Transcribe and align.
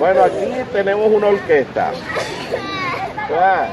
Bueno, 0.00 0.24
aquí 0.24 0.46
tenemos 0.72 1.12
una 1.12 1.26
orquesta. 1.26 1.92
Ah. 3.30 3.68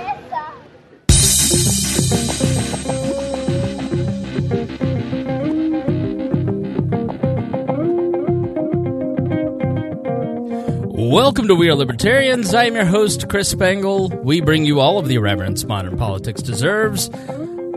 Welcome 10.91 11.48
to 11.48 11.55
We 11.55 11.70
Are 11.70 11.76
Libertarians. 11.76 12.54
I 12.54 12.66
am 12.66 12.76
your 12.76 12.84
host, 12.84 13.30
Chris 13.30 13.48
Spangle. 13.48 14.09
We 14.21 14.41
bring 14.41 14.66
you 14.66 14.82
all 14.82 14.99
of 14.99 15.07
the 15.07 15.15
irreverence 15.15 15.63
modern 15.63 15.96
politics 15.96 16.41
deserves, 16.41 17.09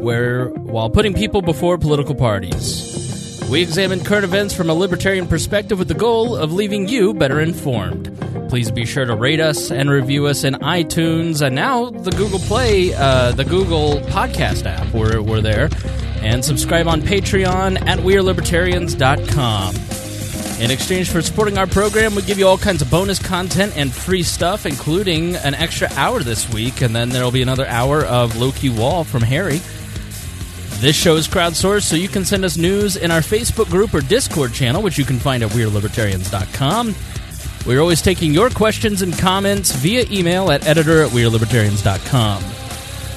where 0.01 0.49
while 0.49 0.91
putting 0.91 1.15
people 1.15 1.41
before 1.41 1.79
political 1.79 2.17
parties. 2.17 3.47
We 3.49 3.63
examine 3.63 4.03
current 4.03 4.25
events 4.25 4.55
from 4.55 4.71
a 4.71 4.75
libertarian 4.75 5.29
perspective 5.29 5.79
with 5.79 5.87
the 5.87 5.95
goal 5.95 6.35
of 6.35 6.53
leaving 6.53 6.89
you 6.89 7.15
better 7.15 7.41
informed. 7.41 8.09
Please 8.51 8.71
be 8.73 8.85
sure 8.85 9.05
to 9.05 9.15
rate 9.15 9.39
us 9.39 9.71
and 9.71 9.89
review 9.89 10.27
us 10.27 10.43
in 10.43 10.55
iTunes 10.55 11.41
and 11.41 11.55
now 11.55 11.89
the 11.89 12.11
Google 12.11 12.41
Play, 12.41 12.93
uh, 12.93 13.31
the 13.31 13.45
Google 13.45 14.01
Podcast 14.11 14.67
app. 14.67 14.93
We're, 14.93 15.23
we're 15.23 15.41
there. 15.41 15.69
And 16.17 16.45
subscribe 16.45 16.89
on 16.89 17.01
Patreon 17.01 17.87
at 17.87 18.01
WeareLibertarians.com. 18.01 19.77
In 20.61 20.73
exchange 20.73 21.11
for 21.11 21.23
supporting 21.23 21.59
our 21.59 21.69
program, 21.69 22.17
we 22.17 22.23
give 22.23 22.41
you 22.41 22.49
all 22.49 22.59
kinds 22.59 22.83
of 22.83 22.91
bonus 22.91 23.21
content 23.25 23.77
and 23.77 23.93
free 23.93 24.25
stuff, 24.25 24.67
including 24.67 25.37
an 25.37 25.55
extra 25.55 25.89
hour 25.95 26.19
this 26.19 26.53
week, 26.53 26.81
and 26.81 26.95
then 26.95 27.11
there'll 27.11 27.31
be 27.31 27.43
another 27.43 27.69
hour 27.69 28.05
of 28.05 28.37
Loki 28.37 28.69
Wall 28.69 29.05
from 29.05 29.23
Harry. 29.23 29.61
This 30.81 30.97
show 30.97 31.15
is 31.15 31.29
crowdsourced, 31.29 31.85
so 31.85 31.95
you 31.95 32.09
can 32.09 32.25
send 32.25 32.45
us 32.45 32.57
news 32.57 32.97
in 32.97 33.13
our 33.13 33.21
Facebook 33.21 33.71
group 33.71 33.95
or 33.95 34.01
Discord 34.01 34.53
channel, 34.53 34.83
which 34.83 34.99
you 34.99 35.05
can 35.05 35.21
find 35.21 35.45
at 35.45 35.51
WeareLibertarians.com. 35.51 36.97
We're 37.67 37.81
always 37.81 38.01
taking 38.03 38.33
your 38.33 38.51
questions 38.51 39.03
and 39.03 39.17
comments 39.17 39.73
via 39.73 40.07
email 40.11 40.51
at 40.51 40.67
editor 40.67 41.03
at 41.03 41.11
WeareLibertarians.com. 41.11 42.43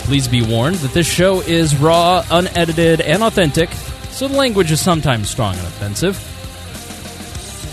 Please 0.06 0.28
be 0.28 0.42
warned 0.42 0.76
that 0.78 0.92
this 0.94 1.08
show 1.08 1.42
is 1.42 1.78
raw, 1.78 2.26
unedited, 2.30 3.00
and 3.00 3.24
authentic, 3.24 3.72
so 4.12 4.28
the 4.28 4.36
language 4.36 4.70
is 4.72 4.82
sometimes 4.82 5.30
strong 5.30 5.56
and 5.56 5.66
offensive. 5.66 6.20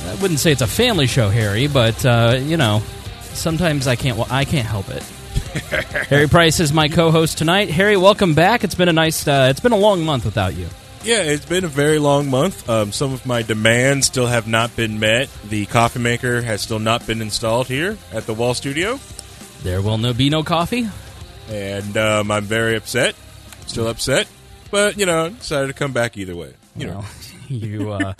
I 0.07 0.15
wouldn't 0.23 0.39
say 0.41 0.53
it's 0.53 0.63
a 0.63 0.67
family 0.67 1.07
show, 1.07 1.29
Harry, 1.29 1.67
but 1.67 2.05
uh, 2.07 2.39
you 2.41 2.57
know, 2.57 2.83
sometimes 3.33 3.87
I 3.87 3.97
can't. 3.97 4.31
I 4.31 4.45
can't 4.45 4.67
help 4.67 4.89
it. 4.91 5.03
Harry 6.09 6.29
Price 6.29 6.61
is 6.61 6.73
my 6.73 6.89
co-host 6.89 7.37
tonight. 7.39 7.71
Harry, 7.71 7.97
welcome 7.97 8.35
back. 8.35 8.63
It's 8.63 8.75
been 8.77 8.89
a 8.89 8.93
nice. 8.93 9.27
Uh, 9.27 9.49
it's 9.51 9.61
been 9.61 9.73
a 9.73 9.77
long 9.77 10.05
month 10.05 10.25
without 10.25 10.55
you. 10.55 10.69
Yeah, 11.03 11.23
it's 11.23 11.47
been 11.47 11.65
a 11.65 11.69
very 11.69 11.99
long 11.99 12.29
month. 12.29 12.69
Um, 12.69 12.93
some 12.93 13.15
of 13.15 13.25
my 13.25 13.41
demands 13.43 14.07
still 14.07 14.27
have 14.27 14.47
not 14.47 14.77
been 14.77 15.01
met. 15.01 15.31
The 15.49 15.65
coffee 15.67 15.99
maker 15.99 16.43
has 16.43 16.61
still 16.61 16.79
not 16.79 17.07
been 17.07 17.23
installed 17.23 17.69
here 17.69 17.97
at 18.13 18.27
the 18.27 18.35
Wall 18.35 18.53
Studio, 18.53 19.01
There 19.63 19.81
will 19.81 19.97
no 19.99 20.13
be 20.13 20.29
no 20.29 20.43
coffee. 20.43 20.89
and 21.49 21.97
um, 21.97 22.31
I'm 22.31 22.45
very 22.45 22.77
upset. 22.77 23.15
Still 23.67 23.89
upset, 23.89 24.29
but 24.71 24.99
you 24.99 25.07
know, 25.07 25.31
decided 25.31 25.69
to 25.69 25.73
come 25.73 25.93
back 25.93 26.19
either 26.19 26.37
way. 26.37 26.53
You 26.77 26.89
know, 26.89 26.99
Well, 26.99 27.07
you, 27.49 27.93
uh, 27.93 28.13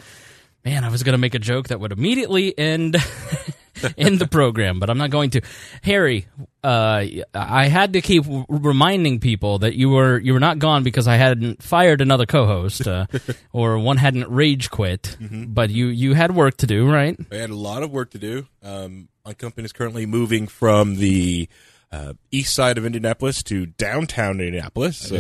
man, 0.65 0.83
I 0.85 0.89
was 0.89 1.03
going 1.03 1.13
to 1.15 1.19
make 1.19 1.35
a 1.35 1.39
joke 1.39 1.69
that 1.69 1.81
would 1.81 1.93
immediately 1.93 2.57
end 2.59 2.97
end 3.99 4.19
the 4.19 4.27
program, 4.27 4.81
but 4.81 4.91
I'm 4.91 4.99
not 4.99 5.11
going 5.11 5.31
to. 5.31 5.41
Harry, 5.83 6.27
uh, 6.63 7.05
I 7.35 7.67
had 7.67 7.95
to 7.95 8.01
keep 8.01 8.25
reminding 8.49 9.21
people 9.21 9.61
that 9.61 9.75
you 9.75 9.91
were 9.91 10.19
you 10.19 10.33
were 10.33 10.41
not 10.41 10.59
gone 10.59 10.83
because 10.83 11.09
I 11.09 11.17
hadn't 11.17 11.63
fired 11.63 12.01
another 12.01 12.27
co-host 12.27 12.87
uh, 12.87 13.07
or 13.53 13.79
one 13.79 13.97
hadn't 13.97 14.29
rage 14.31 14.71
quit, 14.71 15.17
but 15.21 15.71
you 15.71 15.87
you 15.87 16.15
had 16.15 16.35
work 16.35 16.57
to 16.59 16.67
do, 16.67 16.91
right? 16.91 17.19
I 17.33 17.37
had 17.37 17.51
a 17.51 17.57
lot 17.57 17.83
of 17.83 17.91
work 17.91 18.11
to 18.11 18.19
do. 18.19 18.47
Um, 18.63 19.09
my 19.25 19.35
company 19.35 19.65
is 19.65 19.73
currently 19.73 20.07
moving 20.07 20.47
from 20.47 20.97
the 20.97 21.49
uh, 21.93 22.15
east 22.31 22.55
side 22.55 22.79
of 22.79 22.87
Indianapolis 22.87 23.43
to 23.45 23.67
downtown 23.67 24.41
Indianapolis. 24.41 24.97
So 24.97 25.17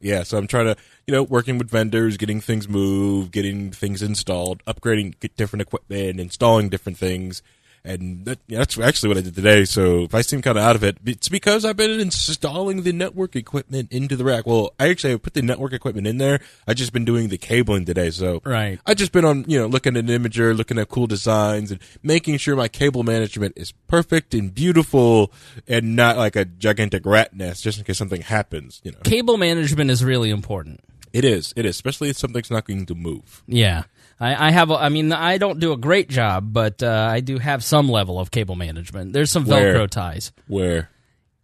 Yeah, 0.00 0.22
so 0.24 0.36
I'm 0.36 0.46
trying 0.46 0.66
to, 0.66 0.76
you 1.06 1.12
know, 1.14 1.22
working 1.22 1.58
with 1.58 1.70
vendors, 1.70 2.16
getting 2.16 2.40
things 2.40 2.68
moved, 2.68 3.32
getting 3.32 3.72
things 3.72 4.02
installed, 4.02 4.62
upgrading 4.66 5.14
different 5.36 5.62
equipment, 5.62 6.20
installing 6.20 6.68
different 6.68 6.98
things. 6.98 7.42
And 7.86 8.24
that, 8.24 8.40
yeah, 8.48 8.58
that's 8.58 8.78
actually 8.78 9.08
what 9.08 9.18
I 9.18 9.20
did 9.20 9.34
today. 9.34 9.64
So 9.64 10.02
if 10.02 10.14
I 10.14 10.20
seem 10.22 10.42
kind 10.42 10.58
of 10.58 10.64
out 10.64 10.76
of 10.76 10.82
it, 10.82 10.98
it's 11.06 11.28
because 11.28 11.64
I've 11.64 11.76
been 11.76 12.00
installing 12.00 12.82
the 12.82 12.92
network 12.92 13.36
equipment 13.36 13.92
into 13.92 14.16
the 14.16 14.24
rack. 14.24 14.46
Well, 14.46 14.72
I 14.78 14.88
actually 14.88 15.16
put 15.18 15.34
the 15.34 15.42
network 15.42 15.72
equipment 15.72 16.06
in 16.06 16.18
there. 16.18 16.40
I've 16.66 16.76
just 16.76 16.92
been 16.92 17.04
doing 17.04 17.28
the 17.28 17.38
cabling 17.38 17.84
today. 17.84 18.10
So 18.10 18.42
Right. 18.44 18.80
I've 18.84 18.96
just 18.96 19.12
been 19.12 19.24
on, 19.24 19.44
you 19.46 19.58
know, 19.58 19.66
looking 19.66 19.96
at 19.96 20.08
an 20.08 20.22
imager, 20.22 20.56
looking 20.56 20.78
at 20.78 20.88
cool 20.88 21.06
designs 21.06 21.70
and 21.70 21.80
making 22.02 22.38
sure 22.38 22.56
my 22.56 22.68
cable 22.68 23.04
management 23.04 23.54
is 23.56 23.72
perfect 23.86 24.34
and 24.34 24.54
beautiful 24.54 25.32
and 25.68 25.94
not 25.94 26.16
like 26.16 26.36
a 26.36 26.44
gigantic 26.44 27.06
rat 27.06 27.34
nest 27.34 27.62
just 27.62 27.78
in 27.78 27.84
case 27.84 27.98
something 27.98 28.22
happens, 28.22 28.80
you 28.82 28.90
know. 28.90 28.98
Cable 29.04 29.36
management 29.36 29.90
is 29.90 30.04
really 30.04 30.30
important. 30.30 30.80
It 31.12 31.24
is. 31.24 31.54
It 31.56 31.64
is, 31.64 31.76
especially 31.76 32.10
if 32.10 32.18
something's 32.18 32.50
not 32.50 32.66
going 32.66 32.84
to 32.86 32.94
move. 32.94 33.42
Yeah. 33.46 33.84
I, 34.18 34.48
I 34.48 34.50
have. 34.50 34.70
a- 34.70 34.76
I 34.76 34.88
mean, 34.88 35.12
I 35.12 35.38
don't 35.38 35.60
do 35.60 35.72
a 35.72 35.76
great 35.76 36.08
job, 36.08 36.52
but 36.52 36.82
uh, 36.82 37.08
I 37.10 37.20
do 37.20 37.38
have 37.38 37.62
some 37.62 37.88
level 37.88 38.18
of 38.18 38.30
cable 38.30 38.54
management. 38.56 39.12
There's 39.12 39.30
some 39.30 39.44
Where? 39.44 39.74
Velcro 39.74 39.88
ties. 39.90 40.32
Where 40.46 40.90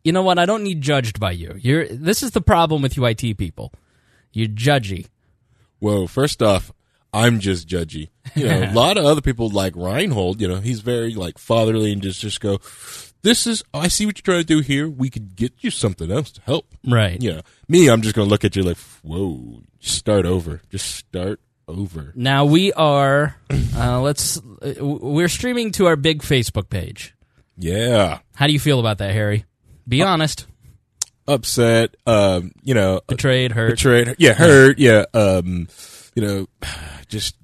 You 0.05 0.13
know 0.13 0.23
what? 0.23 0.39
I 0.39 0.47
don't 0.47 0.63
need 0.65 0.81
judged 0.81 1.21
by 1.21 1.33
you. 1.33 1.55
You're. 1.61 1.87
This 1.89 2.23
is 2.23 2.31
the 2.31 2.41
problem 2.41 2.81
with 2.83 2.97
you 2.97 3.05
IT 3.05 3.37
people. 3.37 3.73
You're 4.33 4.49
judgy. 4.49 5.07
well, 5.81 6.07
first 6.07 6.43
off, 6.43 6.73
I'm 7.13 7.41
just 7.41 7.69
judgy. 7.69 8.09
You 8.35 8.47
know, 8.49 8.71
a 8.71 8.73
lot 8.75 8.97
of 8.97 9.05
other 9.05 9.21
people 9.21 9.51
like 9.51 9.77
Reinhold. 9.77 10.41
You 10.41 10.49
know, 10.49 10.57
he's 10.61 10.81
very 10.81 11.15
like 11.15 11.37
fatherly 11.37 11.93
and 11.93 12.01
just 12.03 12.21
just 12.21 12.41
go. 12.41 12.59
This 13.21 13.47
is. 13.47 13.63
I 13.75 13.89
see 13.89 14.07
what 14.07 14.17
you're 14.17 14.25
trying 14.35 14.41
to 14.41 14.47
do 14.47 14.61
here. 14.61 14.89
We 14.89 15.11
could 15.11 15.37
get 15.37 15.53
you 15.61 15.71
something 15.71 16.11
else 16.11 16.33
to 16.33 16.41
help. 16.41 16.75
Right. 16.89 17.21
You 17.21 17.35
know, 17.35 17.41
me, 17.69 17.89
I'm 17.91 18.01
just 18.01 18.15
going 18.17 18.27
to 18.27 18.31
look 18.31 18.45
at 18.45 18.57
you 18.57 18.63
like, 18.63 18.79
whoa, 19.03 19.61
start 19.81 20.25
over. 20.25 20.63
Just 20.71 20.87
start 20.97 21.39
over. 21.69 22.13
Now 22.15 22.45
we 22.45 22.73
are. 22.73 23.37
Uh, 23.77 24.01
let's. 24.01 24.39
Uh, 24.39 24.75
we're 24.81 25.29
streaming 25.29 25.73
to 25.73 25.87
our 25.87 25.97
big 25.97 26.23
Facebook 26.23 26.69
page. 26.69 27.15
Yeah. 27.57 28.19
How 28.35 28.47
do 28.47 28.53
you 28.53 28.61
feel 28.61 28.81
about 28.81 28.99
that, 28.99 29.13
Harry? 29.13 29.45
Be 29.87 30.03
honest. 30.03 30.47
Upset. 31.29 31.97
Um. 32.07 32.53
You 32.63 32.75
know. 32.75 33.01
Betrayed, 33.07 33.53
hurt. 33.53 33.71
Betrayed. 33.71 34.17
Yeah. 34.19 34.33
Hurt. 34.35 34.79
Yeah. 34.79 35.05
Um. 35.15 35.69
You 36.15 36.23
know. 36.23 36.47
Just 37.09 37.37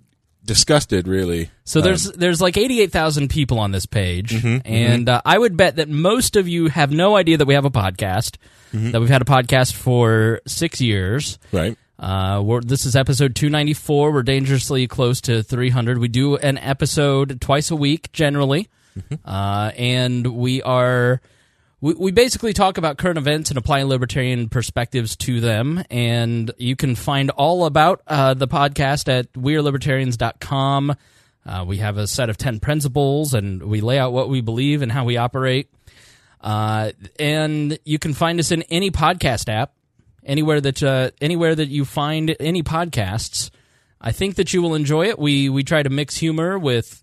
disgusted. 0.45 1.07
Really. 1.07 1.51
So 1.65 1.81
there's 1.83 2.11
there's 2.13 2.41
like 2.41 2.57
88,000 2.57 3.29
people 3.29 3.59
on 3.59 3.71
this 3.71 3.85
page, 3.85 4.31
Mm-hmm, 4.31 4.67
and 4.67 5.09
uh, 5.09 5.21
I 5.25 5.37
would 5.39 5.57
bet 5.59 5.77
that 5.77 5.91
most 5.91 6.37
of 6.37 6.49
you 6.49 6.69
have 6.69 6.91
no 6.91 7.17
idea 7.17 7.37
that 7.37 7.47
we 7.47 7.53
have 7.55 7.67
a 7.67 7.71
podcast. 7.71 8.37
Mm-hmm. 8.73 8.93
That 8.93 9.01
we've 9.01 9.11
had 9.11 9.23
a 9.23 9.27
podcast 9.27 9.75
for 9.75 10.41
six 10.47 10.81
years. 10.81 11.39
Right. 11.53 11.77
Uh, 11.99 12.41
we're, 12.45 12.61
this 12.61 12.87
is 12.87 12.95
episode 12.95 13.35
294. 13.35 14.13
We're 14.13 14.23
dangerously 14.23 14.87
close 14.87 15.21
to 15.23 15.43
300. 15.43 15.99
We 15.99 16.09
do 16.09 16.37
an 16.37 16.57
episode 16.59 17.41
twice 17.41 17.71
a 17.71 17.77
week 17.77 18.13
generally, 18.13 18.69
uh, 19.25 19.73
and 19.77 20.27
we 20.27 20.63
are 20.63 21.21
we, 21.81 21.95
we 21.95 22.11
basically 22.11 22.53
talk 22.53 22.79
about 22.79 22.99
current 22.99 23.19
events 23.19 23.51
and 23.51 23.59
apply 23.59 23.83
libertarian 23.83 24.49
perspectives 24.49 25.17
to 25.17 25.41
them. 25.41 25.83
And 25.91 26.51
you 26.59 26.77
can 26.77 26.95
find 26.95 27.31
all 27.31 27.67
about 27.67 28.03
uh, 28.07 28.35
the 28.35 28.49
podcast 28.49 29.09
at 29.09 29.33
wearelibertarians.com. 29.33 30.97
Uh, 31.47 31.65
we 31.67 31.79
have 31.79 31.97
a 31.97 32.07
set 32.07 32.31
of 32.31 32.37
10 32.37 32.61
principles, 32.61 33.33
and 33.33 33.63
we 33.63 33.81
lay 33.81 33.99
out 33.99 34.13
what 34.13 34.29
we 34.29 34.41
believe 34.41 34.83
and 34.83 34.93
how 34.93 35.05
we 35.05 35.17
operate. 35.17 35.71
Uh, 36.41 36.93
and 37.19 37.79
you 37.85 37.99
can 37.99 38.13
find 38.13 38.39
us 38.39 38.53
in 38.53 38.63
any 38.65 38.91
podcast 38.91 39.49
app, 39.49 39.73
anywhere 40.29 40.61
that 40.61 40.83
uh, 40.83 41.11
anywhere 41.21 41.55
that 41.55 41.69
you 41.69 41.85
find 41.85 42.37
any 42.39 42.63
podcasts. 42.63 43.51
I 44.01 44.13
think 44.13 44.37
that 44.37 44.53
you 44.53 44.63
will 44.63 44.77
enjoy 44.77 45.07
it. 45.07 45.19
We 45.19 45.49
we 45.49 45.65
try 45.65 45.83
to 45.83 45.91
mix 45.91 46.17
humor 46.17 46.59
with 46.59 47.03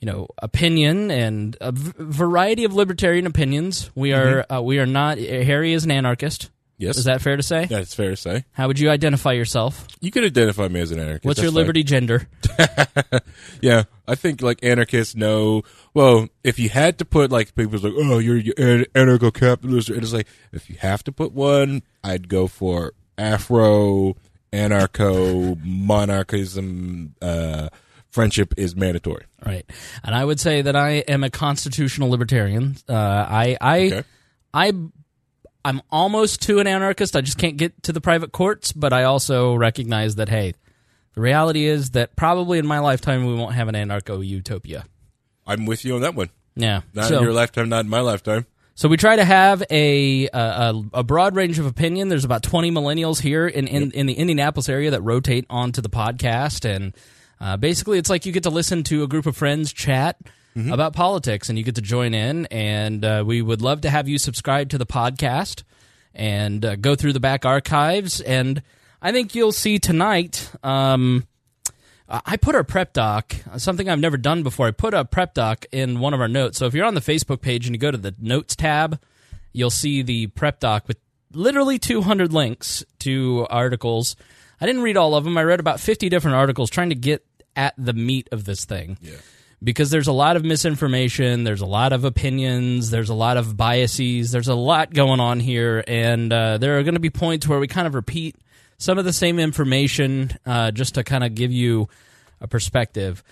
you 0.00 0.06
know, 0.06 0.28
opinion 0.42 1.10
and 1.10 1.56
a 1.60 1.72
v- 1.72 1.92
variety 1.98 2.64
of 2.64 2.74
libertarian 2.74 3.26
opinions. 3.26 3.90
We 3.94 4.12
are 4.12 4.44
uh, 4.50 4.60
we 4.60 4.78
are 4.78 4.86
not. 4.86 5.18
Harry 5.18 5.72
is 5.72 5.84
an 5.84 5.90
anarchist. 5.90 6.50
Yes. 6.78 6.98
Is 6.98 7.04
that 7.04 7.22
fair 7.22 7.36
to 7.36 7.42
say? 7.42 7.64
That's 7.64 7.94
fair 7.94 8.10
to 8.10 8.16
say. 8.16 8.44
How 8.52 8.66
would 8.66 8.78
you 8.78 8.90
identify 8.90 9.32
yourself? 9.32 9.86
You 10.00 10.10
could 10.10 10.24
identify 10.24 10.68
me 10.68 10.80
as 10.80 10.90
an 10.92 10.98
anarchist. 11.00 11.24
What's 11.24 11.40
your 11.40 11.50
liberty 11.50 11.82
gender? 11.82 12.28
Yeah, 13.60 13.84
I 14.06 14.14
think 14.14 14.42
like 14.42 14.62
anarchists 14.62 15.14
know. 15.14 15.62
Well, 15.94 16.28
if 16.44 16.58
you 16.58 16.68
had 16.68 16.98
to 16.98 17.04
put 17.04 17.30
like 17.30 17.54
people's 17.54 17.84
like, 17.84 17.94
oh, 17.96 18.18
you're, 18.18 18.36
you're 18.36 18.54
an 18.58 18.84
anarcho 18.94 19.32
capitalist, 19.32 19.88
and 19.88 20.02
it's 20.02 20.12
like 20.12 20.26
if 20.52 20.68
you 20.68 20.76
have 20.76 21.02
to 21.04 21.12
put 21.12 21.32
one, 21.32 21.82
I'd 22.04 22.28
go 22.28 22.46
for 22.46 22.92
Afro 23.16 24.16
anarcho 24.52 25.58
monarchism. 25.64 27.14
Uh, 27.20 27.68
friendship 28.10 28.54
is 28.56 28.74
mandatory. 28.76 29.24
Right. 29.44 29.68
And 30.04 30.14
I 30.14 30.24
would 30.24 30.40
say 30.40 30.62
that 30.62 30.76
I 30.76 30.90
am 31.08 31.24
a 31.24 31.30
constitutional 31.30 32.10
libertarian. 32.10 32.76
Uh, 32.88 32.94
I 32.94 33.56
I 33.60 33.78
Okay. 33.86 34.02
I 34.54 34.72
I'm 35.66 35.82
almost 35.90 36.42
to 36.42 36.60
an 36.60 36.68
anarchist. 36.68 37.16
I 37.16 37.22
just 37.22 37.38
can't 37.38 37.56
get 37.56 37.82
to 37.82 37.92
the 37.92 38.00
private 38.00 38.30
courts, 38.30 38.70
but 38.70 38.92
I 38.92 39.02
also 39.02 39.56
recognize 39.56 40.14
that 40.14 40.28
hey, 40.28 40.54
the 41.14 41.20
reality 41.20 41.64
is 41.64 41.90
that 41.90 42.14
probably 42.14 42.60
in 42.60 42.66
my 42.68 42.78
lifetime 42.78 43.26
we 43.26 43.34
won't 43.34 43.56
have 43.56 43.66
an 43.66 43.74
anarcho 43.74 44.24
utopia. 44.24 44.84
I'm 45.44 45.66
with 45.66 45.84
you 45.84 45.96
on 45.96 46.02
that 46.02 46.14
one. 46.14 46.30
Yeah. 46.54 46.82
Not 46.94 47.08
so, 47.08 47.18
in 47.18 47.24
your 47.24 47.32
lifetime, 47.32 47.68
not 47.68 47.84
in 47.84 47.90
my 47.90 47.98
lifetime. 47.98 48.46
so 48.76 48.88
we 48.88 48.96
try 48.96 49.16
to 49.16 49.24
have 49.24 49.64
a, 49.68 50.28
a 50.32 50.82
a 50.94 51.02
broad 51.02 51.34
range 51.34 51.58
of 51.58 51.66
opinion. 51.66 52.10
There's 52.10 52.24
about 52.24 52.44
20 52.44 52.70
millennials 52.70 53.20
here 53.20 53.48
in 53.48 53.66
in, 53.66 53.90
in 53.90 54.06
the 54.06 54.14
Indianapolis 54.14 54.68
area 54.68 54.92
that 54.92 55.02
rotate 55.02 55.46
onto 55.50 55.82
the 55.82 55.90
podcast, 55.90 56.64
and 56.64 56.94
uh, 57.40 57.56
basically 57.56 57.98
it's 57.98 58.08
like 58.08 58.24
you 58.24 58.30
get 58.30 58.44
to 58.44 58.50
listen 58.50 58.84
to 58.84 59.02
a 59.02 59.08
group 59.08 59.26
of 59.26 59.36
friends 59.36 59.72
chat 59.72 60.16
about 60.56 60.92
politics, 60.94 61.48
and 61.48 61.58
you 61.58 61.64
get 61.64 61.74
to 61.74 61.82
join 61.82 62.14
in. 62.14 62.46
And 62.46 63.04
uh, 63.04 63.24
we 63.26 63.42
would 63.42 63.62
love 63.62 63.82
to 63.82 63.90
have 63.90 64.08
you 64.08 64.18
subscribe 64.18 64.70
to 64.70 64.78
the 64.78 64.86
podcast 64.86 65.62
and 66.14 66.64
uh, 66.64 66.76
go 66.76 66.94
through 66.94 67.12
the 67.12 67.20
back 67.20 67.44
archives. 67.44 68.20
And 68.20 68.62
I 69.02 69.12
think 69.12 69.34
you'll 69.34 69.52
see 69.52 69.78
tonight. 69.78 70.50
Um, 70.62 71.26
I 72.08 72.36
put 72.36 72.54
our 72.54 72.62
prep 72.62 72.92
doc, 72.92 73.34
something 73.56 73.88
I've 73.88 73.98
never 73.98 74.16
done 74.16 74.44
before. 74.44 74.68
I 74.68 74.70
put 74.70 74.94
a 74.94 75.04
prep 75.04 75.34
doc 75.34 75.66
in 75.72 75.98
one 75.98 76.14
of 76.14 76.20
our 76.20 76.28
notes. 76.28 76.56
So 76.58 76.66
if 76.66 76.74
you're 76.74 76.86
on 76.86 76.94
the 76.94 77.00
Facebook 77.00 77.40
page 77.40 77.66
and 77.66 77.74
you 77.74 77.80
go 77.80 77.90
to 77.90 77.98
the 77.98 78.14
notes 78.20 78.54
tab, 78.54 79.00
you'll 79.52 79.70
see 79.70 80.02
the 80.02 80.28
prep 80.28 80.60
doc 80.60 80.86
with 80.86 80.98
literally 81.32 81.80
200 81.80 82.32
links 82.32 82.84
to 83.00 83.46
articles. 83.50 84.14
I 84.60 84.66
didn't 84.66 84.82
read 84.82 84.96
all 84.96 85.16
of 85.16 85.24
them. 85.24 85.36
I 85.36 85.42
read 85.42 85.58
about 85.58 85.80
50 85.80 86.08
different 86.08 86.36
articles 86.36 86.70
trying 86.70 86.90
to 86.90 86.94
get 86.94 87.26
at 87.56 87.74
the 87.76 87.92
meat 87.92 88.28
of 88.30 88.44
this 88.44 88.64
thing. 88.64 88.98
Yeah. 89.02 89.16
Because 89.62 89.90
there's 89.90 90.06
a 90.06 90.12
lot 90.12 90.36
of 90.36 90.44
misinformation, 90.44 91.44
there's 91.44 91.62
a 91.62 91.66
lot 91.66 91.92
of 91.94 92.04
opinions, 92.04 92.90
there's 92.90 93.08
a 93.08 93.14
lot 93.14 93.38
of 93.38 93.56
biases, 93.56 94.30
there's 94.30 94.48
a 94.48 94.54
lot 94.54 94.92
going 94.92 95.18
on 95.18 95.40
here, 95.40 95.82
and 95.86 96.30
uh, 96.30 96.58
there 96.58 96.78
are 96.78 96.82
going 96.82 96.94
to 96.94 97.00
be 97.00 97.10
points 97.10 97.48
where 97.48 97.58
we 97.58 97.66
kind 97.66 97.86
of 97.86 97.94
repeat 97.94 98.36
some 98.78 98.98
of 98.98 99.04
the 99.06 99.12
same 99.12 99.38
information 99.38 100.30
uh, 100.44 100.70
just 100.70 100.96
to 100.96 101.04
kind 101.04 101.24
of 101.24 101.34
give 101.34 101.52
you 101.52 101.88
a 102.40 102.46
perspective. 102.46 103.22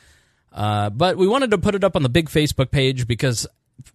Uh, 0.52 0.88
but 0.90 1.16
we 1.16 1.26
wanted 1.26 1.50
to 1.50 1.58
put 1.58 1.74
it 1.74 1.84
up 1.84 1.96
on 1.96 2.02
the 2.02 2.08
big 2.08 2.28
Facebook 2.28 2.70
page 2.70 3.06
because, 3.06 3.46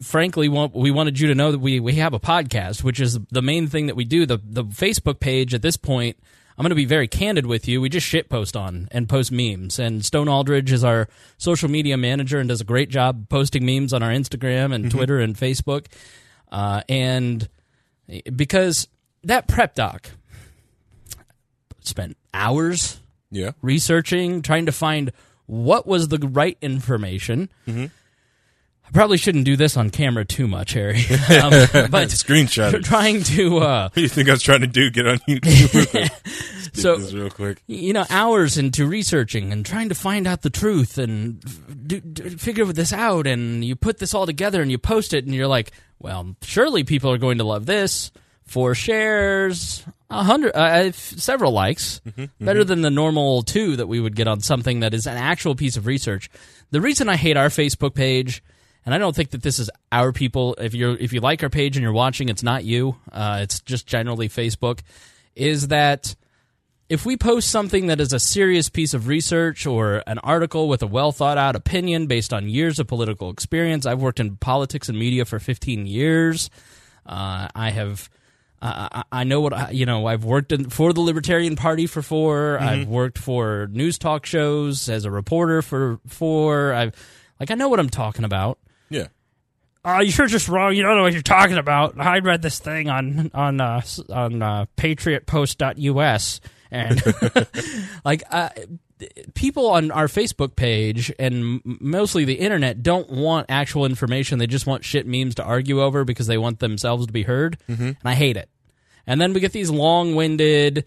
frankly, 0.01 0.49
we 0.49 0.91
wanted 0.91 1.19
you 1.19 1.29
to 1.29 1.35
know 1.35 1.51
that 1.51 1.59
we, 1.59 1.79
we 1.79 1.95
have 1.95 2.13
a 2.13 2.19
podcast, 2.19 2.83
which 2.83 2.99
is 2.99 3.17
the 3.31 3.41
main 3.41 3.67
thing 3.67 3.87
that 3.87 3.95
we 3.95 4.05
do. 4.05 4.25
The, 4.25 4.39
the 4.43 4.65
Facebook 4.65 5.19
page 5.19 5.53
at 5.53 5.61
this 5.61 5.77
point, 5.77 6.17
I'm 6.59 6.63
going 6.63 6.71
to 6.71 6.75
be 6.75 6.83
very 6.83 7.07
candid 7.07 7.45
with 7.45 7.69
you. 7.69 7.79
We 7.79 7.87
just 7.87 8.05
shit 8.05 8.27
post 8.27 8.57
on 8.57 8.89
and 8.91 9.07
post 9.07 9.31
memes. 9.31 9.79
And 9.79 10.03
Stone 10.03 10.27
Aldridge 10.27 10.73
is 10.73 10.83
our 10.83 11.07
social 11.37 11.69
media 11.69 11.95
manager 11.95 12.37
and 12.37 12.49
does 12.49 12.59
a 12.59 12.65
great 12.65 12.89
job 12.89 13.29
posting 13.29 13.65
memes 13.65 13.93
on 13.93 14.03
our 14.03 14.09
Instagram 14.11 14.75
and 14.75 14.91
Twitter 14.91 15.19
and 15.21 15.37
Facebook. 15.37 15.85
Uh, 16.51 16.81
and 16.89 17.47
because 18.35 18.89
that 19.23 19.47
prep 19.47 19.73
doc 19.73 20.09
spent 21.79 22.17
hours 22.33 22.99
Yeah. 23.31 23.51
researching, 23.61 24.41
trying 24.41 24.65
to 24.65 24.73
find 24.73 25.13
what 25.45 25.87
was 25.87 26.09
the 26.09 26.17
right 26.17 26.57
information. 26.61 27.49
I 28.89 28.91
probably 28.91 29.17
shouldn't 29.17 29.45
do 29.45 29.55
this 29.55 29.77
on 29.77 29.91
camera 29.91 30.25
too 30.25 30.47
much, 30.47 30.73
Harry. 30.73 30.97
um, 31.41 31.51
but 31.91 32.07
Screenshot 32.09 32.73
it. 32.73 32.83
trying 32.83 33.21
to, 33.23 33.59
uh, 33.59 33.83
What 33.83 33.93
do 33.95 34.01
you 34.01 34.07
think 34.07 34.29
I 34.29 34.31
was 34.31 34.41
trying 34.41 34.61
to 34.61 34.67
do? 34.67 34.89
Get 34.89 35.07
on 35.07 35.19
YouTube. 35.19 36.75
so 36.75 36.97
this 36.97 37.13
real 37.13 37.29
quick. 37.29 37.61
you 37.67 37.93
know, 37.93 38.05
hours 38.09 38.57
into 38.57 38.87
researching 38.87 39.53
and 39.53 39.63
trying 39.63 39.89
to 39.89 39.95
find 39.95 40.27
out 40.27 40.41
the 40.41 40.49
truth 40.49 40.97
and 40.97 41.39
do, 41.87 41.99
do, 41.99 42.31
figure 42.31 42.65
this 42.65 42.91
out, 42.91 43.27
and 43.27 43.63
you 43.63 43.75
put 43.75 43.99
this 43.99 44.15
all 44.15 44.25
together 44.25 44.59
and 44.59 44.71
you 44.71 44.79
post 44.79 45.13
it, 45.13 45.23
and 45.23 45.35
you're 45.35 45.47
like, 45.47 45.71
well, 45.99 46.35
surely 46.41 46.83
people 46.83 47.11
are 47.11 47.19
going 47.19 47.37
to 47.37 47.43
love 47.43 47.67
this. 47.67 48.11
Four 48.45 48.73
shares, 48.73 49.85
a 50.09 50.23
hundred, 50.23 50.55
uh, 50.55 50.91
several 50.93 51.51
likes, 51.51 52.01
better 52.39 52.63
than 52.63 52.81
the 52.81 52.89
normal 52.89 53.43
two 53.43 53.75
that 53.75 53.85
we 53.85 53.99
would 53.99 54.15
get 54.15 54.27
on 54.27 54.39
something 54.39 54.79
that 54.79 54.95
is 54.95 55.05
an 55.05 55.17
actual 55.17 55.53
piece 55.53 55.77
of 55.77 55.85
research. 55.85 56.31
The 56.71 56.81
reason 56.81 57.07
I 57.09 57.15
hate 57.15 57.37
our 57.37 57.49
Facebook 57.49 57.93
page, 57.93 58.41
and 58.85 58.95
I 58.95 58.97
don't 58.97 59.15
think 59.15 59.31
that 59.31 59.43
this 59.43 59.59
is 59.59 59.69
our 59.91 60.11
people. 60.11 60.55
If 60.57 60.73
you're 60.73 60.95
if 60.95 61.13
you 61.13 61.19
like 61.19 61.43
our 61.43 61.49
page 61.49 61.75
and 61.75 61.83
you're 61.83 61.93
watching, 61.93 62.29
it's 62.29 62.43
not 62.43 62.63
you. 62.63 62.95
Uh, 63.11 63.39
it's 63.41 63.59
just 63.61 63.85
generally 63.85 64.29
Facebook. 64.29 64.79
Is 65.35 65.67
that 65.67 66.15
if 66.89 67.05
we 67.05 67.15
post 67.15 67.49
something 67.49 67.87
that 67.87 68.01
is 68.01 68.13
a 68.13 68.19
serious 68.19 68.67
piece 68.67 68.95
of 68.95 69.07
research 69.07 69.67
or 69.67 70.01
an 70.07 70.17
article 70.19 70.67
with 70.67 70.81
a 70.81 70.87
well 70.87 71.11
thought 71.11 71.37
out 71.37 71.55
opinion 71.55 72.07
based 72.07 72.33
on 72.33 72.49
years 72.49 72.79
of 72.79 72.87
political 72.87 73.29
experience, 73.29 73.85
I've 73.85 74.01
worked 74.01 74.19
in 74.19 74.37
politics 74.37 74.89
and 74.89 74.97
media 74.97 75.23
for 75.25 75.39
15 75.39 75.85
years. 75.85 76.49
Uh, 77.05 77.47
I 77.55 77.69
have. 77.69 78.09
Uh, 78.61 78.89
I 78.91 79.21
I 79.21 79.23
know 79.23 79.39
what 79.39 79.53
I, 79.53 79.69
you 79.69 79.85
know. 79.85 80.05
I've 80.05 80.25
worked 80.25 80.51
in, 80.51 80.69
for 80.69 80.91
the 80.91 80.99
Libertarian 80.99 81.55
Party 81.55 81.87
for 81.87 82.01
4 82.01 82.59
I've 82.59 82.87
worked 82.89 83.17
for 83.17 83.69
news 83.71 83.97
talk 83.97 84.25
shows 84.25 84.89
as 84.89 85.05
a 85.05 85.11
reporter 85.11 85.61
for 85.61 85.99
four. 86.07 86.73
I've 86.73 86.93
like 87.39 87.51
I 87.51 87.55
know 87.55 87.69
what 87.69 87.79
I'm 87.79 87.89
talking 87.89 88.25
about. 88.25 88.59
Yeah. 88.89 89.07
Uh, 89.83 90.03
you're 90.05 90.27
just 90.27 90.49
wrong. 90.49 90.75
You 90.75 90.83
don't 90.83 90.97
know 90.97 91.03
what 91.03 91.13
you're 91.13 91.21
talking 91.21 91.57
about. 91.57 91.99
I 91.99 92.19
read 92.19 92.41
this 92.41 92.59
thing 92.59 92.89
on 92.89 93.31
on 93.33 93.61
uh, 93.61 93.81
on 94.09 94.41
uh, 94.41 94.65
patriotpost.us 94.77 96.41
and 96.71 97.01
like 98.05 98.23
uh, 98.29 98.49
people 99.33 99.67
on 99.69 99.91
our 99.91 100.07
Facebook 100.07 100.55
page 100.55 101.11
and 101.17 101.61
mostly 101.63 102.25
the 102.25 102.35
internet 102.35 102.83
don't 102.83 103.09
want 103.09 103.45
actual 103.49 103.85
information. 103.85 104.37
They 104.39 104.47
just 104.47 104.67
want 104.67 104.83
shit 104.83 105.07
memes 105.07 105.35
to 105.35 105.43
argue 105.43 105.81
over 105.81 106.03
because 106.03 106.27
they 106.27 106.37
want 106.37 106.59
themselves 106.59 107.07
to 107.07 107.13
be 107.13 107.23
heard, 107.23 107.57
and 107.67 107.97
I 108.03 108.15
hate 108.15 108.37
it. 108.37 108.49
And 109.07 109.19
then 109.19 109.33
we 109.33 109.39
get 109.39 109.53
these 109.53 109.71
long-winded. 109.71 110.85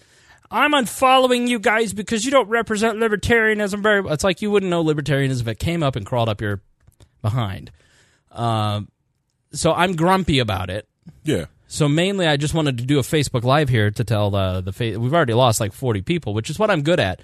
I'm 0.50 0.72
unfollowing 0.72 1.48
you 1.48 1.58
guys 1.58 1.94
because 1.94 2.24
you 2.24 2.30
don't 2.30 2.48
represent 2.48 2.98
libertarianism 2.98 3.82
very. 3.82 4.06
It's 4.12 4.22
like 4.22 4.42
you 4.42 4.50
wouldn't 4.50 4.70
know 4.70 4.84
libertarianism 4.84 5.40
if 5.40 5.48
it 5.48 5.58
came 5.58 5.82
up 5.82 5.96
and 5.96 6.04
crawled 6.04 6.28
up 6.28 6.42
your 6.42 6.60
behind. 7.22 7.70
Um, 8.32 8.88
so 9.52 9.72
I'm 9.72 9.94
grumpy 9.96 10.38
about 10.38 10.70
it. 10.70 10.88
Yeah. 11.24 11.46
So 11.66 11.88
mainly, 11.88 12.26
I 12.26 12.36
just 12.36 12.52
wanted 12.52 12.78
to 12.78 12.84
do 12.84 12.98
a 12.98 13.02
Facebook 13.02 13.44
Live 13.44 13.70
here 13.70 13.90
to 13.90 14.04
tell 14.04 14.30
the 14.30 14.60
the 14.60 14.72
fa- 14.72 14.98
we've 15.00 15.14
already 15.14 15.32
lost 15.32 15.58
like 15.58 15.72
40 15.72 16.02
people, 16.02 16.34
which 16.34 16.50
is 16.50 16.58
what 16.58 16.70
I'm 16.70 16.82
good 16.82 17.00
at. 17.00 17.20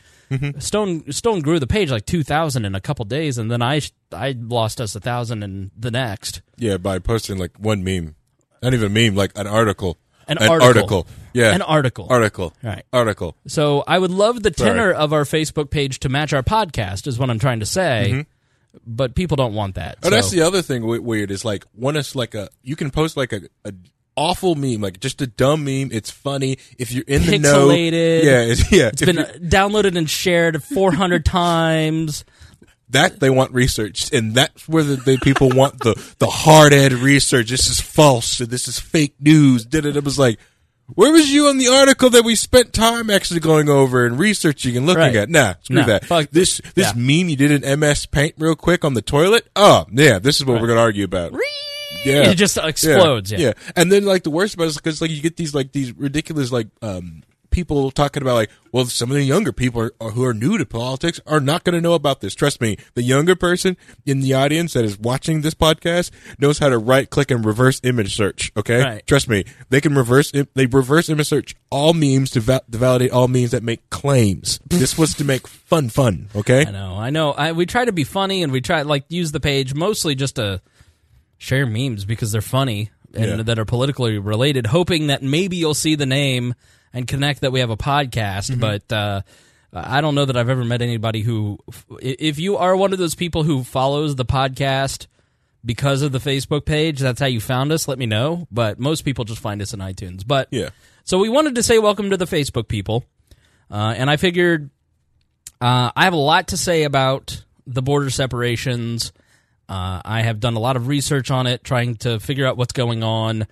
Stone 0.58 1.12
Stone 1.12 1.40
grew 1.40 1.58
the 1.58 1.66
page 1.66 1.90
like 1.90 2.06
2,000 2.06 2.64
in 2.64 2.74
a 2.74 2.80
couple 2.80 3.04
days, 3.04 3.36
and 3.38 3.50
then 3.50 3.60
I 3.62 3.80
I 4.12 4.34
lost 4.38 4.80
us 4.80 4.94
a 4.94 5.00
thousand 5.00 5.42
in 5.42 5.70
the 5.76 5.90
next. 5.90 6.40
Yeah, 6.56 6.78
by 6.78 6.98
posting 6.98 7.38
like 7.38 7.58
one 7.58 7.84
meme. 7.84 8.14
Not 8.62 8.74
even 8.74 8.86
a 8.86 8.90
meme, 8.90 9.14
like 9.16 9.32
an 9.36 9.46
article. 9.46 9.98
An 10.26 10.36
article. 10.38 11.06
Yeah. 11.32 11.54
An 11.54 11.62
article. 11.62 12.06
Article. 12.10 12.52
Right. 12.62 12.84
Article. 12.92 13.34
So 13.46 13.82
I 13.86 13.98
would 13.98 14.10
love 14.10 14.42
the 14.42 14.52
Sorry. 14.54 14.70
tenor 14.70 14.92
of 14.92 15.12
our 15.14 15.24
Facebook 15.24 15.70
page 15.70 16.00
to 16.00 16.08
match 16.10 16.32
our 16.34 16.42
podcast, 16.42 17.06
is 17.06 17.18
what 17.18 17.30
I'm 17.30 17.38
trying 17.38 17.60
to 17.60 17.66
say. 17.66 18.26
But 18.86 19.14
people 19.14 19.36
don't 19.36 19.54
want 19.54 19.74
that. 19.76 19.98
Oh, 20.02 20.08
so- 20.08 20.10
that's 20.10 20.30
the 20.30 20.42
other 20.42 20.62
thing 20.62 20.86
weird 21.04 21.30
is 21.30 21.44
like 21.44 21.64
when 21.74 21.96
it's 21.96 22.14
like 22.14 22.34
a 22.34 22.48
you 22.62 22.76
can 22.76 22.90
post 22.90 23.16
like 23.16 23.32
a, 23.32 23.42
a 23.64 23.72
awful 24.16 24.56
meme, 24.56 24.80
like 24.80 25.00
just 25.00 25.22
a 25.22 25.26
dumb 25.26 25.64
meme. 25.64 25.90
It's 25.92 26.10
funny 26.10 26.58
if 26.76 26.92
you're 26.92 27.04
in 27.06 27.24
the 27.24 27.38
know. 27.38 27.70
Yeah, 27.70 28.40
it's, 28.40 28.70
yeah. 28.72 28.88
it's 28.88 29.04
been 29.04 29.18
uh, 29.18 29.32
downloaded 29.38 29.96
and 29.96 30.10
shared 30.10 30.62
400 30.62 31.24
times. 31.24 32.24
that 32.90 33.20
they 33.20 33.30
want 33.30 33.52
research, 33.52 34.12
and 34.12 34.34
that's 34.34 34.68
where 34.68 34.82
the, 34.82 34.96
the 34.96 35.18
people 35.18 35.50
want 35.50 35.78
the 35.80 35.94
the 36.18 36.26
hard 36.26 36.72
ed 36.72 36.92
research. 36.92 37.50
This 37.50 37.68
is 37.68 37.80
false. 37.80 38.40
And 38.40 38.50
this 38.50 38.66
is 38.66 38.78
fake 38.80 39.14
news. 39.20 39.64
Did 39.64 39.86
it? 39.86 39.96
It 39.96 40.04
was 40.04 40.18
like. 40.18 40.38
Where 40.94 41.12
was 41.12 41.30
you 41.30 41.48
on 41.48 41.58
the 41.58 41.68
article 41.68 42.08
that 42.10 42.24
we 42.24 42.34
spent 42.34 42.72
time 42.72 43.10
actually 43.10 43.40
going 43.40 43.68
over 43.68 44.06
and 44.06 44.18
researching 44.18 44.76
and 44.76 44.86
looking 44.86 45.02
Right. 45.02 45.16
at? 45.16 45.28
Nah, 45.28 45.54
screw 45.62 45.76
Nah, 45.76 45.86
that. 45.86 46.06
fuck- 46.06 46.30
this 46.30 46.60
this 46.74 46.86
yeah. 46.88 46.92
meme 46.96 47.28
you 47.28 47.36
did 47.36 47.50
in 47.50 47.62
MS 47.64 48.06
Paint 48.06 48.34
real 48.38 48.54
quick 48.56 48.84
on 48.84 48.94
the 48.94 49.02
toilet. 49.02 49.46
Oh, 49.54 49.86
yeah, 49.92 50.18
this 50.18 50.36
is 50.40 50.46
what 50.46 50.60
we're 50.60 50.66
gonna 50.68 50.80
argue 50.80 51.04
about. 51.04 51.32
Yeah, 52.04 52.30
It 52.30 52.36
just 52.36 52.56
explodes. 52.56 53.32
Yeah. 53.32 53.38
yeah. 53.38 53.52
And 53.76 53.90
then 53.92 54.04
like 54.04 54.22
the 54.22 54.30
worst 54.30 54.54
about 54.54 54.64
it 54.64 54.68
is 54.68 54.76
because 54.76 55.00
like 55.02 55.10
you 55.10 55.20
get 55.20 55.36
these 55.36 55.54
like 55.54 55.72
these 55.72 55.92
ridiculous 55.96 56.50
like 56.52 56.68
um 56.80 57.22
people 57.58 57.90
talking 57.90 58.22
about 58.22 58.34
like, 58.34 58.50
well, 58.70 58.84
some 58.86 59.10
of 59.10 59.16
the 59.16 59.24
younger 59.24 59.50
people 59.52 59.80
are, 59.82 59.92
are- 60.00 60.10
who 60.10 60.24
are 60.24 60.32
new 60.34 60.56
to 60.58 60.64
politics 60.64 61.20
are 61.26 61.40
not 61.40 61.64
going 61.64 61.74
to 61.74 61.80
know 61.80 61.94
about 61.94 62.20
this. 62.20 62.34
Trust 62.34 62.60
me, 62.60 62.76
the 62.94 63.02
younger 63.02 63.34
person 63.34 63.76
in 64.06 64.20
the 64.20 64.34
audience 64.34 64.74
that 64.74 64.84
is 64.84 64.98
watching 64.98 65.40
this 65.40 65.54
podcast 65.54 66.10
knows 66.38 66.58
how 66.60 66.68
to 66.68 66.78
right 66.78 67.10
click 67.10 67.30
and 67.32 67.44
reverse 67.44 67.80
image 67.82 68.14
search. 68.14 68.52
Okay, 68.56 68.80
Right. 68.82 69.06
trust 69.06 69.28
me, 69.28 69.44
they 69.70 69.80
can 69.80 69.94
reverse 69.94 70.30
they 70.54 70.66
reverse 70.66 71.08
image 71.08 71.26
search 71.28 71.56
all 71.70 71.92
memes 71.94 72.30
to, 72.30 72.40
va- 72.40 72.62
to 72.70 72.78
validate 72.78 73.10
all 73.10 73.26
memes 73.28 73.50
that 73.50 73.62
make 73.62 73.88
claims. 73.90 74.60
this 74.68 74.96
was 74.96 75.14
to 75.14 75.24
make 75.24 75.46
fun 75.48 75.88
fun. 75.88 76.28
Okay, 76.36 76.64
I 76.66 76.70
know, 76.70 76.96
I 76.96 77.10
know. 77.10 77.32
I, 77.32 77.52
we 77.52 77.66
try 77.66 77.84
to 77.84 77.92
be 77.92 78.04
funny 78.04 78.42
and 78.42 78.52
we 78.52 78.60
try 78.60 78.82
like 78.82 79.04
use 79.08 79.32
the 79.32 79.40
page 79.40 79.74
mostly 79.74 80.14
just 80.14 80.36
to 80.36 80.60
share 81.38 81.66
memes 81.66 82.04
because 82.04 82.30
they're 82.32 82.40
funny 82.40 82.90
and 83.14 83.24
Yeah. 83.38 83.42
that 83.42 83.58
are 83.58 83.64
politically 83.64 84.18
related, 84.18 84.66
hoping 84.66 85.06
that 85.08 85.22
maybe 85.22 85.56
you'll 85.56 85.74
see 85.74 85.94
the 85.94 86.06
name 86.06 86.54
and 86.92 87.06
connect 87.06 87.40
that 87.42 87.52
we 87.52 87.60
have 87.60 87.70
a 87.70 87.76
podcast. 87.76 88.50
Mm-hmm. 88.50 88.60
But 88.60 88.92
uh, 88.92 89.22
I 89.72 90.00
don't 90.00 90.14
know 90.14 90.24
that 90.24 90.36
I've 90.36 90.48
ever 90.48 90.64
met 90.64 90.82
anybody 90.82 91.22
who, 91.22 91.58
if 92.00 92.38
you 92.38 92.56
are 92.56 92.76
one 92.76 92.92
of 92.92 92.98
those 92.98 93.14
people 93.14 93.42
who 93.42 93.64
follows 93.64 94.16
the 94.16 94.24
podcast 94.24 95.06
because 95.64 96.02
of 96.02 96.12
the 96.12 96.18
Facebook 96.18 96.64
page, 96.64 97.00
that's 97.00 97.20
how 97.20 97.26
you 97.26 97.40
found 97.40 97.72
us. 97.72 97.88
Let 97.88 97.98
me 97.98 98.06
know. 98.06 98.46
But 98.50 98.78
most 98.78 99.02
people 99.04 99.24
just 99.24 99.40
find 99.40 99.60
us 99.60 99.74
in 99.74 99.80
iTunes. 99.80 100.26
But 100.26 100.48
Yeah. 100.50 100.70
so 101.04 101.18
we 101.18 101.28
wanted 101.28 101.54
to 101.56 101.62
say 101.62 101.78
welcome 101.78 102.10
to 102.10 102.16
the 102.16 102.24
Facebook 102.26 102.68
people, 102.68 103.04
uh, 103.70 103.94
and 103.96 104.08
I 104.08 104.16
figured 104.16 104.70
uh, 105.60 105.90
I 105.94 106.04
have 106.04 106.12
a 106.12 106.16
lot 106.16 106.48
to 106.48 106.56
say 106.56 106.84
about 106.84 107.44
the 107.66 107.82
border 107.82 108.10
separations. 108.10 109.12
Uh, 109.68 110.00
I 110.04 110.22
have 110.22 110.40
done 110.40 110.54
a 110.54 110.60
lot 110.60 110.76
of 110.76 110.86
research 110.86 111.30
on 111.30 111.46
it, 111.46 111.62
trying 111.64 111.96
to 111.96 112.18
figure 112.20 112.46
out 112.46 112.56
what's 112.56 112.72
going 112.72 113.02
on, 113.02 113.46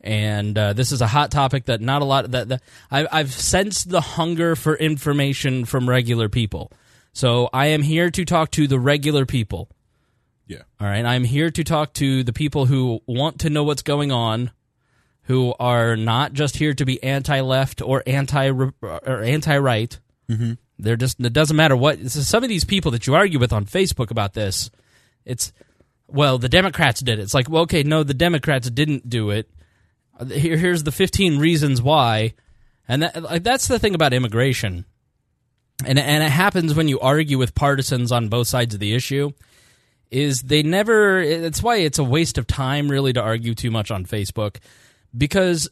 and 0.00 0.56
uh, 0.56 0.72
this 0.72 0.92
is 0.92 1.00
a 1.00 1.06
hot 1.06 1.30
topic 1.30 1.66
that 1.66 1.80
not 1.80 2.02
a 2.02 2.04
lot 2.04 2.30
that, 2.30 2.48
that 2.48 2.62
I, 2.90 3.06
I've 3.10 3.32
sensed 3.32 3.90
the 3.90 4.00
hunger 4.00 4.56
for 4.56 4.74
information 4.76 5.64
from 5.64 5.88
regular 5.88 6.28
people. 6.28 6.72
So 7.12 7.50
I 7.52 7.66
am 7.66 7.82
here 7.82 8.10
to 8.10 8.24
talk 8.24 8.50
to 8.52 8.66
the 8.66 8.78
regular 8.78 9.26
people. 9.26 9.68
yeah, 10.46 10.62
All 10.80 10.86
right, 10.86 11.04
I'm 11.04 11.24
here 11.24 11.50
to 11.50 11.64
talk 11.64 11.92
to 11.94 12.22
the 12.22 12.32
people 12.32 12.66
who 12.66 13.00
want 13.06 13.40
to 13.40 13.50
know 13.50 13.64
what's 13.64 13.82
going 13.82 14.10
on, 14.12 14.52
who 15.22 15.54
are 15.60 15.96
not 15.96 16.32
just 16.32 16.56
here 16.56 16.72
to 16.74 16.84
be 16.84 17.02
anti-left 17.02 17.82
or 17.82 18.02
anti 18.06 18.50
or 18.50 18.72
anti-right. 19.22 19.98
Mm-hmm. 20.28 20.52
They're 20.78 20.96
just 20.96 21.20
it 21.20 21.32
doesn't 21.32 21.56
matter 21.56 21.76
what. 21.76 21.98
is- 21.98 22.26
Some 22.28 22.42
of 22.42 22.48
these 22.48 22.64
people 22.64 22.90
that 22.92 23.06
you 23.06 23.14
argue 23.14 23.38
with 23.38 23.52
on 23.52 23.66
Facebook 23.66 24.10
about 24.10 24.32
this, 24.34 24.70
it's 25.24 25.52
well, 26.06 26.38
the 26.38 26.48
Democrats 26.48 27.00
did 27.00 27.18
it. 27.18 27.22
It's 27.22 27.34
like, 27.34 27.48
well, 27.50 27.62
okay, 27.62 27.82
no, 27.82 28.02
the 28.02 28.14
Democrats 28.14 28.68
didn't 28.70 29.08
do 29.08 29.30
it. 29.30 29.48
Here, 30.28 30.56
here's 30.56 30.82
the 30.82 30.92
15 30.92 31.38
reasons 31.38 31.80
why, 31.80 32.34
and 32.86 33.02
that, 33.02 33.22
like, 33.22 33.42
that's 33.42 33.68
the 33.68 33.78
thing 33.78 33.94
about 33.94 34.12
immigration, 34.12 34.84
and 35.84 35.98
and 35.98 36.22
it 36.22 36.30
happens 36.30 36.74
when 36.74 36.88
you 36.88 37.00
argue 37.00 37.38
with 37.38 37.54
partisans 37.54 38.12
on 38.12 38.28
both 38.28 38.48
sides 38.48 38.74
of 38.74 38.80
the 38.80 38.94
issue 38.94 39.32
is 40.10 40.42
they 40.42 40.62
never 40.62 41.20
it's 41.20 41.62
why 41.62 41.76
it's 41.76 41.98
a 41.98 42.04
waste 42.04 42.38
of 42.38 42.46
time 42.46 42.90
really 42.90 43.12
to 43.12 43.20
argue 43.20 43.54
too 43.54 43.70
much 43.70 43.90
on 43.90 44.04
Facebook 44.04 44.56
because 45.16 45.68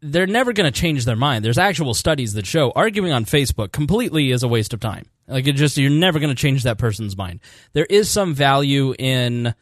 they're 0.00 0.26
never 0.26 0.52
going 0.52 0.70
to 0.72 0.80
change 0.80 1.04
their 1.04 1.16
mind. 1.16 1.44
There's 1.44 1.58
actual 1.58 1.94
studies 1.94 2.34
that 2.34 2.46
show 2.46 2.70
arguing 2.72 3.12
on 3.12 3.24
Facebook 3.24 3.72
completely 3.72 4.30
is 4.30 4.42
a 4.42 4.48
waste 4.48 4.72
of 4.72 4.80
time. 4.80 5.06
Like 5.26 5.46
it 5.46 5.54
just 5.54 5.76
you're 5.76 5.90
never 5.90 6.20
going 6.20 6.34
to 6.34 6.40
change 6.40 6.62
that 6.62 6.78
person's 6.78 7.16
mind. 7.16 7.40
There 7.72 7.86
is 7.86 8.08
some 8.08 8.34
value 8.34 8.94
in 8.98 9.54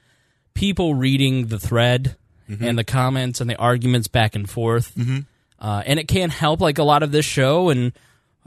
people 0.55 0.95
reading 0.95 1.47
the 1.47 1.59
thread 1.59 2.17
and 2.65 2.79
the 2.79 2.85
comments 2.85 3.41
and 3.41 3.49
the 3.49 3.57
arguments 3.57 4.09
back 4.09 4.35
and 4.35 4.49
forth. 4.49 4.93
Uh, 5.59 5.83
and 5.87 5.99
it 5.99 6.09
can 6.09 6.31
help 6.31 6.61
like 6.61 6.79
a 6.79 6.83
lot 6.83 7.03
of 7.03 7.13
this 7.13 7.25
show 7.25 7.69
and 7.71 7.93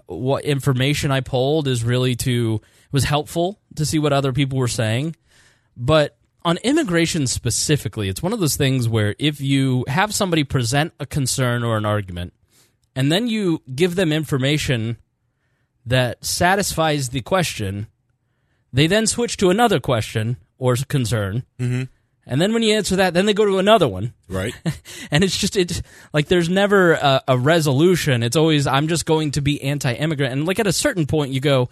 what 0.08 0.44
information 0.46 1.12
I 1.12 1.22
pulled 1.22 1.68
is 1.68 1.84
really 1.84 2.16
to 2.18 2.62
was 2.92 3.06
helpful 3.06 3.60
to 3.76 3.86
see 3.86 4.00
what 4.00 4.14
other 4.14 4.34
people 4.34 4.58
were 4.58 4.68
saying. 4.68 5.16
But 5.76 6.18
on 6.44 6.58
immigration 6.58 7.28
specifically, 7.28 8.10
it's 8.10 8.22
one 8.22 8.34
of 8.34 8.40
those 8.40 8.58
things 8.58 8.88
where 8.90 9.16
if 9.18 9.40
you 9.40 9.86
have 9.88 10.14
somebody 10.14 10.44
present 10.44 10.94
a 11.00 11.06
concern 11.06 11.64
or 11.64 11.78
an 11.78 11.86
argument, 11.86 12.34
and 12.96 13.12
then 13.12 13.28
you 13.28 13.62
give 13.74 13.96
them 13.96 14.12
information 14.12 14.98
that 15.86 16.24
satisfies 16.24 17.10
the 17.10 17.22
question, 17.22 17.88
they 18.72 18.88
then 18.88 19.08
switch 19.08 19.38
to 19.38 19.50
another 19.50 19.80
question 19.80 20.38
or 20.58 20.76
concern. 20.88 21.44
Mm-hmm. 21.60 21.84
And 22.26 22.40
then 22.40 22.54
when 22.54 22.64
you 22.64 22.76
answer 22.76 22.98
that, 22.98 23.14
then 23.14 23.26
they 23.26 23.34
go 23.34 23.46
to 23.46 23.58
another 23.58 23.88
one. 23.88 24.14
Right. 24.30 24.54
and 25.12 25.24
it's 25.24 25.38
just 25.38 25.58
it's 25.58 25.82
like 26.14 26.28
there's 26.28 26.50
never 26.50 26.94
a, 26.94 27.22
a 27.28 27.38
resolution. 27.38 28.24
It's 28.24 28.38
always 28.38 28.66
i'm 28.68 28.88
just 28.88 29.06
going 29.06 29.32
to 29.32 29.42
be 29.42 29.62
anti-immigrant. 29.62 30.34
And 30.34 30.46
like 30.46 30.60
at 30.60 30.68
a 30.68 30.74
certain 30.74 31.06
point 31.06 31.32
you 31.32 31.40
go 31.40 31.70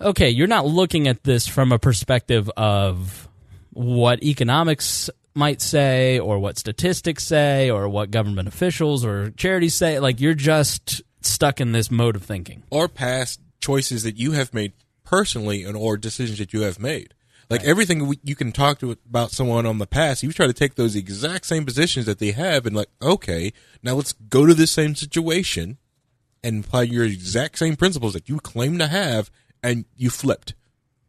okay 0.00 0.30
you're 0.30 0.46
not 0.46 0.66
looking 0.66 1.06
at 1.06 1.22
this 1.22 1.46
from 1.46 1.72
a 1.72 1.78
perspective 1.78 2.50
of 2.56 3.28
what 3.72 4.22
economics 4.22 5.10
might 5.34 5.60
say 5.60 6.18
or 6.18 6.38
what 6.38 6.58
statistics 6.58 7.24
say 7.24 7.70
or 7.70 7.88
what 7.88 8.10
government 8.10 8.48
officials 8.48 9.04
or 9.04 9.30
charities 9.30 9.74
say. 9.74 10.00
Like 10.00 10.20
you're 10.20 10.34
just 10.34 11.02
stuck 11.20 11.60
in 11.60 11.72
this 11.72 11.90
mode 11.90 12.16
of 12.16 12.22
thinking. 12.22 12.62
Or 12.70 12.88
past 12.88 13.40
choices 13.60 14.02
that 14.02 14.16
you 14.16 14.32
have 14.32 14.54
made 14.54 14.72
personally 15.04 15.64
and 15.64 15.76
or 15.76 15.96
decisions 15.96 16.38
that 16.38 16.52
you 16.52 16.62
have 16.62 16.78
made. 16.78 17.14
Like 17.50 17.64
everything 17.64 18.06
we, 18.06 18.18
you 18.22 18.36
can 18.36 18.52
talk 18.52 18.78
to 18.78 18.92
about 18.92 19.32
someone 19.32 19.66
on 19.66 19.78
the 19.78 19.86
past, 19.86 20.22
you 20.22 20.32
try 20.32 20.46
to 20.46 20.52
take 20.52 20.76
those 20.76 20.94
exact 20.94 21.44
same 21.44 21.66
positions 21.66 22.06
that 22.06 22.20
they 22.20 22.30
have 22.30 22.64
and 22.64 22.76
like, 22.76 22.90
okay, 23.02 23.52
now 23.82 23.94
let's 23.94 24.12
go 24.12 24.46
to 24.46 24.54
this 24.54 24.70
same 24.70 24.94
situation 24.94 25.78
and 26.44 26.64
apply 26.64 26.82
your 26.82 27.04
exact 27.04 27.58
same 27.58 27.74
principles 27.74 28.12
that 28.12 28.28
you 28.28 28.38
claim 28.38 28.78
to 28.78 28.86
have 28.86 29.30
and 29.64 29.84
you 29.96 30.10
flipped. 30.10 30.54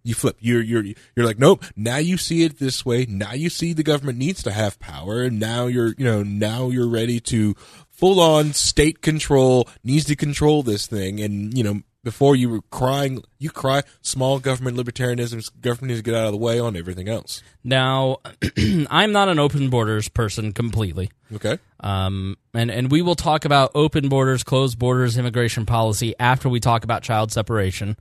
You 0.04 0.16
flip. 0.16 0.38
You're 0.40 0.64
you're 0.64 0.84
you're 1.16 1.26
like, 1.28 1.38
nope. 1.38 1.64
Now 1.76 1.98
you 1.98 2.18
see 2.18 2.42
it 2.42 2.58
this 2.58 2.84
way. 2.84 3.06
Now 3.08 3.34
you 3.34 3.50
see 3.50 3.72
the 3.72 3.84
government 3.84 4.18
needs 4.18 4.42
to 4.42 4.52
have 4.52 4.80
power, 4.80 5.22
and 5.22 5.40
now 5.40 5.68
you're 5.68 5.94
you 5.96 6.06
know 6.06 6.24
now 6.24 6.70
you're 6.70 6.90
ready 6.90 7.20
to 7.20 7.54
full 7.92 8.20
on 8.20 8.54
state 8.54 9.04
control 9.04 9.70
needs 9.84 10.06
to 10.06 10.16
control 10.16 10.64
this 10.64 10.88
thing, 10.88 11.20
and 11.20 11.56
you 11.56 11.64
know 11.64 11.82
before 12.04 12.36
you 12.36 12.50
were 12.50 12.62
crying, 12.72 13.24
you 13.38 13.50
cry 13.50 13.84
small 14.02 14.40
government 14.40 14.76
libertarianism. 14.78 15.50
Government 15.62 15.90
needs 15.90 16.00
to 16.00 16.04
get 16.04 16.16
out 16.16 16.26
of 16.26 16.32
the 16.32 16.38
way 16.38 16.60
on 16.60 16.76
everything 16.76 17.08
else. 17.08 17.44
now 17.64 18.18
i'm 18.90 19.12
not 19.12 19.30
an 19.30 19.38
open 19.40 19.70
borders 19.70 20.08
person 20.10 20.52
completely 20.52 21.10
Okay. 21.34 21.60
Um, 21.80 22.36
and, 22.54 22.70
and 22.70 22.92
we 22.92 23.02
will 23.02 23.16
talk 23.16 23.46
about 23.46 23.72
open 23.74 24.10
borders, 24.10 24.44
closed 24.44 24.78
borders, 24.78 25.18
immigration 25.18 25.66
policy 25.66 26.14
after 26.20 26.50
we 26.50 26.60
talk 26.60 26.84
about 26.84 27.04
child 27.04 27.32
separation. 27.32 27.96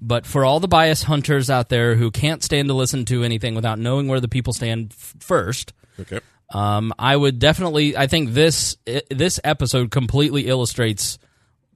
But 0.00 0.24
for 0.24 0.46
all 0.46 0.60
the 0.60 0.66
bias 0.66 1.02
hunters 1.02 1.50
out 1.50 1.68
there 1.68 1.94
who 1.96 2.10
can't 2.10 2.42
stand 2.42 2.68
to 2.68 2.74
listen 2.74 3.04
to 3.04 3.22
anything 3.22 3.54
without 3.54 3.78
knowing 3.78 4.08
where 4.08 4.18
the 4.18 4.28
people 4.28 4.54
stand 4.54 4.92
f- 4.92 5.14
first, 5.20 5.74
Okay. 6.00 6.20
um, 6.54 6.94
I 6.98 7.14
would 7.14 7.38
definitely. 7.38 7.98
I 7.98 8.06
think 8.06 8.30
this 8.30 8.78
this 9.10 9.38
episode 9.44 9.90
completely 9.90 10.46
illustrates 10.48 11.18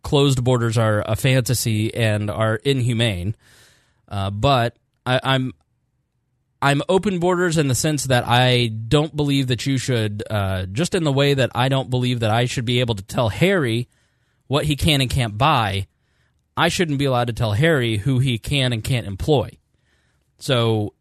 closed 0.04 0.44
borders 0.44 0.78
are 0.78 1.02
a 1.04 1.16
fantasy 1.16 1.92
and 1.92 2.30
are 2.30 2.56
inhumane. 2.56 3.34
Uh, 4.06 4.30
but 4.30 4.76
I, 5.04 5.18
I'm 5.24 5.52
I'm 6.62 6.80
open 6.88 7.18
borders 7.18 7.58
in 7.58 7.68
the 7.68 7.74
sense 7.74 8.04
that 8.04 8.26
I 8.26 8.68
don't 8.68 9.14
believe 9.14 9.48
that 9.48 9.66
you 9.66 9.76
should, 9.76 10.22
uh, 10.30 10.64
just 10.64 10.94
in 10.94 11.04
the 11.04 11.12
way 11.12 11.34
that 11.34 11.50
I 11.54 11.68
don't 11.68 11.90
believe 11.90 12.20
that 12.20 12.30
I 12.30 12.46
should 12.46 12.64
be 12.64 12.80
able 12.80 12.94
to 12.94 13.02
tell 13.02 13.28
Harry 13.28 13.86
what 14.46 14.64
he 14.64 14.74
can 14.74 15.02
and 15.02 15.10
can't 15.10 15.36
buy. 15.36 15.88
I 16.56 16.68
shouldn't 16.68 16.98
be 16.98 17.04
allowed 17.04 17.26
to 17.26 17.34
tell 17.34 17.52
Harry 17.52 17.98
who 17.98 18.18
he 18.18 18.38
can 18.38 18.72
and 18.72 18.82
can't 18.82 19.06
employ. 19.06 19.58
So, 20.38 20.94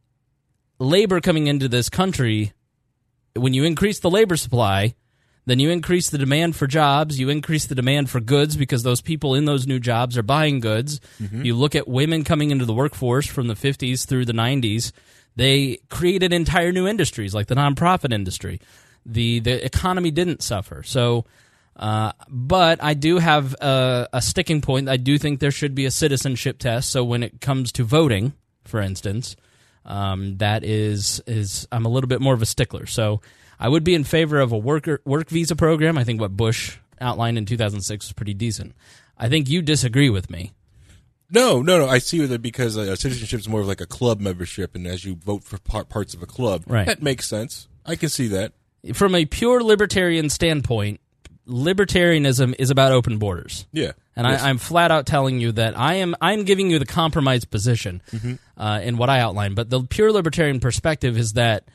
labor 0.80 1.22
coming 1.22 1.48
into 1.48 1.70
this 1.70 1.88
country, 1.90 2.52
when 3.34 3.54
you 3.54 3.64
increase 3.64 4.00
the 4.00 4.10
labor 4.10 4.36
supply, 4.36 4.96
then 5.46 5.60
you 5.60 5.70
increase 5.70 6.10
the 6.10 6.18
demand 6.18 6.56
for 6.56 6.68
jobs, 6.68 7.20
you 7.20 7.30
increase 7.30 7.66
the 7.66 7.76
demand 7.76 8.10
for 8.10 8.20
goods 8.20 8.56
because 8.56 8.84
those 8.84 9.02
people 9.02 9.36
in 9.36 9.46
those 9.46 9.68
new 9.68 9.80
jobs 9.80 10.18
are 10.18 10.24
buying 10.24 10.60
goods. 10.60 11.02
You 11.44 11.56
look 11.56 11.76
at 11.76 11.88
women 11.88 12.24
coming 12.24 12.52
into 12.52 12.66
the 12.66 12.74
workforce 12.74 13.28
from 13.28 13.48
the 13.48 13.54
50s 13.56 14.06
through 14.06 14.26
the 14.26 14.34
90s, 14.34 14.92
they 15.36 15.80
created 15.90 16.32
entire 16.32 16.72
new 16.72 16.88
industries 16.88 17.34
like 17.34 17.48
the 17.48 17.56
nonprofit 17.56 18.14
industry. 18.14 18.62
The 19.06 19.40
the 19.40 19.66
economy 19.66 20.12
didn't 20.12 20.42
suffer. 20.42 20.82
So 20.84 21.26
uh, 21.76 22.12
but 22.30 22.84
I 22.84 22.94
do 22.94 23.18
have 23.18 23.54
a, 23.56 24.08
a 24.14 24.22
sticking 24.22 24.62
point. 24.62 24.90
I 24.90 24.98
do 24.98 25.18
think 25.18 25.40
there 25.40 25.52
should 25.52 25.74
be 25.74 25.86
a 25.86 25.92
citizenship 25.92 26.60
test. 26.60 26.92
So 26.92 27.04
when 27.04 27.24
it 27.24 27.42
comes 27.42 27.72
to 27.74 27.84
voting, 27.84 28.34
for 28.64 28.80
instance, 28.80 29.36
um, 29.86 30.38
that 30.38 30.64
is 30.64 31.22
is 31.28 31.68
I'm 31.72 31.86
a 31.86 31.90
little 31.90 32.08
bit 32.08 32.22
more 32.22 32.34
of 32.34 32.42
a 32.42 32.46
stickler. 32.46 32.86
So 32.86 33.22
I 33.60 33.70
would 33.70 33.84
be 33.84 33.94
in 33.96 34.04
favor 34.04 34.40
of 34.40 34.52
a 34.52 34.58
worker 34.58 35.02
work 35.06 35.30
visa 35.30 35.56
program. 35.56 35.98
I 35.98 36.04
think 36.04 36.20
what 36.22 36.36
Bush 36.36 36.78
outlined 37.00 37.38
in 37.38 37.46
2006 37.46 38.06
was 38.08 38.14
pretty 38.14 38.34
decent. 38.34 38.74
I 39.18 39.30
think 39.30 39.50
you 39.50 39.62
disagree 39.62 40.10
with 40.10 40.30
me. 40.30 40.52
No, 41.30 41.62
no, 41.62 41.80
no. 41.80 41.88
I 41.88 41.98
see 42.00 42.24
that 42.26 42.42
because 42.42 42.78
uh, 42.78 42.96
citizenship 42.96 43.40
is 43.40 43.50
more 43.50 43.62
of 43.62 43.68
like 43.68 43.82
a 43.82 43.86
club 43.88 44.20
membership, 44.20 44.76
and 44.76 44.86
as 44.86 45.04
you 45.06 45.16
vote 45.16 45.44
for 45.44 45.58
part, 45.60 45.90
parts 45.90 46.14
of 46.14 46.22
a 46.22 46.26
club, 46.28 46.64
Right. 46.68 46.86
that 46.86 47.02
makes 47.02 47.28
sense. 47.28 47.68
I 47.86 47.96
can 47.96 48.10
see 48.10 48.28
that. 48.28 48.54
From 48.94 49.16
a 49.16 49.26
pure 49.26 49.64
libertarian 49.64 50.30
standpoint, 50.30 51.00
libertarianism 51.48 52.54
is 52.60 52.70
about 52.70 52.92
open 52.92 53.18
borders. 53.18 53.66
Yeah. 53.72 53.92
And 54.16 54.28
Yes. 54.28 54.44
I, 54.44 54.50
I'm 54.50 54.58
flat 54.58 54.92
out 54.92 55.06
telling 55.06 55.40
you 55.40 55.52
that 55.54 55.78
I 55.78 55.96
am 55.96 56.16
I'm 56.22 56.44
giving 56.44 56.70
you 56.70 56.78
the 56.80 56.86
compromise 56.86 57.46
position 57.46 58.02
Mm-hmm. 58.12 58.34
uh, 58.62 58.80
in 58.82 58.98
what 58.98 59.10
I 59.10 59.20
outlined. 59.20 59.56
But 59.56 59.70
the 59.70 59.82
pure 59.84 60.12
libertarian 60.12 60.60
perspective 60.60 61.18
is 61.18 61.34
that 61.34 61.66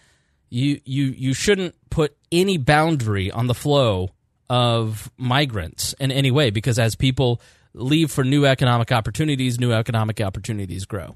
you 0.50 0.80
you 0.84 1.06
you 1.06 1.34
shouldn't 1.34 1.74
put 1.90 2.16
any 2.32 2.58
boundary 2.58 3.30
on 3.30 3.46
the 3.46 3.54
flow 3.54 4.10
of 4.50 5.10
migrants 5.16 5.94
in 6.00 6.10
any 6.10 6.30
way 6.30 6.50
because 6.50 6.78
as 6.78 6.96
people 6.96 7.40
leave 7.74 8.10
for 8.10 8.24
new 8.24 8.44
economic 8.44 8.92
opportunities, 8.92 9.58
new 9.58 9.72
economic 9.72 10.20
opportunities 10.20 10.84
grow. 10.84 11.14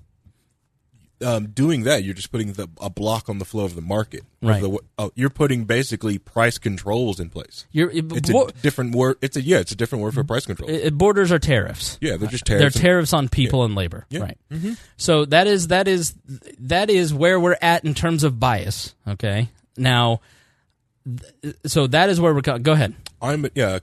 Um, 1.22 1.46
doing 1.48 1.84
that, 1.84 2.04
you're 2.04 2.14
just 2.14 2.30
putting 2.32 2.52
the, 2.54 2.68
a 2.80 2.90
block 2.90 3.28
on 3.28 3.38
the 3.38 3.44
flow 3.44 3.64
of 3.64 3.74
the 3.74 3.80
market. 3.82 4.22
Right. 4.40 4.60
The, 4.60 4.78
oh, 4.98 5.12
you're 5.14 5.30
putting 5.30 5.64
basically 5.64 6.18
price 6.18 6.58
controls 6.58 7.20
in 7.20 7.30
place. 7.30 7.66
You're, 7.72 7.90
It's 7.90 8.30
bo- 8.30 8.46
a 8.48 8.52
different 8.52 8.94
word. 8.94 9.16
It's 9.22 9.36
a 9.36 9.42
yeah. 9.42 9.58
It's 9.58 9.72
a 9.72 9.76
different 9.76 10.02
word 10.04 10.14
for 10.14 10.24
price 10.24 10.46
control. 10.46 10.68
uh, 10.74 10.90
borders 10.90 11.30
are 11.32 11.38
tariffs. 11.38 11.98
yeah, 12.00 12.16
they're 12.16 12.28
just 12.28 12.44
They're 12.46 12.58
tariffs. 12.58 12.76
and- 12.76 12.82
tariffs 12.82 13.12
on 13.12 13.28
people 13.28 13.64
and 13.64 13.74
labor, 13.74 14.06
Yeah. 14.10 14.20
right? 14.20 14.38
So 14.96 15.24
that 15.26 15.46
is 15.46 15.68
that 15.68 15.88
is 15.88 16.14
that 16.58 16.90
is 16.90 17.14
where 17.14 17.38
we're 17.40 17.56
at 17.62 17.84
in 17.84 17.94
terms 17.94 18.24
of 18.24 18.38
bias. 18.40 18.94
Okay, 19.06 19.48
now, 19.76 20.20
th- 21.42 21.54
so 21.66 21.86
that 21.86 22.10
is 22.10 22.20
where 22.20 22.34
we're 22.34 22.40
go, 22.40 22.58
go 22.58 22.72
ahead. 22.72 22.94
I'm 23.20 23.46
yeah, 23.54 23.78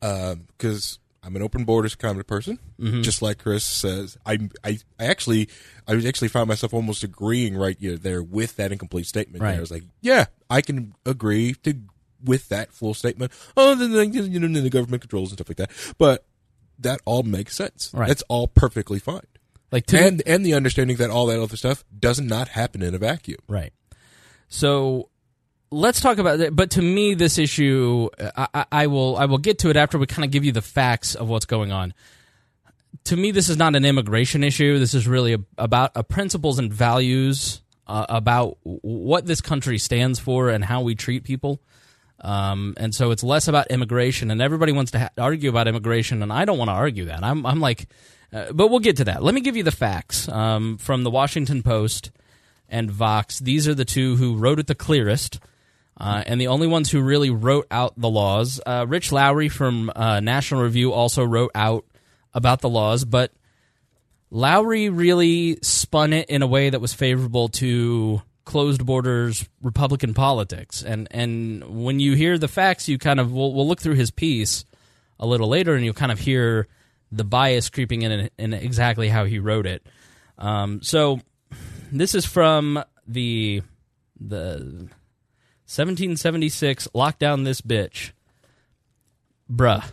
because 0.00 0.98
I'm 1.22 1.34
an 1.36 1.42
open 1.42 1.64
borders 1.64 1.94
kind 1.94 2.18
of 2.18 2.26
person. 2.26 2.58
Mm-hmm. 2.80 3.02
Just 3.02 3.22
like 3.22 3.38
Chris 3.38 3.64
says, 3.64 4.16
I 4.26 4.38
I 4.64 4.78
I 4.98 5.04
actually 5.06 5.48
I 5.86 5.94
was 5.94 6.04
actually 6.04 6.28
found 6.28 6.48
myself 6.48 6.74
almost 6.74 7.04
agreeing 7.04 7.56
right 7.56 7.76
there 7.80 8.22
with 8.22 8.56
that 8.56 8.72
incomplete 8.72 9.06
statement. 9.06 9.42
Right. 9.42 9.56
I 9.56 9.60
was 9.60 9.70
like, 9.70 9.84
yeah, 10.00 10.26
I 10.50 10.60
can 10.60 10.94
agree 11.04 11.54
to 11.64 11.74
with 12.24 12.48
that 12.48 12.72
full 12.72 12.94
statement. 12.94 13.32
Oh, 13.56 13.74
then 13.74 14.12
you 14.12 14.40
know 14.40 14.48
then 14.48 14.64
the 14.64 14.70
government 14.70 15.02
controls 15.02 15.30
and 15.30 15.38
stuff 15.38 15.48
like 15.48 15.58
that, 15.58 15.94
but 15.98 16.24
that 16.78 17.00
all 17.04 17.22
makes 17.22 17.54
sense. 17.54 17.90
Right. 17.94 18.08
That's 18.08 18.22
all 18.28 18.48
perfectly 18.48 18.98
fine. 18.98 19.26
Like 19.72 19.86
to 19.86 19.98
and 19.98 20.22
and 20.26 20.44
the 20.44 20.54
understanding 20.54 20.96
that 20.98 21.10
all 21.10 21.26
that 21.26 21.40
other 21.40 21.56
stuff 21.56 21.84
does 21.96 22.20
not 22.20 22.48
happen 22.48 22.82
in 22.82 22.94
a 22.94 22.98
vacuum. 22.98 23.40
Right. 23.48 23.72
So 24.48 25.08
let's 25.70 26.00
talk 26.00 26.18
about 26.18 26.38
that. 26.38 26.54
But 26.54 26.70
to 26.72 26.82
me, 26.82 27.14
this 27.14 27.38
issue, 27.38 28.08
I, 28.18 28.48
I, 28.54 28.66
I 28.72 28.86
will 28.86 29.16
I 29.16 29.26
will 29.26 29.38
get 29.38 29.60
to 29.60 29.70
it 29.70 29.76
after 29.76 29.98
we 29.98 30.06
kind 30.06 30.24
of 30.24 30.30
give 30.30 30.44
you 30.44 30.52
the 30.52 30.62
facts 30.62 31.14
of 31.14 31.28
what's 31.28 31.46
going 31.46 31.72
on. 31.72 31.94
To 33.06 33.16
me, 33.16 33.30
this 33.30 33.48
is 33.48 33.56
not 33.56 33.76
an 33.76 33.84
immigration 33.84 34.42
issue. 34.42 34.80
This 34.80 34.92
is 34.92 35.06
really 35.06 35.34
a, 35.34 35.38
about 35.58 35.92
a 35.94 36.02
principles 36.02 36.58
and 36.58 36.72
values 36.72 37.62
uh, 37.86 38.04
about 38.08 38.58
what 38.62 39.26
this 39.26 39.40
country 39.40 39.78
stands 39.78 40.18
for 40.18 40.50
and 40.50 40.64
how 40.64 40.80
we 40.80 40.96
treat 40.96 41.22
people. 41.22 41.60
Um, 42.20 42.74
and 42.78 42.92
so 42.92 43.12
it's 43.12 43.22
less 43.22 43.46
about 43.46 43.68
immigration, 43.70 44.32
and 44.32 44.42
everybody 44.42 44.72
wants 44.72 44.90
to 44.90 44.98
ha- 44.98 45.10
argue 45.18 45.48
about 45.48 45.68
immigration, 45.68 46.20
and 46.20 46.32
I 46.32 46.44
don't 46.44 46.58
want 46.58 46.68
to 46.68 46.74
argue 46.74 47.04
that. 47.04 47.22
I'm, 47.22 47.46
I'm 47.46 47.60
like, 47.60 47.86
uh, 48.32 48.50
but 48.52 48.68
we'll 48.68 48.80
get 48.80 48.96
to 48.96 49.04
that. 49.04 49.22
Let 49.22 49.36
me 49.36 49.40
give 49.40 49.56
you 49.56 49.62
the 49.62 49.70
facts 49.70 50.28
um, 50.28 50.76
from 50.76 51.04
the 51.04 51.10
Washington 51.10 51.62
Post 51.62 52.10
and 52.68 52.90
Vox. 52.90 53.38
These 53.38 53.68
are 53.68 53.74
the 53.74 53.84
two 53.84 54.16
who 54.16 54.36
wrote 54.36 54.58
it 54.58 54.66
the 54.66 54.74
clearest, 54.74 55.38
uh, 56.00 56.24
and 56.26 56.40
the 56.40 56.48
only 56.48 56.66
ones 56.66 56.90
who 56.90 57.00
really 57.00 57.30
wrote 57.30 57.68
out 57.70 57.94
the 57.96 58.10
laws. 58.10 58.60
Uh, 58.66 58.84
Rich 58.88 59.12
Lowry 59.12 59.48
from 59.48 59.92
uh, 59.94 60.18
National 60.18 60.62
Review 60.62 60.92
also 60.92 61.22
wrote 61.22 61.52
out 61.54 61.84
about 62.36 62.60
the 62.60 62.68
laws, 62.68 63.04
but 63.06 63.32
Lowry 64.30 64.90
really 64.90 65.58
spun 65.62 66.12
it 66.12 66.28
in 66.28 66.42
a 66.42 66.46
way 66.46 66.68
that 66.68 66.80
was 66.80 66.92
favorable 66.92 67.48
to 67.48 68.20
closed 68.44 68.84
borders 68.84 69.48
Republican 69.62 70.12
politics. 70.12 70.82
And 70.82 71.08
and 71.10 71.84
when 71.84 71.98
you 71.98 72.14
hear 72.14 72.36
the 72.36 72.46
facts, 72.46 72.88
you 72.88 72.98
kind 72.98 73.18
of 73.18 73.32
we'll, 73.32 73.54
we'll 73.54 73.66
look 73.66 73.80
through 73.80 73.94
his 73.94 74.10
piece 74.10 74.66
a 75.18 75.26
little 75.26 75.48
later, 75.48 75.74
and 75.74 75.82
you'll 75.82 75.94
kind 75.94 76.12
of 76.12 76.18
hear 76.18 76.68
the 77.10 77.24
bias 77.24 77.70
creeping 77.70 78.02
in 78.02 78.12
in, 78.12 78.30
in 78.38 78.52
exactly 78.52 79.08
how 79.08 79.24
he 79.24 79.38
wrote 79.38 79.66
it. 79.66 79.84
Um, 80.36 80.82
so 80.82 81.20
this 81.90 82.14
is 82.14 82.26
from 82.26 82.84
the 83.08 83.62
the 84.20 84.90
1776 85.68 86.88
lockdown 86.94 87.44
this 87.44 87.62
bitch. 87.62 88.12
Bruh, 89.50 89.88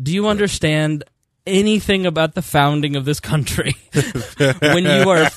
do 0.00 0.12
you 0.12 0.28
understand 0.28 1.02
anything 1.48 2.06
about 2.06 2.34
the 2.34 2.42
founding 2.42 2.96
of 2.96 3.04
this 3.04 3.20
country? 3.20 3.76
when 4.60 4.84
you 4.84 5.10
are 5.10 5.30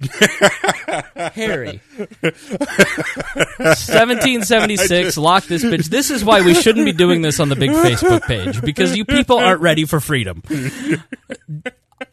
Harry. 1.32 1.80
1776, 2.20 5.16
lock 5.16 5.44
this 5.44 5.64
bitch. 5.64 5.86
This 5.86 6.10
is 6.10 6.22
why 6.24 6.42
we 6.42 6.54
shouldn't 6.54 6.84
be 6.84 6.92
doing 6.92 7.22
this 7.22 7.40
on 7.40 7.48
the 7.48 7.56
big 7.56 7.70
Facebook 7.70 8.22
page 8.22 8.60
because 8.62 8.96
you 8.96 9.04
people 9.04 9.38
aren't 9.38 9.60
ready 9.60 9.84
for 9.84 9.98
freedom. 10.00 10.44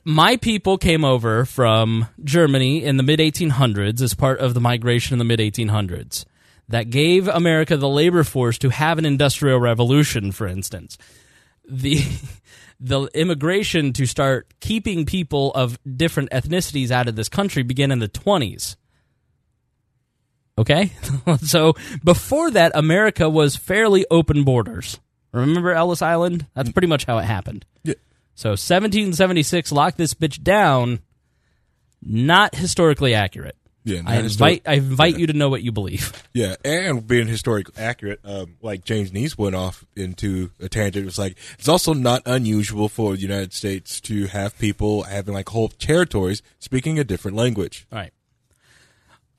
My 0.03 0.37
people 0.37 0.79
came 0.79 1.05
over 1.05 1.45
from 1.45 2.07
Germany 2.23 2.83
in 2.83 2.97
the 2.97 3.03
mid 3.03 3.19
1800s 3.19 4.01
as 4.01 4.15
part 4.15 4.39
of 4.39 4.55
the 4.55 4.61
migration 4.61 5.13
in 5.13 5.19
the 5.19 5.25
mid 5.25 5.39
1800s 5.39 6.25
that 6.67 6.89
gave 6.89 7.27
America 7.27 7.77
the 7.77 7.89
labor 7.89 8.23
force 8.23 8.57
to 8.59 8.69
have 8.69 8.97
an 8.97 9.05
industrial 9.05 9.59
revolution, 9.59 10.31
for 10.31 10.47
instance. 10.47 10.97
The 11.69 12.03
the 12.79 13.09
immigration 13.13 13.93
to 13.93 14.05
start 14.05 14.53
keeping 14.59 15.05
people 15.05 15.51
of 15.53 15.79
different 15.83 16.29
ethnicities 16.31 16.91
out 16.91 17.07
of 17.07 17.15
this 17.15 17.29
country 17.29 17.63
began 17.63 17.91
in 17.91 17.99
the 17.99 18.09
20s. 18.09 18.75
Okay? 20.57 20.91
so 21.41 21.73
before 22.03 22.51
that, 22.51 22.71
America 22.75 23.29
was 23.29 23.55
fairly 23.55 24.05
open 24.11 24.43
borders. 24.43 24.99
Remember 25.31 25.71
Ellis 25.71 26.01
Island? 26.01 26.47
That's 26.53 26.71
pretty 26.71 26.87
much 26.87 27.05
how 27.05 27.17
it 27.17 27.25
happened. 27.25 27.65
Yeah. 27.83 27.95
So 28.35 28.49
1776, 28.51 29.71
locked 29.71 29.97
this 29.97 30.13
bitch 30.13 30.41
down. 30.41 30.99
Not 32.01 32.55
historically 32.55 33.13
accurate. 33.13 33.57
Yeah, 33.85 34.01
I 34.03 34.17
invite 34.17 34.63
I 34.65 34.73
invite 34.73 35.19
you 35.19 35.27
to 35.27 35.33
know 35.33 35.47
what 35.47 35.61
you 35.61 35.71
believe. 35.71 36.11
Yeah, 36.33 36.55
and 36.65 37.07
being 37.07 37.27
historically 37.27 37.81
accurate, 37.81 38.19
um, 38.25 38.57
like 38.61 38.83
James 38.83 39.11
Neese 39.11 39.37
went 39.37 39.55
off 39.55 39.85
into 39.95 40.51
a 40.59 40.67
tangent. 40.67 41.03
It 41.03 41.05
was 41.05 41.17
like 41.17 41.37
it's 41.57 41.69
also 41.69 41.93
not 41.93 42.23
unusual 42.25 42.89
for 42.89 43.13
the 43.13 43.21
United 43.21 43.53
States 43.53 44.01
to 44.01 44.27
have 44.27 44.59
people 44.59 45.03
having 45.03 45.33
like 45.33 45.47
whole 45.47 45.69
territories 45.69 46.41
speaking 46.59 46.99
a 46.99 47.05
different 47.05 47.37
language. 47.37 47.87
All 47.89 47.99
right. 47.99 48.11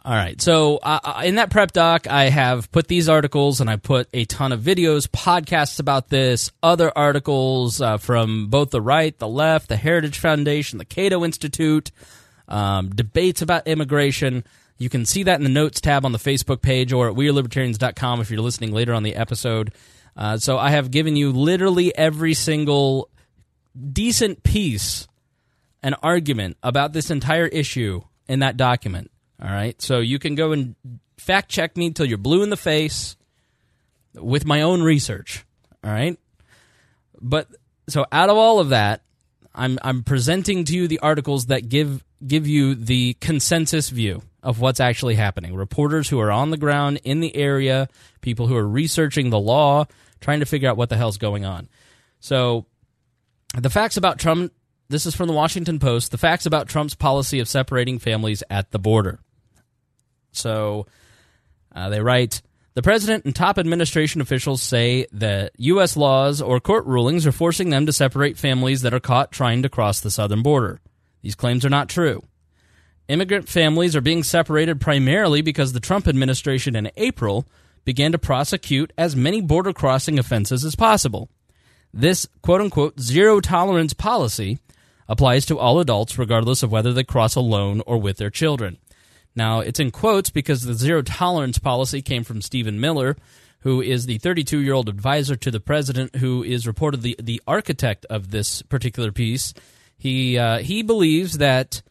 All 0.06 0.14
right. 0.14 0.40
So 0.40 0.78
uh, 0.82 1.22
in 1.24 1.34
that 1.34 1.50
prep 1.50 1.72
doc, 1.72 2.06
I 2.06 2.30
have 2.30 2.70
put 2.70 2.86
these 2.86 3.08
articles 3.08 3.60
and 3.60 3.68
I 3.68 3.74
put 3.74 4.08
a 4.14 4.24
ton 4.24 4.52
of 4.52 4.60
videos, 4.60 5.08
podcasts 5.08 5.80
about 5.80 6.08
this, 6.08 6.52
other 6.62 6.96
articles 6.96 7.80
uh, 7.80 7.98
from 7.98 8.46
both 8.46 8.70
the 8.70 8.80
right, 8.80 9.18
the 9.18 9.28
left, 9.28 9.68
the 9.68 9.76
Heritage 9.76 10.20
Foundation, 10.20 10.78
the 10.78 10.84
Cato 10.84 11.24
Institute, 11.24 11.90
um, 12.48 12.90
debates 12.90 13.42
about 13.42 13.66
immigration. 13.66 14.44
You 14.78 14.88
can 14.88 15.06
see 15.06 15.22
that 15.24 15.38
in 15.38 15.44
the 15.44 15.50
notes 15.50 15.80
tab 15.80 16.04
on 16.04 16.12
the 16.12 16.18
Facebook 16.18 16.62
page 16.62 16.92
or 16.92 17.08
at 17.08 17.14
wearelibertarians.com 17.14 18.20
if 18.20 18.30
you're 18.30 18.40
listening 18.40 18.72
later 18.72 18.92
on 18.92 19.02
the 19.02 19.14
episode. 19.14 19.72
Uh, 20.16 20.38
so 20.38 20.58
I 20.58 20.70
have 20.70 20.90
given 20.90 21.16
you 21.16 21.32
literally 21.32 21.96
every 21.96 22.34
single 22.34 23.10
decent 23.92 24.42
piece 24.42 25.06
an 25.82 25.94
argument 26.02 26.56
about 26.62 26.92
this 26.92 27.10
entire 27.10 27.46
issue 27.46 28.02
in 28.28 28.40
that 28.40 28.56
document. 28.56 29.10
All 29.40 29.48
right. 29.48 29.80
So 29.80 29.98
you 30.00 30.18
can 30.18 30.34
go 30.34 30.52
and 30.52 30.74
fact 31.18 31.50
check 31.50 31.76
me 31.76 31.90
till 31.90 32.06
you're 32.06 32.18
blue 32.18 32.42
in 32.42 32.50
the 32.50 32.56
face 32.56 33.16
with 34.14 34.46
my 34.46 34.62
own 34.62 34.82
research. 34.82 35.44
All 35.84 35.90
right. 35.90 36.18
But 37.20 37.48
so 37.88 38.06
out 38.10 38.30
of 38.30 38.36
all 38.36 38.58
of 38.58 38.70
that, 38.70 39.02
I'm 39.56 39.78
I'm 39.82 40.04
presenting 40.04 40.64
to 40.66 40.76
you 40.76 40.86
the 40.86 41.00
articles 41.00 41.46
that 41.46 41.68
give 41.68 42.04
give 42.24 42.46
you 42.46 42.74
the 42.74 43.14
consensus 43.14 43.88
view 43.88 44.22
of 44.42 44.60
what's 44.60 44.80
actually 44.80 45.16
happening. 45.16 45.56
Reporters 45.56 46.08
who 46.08 46.20
are 46.20 46.30
on 46.30 46.50
the 46.50 46.56
ground 46.56 47.00
in 47.02 47.20
the 47.20 47.34
area, 47.34 47.88
people 48.20 48.46
who 48.46 48.56
are 48.56 48.66
researching 48.66 49.30
the 49.30 49.40
law, 49.40 49.86
trying 50.20 50.40
to 50.40 50.46
figure 50.46 50.68
out 50.68 50.76
what 50.76 50.88
the 50.88 50.96
hell's 50.96 51.18
going 51.18 51.44
on. 51.44 51.68
So 52.20 52.66
the 53.56 53.70
facts 53.70 53.96
about 53.96 54.18
Trump. 54.18 54.52
This 54.88 55.04
is 55.04 55.16
from 55.16 55.26
the 55.26 55.34
Washington 55.34 55.80
Post. 55.80 56.12
The 56.12 56.18
facts 56.18 56.46
about 56.46 56.68
Trump's 56.68 56.94
policy 56.94 57.40
of 57.40 57.48
separating 57.48 57.98
families 57.98 58.44
at 58.48 58.70
the 58.70 58.78
border. 58.78 59.18
So 60.30 60.86
uh, 61.74 61.88
they 61.88 62.00
write 62.00 62.40
The 62.76 62.82
president 62.82 63.24
and 63.24 63.34
top 63.34 63.56
administration 63.56 64.20
officials 64.20 64.60
say 64.60 65.06
that 65.12 65.52
U.S. 65.56 65.96
laws 65.96 66.42
or 66.42 66.60
court 66.60 66.84
rulings 66.84 67.26
are 67.26 67.32
forcing 67.32 67.70
them 67.70 67.86
to 67.86 67.92
separate 67.92 68.36
families 68.36 68.82
that 68.82 68.92
are 68.92 69.00
caught 69.00 69.32
trying 69.32 69.62
to 69.62 69.70
cross 69.70 70.00
the 70.00 70.10
southern 70.10 70.42
border. 70.42 70.82
These 71.22 71.36
claims 71.36 71.64
are 71.64 71.70
not 71.70 71.88
true. 71.88 72.22
Immigrant 73.08 73.48
families 73.48 73.96
are 73.96 74.02
being 74.02 74.22
separated 74.22 74.78
primarily 74.78 75.40
because 75.40 75.72
the 75.72 75.80
Trump 75.80 76.06
administration 76.06 76.76
in 76.76 76.90
April 76.98 77.48
began 77.86 78.12
to 78.12 78.18
prosecute 78.18 78.92
as 78.98 79.16
many 79.16 79.40
border 79.40 79.72
crossing 79.72 80.18
offenses 80.18 80.62
as 80.62 80.76
possible. 80.76 81.30
This 81.94 82.28
quote 82.42 82.60
unquote 82.60 83.00
zero 83.00 83.40
tolerance 83.40 83.94
policy 83.94 84.58
applies 85.08 85.46
to 85.46 85.58
all 85.58 85.80
adults 85.80 86.18
regardless 86.18 86.62
of 86.62 86.72
whether 86.72 86.92
they 86.92 87.04
cross 87.04 87.36
alone 87.36 87.80
or 87.86 87.96
with 87.96 88.18
their 88.18 88.28
children. 88.28 88.76
Now, 89.36 89.60
it's 89.60 89.78
in 89.78 89.90
quotes 89.90 90.30
because 90.30 90.62
the 90.62 90.74
zero 90.74 91.02
tolerance 91.02 91.58
policy 91.58 92.00
came 92.00 92.24
from 92.24 92.40
Stephen 92.40 92.80
Miller, 92.80 93.16
who 93.60 93.82
is 93.82 94.06
the 94.06 94.18
32 94.18 94.60
year 94.60 94.72
old 94.72 94.88
advisor 94.88 95.36
to 95.36 95.50
the 95.50 95.60
president, 95.60 96.16
who 96.16 96.42
is 96.42 96.64
reportedly 96.64 97.14
the 97.22 97.42
architect 97.46 98.06
of 98.08 98.30
this 98.30 98.62
particular 98.62 99.12
piece. 99.12 99.52
He, 99.98 100.38
uh, 100.38 100.58
he 100.58 100.82
believes 100.82 101.38
that 101.38 101.82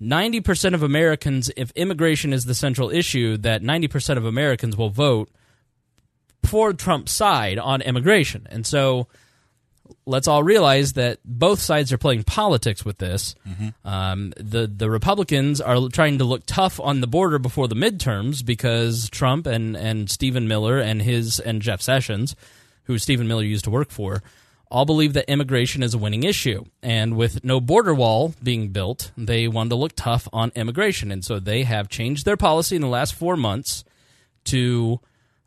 90% 0.00 0.74
of 0.74 0.82
Americans, 0.82 1.50
if 1.56 1.70
immigration 1.72 2.32
is 2.32 2.44
the 2.44 2.54
central 2.54 2.90
issue, 2.90 3.36
that 3.38 3.62
90% 3.62 4.16
of 4.16 4.24
Americans 4.24 4.76
will 4.76 4.90
vote 4.90 5.30
for 6.44 6.72
Trump's 6.72 7.12
side 7.12 7.58
on 7.58 7.82
immigration. 7.82 8.46
And 8.50 8.64
so 8.64 9.08
let's 10.06 10.28
all 10.28 10.42
realize 10.42 10.94
that 10.94 11.18
both 11.24 11.58
sides 11.58 11.92
are 11.92 11.98
playing 11.98 12.22
politics 12.22 12.84
with 12.84 12.98
this. 12.98 13.34
Mm-hmm. 13.46 13.68
Um, 13.86 14.32
the 14.36 14.66
the 14.66 14.88
Republicans 14.88 15.60
are 15.60 15.88
trying 15.88 16.18
to 16.18 16.24
look 16.24 16.44
tough 16.46 16.80
on 16.80 17.00
the 17.00 17.06
border 17.06 17.38
before 17.38 17.68
the 17.68 17.74
midterms 17.74 18.44
because 18.44 19.10
Trump 19.10 19.46
and 19.46 19.76
and 19.76 20.08
Stephen 20.08 20.48
Miller 20.48 20.78
and 20.78 21.02
his 21.02 21.40
and 21.40 21.60
Jeff 21.60 21.82
Sessions, 21.82 22.36
who 22.84 22.98
Stephen 22.98 23.28
Miller 23.28 23.42
used 23.42 23.64
to 23.64 23.70
work 23.70 23.90
for, 23.90 24.22
all 24.70 24.84
believe 24.84 25.12
that 25.14 25.30
immigration 25.30 25.82
is 25.82 25.92
a 25.92 25.98
winning 25.98 26.22
issue. 26.22 26.64
And 26.82 27.16
with 27.16 27.44
no 27.44 27.60
border 27.60 27.94
wall 27.94 28.34
being 28.42 28.68
built, 28.68 29.10
they 29.16 29.48
wanted 29.48 29.70
to 29.70 29.76
look 29.76 29.92
tough 29.96 30.28
on 30.32 30.52
immigration, 30.54 31.10
and 31.10 31.24
so 31.24 31.38
they 31.38 31.64
have 31.64 31.88
changed 31.88 32.24
their 32.24 32.36
policy 32.36 32.76
in 32.76 32.82
the 32.82 32.88
last 32.88 33.14
four 33.14 33.36
months 33.36 33.84
to 34.44 35.00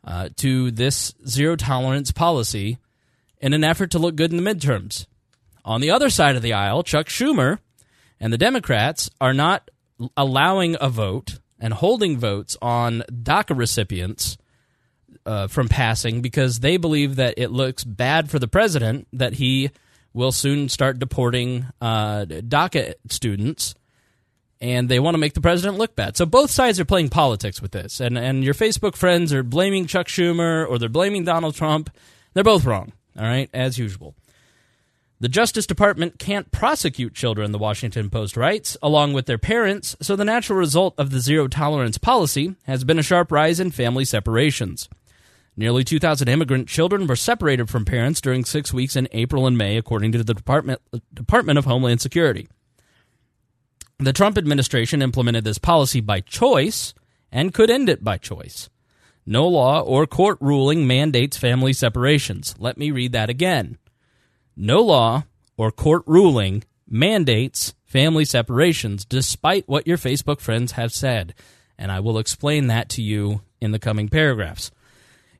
uh, 0.04 0.28
to 0.36 0.70
this 0.70 1.14
zero 1.26 1.56
tolerance 1.56 2.12
policy 2.12 2.78
in 3.40 3.52
an 3.52 3.64
effort 3.64 3.90
to 3.92 3.98
look 3.98 4.16
good 4.16 4.32
in 4.32 4.42
the 4.42 4.54
midterms. 4.54 5.06
On 5.64 5.80
the 5.80 5.90
other 5.90 6.10
side 6.10 6.36
of 6.36 6.42
the 6.42 6.52
aisle, 6.52 6.82
Chuck 6.82 7.06
Schumer 7.06 7.58
and 8.18 8.32
the 8.32 8.38
Democrats 8.38 9.10
are 9.20 9.34
not 9.34 9.70
allowing 10.16 10.76
a 10.80 10.88
vote 10.88 11.38
and 11.58 11.74
holding 11.74 12.18
votes 12.18 12.56
on 12.62 13.02
DACA 13.10 13.56
recipients 13.56 14.38
uh, 15.26 15.46
from 15.48 15.68
passing 15.68 16.22
because 16.22 16.60
they 16.60 16.76
believe 16.76 17.16
that 17.16 17.34
it 17.36 17.50
looks 17.50 17.84
bad 17.84 18.30
for 18.30 18.38
the 18.38 18.48
president 18.48 19.06
that 19.12 19.34
he 19.34 19.70
will 20.12 20.32
soon 20.32 20.68
start 20.68 20.98
deporting 20.98 21.66
uh, 21.80 22.24
DACA 22.24 22.94
students, 23.08 23.74
and 24.60 24.88
they 24.88 24.98
want 24.98 25.14
to 25.14 25.18
make 25.18 25.34
the 25.34 25.40
president 25.40 25.78
look 25.78 25.94
bad. 25.94 26.16
So 26.16 26.26
both 26.26 26.50
sides 26.50 26.80
are 26.80 26.84
playing 26.84 27.10
politics 27.10 27.62
with 27.62 27.72
this, 27.72 28.00
and 28.00 28.18
and 28.18 28.42
your 28.42 28.54
Facebook 28.54 28.96
friends 28.96 29.32
are 29.32 29.42
blaming 29.42 29.86
Chuck 29.86 30.08
Schumer 30.08 30.68
or 30.68 30.78
they're 30.78 30.88
blaming 30.88 31.24
Donald 31.24 31.54
Trump. 31.54 31.90
They're 32.32 32.44
both 32.44 32.64
wrong. 32.64 32.92
All 33.20 33.26
right, 33.26 33.50
as 33.52 33.78
usual. 33.78 34.14
The 35.20 35.28
Justice 35.28 35.66
Department 35.66 36.18
can't 36.18 36.50
prosecute 36.50 37.14
children, 37.14 37.52
the 37.52 37.58
Washington 37.58 38.08
Post 38.08 38.34
writes, 38.34 38.78
along 38.82 39.12
with 39.12 39.26
their 39.26 39.36
parents, 39.36 39.94
so 40.00 40.16
the 40.16 40.24
natural 40.24 40.58
result 40.58 40.94
of 40.96 41.10
the 41.10 41.20
zero 41.20 41.46
tolerance 41.46 41.98
policy 41.98 42.56
has 42.62 42.82
been 42.82 42.98
a 42.98 43.02
sharp 43.02 43.30
rise 43.30 43.60
in 43.60 43.72
family 43.72 44.06
separations. 44.06 44.88
Nearly 45.54 45.84
2,000 45.84 46.28
immigrant 46.28 46.68
children 46.68 47.06
were 47.06 47.16
separated 47.16 47.68
from 47.68 47.84
parents 47.84 48.22
during 48.22 48.46
six 48.46 48.72
weeks 48.72 48.96
in 48.96 49.06
April 49.12 49.46
and 49.46 49.58
May, 49.58 49.76
according 49.76 50.12
to 50.12 50.18
the 50.22 50.32
Department, 50.32 50.80
Department 51.12 51.58
of 51.58 51.66
Homeland 51.66 52.00
Security. 52.00 52.48
The 53.98 54.14
Trump 54.14 54.38
administration 54.38 55.02
implemented 55.02 55.44
this 55.44 55.58
policy 55.58 56.00
by 56.00 56.20
choice 56.20 56.94
and 57.30 57.52
could 57.52 57.68
end 57.68 57.90
it 57.90 58.02
by 58.02 58.16
choice. 58.16 58.70
No 59.26 59.46
law 59.46 59.80
or 59.80 60.06
court 60.06 60.38
ruling 60.40 60.86
mandates 60.86 61.36
family 61.36 61.72
separations. 61.72 62.54
Let 62.58 62.78
me 62.78 62.90
read 62.90 63.12
that 63.12 63.30
again. 63.30 63.78
No 64.56 64.80
law 64.80 65.24
or 65.56 65.70
court 65.70 66.02
ruling 66.06 66.64
mandates 66.88 67.74
family 67.84 68.24
separations, 68.24 69.04
despite 69.04 69.68
what 69.68 69.86
your 69.86 69.98
Facebook 69.98 70.40
friends 70.40 70.72
have 70.72 70.92
said. 70.92 71.34
And 71.78 71.90
I 71.90 72.00
will 72.00 72.18
explain 72.18 72.66
that 72.66 72.88
to 72.90 73.02
you 73.02 73.42
in 73.60 73.72
the 73.72 73.78
coming 73.78 74.08
paragraphs. 74.08 74.70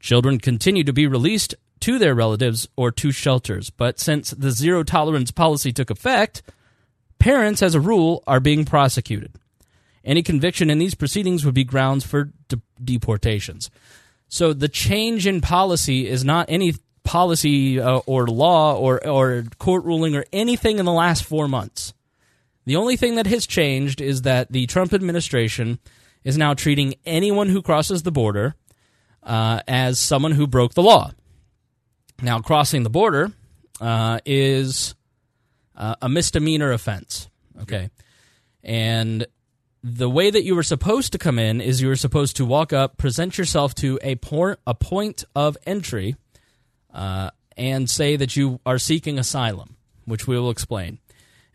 Children 0.00 0.38
continue 0.38 0.84
to 0.84 0.92
be 0.92 1.06
released 1.06 1.54
to 1.80 1.98
their 1.98 2.14
relatives 2.14 2.68
or 2.76 2.90
to 2.92 3.10
shelters, 3.12 3.70
but 3.70 4.00
since 4.00 4.30
the 4.30 4.50
zero 4.50 4.82
tolerance 4.82 5.30
policy 5.30 5.72
took 5.72 5.90
effect, 5.90 6.42
parents, 7.18 7.62
as 7.62 7.74
a 7.74 7.80
rule, 7.80 8.22
are 8.26 8.40
being 8.40 8.64
prosecuted. 8.64 9.34
Any 10.04 10.22
conviction 10.22 10.70
in 10.70 10.78
these 10.78 10.94
proceedings 10.94 11.44
would 11.44 11.54
be 11.54 11.64
grounds 11.64 12.04
for 12.04 12.30
de- 12.48 12.60
deportations. 12.82 13.70
So 14.28 14.52
the 14.52 14.68
change 14.68 15.26
in 15.26 15.40
policy 15.40 16.08
is 16.08 16.24
not 16.24 16.46
any 16.48 16.74
policy 17.04 17.78
uh, 17.78 17.98
or 18.06 18.26
law 18.26 18.76
or, 18.76 19.06
or 19.06 19.44
court 19.58 19.84
ruling 19.84 20.16
or 20.16 20.24
anything 20.32 20.78
in 20.78 20.84
the 20.84 20.92
last 20.92 21.24
four 21.24 21.46
months. 21.46 21.94
The 22.64 22.76
only 22.76 22.96
thing 22.96 23.16
that 23.16 23.26
has 23.26 23.46
changed 23.46 24.00
is 24.00 24.22
that 24.22 24.50
the 24.50 24.66
Trump 24.66 24.92
administration 24.92 25.78
is 26.24 26.38
now 26.38 26.54
treating 26.54 26.94
anyone 27.04 27.50
who 27.50 27.62
crosses 27.62 28.02
the 28.02 28.10
border 28.10 28.56
uh, 29.22 29.60
as 29.68 29.98
someone 29.98 30.32
who 30.32 30.46
broke 30.46 30.74
the 30.74 30.82
law. 30.82 31.12
Now, 32.22 32.40
crossing 32.40 32.82
the 32.82 32.90
border 32.90 33.32
uh, 33.80 34.20
is 34.24 34.94
uh, 35.76 35.96
a 36.00 36.08
misdemeanor 36.08 36.72
offense. 36.72 37.28
Okay. 37.62 37.90
And 38.62 39.26
the 39.82 40.08
way 40.08 40.30
that 40.30 40.44
you 40.44 40.54
were 40.54 40.62
supposed 40.62 41.12
to 41.12 41.18
come 41.18 41.38
in 41.38 41.60
is 41.60 41.82
you 41.82 41.88
were 41.88 41.96
supposed 41.96 42.36
to 42.36 42.46
walk 42.46 42.72
up, 42.72 42.96
present 42.96 43.36
yourself 43.36 43.74
to 43.76 43.98
a, 44.02 44.14
por- 44.16 44.56
a 44.66 44.74
point 44.74 45.24
of 45.36 45.58
entry 45.66 46.16
uh, 46.94 47.30
and 47.56 47.90
say 47.90 48.16
that 48.16 48.36
you 48.36 48.60
are 48.64 48.78
seeking 48.78 49.18
asylum, 49.18 49.76
which 50.06 50.26
we 50.26 50.38
will 50.38 50.50
explain. 50.50 50.98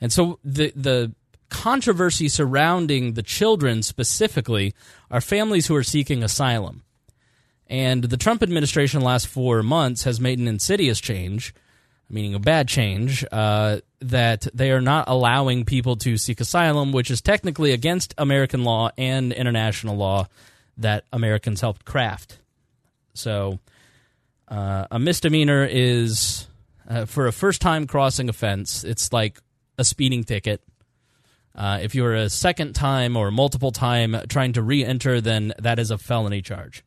And 0.02 0.12
so 0.14 0.40
the 0.44 0.72
the 0.76 1.14
controversy 1.50 2.30
surrounding 2.30 3.14
the 3.14 3.24
children 3.24 3.82
specifically 3.82 4.74
are 5.10 5.22
families 5.22 5.68
who 5.68 5.76
are 5.76 5.84
seeking 5.84 6.24
asylum. 6.24 6.84
And 7.68 8.04
the 8.04 8.18
Trump 8.18 8.44
administration 8.44 9.02
last 9.02 9.28
four 9.28 9.64
months 9.64 10.04
has 10.04 10.20
made 10.20 10.40
an 10.40 10.48
insidious 10.48 11.00
change, 11.00 11.54
meaning 12.10 12.34
a 12.34 12.40
bad 12.40 12.68
change, 12.68 13.26
uh, 13.32 13.80
that 14.00 14.48
they 14.54 14.72
are 14.72 14.82
not 14.82 15.08
allowing 15.08 15.66
people 15.66 15.96
to 15.98 16.18
seek 16.18 16.40
asylum, 16.40 16.92
which 16.92 17.12
is 17.12 17.22
technically 17.22 17.72
against 17.72 18.14
American 18.18 18.64
law 18.64 18.90
and 18.98 19.32
international 19.34 19.98
law 19.98 20.28
that 20.78 21.04
Americans 21.12 21.62
helped 21.62 21.86
craft. 21.86 22.40
So 23.14 23.60
uh, 24.50 24.88
a 24.92 25.00
misdemeanor 25.00 25.66
is 25.66 26.48
uh, 26.90 27.06
for 27.06 27.28
a 27.28 27.32
first 27.32 27.62
time 27.62 27.86
crossing 27.86 28.30
offense, 28.30 28.84
it's 28.84 29.14
like 29.14 29.40
a 29.78 29.84
speeding 29.84 30.24
ticket. 30.24 30.62
Uh, 31.56 31.80
if 31.82 31.94
you're 31.94 32.16
a 32.16 32.30
second 32.30 32.74
time 32.74 33.16
or 33.16 33.32
multiple 33.32 33.72
time 33.72 34.16
trying 34.28 34.54
to 34.54 34.62
re 34.62 34.84
enter, 34.84 35.22
then 35.22 35.54
that 35.60 35.78
is 35.78 35.92
a 35.92 35.98
felony 35.98 36.42
charge. 36.42 36.84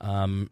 Um, 0.00 0.50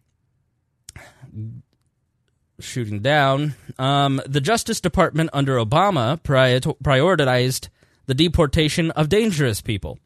shooting 2.59 3.01
down, 3.01 3.55
um, 3.79 4.21
the 4.27 4.41
Justice 4.41 4.81
Department 4.81 5.31
under 5.33 5.57
Obama 5.57 6.19
prioritized 6.23 7.69
the 8.07 8.15
deportation 8.15 8.91
of 8.93 9.09
dangerous 9.09 9.61
people. 9.61 9.99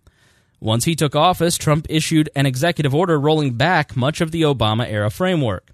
Once 0.61 0.85
he 0.85 0.95
took 0.95 1.17
office, 1.17 1.57
Trump 1.57 1.87
issued 1.89 2.29
an 2.37 2.45
executive 2.45 2.95
order 2.95 3.19
rolling 3.19 3.55
back 3.55 3.97
much 3.97 4.21
of 4.21 4.31
the 4.31 4.43
Obama 4.43 4.87
era 4.87 5.11
framework. 5.11 5.71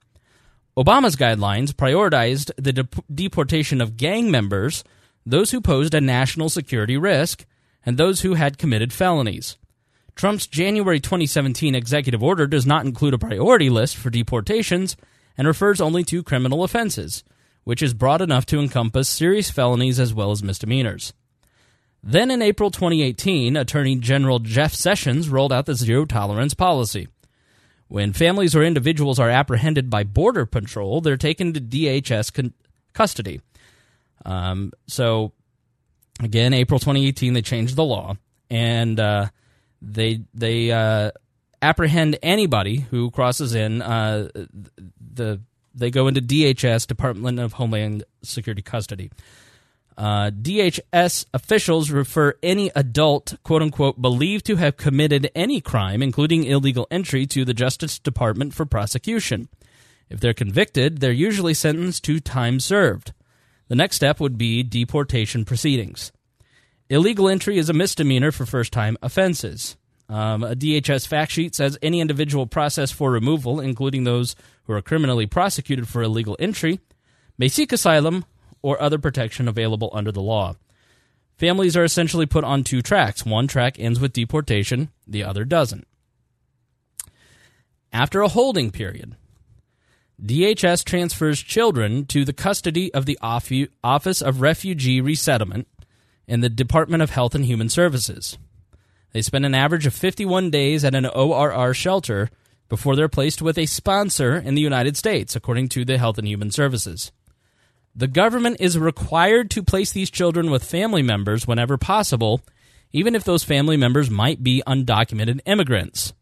Obama's 0.76 1.16
guidelines 1.16 1.72
prioritized 1.72 2.52
the 2.56 2.72
de- 2.72 2.88
deportation 3.12 3.80
of 3.80 3.96
gang 3.96 4.30
members, 4.30 4.84
those 5.24 5.50
who 5.50 5.60
posed 5.60 5.92
a 5.92 6.00
national 6.00 6.48
security 6.48 6.96
risk, 6.96 7.44
and 7.84 7.96
those 7.96 8.20
who 8.20 8.34
had 8.34 8.58
committed 8.58 8.92
felonies. 8.92 9.56
Trump's 10.14 10.46
January 10.46 11.00
2017 11.00 11.74
executive 11.74 12.22
order 12.22 12.46
does 12.46 12.64
not 12.64 12.86
include 12.86 13.14
a 13.14 13.18
priority 13.18 13.68
list 13.68 13.96
for 13.96 14.08
deportations 14.08 14.96
and 15.36 15.48
refers 15.48 15.80
only 15.80 16.04
to 16.04 16.22
criminal 16.22 16.62
offenses, 16.62 17.24
which 17.64 17.82
is 17.82 17.92
broad 17.92 18.22
enough 18.22 18.46
to 18.46 18.60
encompass 18.60 19.08
serious 19.08 19.50
felonies 19.50 19.98
as 19.98 20.14
well 20.14 20.30
as 20.30 20.42
misdemeanors. 20.42 21.12
Then 22.08 22.30
in 22.30 22.40
April 22.40 22.70
2018, 22.70 23.56
Attorney 23.56 23.96
General 23.96 24.38
Jeff 24.38 24.72
Sessions 24.72 25.28
rolled 25.28 25.52
out 25.52 25.66
the 25.66 25.74
zero 25.74 26.04
tolerance 26.04 26.54
policy. 26.54 27.08
When 27.88 28.12
families 28.12 28.54
or 28.54 28.62
individuals 28.62 29.18
are 29.18 29.28
apprehended 29.28 29.90
by 29.90 30.04
Border 30.04 30.46
Patrol, 30.46 31.00
they're 31.00 31.16
taken 31.16 31.52
to 31.52 31.60
DHS 31.60 32.32
con- 32.32 32.54
custody. 32.92 33.40
Um, 34.24 34.72
so, 34.86 35.32
again, 36.22 36.54
April 36.54 36.78
2018, 36.78 37.32
they 37.32 37.42
changed 37.42 37.74
the 37.74 37.84
law, 37.84 38.14
and 38.50 39.00
uh, 39.00 39.26
they 39.82 40.22
they 40.32 40.70
uh, 40.70 41.10
apprehend 41.60 42.20
anybody 42.22 42.86
who 42.88 43.10
crosses 43.10 43.52
in. 43.52 43.82
Uh, 43.82 44.28
the 45.14 45.40
they 45.74 45.90
go 45.90 46.06
into 46.06 46.22
DHS, 46.22 46.86
Department 46.86 47.40
of 47.40 47.54
Homeland 47.54 48.04
Security 48.22 48.62
custody. 48.62 49.10
Uh, 49.96 50.30
DHS 50.30 51.24
officials 51.32 51.90
refer 51.90 52.34
any 52.42 52.70
adult, 52.74 53.36
quote 53.42 53.62
unquote, 53.62 54.00
believed 54.00 54.44
to 54.46 54.56
have 54.56 54.76
committed 54.76 55.30
any 55.34 55.60
crime, 55.60 56.02
including 56.02 56.44
illegal 56.44 56.86
entry, 56.90 57.26
to 57.26 57.44
the 57.44 57.54
Justice 57.54 57.98
Department 57.98 58.52
for 58.52 58.66
prosecution. 58.66 59.48
If 60.10 60.20
they're 60.20 60.34
convicted, 60.34 60.98
they're 60.98 61.12
usually 61.12 61.54
sentenced 61.54 62.04
to 62.04 62.20
time 62.20 62.60
served. 62.60 63.12
The 63.68 63.74
next 63.74 63.96
step 63.96 64.20
would 64.20 64.36
be 64.38 64.62
deportation 64.62 65.44
proceedings. 65.44 66.12
Illegal 66.88 67.28
entry 67.28 67.58
is 67.58 67.68
a 67.68 67.72
misdemeanor 67.72 68.30
for 68.30 68.46
first 68.46 68.72
time 68.72 68.96
offenses. 69.02 69.76
Um, 70.08 70.44
a 70.44 70.54
DHS 70.54 71.08
fact 71.08 71.32
sheet 71.32 71.54
says 71.54 71.78
any 71.82 72.00
individual 72.00 72.46
processed 72.46 72.94
for 72.94 73.10
removal, 73.10 73.58
including 73.58 74.04
those 74.04 74.36
who 74.64 74.72
are 74.72 74.82
criminally 74.82 75.26
prosecuted 75.26 75.88
for 75.88 76.02
illegal 76.02 76.36
entry, 76.38 76.78
may 77.38 77.48
seek 77.48 77.72
asylum 77.72 78.24
or 78.66 78.82
other 78.82 78.98
protection 78.98 79.46
available 79.46 79.90
under 79.92 80.10
the 80.10 80.20
law. 80.20 80.56
Families 81.38 81.76
are 81.76 81.84
essentially 81.84 82.26
put 82.26 82.42
on 82.42 82.64
two 82.64 82.82
tracks. 82.82 83.24
One 83.24 83.46
track 83.46 83.78
ends 83.78 84.00
with 84.00 84.12
deportation, 84.12 84.88
the 85.06 85.22
other 85.22 85.44
doesn't. 85.44 85.86
After 87.92 88.22
a 88.22 88.28
holding 88.28 88.72
period, 88.72 89.14
DHS 90.20 90.84
transfers 90.84 91.40
children 91.40 92.06
to 92.06 92.24
the 92.24 92.32
custody 92.32 92.92
of 92.92 93.06
the 93.06 93.16
Office 93.22 94.20
of 94.20 94.40
Refugee 94.40 95.00
Resettlement 95.00 95.68
in 96.26 96.40
the 96.40 96.48
Department 96.48 97.04
of 97.04 97.10
Health 97.10 97.36
and 97.36 97.44
Human 97.44 97.68
Services. 97.68 98.36
They 99.12 99.22
spend 99.22 99.46
an 99.46 99.54
average 99.54 99.86
of 99.86 99.94
51 99.94 100.50
days 100.50 100.84
at 100.84 100.96
an 100.96 101.06
ORR 101.06 101.72
shelter 101.72 102.30
before 102.68 102.96
they're 102.96 103.08
placed 103.08 103.40
with 103.40 103.58
a 103.58 103.66
sponsor 103.66 104.34
in 104.34 104.56
the 104.56 104.60
United 104.60 104.96
States, 104.96 105.36
according 105.36 105.68
to 105.68 105.84
the 105.84 105.98
Health 105.98 106.18
and 106.18 106.26
Human 106.26 106.50
Services. 106.50 107.12
The 107.98 108.06
government 108.06 108.58
is 108.60 108.78
required 108.78 109.50
to 109.52 109.62
place 109.62 109.90
these 109.90 110.10
children 110.10 110.50
with 110.50 110.62
family 110.62 111.02
members 111.02 111.46
whenever 111.46 111.78
possible, 111.78 112.42
even 112.92 113.14
if 113.14 113.24
those 113.24 113.42
family 113.42 113.78
members 113.78 114.10
might 114.10 114.42
be 114.42 114.62
undocumented 114.66 115.40
immigrants. 115.46 116.12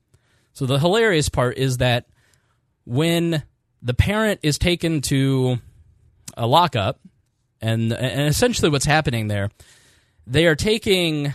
So 0.52 0.66
the 0.66 0.78
hilarious 0.78 1.28
part 1.28 1.58
is 1.58 1.78
that 1.78 2.06
when 2.84 3.42
the 3.82 3.94
parent 3.94 4.40
is 4.44 4.56
taken 4.56 5.00
to 5.02 5.58
a 6.36 6.46
lockup, 6.46 7.00
and, 7.60 7.92
and 7.92 8.28
essentially 8.28 8.70
what's 8.70 8.84
happening 8.84 9.26
there, 9.26 9.50
they 10.26 10.46
are 10.46 10.54
taking 10.54 11.34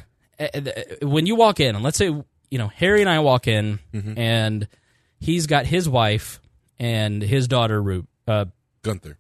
when 1.02 1.26
you 1.26 1.36
walk 1.36 1.60
in, 1.60 1.76
and 1.76 1.84
let's 1.84 1.98
say 1.98 2.06
you 2.08 2.58
know 2.58 2.68
Harry 2.70 3.02
and 3.02 3.10
I 3.10 3.20
walk 3.20 3.48
in, 3.48 3.80
mm-hmm. 3.94 4.18
and 4.18 4.68
he's 5.20 5.48
got 5.48 5.66
his 5.66 5.90
wife 5.90 6.40
and 6.80 7.22
his 7.22 7.48
daughter, 7.48 7.82
Ru- 7.82 8.08
uh, 8.28 8.46
Gunther. 8.84 9.18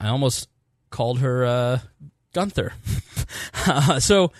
I 0.00 0.08
almost 0.08 0.48
called 0.90 1.20
her 1.20 1.44
uh, 1.44 1.78
Gunther. 2.32 2.72
uh, 3.66 4.00
so 4.00 4.32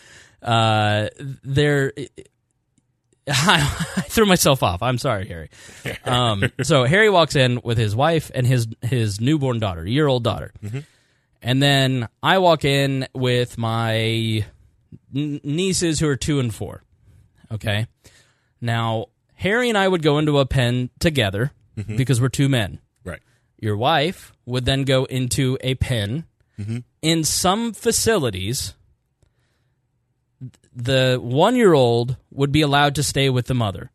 uh, 0.42 1.08
there. 1.42 1.92
I 3.28 3.58
threw 4.08 4.24
myself 4.24 4.62
off. 4.62 4.82
I'm 4.82 4.98
sorry, 4.98 5.26
Harry. 5.26 5.50
Um, 6.04 6.44
so 6.62 6.84
Harry 6.84 7.10
walks 7.10 7.34
in 7.34 7.60
with 7.64 7.76
his 7.76 7.96
wife 7.96 8.30
and 8.34 8.46
his 8.46 8.68
his 8.82 9.20
newborn 9.20 9.58
daughter, 9.58 9.84
year 9.84 10.06
old 10.06 10.22
daughter, 10.22 10.52
mm-hmm. 10.62 10.80
and 11.42 11.60
then 11.60 12.08
I 12.22 12.38
walk 12.38 12.64
in 12.64 13.08
with 13.12 13.58
my 13.58 14.44
nieces 15.12 15.98
who 15.98 16.08
are 16.08 16.16
two 16.16 16.38
and 16.38 16.54
four. 16.54 16.84
Okay, 17.50 17.88
now 18.60 19.06
Harry 19.34 19.68
and 19.68 19.76
I 19.76 19.88
would 19.88 20.02
go 20.02 20.18
into 20.18 20.38
a 20.38 20.46
pen 20.46 20.90
together 21.00 21.52
mm-hmm. 21.76 21.96
because 21.96 22.20
we're 22.20 22.28
two 22.28 22.48
men. 22.48 22.78
Your 23.58 23.76
wife 23.76 24.32
would 24.44 24.64
then 24.64 24.84
go 24.84 25.04
into 25.04 25.58
a 25.60 25.74
pen. 25.74 26.24
Mm-hmm. 26.58 26.78
In 27.02 27.24
some 27.24 27.72
facilities, 27.72 28.74
the 30.74 31.18
one 31.20 31.56
year 31.56 31.72
old 31.72 32.16
would 32.30 32.52
be 32.52 32.62
allowed 32.62 32.94
to 32.96 33.02
stay 33.02 33.30
with 33.30 33.46
the 33.46 33.54
mother. 33.54 33.90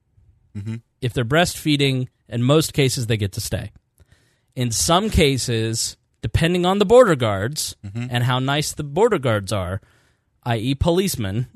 Mm-hmm. 0.58 0.76
If 1.02 1.14
they're 1.14 1.26
breastfeeding, 1.26 2.08
in 2.28 2.44
most 2.44 2.74
cases, 2.74 3.08
they 3.08 3.18
get 3.18 3.34
to 3.34 3.42
stay. 3.42 3.72
In 4.56 4.72
some 4.72 5.10
cases, 5.10 5.98
depending 6.22 6.66
on 6.66 6.80
the 6.80 6.86
border 6.86 7.16
guards 7.16 7.76
mm-hmm. 7.86 8.08
and 8.10 8.24
how 8.24 8.40
nice 8.40 8.74
the 8.74 8.84
border 8.84 9.20
guards 9.20 9.52
are, 9.52 9.82
i.e., 10.44 10.76
policemen, 10.76 11.48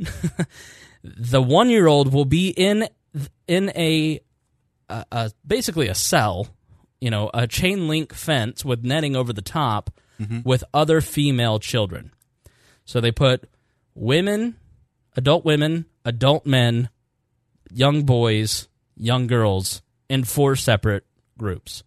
the 1.04 1.41
one 1.41 1.70
year 1.70 1.88
old 1.88 2.13
will 2.13 2.26
be 2.26 2.50
in 2.50 2.88
in 3.48 3.70
a, 3.76 4.20
a, 4.89 5.06
a, 5.12 5.32
basically 5.46 5.88
a 5.88 5.96
cell, 5.96 6.48
you 7.06 7.12
know, 7.12 7.30
a 7.36 7.46
chain 7.46 7.88
link 7.88 8.15
fence 8.15 8.65
with 8.65 8.84
netting 8.84 9.15
over 9.15 9.32
the 9.32 9.44
top 9.44 9.91
mm-hmm. 10.20 10.39
with 10.44 10.63
other 10.74 11.02
female 11.02 11.60
children. 11.60 12.10
So 12.84 13.00
they 13.00 13.12
put 13.12 13.48
women, 13.94 14.56
adult 15.15 15.46
women, 15.46 15.86
adult 16.04 16.48
men, 16.48 16.89
young 17.70 18.06
boys, 18.06 18.70
young 18.98 19.28
girls 19.28 19.84
in 20.10 20.24
four 20.24 20.56
separate 20.56 21.06
groups. 21.38 21.84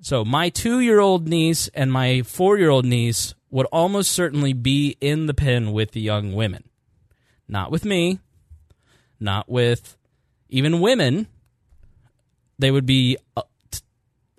So 0.00 0.24
my 0.24 0.48
two 0.48 0.80
year 0.80 1.00
old 1.00 1.28
niece 1.28 1.68
and 1.74 1.92
my 1.92 2.22
four 2.22 2.56
year 2.56 2.70
old 2.70 2.86
niece 2.86 3.34
would 3.50 3.66
almost 3.66 4.12
certainly 4.12 4.54
be 4.54 4.96
in 5.02 5.26
the 5.26 5.34
pen 5.34 5.72
with 5.72 5.90
the 5.90 6.00
young 6.00 6.32
women. 6.32 6.64
Not 7.46 7.70
with 7.70 7.84
me, 7.84 8.20
not 9.20 9.50
with 9.50 9.98
even 10.48 10.80
women. 10.80 11.26
They 12.58 12.70
would 12.70 12.86
be 12.86 13.18
uh, 13.36 13.42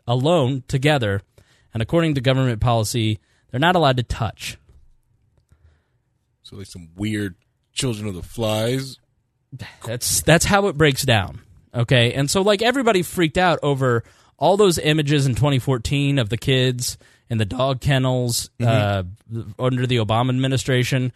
alone 0.10 0.64
together. 0.68 1.22
And 1.74 1.82
according 1.82 2.16
to 2.16 2.22
government 2.22 2.60
policy, 2.60 3.20
they're 3.50 3.60
not 3.60 3.76
allowed 3.78 3.98
to 3.98 4.04
touch. 4.04 4.58
So, 6.44 6.58
like 6.58 6.66
some 6.66 6.90
weird 6.96 7.36
children 7.72 8.08
of 8.08 8.16
the 8.16 8.24
flies. 8.24 8.98
That's 9.86 10.22
that's 10.22 10.46
how 10.46 10.68
it 10.68 10.78
breaks 10.78 11.04
down. 11.04 11.42
Okay, 11.74 12.14
and 12.14 12.30
so 12.30 12.42
like 12.42 12.62
everybody 12.62 13.04
freaked 13.04 13.38
out 13.38 13.60
over 13.62 14.04
all 14.38 14.58
those 14.58 14.80
images 14.80 15.28
in 15.28 15.36
2014 15.36 16.18
of 16.18 16.30
the 16.30 16.38
kids 16.38 16.98
in 17.30 17.38
the 17.38 17.46
dog 17.46 17.82
kennels 17.82 18.50
mm-hmm. 18.60 19.40
uh, 19.40 19.64
under 19.64 19.86
the 19.86 19.98
Obama 19.98 20.30
administration. 20.30 21.12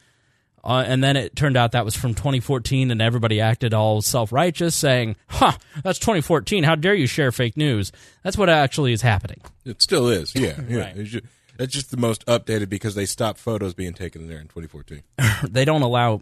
Uh, 0.63 0.83
and 0.87 1.03
then 1.03 1.17
it 1.17 1.35
turned 1.35 1.57
out 1.57 1.73
that 1.73 1.83
was 1.83 1.95
from 1.95 2.13
2014, 2.13 2.89
and 2.89 3.01
everybody 3.01 3.41
acted 3.41 3.73
all 3.73 4.01
self 4.01 4.31
righteous, 4.31 4.73
saying, 4.73 5.17
"Huh, 5.27 5.57
that's 5.83 5.99
2014. 5.99 6.63
How 6.63 6.75
dare 6.75 6.93
you 6.93 7.05
share 7.05 7.31
fake 7.33 7.57
news?" 7.57 7.91
That's 8.23 8.37
what 8.37 8.49
actually 8.49 8.93
is 8.93 9.01
happening. 9.01 9.41
It 9.65 9.81
still 9.81 10.07
is, 10.07 10.33
yeah, 10.33 10.61
yeah. 10.69 10.77
right. 10.77 10.97
it's, 10.97 11.09
just, 11.09 11.25
it's 11.59 11.73
just 11.73 11.91
the 11.91 11.97
most 11.97 12.25
updated 12.27 12.69
because 12.69 12.95
they 12.95 13.05
stopped 13.05 13.39
photos 13.39 13.73
being 13.73 13.93
taken 13.93 14.21
in 14.21 14.29
there 14.29 14.39
in 14.39 14.47
2014. 14.47 15.03
they 15.51 15.65
don't 15.65 15.81
allow. 15.81 16.21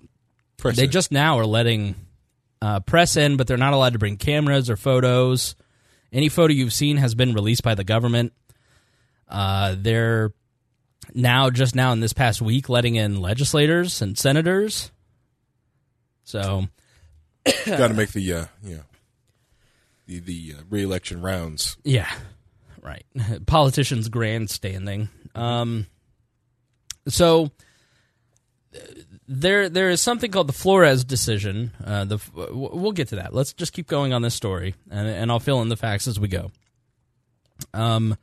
Press 0.58 0.75
they 0.75 0.86
in. 0.86 0.91
just 0.91 1.12
now 1.12 1.38
are 1.38 1.45
letting 1.45 1.95
uh, 2.62 2.80
press 2.80 3.17
in, 3.17 3.38
but 3.38 3.45
they're 3.45 3.58
not 3.58 3.73
allowed 3.73 3.93
to 3.93 3.99
bring 3.99 4.17
cameras 4.17 4.71
or 4.71 4.75
photos. 4.75 5.56
Any 6.12 6.30
photo 6.30 6.51
you've 6.51 6.73
seen 6.73 6.97
has 6.97 7.13
been 7.13 7.34
released 7.34 7.63
by 7.63 7.75
the 7.75 7.84
government. 7.84 8.34
Uh, 9.30 9.75
they're 9.77 10.34
now, 11.14 11.50
just 11.50 11.76
now 11.76 11.92
in 11.92 12.00
this 12.00 12.14
past 12.14 12.42
week, 12.42 12.70
letting 12.70 12.96
in 12.96 13.22
legislators 13.22 14.02
and 14.02 14.18
senators. 14.18 14.92
So, 16.24 16.68
got 17.66 17.90
to 17.90 17.94
make 17.94 18.12
the 18.12 18.34
uh, 18.34 18.46
yeah 18.64 18.84
the 20.08 20.20
the 20.20 20.56
uh, 20.58 20.62
reelection 20.70 21.22
rounds. 21.22 21.78
Yeah, 21.84 22.10
right. 22.82 23.06
Politicians 23.46 24.10
grandstanding. 24.10 25.10
Um, 25.36 25.88
so 27.08 27.52
there 29.28 29.70
there 29.70 29.90
is 29.90 30.02
something 30.02 30.32
called 30.32 30.48
the 30.48 30.54
Flores 30.54 31.04
decision. 31.04 31.72
Uh, 31.84 32.06
the 32.06 32.20
we'll 32.34 32.92
get 32.92 33.10
to 33.10 33.18
that. 33.18 33.34
Let's 33.34 33.54
just 33.54 33.74
keep 33.74 33.88
going 33.88 34.14
on 34.14 34.22
this 34.22 34.36
story, 34.36 34.76
and, 34.90 35.08
and 35.08 35.32
I'll 35.32 35.40
fill 35.40 35.62
in 35.62 35.70
the 35.70 35.78
facts 35.78 36.08
as 36.08 36.20
we 36.20 36.28
go. 36.28 36.52
Um, 37.74 38.18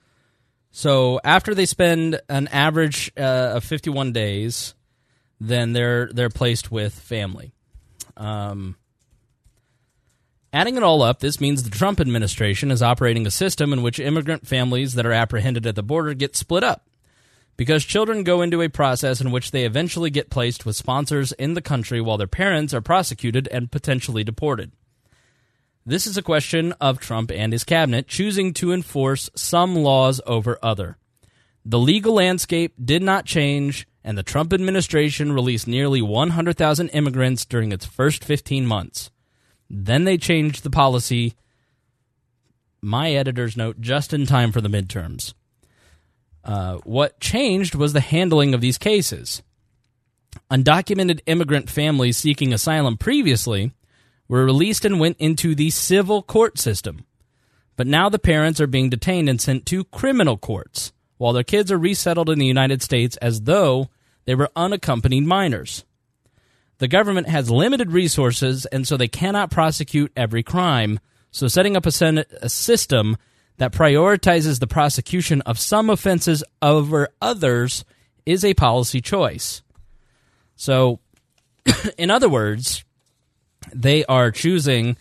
so 0.78 1.18
after 1.24 1.56
they 1.56 1.66
spend 1.66 2.20
an 2.28 2.46
average 2.46 3.10
uh, 3.18 3.54
of 3.56 3.64
51 3.64 4.12
days, 4.12 4.76
then 5.40 5.72
they're 5.72 6.08
they're 6.12 6.28
placed 6.28 6.70
with 6.70 6.94
family. 6.94 7.50
Um, 8.16 8.76
adding 10.52 10.76
it 10.76 10.84
all 10.84 11.02
up, 11.02 11.18
this 11.18 11.40
means 11.40 11.64
the 11.64 11.76
Trump 11.76 11.98
administration 11.98 12.70
is 12.70 12.80
operating 12.80 13.26
a 13.26 13.30
system 13.32 13.72
in 13.72 13.82
which 13.82 13.98
immigrant 13.98 14.46
families 14.46 14.94
that 14.94 15.04
are 15.04 15.12
apprehended 15.12 15.66
at 15.66 15.74
the 15.74 15.82
border 15.82 16.14
get 16.14 16.36
split 16.36 16.62
up. 16.62 16.86
Because 17.56 17.84
children 17.84 18.22
go 18.22 18.40
into 18.40 18.62
a 18.62 18.68
process 18.68 19.20
in 19.20 19.32
which 19.32 19.50
they 19.50 19.64
eventually 19.64 20.10
get 20.10 20.30
placed 20.30 20.64
with 20.64 20.76
sponsors 20.76 21.32
in 21.32 21.54
the 21.54 21.60
country 21.60 22.00
while 22.00 22.18
their 22.18 22.28
parents 22.28 22.72
are 22.72 22.80
prosecuted 22.80 23.48
and 23.48 23.72
potentially 23.72 24.22
deported. 24.22 24.70
This 25.88 26.06
is 26.06 26.18
a 26.18 26.22
question 26.22 26.74
of 26.82 27.00
Trump 27.00 27.32
and 27.32 27.50
his 27.50 27.64
cabinet 27.64 28.06
choosing 28.08 28.52
to 28.52 28.74
enforce 28.74 29.30
some 29.34 29.74
laws 29.74 30.20
over 30.26 30.58
other. 30.62 30.98
The 31.64 31.78
legal 31.78 32.12
landscape 32.12 32.74
did 32.78 33.02
not 33.02 33.24
change, 33.24 33.88
and 34.04 34.18
the 34.18 34.22
Trump 34.22 34.52
administration 34.52 35.32
released 35.32 35.66
nearly 35.66 36.02
100,000 36.02 36.90
immigrants 36.90 37.46
during 37.46 37.72
its 37.72 37.86
first 37.86 38.22
15 38.22 38.66
months. 38.66 39.10
Then 39.70 40.04
they 40.04 40.18
changed 40.18 40.62
the 40.62 40.68
policy, 40.68 41.32
my 42.82 43.12
editor's 43.12 43.56
note, 43.56 43.80
just 43.80 44.12
in 44.12 44.26
time 44.26 44.52
for 44.52 44.60
the 44.60 44.68
midterms. 44.68 45.32
Uh, 46.44 46.76
what 46.84 47.18
changed 47.18 47.74
was 47.74 47.94
the 47.94 48.00
handling 48.00 48.52
of 48.52 48.60
these 48.60 48.76
cases. 48.76 49.42
Undocumented 50.50 51.20
immigrant 51.24 51.70
families 51.70 52.18
seeking 52.18 52.52
asylum 52.52 52.98
previously 52.98 53.72
were 54.28 54.44
released 54.44 54.84
and 54.84 55.00
went 55.00 55.16
into 55.18 55.54
the 55.54 55.70
civil 55.70 56.22
court 56.22 56.58
system. 56.58 57.04
But 57.76 57.86
now 57.86 58.08
the 58.08 58.18
parents 58.18 58.60
are 58.60 58.66
being 58.66 58.90
detained 58.90 59.28
and 59.28 59.40
sent 59.40 59.64
to 59.66 59.84
criminal 59.84 60.36
courts, 60.36 60.92
while 61.16 61.32
their 61.32 61.44
kids 61.44 61.72
are 61.72 61.78
resettled 61.78 62.28
in 62.28 62.38
the 62.38 62.46
United 62.46 62.82
States 62.82 63.16
as 63.18 63.42
though 63.42 63.88
they 64.24 64.34
were 64.34 64.50
unaccompanied 64.54 65.24
minors. 65.24 65.84
The 66.78 66.88
government 66.88 67.28
has 67.28 67.50
limited 67.50 67.92
resources, 67.92 68.66
and 68.66 68.86
so 68.86 68.96
they 68.96 69.08
cannot 69.08 69.50
prosecute 69.50 70.12
every 70.16 70.42
crime. 70.42 71.00
So, 71.30 71.48
setting 71.48 71.76
up 71.76 71.86
a, 71.86 71.92
sen- 71.92 72.24
a 72.40 72.48
system 72.48 73.16
that 73.58 73.72
prioritizes 73.72 74.60
the 74.60 74.66
prosecution 74.66 75.40
of 75.42 75.58
some 75.58 75.90
offenses 75.90 76.44
over 76.62 77.08
others 77.20 77.84
is 78.24 78.44
a 78.44 78.54
policy 78.54 79.00
choice. 79.00 79.62
So, 80.54 81.00
in 81.98 82.10
other 82.10 82.28
words, 82.28 82.84
they 83.74 84.04
are 84.04 84.30
choosing. 84.30 84.96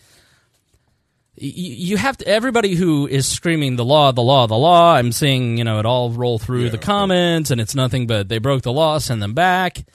You 1.40 1.98
have 1.98 2.18
to. 2.18 2.28
Everybody 2.28 2.74
who 2.74 3.06
is 3.08 3.28
screaming 3.28 3.76
the 3.76 3.86
law, 3.86 4.12
the 4.12 4.24
law, 4.24 4.48
the 4.48 4.56
law. 4.58 4.96
I'm 4.96 5.12
seeing 5.12 5.58
you 5.58 5.64
know 5.64 5.78
it 5.80 5.86
all 5.86 6.10
roll 6.10 6.40
through 6.40 6.66
Yeah, 6.66 6.70
the 6.72 6.78
comments, 6.80 7.52
and 7.52 7.62
it's 7.62 7.76
nothing 7.76 8.08
but 8.08 8.28
they 8.28 8.40
broke 8.40 8.64
the 8.64 8.74
law, 8.74 8.98
send 8.98 9.22
them 9.22 9.34
back. 9.36 9.86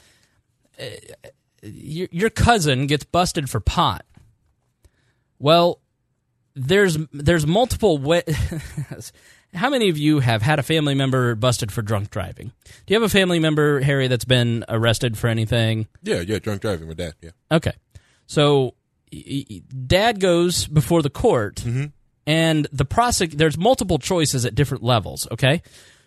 Uh, 0.78 0.85
Your, 1.64 2.08
your 2.12 2.30
cousin 2.30 2.87
gets 2.87 3.04
busted 3.04 3.50
for 3.50 3.58
pot. 3.61 4.04
Well, 5.40 5.80
there's 6.54 6.96
there's 7.12 7.46
multiple 7.46 7.98
ways. 7.98 8.24
How 9.54 9.68
many 9.68 9.88
of 9.90 9.98
you 9.98 10.20
have 10.20 10.40
had 10.42 10.58
a 10.58 10.62
family 10.62 10.94
member 10.94 11.35
busted 11.35 11.70
for 11.70 11.82
drunk 11.82 12.11
driving? 12.11 12.52
Do 12.87 12.94
you 12.94 13.00
have 13.00 13.02
a 13.02 13.12
family 13.12 13.38
member, 13.38 13.80
Harry, 13.80 14.08
that's 14.08 14.24
been 14.24 14.64
arrested 14.68 15.18
for 15.18 15.26
anything? 15.28 15.88
Yeah, 16.02 16.20
yeah, 16.20 16.38
drunk 16.38 16.62
driving 16.62 16.88
with 16.88 16.96
dad. 16.96 17.14
Yeah. 17.20 17.30
Okay. 17.50 17.72
So 18.33 18.73
dad 19.87 20.18
goes 20.18 20.66
before 20.66 21.03
the 21.03 21.11
court 21.11 21.62
and 22.27 22.66
the 22.73 22.87
prosec 22.87 23.33
there's 23.33 23.59
multiple 23.59 23.99
choices 23.99 24.47
at 24.47 24.55
different 24.55 24.83
levels, 24.83 25.29
okay? 25.31 25.61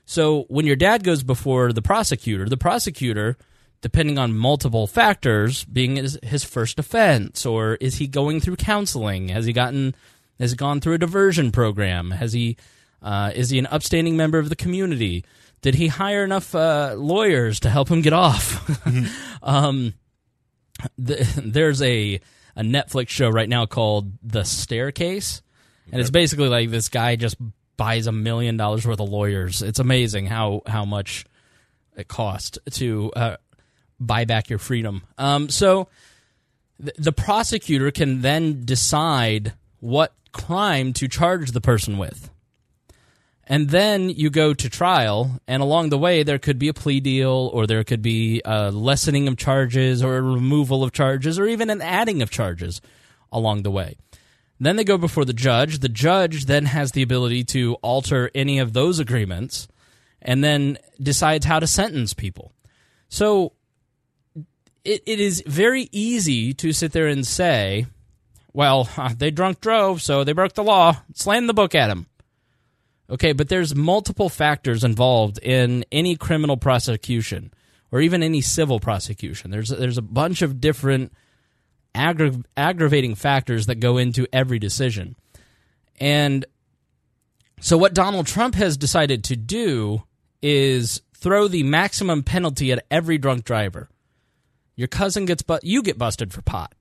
So 0.06 0.46
when 0.48 0.66
your 0.66 0.76
dad 0.76 1.04
goes 1.04 1.22
before 1.22 1.72
the 1.72 1.84
prosecutor, 1.84 2.50
the 2.50 2.58
prosecutor 2.58 3.38
depending 3.82 4.18
on 4.18 4.36
multiple 4.36 4.88
factors 4.88 5.66
being 5.66 5.98
his, 5.98 6.18
his 6.24 6.44
first 6.44 6.80
offense 6.80 7.46
or 7.46 7.76
is 7.76 7.98
he 7.98 8.08
going 8.08 8.40
through 8.40 8.56
counseling? 8.56 9.30
Has 9.30 9.46
he 9.46 9.54
gotten 9.54 9.94
has 10.40 10.50
he 10.50 10.58
gone 10.58 10.82
through 10.82 10.96
a 10.96 10.98
diversion 10.98 11.52
program? 11.52 12.10
Has 12.10 12.34
he 12.34 12.58
uh, 13.04 13.34
is 13.36 13.52
he 13.52 13.60
an 13.60 13.68
upstanding 13.68 14.18
member 14.18 14.40
of 14.40 14.50
the 14.50 14.56
community? 14.56 15.24
Did 15.62 15.76
he 15.76 15.90
hire 15.90 16.24
enough 16.24 16.56
uh, 16.56 16.96
lawyers 16.98 17.60
to 17.60 17.70
help 17.70 17.88
him 17.88 18.02
get 18.02 18.14
off? 18.14 18.68
um, 19.44 19.94
the, 20.98 21.42
there's 21.46 21.82
a 21.82 22.20
a 22.58 22.62
Netflix 22.62 23.10
show 23.10 23.30
right 23.30 23.50
now 23.50 23.66
called 23.66 24.12
The 24.24 24.44
Staircase, 24.44 25.42
and 25.92 26.00
it's 26.00 26.10
basically 26.10 26.48
like 26.48 26.70
this 26.70 26.90
guy 26.90 27.16
just 27.16 27.36
buys 27.78 28.08
a 28.08 28.12
million 28.12 28.56
dollars 28.58 28.88
worth 28.88 29.00
of 29.00 29.10
lawyers. 29.10 29.62
It's 29.62 29.80
amazing 29.80 30.28
how 30.28 30.62
how 30.66 30.86
much 30.86 31.26
it 31.98 32.08
costs 32.08 32.58
to 32.72 33.12
uh, 33.16 33.38
buy 34.00 34.26
back 34.26 34.50
your 34.50 34.60
freedom. 34.60 35.04
Um, 35.18 35.50
so 35.50 35.88
th- 36.82 36.96
the 36.98 37.12
prosecutor 37.12 37.92
can 37.92 38.22
then 38.22 38.64
decide 38.66 39.54
what 39.80 40.14
crime 40.32 40.94
to 40.94 41.08
charge 41.08 41.52
the 41.52 41.62
person 41.62 41.98
with. 41.98 42.30
And 43.48 43.70
then 43.70 44.10
you 44.10 44.32
go 44.32 44.56
to 44.56 44.70
trial, 44.70 45.40
and 45.48 45.62
along 45.62 45.90
the 45.90 46.00
way, 46.00 46.24
there 46.24 46.40
could 46.40 46.58
be 46.58 46.68
a 46.68 46.74
plea 46.74 47.00
deal, 47.00 47.52
or 47.54 47.68
there 47.68 47.84
could 47.84 48.02
be 48.02 48.42
a 48.44 48.72
lessening 48.72 49.28
of 49.28 49.38
charges, 49.38 50.04
or 50.04 50.18
a 50.18 50.22
removal 50.22 50.84
of 50.84 50.92
charges, 50.92 51.38
or 51.38 51.46
even 51.46 51.70
an 51.70 51.82
adding 51.82 52.24
of 52.24 52.32
charges 52.32 52.82
along 53.32 53.62
the 53.62 53.72
way. 53.72 53.98
Then 54.60 54.78
they 54.78 54.84
go 54.84 54.98
before 54.98 55.26
the 55.26 55.34
judge. 55.34 55.80
The 55.80 55.90
judge 55.90 56.46
then 56.46 56.66
has 56.66 56.94
the 56.94 57.02
ability 57.02 57.44
to 57.46 57.76
alter 57.76 58.32
any 58.34 58.58
of 58.58 58.74
those 58.74 59.00
agreements 59.00 59.68
and 60.22 60.44
then 60.44 60.78
decides 61.00 61.46
how 61.46 61.60
to 61.60 61.68
sentence 61.68 62.14
people. 62.14 62.52
So 63.10 63.54
it, 64.84 65.04
it 65.06 65.20
is 65.20 65.44
very 65.46 65.90
easy 65.92 66.54
to 66.54 66.72
sit 66.72 66.94
there 66.94 67.08
and 67.08 67.28
say, 67.28 67.86
well, 68.54 68.90
they 69.18 69.30
drunk 69.30 69.62
drove, 69.62 70.02
so 70.02 70.24
they 70.24 70.34
broke 70.34 70.54
the 70.54 70.64
law. 70.64 71.02
Slam 71.14 71.48
the 71.48 71.54
book 71.54 71.76
at 71.76 71.88
them. 71.88 72.08
Okay, 73.10 73.34
but 73.34 73.50
there's 73.50 73.76
multiple 73.76 74.30
factors 74.30 74.84
involved 74.84 75.38
in 75.39 75.86
any 75.91 76.15
criminal 76.15 76.58
prosecution 76.58 77.54
or 77.91 78.02
even 78.02 78.24
any 78.24 78.41
civil 78.41 78.80
prosecution. 78.80 79.52
There's 79.52 79.70
there's 79.70 79.98
a 79.98 80.02
bunch 80.02 80.41
of 80.41 80.60
different 80.60 81.13
aggra- 81.94 82.44
aggravating 82.58 83.15
factors 83.15 83.68
that 83.68 83.76
go 83.76 83.98
into 83.98 84.28
every 84.34 84.60
decision. 84.60 85.15
And 86.00 86.46
so 87.60 87.78
what 87.78 87.94
Donald 87.94 88.28
Trump 88.28 88.56
has 88.56 88.76
decided 88.76 89.24
to 89.26 89.36
do 89.36 90.04
is 90.41 91.02
throw 91.15 91.48
the 91.48 91.63
maximum 91.63 92.24
penalty 92.24 92.72
at 92.72 92.86
every 92.91 93.18
drunk 93.18 93.46
driver. 93.46 93.89
Your 94.76 94.88
cousin 94.88 95.26
gets 95.26 95.41
but 95.41 95.63
you 95.63 95.82
get 95.82 95.98
busted 95.98 96.34
for 96.34 96.41
pot. 96.41 96.74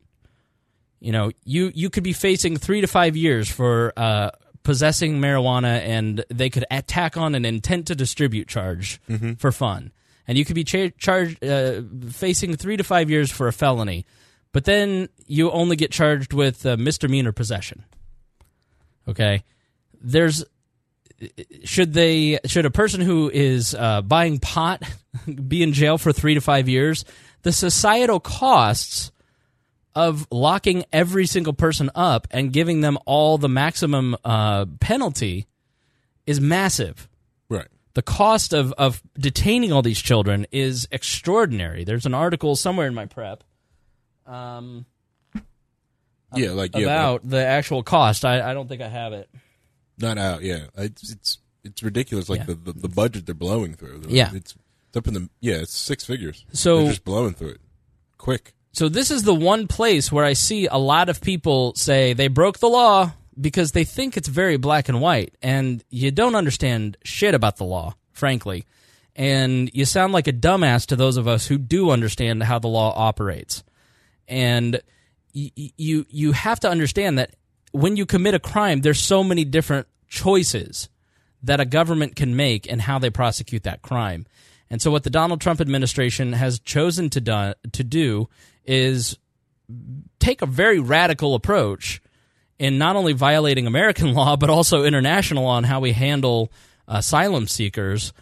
You 1.00 1.12
know, 1.12 1.30
you 1.44 1.70
you 1.74 1.90
could 1.90 2.02
be 2.02 2.14
facing 2.14 2.56
3 2.56 2.80
to 2.80 2.86
5 2.86 3.16
years 3.16 3.48
for 3.48 3.92
uh 3.96 4.30
possessing 4.64 5.20
marijuana 5.20 5.78
and 5.80 6.24
they 6.28 6.50
could 6.50 6.64
attack 6.70 7.16
on 7.16 7.34
an 7.34 7.44
intent 7.44 7.86
to 7.86 7.94
distribute 7.94 8.48
charge 8.48 9.00
for 9.38 9.52
fun. 9.52 9.92
And 10.26 10.36
you 10.38 10.44
could 10.44 10.54
be 10.54 10.64
cha- 10.64 10.90
charged 10.98 11.44
uh, 11.44 11.82
facing 12.10 12.56
3 12.56 12.78
to 12.78 12.84
5 12.84 13.10
years 13.10 13.30
for 13.30 13.46
a 13.46 13.52
felony. 13.52 14.06
But 14.52 14.64
then 14.64 15.08
you 15.26 15.50
only 15.50 15.76
get 15.76 15.90
charged 15.92 16.32
with 16.32 16.64
uh, 16.64 16.76
misdemeanor 16.76 17.32
possession. 17.32 17.84
Okay? 19.06 19.44
There's 20.00 20.44
should 21.64 21.92
they 21.92 22.38
should 22.46 22.66
a 22.66 22.70
person 22.70 23.00
who 23.00 23.30
is 23.32 23.74
uh, 23.74 24.02
buying 24.02 24.38
pot 24.38 24.82
be 25.48 25.62
in 25.62 25.72
jail 25.72 25.98
for 25.98 26.12
3 26.12 26.34
to 26.34 26.40
5 26.40 26.68
years? 26.68 27.04
The 27.42 27.52
societal 27.52 28.20
costs 28.20 29.12
of 29.94 30.26
locking 30.30 30.84
every 30.92 31.26
single 31.26 31.52
person 31.52 31.90
up 31.94 32.26
and 32.30 32.52
giving 32.52 32.80
them 32.80 32.98
all 33.06 33.38
the 33.38 33.48
maximum 33.48 34.16
uh, 34.24 34.66
penalty 34.80 35.46
is 36.26 36.40
massive. 36.40 37.08
Right. 37.48 37.68
The 37.94 38.02
cost 38.02 38.52
of, 38.52 38.72
of 38.72 39.02
detaining 39.18 39.72
all 39.72 39.82
these 39.82 40.00
children 40.00 40.46
is 40.50 40.88
extraordinary. 40.90 41.84
There's 41.84 42.06
an 42.06 42.14
article 42.14 42.56
somewhere 42.56 42.86
in 42.88 42.94
my 42.94 43.06
prep 43.06 43.44
um, 44.26 44.84
Yeah, 46.34 46.50
like 46.52 46.74
yeah, 46.74 46.82
about 46.84 47.28
the 47.28 47.44
actual 47.44 47.82
cost. 47.82 48.24
I, 48.24 48.50
I 48.50 48.54
don't 48.54 48.68
think 48.68 48.82
I 48.82 48.88
have 48.88 49.12
it. 49.12 49.28
not 49.98 50.18
out. 50.18 50.42
Yeah, 50.42 50.64
it's 50.76 51.12
it's 51.12 51.38
it's 51.62 51.82
ridiculous. 51.82 52.28
Like 52.28 52.40
Yeah. 52.40 52.46
the, 52.46 52.54
the 52.54 52.72
the 52.72 52.88
budget 52.88 53.26
they're 53.26 53.34
blowing 53.34 53.74
through. 53.74 54.02
Yeah. 54.08 54.30
it's, 54.34 54.56
it's 54.88 54.96
up 54.96 55.06
in 55.06 55.14
the 55.14 55.28
yeah, 55.40 55.56
it's 55.56 55.74
six 55.74 56.04
figures. 56.04 56.44
So- 56.52 56.78
they're 56.78 56.88
just 56.88 57.04
blowing 57.04 57.34
through 57.34 57.50
it 57.50 57.60
quick. 58.18 58.54
So 58.74 58.88
this 58.88 59.12
is 59.12 59.22
the 59.22 59.34
one 59.34 59.68
place 59.68 60.10
where 60.10 60.24
I 60.24 60.32
see 60.32 60.66
a 60.66 60.76
lot 60.76 61.08
of 61.08 61.20
people 61.20 61.74
say 61.76 62.12
they 62.12 62.26
broke 62.26 62.58
the 62.58 62.68
law 62.68 63.12
because 63.40 63.70
they 63.70 63.84
think 63.84 64.16
it's 64.16 64.26
very 64.26 64.56
black 64.56 64.88
and 64.88 65.00
white 65.00 65.36
and 65.40 65.84
you 65.90 66.10
don't 66.10 66.34
understand 66.34 66.96
shit 67.04 67.36
about 67.36 67.56
the 67.56 67.64
law, 67.64 67.94
frankly. 68.12 68.66
And 69.14 69.70
you 69.72 69.84
sound 69.84 70.12
like 70.12 70.26
a 70.26 70.32
dumbass 70.32 70.86
to 70.86 70.96
those 70.96 71.16
of 71.16 71.28
us 71.28 71.46
who 71.46 71.56
do 71.56 71.90
understand 71.90 72.42
how 72.42 72.58
the 72.58 72.66
law 72.66 72.92
operates. 72.96 73.62
And 74.26 74.80
y- 75.32 75.52
you 75.54 76.04
you 76.08 76.32
have 76.32 76.58
to 76.60 76.68
understand 76.68 77.16
that 77.20 77.36
when 77.70 77.96
you 77.96 78.06
commit 78.06 78.34
a 78.34 78.40
crime 78.40 78.80
there's 78.80 79.00
so 79.00 79.22
many 79.22 79.44
different 79.44 79.86
choices 80.08 80.88
that 81.44 81.60
a 81.60 81.64
government 81.64 82.16
can 82.16 82.34
make 82.34 82.68
and 82.68 82.82
how 82.82 82.98
they 82.98 83.10
prosecute 83.10 83.62
that 83.62 83.82
crime. 83.82 84.26
And 84.68 84.82
so, 84.82 84.90
what 84.90 85.04
the 85.04 85.10
Donald 85.10 85.40
Trump 85.40 85.60
administration 85.60 86.32
has 86.32 86.58
chosen 86.58 87.10
to 87.10 87.20
do, 87.20 87.52
to 87.70 87.84
do 87.84 88.28
is 88.64 89.18
take 90.18 90.42
a 90.42 90.46
very 90.46 90.78
radical 90.78 91.34
approach 91.34 92.00
in 92.58 92.78
not 92.78 92.96
only 92.96 93.12
violating 93.12 93.66
American 93.66 94.14
law 94.14 94.36
but 94.36 94.50
also 94.50 94.84
international 94.84 95.44
law 95.44 95.56
on 95.56 95.64
how 95.64 95.80
we 95.80 95.92
handle 95.92 96.50
asylum 96.86 97.48
seekers, 97.48 98.12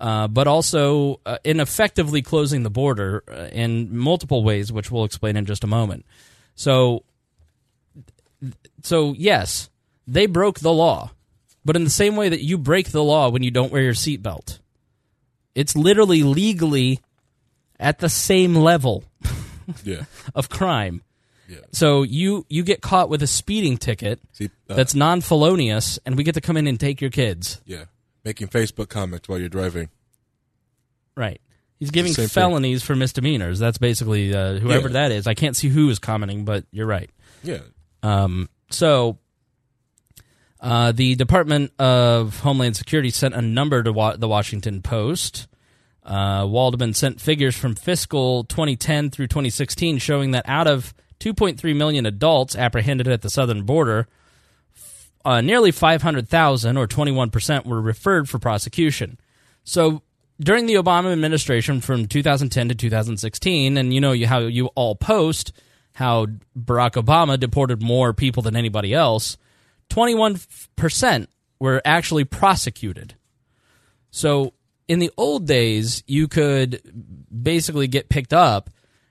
uh, 0.00 0.28
but 0.28 0.48
also 0.48 1.20
uh, 1.24 1.38
in 1.44 1.60
effectively 1.60 2.22
closing 2.22 2.62
the 2.62 2.70
border 2.70 3.22
uh, 3.28 3.48
in 3.52 3.96
multiple 3.96 4.42
ways, 4.42 4.72
which 4.72 4.90
we'll 4.90 5.04
explain 5.04 5.36
in 5.36 5.46
just 5.46 5.64
a 5.64 5.68
moment. 5.68 6.04
So, 6.54 7.04
so 8.82 9.14
yes, 9.16 9.70
they 10.06 10.26
broke 10.26 10.60
the 10.60 10.72
law, 10.72 11.12
but 11.64 11.76
in 11.76 11.84
the 11.84 11.90
same 11.90 12.16
way 12.16 12.28
that 12.28 12.42
you 12.42 12.58
break 12.58 12.90
the 12.90 13.04
law 13.04 13.28
when 13.28 13.42
you 13.42 13.50
don't 13.50 13.72
wear 13.72 13.82
your 13.82 13.94
seatbelt, 13.94 14.58
it's 15.54 15.76
literally 15.76 16.22
legally 16.22 17.00
at 17.78 18.00
the 18.00 18.08
same 18.08 18.56
level 18.56 19.04
Yeah, 19.84 20.04
of 20.34 20.48
crime. 20.48 21.02
yeah. 21.48 21.58
So 21.72 22.02
you 22.02 22.46
you 22.48 22.62
get 22.62 22.80
caught 22.82 23.08
with 23.08 23.22
a 23.22 23.26
speeding 23.26 23.76
ticket 23.78 24.20
See, 24.32 24.50
uh, 24.68 24.74
that's 24.74 24.94
non-felonious, 24.94 25.98
and 26.06 26.16
we 26.16 26.24
get 26.24 26.34
to 26.34 26.40
come 26.40 26.56
in 26.56 26.66
and 26.66 26.78
take 26.78 27.00
your 27.00 27.10
kids. 27.10 27.60
yeah. 27.66 27.84
making 28.24 28.48
Facebook 28.48 28.88
comments 28.88 29.28
while 29.28 29.38
you're 29.38 29.48
driving. 29.48 29.88
Right. 31.16 31.40
He's 31.78 31.90
giving 31.90 32.12
Same 32.12 32.24
thing. 32.24 32.28
felonies 32.42 32.82
for 32.82 32.94
misdemeanors. 32.96 33.58
That's 33.58 33.78
basically 33.78 34.34
uh, 34.34 34.54
whoever 34.58 34.88
Yeah. 34.88 34.92
that 34.94 35.12
is. 35.12 35.26
I 35.26 35.34
can't 35.34 35.56
see 35.56 35.68
who 35.68 35.88
is 35.90 35.98
commenting, 35.98 36.44
but 36.44 36.64
you're 36.72 36.86
right. 36.86 37.08
Yeah. 37.44 37.60
Um, 38.02 38.48
so, 38.70 39.18
uh, 40.60 40.92
the 40.92 41.14
Department 41.14 41.72
of 41.78 42.40
Homeland 42.40 42.76
Security 42.76 43.10
sent 43.10 43.34
a 43.34 43.42
number 43.42 43.82
to 43.82 43.92
wa- 43.92 44.16
the 44.16 44.26
Washington 44.28 44.82
Post. 44.82 45.46
Uh, 46.08 46.46
Waldman 46.46 46.94
sent 46.94 47.20
figures 47.20 47.54
from 47.54 47.74
fiscal 47.74 48.44
2010 48.44 49.10
through 49.10 49.26
2016 49.26 49.98
showing 49.98 50.30
that 50.30 50.48
out 50.48 50.66
of 50.66 50.94
2.3 51.20 51.76
million 51.76 52.06
adults 52.06 52.56
apprehended 52.56 53.06
at 53.08 53.20
the 53.20 53.28
southern 53.28 53.64
border, 53.64 54.08
uh, 55.24 55.42
nearly 55.42 55.70
500,000, 55.70 56.76
or 56.78 56.86
21%, 56.86 57.66
were 57.66 57.80
referred 57.80 58.28
for 58.28 58.38
prosecution. 58.38 59.18
So 59.64 60.02
during 60.40 60.64
the 60.64 60.76
Obama 60.76 61.12
administration 61.12 61.82
from 61.82 62.06
2010 62.06 62.70
to 62.70 62.74
2016, 62.74 63.76
and 63.76 63.92
you 63.92 64.00
know 64.00 64.16
how 64.24 64.38
you 64.38 64.66
all 64.68 64.94
post 64.94 65.52
how 65.98 66.26
Barack 66.56 66.92
Obama 66.92 67.38
deported 67.38 67.82
more 67.82 68.14
people 68.14 68.40
than 68.40 68.54
anybody 68.54 68.94
else, 68.94 69.36
21% 69.90 71.26
were 71.58 71.82
actually 71.84 72.24
prosecuted. 72.24 73.16
So 74.12 74.54
in 74.88 74.98
the 74.98 75.12
old 75.16 75.46
days, 75.46 76.02
you 76.06 76.26
could 76.26 76.80
basically 77.30 77.86
get 77.86 78.08
picked 78.08 78.32
up, 78.32 78.70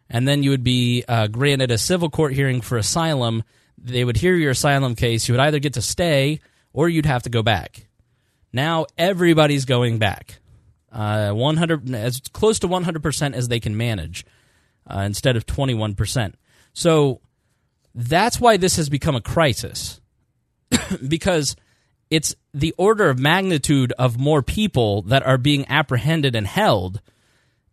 and 0.10 0.28
then 0.28 0.44
you 0.44 0.50
would 0.50 0.64
be 0.64 1.04
uh, 1.08 1.28
granted 1.28 1.72
a 1.72 1.78
civil 1.78 2.10
court 2.10 2.34
hearing 2.34 2.62
for 2.62 2.78
asylum. 2.78 3.44
They 3.78 4.04
would 4.04 4.18
hear 4.18 4.36
your 4.36 4.52
asylum 4.52 4.96
case. 4.96 5.28
You 5.28 5.34
would 5.34 5.42
either 5.42 5.60
get 5.60 5.74
to 5.74 5.82
stay 5.82 6.42
or 6.74 6.90
you'd 6.90 7.06
have 7.06 7.24
to 7.24 7.30
go 7.30 7.44
back. 7.44 7.88
Now 8.52 8.88
everybody's 8.98 9.66
going 9.66 10.00
back. 10.00 10.40
Uh, 10.92 11.32
100 11.32 11.94
as 11.94 12.22
close 12.34 12.60
to 12.60 12.68
100% 12.68 13.34
as 13.34 13.50
they 13.50 13.60
can 13.60 13.78
manage 13.78 14.26
uh, 14.90 15.02
instead 15.02 15.36
of 15.36 15.46
21%. 15.46 16.34
So 16.74 17.22
that's 17.94 18.40
why 18.40 18.58
this 18.58 18.78
has 18.78 18.90
become 18.90 19.16
a 19.16 19.22
crisis 19.22 20.02
because 21.08 21.56
it's 22.10 22.36
the 22.54 22.74
order 22.78 23.10
of 23.10 23.20
magnitude 23.20 23.94
of 24.00 24.20
more 24.20 24.42
people 24.42 25.02
that 25.04 25.26
are 25.26 25.38
being 25.38 25.66
apprehended 25.68 26.36
and 26.36 26.48
held 26.48 27.02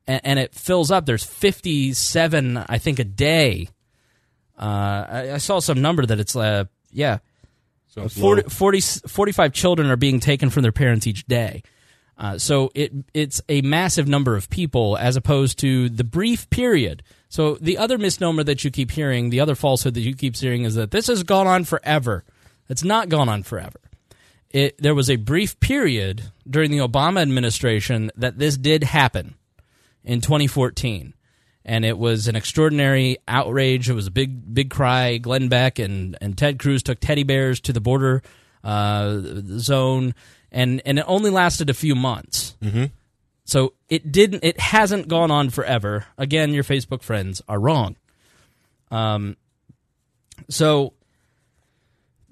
and, 0.06 0.20
and 0.24 0.38
it 0.38 0.54
fills 0.54 0.90
up 0.90 1.06
there's 1.06 1.24
57 1.24 2.56
i 2.56 2.78
think 2.78 2.98
a 2.98 3.04
day 3.04 3.68
uh, 4.56 5.06
I, 5.08 5.32
I 5.32 5.38
saw 5.38 5.58
some 5.58 5.82
number 5.82 6.06
that 6.06 6.20
it's 6.20 6.36
uh, 6.36 6.64
yeah 6.92 7.18
Sounds 7.94 8.18
40, 8.18 8.50
40 8.50 8.80
45 9.06 9.52
children 9.52 9.88
are 9.88 9.96
being 9.96 10.18
taken 10.18 10.50
from 10.50 10.62
their 10.62 10.72
parents 10.72 11.06
each 11.06 11.26
day. 11.26 11.62
Uh, 12.18 12.38
so 12.38 12.70
it 12.74 12.92
it's 13.12 13.40
a 13.48 13.60
massive 13.62 14.08
number 14.08 14.34
of 14.36 14.50
people 14.50 14.96
as 14.98 15.14
opposed 15.14 15.60
to 15.60 15.88
the 15.88 16.02
brief 16.02 16.50
period. 16.50 17.04
So 17.28 17.54
the 17.54 17.78
other 17.78 17.96
misnomer 17.96 18.42
that 18.44 18.64
you 18.64 18.72
keep 18.72 18.90
hearing, 18.90 19.30
the 19.30 19.40
other 19.40 19.54
falsehood 19.54 19.94
that 19.94 20.00
you 20.00 20.14
keep 20.14 20.36
hearing 20.36 20.64
is 20.64 20.74
that 20.74 20.90
this 20.90 21.06
has 21.06 21.22
gone 21.22 21.46
on 21.46 21.64
forever. 21.64 22.24
It's 22.68 22.82
not 22.82 23.08
gone 23.08 23.28
on 23.28 23.44
forever. 23.44 23.80
It, 24.54 24.78
there 24.78 24.94
was 24.94 25.10
a 25.10 25.16
brief 25.16 25.58
period 25.58 26.30
during 26.48 26.70
the 26.70 26.78
Obama 26.78 27.20
administration 27.20 28.10
that 28.16 28.38
this 28.38 28.56
did 28.56 28.84
happen 28.84 29.34
in 30.04 30.20
2014 30.20 31.12
and 31.64 31.84
it 31.84 31.98
was 31.98 32.28
an 32.28 32.36
extraordinary 32.36 33.16
outrage. 33.26 33.88
It 33.88 33.94
was 33.94 34.06
a 34.06 34.10
big, 34.10 34.54
big 34.54 34.70
cry. 34.70 35.16
Glenn 35.16 35.48
Beck 35.48 35.78
and, 35.78 36.16
and 36.20 36.36
Ted 36.36 36.58
Cruz 36.58 36.82
took 36.82 37.00
teddy 37.00 37.24
bears 37.24 37.60
to 37.62 37.72
the 37.72 37.80
border 37.80 38.22
uh, 38.62 39.20
zone, 39.58 40.14
and 40.50 40.82
and 40.84 40.98
it 40.98 41.04
only 41.06 41.30
lasted 41.30 41.70
a 41.70 41.74
few 41.74 41.94
months. 41.94 42.56
Mm-hmm. 42.62 42.84
So 43.44 43.74
it 43.88 44.10
didn't. 44.10 44.44
It 44.44 44.60
hasn't 44.60 45.08
gone 45.08 45.30
on 45.30 45.50
forever. 45.50 46.06
Again, 46.16 46.52
your 46.52 46.64
Facebook 46.64 47.02
friends 47.02 47.42
are 47.48 47.60
wrong. 47.60 47.96
Um, 48.90 49.36
so 50.48 50.94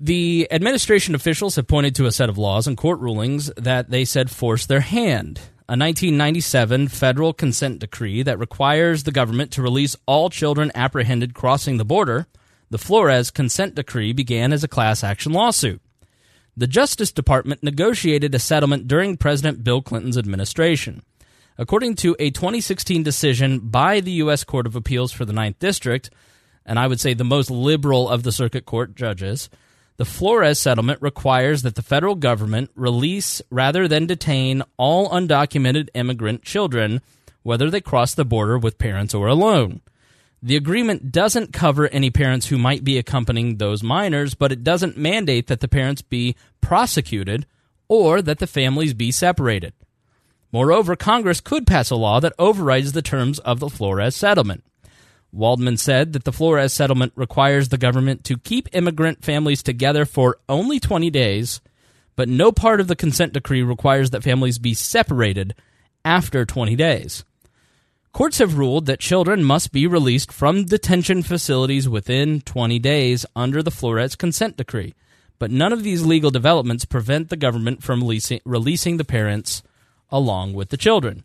the 0.02 0.48
administration 0.50 1.14
officials 1.14 1.54
have 1.54 1.68
pointed 1.68 1.94
to 1.94 2.06
a 2.06 2.12
set 2.12 2.28
of 2.28 2.36
laws 2.36 2.66
and 2.66 2.76
court 2.76 2.98
rulings 2.98 3.52
that 3.56 3.90
they 3.90 4.04
said 4.04 4.32
force 4.32 4.66
their 4.66 4.80
hand. 4.80 5.38
A 5.68 5.78
1997 5.78 6.88
federal 6.88 7.32
consent 7.32 7.78
decree 7.78 8.24
that 8.24 8.40
requires 8.40 9.04
the 9.04 9.12
government 9.12 9.52
to 9.52 9.62
release 9.62 9.94
all 10.04 10.28
children 10.28 10.72
apprehended 10.74 11.34
crossing 11.34 11.76
the 11.76 11.84
border. 11.84 12.26
The 12.68 12.78
Flores 12.78 13.30
consent 13.30 13.76
decree 13.76 14.12
began 14.12 14.52
as 14.52 14.64
a 14.64 14.68
class 14.68 15.04
action 15.04 15.32
lawsuit. 15.32 15.80
The 16.56 16.66
Justice 16.66 17.12
Department 17.12 17.62
negotiated 17.62 18.34
a 18.34 18.40
settlement 18.40 18.88
during 18.88 19.16
President 19.16 19.62
Bill 19.62 19.82
Clinton's 19.82 20.18
administration. 20.18 21.04
According 21.56 21.94
to 21.96 22.16
a 22.18 22.30
2016 22.30 23.04
decision 23.04 23.60
by 23.60 24.00
the 24.00 24.12
U.S. 24.12 24.42
Court 24.42 24.66
of 24.66 24.74
Appeals 24.74 25.12
for 25.12 25.24
the 25.24 25.32
Ninth 25.32 25.60
District, 25.60 26.10
and 26.66 26.76
I 26.76 26.88
would 26.88 26.98
say 26.98 27.14
the 27.14 27.22
most 27.22 27.52
liberal 27.52 28.08
of 28.08 28.24
the 28.24 28.32
circuit 28.32 28.66
court 28.66 28.96
judges, 28.96 29.48
the 29.96 30.04
Flores 30.04 30.58
settlement 30.58 31.00
requires 31.02 31.62
that 31.62 31.74
the 31.74 31.82
federal 31.82 32.14
government 32.14 32.70
release 32.74 33.42
rather 33.50 33.86
than 33.86 34.06
detain 34.06 34.62
all 34.76 35.10
undocumented 35.10 35.88
immigrant 35.94 36.42
children, 36.42 37.00
whether 37.42 37.70
they 37.70 37.80
cross 37.80 38.14
the 38.14 38.24
border 38.24 38.58
with 38.58 38.78
parents 38.78 39.14
or 39.14 39.28
alone. 39.28 39.80
The 40.42 40.56
agreement 40.56 41.12
doesn't 41.12 41.52
cover 41.52 41.86
any 41.88 42.10
parents 42.10 42.48
who 42.48 42.58
might 42.58 42.82
be 42.82 42.98
accompanying 42.98 43.58
those 43.58 43.82
minors, 43.82 44.34
but 44.34 44.50
it 44.50 44.64
doesn't 44.64 44.96
mandate 44.96 45.46
that 45.46 45.60
the 45.60 45.68
parents 45.68 46.02
be 46.02 46.34
prosecuted 46.60 47.46
or 47.86 48.20
that 48.22 48.40
the 48.40 48.46
families 48.46 48.94
be 48.94 49.12
separated. 49.12 49.72
Moreover, 50.50 50.96
Congress 50.96 51.40
could 51.40 51.66
pass 51.66 51.90
a 51.90 51.96
law 51.96 52.18
that 52.20 52.34
overrides 52.38 52.92
the 52.92 53.02
terms 53.02 53.38
of 53.40 53.60
the 53.60 53.70
Flores 53.70 54.16
settlement. 54.16 54.64
Waldman 55.32 55.78
said 55.78 56.12
that 56.12 56.24
the 56.24 56.32
Flores 56.32 56.72
settlement 56.72 57.12
requires 57.16 57.68
the 57.68 57.78
government 57.78 58.22
to 58.24 58.36
keep 58.36 58.68
immigrant 58.72 59.24
families 59.24 59.62
together 59.62 60.04
for 60.04 60.38
only 60.48 60.78
20 60.78 61.08
days, 61.10 61.60
but 62.16 62.28
no 62.28 62.52
part 62.52 62.80
of 62.80 62.86
the 62.86 62.96
consent 62.96 63.32
decree 63.32 63.62
requires 63.62 64.10
that 64.10 64.22
families 64.22 64.58
be 64.58 64.74
separated 64.74 65.54
after 66.04 66.44
20 66.44 66.76
days. 66.76 67.24
Courts 68.12 68.38
have 68.38 68.58
ruled 68.58 68.84
that 68.86 69.00
children 69.00 69.42
must 69.42 69.72
be 69.72 69.86
released 69.86 70.30
from 70.30 70.66
detention 70.66 71.22
facilities 71.22 71.88
within 71.88 72.42
20 72.42 72.78
days 72.78 73.24
under 73.34 73.62
the 73.62 73.70
Flores 73.70 74.16
consent 74.16 74.58
decree, 74.58 74.94
but 75.38 75.50
none 75.50 75.72
of 75.72 75.82
these 75.82 76.04
legal 76.04 76.30
developments 76.30 76.84
prevent 76.84 77.30
the 77.30 77.38
government 77.38 77.82
from 77.82 78.00
releasing, 78.02 78.96
the 78.98 79.04
parents 79.04 79.62
along 80.10 80.52
with 80.52 80.68
the 80.68 80.76
children. 80.76 81.24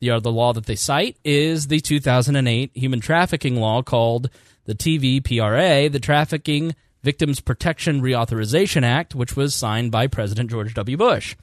The 0.00 0.10
other 0.10 0.30
law 0.30 0.52
that 0.52 0.66
they 0.66 0.76
cite 0.76 1.16
is 1.24 1.66
the 1.66 1.80
2008 1.80 2.70
human 2.74 3.00
trafficking 3.00 3.56
law 3.56 3.82
called 3.82 4.30
the 4.64 4.74
TVPRA, 4.74 5.90
the 5.90 5.98
Trafficking 5.98 6.74
Victims 7.02 7.40
Protection 7.40 8.02
Reauthorization 8.02 8.82
Act, 8.82 9.14
which 9.14 9.34
was 9.36 9.54
signed 9.54 9.90
by 9.90 10.06
President 10.06 10.50
George 10.50 10.74
W. 10.74 10.96
Bush. 10.96 11.36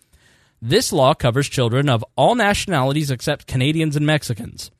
This 0.61 0.93
law 0.93 1.13
covers 1.13 1.49
children 1.49 1.89
of 1.89 2.05
all 2.15 2.35
nationalities 2.35 3.11
except 3.11 3.47
Canadians 3.47 3.95
and 3.95 4.05
Mexicans. 4.05 4.71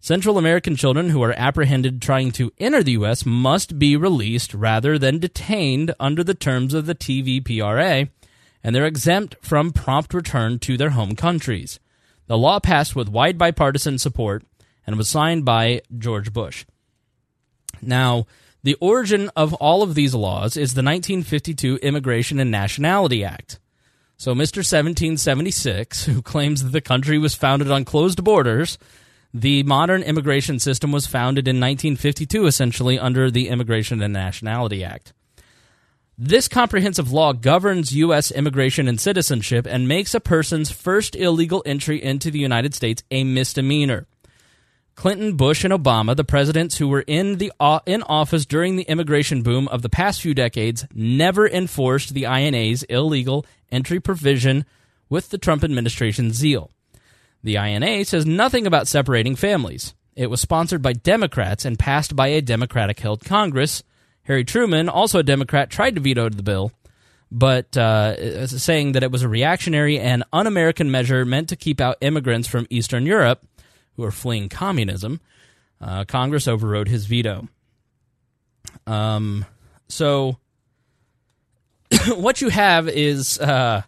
Central 0.00 0.36
American 0.36 0.74
children 0.74 1.10
who 1.10 1.22
are 1.22 1.38
apprehended 1.38 2.02
trying 2.02 2.32
to 2.32 2.52
enter 2.58 2.82
the 2.82 2.92
U.S. 2.92 3.24
must 3.24 3.78
be 3.78 3.96
released 3.96 4.52
rather 4.52 4.98
than 4.98 5.20
detained 5.20 5.94
under 6.00 6.24
the 6.24 6.34
terms 6.34 6.74
of 6.74 6.86
the 6.86 6.94
TVPRA, 6.94 8.10
and 8.64 8.74
they're 8.74 8.84
exempt 8.84 9.36
from 9.40 9.70
prompt 9.70 10.12
return 10.12 10.58
to 10.58 10.76
their 10.76 10.90
home 10.90 11.14
countries. 11.14 11.78
The 12.26 12.38
law 12.38 12.60
passed 12.60 12.96
with 12.96 13.08
wide 13.08 13.38
bipartisan 13.38 13.98
support 13.98 14.44
and 14.86 14.96
was 14.96 15.08
signed 15.08 15.44
by 15.44 15.82
George 15.96 16.32
Bush. 16.32 16.64
Now, 17.80 18.26
the 18.62 18.74
origin 18.74 19.30
of 19.34 19.54
all 19.54 19.82
of 19.82 19.94
these 19.94 20.14
laws 20.14 20.56
is 20.56 20.74
the 20.74 20.82
1952 20.82 21.76
Immigration 21.82 22.38
and 22.38 22.50
Nationality 22.50 23.24
Act. 23.24 23.58
So, 24.16 24.34
Mr. 24.34 24.58
1776, 24.58 26.04
who 26.04 26.22
claims 26.22 26.62
that 26.62 26.70
the 26.70 26.80
country 26.80 27.18
was 27.18 27.34
founded 27.34 27.72
on 27.72 27.84
closed 27.84 28.22
borders, 28.22 28.78
the 29.34 29.64
modern 29.64 30.02
immigration 30.02 30.60
system 30.60 30.92
was 30.92 31.06
founded 31.06 31.48
in 31.48 31.56
1952, 31.56 32.46
essentially 32.46 32.98
under 32.98 33.30
the 33.30 33.48
Immigration 33.48 34.00
and 34.00 34.12
Nationality 34.12 34.84
Act. 34.84 35.12
This 36.18 36.46
comprehensive 36.46 37.10
law 37.10 37.32
governs 37.32 37.96
U.S. 37.96 38.30
immigration 38.30 38.86
and 38.86 39.00
citizenship 39.00 39.66
and 39.66 39.88
makes 39.88 40.14
a 40.14 40.20
person's 40.20 40.70
first 40.70 41.16
illegal 41.16 41.62
entry 41.64 42.02
into 42.02 42.30
the 42.30 42.38
United 42.38 42.74
States 42.74 43.02
a 43.10 43.24
misdemeanor. 43.24 44.06
Clinton, 44.94 45.36
Bush, 45.36 45.64
and 45.64 45.72
Obama, 45.72 46.14
the 46.14 46.22
presidents 46.22 46.76
who 46.76 46.86
were 46.86 47.04
in 47.06 47.38
the 47.38 47.50
uh, 47.58 47.80
in 47.86 48.02
office 48.02 48.44
during 48.44 48.76
the 48.76 48.82
immigration 48.82 49.42
boom 49.42 49.66
of 49.68 49.80
the 49.80 49.88
past 49.88 50.20
few 50.20 50.34
decades, 50.34 50.86
never 50.94 51.48
enforced 51.48 52.12
the 52.12 52.24
INA's 52.24 52.82
illegal 52.84 53.46
entry 53.70 53.98
provision 53.98 54.66
with 55.08 55.30
the 55.30 55.38
Trump 55.38 55.64
administration's 55.64 56.36
zeal. 56.36 56.70
The 57.42 57.56
INA 57.56 58.04
says 58.04 58.26
nothing 58.26 58.66
about 58.66 58.86
separating 58.86 59.34
families. 59.34 59.94
It 60.14 60.28
was 60.28 60.42
sponsored 60.42 60.82
by 60.82 60.92
Democrats 60.92 61.64
and 61.64 61.78
passed 61.78 62.14
by 62.14 62.28
a 62.28 62.42
Democratic 62.42 63.00
held 63.00 63.24
Congress. 63.24 63.82
Harry 64.24 64.44
Truman, 64.44 64.88
also 64.88 65.18
a 65.18 65.22
Democrat, 65.22 65.70
tried 65.70 65.94
to 65.96 66.00
veto 66.00 66.28
the 66.28 66.42
bill, 66.42 66.72
but 67.30 67.76
uh, 67.76 68.46
saying 68.46 68.92
that 68.92 69.02
it 69.02 69.10
was 69.10 69.22
a 69.22 69.28
reactionary 69.28 69.98
and 69.98 70.22
un 70.32 70.46
American 70.46 70.90
measure 70.90 71.24
meant 71.24 71.48
to 71.48 71.56
keep 71.56 71.80
out 71.80 71.96
immigrants 72.00 72.46
from 72.46 72.66
Eastern 72.70 73.06
Europe 73.06 73.44
who 73.96 74.04
are 74.04 74.10
fleeing 74.10 74.48
communism. 74.48 75.20
Uh, 75.80 76.04
Congress 76.04 76.46
overrode 76.46 76.88
his 76.88 77.06
veto. 77.06 77.48
Um, 78.86 79.44
so 79.88 80.38
what 82.08 82.40
you 82.40 82.48
have 82.48 82.88
is 82.88 83.38
uh, 83.38 83.82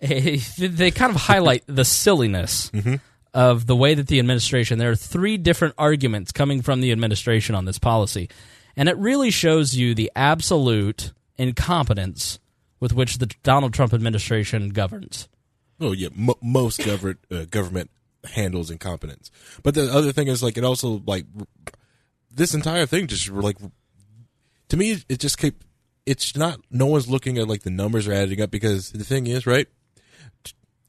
a, 0.00 0.36
they 0.36 0.90
kind 0.90 1.14
of 1.14 1.20
highlight 1.20 1.64
the 1.66 1.84
silliness 1.84 2.70
of 3.34 3.66
the 3.66 3.76
way 3.76 3.94
that 3.94 4.06
the 4.06 4.18
administration. 4.18 4.78
There 4.78 4.90
are 4.90 4.96
three 4.96 5.36
different 5.36 5.74
arguments 5.78 6.32
coming 6.32 6.62
from 6.62 6.80
the 6.80 6.92
administration 6.92 7.54
on 7.54 7.64
this 7.64 7.78
policy, 7.78 8.28
and 8.78 8.88
it 8.88 8.96
really 8.96 9.32
shows 9.32 9.74
you 9.74 9.92
the 9.92 10.10
absolute 10.14 11.12
incompetence 11.36 12.38
with 12.78 12.92
which 12.92 13.18
the 13.18 13.26
Donald 13.42 13.74
Trump 13.74 13.92
administration 13.92 14.68
governs. 14.68 15.28
Oh 15.80 15.90
yeah, 15.92 16.08
mo 16.14 16.36
most 16.40 16.84
government 16.84 17.18
uh, 17.30 17.44
government 17.46 17.90
handles 18.24 18.70
incompetence. 18.70 19.32
But 19.64 19.74
the 19.74 19.92
other 19.92 20.12
thing 20.12 20.28
is 20.28 20.44
like 20.44 20.56
it 20.56 20.64
also 20.64 21.02
like 21.06 21.26
this 22.30 22.54
entire 22.54 22.86
thing 22.86 23.08
just 23.08 23.28
like 23.28 23.56
to 24.68 24.76
me 24.76 25.02
it 25.08 25.18
just 25.18 25.38
keep 25.38 25.64
it's 26.06 26.36
not 26.36 26.60
no 26.70 26.86
one's 26.86 27.08
looking 27.08 27.36
at 27.36 27.48
like 27.48 27.62
the 27.62 27.70
numbers 27.70 28.06
are 28.06 28.12
adding 28.12 28.40
up 28.40 28.50
because 28.50 28.92
the 28.92 29.04
thing 29.04 29.26
is 29.26 29.44
right. 29.44 29.66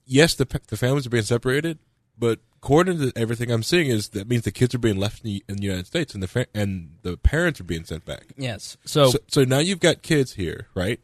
Yes, 0.06 0.36
the 0.36 0.46
the 0.68 0.78
families 0.78 1.08
are 1.08 1.12
being 1.12 1.24
separated, 1.24 1.80
but 2.20 2.40
according 2.58 3.00
to 3.00 3.14
everything 3.16 3.52
I'm 3.52 3.64
seeing 3.64 3.88
is 3.88 4.10
that 4.10 4.28
means 4.28 4.44
the 4.44 4.52
kids 4.52 4.76
are 4.76 4.80
being 4.80 4.98
left 5.00 5.24
in 5.24 5.30
the, 5.30 5.44
in 5.48 5.56
the 5.58 5.64
United 5.64 5.88
States 5.88 6.14
and 6.14 6.22
the 6.22 6.28
fa- 6.28 6.48
and 6.54 6.98
the 7.04 7.18
parents 7.18 7.60
are 7.62 7.66
being 7.66 7.86
sent 7.86 8.06
back. 8.06 8.28
Yes. 8.38 8.78
So, 8.86 9.12
So, 9.12 9.20
so 9.28 9.44
now 9.44 9.60
you've 9.60 9.80
got 9.80 10.02
kids 10.02 10.34
here, 10.34 10.68
right? 10.76 11.00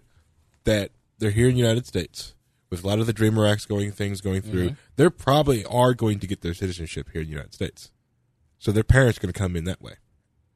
That 0.65 0.91
they're 1.19 1.31
here 1.31 1.47
in 1.47 1.53
the 1.53 1.61
United 1.61 1.87
States 1.87 2.35
with 2.69 2.83
a 2.83 2.87
lot 2.87 2.99
of 2.99 3.07
the 3.07 3.13
Dreamer 3.13 3.47
Acts 3.47 3.65
going 3.65 3.91
things 3.91 4.19
going 4.21 4.41
through. 4.41 4.71
Mm-hmm. 4.71 4.75
They 4.97 5.09
probably 5.09 5.63
are 5.65 5.93
going 5.93 6.19
to 6.19 6.27
get 6.27 6.41
their 6.41 6.53
citizenship 6.53 7.09
here 7.13 7.21
in 7.21 7.27
the 7.27 7.33
United 7.33 7.53
States. 7.53 7.91
So 8.59 8.71
their 8.71 8.83
parents 8.83 9.17
are 9.17 9.21
going 9.21 9.33
to 9.33 9.39
come 9.39 9.55
in 9.55 9.63
that 9.65 9.81
way. 9.81 9.93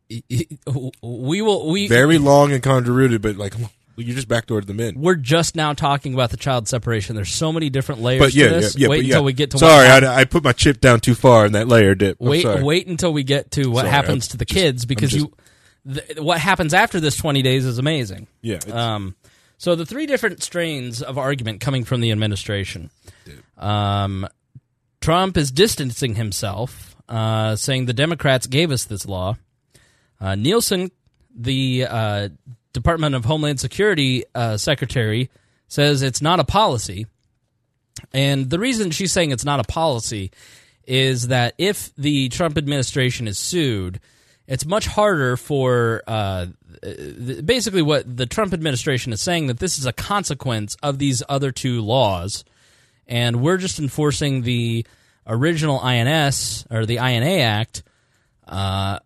we 1.04 1.42
will 1.42 1.70
we 1.70 1.88
Very 1.88 2.18
long 2.18 2.52
and 2.52 2.64
convoluted, 2.64 3.22
but 3.22 3.36
like 3.36 3.54
you 4.00 4.14
just 4.14 4.28
backdoored 4.28 4.66
them 4.66 4.80
in. 4.80 5.00
we're 5.00 5.16
just 5.16 5.56
now 5.56 5.74
talking 5.74 6.14
about 6.14 6.30
the 6.32 6.38
child 6.38 6.68
separation. 6.68 7.16
There's 7.16 7.30
so 7.34 7.52
many 7.52 7.70
different 7.70 8.02
layers 8.02 8.20
But 8.22 8.34
yeah, 8.34 8.48
to 8.50 8.54
this. 8.56 8.76
yeah, 8.78 8.84
yeah. 8.86 8.90
wait 8.90 8.98
but 9.00 9.06
yeah. 9.06 9.14
until 9.16 9.24
we 9.26 9.34
get 9.34 9.52
to 9.52 9.58
Sorry, 9.58 9.88
I, 9.88 10.22
I 10.22 10.26
put 10.26 10.44
my 10.44 10.52
chip 10.54 10.80
down 10.82 11.00
too 11.00 11.16
far 11.16 11.46
in 11.46 11.52
that 11.54 11.68
layer 11.68 11.96
dip. 11.96 12.18
I'm 12.22 12.28
wait 12.28 12.44
sorry. 12.44 12.64
wait 12.64 12.88
until 12.88 13.14
we 13.14 13.24
get 13.24 13.52
to 13.52 13.68
what 13.70 13.82
Sorry, 13.82 13.90
happens 13.92 14.28
I'm 14.28 14.32
to 14.32 14.38
the 14.38 14.46
just- 14.46 14.60
kids 14.60 14.86
because 14.86 15.12
just- 15.12 15.26
you 15.86 15.94
th- 15.94 16.20
what 16.20 16.40
happens 16.40 16.74
after 16.74 17.00
this 17.00 17.16
20 17.18 17.42
days 17.42 17.66
is 17.66 17.78
amazing. 17.78 18.28
Yeah, 18.42 18.60
Um, 18.72 19.16
so 19.58 19.76
the 19.76 19.86
three 19.86 20.06
different 20.06 20.42
strains 20.44 21.02
of 21.02 21.18
argument 21.18 21.62
coming 21.62 21.84
from 21.84 22.02
the 22.02 22.12
administration. 22.12 22.90
Um, 23.58 24.28
Trump 25.02 25.38
is 25.38 25.52
distancing 25.52 26.16
himself, 26.16 26.96
uh, 27.08 27.56
saying 27.56 27.86
the 27.86 27.94
Democrats 27.94 28.48
gave 28.48 28.72
us 28.72 28.84
this 28.86 29.06
law. 29.06 29.38
Uh, 30.22 30.36
Nielsen, 30.36 30.92
the 31.34 31.86
uh, 31.90 32.30
Department 32.74 33.16
of 33.16 33.26
Homeland 33.26 33.60
Security 33.60 34.24
uh, 34.36 34.58
secretary, 34.58 35.30
says 35.68 36.02
it's 36.02 36.22
not 36.22 36.40
a 36.40 36.44
policy. 36.44 37.08
And 38.14 38.50
the 38.50 38.60
reason 38.60 38.92
she's 38.92 39.12
saying 39.12 39.32
it's 39.32 39.46
not 39.46 39.60
a 39.60 39.64
policy 39.64 40.32
is 40.86 41.28
that 41.28 41.54
if 41.58 41.94
the 41.96 42.30
Trump 42.30 42.58
administration 42.58 43.28
is 43.28 43.38
sued, 43.38 44.00
it's 44.48 44.66
much 44.66 44.88
harder 44.88 45.38
for 45.38 46.02
uh, 46.08 46.48
basically 47.46 47.84
what 47.84 48.18
the 48.18 48.26
Trump 48.26 48.54
administration 48.54 49.14
is 49.14 49.22
saying 49.22 49.48
that 49.48 49.60
this 49.60 49.78
is 49.78 49.86
a 49.86 49.94
consequence 49.94 50.76
of 50.82 50.98
these 50.98 51.22
other 51.30 51.52
two 51.52 51.82
laws, 51.82 52.44
and 53.08 53.42
we're 53.42 53.58
just 53.58 53.80
enforcing 53.80 54.42
the 54.42 54.86
original 55.28 55.80
INS 55.80 56.66
or 56.72 56.88
the 56.88 56.96
INA 56.96 57.44
Act 57.44 57.84
uh, 58.48 59.00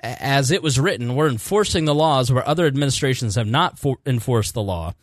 as 0.00 0.50
it 0.50 0.62
was 0.62 0.78
written. 0.80 1.14
We're 1.14 1.28
enforcing 1.28 1.84
the 1.84 1.94
laws 1.94 2.32
where 2.32 2.46
other 2.46 2.66
administrations 2.66 3.34
have 3.34 3.46
not 3.46 3.78
for- 3.78 3.98
enforced 4.06 4.54
the 4.54 4.62
law. 4.62 4.94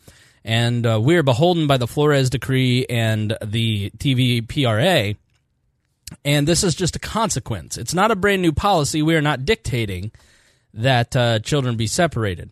And 0.44 0.86
uh, 0.86 1.00
we're 1.02 1.22
beholden 1.22 1.66
by 1.66 1.76
the 1.76 1.86
Flores 1.86 2.30
Decree 2.30 2.86
and 2.88 3.36
the 3.44 3.90
TVPRA. 3.98 5.16
And 6.24 6.48
this 6.48 6.64
is 6.64 6.74
just 6.74 6.96
a 6.96 7.00
consequence. 7.00 7.76
It's 7.76 7.92
not 7.94 8.10
a 8.10 8.16
brand 8.16 8.40
new 8.40 8.52
policy. 8.52 9.02
We 9.02 9.14
are 9.14 9.20
not 9.20 9.44
dictating 9.44 10.10
that 10.74 11.14
uh, 11.14 11.38
children 11.40 11.76
be 11.76 11.86
separated. 11.86 12.50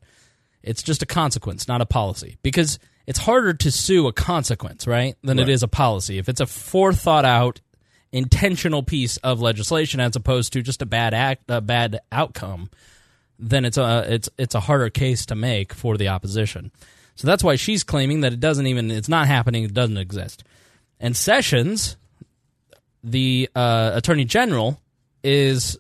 It's 0.62 0.82
just 0.82 1.02
a 1.02 1.06
consequence, 1.06 1.68
not 1.68 1.80
a 1.80 1.86
policy. 1.86 2.36
Because 2.42 2.78
it's 3.06 3.20
harder 3.20 3.54
to 3.54 3.70
sue 3.70 4.08
a 4.08 4.12
consequence, 4.12 4.86
right, 4.86 5.14
than 5.22 5.38
it 5.38 5.42
Right. 5.42 5.50
is 5.52 5.62
a 5.62 5.68
policy. 5.68 6.18
If 6.18 6.28
it's 6.28 6.40
a 6.40 6.46
forethought 6.46 7.24
out, 7.24 7.60
intentional 8.16 8.82
piece 8.82 9.16
of 9.18 9.40
legislation 9.40 10.00
as 10.00 10.16
opposed 10.16 10.52
to 10.54 10.62
just 10.62 10.82
a 10.82 10.86
bad 10.86 11.14
act, 11.14 11.44
a 11.48 11.60
bad 11.60 12.00
outcome, 12.10 12.70
then 13.38 13.64
it's 13.64 13.76
a 13.76 14.06
it's 14.08 14.28
it's 14.38 14.54
a 14.54 14.60
harder 14.60 14.90
case 14.90 15.26
to 15.26 15.34
make 15.34 15.72
for 15.72 15.96
the 15.96 16.08
opposition. 16.08 16.72
So 17.14 17.26
that's 17.26 17.44
why 17.44 17.56
she's 17.56 17.84
claiming 17.84 18.22
that 18.22 18.32
it 18.32 18.40
doesn't 18.40 18.66
even 18.66 18.90
it's 18.90 19.08
not 19.08 19.26
happening, 19.26 19.64
it 19.64 19.74
doesn't 19.74 19.98
exist. 19.98 20.44
And 20.98 21.16
Sessions, 21.16 21.96
the 23.04 23.50
uh, 23.54 23.92
attorney 23.94 24.24
general, 24.24 24.80
is 25.22 25.78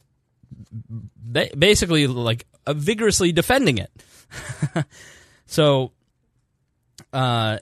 ba- 0.80 1.50
basically 1.56 2.06
like 2.06 2.46
vigorously 2.68 3.32
defending 3.32 3.78
it. 3.78 3.90
so, 5.46 5.92
uh, 7.12 7.58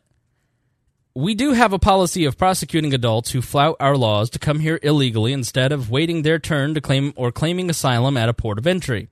we 1.16 1.34
do 1.34 1.52
have 1.52 1.72
a 1.72 1.78
policy 1.78 2.24
of 2.24 2.36
prosecuting 2.36 2.92
adults 2.92 3.30
who 3.30 3.40
flout 3.40 3.76
our 3.78 3.96
laws 3.96 4.30
to 4.30 4.38
come 4.40 4.58
here 4.58 4.80
illegally 4.82 5.32
instead 5.32 5.70
of 5.70 5.88
waiting 5.88 6.22
their 6.22 6.40
turn 6.40 6.74
to 6.74 6.80
claim 6.80 7.12
or 7.14 7.30
claiming 7.30 7.70
asylum 7.70 8.16
at 8.16 8.28
a 8.28 8.34
port 8.34 8.58
of 8.58 8.66
entry. 8.66 9.08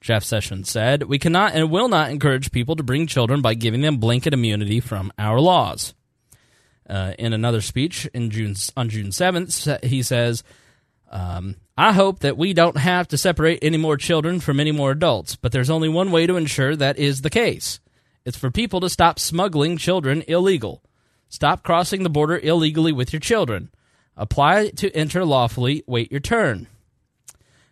Jeff 0.00 0.24
Sessions 0.24 0.70
said, 0.70 1.04
"We 1.04 1.18
cannot 1.18 1.54
and 1.54 1.70
will 1.70 1.88
not 1.88 2.10
encourage 2.10 2.52
people 2.52 2.74
to 2.76 2.82
bring 2.82 3.06
children 3.06 3.42
by 3.42 3.54
giving 3.54 3.82
them 3.82 3.98
blanket 3.98 4.32
immunity 4.32 4.80
from 4.80 5.12
our 5.18 5.40
laws." 5.40 5.94
Uh, 6.88 7.12
in 7.18 7.32
another 7.32 7.60
speech 7.60 8.06
in 8.14 8.30
June 8.30 8.56
on 8.76 8.88
June 8.88 9.12
seventh, 9.12 9.68
he 9.84 10.02
says, 10.02 10.42
um, 11.10 11.56
"I 11.76 11.92
hope 11.92 12.20
that 12.20 12.38
we 12.38 12.54
don't 12.54 12.78
have 12.78 13.08
to 13.08 13.18
separate 13.18 13.58
any 13.62 13.76
more 13.76 13.98
children 13.98 14.40
from 14.40 14.58
any 14.58 14.72
more 14.72 14.90
adults, 14.90 15.36
but 15.36 15.52
there's 15.52 15.70
only 15.70 15.88
one 15.88 16.10
way 16.10 16.26
to 16.26 16.36
ensure 16.36 16.74
that 16.74 16.98
is 16.98 17.20
the 17.20 17.30
case. 17.30 17.78
It's 18.24 18.38
for 18.38 18.50
people 18.50 18.80
to 18.80 18.88
stop 18.88 19.18
smuggling 19.18 19.76
children 19.76 20.24
illegal. 20.26 20.82
Stop 21.32 21.62
crossing 21.62 22.02
the 22.02 22.10
border 22.10 22.38
illegally 22.38 22.92
with 22.92 23.10
your 23.10 23.20
children. 23.20 23.70
Apply 24.18 24.68
to 24.76 24.94
enter 24.94 25.24
lawfully. 25.24 25.82
Wait 25.86 26.12
your 26.12 26.20
turn." 26.20 26.66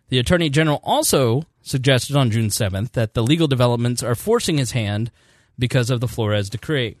The 0.09 0.17
Attorney 0.17 0.49
General 0.49 0.79
also 0.83 1.43
suggested 1.61 2.15
on 2.15 2.31
June 2.31 2.49
7th 2.49 2.93
that 2.93 3.13
the 3.13 3.21
legal 3.21 3.47
developments 3.47 4.01
are 4.01 4.15
forcing 4.15 4.57
his 4.57 4.71
hand 4.71 5.11
because 5.59 5.91
of 5.91 5.99
the 5.99 6.07
Flores 6.07 6.49
decree. 6.49 6.97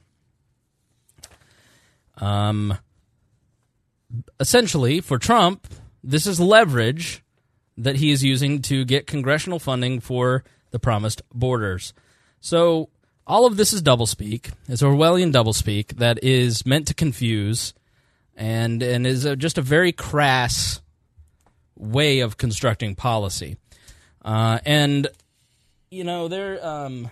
Um, 2.17 2.77
essentially, 4.39 5.01
for 5.01 5.17
Trump, 5.17 5.65
this 6.03 6.27
is 6.27 6.39
leverage 6.39 7.23
that 7.75 7.95
he 7.95 8.11
is 8.11 8.23
using 8.23 8.61
to 8.61 8.85
get 8.85 9.07
congressional 9.07 9.57
funding 9.57 9.99
for 9.99 10.43
the 10.69 10.77
promised 10.77 11.23
borders. 11.33 11.91
So, 12.39 12.90
all 13.25 13.45
of 13.45 13.57
this 13.57 13.73
is 13.73 13.81
doublespeak. 13.81 14.51
It's 14.67 14.81
Orwellian 14.81 15.31
doublespeak 15.31 15.97
that 15.97 16.23
is 16.23 16.65
meant 16.65 16.87
to 16.87 16.93
confuse 16.93 17.73
and, 18.35 18.81
and 18.81 19.05
is 19.05 19.25
a, 19.25 19.35
just 19.35 19.57
a 19.57 19.61
very 19.61 19.91
crass 19.91 20.81
way 21.77 22.19
of 22.19 22.37
constructing 22.37 22.95
policy. 22.95 23.57
Uh, 24.23 24.59
and 24.65 25.07
you 25.89 26.03
know 26.03 26.27
they're 26.27 26.63
um, 26.65 27.09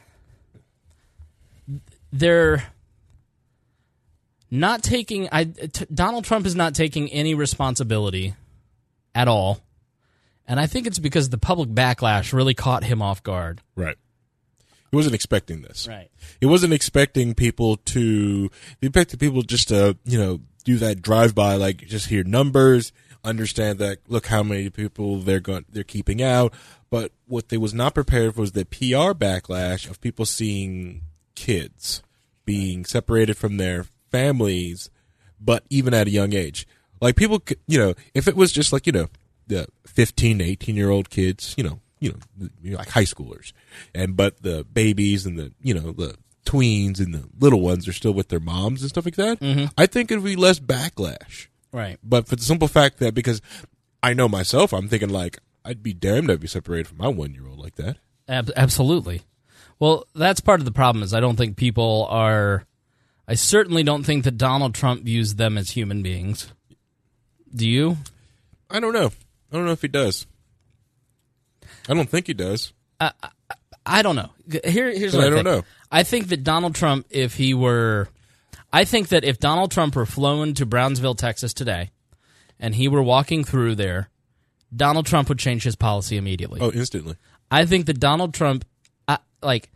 they're 2.14 2.64
not 4.51 4.84
taking. 4.84 5.28
I 5.32 5.45
t- 5.45 5.86
Donald 5.93 6.24
Trump 6.26 6.45
is 6.45 6.55
not 6.55 6.76
taking 6.76 7.10
any 7.10 7.34
responsibility 7.34 8.36
at 9.16 9.28
all, 9.28 9.60
and 10.47 10.60
I 10.60 10.68
think 10.68 10.86
it's 10.88 10.99
because 10.99 11.30
the 11.30 11.38
public 11.38 11.70
backlash 11.70 12.32
really 12.32 12.53
caught 12.53 12.84
him 12.84 13.01
off 13.01 13.24
guard. 13.24 13.62
Right. 13.76 13.97
He 14.91 14.95
wasn't 14.95 15.15
expecting 15.15 15.61
this. 15.61 15.87
Right. 15.87 16.09
He 16.39 16.45
wasn't 16.45 16.73
expecting 16.73 17.33
people 17.33 17.77
to. 17.77 18.49
He 18.81 18.87
expected 18.87 19.19
people 19.19 19.41
just 19.43 19.69
to, 19.69 19.97
you 20.05 20.17
know, 20.17 20.41
do 20.63 20.77
that 20.77 21.01
drive 21.01 21.35
by, 21.35 21.55
like 21.55 21.77
just 21.85 22.07
hear 22.07 22.23
numbers, 22.23 22.91
understand 23.23 23.79
that. 23.79 23.99
Look 24.07 24.27
how 24.27 24.43
many 24.43 24.69
people 24.69 25.19
they're 25.19 25.39
going, 25.39 25.65
they're 25.69 25.83
keeping 25.83 26.21
out. 26.21 26.53
But 26.89 27.11
what 27.27 27.49
they 27.49 27.57
was 27.57 27.73
not 27.73 27.93
prepared 27.93 28.35
for 28.35 28.41
was 28.41 28.53
the 28.53 28.65
PR 28.65 29.13
backlash 29.13 29.89
of 29.89 30.01
people 30.01 30.25
seeing 30.25 31.01
kids 31.35 32.01
being 32.45 32.83
separated 32.83 33.37
from 33.37 33.57
their 33.57 33.85
families, 34.09 34.89
but 35.39 35.63
even 35.69 35.93
at 35.93 36.07
a 36.07 36.11
young 36.11 36.33
age. 36.33 36.67
Like 36.99 37.15
people, 37.15 37.41
you 37.67 37.77
know, 37.77 37.93
if 38.13 38.27
it 38.27 38.35
was 38.35 38.51
just 38.51 38.73
like 38.73 38.87
you 38.87 38.91
know, 38.91 39.07
the 39.47 39.67
fifteen 39.85 40.39
to 40.39 40.45
eighteen 40.45 40.75
year 40.75 40.89
old 40.89 41.09
kids, 41.09 41.53
you 41.57 41.63
know, 41.63 41.79
you 41.99 42.17
know, 42.63 42.77
like 42.77 42.89
high 42.89 43.03
schoolers, 43.03 43.51
and 43.93 44.15
but 44.15 44.41
the 44.41 44.63
babies 44.71 45.25
and 45.25 45.37
the 45.37 45.51
you 45.61 45.73
know 45.73 45.91
the 45.91 46.15
tweens 46.45 46.99
and 46.99 47.13
the 47.13 47.23
little 47.39 47.61
ones 47.61 47.87
are 47.87 47.93
still 47.93 48.13
with 48.13 48.29
their 48.29 48.39
moms 48.39 48.81
and 48.81 48.89
stuff 48.89 49.05
like 49.05 49.15
that, 49.17 49.39
Mm-hmm. 49.39 49.65
I 49.77 49.85
think 49.85 50.09
it'd 50.11 50.23
be 50.23 50.35
less 50.35 50.59
backlash. 50.59 51.47
Right. 51.71 51.99
But 52.03 52.27
for 52.27 52.35
the 52.35 52.41
simple 52.43 52.67
fact 52.67 52.97
that 52.99 53.13
because 53.13 53.41
I 54.01 54.13
know 54.13 54.27
myself, 54.27 54.73
I'm 54.73 54.87
thinking 54.87 55.09
like 55.09 55.37
I'd 55.63 55.83
be 55.83 55.93
damned 55.93 56.29
to 56.29 56.37
be 56.37 56.47
separated 56.47 56.87
from 56.87 56.97
my 56.97 57.07
one 57.09 57.33
year 57.33 57.45
old 57.47 57.59
like 57.59 57.75
that. 57.75 57.97
Ab- 58.27 58.51
absolutely. 58.55 59.21
Well, 59.77 60.05
that's 60.15 60.39
part 60.41 60.59
of 60.61 60.65
the 60.65 60.71
problem 60.71 61.03
is 61.03 61.13
I 61.13 61.19
don't 61.19 61.35
think 61.35 61.55
people 61.57 62.07
are. 62.09 62.65
I 63.27 63.35
certainly 63.35 63.83
don't 63.83 64.03
think 64.03 64.23
that 64.23 64.37
Donald 64.37 64.73
Trump 64.73 65.03
views 65.03 65.35
them 65.35 65.57
as 65.57 65.69
human 65.71 66.01
beings. 66.01 66.51
Do 67.53 67.67
you? 67.69 67.97
I 68.69 68.79
don't 68.79 68.93
know. 68.93 69.11
I 69.51 69.55
don't 69.55 69.65
know 69.65 69.71
if 69.71 69.81
he 69.83 69.87
does. 69.87 70.25
I 71.89 71.93
don't 71.95 72.09
think 72.09 72.27
he 72.27 72.33
does. 72.33 72.71
I 73.85 74.01
don't 74.01 74.15
know. 74.15 74.29
Here, 74.63 74.91
here's 74.91 75.13
But 75.13 75.17
what 75.19 75.23
I 75.23 75.27
I, 75.27 75.29
don't 75.29 75.35
think. 75.35 75.45
know. 75.45 75.63
I 75.91 76.03
think 76.03 76.27
that 76.27 76.43
Donald 76.43 76.75
Trump, 76.75 77.07
if 77.09 77.35
he 77.35 77.53
were, 77.53 78.07
I 78.71 78.83
think 78.85 79.07
that 79.09 79.23
if 79.23 79.39
Donald 79.39 79.71
Trump 79.71 79.95
were 79.95 80.05
flown 80.05 80.53
to 80.55 80.65
Brownsville, 80.65 81.15
Texas 81.15 81.53
today, 81.53 81.89
and 82.59 82.75
he 82.75 82.87
were 82.87 83.01
walking 83.01 83.43
through 83.43 83.75
there, 83.75 84.09
Donald 84.75 85.07
Trump 85.07 85.29
would 85.29 85.39
change 85.39 85.63
his 85.63 85.75
policy 85.75 86.17
immediately. 86.17 86.61
Oh, 86.61 86.71
instantly. 86.71 87.15
I 87.49 87.65
think 87.65 87.87
that 87.87 87.99
Donald 87.99 88.33
Trump, 88.35 88.65
I, 89.07 89.17
like, 89.41 89.71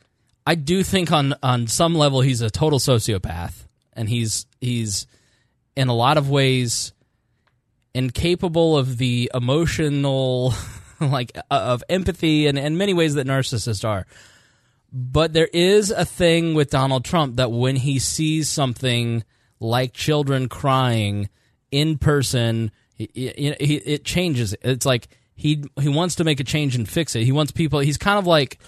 I 0.45 0.53
do 0.55 0.83
think 0.83 1.11
on 1.11 1.33
on 1.41 1.65
some 1.67 1.95
level 1.95 2.21
he's 2.21 2.41
a 2.41 2.51
total 2.51 2.77
sociopath, 2.77 3.65
and 3.93 4.07
he's 4.09 4.45
he's 4.61 5.07
in 5.75 5.87
a 5.87 5.95
lot 5.95 6.17
of 6.17 6.29
ways 6.29 6.93
incapable 7.95 8.77
of 8.77 8.97
the 8.97 9.31
emotional, 9.33 10.53
like, 11.11 11.37
uh, 11.37 11.41
of 11.49 11.83
empathy, 11.89 12.47
and 12.47 12.57
in 12.57 12.77
many 12.77 12.93
ways 12.93 13.15
that 13.15 13.27
narcissists 13.27 13.87
are. 13.87 14.05
But 14.91 15.33
there 15.33 15.49
is 15.51 15.89
a 15.89 16.05
thing 16.05 16.53
with 16.53 16.69
Donald 16.69 17.03
Trump 17.03 17.37
that 17.37 17.51
when 17.51 17.75
he 17.75 17.97
sees 17.97 18.47
something 18.47 19.23
like 19.59 19.93
children 19.93 20.47
crying 20.47 21.29
in 21.71 21.97
person, 21.97 22.71
it 22.97 24.05
changes. 24.05 24.55
It's 24.61 24.85
like 24.85 25.07
he 25.35 25.63
he 25.81 25.89
wants 25.89 26.15
to 26.15 26.23
make 26.23 26.39
a 26.39 26.43
change 26.43 26.75
and 26.75 26.87
fix 26.87 27.15
it. 27.15 27.23
He 27.23 27.31
wants 27.31 27.51
people. 27.51 27.79
He's 27.79 27.97
kind 27.97 28.19
of 28.19 28.27
like 28.27 28.59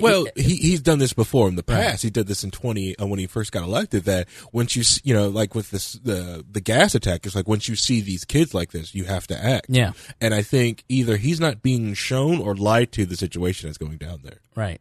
Well, 0.00 0.26
he 0.36 0.56
he's 0.56 0.80
done 0.80 0.98
this 0.98 1.12
before 1.12 1.48
in 1.48 1.56
the 1.56 1.62
past. 1.62 2.02
He 2.02 2.10
did 2.10 2.26
this 2.26 2.44
in 2.44 2.50
twenty 2.50 2.98
uh, 2.98 3.06
when 3.06 3.18
he 3.18 3.26
first 3.26 3.52
got 3.52 3.62
elected. 3.64 4.04
That 4.04 4.28
once 4.52 4.76
you 4.76 4.82
you 5.04 5.14
know 5.14 5.28
like 5.28 5.54
with 5.54 5.70
this 5.70 5.92
the 5.92 6.44
the 6.50 6.60
gas 6.60 6.94
attack, 6.94 7.26
it's 7.26 7.34
like 7.34 7.48
once 7.48 7.68
you 7.68 7.76
see 7.76 8.00
these 8.00 8.24
kids 8.24 8.54
like 8.54 8.72
this, 8.72 8.94
you 8.94 9.04
have 9.04 9.26
to 9.28 9.44
act. 9.44 9.66
Yeah. 9.68 9.92
And 10.20 10.34
I 10.34 10.42
think 10.42 10.84
either 10.88 11.16
he's 11.16 11.40
not 11.40 11.62
being 11.62 11.94
shown 11.94 12.40
or 12.40 12.54
lied 12.54 12.92
to 12.92 13.06
the 13.06 13.16
situation 13.16 13.68
that's 13.68 13.78
going 13.78 13.98
down 13.98 14.20
there 14.22 14.40
right. 14.54 14.80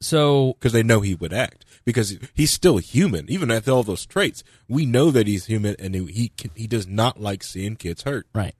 So 0.00 0.54
because 0.54 0.72
they 0.72 0.82
know 0.82 1.00
he 1.00 1.14
would 1.14 1.32
act 1.32 1.64
because 1.84 2.18
he's 2.34 2.50
still 2.50 2.78
human 2.78 3.26
even 3.28 3.48
with 3.48 3.68
all 3.68 3.82
those 3.82 4.04
traits. 4.06 4.44
We 4.68 4.86
know 4.86 5.10
that 5.10 5.26
he's 5.26 5.46
human 5.46 5.76
and 5.78 5.94
he 5.94 6.04
he, 6.06 6.28
can, 6.28 6.50
he 6.54 6.66
does 6.66 6.86
not 6.86 7.20
like 7.20 7.42
seeing 7.42 7.76
kids 7.76 8.02
hurt. 8.02 8.26
Right. 8.34 8.54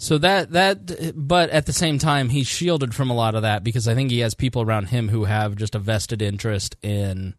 So 0.00 0.16
that 0.18 0.52
that 0.52 1.12
but 1.16 1.50
at 1.50 1.66
the 1.66 1.72
same 1.72 1.98
time 1.98 2.28
he's 2.28 2.46
shielded 2.46 2.94
from 2.94 3.10
a 3.10 3.14
lot 3.14 3.34
of 3.34 3.42
that 3.42 3.64
because 3.64 3.88
I 3.88 3.94
think 3.96 4.10
he 4.10 4.20
has 4.20 4.32
people 4.34 4.62
around 4.62 4.86
him 4.86 5.08
who 5.08 5.24
have 5.24 5.56
just 5.56 5.74
a 5.74 5.80
vested 5.80 6.22
interest 6.22 6.76
in 6.82 7.34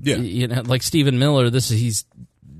Yeah. 0.00 0.16
you 0.16 0.46
know 0.48 0.60
like 0.66 0.82
Stephen 0.82 1.18
Miller 1.18 1.48
this 1.48 1.70
is 1.70 1.80
he's 1.80 2.04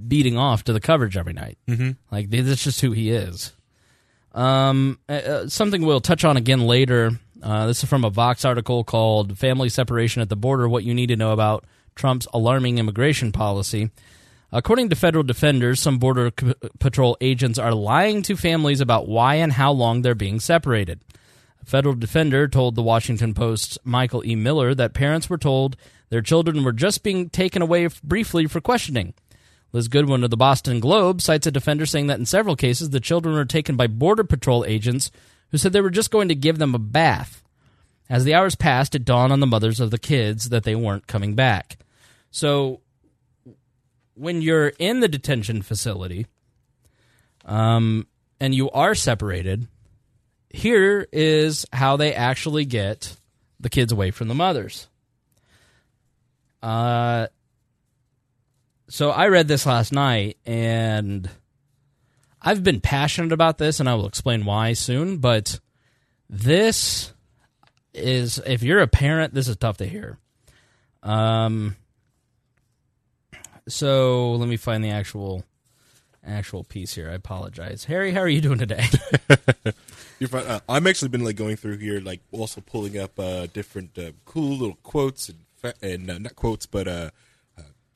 beating 0.08 0.38
off 0.38 0.64
to 0.64 0.72
the 0.72 0.80
coverage 0.80 1.18
every 1.18 1.34
night. 1.34 1.58
Mm-hmm. 1.68 1.90
Like 2.10 2.30
that's 2.30 2.64
just 2.64 2.80
who 2.80 2.92
he 2.92 3.10
is. 3.10 3.52
Um 4.32 4.98
uh, 5.08 5.12
uh, 5.12 5.48
something 5.48 5.84
we'll 5.84 6.00
touch 6.00 6.24
on 6.24 6.36
again 6.38 6.60
later. 6.62 7.10
Uh, 7.42 7.66
this 7.66 7.82
is 7.84 7.88
from 7.88 8.04
a 8.04 8.10
Vox 8.10 8.44
article 8.44 8.84
called 8.84 9.38
Family 9.38 9.68
Separation 9.68 10.22
at 10.22 10.28
the 10.28 10.34
Border 10.36 10.68
What 10.68 10.82
You 10.84 10.92
Need 10.94 11.06
to 11.08 11.16
Know 11.16 11.30
About 11.32 11.64
Trump's 11.94 12.26
Alarming 12.34 12.78
Immigration 12.78 13.30
Policy. 13.32 13.90
According 14.50 14.88
to 14.88 14.96
federal 14.96 15.24
defenders, 15.24 15.80
some 15.80 15.98
Border 15.98 16.32
C- 16.38 16.54
Patrol 16.78 17.16
agents 17.20 17.58
are 17.58 17.74
lying 17.74 18.22
to 18.22 18.36
families 18.36 18.80
about 18.80 19.06
why 19.06 19.34
and 19.34 19.52
how 19.52 19.72
long 19.72 20.00
they're 20.00 20.14
being 20.14 20.40
separated. 20.40 21.00
A 21.62 21.66
federal 21.66 21.94
defender 21.94 22.48
told 22.48 22.74
the 22.74 22.82
Washington 22.82 23.34
Post's 23.34 23.78
Michael 23.84 24.24
E. 24.24 24.34
Miller 24.34 24.74
that 24.74 24.94
parents 24.94 25.28
were 25.28 25.38
told 25.38 25.76
their 26.08 26.22
children 26.22 26.64
were 26.64 26.72
just 26.72 27.02
being 27.02 27.28
taken 27.28 27.60
away 27.60 27.88
briefly 28.02 28.46
for 28.46 28.60
questioning. 28.60 29.12
Liz 29.72 29.88
Goodwin 29.88 30.24
of 30.24 30.30
the 30.30 30.36
Boston 30.36 30.80
Globe 30.80 31.20
cites 31.20 31.46
a 31.46 31.50
defender 31.50 31.84
saying 31.84 32.06
that 32.06 32.18
in 32.18 32.24
several 32.24 32.56
cases 32.56 32.88
the 32.88 33.00
children 33.00 33.34
were 33.34 33.44
taken 33.44 33.76
by 33.76 33.86
Border 33.86 34.24
Patrol 34.24 34.64
agents 34.64 35.10
who 35.50 35.58
said 35.58 35.74
they 35.74 35.82
were 35.82 35.90
just 35.90 36.10
going 36.10 36.28
to 36.28 36.34
give 36.34 36.58
them 36.58 36.74
a 36.74 36.78
bath. 36.78 37.42
As 38.08 38.24
the 38.24 38.32
hours 38.32 38.54
passed, 38.54 38.94
it 38.94 39.04
dawned 39.04 39.32
on 39.32 39.40
the 39.40 39.46
mothers 39.46 39.80
of 39.80 39.90
the 39.90 39.98
kids 39.98 40.48
that 40.48 40.64
they 40.64 40.74
weren't 40.74 41.06
coming 41.06 41.34
back. 41.34 41.76
So 42.30 42.80
when 44.18 44.42
you're 44.42 44.68
in 44.78 45.00
the 45.00 45.08
detention 45.08 45.62
facility 45.62 46.26
um, 47.44 48.06
and 48.40 48.54
you 48.54 48.70
are 48.70 48.94
separated, 48.94 49.68
here 50.50 51.06
is 51.12 51.66
how 51.72 51.96
they 51.96 52.14
actually 52.14 52.64
get 52.64 53.16
the 53.60 53.68
kids 53.68 53.92
away 53.92 54.10
from 54.10 54.28
the 54.28 54.34
mothers. 54.34 54.88
Uh, 56.62 57.28
so 58.88 59.10
I 59.10 59.28
read 59.28 59.48
this 59.48 59.66
last 59.66 59.92
night 59.92 60.38
and 60.44 61.28
I've 62.40 62.64
been 62.64 62.80
passionate 62.80 63.32
about 63.32 63.58
this 63.58 63.80
and 63.80 63.88
I 63.88 63.94
will 63.94 64.06
explain 64.06 64.44
why 64.44 64.72
soon, 64.72 65.18
but 65.18 65.60
this 66.28 67.12
is 67.94 68.40
if 68.46 68.62
you're 68.62 68.80
a 68.80 68.86
parent, 68.88 69.34
this 69.34 69.48
is 69.48 69.56
tough 69.56 69.78
to 69.78 69.86
hear. 69.86 70.18
Um 71.02 71.76
so 73.68 74.32
let 74.32 74.48
me 74.48 74.56
find 74.56 74.82
the 74.82 74.90
actual 74.90 75.44
actual 76.26 76.64
piece 76.64 76.94
here. 76.94 77.10
I 77.10 77.14
apologize. 77.14 77.84
Harry, 77.84 78.12
how 78.12 78.20
are 78.20 78.28
you 78.28 78.40
doing 78.40 78.58
today? 78.58 78.84
You're 80.18 80.28
fine. 80.28 80.46
Uh, 80.46 80.60
I'm 80.68 80.86
actually 80.86 81.08
been 81.08 81.24
like 81.24 81.36
going 81.36 81.56
through 81.56 81.78
here, 81.78 82.00
like 82.00 82.20
also 82.32 82.60
pulling 82.60 82.98
up 82.98 83.18
uh, 83.18 83.46
different 83.46 83.96
uh, 83.98 84.12
cool 84.24 84.56
little 84.56 84.78
quotes 84.82 85.28
and 85.28 85.38
fa- 85.56 85.74
and 85.80 86.10
uh, 86.10 86.18
not 86.18 86.36
quotes, 86.36 86.66
but 86.66 86.88
uh, 86.88 87.10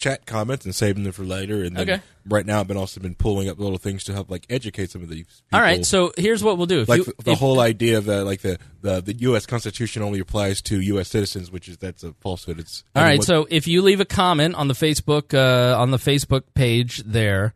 chat 0.02 0.26
comments 0.26 0.64
and 0.64 0.74
saving 0.74 1.04
them 1.04 1.12
for 1.12 1.22
later. 1.22 1.62
And 1.62 1.76
then 1.76 1.88
Okay. 1.88 2.02
right 2.28 2.44
now, 2.44 2.58
I've 2.60 2.66
been 2.66 2.76
also 2.76 3.00
been 3.00 3.14
pulling 3.14 3.48
up 3.48 3.58
little 3.58 3.78
things 3.78 4.02
to 4.04 4.12
help 4.12 4.28
like 4.30 4.44
educate 4.50 4.90
some 4.90 5.02
of 5.02 5.08
these. 5.08 5.26
People. 5.26 5.58
All 5.58 5.60
right, 5.60 5.86
so 5.86 6.12
here's 6.18 6.42
what 6.42 6.58
we'll 6.58 6.66
do. 6.66 6.80
If 6.80 6.88
like 6.88 7.06
you, 7.06 7.12
the, 7.24 7.32
if- 7.32 7.38
whole 7.38 7.60
idea 7.60 7.98
of 7.98 8.04
the 8.06 8.24
like 8.24 8.40
the, 8.40 8.58
the 8.82 9.00
the 9.00 9.14
U.S. 9.28 9.46
Constitution 9.46 10.02
only 10.02 10.18
applies 10.18 10.60
to 10.62 10.80
U.S. 10.80 11.08
citizens, 11.08 11.50
which 11.52 11.68
is 11.68 11.78
that's 11.78 12.02
a 12.02 12.12
falsehood. 12.20 12.58
It's 12.58 12.82
All 12.96 13.02
right, 13.02 13.10
anyone- 13.10 13.26
so 13.26 13.46
if 13.48 13.66
you 13.68 13.80
leave 13.82 14.00
a 14.00 14.04
comment 14.04 14.54
on 14.56 14.66
the 14.68 14.74
Facebook 14.74 15.32
uh, 15.34 15.78
on 15.80 15.90
the 15.92 15.98
Facebook 15.98 16.42
page 16.54 16.98
there, 17.06 17.54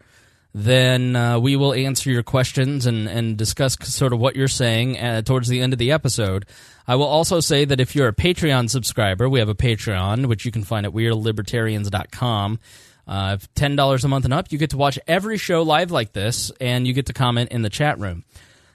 then 0.59 1.15
uh, 1.15 1.39
we 1.39 1.55
will 1.55 1.75
answer 1.75 2.11
your 2.11 2.23
questions 2.23 2.87
and, 2.87 3.07
and 3.07 3.37
discuss 3.37 3.77
sort 3.83 4.15
of 4.15 4.19
what 4.19 4.37
you're 4.37 4.49
saying 4.49 4.99
uh, 4.99 5.21
towards 5.21 5.49
the 5.49 5.61
end 5.61 5.75
of 5.75 5.79
the 5.79 5.93
episode. 5.93 6.47
I 6.89 6.95
will 6.95 7.05
also 7.05 7.41
say 7.41 7.67
that 7.67 7.79
if 7.79 7.95
you're 7.95 8.09
a 8.09 8.15
Patreon 8.15 8.71
subscriber, 8.71 9.29
we 9.29 9.39
have 9.39 9.51
a 9.51 9.55
Patreon, 9.55 10.25
which 10.27 10.47
you 10.47 10.51
can 10.51 10.65
find 10.65 10.87
at 10.87 10.93
weirdlibertarians.com. 10.93 12.59
Uh, 13.07 13.37
if 13.39 13.53
$10 13.53 14.05
a 14.05 14.09
month 14.09 14.25
and 14.25 14.33
up, 14.33 14.51
you 14.51 14.57
get 14.57 14.71
to 14.71 14.79
watch 14.79 14.99
every 15.07 15.37
show 15.37 15.61
live 15.61 15.91
like 15.91 16.15
this, 16.15 16.51
and 16.59 16.87
you 16.87 16.95
get 16.95 17.05
to 17.07 17.13
comment 17.13 17.51
in 17.53 17.61
the 17.61 17.69
chat 17.69 17.99
room. 17.99 18.25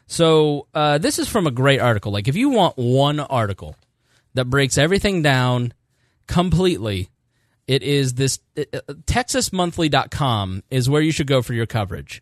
So 0.05 0.67
uh, 0.75 0.99
this 0.99 1.17
is 1.17 1.27
from 1.27 1.47
a 1.47 1.51
great 1.51 1.79
article. 1.79 2.11
Like 2.11 2.27
if 2.27 2.35
you 2.35 2.49
want 2.49 2.77
one 2.77 3.19
article 3.19 3.75
that 4.35 4.45
breaks 4.45 4.77
everything 4.77 5.23
down 5.23 5.73
completely, 6.27 7.09
it 7.71 7.83
is 7.83 8.15
this 8.15 8.39
uh, 8.57 8.63
TexasMonthly.com 9.05 10.63
is 10.69 10.89
where 10.89 11.01
you 11.01 11.13
should 11.13 11.27
go 11.27 11.41
for 11.41 11.53
your 11.53 11.65
coverage. 11.65 12.21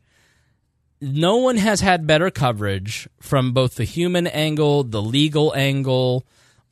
No 1.01 1.37
one 1.37 1.57
has 1.57 1.81
had 1.81 2.05
better 2.05 2.29
coverage 2.29 3.09
from 3.19 3.51
both 3.51 3.73
the 3.73 3.83
human 3.83 4.27
angle, 4.27 4.83
the 4.83 5.01
legal 5.01 5.51
angle, 5.55 6.23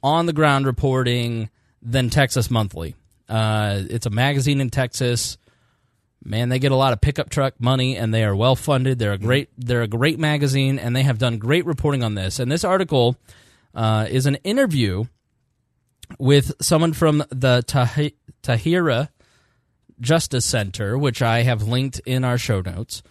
on 0.04 0.28
the 0.28 0.34
ground 0.34 0.68
reporting 0.68 1.50
than 1.82 2.12
Texas 2.12 2.52
Monthly. 2.52 2.94
Uh, 3.28 3.82
it's 3.90 4.06
a 4.06 4.12
magazine 4.12 4.62
in 4.62 4.70
Texas 4.70 5.40
man 6.24 6.50
they 6.50 6.60
get 6.60 6.72
a 6.72 6.76
lot 6.76 6.94
of 6.94 7.00
pickup 7.00 7.30
truck 7.30 7.54
money 7.60 7.96
and 7.96 8.14
they 8.14 8.24
are 8.24 8.36
well 8.36 8.56
funded 8.56 8.98
they're 8.98 9.14
a 9.14 9.20
great 9.20 9.50
they're 9.58 9.84
a 9.84 9.88
great 9.88 10.18
magazine 10.20 10.80
and 10.80 10.96
they 10.96 11.04
have 11.04 11.20
done 11.20 11.38
great 11.38 11.66
reporting 11.66 12.04
on 12.04 12.16
this 12.16 12.40
and 12.40 12.52
this 12.52 12.64
article 12.64 13.16
uh, 13.76 14.08
is 14.10 14.26
an 14.26 14.36
interview 14.44 15.06
with 16.20 16.52
someone 16.62 16.94
from 16.94 17.24
the 17.30 17.64
Tahi- 17.68 18.16
Tahirih 18.44 19.10
justice 20.00 20.46
center 20.46 20.98
which 20.98 21.22
i 21.24 21.42
have 21.42 21.64
linked 21.64 22.00
in 22.06 22.24
our 22.24 22.38
show 22.38 22.62
notes 22.62 23.02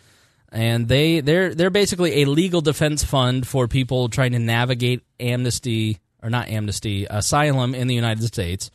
and 0.52 0.86
they 0.86 1.20
they're 1.20 1.52
they're 1.54 1.68
basically 1.68 2.22
a 2.22 2.26
legal 2.26 2.60
defense 2.60 3.02
fund 3.02 3.46
for 3.46 3.66
people 3.66 4.08
trying 4.08 4.30
to 4.32 4.38
navigate 4.38 5.02
amnesty 5.18 5.98
or 6.22 6.30
not 6.30 6.48
amnesty 6.48 7.04
asylum 7.10 7.74
in 7.74 7.88
the 7.88 7.94
united 7.94 8.22
states 8.22 8.70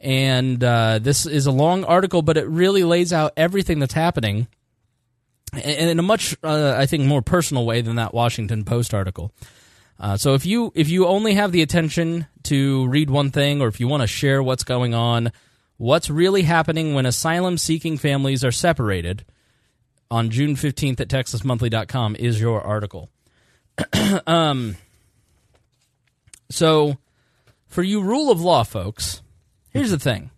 and 0.00 0.62
uh, 0.62 1.00
this 1.00 1.26
is 1.26 1.46
a 1.46 1.50
long 1.50 1.84
article, 1.84 2.22
but 2.22 2.36
it 2.36 2.46
really 2.46 2.84
lays 2.84 3.12
out 3.12 3.32
everything 3.36 3.80
that's 3.80 3.94
happening, 3.94 4.46
in 5.52 5.98
a 5.98 6.02
much, 6.02 6.36
uh, 6.44 6.74
I 6.76 6.86
think, 6.86 7.04
more 7.04 7.22
personal 7.22 7.66
way 7.66 7.80
than 7.80 7.96
that 7.96 8.14
Washington 8.14 8.64
Post 8.64 8.94
article. 8.94 9.32
Uh, 10.00 10.16
so 10.16 10.34
if 10.34 10.46
you 10.46 10.72
if 10.74 10.88
you 10.88 11.06
only 11.06 11.34
have 11.34 11.50
the 11.50 11.62
attention 11.62 12.26
to 12.44 12.86
read 12.88 13.10
one 13.10 13.30
thing, 13.30 13.60
or 13.60 13.68
if 13.68 13.80
you 13.80 13.88
want 13.88 14.02
to 14.02 14.06
share 14.06 14.42
what's 14.42 14.62
going 14.64 14.94
on, 14.94 15.32
what's 15.76 16.08
really 16.08 16.42
happening 16.42 16.94
when 16.94 17.04
asylum 17.04 17.58
seeking 17.58 17.98
families 17.98 18.44
are 18.44 18.52
separated, 18.52 19.24
on 20.10 20.30
June 20.30 20.54
fifteenth 20.54 21.00
at 21.00 21.08
TexasMonthly.com 21.08 22.16
is 22.16 22.40
your 22.40 22.60
article. 22.60 23.10
um, 24.26 24.76
so 26.48 26.96
for 27.66 27.82
you 27.82 28.00
rule 28.00 28.30
of 28.30 28.40
law 28.40 28.62
folks, 28.62 29.22
here's 29.70 29.90
the 29.90 29.98
thing. 29.98 30.30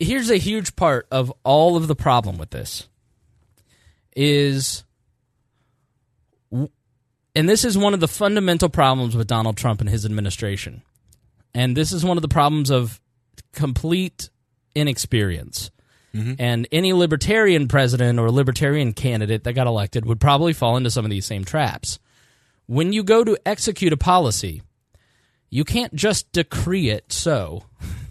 Here's 0.00 0.30
a 0.30 0.38
huge 0.38 0.76
part 0.76 1.06
of 1.10 1.32
all 1.44 1.76
of 1.76 1.88
the 1.88 1.94
problem 1.94 2.38
with 2.38 2.50
this 2.50 2.88
is 4.16 4.84
and 7.38 7.48
this 7.48 7.64
is 7.64 7.78
one 7.78 7.94
of 7.94 8.00
the 8.00 8.08
fundamental 8.08 8.68
problems 8.68 9.14
with 9.14 9.28
Donald 9.28 9.56
Trump 9.56 9.80
and 9.80 9.88
his 9.88 10.04
administration. 10.04 10.82
And 11.54 11.76
this 11.76 11.92
is 11.92 12.04
one 12.04 12.18
of 12.18 12.22
the 12.22 12.28
problems 12.28 12.68
of 12.68 13.00
complete 13.52 14.28
inexperience. 14.74 15.70
And 16.40 16.66
any 16.72 16.92
libertarian 16.92 17.68
president 17.68 18.18
or 18.18 18.32
libertarian 18.32 18.92
candidate 18.92 19.44
that 19.44 19.52
got 19.52 19.68
elected 19.68 20.04
would 20.04 20.20
probably 20.20 20.52
fall 20.52 20.76
into 20.76 20.90
some 20.90 21.04
of 21.04 21.12
these 21.12 21.26
same 21.26 21.44
traps. 21.44 22.00
When 22.66 22.92
you 22.92 23.04
go 23.04 23.22
to 23.22 23.38
execute 23.46 23.92
a 23.92 23.96
policy, 23.96 24.62
you 25.48 25.62
can't 25.62 25.94
just 25.94 26.32
decree 26.32 26.90
it 26.90 27.12
so. 27.12 27.66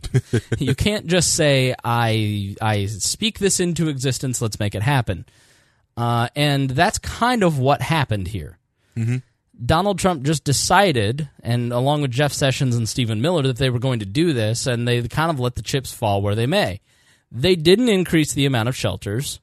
you 0.58 0.74
can't 0.74 1.06
just 1.06 1.36
say, 1.36 1.76
I, 1.84 2.56
I 2.62 2.86
speak 2.86 3.40
this 3.40 3.60
into 3.60 3.90
existence, 3.90 4.42
let's 4.42 4.58
make 4.58 4.74
it 4.74 4.84
happen. 4.84 5.26
Uh, 5.98 6.30
and 6.34 6.70
that's 6.70 6.98
kind 6.98 7.44
of 7.44 7.60
what 7.60 7.82
happened 7.82 8.30
here. 8.30 8.58
Mm-hmm. 8.98 9.18
Donald 9.66 9.98
Trump 10.00 10.24
just 10.24 10.44
decided, 10.44 11.30
and 11.42 11.72
along 11.72 12.02
with 12.02 12.12
Jeff 12.12 12.32
Sessions 12.32 12.76
and 12.76 12.88
Stephen 12.88 13.22
Miller, 13.22 13.44
that 13.44 13.58
they 13.58 13.70
were 13.70 13.80
going 13.80 14.00
to 14.00 14.06
do 14.06 14.34
this, 14.34 14.68
and 14.68 14.88
they 14.88 15.02
kind 15.08 15.32
of 15.32 15.40
let 15.40 15.56
the 15.56 15.62
chips 15.62 15.94
fall 15.94 16.22
where 16.22 16.36
they 16.36 16.46
may. 16.46 16.80
They 17.32 17.56
didn't 17.56 17.90
increase 17.90 18.34
the 18.34 18.46
amount 18.46 18.70
of 18.70 18.76
shelters. 18.76 19.40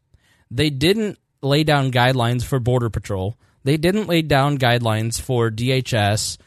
They 0.50 0.70
didn't 0.70 1.18
lay 1.42 1.64
down 1.64 1.90
guidelines 1.90 2.44
for 2.44 2.60
Border 2.60 2.90
Patrol. 2.90 3.36
They 3.64 3.76
didn't 3.76 4.08
lay 4.08 4.22
down 4.22 4.58
guidelines 4.58 5.20
for 5.20 5.50
DHS, 5.50 6.38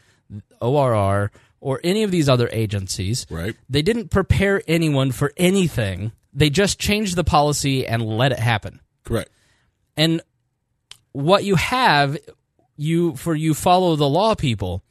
ORR, 0.60 1.30
or 1.60 1.80
any 1.84 2.04
of 2.04 2.10
these 2.10 2.28
other 2.28 2.48
agencies. 2.52 3.26
Right. 3.28 3.54
They 3.68 3.82
didn't 3.82 4.08
prepare 4.08 4.62
anyone 4.66 5.12
for 5.12 5.32
anything. 5.36 6.12
They 6.32 6.50
just 6.50 6.78
changed 6.78 7.16
the 7.16 7.24
policy 7.24 7.86
and 7.86 8.02
let 8.02 8.32
it 8.32 8.38
happen. 8.38 8.80
Correct. 9.04 9.30
And 9.96 10.20
what 11.12 11.44
you 11.44 11.56
have, 11.56 12.16
you 12.78 13.16
for 13.16 13.34
you 13.34 13.52
follow 13.52 13.96
the 13.96 14.08
law 14.08 14.34
people, 14.34 14.82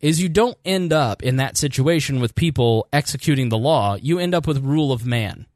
is 0.00 0.20
you 0.20 0.28
don't 0.28 0.56
end 0.64 0.92
up 0.92 1.22
in 1.22 1.36
that 1.36 1.56
situation 1.56 2.20
with 2.20 2.34
people 2.34 2.86
executing 2.92 3.48
the 3.48 3.58
law. 3.58 3.96
You 3.96 4.18
end 4.18 4.34
up 4.34 4.46
with 4.46 4.64
rule 4.64 4.92
of 4.92 5.04
man. 5.04 5.46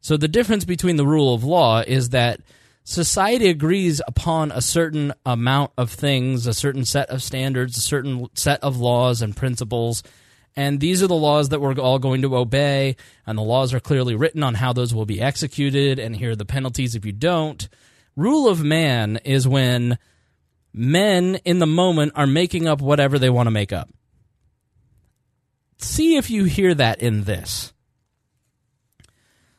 So 0.00 0.16
the 0.16 0.28
difference 0.28 0.64
between 0.64 0.96
the 0.96 1.06
rule 1.06 1.34
of 1.34 1.44
law 1.44 1.80
is 1.80 2.10
that 2.10 2.40
society 2.84 3.48
agrees 3.48 4.00
upon 4.06 4.52
a 4.52 4.60
certain 4.60 5.12
amount 5.24 5.72
of 5.76 5.90
things, 5.90 6.46
a 6.46 6.54
certain 6.54 6.84
set 6.84 7.10
of 7.10 7.22
standards, 7.22 7.76
a 7.76 7.80
certain 7.80 8.28
set 8.34 8.62
of 8.62 8.76
laws 8.76 9.22
and 9.22 9.36
principles. 9.36 10.02
And 10.54 10.80
these 10.80 11.02
are 11.02 11.06
the 11.06 11.14
laws 11.14 11.50
that 11.50 11.60
we're 11.60 11.74
all 11.74 11.98
going 11.98 12.22
to 12.22 12.36
obey, 12.36 12.96
and 13.26 13.36
the 13.36 13.42
laws 13.42 13.74
are 13.74 13.80
clearly 13.80 14.14
written 14.14 14.42
on 14.42 14.54
how 14.54 14.72
those 14.72 14.94
will 14.94 15.04
be 15.04 15.20
executed, 15.20 15.98
and 15.98 16.16
here 16.16 16.30
are 16.30 16.36
the 16.36 16.46
penalties 16.46 16.94
if 16.94 17.04
you 17.04 17.12
don't. 17.12 17.68
Rule 18.16 18.48
of 18.48 18.64
man 18.64 19.18
is 19.24 19.46
when 19.46 19.98
men 20.76 21.40
in 21.44 21.58
the 21.58 21.66
moment 21.66 22.12
are 22.14 22.26
making 22.26 22.68
up 22.68 22.80
whatever 22.80 23.18
they 23.18 23.30
want 23.30 23.46
to 23.48 23.50
make 23.50 23.72
up. 23.72 23.88
See 25.78 26.16
if 26.16 26.30
you 26.30 26.44
hear 26.44 26.74
that 26.74 27.02
in 27.02 27.24
this. 27.24 27.72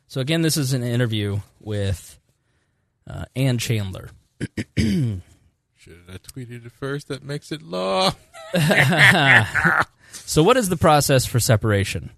So, 0.07 0.21
again, 0.21 0.41
this 0.41 0.55
is 0.55 0.71
an 0.73 0.83
interview 0.83 1.39
with 1.59 2.17
uh, 3.05 3.25
Anne 3.35 3.57
Chandler. 3.57 4.09
Should 4.77 5.21
have 6.07 6.21
tweeted 6.23 6.65
it 6.65 6.71
first. 6.71 7.09
That 7.09 7.23
makes 7.23 7.51
it 7.51 7.61
law. 7.61 8.11
So, 10.11 10.43
what 10.43 10.57
is 10.57 10.69
the 10.69 10.77
process 10.77 11.25
for 11.25 11.39
separation? 11.39 12.11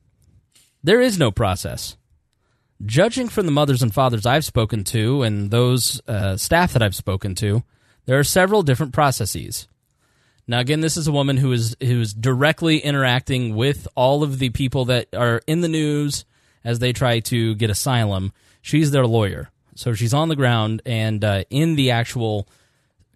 There 0.84 1.02
is 1.02 1.20
no 1.20 1.32
process. 1.32 1.98
Judging 2.86 3.28
from 3.28 3.46
the 3.46 3.52
mothers 3.52 3.84
and 3.84 3.94
fathers 3.94 4.26
I've 4.26 4.46
spoken 4.46 4.84
to 4.86 5.24
and 5.24 5.52
those 5.52 6.02
uh, 6.08 6.38
staff 6.38 6.74
that 6.74 6.82
I've 6.82 6.96
spoken 6.96 7.36
to, 7.36 7.64
there 8.10 8.18
are 8.18 8.24
several 8.24 8.64
different 8.64 8.92
processes. 8.92 9.68
Now, 10.48 10.58
again, 10.58 10.82
this 10.82 10.98
is 10.98 11.08
a 11.08 11.12
woman 11.12 11.38
who 11.38 11.52
is 11.52 11.76
who 11.80 12.02
is 12.02 12.12
directly 12.12 12.80
interacting 12.80 13.56
with 13.56 13.88
all 13.94 14.24
of 14.24 14.40
the 14.40 14.50
people 14.50 14.86
that 14.86 15.14
are 15.16 15.44
in 15.46 15.62
the 15.62 15.68
news 15.68 16.26
as 16.64 16.80
they 16.80 16.92
try 16.92 17.20
to 17.20 17.54
get 17.54 17.70
asylum. 17.70 18.34
She's 18.64 18.90
their 18.90 19.06
lawyer, 19.06 19.52
so 19.76 19.94
she's 19.94 20.12
on 20.12 20.28
the 20.28 20.36
ground 20.36 20.82
and 20.88 21.24
uh, 21.24 21.44
in 21.52 21.76
the 21.76 21.92
actual 21.92 22.48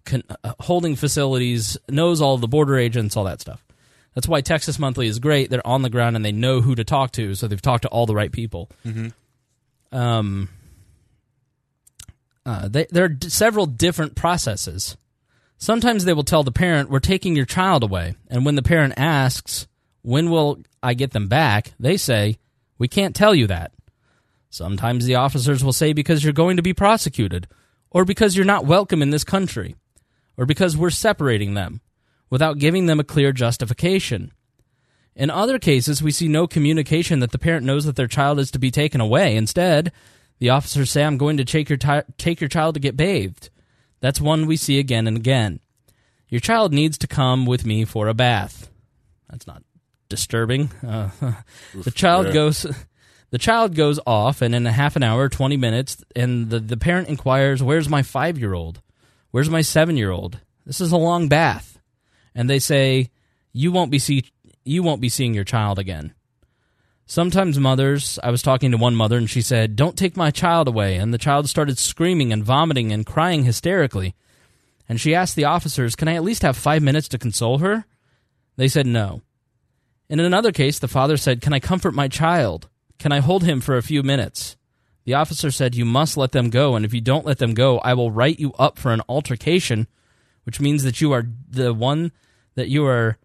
con- 0.04 0.22
uh, 0.44 0.52
holding 0.60 0.94
facilities, 0.94 1.76
knows 1.88 2.20
all 2.20 2.38
the 2.38 2.46
border 2.46 2.78
agents, 2.78 3.16
all 3.16 3.24
that 3.24 3.40
stuff. 3.40 3.64
That's 4.14 4.28
why 4.28 4.42
Texas 4.42 4.78
Monthly 4.78 5.08
is 5.08 5.18
great. 5.18 5.50
They're 5.50 5.66
on 5.66 5.82
the 5.82 5.90
ground 5.90 6.14
and 6.14 6.24
they 6.24 6.30
know 6.30 6.60
who 6.60 6.76
to 6.76 6.84
talk 6.84 7.10
to, 7.12 7.34
so 7.34 7.48
they've 7.48 7.60
talked 7.60 7.82
to 7.82 7.88
all 7.88 8.06
the 8.06 8.14
right 8.14 8.30
people. 8.30 8.70
Um, 9.90 10.50
uh, 12.46 12.68
they, 12.68 12.86
there 12.90 13.04
are 13.04 13.08
d- 13.08 13.28
several 13.28 13.66
different 13.66 14.14
processes. 14.14 14.96
Sometimes 15.58 16.04
they 16.04 16.12
will 16.12 16.24
tell 16.24 16.42
the 16.42 16.52
parent, 16.52 16.90
"We're 16.90 17.00
taking 17.00 17.36
your 17.36 17.46
child 17.46 17.82
away," 17.82 18.14
and 18.28 18.44
when 18.44 18.54
the 18.54 18.62
parent 18.62 18.94
asks, 18.96 19.66
"When 20.02 20.30
will 20.30 20.58
I 20.82 20.94
get 20.94 21.12
them 21.12 21.28
back?" 21.28 21.72
they 21.80 21.96
say, 21.96 22.38
"We 22.78 22.88
can't 22.88 23.14
tell 23.14 23.34
you 23.34 23.46
that." 23.46 23.72
Sometimes 24.50 25.06
the 25.06 25.14
officers 25.14 25.64
will 25.64 25.72
say, 25.72 25.92
"Because 25.92 26.22
you're 26.22 26.32
going 26.32 26.56
to 26.56 26.62
be 26.62 26.74
prosecuted," 26.74 27.46
or 27.90 28.04
because 28.04 28.36
you're 28.36 28.44
not 28.44 28.66
welcome 28.66 29.00
in 29.02 29.10
this 29.10 29.24
country, 29.24 29.74
or 30.36 30.44
because 30.46 30.76
we're 30.76 30.90
separating 30.90 31.54
them, 31.54 31.80
without 32.30 32.58
giving 32.58 32.86
them 32.86 33.00
a 33.00 33.04
clear 33.04 33.32
justification. 33.32 34.32
In 35.16 35.30
other 35.30 35.58
cases, 35.60 36.02
we 36.02 36.10
see 36.10 36.26
no 36.26 36.46
communication 36.46 37.20
that 37.20 37.30
the 37.30 37.38
parent 37.38 37.64
knows 37.64 37.84
that 37.84 37.94
their 37.94 38.08
child 38.08 38.40
is 38.40 38.50
to 38.50 38.58
be 38.58 38.72
taken 38.72 39.00
away. 39.00 39.36
Instead, 39.36 39.92
the 40.38 40.50
officers 40.50 40.90
say, 40.90 41.04
"I'm 41.04 41.18
going 41.18 41.36
to 41.38 41.44
take 41.44 41.68
your 41.68 41.78
ti- 41.78 42.02
take 42.18 42.40
your 42.40 42.48
child 42.48 42.74
to 42.74 42.80
get 42.80 42.96
bathed." 42.96 43.50
That's 44.00 44.20
one 44.20 44.46
we 44.46 44.56
see 44.56 44.78
again 44.78 45.06
and 45.06 45.16
again. 45.16 45.60
Your 46.28 46.40
child 46.40 46.72
needs 46.72 46.98
to 46.98 47.06
come 47.06 47.46
with 47.46 47.64
me 47.64 47.84
for 47.84 48.08
a 48.08 48.14
bath. 48.14 48.70
That's 49.30 49.46
not 49.46 49.62
disturbing. 50.08 50.70
Uh, 50.86 51.10
the 51.74 51.90
child 51.90 52.26
yeah. 52.26 52.32
goes. 52.32 52.66
The 53.30 53.38
child 53.38 53.74
goes 53.74 53.98
off, 54.06 54.42
and 54.42 54.54
in 54.54 54.64
a 54.64 54.70
half 54.70 54.94
an 54.94 55.02
hour, 55.02 55.28
twenty 55.28 55.56
minutes, 55.56 56.04
and 56.14 56.50
the, 56.50 56.60
the 56.60 56.76
parent 56.76 57.08
inquires, 57.08 57.64
"Where's 57.64 57.88
my 57.88 58.04
five 58.04 58.38
year 58.38 58.54
old? 58.54 58.80
Where's 59.32 59.50
my 59.50 59.60
seven 59.60 59.96
year 59.96 60.12
old? 60.12 60.38
This 60.64 60.80
is 60.80 60.92
a 60.92 60.96
long 60.96 61.28
bath." 61.28 61.80
And 62.32 62.48
they 62.48 62.60
say, 62.60 63.10
"You 63.52 63.72
won't 63.72 63.90
be 63.90 63.98
see 63.98 64.30
you 64.64 64.84
won't 64.84 65.00
be 65.00 65.08
seeing 65.08 65.34
your 65.34 65.42
child 65.42 65.80
again." 65.80 66.14
Sometimes 67.06 67.58
mothers, 67.58 68.18
I 68.22 68.30
was 68.30 68.42
talking 68.42 68.70
to 68.70 68.78
one 68.78 68.96
mother 68.96 69.18
and 69.18 69.28
she 69.28 69.42
said, 69.42 69.76
Don't 69.76 69.96
take 69.96 70.16
my 70.16 70.30
child 70.30 70.68
away. 70.68 70.96
And 70.96 71.12
the 71.12 71.18
child 71.18 71.48
started 71.48 71.78
screaming 71.78 72.32
and 72.32 72.42
vomiting 72.42 72.92
and 72.92 73.04
crying 73.04 73.44
hysterically. 73.44 74.14
And 74.88 75.00
she 75.00 75.14
asked 75.14 75.36
the 75.36 75.44
officers, 75.44 75.96
Can 75.96 76.08
I 76.08 76.14
at 76.14 76.24
least 76.24 76.42
have 76.42 76.56
five 76.56 76.82
minutes 76.82 77.08
to 77.08 77.18
console 77.18 77.58
her? 77.58 77.84
They 78.56 78.68
said 78.68 78.86
no. 78.86 79.22
And 80.08 80.20
in 80.20 80.26
another 80.26 80.52
case, 80.52 80.78
the 80.78 80.88
father 80.88 81.16
said, 81.16 81.42
Can 81.42 81.52
I 81.52 81.60
comfort 81.60 81.92
my 81.92 82.08
child? 82.08 82.68
Can 82.98 83.12
I 83.12 83.20
hold 83.20 83.44
him 83.44 83.60
for 83.60 83.76
a 83.76 83.82
few 83.82 84.02
minutes? 84.02 84.56
The 85.04 85.14
officer 85.14 85.50
said, 85.50 85.74
You 85.74 85.84
must 85.84 86.16
let 86.16 86.32
them 86.32 86.50
go, 86.50 86.74
and 86.74 86.84
if 86.84 86.94
you 86.94 87.00
don't 87.00 87.26
let 87.26 87.38
them 87.38 87.52
go, 87.52 87.78
I 87.78 87.94
will 87.94 88.10
write 88.10 88.38
you 88.38 88.52
up 88.54 88.78
for 88.78 88.92
an 88.92 89.02
altercation, 89.08 89.86
which 90.44 90.60
means 90.60 90.84
that 90.84 91.00
you 91.00 91.12
are 91.12 91.26
the 91.50 91.74
one 91.74 92.12
that 92.54 92.68
you 92.68 92.86
are 92.86 93.18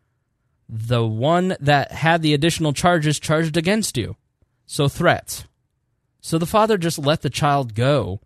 the 0.70 1.04
one 1.06 1.58
that 1.60 1.92
had 1.92 2.22
the 2.22 2.36
additional 2.36 2.74
charges 2.74 3.20
charged 3.20 3.58
against 3.58 3.98
you. 3.98 4.16
So 4.68 4.88
threats. 4.88 5.46
So 6.22 6.38
the 6.38 6.46
father 6.46 6.78
just 6.78 7.00
let 7.00 7.24
the 7.24 7.30
child 7.30 7.74
go. 7.74 8.22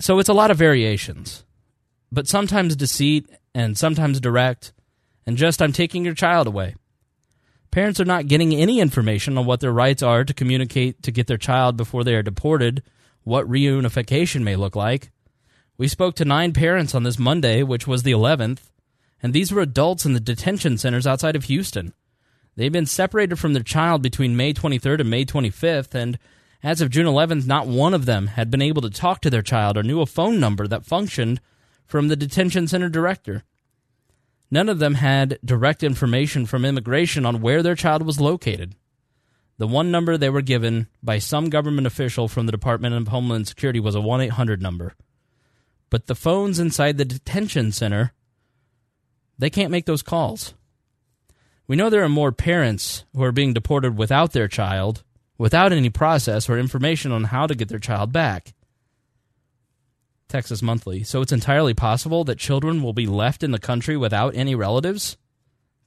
So 0.00 0.18
it's 0.18 0.28
a 0.28 0.34
lot 0.34 0.50
of 0.50 0.56
variations, 0.56 1.44
but 2.10 2.26
sometimes 2.26 2.74
deceit 2.74 3.28
and 3.54 3.78
sometimes 3.78 4.18
direct, 4.18 4.72
and 5.26 5.36
just 5.36 5.62
I'm 5.62 5.72
taking 5.72 6.04
your 6.04 6.14
child 6.14 6.46
away. 6.46 6.74
Parents 7.70 8.00
are 8.00 8.04
not 8.04 8.26
getting 8.26 8.52
any 8.52 8.80
information 8.80 9.38
on 9.38 9.46
what 9.46 9.60
their 9.60 9.72
rights 9.72 10.02
are 10.02 10.24
to 10.24 10.34
communicate 10.34 11.02
to 11.04 11.12
get 11.12 11.28
their 11.28 11.36
child 11.36 11.76
before 11.76 12.02
they 12.02 12.14
are 12.14 12.22
deported, 12.22 12.82
what 13.22 13.48
reunification 13.48 14.42
may 14.42 14.56
look 14.56 14.74
like. 14.74 15.12
We 15.76 15.86
spoke 15.86 16.16
to 16.16 16.24
nine 16.24 16.52
parents 16.52 16.94
on 16.94 17.04
this 17.04 17.18
Monday, 17.18 17.62
which 17.62 17.86
was 17.86 18.02
the 18.02 18.12
11th, 18.12 18.69
and 19.22 19.32
these 19.32 19.52
were 19.52 19.60
adults 19.60 20.04
in 20.04 20.12
the 20.12 20.20
detention 20.20 20.78
centers 20.78 21.06
outside 21.06 21.36
of 21.36 21.44
Houston. 21.44 21.92
They've 22.56 22.72
been 22.72 22.86
separated 22.86 23.36
from 23.36 23.52
their 23.52 23.62
child 23.62 24.02
between 24.02 24.36
May 24.36 24.52
23rd 24.52 25.00
and 25.00 25.10
May 25.10 25.24
25th, 25.24 25.94
and 25.94 26.18
as 26.62 26.80
of 26.80 26.90
June 26.90 27.06
11th, 27.06 27.46
not 27.46 27.66
one 27.66 27.94
of 27.94 28.06
them 28.06 28.28
had 28.28 28.50
been 28.50 28.62
able 28.62 28.82
to 28.82 28.90
talk 28.90 29.20
to 29.22 29.30
their 29.30 29.42
child 29.42 29.76
or 29.76 29.82
knew 29.82 30.00
a 30.00 30.06
phone 30.06 30.38
number 30.38 30.66
that 30.66 30.84
functioned 30.84 31.40
from 31.86 32.08
the 32.08 32.16
detention 32.16 32.68
center 32.68 32.88
director. 32.88 33.44
None 34.50 34.68
of 34.68 34.78
them 34.78 34.94
had 34.94 35.38
direct 35.44 35.82
information 35.82 36.44
from 36.44 36.64
immigration 36.64 37.24
on 37.24 37.40
where 37.40 37.62
their 37.62 37.76
child 37.76 38.02
was 38.02 38.20
located. 38.20 38.74
The 39.58 39.66
one 39.66 39.90
number 39.90 40.16
they 40.16 40.30
were 40.30 40.42
given 40.42 40.88
by 41.02 41.18
some 41.18 41.50
government 41.50 41.86
official 41.86 42.28
from 42.28 42.46
the 42.46 42.52
Department 42.52 42.94
of 42.94 43.08
Homeland 43.08 43.46
Security 43.46 43.78
was 43.78 43.94
a 43.94 44.00
1 44.00 44.22
800 44.22 44.60
number. 44.60 44.94
But 45.88 46.06
the 46.06 46.14
phones 46.14 46.58
inside 46.58 46.96
the 46.96 47.04
detention 47.04 47.70
center, 47.70 48.12
they 49.40 49.50
can't 49.50 49.70
make 49.70 49.86
those 49.86 50.02
calls. 50.02 50.54
We 51.66 51.76
know 51.76 51.88
there 51.88 52.04
are 52.04 52.08
more 52.08 52.32
parents 52.32 53.04
who 53.14 53.22
are 53.22 53.32
being 53.32 53.54
deported 53.54 53.96
without 53.96 54.32
their 54.32 54.48
child, 54.48 55.02
without 55.38 55.72
any 55.72 55.88
process 55.88 56.48
or 56.48 56.58
information 56.58 57.10
on 57.12 57.24
how 57.24 57.46
to 57.46 57.54
get 57.54 57.68
their 57.68 57.78
child 57.78 58.12
back. 58.12 58.52
Texas 60.28 60.62
Monthly. 60.62 61.02
So 61.04 61.22
it's 61.22 61.32
entirely 61.32 61.74
possible 61.74 62.24
that 62.24 62.38
children 62.38 62.82
will 62.82 62.92
be 62.92 63.06
left 63.06 63.42
in 63.42 63.50
the 63.50 63.58
country 63.58 63.96
without 63.96 64.34
any 64.34 64.54
relatives? 64.54 65.16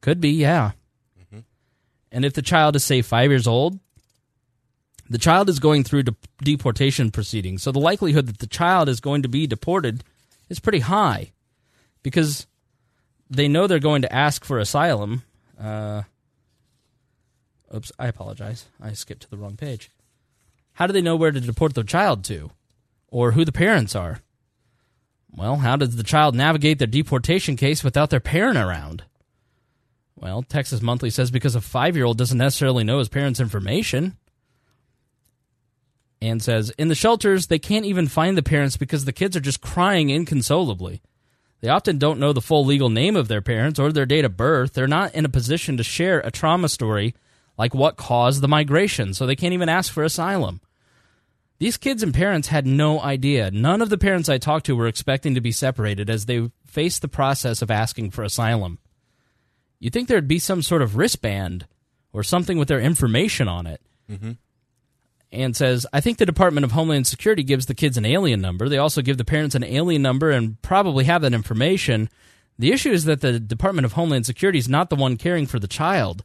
Could 0.01 0.19
be, 0.19 0.31
yeah. 0.31 0.71
Mm-hmm. 1.19 1.39
And 2.11 2.25
if 2.25 2.33
the 2.33 2.41
child 2.41 2.75
is, 2.75 2.83
say, 2.83 3.01
five 3.01 3.29
years 3.29 3.47
old, 3.47 3.79
the 5.09 5.17
child 5.17 5.47
is 5.47 5.59
going 5.59 5.83
through 5.83 6.03
de- 6.03 6.15
deportation 6.43 7.11
proceedings. 7.11 7.61
So 7.61 7.71
the 7.71 7.79
likelihood 7.79 8.27
that 8.27 8.39
the 8.39 8.47
child 8.47 8.89
is 8.89 8.99
going 8.99 9.21
to 9.21 9.29
be 9.29 9.47
deported 9.47 10.03
is 10.49 10.59
pretty 10.59 10.79
high 10.79 11.31
because 12.01 12.47
they 13.35 13.47
know 13.47 13.67
they're 13.67 13.79
going 13.79 14.01
to 14.03 14.13
ask 14.13 14.45
for 14.45 14.59
asylum. 14.59 15.23
Uh, 15.59 16.03
oops, 17.73 17.91
I 17.97 18.07
apologize. 18.07 18.65
I 18.81 18.93
skipped 18.93 19.23
to 19.23 19.29
the 19.29 19.37
wrong 19.37 19.57
page. 19.57 19.89
How 20.73 20.87
do 20.87 20.93
they 20.93 21.01
know 21.01 21.15
where 21.15 21.31
to 21.31 21.39
deport 21.39 21.75
their 21.75 21.83
child 21.83 22.23
to 22.25 22.51
or 23.07 23.31
who 23.31 23.45
the 23.45 23.51
parents 23.51 23.95
are? 23.95 24.19
Well, 25.35 25.57
how 25.57 25.75
does 25.75 25.95
the 25.95 26.03
child 26.03 26.35
navigate 26.35 26.77
their 26.77 26.87
deportation 26.87 27.55
case 27.55 27.83
without 27.83 28.09
their 28.09 28.19
parent 28.19 28.57
around? 28.57 29.03
Well, 30.15 30.43
Texas 30.43 30.81
Monthly 30.81 31.09
says 31.09 31.31
because 31.31 31.55
a 31.55 31.61
five 31.61 31.95
year 31.95 32.05
old 32.05 32.17
doesn't 32.17 32.37
necessarily 32.37 32.83
know 32.83 32.99
his 32.99 33.09
parents' 33.09 33.39
information. 33.39 34.17
And 36.21 36.41
says, 36.41 36.69
in 36.77 36.87
the 36.87 36.95
shelters, 36.95 37.47
they 37.47 37.59
can't 37.59 37.85
even 37.85 38.07
find 38.07 38.37
the 38.37 38.43
parents 38.43 38.77
because 38.77 39.03
the 39.03 39.11
kids 39.11 39.35
are 39.35 39.41
just 39.41 39.59
crying 39.59 40.09
inconsolably. 40.09 41.01
They 41.63 41.69
often 41.69 41.97
don't 41.97 42.19
know 42.19 42.33
the 42.33 42.41
full 42.41 42.65
legal 42.65 42.89
name 42.89 43.15
of 43.15 43.29
their 43.29 43.41
parents 43.41 43.79
or 43.79 43.93
their 43.93 44.05
date 44.05 44.25
of 44.25 44.35
birth. 44.35 44.73
They're 44.73 44.85
not 44.85 45.15
in 45.15 45.23
a 45.23 45.29
position 45.29 45.77
to 45.77 45.83
share 45.83 46.19
a 46.19 46.29
trauma 46.29 46.67
story 46.67 47.15
like 47.57 47.73
what 47.73 47.95
caused 47.95 48.41
the 48.41 48.49
migration, 48.49 49.13
so 49.13 49.25
they 49.25 49.37
can't 49.37 49.53
even 49.53 49.69
ask 49.69 49.93
for 49.93 50.03
asylum. 50.03 50.59
These 51.59 51.77
kids 51.77 52.03
and 52.03 52.13
parents 52.13 52.49
had 52.49 52.67
no 52.67 52.99
idea. 52.99 53.49
None 53.49 53.81
of 53.81 53.89
the 53.89 53.97
parents 53.97 54.27
I 54.27 54.39
talked 54.39 54.65
to 54.65 54.75
were 54.75 54.87
expecting 54.87 55.35
to 55.35 55.41
be 55.41 55.53
separated 55.53 56.09
as 56.09 56.25
they 56.25 56.51
faced 56.65 57.01
the 57.01 57.07
process 57.07 57.61
of 57.61 57.71
asking 57.71 58.11
for 58.11 58.23
asylum. 58.23 58.77
You'd 59.79 59.93
think 59.93 60.09
there'd 60.09 60.27
be 60.27 60.39
some 60.39 60.63
sort 60.63 60.81
of 60.81 60.97
wristband 60.97 61.65
or 62.11 62.23
something 62.23 62.57
with 62.57 62.67
their 62.67 62.81
information 62.81 63.47
on 63.47 63.67
it. 63.67 63.79
Mm-hmm. 64.11 64.31
And 65.33 65.55
says, 65.55 65.87
I 65.91 65.99
think 65.99 66.19
the 66.19 66.27
Department 66.27 66.63
of 66.63 66.73
Homeland 66.73 67.07
Security 67.07 67.41
gives 67.41 67.65
the 67.65 67.73
kids 67.73 67.97
an 67.97 68.05
alien 68.05 68.39
number. 68.39 68.69
They 68.69 68.77
also 68.77 69.01
give 69.01 69.17
the 69.17 69.25
parents 69.25 69.55
an 69.55 69.63
alien 69.63 70.03
number 70.03 70.29
and 70.29 70.61
probably 70.61 71.05
have 71.05 71.23
that 71.23 71.33
information. 71.33 72.07
The 72.59 72.71
issue 72.71 72.91
is 72.91 73.05
that 73.05 73.21
the 73.21 73.39
Department 73.39 73.85
of 73.85 73.93
Homeland 73.93 74.27
Security 74.27 74.59
is 74.59 74.69
not 74.69 74.91
the 74.91 74.95
one 74.95 75.17
caring 75.17 75.47
for 75.47 75.57
the 75.57 75.67
child. 75.67 76.23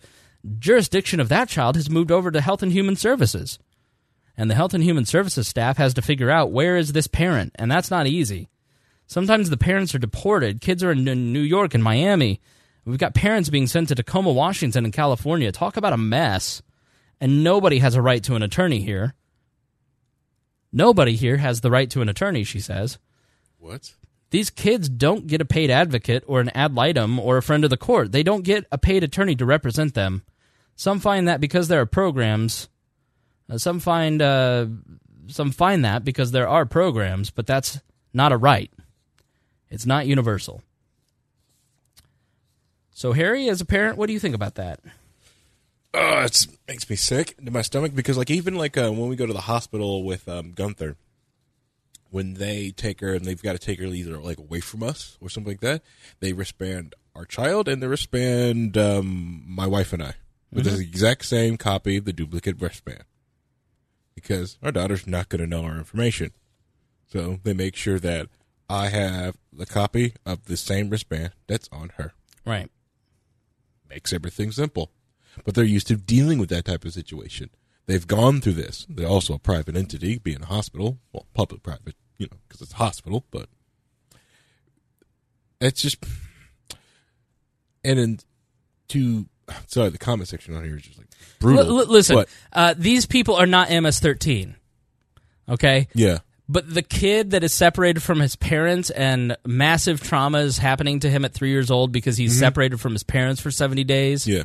Jurisdiction 0.58 1.20
of 1.20 1.30
that 1.30 1.48
child 1.48 1.76
has 1.76 1.88
moved 1.88 2.12
over 2.12 2.30
to 2.30 2.42
Health 2.42 2.62
and 2.62 2.70
Human 2.70 2.96
Services. 2.96 3.58
And 4.36 4.50
the 4.50 4.54
Health 4.54 4.74
and 4.74 4.84
Human 4.84 5.06
Services 5.06 5.48
staff 5.48 5.78
has 5.78 5.94
to 5.94 6.02
figure 6.02 6.30
out 6.30 6.52
where 6.52 6.76
is 6.76 6.92
this 6.92 7.06
parent, 7.06 7.52
and 7.54 7.70
that's 7.70 7.90
not 7.90 8.06
easy. 8.06 8.50
Sometimes 9.06 9.48
the 9.48 9.56
parents 9.56 9.94
are 9.94 9.98
deported. 9.98 10.60
Kids 10.60 10.84
are 10.84 10.92
in 10.92 11.32
New 11.32 11.40
York 11.40 11.72
and 11.72 11.82
Miami. 11.82 12.42
We've 12.84 12.98
got 12.98 13.14
parents 13.14 13.48
being 13.48 13.66
sent 13.66 13.88
to 13.88 13.94
Tacoma, 13.94 14.32
Washington, 14.32 14.84
and 14.84 14.92
California. 14.92 15.50
Talk 15.50 15.78
about 15.78 15.94
a 15.94 15.96
mess. 15.96 16.60
And 17.20 17.42
nobody 17.42 17.78
has 17.78 17.94
a 17.94 18.02
right 18.02 18.22
to 18.24 18.34
an 18.36 18.42
attorney 18.42 18.80
here. 18.80 19.14
Nobody 20.72 21.16
here 21.16 21.38
has 21.38 21.60
the 21.60 21.70
right 21.70 21.90
to 21.90 22.02
an 22.02 22.08
attorney, 22.08 22.44
she 22.44 22.60
says. 22.60 22.98
What? 23.58 23.92
These 24.30 24.50
kids 24.50 24.88
don't 24.88 25.26
get 25.26 25.40
a 25.40 25.46
paid 25.46 25.70
advocate 25.70 26.22
or 26.26 26.40
an 26.40 26.50
ad 26.50 26.74
litem 26.74 27.18
or 27.18 27.38
a 27.38 27.42
friend 27.42 27.64
of 27.64 27.70
the 27.70 27.76
court. 27.76 28.12
They 28.12 28.22
don't 28.22 28.44
get 28.44 28.66
a 28.70 28.78
paid 28.78 29.02
attorney 29.02 29.34
to 29.36 29.46
represent 29.46 29.94
them. 29.94 30.22
Some 30.76 31.00
find 31.00 31.26
that 31.26 31.40
because 31.40 31.68
there 31.68 31.80
are 31.80 31.86
programs. 31.86 32.68
Uh, 33.50 33.58
some 33.58 33.80
find 33.80 34.20
uh, 34.20 34.66
some 35.26 35.50
find 35.50 35.84
that 35.84 36.04
because 36.04 36.30
there 36.30 36.48
are 36.48 36.66
programs, 36.66 37.30
but 37.30 37.46
that's 37.46 37.80
not 38.12 38.32
a 38.32 38.36
right. 38.36 38.70
It's 39.70 39.86
not 39.86 40.06
universal. 40.06 40.62
So, 42.92 43.12
Harry, 43.12 43.48
as 43.48 43.60
a 43.60 43.64
parent, 43.64 43.96
what 43.96 44.06
do 44.06 44.12
you 44.12 44.20
think 44.20 44.34
about 44.34 44.56
that? 44.56 44.80
Oh, 45.94 46.20
it 46.20 46.46
makes 46.66 46.88
me 46.88 46.96
sick 46.96 47.36
to 47.42 47.50
my 47.50 47.62
stomach 47.62 47.94
because, 47.94 48.18
like, 48.18 48.30
even 48.30 48.56
like 48.56 48.76
uh, 48.76 48.90
when 48.90 49.08
we 49.08 49.16
go 49.16 49.26
to 49.26 49.32
the 49.32 49.42
hospital 49.42 50.04
with 50.04 50.28
um, 50.28 50.52
Gunther, 50.52 50.96
when 52.10 52.34
they 52.34 52.70
take 52.70 53.00
her 53.00 53.14
and 53.14 53.24
they've 53.24 53.42
got 53.42 53.52
to 53.52 53.58
take 53.58 53.80
her 53.80 53.86
either 53.86 54.18
like 54.18 54.38
away 54.38 54.60
from 54.60 54.82
us 54.82 55.16
or 55.20 55.28
something 55.28 55.52
like 55.52 55.60
that, 55.60 55.82
they 56.20 56.32
wristband 56.32 56.94
our 57.14 57.24
child 57.24 57.68
and 57.68 57.82
they 57.82 57.86
wristband 57.86 58.76
um, 58.76 59.42
my 59.46 59.66
wife 59.66 59.92
and 59.92 60.02
I 60.02 60.14
with 60.52 60.64
the 60.64 60.80
exact 60.80 61.24
same 61.26 61.56
copy 61.56 61.98
of 61.98 62.04
the 62.04 62.12
duplicate 62.12 62.60
wristband 62.60 63.04
because 64.14 64.58
our 64.62 64.72
daughter's 64.72 65.06
not 65.06 65.28
going 65.28 65.40
to 65.40 65.46
know 65.46 65.64
our 65.64 65.76
information. 65.76 66.32
So 67.06 67.40
they 67.42 67.54
make 67.54 67.76
sure 67.76 67.98
that 67.98 68.28
I 68.68 68.88
have 68.88 69.36
the 69.52 69.66
copy 69.66 70.14
of 70.26 70.44
the 70.46 70.56
same 70.56 70.90
wristband 70.90 71.32
that's 71.46 71.68
on 71.72 71.92
her. 71.96 72.12
Right. 72.44 72.70
Makes 73.88 74.12
everything 74.12 74.52
simple. 74.52 74.90
But 75.44 75.54
they're 75.54 75.64
used 75.64 75.86
to 75.88 75.96
dealing 75.96 76.38
with 76.38 76.48
that 76.50 76.64
type 76.64 76.84
of 76.84 76.92
situation. 76.92 77.50
They've 77.86 78.06
gone 78.06 78.40
through 78.40 78.52
this. 78.54 78.86
They're 78.88 79.06
also 79.08 79.34
a 79.34 79.38
private 79.38 79.74
entity, 79.76 80.18
being 80.18 80.42
a 80.42 80.46
hospital, 80.46 80.98
well, 81.12 81.26
public 81.34 81.62
private, 81.62 81.94
you 82.18 82.26
know, 82.30 82.36
because 82.46 82.60
it's 82.60 82.72
a 82.72 82.76
hospital, 82.76 83.24
but 83.30 83.48
it's 85.60 85.82
just. 85.82 86.04
And 87.84 87.98
then 87.98 88.18
to. 88.88 89.26
Sorry, 89.66 89.88
the 89.88 89.96
comment 89.98 90.28
section 90.28 90.54
on 90.54 90.62
here 90.64 90.76
is 90.76 90.82
just 90.82 90.98
like 90.98 91.06
brutal. 91.40 91.80
L- 91.80 91.86
listen, 91.86 92.24
uh, 92.52 92.74
these 92.76 93.06
people 93.06 93.34
are 93.36 93.46
not 93.46 93.70
MS-13. 93.70 94.54
Okay? 95.48 95.88
yeah. 95.94 96.18
But 96.50 96.72
the 96.72 96.82
kid 96.82 97.30
that 97.32 97.44
is 97.44 97.52
separated 97.52 98.02
from 98.02 98.20
his 98.20 98.34
parents 98.34 98.88
and 98.88 99.36
massive 99.46 100.02
trauma 100.02 100.38
is 100.38 100.56
happening 100.56 101.00
to 101.00 101.10
him 101.10 101.26
at 101.26 101.34
three 101.34 101.50
years 101.50 101.70
old 101.70 101.92
because 101.92 102.16
he's 102.16 102.38
separated 102.38 102.80
from 102.80 102.92
his 102.94 103.02
parents 103.02 103.40
for 103.40 103.50
70 103.50 103.84
days, 103.84 104.26
Yeah. 104.26 104.44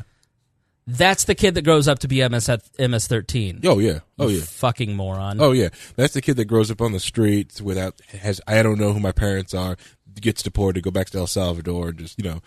That's 0.86 1.24
the 1.24 1.34
kid 1.34 1.54
that 1.54 1.62
grows 1.62 1.88
up 1.88 2.00
to 2.00 2.08
be 2.08 2.26
MS, 2.28 2.48
MS-13. 2.48 3.64
Oh, 3.64 3.78
yeah. 3.78 4.00
Oh, 4.18 4.28
yeah. 4.28 4.42
Fucking 4.42 4.94
moron. 4.94 5.40
Oh 5.40 5.52
yeah, 5.52 5.70
that's 5.96 6.14
the 6.14 6.22
kid 6.22 6.36
that 6.36 6.44
grows 6.44 6.70
up 6.70 6.80
on 6.80 6.92
the 6.92 7.00
streets 7.00 7.60
without 7.60 8.00
has 8.08 8.40
I 8.46 8.62
don't 8.62 8.78
know 8.78 8.92
who 8.92 9.00
my 9.00 9.12
parents 9.12 9.54
are, 9.54 9.76
gets 10.20 10.42
deported, 10.42 10.82
go 10.82 10.90
back 10.90 11.10
to 11.10 11.18
El 11.18 11.26
Salvador, 11.26 11.88
and 11.88 11.98
just 11.98 12.18
you 12.18 12.24
know 12.24 12.40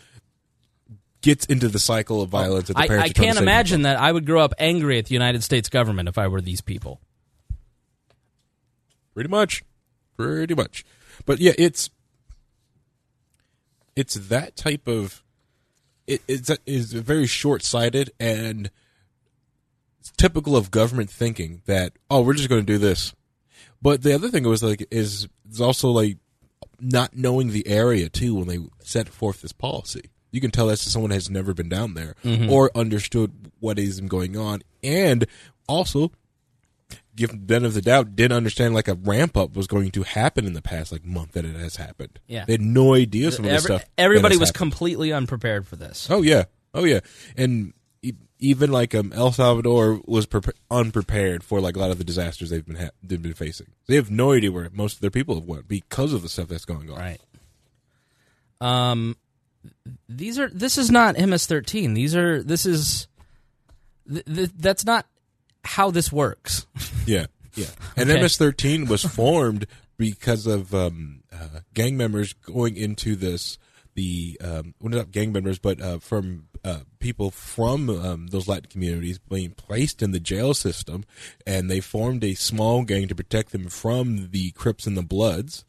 gets 1.21 1.45
into 1.47 1.67
the 1.67 1.79
cycle 1.79 2.21
of 2.21 2.29
violence. 2.29 2.67
that 2.67 2.77
the 2.77 2.93
I, 2.93 2.99
I 3.03 3.09
can't 3.09 3.37
imagine 3.37 3.81
that 3.83 3.99
I 3.99 4.11
would 4.11 4.25
grow 4.25 4.41
up 4.41 4.53
angry 4.59 4.97
at 4.97 5.05
the 5.05 5.13
United 5.13 5.43
States 5.43 5.67
government 5.67 6.07
if 6.07 6.17
I 6.17 6.27
were 6.27 6.41
these 6.41 6.61
people. 6.61 7.01
Pretty 9.13 9.29
much, 9.29 9.63
pretty 10.15 10.53
much. 10.53 10.85
But 11.25 11.39
yeah, 11.39 11.53
it's 11.57 11.89
it's 13.95 14.13
that 14.13 14.55
type 14.55 14.87
of 14.87 15.23
it, 16.07 16.21
it's 16.27 16.49
a, 16.49 16.57
is 16.65 16.93
very 16.93 17.27
short 17.27 17.63
sighted 17.63 18.11
and 18.19 18.71
it's 19.99 20.11
typical 20.11 20.55
of 20.55 20.71
government 20.71 21.09
thinking 21.09 21.61
that 21.65 21.93
oh 22.09 22.21
we're 22.21 22.33
just 22.33 22.49
going 22.49 22.65
to 22.65 22.73
do 22.73 22.77
this. 22.77 23.13
But 23.81 24.01
the 24.01 24.15
other 24.15 24.29
thing 24.29 24.43
was 24.43 24.63
like 24.63 24.87
is 24.89 25.27
is 25.49 25.61
also 25.61 25.89
like 25.89 26.17
not 26.79 27.15
knowing 27.15 27.49
the 27.49 27.67
area 27.67 28.09
too 28.09 28.35
when 28.35 28.47
they 28.47 28.59
set 28.79 29.09
forth 29.09 29.41
this 29.41 29.51
policy. 29.51 30.09
You 30.31 30.41
can 30.41 30.51
tell 30.51 30.67
that 30.67 30.77
someone 30.77 31.11
has 31.11 31.29
never 31.29 31.53
been 31.53 31.69
down 31.69 31.93
there 31.93 32.15
mm-hmm. 32.23 32.51
or 32.51 32.69
understood 32.75 33.51
what 33.59 33.79
is 33.79 33.99
going 34.01 34.37
on, 34.37 34.61
and 34.83 35.25
also 35.67 36.11
give 37.17 37.31
the 37.31 37.37
benefit 37.37 37.67
of 37.67 37.73
the 37.73 37.81
doubt, 37.81 38.15
didn't 38.15 38.37
understand 38.37 38.73
like 38.73 38.87
a 38.87 38.93
ramp 38.93 39.35
up 39.35 39.53
was 39.57 39.67
going 39.67 39.91
to 39.91 40.03
happen 40.03 40.45
in 40.45 40.53
the 40.53 40.61
past 40.61 40.91
like 40.93 41.03
month 41.03 41.33
that 41.33 41.43
it 41.43 41.55
has 41.57 41.75
happened. 41.75 42.19
Yeah. 42.27 42.45
they 42.45 42.53
had 42.53 42.61
no 42.61 42.93
idea 42.93 43.31
some 43.31 43.43
of 43.43 43.51
this 43.51 43.65
Every- 43.65 43.77
stuff. 43.79 43.89
everybody 43.97 44.37
was 44.37 44.49
happened. 44.49 44.57
completely 44.71 45.11
unprepared 45.11 45.67
for 45.67 45.75
this. 45.75 46.07
Oh 46.09 46.21
yeah, 46.21 46.45
oh 46.73 46.85
yeah, 46.85 47.01
and 47.35 47.73
e- 48.01 48.13
even 48.39 48.71
like 48.71 48.95
um, 48.95 49.11
El 49.13 49.31
Salvador 49.33 49.99
was 50.05 50.25
prepa- 50.25 50.53
unprepared 50.71 51.43
for 51.43 51.59
like 51.59 51.75
a 51.75 51.79
lot 51.79 51.91
of 51.91 51.97
the 51.97 52.03
disasters 52.05 52.49
they've 52.51 52.65
been 52.65 52.75
ha- 52.77 52.91
they've 53.03 53.21
been 53.21 53.33
facing. 53.33 53.67
They 53.87 53.95
have 53.95 54.09
no 54.09 54.31
idea 54.31 54.51
where 54.51 54.69
most 54.71 54.93
of 54.95 55.01
their 55.01 55.09
people 55.11 55.35
have 55.35 55.43
went 55.45 55.67
because 55.67 56.13
of 56.13 56.21
the 56.21 56.29
stuff 56.29 56.47
that's 56.47 56.65
going 56.65 56.89
on. 56.89 56.97
Right. 56.97 57.19
Um, 58.61 59.15
these 60.07 60.39
are. 60.39 60.49
This 60.49 60.77
is 60.77 60.89
not 60.89 61.15
MS-13. 61.17 61.93
These 61.93 62.15
are. 62.15 62.41
This 62.41 62.65
is. 62.65 63.07
Th- 64.11 64.23
th- 64.25 64.49
that's 64.57 64.85
not 64.85 65.05
how 65.67 65.91
this 65.91 66.11
works. 66.11 66.65
Yeah, 67.05 67.27
yeah. 67.55 67.67
And 67.95 68.09
Okay. 68.09 68.21
MS-13 68.21 68.87
was 68.87 69.03
formed 69.03 69.67
because 69.97 70.47
of 70.47 70.73
um, 70.73 71.23
uh, 71.31 71.59
gang 71.73 71.97
members 71.97 72.33
going 72.33 72.77
into 72.77 73.15
this 73.15 73.57
the 73.95 74.39
um, 74.43 74.75
well, 74.79 74.91
not 74.91 75.11
gang 75.11 75.31
members, 75.31 75.57
but 75.57 75.81
uh, 75.81 75.97
from 75.97 76.47
uh, 76.63 76.81
people 76.99 77.31
from 77.31 77.89
um, 77.89 78.27
those 78.27 78.47
Latin 78.47 78.69
communities 78.69 79.17
being 79.17 79.51
placed 79.51 80.03
in 80.03 80.11
the 80.11 80.19
jail 80.19 80.53
system, 80.53 81.03
and 81.47 81.69
they 81.69 81.79
formed 81.79 82.23
a 82.23 82.35
small 82.35 82.83
gang 82.83 83.07
to 83.07 83.15
protect 83.15 83.51
them 83.51 83.67
from 83.69 84.29
the 84.29 84.51
Crips 84.51 84.85
and 84.85 84.95
the 84.95 85.01
Bloods. 85.01 85.65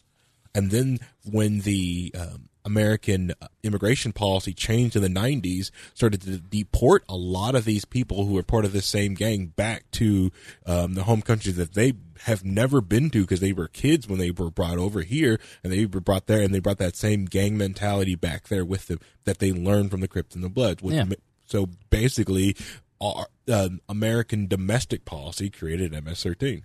And 0.54 0.70
then 0.70 0.98
when 1.24 1.60
the 1.60 2.14
um, 2.18 2.50
American 2.68 3.32
immigration 3.62 4.12
policy 4.12 4.52
changed 4.52 4.94
in 4.94 5.02
the 5.02 5.08
90s, 5.08 5.70
started 5.94 6.20
to 6.20 6.36
deport 6.36 7.02
a 7.08 7.16
lot 7.16 7.54
of 7.54 7.64
these 7.64 7.86
people 7.86 8.26
who 8.26 8.34
were 8.34 8.42
part 8.42 8.66
of 8.66 8.72
this 8.72 8.84
same 8.84 9.14
gang 9.14 9.46
back 9.46 9.90
to 9.92 10.30
um, 10.66 10.92
the 10.92 11.04
home 11.04 11.22
country 11.22 11.50
that 11.52 11.72
they 11.72 11.94
have 12.22 12.44
never 12.44 12.82
been 12.82 13.08
to 13.10 13.22
because 13.22 13.40
they 13.40 13.54
were 13.54 13.68
kids 13.68 14.06
when 14.06 14.18
they 14.18 14.30
were 14.30 14.50
brought 14.50 14.76
over 14.76 15.00
here 15.00 15.40
and 15.64 15.72
they 15.72 15.86
were 15.86 16.00
brought 16.00 16.26
there 16.26 16.42
and 16.42 16.54
they 16.54 16.60
brought 16.60 16.78
that 16.78 16.94
same 16.94 17.24
gang 17.24 17.56
mentality 17.56 18.14
back 18.14 18.48
there 18.48 18.66
with 18.66 18.86
them 18.88 19.00
that 19.24 19.38
they 19.38 19.50
learned 19.50 19.90
from 19.90 20.00
the 20.00 20.08
Crips 20.08 20.34
and 20.34 20.44
the 20.44 20.50
Bloods. 20.50 20.82
Yeah. 20.82 21.06
So 21.46 21.70
basically, 21.88 22.54
our, 23.00 23.28
uh, 23.50 23.70
American 23.88 24.46
domestic 24.46 25.06
policy 25.06 25.48
created 25.48 25.92
MS-13. 25.92 26.64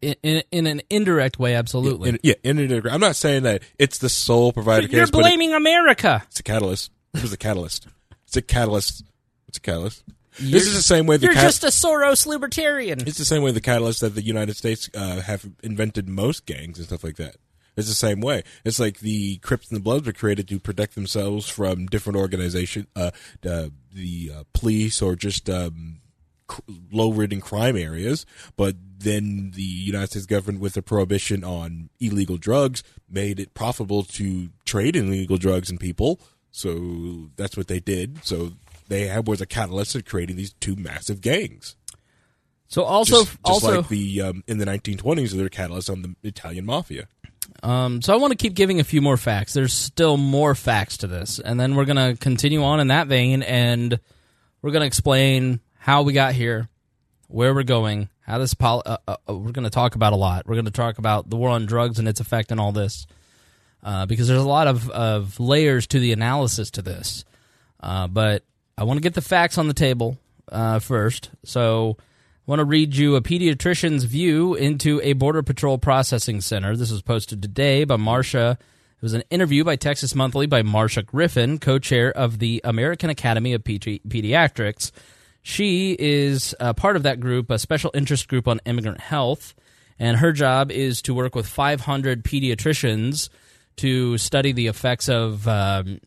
In, 0.00 0.14
in, 0.22 0.42
in 0.50 0.66
an 0.66 0.82
indirect 0.90 1.38
way, 1.38 1.54
absolutely. 1.54 2.10
In, 2.10 2.18
yeah, 2.22 2.34
in 2.42 2.58
an, 2.58 2.64
indirect. 2.64 2.94
I'm 2.94 3.00
not 3.00 3.16
saying 3.16 3.44
that 3.44 3.62
it's 3.78 3.98
the 3.98 4.08
sole 4.08 4.52
provider 4.52 4.86
You're 4.86 5.04
case, 5.06 5.10
but 5.10 5.18
it- 5.20 5.22
blaming 5.22 5.54
America. 5.54 6.22
it's 6.28 6.40
a 6.40 6.42
catalyst. 6.42 6.90
It 7.14 7.22
was 7.22 7.32
a 7.32 7.36
catalyst. 7.36 7.88
It's 8.26 8.36
a 8.36 8.42
catalyst. 8.42 9.04
It's 9.48 9.58
a 9.58 9.60
catalyst. 9.60 10.04
You're- 10.38 10.52
this 10.52 10.66
is 10.66 10.74
the 10.74 10.82
same 10.82 11.06
way 11.06 11.16
the 11.16 11.26
You're 11.26 11.34
cat- 11.34 11.42
just 11.44 11.64
a 11.64 11.68
Soros 11.68 12.26
libertarian. 12.26 13.00
it's 13.00 13.18
the 13.18 13.24
same 13.24 13.42
way 13.42 13.50
the 13.50 13.60
catalyst 13.60 14.00
that 14.00 14.14
the 14.14 14.22
United 14.22 14.56
States 14.56 14.88
uh, 14.94 15.20
have 15.20 15.44
invented 15.62 16.08
most 16.08 16.46
gangs 16.46 16.78
and 16.78 16.86
stuff 16.86 17.02
like 17.02 17.16
that. 17.16 17.36
It's 17.76 17.88
the 17.88 17.94
same 17.94 18.20
way. 18.20 18.42
It's 18.64 18.78
like 18.78 18.98
the 19.00 19.38
Crips 19.38 19.68
and 19.70 19.76
the 19.76 19.82
Bloods 19.82 20.06
were 20.06 20.12
created 20.12 20.46
to 20.48 20.60
protect 20.60 20.94
themselves 20.94 21.48
from 21.48 21.86
different 21.86 22.16
organization, 22.18 22.86
uh, 22.94 23.10
uh, 23.48 23.68
the 23.92 24.32
uh, 24.34 24.42
police 24.52 25.00
or 25.00 25.16
just 25.16 25.48
um, 25.48 26.00
cr- 26.50 26.60
low-ridden 26.92 27.40
crime 27.40 27.76
areas. 27.76 28.26
But 28.56 28.76
then 28.98 29.52
the 29.54 29.62
United 29.62 30.10
States 30.10 30.26
government, 30.26 30.60
with 30.60 30.76
a 30.76 30.82
prohibition 30.82 31.44
on 31.44 31.88
illegal 32.00 32.36
drugs, 32.36 32.82
made 33.08 33.38
it 33.40 33.54
profitable 33.54 34.02
to 34.04 34.50
trade 34.64 34.96
in 34.96 35.06
illegal 35.08 35.36
drugs 35.38 35.70
and 35.70 35.78
people. 35.80 36.20
So 36.50 37.30
that's 37.36 37.56
what 37.56 37.68
they 37.68 37.80
did. 37.80 38.24
So 38.24 38.52
they 38.88 39.06
had 39.06 39.28
was 39.28 39.40
a 39.40 39.46
catalyst 39.46 39.94
in 39.94 40.02
creating 40.02 40.36
these 40.36 40.52
two 40.54 40.74
massive 40.76 41.20
gangs 41.20 41.76
So 42.68 42.82
also, 42.82 43.20
just, 43.24 43.30
just 43.30 43.38
also, 43.64 43.76
like 43.78 43.88
the 43.88 44.22
um, 44.22 44.42
in 44.48 44.58
the 44.58 44.64
1920s, 44.66 45.30
they're 45.32 45.48
catalysts 45.48 45.88
on 45.90 46.02
the 46.02 46.14
Italian 46.28 46.66
mafia. 46.66 47.06
um, 47.62 48.02
so 48.02 48.12
I 48.12 48.16
want 48.16 48.32
to 48.32 48.36
keep 48.36 48.54
giving 48.54 48.80
a 48.80 48.84
few 48.84 49.00
more 49.00 49.16
facts. 49.16 49.52
There's 49.54 49.72
still 49.72 50.16
more 50.16 50.54
facts 50.54 50.96
to 50.98 51.06
this, 51.06 51.38
and 51.38 51.58
then 51.58 51.74
we're 51.76 51.84
gonna 51.86 52.16
continue 52.16 52.62
on 52.64 52.80
in 52.80 52.88
that 52.88 53.06
vein, 53.06 53.42
and 53.42 53.98
we're 54.62 54.72
gonna 54.72 54.86
explain 54.86 55.60
how 55.80 56.02
we 56.02 56.12
got 56.12 56.34
here, 56.34 56.68
where 57.26 57.54
we're 57.54 57.62
going, 57.62 58.10
how 58.20 58.38
this 58.38 58.52
pol- 58.52 58.82
uh, 58.84 58.98
uh, 59.08 59.16
uh, 59.28 59.34
we're 59.34 59.50
gonna 59.50 59.70
talk 59.70 59.94
about 59.94 60.12
a 60.12 60.16
lot. 60.16 60.46
We're 60.46 60.56
gonna 60.56 60.70
talk 60.70 60.98
about 60.98 61.30
the 61.30 61.36
war 61.36 61.48
on 61.48 61.64
drugs 61.64 61.98
and 61.98 62.06
its 62.06 62.20
effect 62.20 62.52
and 62.52 62.60
all 62.60 62.70
this, 62.70 63.06
uh, 63.82 64.04
because 64.04 64.28
there's 64.28 64.42
a 64.42 64.48
lot 64.48 64.68
of, 64.68 64.90
of 64.90 65.40
layers 65.40 65.86
to 65.88 65.98
the 65.98 66.12
analysis 66.12 66.70
to 66.72 66.82
this. 66.82 67.24
Uh, 67.80 68.06
but 68.08 68.44
I 68.76 68.84
want 68.84 68.98
to 68.98 69.02
get 69.02 69.14
the 69.14 69.22
facts 69.22 69.56
on 69.56 69.68
the 69.68 69.74
table 69.74 70.18
uh, 70.52 70.80
first. 70.80 71.30
So 71.44 71.96
I 71.98 72.02
want 72.44 72.60
to 72.60 72.64
read 72.66 72.94
you 72.94 73.16
a 73.16 73.22
pediatrician's 73.22 74.04
view 74.04 74.54
into 74.54 75.00
a 75.02 75.14
Border 75.14 75.42
Patrol 75.42 75.78
processing 75.78 76.42
center. 76.42 76.76
This 76.76 76.90
was 76.90 77.00
posted 77.00 77.40
today 77.40 77.84
by 77.84 77.96
Marsha. 77.96 78.52
It 78.52 79.02
was 79.02 79.14
an 79.14 79.22
interview 79.30 79.64
by 79.64 79.76
Texas 79.76 80.14
Monthly 80.14 80.46
by 80.46 80.60
Marsha 80.60 81.06
Griffin, 81.06 81.58
co 81.58 81.78
chair 81.78 82.12
of 82.12 82.38
the 82.38 82.60
American 82.64 83.08
Academy 83.08 83.54
of 83.54 83.64
Pedi- 83.64 84.02
Pediatrics. 84.06 84.92
She 85.42 85.96
is 85.98 86.54
a 86.60 86.74
part 86.74 86.96
of 86.96 87.02
that 87.04 87.20
group, 87.20 87.50
a 87.50 87.58
special 87.58 87.90
interest 87.94 88.28
group 88.28 88.46
on 88.46 88.60
immigrant 88.66 89.00
health, 89.00 89.54
and 89.98 90.18
her 90.18 90.32
job 90.32 90.70
is 90.70 91.02
to 91.02 91.14
work 91.14 91.34
with 91.34 91.46
500 91.46 92.24
pediatricians 92.24 93.28
to 93.76 94.18
study 94.18 94.52
the 94.52 94.66
effects 94.66 95.08
of 95.08 95.48
um, 95.48 96.00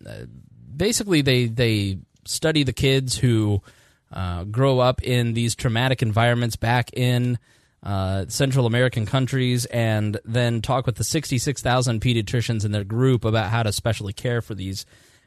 basically 0.75 1.21
they 1.21 1.47
they 1.47 1.97
study 2.25 2.63
the 2.63 2.73
kids 2.73 3.17
who 3.17 3.61
uh, 4.11 4.43
grow 4.43 4.79
up 4.79 5.01
in 5.01 5.33
these 5.33 5.55
traumatic 5.55 6.01
environments 6.01 6.55
back 6.55 6.91
in 6.93 7.39
uh, 7.81 8.25
Central 8.27 8.65
American 8.65 9.05
countries, 9.05 9.65
and 9.65 10.19
then 10.23 10.61
talk 10.61 10.85
with 10.85 10.95
the 10.95 11.03
66,000 11.03 11.99
pediatricians 11.99 12.63
in 12.63 12.71
their 12.71 12.83
group 12.83 13.25
about 13.25 13.49
how 13.49 13.63
to 13.63 13.73
specially 13.73 14.13
care 14.13 14.41
for 14.41 14.55
these 14.55 14.85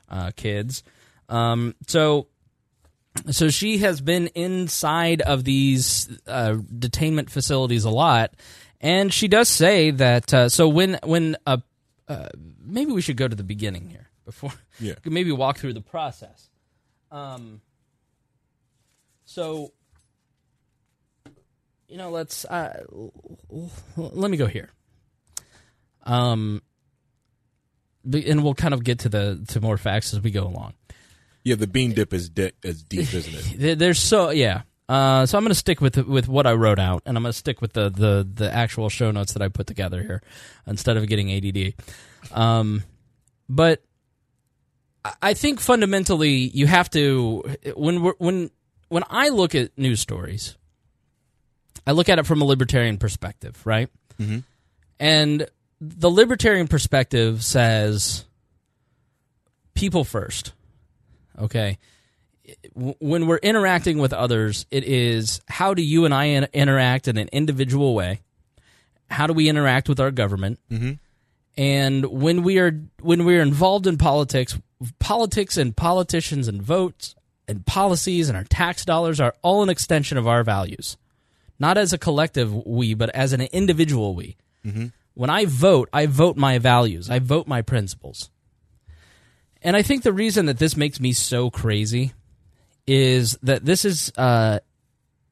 uh, 0.09 0.31
kids. 0.37 0.83
Um, 1.29 1.75
so. 1.87 2.29
So 3.31 3.49
she 3.51 3.79
has 3.79 4.01
been 4.01 4.29
inside 4.29 5.21
of 5.23 5.45
these 5.45 6.09
uh, 6.27 6.57
detainment 6.73 7.31
facilities 7.31 7.85
a 7.85 7.91
lot, 7.91 8.35
and 8.81 9.13
she 9.13 9.29
does 9.29 9.49
say 9.49 9.91
that. 9.93 10.33
Uh, 10.33 10.49
so 10.49 10.69
when 10.69 10.99
when 11.03 11.37
a 11.47 11.63
uh, 12.09 12.29
maybe 12.65 12.93
we 12.93 13.01
should 13.01 13.17
go 13.17 13.27
to 13.27 13.35
the 13.37 13.45
beginning 13.45 13.89
here 13.91 14.09
before 14.25 14.53
Yeah. 14.79 14.95
maybe 15.05 15.33
walk 15.33 15.59
through 15.59 15.73
the 15.73 15.81
process. 15.81 16.49
Um, 17.11 17.61
so 19.25 19.73
you 21.89 21.97
know, 21.99 22.11
let's 22.11 22.45
uh, 22.45 22.85
let 23.97 24.31
me 24.31 24.37
go 24.37 24.47
here. 24.47 24.71
Um, 26.03 26.63
and 28.05 28.45
we'll 28.45 28.55
kind 28.55 28.75
of 28.75 28.85
get 28.85 29.01
to 29.01 29.09
the 29.09 29.45
to 29.49 29.61
more 29.61 29.77
facts 29.77 30.15
as 30.15 30.21
we 30.21 30.31
go 30.31 30.45
along. 30.45 30.75
Yeah, 31.47 31.55
the 31.55 31.69
bean 31.69 31.93
dip 31.93 32.13
is 32.13 32.29
di- 32.29 32.51
is 32.65 32.83
deep, 32.83 33.15
isn't 33.15 33.63
it? 33.63 33.79
There's 33.79 34.01
so 34.01 34.31
yeah. 34.31 34.63
Uh, 34.89 35.27
so 35.27 35.39
I'm 35.39 35.45
going 35.45 35.51
to 35.51 35.55
stick 35.55 35.81
with 35.81 35.97
with 35.97 36.27
what 36.27 36.45
I 36.45 36.55
wrote 36.55 36.81
out, 36.81 37.05
and 37.07 37.17
I'm 37.17 37.23
going 37.23 37.33
to 37.33 37.39
stick 37.39 37.61
with 37.61 37.73
the, 37.73 37.89
the 37.89 38.29
the 38.35 38.53
actual 38.53 38.89
show 38.89 39.13
notes 39.13 39.33
that 39.35 39.43
I 39.43 39.49
put 39.49 39.69
together 39.69 40.03
here, 40.03 40.23
instead 40.67 40.97
of 40.97 41.07
getting 41.07 41.31
ADD. 41.33 41.75
Um, 42.33 42.83
but 43.49 43.81
I- 45.23 45.35
think 45.35 45.61
fundamentally 45.61 46.33
you 46.33 46.67
have 46.67 46.91
to 46.91 47.45
when 47.77 48.03
we're, 48.03 48.15
when 48.19 48.51
when 48.89 49.05
I 49.09 49.29
look 49.29 49.55
at 49.55 49.71
news 49.79 50.01
stories, 50.01 50.57
I 51.87 51.93
look 51.93 52.09
at 52.09 52.19
it 52.19 52.27
from 52.27 52.43
a 52.43 52.45
libertarian 52.45 52.99
perspective, 52.99 53.61
right? 53.65 53.89
Mhm. 54.21 54.43
And 54.99 55.47
the 55.81 56.11
libertarian 56.11 56.67
perspective 56.67 57.45
says 57.45 58.25
people 59.75 60.03
first. 60.03 60.53
Okay 61.39 61.79
when 62.75 63.27
we're 63.27 63.39
interacting 63.39 63.99
with 63.99 64.13
others, 64.13 64.67
it 64.71 64.85
is 64.85 65.41
how 65.49 65.75
do 65.75 65.83
you 65.83 66.05
and 66.05 66.15
I 66.15 66.25
in- 66.27 66.49
interact 66.53 67.09
in 67.09 67.19
an 67.19 67.29
individual 67.33 67.95
way? 67.95 68.21
How 69.11 69.27
do 69.27 69.33
we 69.33 69.49
interact 69.49 69.89
with 69.89 70.01
our 70.01 70.11
government? 70.11 70.61
Mm-hmm. 70.71 70.93
And 71.59 72.07
when 72.07 72.43
we 72.43 72.59
are 72.59 72.73
when 73.01 73.25
we 73.25 73.39
are 73.39 73.43
involved 73.43 73.87
in 73.87 73.97
politics, 73.97 74.59
politics 74.99 75.57
and 75.57 75.77
politicians 75.77 76.49
and 76.49 76.63
votes 76.63 77.15
and 77.49 77.65
policies 77.65 78.29
and 78.29 78.37
our 78.37 78.45
tax 78.45 78.85
dollars 78.85 79.21
are 79.21 79.35
all 79.43 79.63
an 79.63 79.71
extension 79.71 80.19
of 80.19 80.29
our 80.29 80.45
values, 80.45 80.97
not 81.59 81.79
as 81.79 81.93
a 81.93 81.99
collective 81.99 82.53
we, 82.67 82.95
but 82.95 83.09
as 83.11 83.33
an 83.33 83.41
individual 83.41 84.15
we. 84.15 84.37
When 85.15 85.31
I 85.31 85.47
vote, 85.47 85.89
I 85.93 86.07
vote 86.07 86.37
my 86.37 86.59
values. 86.59 87.09
I 87.09 87.21
vote 87.21 87.47
my 87.47 87.63
principles. 87.63 88.31
And 89.63 89.77
I 89.77 89.83
think 89.83 90.03
the 90.03 90.13
reason 90.13 90.47
that 90.47 90.59
this 90.59 90.77
makes 90.77 91.01
me 91.01 91.13
so 91.13 91.51
crazy 91.51 92.13
is 92.87 93.37
that 93.43 93.65
this 93.65 93.85
is 93.85 94.13
uh, 94.17 94.61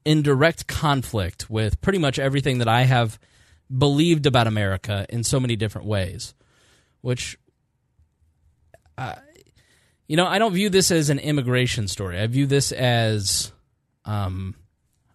in 0.03 0.21
direct 0.21 0.67
conflict 0.67 1.49
with 1.49 1.81
pretty 1.81 1.99
much 1.99 2.19
everything 2.19 2.59
that 2.59 2.67
I 2.67 2.83
have 2.83 3.19
believed 3.75 4.25
about 4.25 4.47
America 4.47 5.05
in 5.09 5.23
so 5.23 5.39
many 5.39 5.55
different 5.55 5.87
ways, 5.87 6.33
which, 7.01 7.37
uh, 8.97 9.15
you 10.07 10.17
know, 10.17 10.27
I 10.27 10.37
don't 10.37 10.53
view 10.53 10.69
this 10.69 10.91
as 10.91 11.09
an 11.09 11.19
immigration 11.19 11.87
story. 11.87 12.19
I 12.19 12.27
view 12.27 12.45
this 12.45 12.71
as 12.71 13.51
um, 14.05 14.55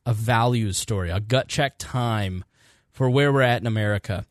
a 0.05 0.13
values 0.13 0.79
story, 0.79 1.11
a 1.11 1.21
gut 1.21 1.47
check 1.49 1.75
time 1.79 2.45
for 2.91 3.09
where 3.09 3.33
we're 3.33 3.43
at 3.43 3.61
in 3.61 3.67
America. 3.67 4.27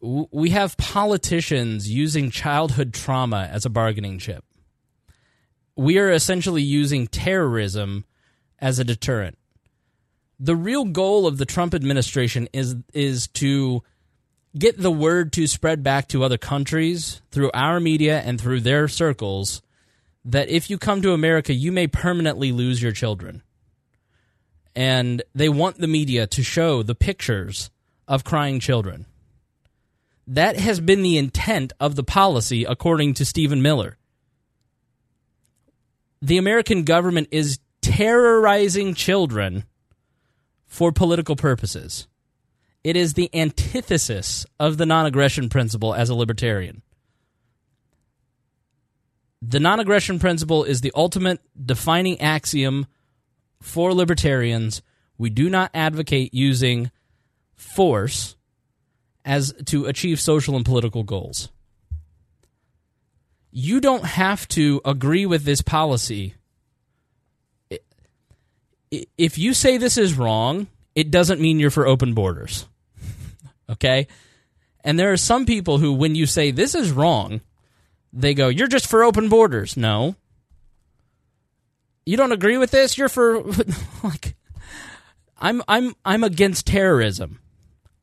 We 0.00 0.50
have 0.50 0.76
politicians 0.76 1.90
using 1.90 2.30
childhood 2.30 2.94
trauma 2.94 3.48
as 3.50 3.64
a 3.64 3.70
bargaining 3.70 4.18
chip 4.18 4.44
we 5.78 5.96
are 5.98 6.10
essentially 6.10 6.62
using 6.62 7.06
terrorism 7.06 8.04
as 8.58 8.80
a 8.80 8.84
deterrent. 8.84 9.38
The 10.40 10.56
real 10.56 10.84
goal 10.84 11.26
of 11.26 11.38
the 11.38 11.46
Trump 11.46 11.72
administration 11.72 12.48
is 12.52 12.74
is 12.92 13.28
to 13.34 13.84
get 14.58 14.76
the 14.76 14.90
word 14.90 15.32
to 15.34 15.46
spread 15.46 15.84
back 15.84 16.08
to 16.08 16.24
other 16.24 16.36
countries 16.36 17.22
through 17.30 17.52
our 17.54 17.78
media 17.78 18.20
and 18.20 18.40
through 18.40 18.60
their 18.60 18.88
circles 18.88 19.62
that 20.24 20.48
if 20.48 20.68
you 20.68 20.78
come 20.78 21.00
to 21.02 21.12
America, 21.12 21.54
you 21.54 21.70
may 21.70 21.86
permanently 21.86 22.50
lose 22.50 22.82
your 22.82 22.92
children. 22.92 23.42
And 24.74 25.22
they 25.32 25.48
want 25.48 25.78
the 25.78 25.86
media 25.86 26.26
to 26.26 26.42
show 26.42 26.82
the 26.82 26.94
pictures 26.94 27.70
of 28.08 28.24
crying 28.24 28.58
children. 28.58 29.06
That 30.28 30.60
has 30.60 30.78
been 30.78 31.02
the 31.02 31.16
intent 31.16 31.72
of 31.80 31.96
the 31.96 32.04
policy, 32.04 32.64
according 32.64 33.14
to 33.14 33.24
Stephen 33.24 33.62
Miller. 33.62 33.96
The 36.20 36.36
American 36.36 36.84
government 36.84 37.28
is 37.30 37.58
terrorizing 37.80 38.92
children 38.92 39.64
for 40.66 40.92
political 40.92 41.34
purposes. 41.34 42.08
It 42.84 42.94
is 42.94 43.14
the 43.14 43.30
antithesis 43.34 44.44
of 44.60 44.76
the 44.76 44.84
non 44.84 45.06
aggression 45.06 45.48
principle 45.48 45.94
as 45.94 46.10
a 46.10 46.14
libertarian. 46.14 46.82
The 49.40 49.60
non 49.60 49.80
aggression 49.80 50.18
principle 50.18 50.62
is 50.62 50.82
the 50.82 50.92
ultimate 50.94 51.40
defining 51.58 52.20
axiom 52.20 52.86
for 53.62 53.94
libertarians. 53.94 54.82
We 55.16 55.30
do 55.30 55.48
not 55.48 55.70
advocate 55.72 56.34
using 56.34 56.90
force 57.56 58.36
as 59.28 59.52
to 59.66 59.84
achieve 59.84 60.18
social 60.18 60.56
and 60.56 60.64
political 60.64 61.04
goals. 61.04 61.50
You 63.50 63.78
don't 63.78 64.04
have 64.04 64.48
to 64.48 64.80
agree 64.86 65.26
with 65.26 65.44
this 65.44 65.60
policy. 65.60 66.34
If 68.90 69.36
you 69.36 69.52
say 69.52 69.76
this 69.76 69.98
is 69.98 70.14
wrong, 70.14 70.66
it 70.94 71.10
doesn't 71.10 71.42
mean 71.42 71.60
you're 71.60 71.70
for 71.70 71.86
open 71.86 72.14
borders. 72.14 72.66
okay? 73.70 74.08
And 74.82 74.98
there 74.98 75.12
are 75.12 75.18
some 75.18 75.44
people 75.44 75.76
who, 75.76 75.92
when 75.92 76.14
you 76.14 76.24
say 76.24 76.50
this 76.50 76.74
is 76.74 76.90
wrong, 76.90 77.42
they 78.14 78.32
go, 78.32 78.48
You're 78.48 78.66
just 78.66 78.86
for 78.86 79.04
open 79.04 79.28
borders. 79.28 79.76
No. 79.76 80.16
You 82.06 82.16
don't 82.16 82.32
agree 82.32 82.56
with 82.56 82.70
this? 82.70 82.96
You're 82.96 83.10
for 83.10 83.42
like 84.02 84.36
I'm 85.36 85.62
I'm 85.68 85.94
I'm 86.02 86.24
against 86.24 86.66
terrorism. 86.66 87.40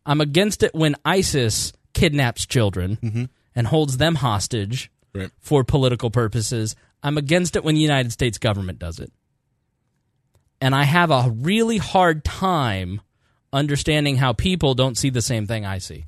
I'm 0.05 0.21
against 0.21 0.63
it 0.63 0.73
when 0.75 0.95
ISIS 1.03 1.73
kidnaps 1.93 2.45
children 2.45 2.97
Mm-hmm. 3.01 3.23
and 3.55 3.67
holds 3.67 3.97
them 3.97 4.15
hostage 4.15 4.91
Right. 5.13 5.31
for 5.39 5.63
political 5.63 6.11
purposes. 6.11 6.75
I'm 7.01 7.17
against 7.17 7.55
it 7.55 7.63
when 7.63 7.75
the 7.75 7.81
United 7.81 8.11
States 8.11 8.37
government 8.37 8.79
does 8.79 8.99
it. 8.99 9.11
And 10.61 10.73
I 10.75 10.83
have 10.83 11.11
a 11.11 11.29
really 11.33 11.77
hard 11.77 12.23
time 12.25 13.01
understanding 13.53 14.17
how 14.17 14.33
people 14.33 14.73
don't 14.73 14.97
see 14.97 15.09
the 15.09 15.21
same 15.21 15.47
thing 15.47 15.65
I 15.65 15.77
see. 15.77 16.05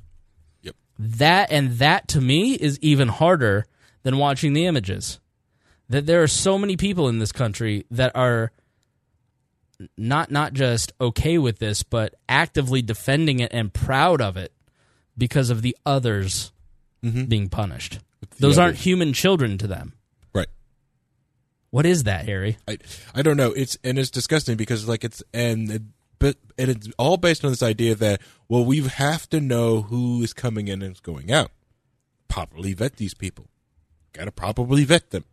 Yep. 0.62 0.74
That 0.98 1.50
and 1.52 1.72
that 1.78 2.08
to 2.08 2.20
me 2.20 2.54
is 2.54 2.78
even 2.80 3.08
harder 3.08 3.64
than 4.02 4.18
watching 4.18 4.52
the 4.52 4.66
images. 4.66 5.20
That 5.88 6.04
there 6.06 6.22
are 6.22 6.26
so 6.28 6.58
many 6.58 6.76
people 6.76 7.08
in 7.08 7.18
this 7.18 7.32
country 7.32 7.86
that 7.90 8.12
are 8.14 8.52
not 9.96 10.30
not 10.30 10.52
just 10.52 10.92
okay 11.00 11.38
with 11.38 11.58
this, 11.58 11.82
but 11.82 12.14
actively 12.28 12.82
defending 12.82 13.40
it 13.40 13.52
and 13.52 13.72
proud 13.72 14.20
of 14.20 14.36
it 14.36 14.52
because 15.16 15.50
of 15.50 15.62
the 15.62 15.76
others 15.86 16.52
mm-hmm. 17.04 17.24
being 17.24 17.48
punished. 17.48 18.00
Those 18.38 18.58
aren't 18.58 18.76
human 18.76 19.12
children 19.12 19.58
to 19.58 19.66
them. 19.66 19.94
Right. 20.34 20.48
What 21.70 21.86
is 21.86 22.04
that, 22.04 22.26
Harry? 22.26 22.58
I 22.66 22.78
I 23.14 23.22
don't 23.22 23.36
know. 23.36 23.52
It's 23.52 23.78
and 23.84 23.98
it's 23.98 24.10
disgusting 24.10 24.56
because 24.56 24.88
like 24.88 25.04
it's 25.04 25.22
and 25.32 25.70
it, 25.70 25.82
but 26.18 26.36
and 26.58 26.70
it's 26.70 26.88
all 26.98 27.16
based 27.16 27.44
on 27.44 27.50
this 27.50 27.62
idea 27.62 27.94
that 27.96 28.20
well 28.48 28.64
we 28.64 28.80
have 28.80 29.28
to 29.30 29.40
know 29.40 29.82
who 29.82 30.22
is 30.22 30.32
coming 30.32 30.68
in 30.68 30.82
and 30.82 30.94
is 30.94 31.00
going 31.00 31.30
out. 31.30 31.50
Properly 32.28 32.74
vet 32.74 32.96
these 32.96 33.14
people. 33.14 33.46
Got 34.12 34.24
to 34.24 34.32
properly 34.32 34.84
vet 34.84 35.10
them. 35.10 35.24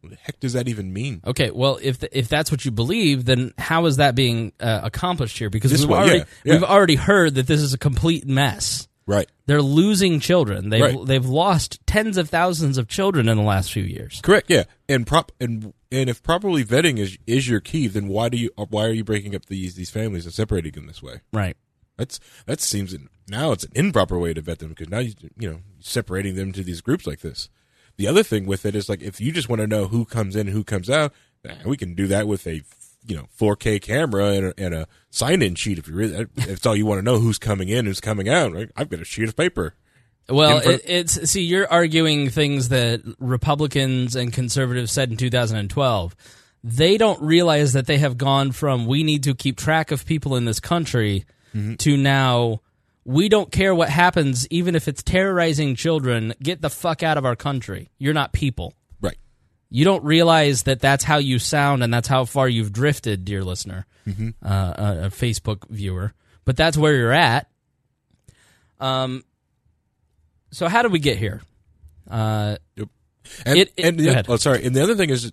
What 0.00 0.10
the 0.10 0.18
heck 0.22 0.38
does 0.40 0.52
that 0.52 0.68
even 0.68 0.92
mean? 0.92 1.20
Okay, 1.26 1.50
well, 1.50 1.78
if 1.82 1.98
th- 2.00 2.12
if 2.14 2.28
that's 2.28 2.50
what 2.50 2.64
you 2.64 2.70
believe, 2.70 3.24
then 3.24 3.52
how 3.58 3.86
is 3.86 3.96
that 3.96 4.14
being 4.14 4.52
uh, 4.60 4.80
accomplished 4.84 5.38
here? 5.38 5.50
Because 5.50 5.70
This 5.72 5.80
we've 5.80 5.90
way, 5.90 5.98
already 5.98 6.18
yeah, 6.18 6.24
yeah. 6.44 6.52
we've 6.54 6.64
already 6.64 6.94
heard 6.94 7.34
that 7.34 7.46
this 7.46 7.60
is 7.60 7.74
a 7.74 7.78
complete 7.78 8.26
mess. 8.26 8.86
Right. 9.06 9.28
They're 9.46 9.62
losing 9.62 10.20
children. 10.20 10.68
They've 10.68 10.82
Right. 10.82 11.06
they've 11.06 11.24
lost 11.26 11.80
tens 11.86 12.18
of 12.18 12.28
thousands 12.28 12.76
of 12.76 12.88
children 12.88 13.28
in 13.28 13.36
the 13.38 13.42
last 13.42 13.72
few 13.72 13.82
years. 13.82 14.20
Correct. 14.22 14.50
Yeah. 14.50 14.64
And 14.88 15.06
prop 15.06 15.32
and 15.40 15.72
and 15.90 16.10
if 16.10 16.22
properly 16.22 16.62
vetting 16.64 16.98
is 16.98 17.16
is 17.26 17.48
your 17.48 17.60
key, 17.60 17.86
then 17.86 18.06
why 18.08 18.28
do 18.28 18.36
you 18.36 18.50
why 18.68 18.84
are 18.84 18.92
you 18.92 19.04
breaking 19.04 19.34
up 19.34 19.46
these 19.46 19.74
these 19.76 19.88
families 19.90 20.26
and 20.26 20.34
separating 20.34 20.72
them 20.72 20.86
this 20.86 21.02
way? 21.02 21.20
Right. 21.32 21.56
That's 21.96 22.20
that 22.46 22.60
seems 22.60 22.94
now 23.28 23.52
it's 23.52 23.64
an 23.64 23.72
improper 23.74 24.18
way 24.18 24.34
to 24.34 24.42
vet 24.42 24.58
them 24.58 24.68
because 24.68 24.90
now 24.90 24.98
you 24.98 25.14
you 25.38 25.50
know 25.50 25.60
separating 25.80 26.34
them 26.36 26.52
to 26.52 26.62
these 26.62 26.82
groups 26.82 27.06
like 27.06 27.20
this. 27.20 27.48
The 27.98 28.06
other 28.06 28.22
thing 28.22 28.46
with 28.46 28.64
it 28.64 28.74
is 28.74 28.88
like 28.88 29.02
if 29.02 29.20
you 29.20 29.32
just 29.32 29.48
want 29.48 29.60
to 29.60 29.66
know 29.66 29.88
who 29.88 30.04
comes 30.04 30.36
in 30.36 30.46
and 30.46 30.50
who 30.50 30.64
comes 30.64 30.88
out, 30.88 31.12
we 31.64 31.76
can 31.76 31.94
do 31.94 32.06
that 32.06 32.26
with 32.26 32.46
a 32.46 32.62
you 33.06 33.16
know 33.16 33.28
4K 33.38 33.82
camera 33.82 34.26
and 34.32 34.46
a, 34.46 34.54
and 34.56 34.74
a 34.74 34.88
sign-in 35.10 35.56
sheet. 35.56 35.78
If 35.78 35.88
you 35.88 35.94
really, 35.94 36.26
if 36.36 36.48
it's 36.48 36.66
all 36.66 36.76
you 36.76 36.86
want 36.86 37.00
to 37.00 37.02
know 37.02 37.18
who's 37.18 37.38
coming 37.38 37.68
in, 37.68 37.86
who's 37.86 38.00
coming 38.00 38.28
out, 38.28 38.52
right? 38.52 38.70
I've 38.76 38.88
got 38.88 39.00
a 39.00 39.04
sheet 39.04 39.28
of 39.28 39.36
paper. 39.36 39.74
Well, 40.28 40.58
it, 40.58 40.82
it's 40.84 41.30
see, 41.30 41.42
you're 41.42 41.70
arguing 41.70 42.28
things 42.28 42.68
that 42.68 43.00
Republicans 43.18 44.14
and 44.14 44.32
conservatives 44.32 44.92
said 44.92 45.10
in 45.10 45.16
2012. 45.16 46.16
They 46.62 46.98
don't 46.98 47.22
realize 47.22 47.72
that 47.72 47.86
they 47.86 47.98
have 47.98 48.18
gone 48.18 48.52
from 48.52 48.86
we 48.86 49.04
need 49.04 49.22
to 49.24 49.34
keep 49.34 49.56
track 49.56 49.90
of 49.90 50.04
people 50.04 50.36
in 50.36 50.44
this 50.44 50.60
country 50.60 51.24
mm-hmm. 51.54 51.74
to 51.76 51.96
now 51.96 52.60
we 53.08 53.30
don't 53.30 53.50
care 53.50 53.74
what 53.74 53.88
happens, 53.88 54.46
even 54.50 54.74
if 54.76 54.86
it's 54.86 55.02
terrorizing 55.02 55.74
children. 55.74 56.34
Get 56.42 56.60
the 56.60 56.68
fuck 56.68 57.02
out 57.02 57.16
of 57.16 57.24
our 57.24 57.34
country. 57.36 57.88
You're 57.98 58.12
not 58.12 58.34
people. 58.34 58.74
Right. 59.00 59.16
You 59.70 59.86
don't 59.86 60.04
realize 60.04 60.64
that 60.64 60.80
that's 60.80 61.04
how 61.04 61.16
you 61.16 61.38
sound 61.38 61.82
and 61.82 61.92
that's 61.92 62.06
how 62.08 62.26
far 62.26 62.48
you've 62.48 62.70
drifted, 62.72 63.24
dear 63.24 63.42
listener, 63.42 63.86
uh, 64.06 64.12
a, 64.44 65.06
a 65.06 65.08
Facebook 65.10 65.66
viewer. 65.70 66.12
But 66.44 66.56
that's 66.58 66.76
where 66.76 66.94
you're 66.94 67.12
at. 67.12 67.48
Um. 68.78 69.24
So 70.50 70.68
how 70.68 70.82
did 70.82 70.92
we 70.92 70.98
get 70.98 71.16
here? 71.18 71.40
Uh, 72.10 72.56
Yep. 72.76 72.88
And, 73.44 73.58
It- 73.58 73.72
it- 73.76 73.84
and 73.84 73.98
the, 74.00 74.24
oh, 74.28 74.36
sorry. 74.36 74.64
And 74.64 74.74
the 74.74 74.82
other 74.82 74.94
thing 74.96 75.10
is, 75.10 75.32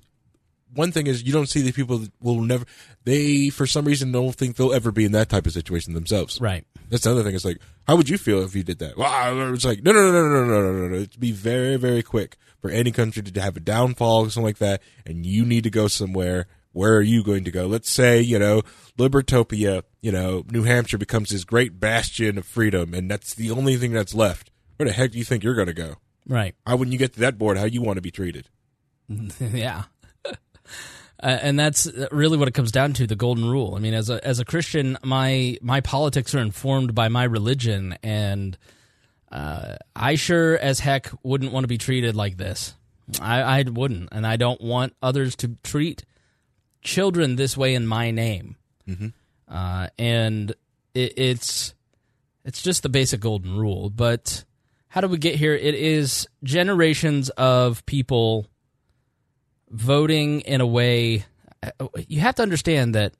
one 0.75 0.91
thing 0.91 1.07
is 1.07 1.23
you 1.23 1.33
don't 1.33 1.49
see 1.49 1.61
the 1.61 1.71
people 1.71 1.97
that 1.97 2.11
will 2.21 2.41
never 2.41 2.65
they 3.03 3.49
for 3.49 3.65
some 3.65 3.85
reason 3.85 4.11
don't 4.11 4.35
think 4.35 4.55
they'll 4.55 4.73
ever 4.73 4.91
be 4.91 5.05
in 5.05 5.13
that 5.13 5.29
type 5.29 5.45
of 5.45 5.53
situation 5.53 5.93
themselves. 5.93 6.39
Right. 6.39 6.65
That's 6.89 7.03
the 7.03 7.11
other 7.11 7.23
thing. 7.23 7.35
It's 7.35 7.45
like 7.45 7.59
how 7.87 7.95
would 7.95 8.09
you 8.09 8.17
feel 8.17 8.41
if 8.43 8.55
you 8.55 8.63
did 8.63 8.79
that? 8.79 8.97
Well, 8.97 9.53
it's 9.53 9.65
like 9.65 9.83
no, 9.83 9.91
no, 9.91 10.11
no, 10.11 10.27
no, 10.27 10.45
no, 10.45 10.61
no, 10.61 10.71
no, 10.71 10.87
no. 10.87 10.95
It'd 10.95 11.19
be 11.19 11.31
very, 11.31 11.77
very 11.77 12.03
quick 12.03 12.37
for 12.61 12.69
any 12.69 12.91
country 12.91 13.23
to 13.23 13.41
have 13.41 13.57
a 13.57 13.59
downfall 13.59 14.25
or 14.25 14.29
something 14.29 14.43
like 14.43 14.57
that, 14.57 14.81
and 15.05 15.25
you 15.25 15.45
need 15.45 15.63
to 15.63 15.69
go 15.69 15.87
somewhere. 15.87 16.47
Where 16.73 16.95
are 16.97 17.01
you 17.01 17.23
going 17.23 17.45
to 17.45 17.51
go? 17.51 17.67
Let's 17.67 17.89
say 17.89 18.21
you 18.21 18.37
know 18.37 18.63
Libertopia. 18.97 19.83
You 20.01 20.11
know 20.11 20.43
New 20.49 20.63
Hampshire 20.63 20.97
becomes 20.97 21.29
this 21.29 21.43
great 21.43 21.79
bastion 21.79 22.37
of 22.37 22.45
freedom, 22.45 22.93
and 22.93 23.09
that's 23.09 23.33
the 23.33 23.51
only 23.51 23.77
thing 23.77 23.93
that's 23.93 24.13
left. 24.13 24.51
Where 24.77 24.87
the 24.87 24.93
heck 24.93 25.11
do 25.11 25.17
you 25.17 25.23
think 25.23 25.43
you're 25.43 25.55
going 25.55 25.67
to 25.67 25.73
go? 25.73 25.95
Right. 26.27 26.55
How 26.65 26.75
when 26.75 26.91
you 26.91 26.97
get 26.97 27.13
to 27.13 27.19
that 27.21 27.37
board, 27.37 27.57
how 27.57 27.65
you 27.65 27.81
want 27.81 27.97
to 27.97 28.01
be 28.01 28.11
treated? 28.11 28.49
yeah. 29.39 29.83
Uh, 31.25 31.39
and 31.41 31.57
that's 31.57 31.89
really 32.11 32.37
what 32.37 32.47
it 32.47 32.53
comes 32.53 32.71
down 32.71 32.93
to 32.93 33.07
the 33.07 33.15
golden 33.15 33.49
rule. 33.49 33.73
I 33.75 33.79
mean, 33.79 33.95
as 33.95 34.11
a 34.11 34.23
as 34.23 34.39
a 34.39 34.45
Christian, 34.45 34.95
my 35.03 35.57
my 35.59 35.81
politics 35.81 36.35
are 36.35 36.39
informed 36.39 36.93
by 36.93 37.07
my 37.07 37.23
religion, 37.23 37.97
and 38.03 38.55
uh, 39.31 39.77
I 39.95 40.15
sure 40.15 40.55
as 40.55 40.81
heck 40.81 41.09
wouldn't 41.23 41.51
want 41.51 41.63
to 41.63 41.67
be 41.67 41.79
treated 41.79 42.15
like 42.15 42.37
this. 42.37 42.75
I, 43.19 43.41
I 43.41 43.63
wouldn't, 43.63 44.09
and 44.11 44.25
I 44.25 44.35
don't 44.35 44.61
want 44.61 44.93
others 45.01 45.35
to 45.37 45.57
treat 45.63 46.05
children 46.83 47.37
this 47.37 47.57
way 47.57 47.73
in 47.73 47.87
my 47.87 48.11
name. 48.11 48.57
Uh, 49.47 49.87
and 49.97 50.51
it, 50.93 51.17
it's 51.17 51.73
it's 52.43 52.61
just 52.61 52.83
the 52.83 52.89
basic 52.89 53.21
golden 53.21 53.57
rule. 53.57 53.89
But 53.89 54.45
how 54.89 55.01
do 55.01 55.07
we 55.07 55.17
get 55.17 55.33
here? 55.33 55.55
It 55.55 55.73
is 55.73 56.27
generations 56.43 57.31
of 57.31 57.83
people 57.87 58.45
voting 59.69 60.41
in 60.41 60.61
a 60.61 60.65
way 60.65 61.25
you 62.07 62.19
have 62.19 62.35
to 62.35 62.43
understand 62.43 62.95
that 62.95 63.13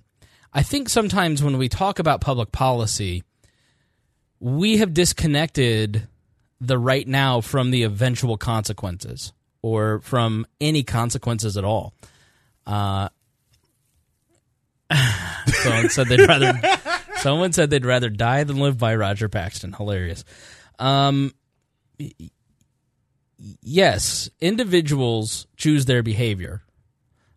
I 0.54 0.64
think 0.64 0.90
sometimes 0.90 1.44
when 1.44 1.58
we 1.58 1.70
talk 1.70 2.00
about 2.00 2.22
public 2.22 2.52
policy, 2.52 3.24
we 4.40 4.78
have 4.78 4.94
disconnected 4.94 6.08
the 6.62 6.78
right 6.78 7.08
now 7.08 7.42
from 7.42 7.72
the 7.72 7.84
eventual 7.84 8.38
consequences 8.38 9.34
or 9.62 10.00
from 10.02 10.46
any 10.62 10.84
consequences 10.84 11.58
at 11.58 11.66
all. 11.66 11.94
Uh, 12.66 13.10
someone 15.48 15.90
said 15.90 16.08
they'd 16.08 16.28
rather 16.28 16.54
someone 17.18 17.52
said 17.52 17.70
they'd 17.70 17.86
rather 17.86 18.10
die 18.10 18.44
than 18.44 18.58
live 18.58 18.78
by 18.78 18.96
Roger 18.96 19.28
Paxton. 19.28 19.74
Hilarious. 19.74 20.24
Um, 20.80 21.34
yes, 23.62 24.30
individuals 24.40 25.48
choose 25.56 25.86
their 25.86 26.04
behavior, 26.04 26.64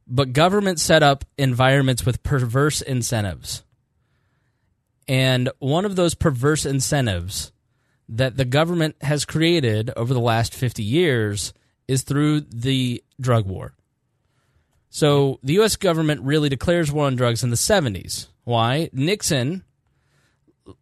but 0.06 0.32
government 0.32 0.80
set 0.80 1.02
up 1.02 1.24
environments 1.36 2.06
with 2.06 2.22
perverse 2.22 2.80
incentives. 2.80 3.62
And 5.06 5.50
one 5.58 5.84
of 5.84 5.96
those 5.96 6.14
perverse 6.14 6.66
incentives 6.66 7.52
that 8.08 8.36
the 8.36 8.44
government 8.44 8.96
has 9.02 9.24
created 9.24 9.90
over 9.96 10.14
the 10.14 10.20
last 10.20 10.54
50 10.54 10.82
years 10.82 11.52
is 11.86 12.02
through 12.02 12.40
the 12.40 13.02
drug 13.20 13.46
war. 13.46 13.74
So 14.90 15.38
the 15.42 15.54
U.S. 15.54 15.76
government 15.76 16.22
really 16.22 16.48
declares 16.48 16.90
war 16.90 17.06
on 17.06 17.16
drugs 17.16 17.44
in 17.44 17.50
the 17.50 17.56
70s. 17.56 18.28
Why? 18.44 18.88
Nixon 18.92 19.64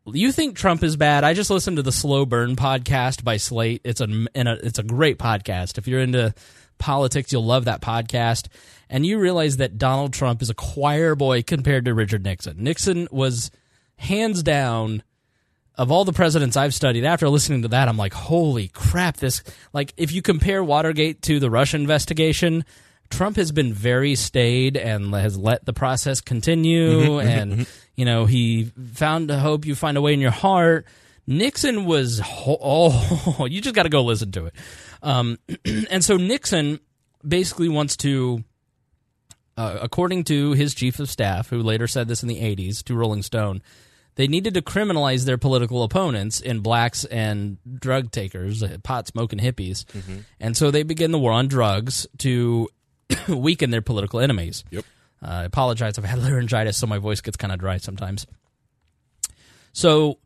you 0.07 0.33
think 0.33 0.57
Trump 0.57 0.83
is 0.83 0.97
bad. 0.97 1.25
I 1.25 1.35
just 1.35 1.51
listened 1.51 1.77
to 1.77 1.83
the 1.83 1.93
Slow 1.93 2.27
Burn 2.27 2.57
podcast 2.57 3.25
by 3.25 3.37
Slate. 3.37 3.81
It's 3.85 4.01
a, 4.01 4.27
it's 4.35 4.79
a 4.79 4.83
great 4.83 5.19
podcast. 5.19 5.79
If 5.79 5.87
you're 5.89 6.01
into 6.01 6.35
politics, 6.79 7.33
you'll 7.33 7.45
love 7.45 7.65
that 7.67 7.81
podcast. 7.81 8.49
And 8.89 9.05
you 9.05 9.19
realize 9.19 9.57
that 9.59 9.79
Donald 9.79 10.13
Trump 10.13 10.43
is 10.43 10.51
a 10.51 10.55
choir 10.55 11.15
boy 11.15 11.43
compared 11.43 11.85
to 11.87 11.95
Richard 11.95 12.25
Nixon. 12.25 12.63
Nixon 12.63 13.09
was 13.11 13.51
hands 13.97 14.43
down 14.43 15.03
of 15.77 15.91
all 15.91 16.05
the 16.05 16.13
presidents 16.13 16.57
I've 16.57 16.75
studied, 16.75 17.05
after 17.05 17.29
listening 17.29 17.63
to 17.63 17.69
that, 17.69 17.89
I'm 17.89 17.99
like, 17.99 18.15
holy 18.15 18.69
crap, 18.69 19.19
this 19.19 19.43
like 19.73 19.93
if 19.97 20.11
you 20.11 20.23
compare 20.23 20.65
Watergate 20.65 21.23
to 21.23 21.39
the 21.39 21.51
Russia 21.51 21.77
investigation, 21.77 22.65
Trump 23.11 23.37
has 23.37 23.53
been 23.53 23.73
very 23.73 24.15
staid 24.15 24.77
and 24.77 25.15
has 25.15 25.37
let 25.39 25.65
the 25.65 25.73
process 25.73 26.21
continue 26.21 26.77
Mm-hmm, 26.97 27.29
and 27.29 27.67
you 27.95 28.05
know, 28.05 28.27
he 28.27 28.65
found 28.93 29.31
a 29.31 29.39
hope 29.39 29.65
you 29.65 29.75
find 29.75 29.97
a 29.97 30.01
way 30.01 30.13
in 30.13 30.21
your 30.21 30.31
heart. 30.31 30.87
Nixon 31.27 31.85
was 31.85 32.19
ho- 32.21 32.59
oh, 32.61 33.47
you 33.51 33.61
just 33.61 33.75
got 33.75 33.85
to 33.85 33.89
go 33.89 34.03
listen 34.03 34.33
to 34.33 34.47
it. 34.47 34.55
Um, 35.03 35.39
and 35.91 36.05
so 36.05 36.17
Nixon 36.17 36.81
basically 37.27 37.69
wants 37.69 37.97
to 37.99 38.45
uh, 39.57 39.79
according 39.81 40.25
to 40.25 40.53
his 40.53 40.75
chief 40.75 41.01
of 41.01 41.11
staff, 41.11 41.49
who 41.49 41.63
later 41.63 41.87
said 41.87 42.09
this 42.09 42.23
in 42.23 42.29
the 42.29 42.41
80s 42.41 42.83
to 42.85 42.95
Rolling 42.95 43.23
Stone, 43.23 43.63
they 44.17 44.27
needed 44.27 44.55
to 44.55 44.63
criminalize 44.63 45.25
their 45.25 45.39
political 45.39 45.83
opponents 45.83 46.41
in 46.41 46.61
blacks 46.61 47.05
and 47.07 47.59
drug 47.79 48.11
takers, 48.11 48.63
uh, 48.63 48.79
pot 48.83 49.07
smoking 49.07 49.39
hippies. 49.39 49.85
And 50.41 50.57
so 50.57 50.71
they 50.71 50.83
begin 50.83 51.11
the 51.11 51.19
war 51.19 51.33
on 51.33 51.49
drugs 51.49 52.07
to 52.19 52.69
weaken 53.29 53.71
their 53.71 53.83
political 53.83 54.21
enemies. 54.21 54.65
Yep. 54.71 54.85
Uh, 55.23 55.27
I 55.27 55.45
apologize. 55.45 55.99
I've 55.99 56.05
had 56.05 56.19
laryngitis, 56.23 56.77
so 56.77 56.87
my 56.87 56.99
voice 56.99 57.21
gets 57.21 57.37
kind 57.37 57.53
of 57.53 57.59
dry 57.59 57.79
sometimes. 57.79 58.27
So, 59.73 60.19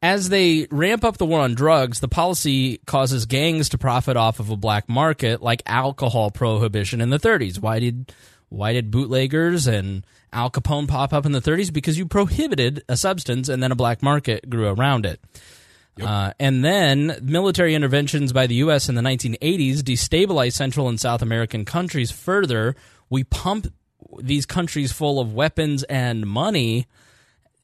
as 0.00 0.28
they 0.28 0.66
ramp 0.70 1.04
up 1.04 1.18
the 1.18 1.26
war 1.26 1.40
on 1.40 1.54
drugs, 1.54 2.00
the 2.00 2.08
policy 2.08 2.78
causes 2.86 3.26
gangs 3.26 3.68
to 3.70 3.78
profit 3.78 4.16
off 4.16 4.38
of 4.38 4.48
a 4.50 4.56
black 4.56 4.88
market, 4.88 5.42
like 5.42 5.62
alcohol 5.66 6.30
prohibition 6.30 7.00
in 7.00 7.10
the 7.10 7.18
30s. 7.18 7.58
Why 7.60 7.80
did 7.80 8.12
why 8.48 8.72
did 8.72 8.90
bootleggers 8.90 9.66
and 9.66 10.06
Al 10.32 10.50
Capone 10.50 10.88
pop 10.88 11.12
up 11.12 11.26
in 11.26 11.32
the 11.32 11.40
30s? 11.40 11.72
Because 11.72 11.98
you 11.98 12.06
prohibited 12.06 12.82
a 12.88 12.96
substance, 12.96 13.48
and 13.48 13.62
then 13.62 13.72
a 13.72 13.76
black 13.76 14.02
market 14.02 14.48
grew 14.48 14.68
around 14.68 15.04
it. 15.04 15.20
Uh, 16.00 16.32
and 16.38 16.64
then 16.64 17.18
military 17.22 17.74
interventions 17.74 18.32
by 18.32 18.46
the 18.46 18.56
U.S. 18.56 18.88
in 18.88 18.94
the 18.94 19.02
1980s 19.02 19.78
destabilized 19.78 20.52
Central 20.54 20.88
and 20.88 21.00
South 21.00 21.22
American 21.22 21.64
countries 21.64 22.10
further. 22.10 22.76
We 23.10 23.24
pump 23.24 23.72
these 24.20 24.46
countries 24.46 24.92
full 24.92 25.20
of 25.20 25.34
weapons 25.34 25.82
and 25.84 26.26
money, 26.26 26.86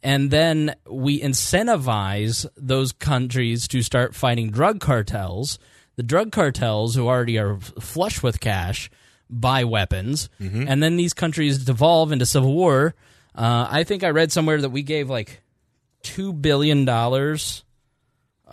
and 0.03 0.31
then 0.31 0.75
we 0.89 1.21
incentivize 1.21 2.47
those 2.57 2.93
countries 2.93 3.69
to 3.69 3.83
start 3.83 4.15
fighting 4.15 4.51
drug 4.51 4.81
cartels. 4.81 5.59
The 5.97 6.03
drug 6.03 6.33
cartels, 6.33 6.95
who 6.95 7.07
already 7.07 7.39
are 7.39 7.59
flush 7.59 8.23
with 8.23 8.41
cash, 8.41 8.91
buy 9.31 9.65
weapons, 9.65 10.29
and 10.69 10.83
then 10.83 10.97
these 10.97 11.15
countries 11.15 11.65
devolve 11.65 12.13
into 12.13 12.27
civil 12.27 12.53
war. 12.53 12.95
Uh, 13.35 13.67
I 13.71 13.85
think 13.85 14.05
I 14.05 14.11
read 14.11 14.31
somewhere 14.33 14.61
that 14.61 14.71
we 14.71 14.83
gave 14.83 15.09
like 15.09 15.41
two 16.03 16.33
billion 16.33 16.85
dollars 16.85 17.65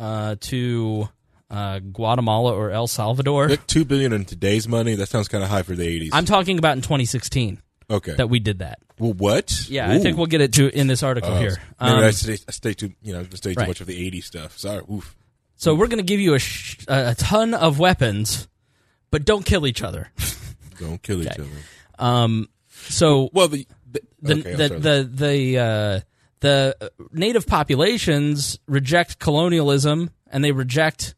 uh, 0.02 0.36
to 0.42 1.08
uh, 1.50 1.80
Guatemala 1.80 2.54
or 2.54 2.72
El 2.72 2.88
Salvador. 2.88 3.50
Like 3.50 3.68
two 3.68 3.86
billion 3.86 4.12
in 4.14 4.26
today's 4.26 4.68
money. 4.68 4.96
That 4.96 5.10
sounds 5.10 5.28
kind 5.28 5.44
of 5.44 5.50
high 5.50 5.64
for 5.64 5.76
the 5.76 5.88
eighties. 5.88 6.10
I'm 6.14 6.26
talking 6.26 6.58
about 6.58 6.76
in 6.76 6.82
2016 6.82 7.62
okay. 7.90 8.14
that 8.16 8.30
we 8.30 8.40
did 8.40 8.60
that. 8.60 8.80
well, 8.98 9.14
what? 9.14 9.70
Yeah, 9.70 9.90
I 9.92 10.00
think 10.00 10.18
we'll 10.18 10.26
get 10.26 10.42
it 10.42 10.54
to 10.54 10.68
in 10.76 10.88
this 10.88 11.04
article 11.04 11.34
Uh, 11.34 11.40
here. 11.40 11.58
Maybe 11.80 11.94
Um, 11.94 12.04
I 12.04 12.12
stay, 12.12 12.38
I 12.48 12.52
stay 12.52 12.74
too, 12.74 12.94
you 13.04 13.14
know, 13.14 13.26
stay 13.36 13.54
too 13.54 13.60
right. 13.60 13.68
much 13.68 13.82
of 13.82 13.88
the 13.88 14.12
'80s 14.12 14.24
stuff. 14.24 14.58
Sorry. 14.58 14.82
Oof. 14.92 15.16
so 15.56 15.76
we're 15.76 15.88
going 15.88 16.00
to 16.00 16.04
give 16.04 16.20
you 16.20 16.34
a, 16.34 16.40
sh- 16.40 16.80
a 16.88 17.14
ton 17.16 17.54
of 17.54 17.78
weapons, 17.78 18.48
but 19.12 19.24
don't 19.24 19.46
kill 19.46 19.68
each 19.68 19.84
other. 19.84 20.12
Don't 20.80 21.04
kill 21.04 21.22
each 21.22 21.38
other. 21.38 21.48
Um, 22.00 22.50
so 22.70 23.30
Well, 23.34 23.48
the 23.48 23.68
the 23.92 24.02
the 24.20 24.40
okay, 24.40 24.52
I'm 24.52 24.58
the, 24.58 24.70
the 24.80 25.10
the 25.14 25.60
uh, 25.60 26.00
the 26.42 26.92
native 27.12 27.48
populations 27.48 28.60
reject 28.68 29.20
colonialism 29.20 30.12
and 30.28 30.44
they 30.44 30.52
reject 30.52 31.16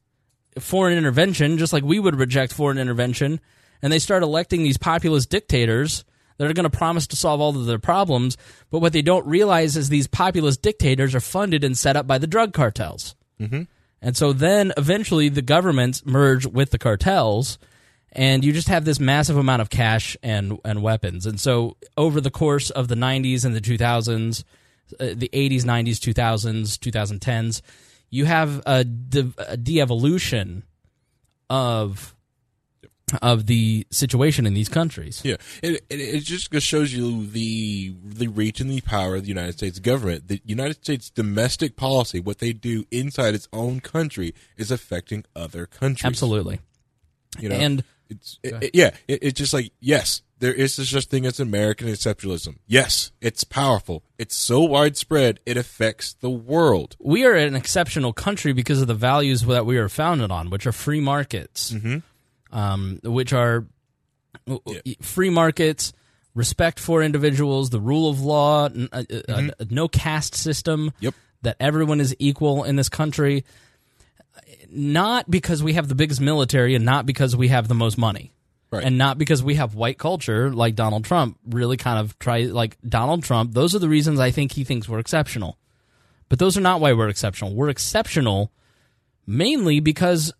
foreign 0.60 0.98
intervention, 0.98 1.58
just 1.58 1.74
like 1.74 1.84
we 1.84 2.00
would 2.00 2.16
reject 2.16 2.54
foreign 2.54 2.78
intervention. 2.78 3.40
And 3.82 3.91
they 3.91 4.00
start 4.00 4.24
electing 4.24 4.64
these 4.64 4.78
populist 4.78 5.30
dictators 5.30 6.06
that 6.38 6.50
are 6.50 6.54
going 6.54 6.70
to 6.70 6.78
promise 6.78 7.08
to 7.08 7.16
solve 7.16 7.41
all 7.41 7.58
of 7.58 7.66
their 7.66 7.80
problems. 7.80 8.38
But 8.70 8.80
what 8.80 8.94
they 8.94 9.02
don't 9.02 9.26
realize 9.26 9.76
is 9.76 9.90
these 9.90 10.08
populist 10.08 10.62
dictators 10.62 11.16
are 11.16 11.20
funded 11.20 11.64
and 11.64 11.78
set 11.78 11.95
up 11.95 12.08
by 12.08 12.18
the 12.18 12.28
drug 12.28 12.54
cartels. 12.54 13.16
Mm-hmm. 13.40 13.64
And 14.02 14.18
so 14.18 14.34
then 14.34 14.74
eventually 14.78 15.30
the 15.30 15.41
governments 15.41 16.06
merge 16.06 16.45
with 16.45 16.72
the 16.72 16.78
cartels 16.78 17.58
and 18.14 18.45
you 18.45 18.54
just 18.54 18.68
have 18.68 18.86
this 18.86 19.00
massive 19.00 19.38
amount 19.38 19.62
of 19.62 19.70
cash 19.70 20.16
and 20.22 20.60
and 20.64 20.82
weapons. 20.82 21.26
And 21.26 21.40
so 21.40 21.78
over 21.98 22.22
the 22.22 22.32
course 22.32 22.70
of 22.70 22.88
the 22.88 22.95
90s 22.95 23.44
and 23.44 23.56
the 23.56 23.62
2000s, 23.62 24.44
uh, 24.99 25.14
the 25.15 25.30
80s, 25.34 25.64
90s, 25.64 26.14
2000s, 26.14 26.78
2010s, 26.78 27.61
you 28.10 28.26
have 28.26 28.61
a, 28.65 28.84
de- 28.84 29.34
a 29.38 29.57
de-evolution 29.57 30.64
of 31.49 32.14
of 33.22 33.45
the 33.45 33.86
situation 33.91 34.45
in 34.45 34.53
these 34.53 34.70
countries. 34.70 35.22
Yeah, 35.24 35.36
it, 35.61 35.86
it, 35.90 35.99
it 35.99 36.20
just 36.24 36.52
shows 36.61 36.94
you 36.94 37.28
the 37.28 37.94
the 38.03 38.28
reach 38.28 38.60
and 38.60 38.70
the 38.70 38.82
power 38.82 39.15
of 39.15 39.24
the 39.24 39.28
United 39.28 39.53
States 39.53 39.80
government. 39.80 40.28
The 40.28 40.41
United 40.45 40.78
States 40.78 41.10
domestic 41.10 41.76
policy, 41.76 42.20
what 42.20 42.40
they 42.40 42.53
do 42.53 42.86
inside 42.91 43.36
its 43.36 43.48
own 43.53 43.82
country, 43.82 44.34
is 44.57 44.72
affecting 44.72 45.26
other 45.36 45.65
countries. 45.65 46.06
Absolutely. 46.06 46.60
you 47.40 47.49
know, 47.49 47.56
And 47.56 47.84
it's 48.10 48.40
it, 48.44 48.72
yeah, 48.74 48.91
it, 49.07 49.20
it's 49.22 49.38
just 49.38 49.53
like 49.53 49.72
yes, 49.80 50.22
there 50.44 50.53
is 50.53 50.76
this 50.76 50.90
such 50.90 51.06
thing 51.06 51.26
as 51.26 51.40
American 51.40 51.88
exceptionalism. 51.88 52.57
Yes, 52.68 53.14
it's 53.22 53.45
powerful. 53.45 54.03
It's 54.18 54.36
so 54.36 54.60
widespread, 54.65 55.40
it 55.45 55.56
affects 55.56 56.15
the 56.15 56.30
world. 56.30 56.98
we 56.99 57.24
are 57.26 57.34
an 57.34 57.56
exceptional 57.56 58.11
country 58.11 58.52
because 58.52 58.82
of 58.82 58.88
the 58.88 58.94
values 58.94 59.44
that 59.44 59.65
we 59.65 59.78
are 59.78 59.88
founded 59.88 60.32
on, 60.32 60.49
which 60.49 60.68
are 60.68 60.74
free 60.74 60.99
markets, 60.99 61.72
mm-hmm. 61.72 61.99
um, 62.57 62.99
which 63.06 63.32
are 63.32 63.65
free 65.02 65.30
markets, 65.30 65.94
respect 66.36 66.78
for 66.78 67.02
individuals, 67.02 67.70
the 67.70 67.80
rule 67.80 68.10
of 68.10 68.20
law, 68.20 68.65
n- 68.65 68.90
a, 68.91 69.06
a- 69.30 69.52
a 69.60 69.65
no 69.70 69.88
caste 69.88 70.36
system, 70.36 70.91
Yep. 70.99 71.14
that 71.44 71.56
everyone 71.61 72.02
is 72.02 72.14
equal 72.20 72.65
in 72.65 72.76
this 72.76 72.90
country. 72.90 73.45
Not 74.70 75.32
because 75.32 75.64
we 75.64 75.74
have 75.74 75.88
the 75.88 75.95
biggest 75.95 76.20
military 76.20 76.76
and 76.76 76.84
not 76.84 77.06
because 77.06 77.34
we 77.34 77.48
have 77.48 77.70
the 77.70 77.76
most 77.76 77.98
money. 77.98 78.34
Right. 78.74 78.84
And 78.84 78.98
not 78.98 79.18
because 79.18 79.44
we 79.44 79.56
have 79.56 79.76
white 79.76 79.98
culture 79.98 80.52
like 80.52 80.76
Donald 80.76 81.06
Trump 81.06 81.38
really 81.45 81.78
kind 81.78 82.00
of 82.00 82.18
try 82.18 82.44
like 82.44 82.78
Donald 82.88 83.24
Trump. 83.24 83.54
Those 83.54 83.76
are 83.76 83.80
the 83.80 83.90
reasons 83.90 84.20
I 84.20 84.32
think 84.32 84.52
he 84.52 84.64
thinks 84.64 84.90
we're 84.90 85.00
exceptional. 85.00 85.58
But 86.30 86.40
those 86.40 86.58
are 86.58 86.62
not 86.62 86.82
why 86.82 86.94
we're 86.94 87.10
exceptional. 87.10 87.54
We're 87.54 87.70
exceptional 87.70 88.52
mainly 89.28 89.80
because, 89.80 90.34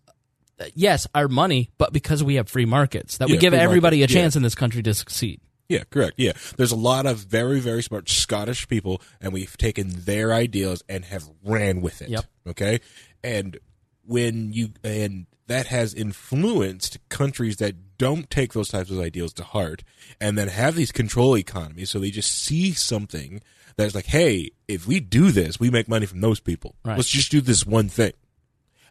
uh, 0.58 0.64
yes, 0.74 1.06
our 1.14 1.28
money, 1.28 1.70
but 1.78 1.92
because 1.92 2.24
we 2.24 2.34
have 2.34 2.48
free 2.48 2.64
markets 2.64 3.18
that 3.18 3.28
we 3.28 3.36
give 3.36 3.54
everybody 3.54 3.98
market, 3.98 4.10
a 4.10 4.14
yeah. 4.14 4.20
chance 4.20 4.34
in 4.36 4.42
this 4.42 4.54
country 4.54 4.82
to 4.82 4.94
succeed. 4.94 5.40
Yeah, 5.68 5.84
correct. 5.88 6.14
Yeah, 6.16 6.32
there's 6.56 6.72
a 6.72 6.76
lot 6.76 7.06
of 7.06 7.18
very, 7.18 7.60
very 7.60 7.82
smart 7.82 8.08
Scottish 8.08 8.68
people, 8.68 9.00
and 9.20 9.32
we've 9.32 9.56
taken 9.56 9.88
their 9.90 10.32
ideas 10.32 10.82
and 10.88 11.04
have 11.06 11.24
ran 11.44 11.80
with 11.80 12.02
it. 12.02 12.10
Yep. 12.10 12.24
Okay, 12.48 12.80
and 13.22 13.58
when 14.04 14.52
you 14.52 14.70
and 14.82 15.26
that 15.46 15.66
has 15.66 15.94
influenced 15.94 16.98
countries 17.08 17.56
that 17.58 17.83
don't 17.98 18.28
take 18.30 18.52
those 18.52 18.68
types 18.68 18.90
of 18.90 18.98
ideals 19.00 19.32
to 19.34 19.44
heart, 19.44 19.82
and 20.20 20.36
then 20.38 20.48
have 20.48 20.74
these 20.74 20.92
control 20.92 21.36
economies, 21.36 21.90
so 21.90 21.98
they 21.98 22.10
just 22.10 22.30
see 22.32 22.72
something 22.72 23.40
that's 23.76 23.94
like, 23.94 24.06
hey, 24.06 24.50
if 24.68 24.86
we 24.86 25.00
do 25.00 25.30
this, 25.30 25.58
we 25.58 25.70
make 25.70 25.88
money 25.88 26.06
from 26.06 26.20
those 26.20 26.40
people. 26.40 26.76
Right. 26.84 26.96
Let's 26.96 27.08
just 27.10 27.30
do 27.30 27.40
this 27.40 27.66
one 27.66 27.88
thing, 27.88 28.12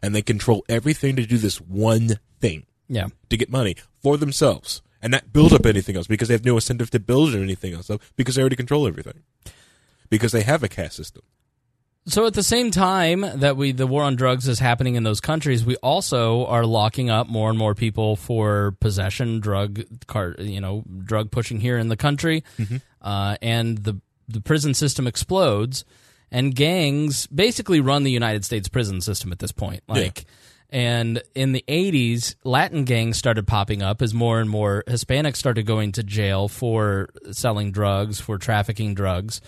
and 0.02 0.14
they 0.14 0.22
control 0.22 0.64
everything 0.68 1.16
to 1.16 1.26
do 1.26 1.38
this 1.38 1.60
one 1.60 2.18
thing 2.40 2.66
Yeah. 2.88 3.08
to 3.30 3.36
get 3.36 3.50
money 3.50 3.76
for 4.02 4.16
themselves 4.16 4.82
and 5.00 5.10
not 5.12 5.32
build 5.32 5.52
up 5.52 5.64
anything 5.66 5.96
else 5.96 6.06
because 6.06 6.28
they 6.28 6.34
have 6.34 6.44
no 6.44 6.54
incentive 6.56 6.90
to 6.90 7.00
build 7.00 7.34
anything 7.34 7.72
else 7.74 7.88
up 7.90 8.02
because 8.16 8.34
they 8.34 8.42
already 8.42 8.56
control 8.56 8.86
everything. 8.86 9.22
Because 10.10 10.32
they 10.32 10.42
have 10.42 10.62
a 10.62 10.68
caste 10.68 10.96
system. 10.96 11.22
So 12.06 12.26
at 12.26 12.34
the 12.34 12.42
same 12.42 12.70
time 12.70 13.24
that 13.36 13.56
we 13.56 13.72
the 13.72 13.86
war 13.86 14.02
on 14.02 14.16
drugs 14.16 14.46
is 14.46 14.58
happening 14.58 14.96
in 14.96 15.04
those 15.04 15.20
countries, 15.20 15.64
we 15.64 15.76
also 15.76 16.44
are 16.46 16.66
locking 16.66 17.08
up 17.08 17.28
more 17.28 17.48
and 17.48 17.58
more 17.58 17.74
people 17.74 18.16
for 18.16 18.76
possession, 18.80 19.40
drug 19.40 19.82
car, 20.06 20.34
you 20.38 20.60
know, 20.60 20.84
drug 21.04 21.30
pushing 21.30 21.60
here 21.60 21.78
in 21.78 21.88
the 21.88 21.96
country, 21.96 22.44
uh, 23.00 23.36
and 23.40 23.78
the 23.78 24.00
the 24.28 24.42
prison 24.42 24.74
system 24.74 25.06
explodes, 25.06 25.86
and 26.30 26.54
gangs 26.54 27.26
basically 27.28 27.80
run 27.80 28.02
the 28.04 28.10
United 28.10 28.44
States 28.44 28.68
prison 28.68 29.00
system 29.00 29.32
at 29.32 29.38
this 29.38 29.52
point. 29.52 29.82
Like, 29.88 30.26
and 30.68 31.22
in 31.34 31.52
the 31.52 31.64
'80s, 31.68 32.34
Latin 32.44 32.84
gangs 32.84 33.16
started 33.16 33.46
popping 33.46 33.82
up 33.82 34.02
as 34.02 34.12
more 34.12 34.40
and 34.40 34.50
more 34.50 34.84
Hispanics 34.86 35.36
started 35.36 35.64
going 35.64 35.92
to 35.92 36.02
jail 36.02 36.48
for 36.48 37.08
selling 37.32 37.72
drugs, 37.72 38.20
for 38.20 38.36
trafficking 38.36 38.92
drugs 38.94 39.40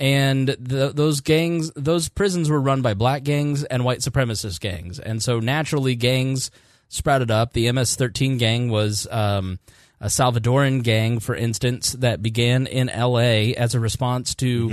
and 0.00 0.48
the, 0.48 0.92
those 0.94 1.20
gangs, 1.20 1.70
those 1.76 2.08
prisons 2.08 2.48
were 2.48 2.60
run 2.60 2.80
by 2.80 2.94
black 2.94 3.22
gangs 3.22 3.64
and 3.64 3.84
white 3.84 3.98
supremacist 3.98 4.58
gangs, 4.58 4.98
and 4.98 5.22
so 5.22 5.38
naturally 5.40 5.94
gangs 5.94 6.50
sprouted 6.88 7.30
up. 7.30 7.52
The 7.52 7.70
MS-13 7.70 8.38
gang 8.38 8.70
was 8.70 9.06
um, 9.10 9.58
a 10.00 10.06
Salvadoran 10.06 10.82
gang, 10.82 11.20
for 11.20 11.34
instance, 11.34 11.92
that 11.92 12.22
began 12.22 12.66
in 12.66 12.88
L.A. 12.88 13.54
as 13.54 13.74
a 13.74 13.80
response 13.80 14.34
to 14.36 14.68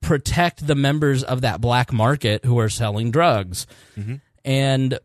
protect 0.00 0.64
the 0.64 0.76
members 0.76 1.24
of 1.24 1.40
that 1.40 1.60
black 1.60 1.92
market 1.92 2.44
who 2.44 2.58
are 2.60 2.68
selling 2.68 3.10
drugs, 3.10 3.66
and 4.44 4.98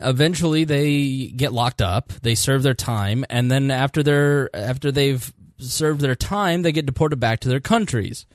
eventually 0.00 0.64
they 0.64 1.26
get 1.26 1.52
locked 1.52 1.82
up. 1.82 2.12
They 2.22 2.34
serve 2.34 2.62
their 2.62 2.74
time. 2.74 3.24
And 3.28 3.50
then 3.50 3.70
after 3.70 4.02
their 4.02 4.54
after 4.54 4.90
they've 4.92 5.32
served 5.58 6.00
their 6.00 6.14
time 6.14 6.62
they 6.62 6.72
get 6.72 6.86
deported 6.86 7.20
back 7.20 7.40
to 7.40 7.48
their 7.48 7.60
countries. 7.60 8.26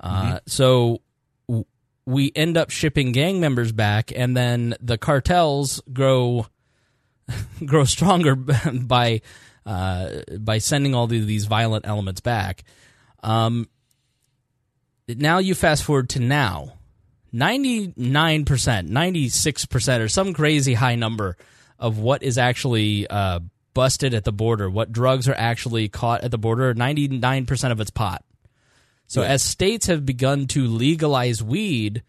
Uh, 0.00 0.40
so 0.46 1.00
w- 1.48 1.64
we 2.04 2.32
end 2.34 2.56
up 2.56 2.70
shipping 2.70 3.12
gang 3.12 3.40
members 3.40 3.72
back 3.72 4.12
and 4.14 4.36
then 4.36 4.74
the 4.80 4.98
cartels 4.98 5.80
grow 5.92 6.46
grow 7.64 7.84
stronger 7.84 8.34
by 8.36 9.20
uh, 9.64 10.10
by 10.38 10.58
sending 10.58 10.94
all 10.94 11.06
the, 11.06 11.20
these 11.20 11.46
violent 11.46 11.86
elements 11.86 12.20
back. 12.20 12.64
Um, 13.22 13.68
now 15.08 15.38
you 15.38 15.54
fast 15.54 15.84
forward 15.84 16.10
to 16.10 16.20
now. 16.20 16.74
99%, 17.34 17.94
96%, 17.94 20.00
or 20.00 20.08
some 20.08 20.32
crazy 20.32 20.74
high 20.74 20.94
number 20.94 21.36
of 21.78 21.98
what 21.98 22.22
is 22.22 22.38
actually 22.38 23.06
uh, 23.08 23.40
busted 23.76 24.14
at 24.14 24.24
the 24.24 24.32
border, 24.32 24.70
what 24.70 24.90
drugs 24.90 25.28
are 25.28 25.34
actually 25.34 25.88
caught 25.88 26.22
at 26.24 26.30
the 26.30 26.38
border, 26.38 26.74
99% 26.74 27.70
of 27.70 27.80
it's 27.80 27.90
pot. 27.90 28.24
So 29.06 29.20
Yeah. 29.22 29.28
as 29.28 29.42
states 29.42 29.86
have 29.86 30.06
begun 30.06 30.46
to 30.48 30.66
legalize 30.66 31.42
weed, 31.42 32.02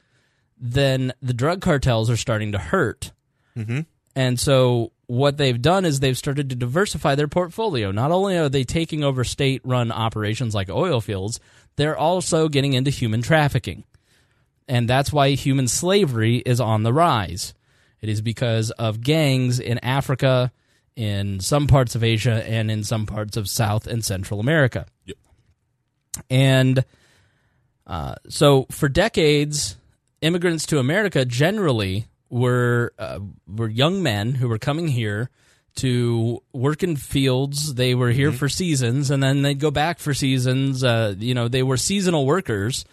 then 0.57 1.11
the 1.22 1.34
drug 1.34 1.61
cartels 1.61 2.10
are 2.10 2.18
starting 2.18 2.53
to 2.53 2.57
hurt. 2.57 3.11
Mm-hmm. 3.56 3.81
And 4.15 4.39
so 4.39 4.94
what 5.07 5.38
they've 5.38 5.61
done 5.61 5.84
is 5.85 5.99
they've 5.99 6.18
started 6.18 6.49
to 6.49 6.56
diversify 6.56 7.15
their 7.15 7.27
portfolio. 7.27 7.91
Not 7.91 8.11
only 8.11 8.38
are 8.38 8.49
they 8.49 8.64
taking 8.64 9.03
over 9.03 9.23
state 9.26 9.61
run 9.65 9.91
operations 9.91 10.56
like 10.56 10.69
oil 10.69 11.02
fields, 11.02 11.39
they're 11.76 11.98
also 11.98 12.48
getting 12.48 12.73
into 12.73 12.89
human 12.89 13.22
trafficking 13.22 13.84
and 14.68 14.89
that's 14.89 15.14
why 15.14 15.30
human 15.31 15.68
slavery 15.68 16.38
is 16.38 16.60
on 16.60 16.84
the 16.84 16.94
rise. 16.94 17.53
It 18.02 18.10
is 18.10 18.22
because 18.22 18.72
of 18.72 19.02
gangs 19.02 19.60
in 19.60 19.80
Africa, 19.80 20.52
in 20.98 21.40
some 21.40 21.68
parts 21.68 21.94
of 21.94 22.03
Asia, 22.03 22.44
and 22.49 22.72
in 22.72 22.84
some 22.84 23.06
parts 23.06 23.38
of 23.38 23.48
South 23.48 23.86
and 23.86 24.03
Central 24.03 24.40
America. 24.40 24.88
Yep. 25.06 25.18
And 26.32 26.86
uh, 27.86 28.15
so, 28.28 28.65
for 28.72 28.90
decades, 28.90 29.78
immigrants 30.22 30.65
to 30.65 30.80
America 30.80 31.24
generally 31.24 32.07
were 32.30 32.94
uh, 32.98 33.19
were 33.48 33.69
young 33.69 34.02
men 34.02 34.34
who 34.34 34.49
were 34.49 34.57
coming 34.57 34.88
here 34.88 35.30
to 35.76 36.41
work 36.52 36.82
in 36.82 36.95
fields. 36.95 37.76
They 37.76 37.94
were 37.94 38.10
here 38.10 38.32
for 38.32 38.49
seasons, 38.49 39.11
and 39.11 39.22
then 39.22 39.44
they'd 39.44 39.60
go 39.60 39.69
back 39.69 39.99
for 39.99 40.15
seasons. 40.15 40.84
Uh, 40.84 41.14
you 41.15 41.36
know, 41.36 41.48
they 41.48 41.61
were 41.61 41.78
seasonal 41.78 42.26
workers, 42.26 42.86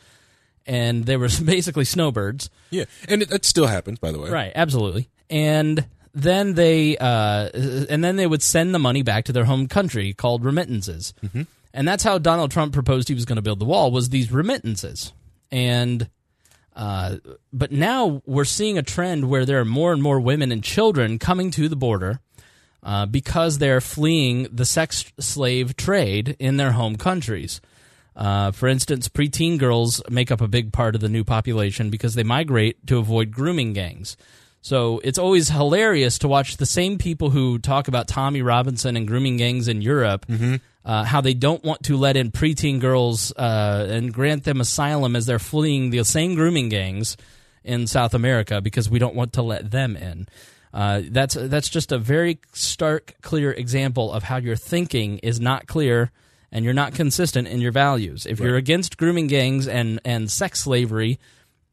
and 0.66 1.06
they 1.06 1.16
were 1.16 1.30
basically 1.44 1.86
snowbirds. 1.86 2.50
Yeah, 2.68 2.84
and 3.08 3.22
it, 3.22 3.30
that 3.30 3.46
still 3.46 3.66
happens, 3.66 3.98
by 3.98 4.12
the 4.12 4.20
way. 4.20 4.28
Right, 4.28 4.52
absolutely. 4.54 5.08
And 5.30 5.86
then 6.14 6.54
they 6.54 6.96
uh, 6.96 7.50
and 7.52 8.02
then 8.02 8.16
they 8.16 8.26
would 8.26 8.42
send 8.42 8.74
the 8.74 8.78
money 8.78 9.02
back 9.02 9.24
to 9.26 9.32
their 9.32 9.44
home 9.44 9.66
country 9.66 10.12
called 10.12 10.44
remittances. 10.44 11.12
And 11.74 11.88
that's 11.88 12.04
how 12.04 12.18
Donald 12.18 12.52
Trump 12.52 12.72
proposed 12.72 13.08
he 13.08 13.14
was 13.14 13.24
going 13.24 13.36
to 13.36 13.42
build 13.42 13.58
the 13.58 13.64
wall 13.64 13.90
was 13.90 14.08
these 14.08 14.30
remittances. 14.30 15.12
And 15.50 16.08
uh, 16.76 17.16
but 17.52 17.72
now 17.72 18.22
we're 18.26 18.44
seeing 18.44 18.78
a 18.78 18.82
trend 18.82 19.28
where 19.28 19.44
there 19.44 19.60
are 19.60 19.64
more 19.64 19.92
and 19.92 20.02
more 20.02 20.20
women 20.20 20.52
and 20.52 20.62
children 20.62 21.18
coming 21.18 21.50
to 21.52 21.68
the 21.68 21.76
border 21.76 22.20
uh, 22.82 23.06
because 23.06 23.58
they're 23.58 23.80
fleeing 23.80 24.44
the 24.52 24.64
sex 24.64 25.12
slave 25.18 25.76
trade 25.76 26.36
in 26.38 26.56
their 26.56 26.72
home 26.72 26.96
countries. 26.96 27.60
Uh, 28.16 28.52
for 28.52 28.68
instance, 28.68 29.08
preteen 29.08 29.58
girls 29.58 30.00
make 30.08 30.30
up 30.30 30.40
a 30.40 30.46
big 30.46 30.72
part 30.72 30.94
of 30.94 31.00
the 31.00 31.08
new 31.08 31.24
population 31.24 31.90
because 31.90 32.14
they 32.14 32.22
migrate 32.22 32.86
to 32.86 32.98
avoid 32.98 33.32
grooming 33.32 33.72
gangs. 33.72 34.16
So 34.64 34.98
it's 35.04 35.18
always 35.18 35.50
hilarious 35.50 36.20
to 36.20 36.28
watch 36.28 36.56
the 36.56 36.64
same 36.64 36.96
people 36.96 37.28
who 37.28 37.58
talk 37.58 37.86
about 37.86 38.08
Tommy 38.08 38.40
Robinson 38.40 38.96
and 38.96 39.06
grooming 39.06 39.36
gangs 39.36 39.68
in 39.68 39.82
Europe, 39.82 40.24
uh, 40.86 41.04
how 41.04 41.20
they 41.20 41.34
don't 41.34 41.62
want 41.62 41.82
to 41.82 41.98
let 41.98 42.16
in 42.16 42.30
preteen 42.30 42.80
girls 42.80 43.30
uh, 43.32 43.86
and 43.90 44.10
grant 44.10 44.44
them 44.44 44.62
asylum 44.62 45.16
as 45.16 45.26
they're 45.26 45.38
fleeing 45.38 45.90
the 45.90 46.02
same 46.02 46.34
grooming 46.34 46.70
gangs 46.70 47.18
in 47.62 47.86
South 47.86 48.14
America 48.14 48.62
because 48.62 48.88
we 48.88 48.98
don't 48.98 49.14
want 49.14 49.34
to 49.34 49.42
let 49.42 49.70
them 49.70 49.96
in. 49.96 50.26
Uh, 50.72 51.02
that's 51.10 51.34
that's 51.34 51.68
just 51.68 51.92
a 51.92 51.98
very 51.98 52.38
stark, 52.54 53.16
clear 53.20 53.52
example 53.52 54.10
of 54.10 54.22
how 54.22 54.38
your 54.38 54.56
thinking 54.56 55.18
is 55.18 55.38
not 55.40 55.66
clear 55.66 56.10
and 56.50 56.64
you're 56.64 56.72
not 56.72 56.94
consistent 56.94 57.46
in 57.48 57.60
your 57.60 57.72
values. 57.72 58.24
If 58.24 58.40
you're 58.40 58.56
against 58.56 58.96
grooming 58.96 59.26
gangs 59.26 59.68
and 59.68 60.00
and 60.06 60.30
sex 60.30 60.60
slavery 60.60 61.18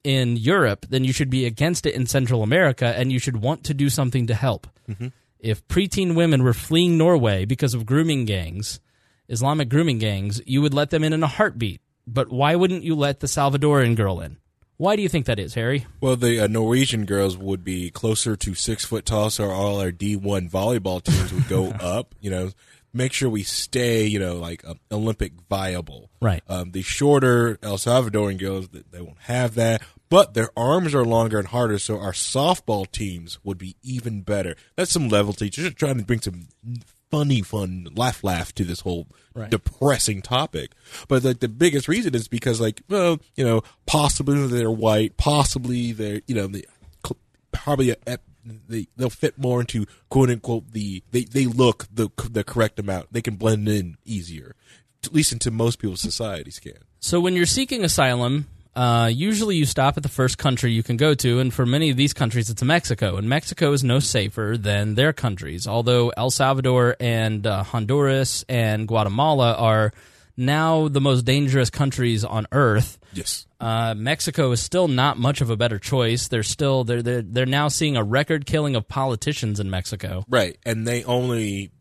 in 0.03 0.37
Europe, 0.37 0.85
then 0.89 1.03
you 1.03 1.13
should 1.13 1.29
be 1.29 1.45
against 1.45 1.85
it 1.85 1.93
in 1.93 2.05
Central 2.05 2.43
America 2.43 2.93
and 2.97 3.11
you 3.11 3.19
should 3.19 3.37
want 3.37 3.63
to 3.65 3.73
do 3.73 3.89
something 3.89 4.27
to 4.27 4.33
help. 4.33 4.67
If 5.39 5.67
preteen 5.67 6.15
women 6.15 6.43
were 6.43 6.53
fleeing 6.53 6.97
Norway 6.97 7.45
because 7.45 7.73
of 7.73 7.85
grooming 7.85 8.25
gangs, 8.25 8.79
Islamic 9.27 9.69
grooming 9.69 9.97
gangs, 9.99 10.41
you 10.45 10.61
would 10.61 10.73
let 10.73 10.89
them 10.89 11.03
in 11.03 11.13
in 11.13 11.23
a 11.23 11.27
heartbeat. 11.27 11.81
But 12.05 12.31
why 12.31 12.55
wouldn't 12.55 12.83
you 12.83 12.95
let 12.95 13.21
the 13.21 13.27
Salvadoran 13.27 13.95
girl 13.95 14.19
in? 14.19 14.37
Why 14.77 14.95
do 14.95 15.03
you 15.03 15.09
think 15.09 15.27
that 15.27 15.39
is, 15.39 15.53
Harry? 15.53 15.85
Well, 16.01 16.15
the 16.15 16.39
uh, 16.39 16.47
Norwegian 16.47 17.05
girls 17.05 17.37
would 17.37 17.63
be 17.63 17.91
closer 17.91 18.35
to 18.35 18.55
six 18.55 18.83
foot 18.83 19.05
tall, 19.05 19.29
so 19.29 19.49
all 19.49 19.79
our 19.79 19.91
D 19.91 20.15
one 20.15 20.49
volleyball 20.49 21.03
teams 21.03 21.31
would 21.31 21.47
go 21.47 21.67
up. 21.79 22.15
You 22.19 22.31
know, 22.31 22.51
make 22.93 23.13
sure 23.13 23.30
we 23.30 23.43
stay, 23.43 24.05
you 24.05 24.19
know, 24.19 24.38
like 24.38 24.65
um, 24.68 24.80
Olympic 24.91 25.34
viable. 25.49 26.09
Right. 26.22 26.43
Um, 26.47 26.72
the 26.72 26.81
shorter 26.81 27.57
El 27.63 27.77
Salvadoran 27.77 28.38
girls, 28.38 28.68
they 28.69 29.01
won't 29.01 29.19
have 29.22 29.55
that, 29.55 29.81
but 30.09 30.34
their 30.34 30.49
arms 30.57 30.93
are 30.93 31.05
longer 31.05 31.39
and 31.39 31.47
harder, 31.47 31.80
so 31.80 31.99
our 31.99 32.11
softball 32.11 32.89
teams 32.91 33.39
would 33.43 33.57
be 33.57 33.76
even 33.81 34.22
better. 34.22 34.55
That's 34.76 34.91
some 34.91 35.09
level 35.09 35.34
teachers 35.34 35.65
just 35.65 35.77
trying 35.77 35.97
to 35.97 36.03
bring 36.03 36.22
some 36.22 36.47
funny, 37.09 37.41
fun, 37.41 37.88
laugh, 37.95 38.23
laugh 38.23 38.53
to 38.55 38.63
this 38.63 38.81
whole 38.81 39.07
Right. 39.34 39.49
depressing 39.49 40.22
topic. 40.22 40.72
But 41.07 41.23
like 41.23 41.39
the 41.39 41.47
biggest 41.47 41.88
reason 41.88 42.13
is 42.15 42.27
because 42.27 42.59
like, 42.59 42.81
well, 42.89 43.19
you 43.35 43.45
know, 43.45 43.63
possibly 43.85 44.45
they're 44.47 44.69
white, 44.69 45.15
possibly 45.15 45.93
they're, 45.93 46.22
you 46.27 46.35
know, 46.35 46.47
they 46.47 46.63
probably 47.53 47.91
a, 47.91 48.19
they 48.43 48.88
they'll 48.97 49.09
fit 49.09 49.38
more 49.38 49.61
into 49.61 49.85
quote 50.09 50.30
unquote 50.30 50.72
the 50.72 51.03
they 51.11 51.23
they 51.23 51.45
look 51.45 51.88
the 51.93 52.09
the 52.30 52.43
correct 52.43 52.80
amount. 52.80 53.11
They 53.11 53.22
can 53.22 53.35
blend 53.35 53.68
in 53.68 53.97
easier, 54.05 54.55
at 55.03 55.13
least 55.13 55.31
into 55.31 55.51
most 55.51 55.80
people's 55.80 56.01
societies 56.01 56.59
can. 56.59 56.80
So 56.99 57.19
when 57.19 57.35
you're 57.35 57.45
seeking 57.45 57.84
asylum, 57.84 58.47
uh, 58.76 59.09
usually 59.11 59.55
you 59.55 59.65
stop 59.65 59.97
at 59.97 60.03
the 60.03 60.09
first 60.09 60.38
country 60.38 60.72
you 60.72 60.84
can 60.84 60.97
go 60.97 61.13
to, 61.15 61.39
and 61.39 61.53
for 61.53 61.65
many 61.65 61.89
of 61.89 61.97
these 61.97 62.13
countries, 62.13 62.49
it's 62.49 62.63
Mexico. 62.63 63.18
And 63.18 63.27
Mexico 63.27 63.73
is 63.73 63.84
no 63.84 63.99
safer 63.99 64.55
than 64.57 64.95
their 64.95 65.11
countries. 65.11 65.68
Although 65.68 66.09
El 66.09 66.30
Salvador 66.30 66.95
and 66.99 67.45
uh, 67.45 67.63
Honduras 67.63 68.45
and 68.47 68.88
Guatemala 68.88 69.55
are 69.55 69.91
now 70.38 70.88
the 70.88 71.01
most 71.01 71.26
dangerous 71.26 71.69
countries 71.69 72.23
on 72.23 72.47
earth. 72.51 72.97
Yes. 73.13 73.45
Uh, 73.59 73.93
Mexico 73.95 74.51
is 74.51 74.61
still 74.61 74.88
not 74.88 75.17
much 75.17 75.41
of 75.41 75.49
a 75.49 75.57
better 75.57 75.77
choice. 75.79 76.27
They're 76.27 76.43
still 76.43 76.83
they're 76.83 77.01
they're, 77.01 77.21
they're 77.21 77.45
now 77.45 77.67
seeing 77.67 77.95
a 77.97 78.03
record 78.03 78.45
killing 78.45 78.75
of 78.75 78.88
politicians 78.88 79.59
in 79.59 79.69
Mexico. 79.69 80.23
Right, 80.29 80.57
and 80.65 80.88
they 80.88 81.03
only, 81.03 81.67
to 81.67 81.71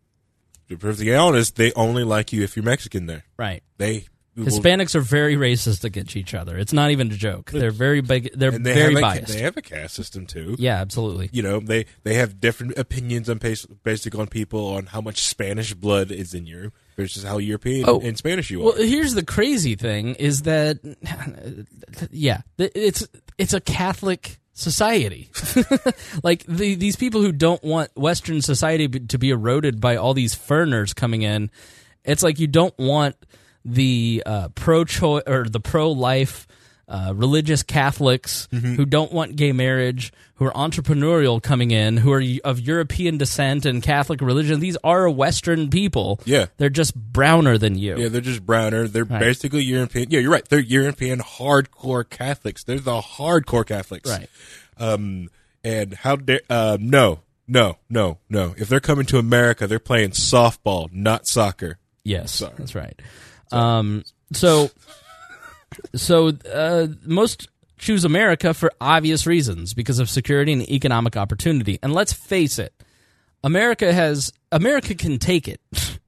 be 0.69 0.77
perfectly 0.77 1.15
honest, 1.15 1.57
they 1.57 1.73
only 1.75 2.05
like 2.05 2.33
you 2.33 2.43
if 2.43 2.57
you're 2.57 2.65
Mexican. 2.65 3.07
There, 3.07 3.25
Right. 3.39 3.63
they 3.79 4.07
will- 4.37 4.45
Hispanics 4.47 4.95
are 4.95 5.01
very 5.01 5.37
racist 5.37 5.85
against 5.85 6.17
each 6.17 6.35
other. 6.35 6.57
It's 6.57 6.73
not 6.73 6.91
even 6.91 7.09
a 7.11 7.15
joke. 7.17 7.51
They're 7.51 7.71
very 7.71 8.01
big. 8.01 8.31
They're 8.35 8.51
they 8.53 8.75
very 8.75 8.95
have 8.95 8.99
a, 8.99 9.01
biased. 9.01 9.33
They 9.33 9.43
have 9.43 9.57
a 9.57 9.63
caste 9.63 9.95
system 9.95 10.27
too. 10.27 10.57
yeah, 10.59 10.77
absolutely. 10.81 11.31
you 11.33 11.43
know 11.43 11.61
they 11.61 11.87
they 12.05 12.15
have 12.15 12.41
different 12.41 12.79
opinions 12.79 13.29
on 13.29 13.39
bas- 13.39 13.67
based 13.67 14.13
on 14.15 14.27
people 14.29 14.67
on 14.75 14.87
how 14.87 15.01
much 15.01 15.23
Spanish 15.23 15.75
blood 15.75 16.11
is 16.11 16.35
in 16.35 16.47
you 16.47 16.73
versus 16.97 17.23
how 17.25 17.39
European 17.39 17.85
Oh. 17.89 18.01
and 18.01 18.17
Spanish 18.19 18.51
you 18.51 18.61
are. 18.61 18.65
Well, 18.65 18.75
here's 18.77 19.15
the 19.15 19.25
crazy 19.25 19.75
thing: 19.75 20.15
is 20.17 20.43
that 20.43 20.79
yeah, 22.11 22.43
it's 22.59 23.07
it's 23.39 23.53
a 23.53 23.61
Catholic 23.61 24.39
society. 24.53 25.31
like 26.23 26.45
the, 26.47 26.75
these 26.75 26.97
people 26.97 27.23
who 27.23 27.33
don't 27.33 27.63
want 27.65 27.91
Western 27.97 28.43
society 28.43 28.89
to 28.89 29.19
be 29.19 29.31
eroded 29.31 29.81
by 29.81 29.97
all 29.97 30.15
these 30.15 30.35
foreigners 30.35 30.93
coming 30.93 31.23
in. 31.23 31.51
It's 32.05 32.23
like 32.23 32.39
you 32.39 32.47
don't 32.47 32.77
want 32.79 33.17
the 33.65 34.23
uh, 34.27 34.49
pro 34.55 34.85
choice 34.85 35.23
or 35.27 35.45
the 35.45 35.61
pro 35.61 35.91
life 35.93 36.47
uh, 36.89 37.13
religious 37.15 37.63
Catholics 37.63 38.49
Mm-hmm. 38.53 38.75
who 38.75 38.85
don't 38.85 39.13
want 39.13 39.37
gay 39.37 39.53
marriage, 39.53 40.13
who 40.35 40.45
are 40.47 40.53
entrepreneurial 40.53 41.41
coming 41.41 41.71
in, 41.71 41.97
who 41.99 42.11
are 42.13 42.23
of 42.45 42.59
European 42.59 43.17
descent 43.17 43.65
and 43.65 43.81
Catholic 43.81 44.21
religion. 44.21 44.59
These 44.59 44.77
are 44.83 45.09
Western 45.09 45.71
people. 45.71 46.19
Yeah. 46.25 46.47
they're 46.57 46.69
just 46.69 46.97
browner 46.97 47.59
than 47.59 47.79
you. 47.79 47.97
Yeah, 47.97 48.09
they're 48.09 48.21
just 48.21 48.45
browner. 48.45 48.89
They're 48.89 49.05
Right. 49.05 49.21
basically 49.21 49.63
European. 49.63 50.07
Yeah, 50.11 50.19
you're 50.21 50.33
right. 50.33 50.45
They're 50.49 50.59
European 50.59 51.21
hardcore 51.21 52.09
Catholics. 52.09 52.65
They're 52.65 52.81
the 52.81 53.01
hardcore 53.01 53.67
Catholics. 53.67 54.11
Right. 54.11 54.29
Um, 54.77 55.29
and 55.63 55.95
how 55.95 56.17
dare, 56.17 56.41
uh, 56.51 56.77
no, 56.81 57.21
no, 57.47 57.77
no, 57.89 58.19
no. 58.29 58.55
If 58.59 58.69
they're 58.69 58.81
coming 58.81 59.07
to 59.07 59.19
America, 59.19 59.67
they're 59.69 59.79
playing 59.79 60.11
softball, 60.11 60.93
not 60.93 61.27
soccer. 61.29 61.79
Yes, 62.03 62.33
Sorry. 62.33 62.55
that's 62.59 62.75
right. 62.75 62.99
Um, 63.53 64.05
so, 64.33 64.71
so 65.95 66.33
uh, 66.53 66.89
most 67.05 67.49
choose 67.79 68.05
America 68.05 68.55
for 68.55 68.71
obvious 68.81 69.27
reasons 69.27 69.75
because 69.75 69.99
of 69.99 70.09
security 70.11 70.53
and 70.53 70.69
economic 70.71 71.17
opportunity. 71.17 71.79
And 71.83 71.93
let's 71.93 72.13
face 72.13 72.59
it, 72.59 72.75
America 73.43 73.93
has 73.93 74.33
America 74.53 74.95
can 74.95 75.19
take 75.19 75.49
it. 75.49 75.61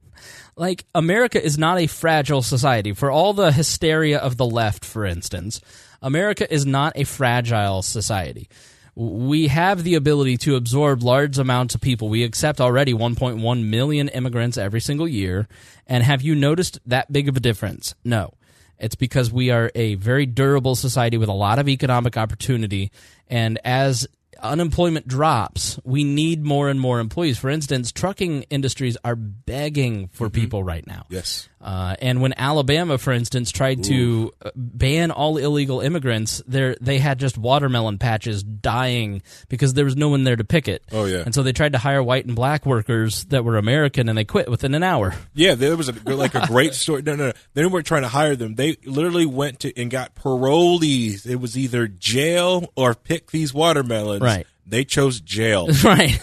like 0.55 0.85
America 0.93 1.43
is 1.43 1.57
not 1.57 1.79
a 1.79 1.87
fragile 1.87 2.41
society. 2.41 2.93
For 2.93 3.09
all 3.09 3.33
the 3.33 3.51
hysteria 3.51 4.19
of 4.19 4.37
the 4.37 4.45
left, 4.45 4.85
for 4.85 5.05
instance, 5.05 5.59
America 6.01 6.51
is 6.51 6.65
not 6.65 6.93
a 6.95 7.03
fragile 7.05 7.81
society. 7.81 8.49
We 8.95 9.47
have 9.47 9.83
the 9.83 9.95
ability 9.95 10.37
to 10.37 10.55
absorb 10.55 11.01
large 11.01 11.39
amounts 11.39 11.73
of 11.73 11.81
people. 11.81 12.09
We 12.09 12.23
accept 12.23 12.61
already 12.61 12.93
1.1 12.93 13.65
million 13.65 14.07
immigrants 14.09 14.57
every 14.57 14.81
single 14.81 15.07
year. 15.07 15.47
And 15.87 16.03
have 16.03 16.21
you 16.21 16.35
noticed 16.35 16.79
that 16.85 17.11
big 17.11 17.27
of 17.27 17.35
a 17.35 17.39
difference? 17.39 17.95
No. 18.03 18.33
It's 18.77 18.95
because 18.95 19.31
we 19.31 19.49
are 19.49 19.71
a 19.75 19.95
very 19.95 20.25
durable 20.25 20.75
society 20.75 21.17
with 21.17 21.29
a 21.29 21.33
lot 21.33 21.57
of 21.57 21.69
economic 21.69 22.17
opportunity. 22.17 22.91
And 23.29 23.59
as 23.63 24.07
unemployment 24.43 25.07
drops, 25.07 25.79
we 25.83 26.03
need 26.03 26.43
more 26.43 26.69
and 26.69 26.79
more 26.79 26.99
employees. 26.99 27.37
For 27.37 27.49
instance, 27.49 27.91
trucking 27.91 28.43
industries 28.49 28.97
are 29.03 29.15
begging 29.15 30.09
for 30.09 30.27
mm-hmm. 30.27 30.41
people 30.41 30.63
right 30.63 30.85
now. 30.85 31.05
Yes. 31.09 31.47
Uh, 31.63 31.95
and 32.01 32.21
when 32.21 32.33
Alabama, 32.35 32.97
for 32.97 33.13
instance, 33.13 33.49
tried 33.49 33.85
to 33.85 34.33
uh, 34.43 34.51
ban 34.53 35.11
all 35.11 35.37
illegal 35.37 35.79
immigrants, 35.79 36.43
there 36.45 36.75
they 36.81 36.99
had 36.99 37.19
just 37.19 37.37
watermelon 37.37 37.97
patches 37.97 38.43
dying 38.43 39.21
because 39.47 39.73
there 39.73 39.85
was 39.85 39.95
no 39.95 40.09
one 40.09 40.25
there 40.25 40.35
to 40.35 40.43
pick 40.43 40.67
it. 40.67 40.83
Oh, 40.91 41.05
yeah. 41.05 41.23
And 41.25 41.33
so 41.33 41.41
they 41.41 41.53
tried 41.53 41.71
to 41.71 41.77
hire 41.77 42.03
white 42.03 42.25
and 42.25 42.35
black 42.35 42.65
workers 42.65 43.23
that 43.25 43.45
were 43.45 43.55
American, 43.55 44.09
and 44.09 44.17
they 44.17 44.25
quit 44.25 44.49
within 44.49 44.75
an 44.75 44.83
hour. 44.83 45.15
Yeah, 45.33 45.55
there 45.55 45.77
was 45.77 45.87
a, 45.87 45.93
like 46.13 46.35
a 46.35 46.45
great 46.47 46.73
story. 46.73 47.01
No, 47.01 47.15
no, 47.15 47.27
no. 47.27 47.33
They 47.53 47.65
weren't 47.65 47.87
trying 47.87 48.01
to 48.01 48.09
hire 48.09 48.35
them. 48.35 48.55
They 48.55 48.75
literally 48.85 49.25
went 49.25 49.61
to 49.61 49.79
and 49.79 49.89
got 49.89 50.15
parolees. 50.15 51.25
It 51.25 51.37
was 51.37 51.57
either 51.57 51.87
jail 51.87 52.73
or 52.75 52.93
pick 52.93 53.31
these 53.31 53.53
watermelons. 53.53 54.21
Right. 54.21 54.45
They 54.65 54.85
chose 54.85 55.19
jail. 55.19 55.67
right. 55.83 56.17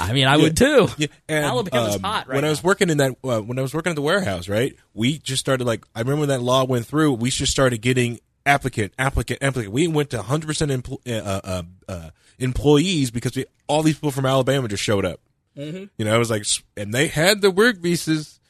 I 0.00 0.12
mean, 0.12 0.26
I 0.26 0.36
would 0.36 0.56
too. 0.56 0.88
Yeah, 0.96 1.08
and, 1.28 1.44
Alabama's 1.44 1.96
um, 1.96 2.02
hot 2.02 2.26
right 2.26 2.36
when 2.36 2.44
I 2.44 2.48
was 2.48 2.62
now. 2.62 2.68
working 2.68 2.90
in 2.90 2.98
that, 2.98 3.16
uh, 3.22 3.40
when 3.40 3.58
I 3.58 3.62
was 3.62 3.74
working 3.74 3.90
at 3.90 3.96
the 3.96 4.02
warehouse, 4.02 4.48
right? 4.48 4.74
We 4.94 5.18
just 5.18 5.40
started 5.40 5.66
like 5.66 5.84
I 5.94 6.00
remember 6.00 6.20
when 6.20 6.28
that 6.30 6.42
law 6.42 6.64
went 6.64 6.86
through. 6.86 7.14
We 7.14 7.30
just 7.30 7.52
started 7.52 7.82
getting 7.82 8.20
applicant, 8.46 8.94
applicant, 8.98 9.42
applicant. 9.42 9.72
We 9.72 9.88
went 9.88 10.10
to 10.10 10.16
100 10.18 10.46
percent 10.46 10.70
empl- 10.70 11.06
uh, 11.06 11.40
uh, 11.44 11.62
uh, 11.88 12.10
employees 12.38 13.10
because 13.10 13.36
we, 13.36 13.44
all 13.66 13.82
these 13.82 13.96
people 13.96 14.10
from 14.10 14.26
Alabama 14.26 14.68
just 14.68 14.82
showed 14.82 15.04
up. 15.04 15.20
Mm-hmm. 15.56 15.84
You 15.98 16.04
know, 16.04 16.14
it 16.14 16.18
was 16.18 16.30
like, 16.30 16.46
and 16.76 16.92
they 16.94 17.08
had 17.08 17.40
the 17.40 17.50
work 17.50 17.78
visas. 17.78 18.40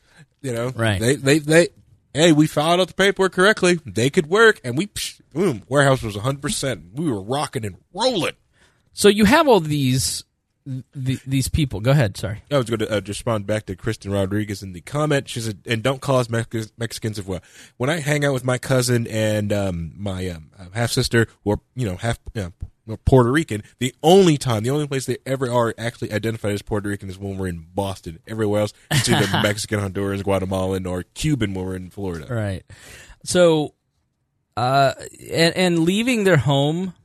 You 0.41 0.53
know, 0.53 0.71
Right. 0.71 1.01
They, 1.01 1.17
they, 1.17 1.39
they. 1.39 1.69
Hey, 2.15 2.33
we 2.33 2.47
filed 2.47 2.81
out 2.81 2.89
the 2.89 2.95
paperwork 2.95 3.33
correctly. 3.33 3.81
They 3.87 4.11
could 4.11 4.27
work, 4.27 4.61
and 4.63 4.77
we, 4.77 4.89
psh, 4.89 5.21
boom, 5.33 5.63
warehouse 5.67 6.03
was 6.03 6.15
100. 6.15 6.43
percent 6.43 6.85
We 6.93 7.11
were 7.11 7.23
rocking 7.23 7.65
and 7.65 7.77
rolling. 7.95 8.35
So 8.93 9.09
you 9.09 9.25
have 9.25 9.49
all 9.49 9.61
these 9.61 10.25
th- 10.65 11.23
these 11.25 11.49
people. 11.49 11.81
Go 11.81 11.91
ahead. 11.91 12.17
Sorry. 12.17 12.43
I 12.51 12.57
was 12.57 12.67
going 12.67 12.81
to 12.81 12.97
uh, 12.97 13.01
respond 13.07 13.47
back 13.47 13.67
to 13.67 13.77
Kristen 13.77 14.13
Rodriguez 14.13 14.63
in 14.63 14.73
the 14.73 14.81
comment. 14.81 15.29
She 15.29 15.41
said, 15.41 15.61
"And 15.67 15.83
don't 15.83 16.01
call 16.01 16.19
us 16.19 16.29
Mex- 16.29 16.73
Mexicans 16.77 17.19
if 17.19 17.27
well. 17.27 17.41
When 17.77 17.91
I 17.91 18.01
hang 18.01 18.25
out 18.25 18.33
with 18.33 18.45
my 18.45 18.59
cousin 18.59 19.07
and 19.07 19.53
um, 19.53 19.93
my 19.97 20.29
um, 20.29 20.51
half 20.73 20.91
sister, 20.93 21.27
who 21.45 21.53
are 21.53 21.61
you 21.75 21.87
know 21.87 21.97
half 21.97 22.19
you 22.35 22.53
know, 22.87 22.97
Puerto 23.05 23.31
Rican, 23.31 23.63
the 23.79 23.95
only 24.03 24.37
time, 24.37 24.63
the 24.63 24.71
only 24.71 24.87
place 24.87 25.07
they 25.07 25.19
ever 25.25 25.51
are 25.51 25.75
actually 25.79 26.13
identified 26.13 26.53
as 26.53 26.63
Puerto 26.63 26.89
Rican 26.89 27.09
is 27.09 27.19
when 27.19 27.39
we're 27.39 27.49
in 27.49 27.67
Boston. 27.75 28.19
Everywhere 28.27 28.63
else, 28.63 28.73
it's 28.91 29.09
either 29.09 29.27
Mexican, 29.43 29.81
Honduran, 29.81 30.23
Guatemalan, 30.23 30.87
or 30.87 31.05
Cuban 31.15 31.55
when 31.55 31.65
we're 31.65 31.77
in 31.77 31.91
Florida. 31.91 32.33
Right. 32.33 32.65
So, 33.25 33.75
uh, 34.57 34.95
and, 35.31 35.57
and 35.57 35.79
leaving 35.81 36.25
their 36.25 36.37
home, 36.37 36.89
uh, 36.89 37.02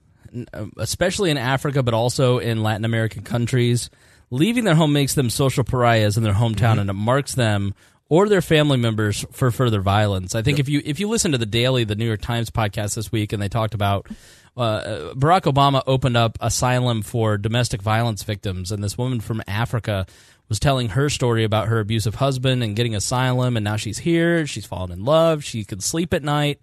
especially 0.77 1.31
in 1.31 1.37
Africa, 1.37 1.81
but 1.81 1.93
also 1.93 2.39
in 2.39 2.61
Latin 2.61 2.85
American 2.85 3.23
countries, 3.23 3.89
leaving 4.29 4.63
their 4.63 4.75
home 4.75 4.93
makes 4.93 5.13
them 5.13 5.29
social 5.29 5.63
pariahs 5.63 6.17
in 6.17 6.23
their 6.23 6.33
hometown, 6.33 6.79
and 6.79 6.89
it 6.89 6.93
marks 6.93 7.33
them 7.33 7.73
or 8.09 8.29
their 8.29 8.41
family 8.41 8.77
members 8.77 9.25
for 9.31 9.51
further 9.51 9.81
violence. 9.81 10.35
I 10.35 10.41
think 10.41 10.59
if 10.59 10.69
you 10.69 10.81
if 10.85 10.99
you 10.99 11.09
listen 11.09 11.31
to 11.31 11.37
the 11.37 11.45
Daily, 11.45 11.83
the 11.83 11.95
New 11.95 12.05
York 12.05 12.21
Times 12.21 12.49
podcast 12.49 12.95
this 12.95 13.11
week, 13.11 13.33
and 13.33 13.41
they 13.41 13.49
talked 13.49 13.73
about. 13.73 14.07
Uh, 14.55 15.13
Barack 15.13 15.43
Obama 15.43 15.83
opened 15.85 16.17
up 16.17 16.35
asylum 16.41 17.03
for 17.03 17.37
domestic 17.37 17.79
violence 17.79 18.23
victims, 18.23 18.71
and 18.71 18.83
this 18.83 18.97
woman 18.97 19.19
from 19.19 19.43
Africa 19.47 20.07
was 20.49 20.59
telling 20.59 20.89
her 20.89 21.09
story 21.09 21.43
about 21.43 21.67
her 21.67 21.79
abusive 21.79 22.15
husband 22.15 22.63
and 22.63 22.75
getting 22.75 22.95
asylum, 22.95 23.55
and 23.55 23.63
now 23.63 23.75
she's 23.75 23.99
here. 23.99 24.47
She's 24.47 24.65
fallen 24.65 24.91
in 24.91 25.05
love. 25.05 25.43
She 25.43 25.63
can 25.63 25.79
sleep 25.79 26.11
at 26.11 26.23
night. 26.23 26.59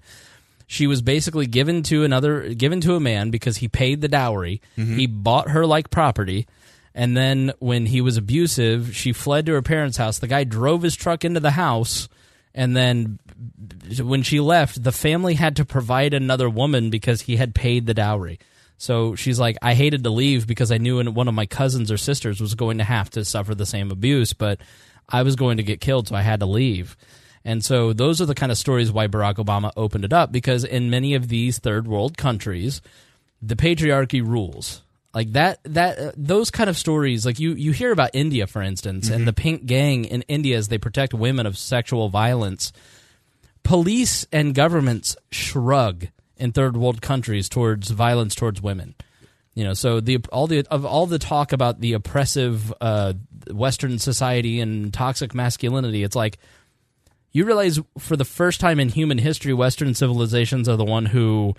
She 0.66 0.86
was 0.86 1.03
basically 1.03 1.47
given 1.47 1.82
to 1.85 2.05
another, 2.05 2.55
given 2.55 2.81
to 2.82 2.95
a 2.95 3.01
man 3.01 3.31
because 3.31 3.59
he 3.59 3.69
paid 3.69 4.01
the 4.01 4.09
dowry. 4.09 4.62
Mm-hmm. 4.78 4.97
He 4.97 5.07
bought 5.07 5.51
her 5.51 5.66
like 5.66 5.91
property, 5.91 6.47
and 6.95 7.16
then 7.16 7.53
when 7.59 7.86
he 7.86 8.01
was 8.01 8.16
abusive, 8.16 8.97
she 8.97 9.12
fled 9.12 9.47
to 9.47 9.53
her 9.53 9.62
parents' 9.62 9.97
house. 9.97 10.19
The 10.19 10.27
guy 10.27 10.45
drove 10.45 10.82
his 10.82 10.95
truck 10.97 11.24
into 11.24 11.41
the 11.41 11.51
house, 11.51 12.09
and 12.55 12.77
then 12.77 13.19
when 14.01 14.23
she 14.23 14.41
left, 14.41 14.82
the 14.82 14.93
family 14.93 15.35
had 15.35 15.57
to 15.57 15.65
provide 15.65 16.15
another 16.15 16.49
woman 16.49 16.91
because 16.91 17.23
he 17.23 17.36
had 17.36 17.55
paid 17.55 17.86
the 17.86 17.95
dowry. 17.95 18.39
So 18.77 19.15
she's 19.15 19.39
like, 19.39 19.57
I 19.62 19.74
hated 19.74 20.05
to 20.05 20.11
leave 20.11 20.47
because 20.47 20.73
I 20.73 20.78
knew 20.78 21.03
one 21.11 21.28
of 21.28 21.35
my 21.35 21.47
cousins 21.47 21.91
or 21.91 21.97
sisters 21.97 22.41
was 22.41 22.55
going 22.55 22.78
to 22.78 22.85
have 22.85 23.11
to 23.11 23.24
suffer 23.24 23.55
the 23.55 23.66
same 23.66 23.91
abuse, 23.91 24.32
but 24.32 24.61
I 25.09 25.23
was 25.23 25.36
going 25.36 25.59
to 25.59 25.62
get 25.62 25.81
killed, 25.81 26.09
so 26.09 26.15
I 26.15 26.23
had 26.23 26.41
to 26.41 26.47
leave. 26.47 26.97
And 27.44 27.64
so 27.64 27.92
those 27.92 28.20
are 28.20 28.26
the 28.26 28.34
kind 28.34 28.50
of 28.50 28.58
stories 28.58 28.90
why 28.90 29.06
Barack 29.06 29.34
Obama 29.34 29.70
opened 29.76 30.04
it 30.04 30.12
up 30.12 30.32
because 30.32 30.64
in 30.64 30.88
many 30.90 31.14
of 31.14 31.28
these 31.28 31.58
third 31.58 31.86
world 31.86 32.16
countries, 32.16 32.80
the 33.42 33.56
patriarchy 33.56 34.26
rules. 34.26 34.82
Like 35.12 35.32
that 35.32 35.60
that 35.64 35.98
uh, 35.98 36.12
those 36.16 36.50
kind 36.50 36.68
of 36.68 36.76
stories 36.76 37.24
like 37.24 37.38
you 37.38 37.52
you 37.52 37.70
hear 37.70 37.92
about 37.92 38.10
India 38.14 38.48
for 38.48 38.60
instance 38.60 39.10
and 39.10 39.28
the 39.28 39.32
pink 39.32 39.64
gang 39.64 40.04
in 40.06 40.22
India 40.22 40.56
as 40.56 40.66
they 40.66 40.78
protect 40.78 41.14
women 41.14 41.46
of 41.46 41.56
sexual 41.56 42.08
violence 42.08 42.72
police 43.62 44.26
and 44.32 44.54
governments 44.54 45.16
shrug 45.30 46.08
in 46.36 46.52
third 46.52 46.76
world 46.76 47.02
countries 47.02 47.48
towards 47.48 47.90
violence 47.90 48.34
towards 48.34 48.62
women. 48.62 48.94
You 49.54 49.64
know, 49.64 49.74
so 49.74 50.00
the 50.00 50.18
all 50.32 50.46
the 50.46 50.66
of 50.68 50.84
all 50.84 51.06
the 51.06 51.18
talk 51.18 51.52
about 51.52 51.80
the 51.80 51.92
oppressive 51.92 52.72
uh, 52.80 53.12
Western 53.50 53.98
society 53.98 54.60
and 54.60 54.92
toxic 54.92 55.32
masculinity, 55.32 56.02
it's 56.02 56.16
like 56.16 56.38
you 57.35 57.44
realize 57.44 57.78
for 57.98 58.16
the 58.16 58.24
first 58.24 58.61
time 58.61 58.81
in 58.81 58.89
human 58.89 59.19
history, 59.19 59.52
Western 59.52 59.93
civilizations 59.94 60.69
are 60.69 60.77
the 60.77 60.85
one 60.85 61.06
who 61.06 61.55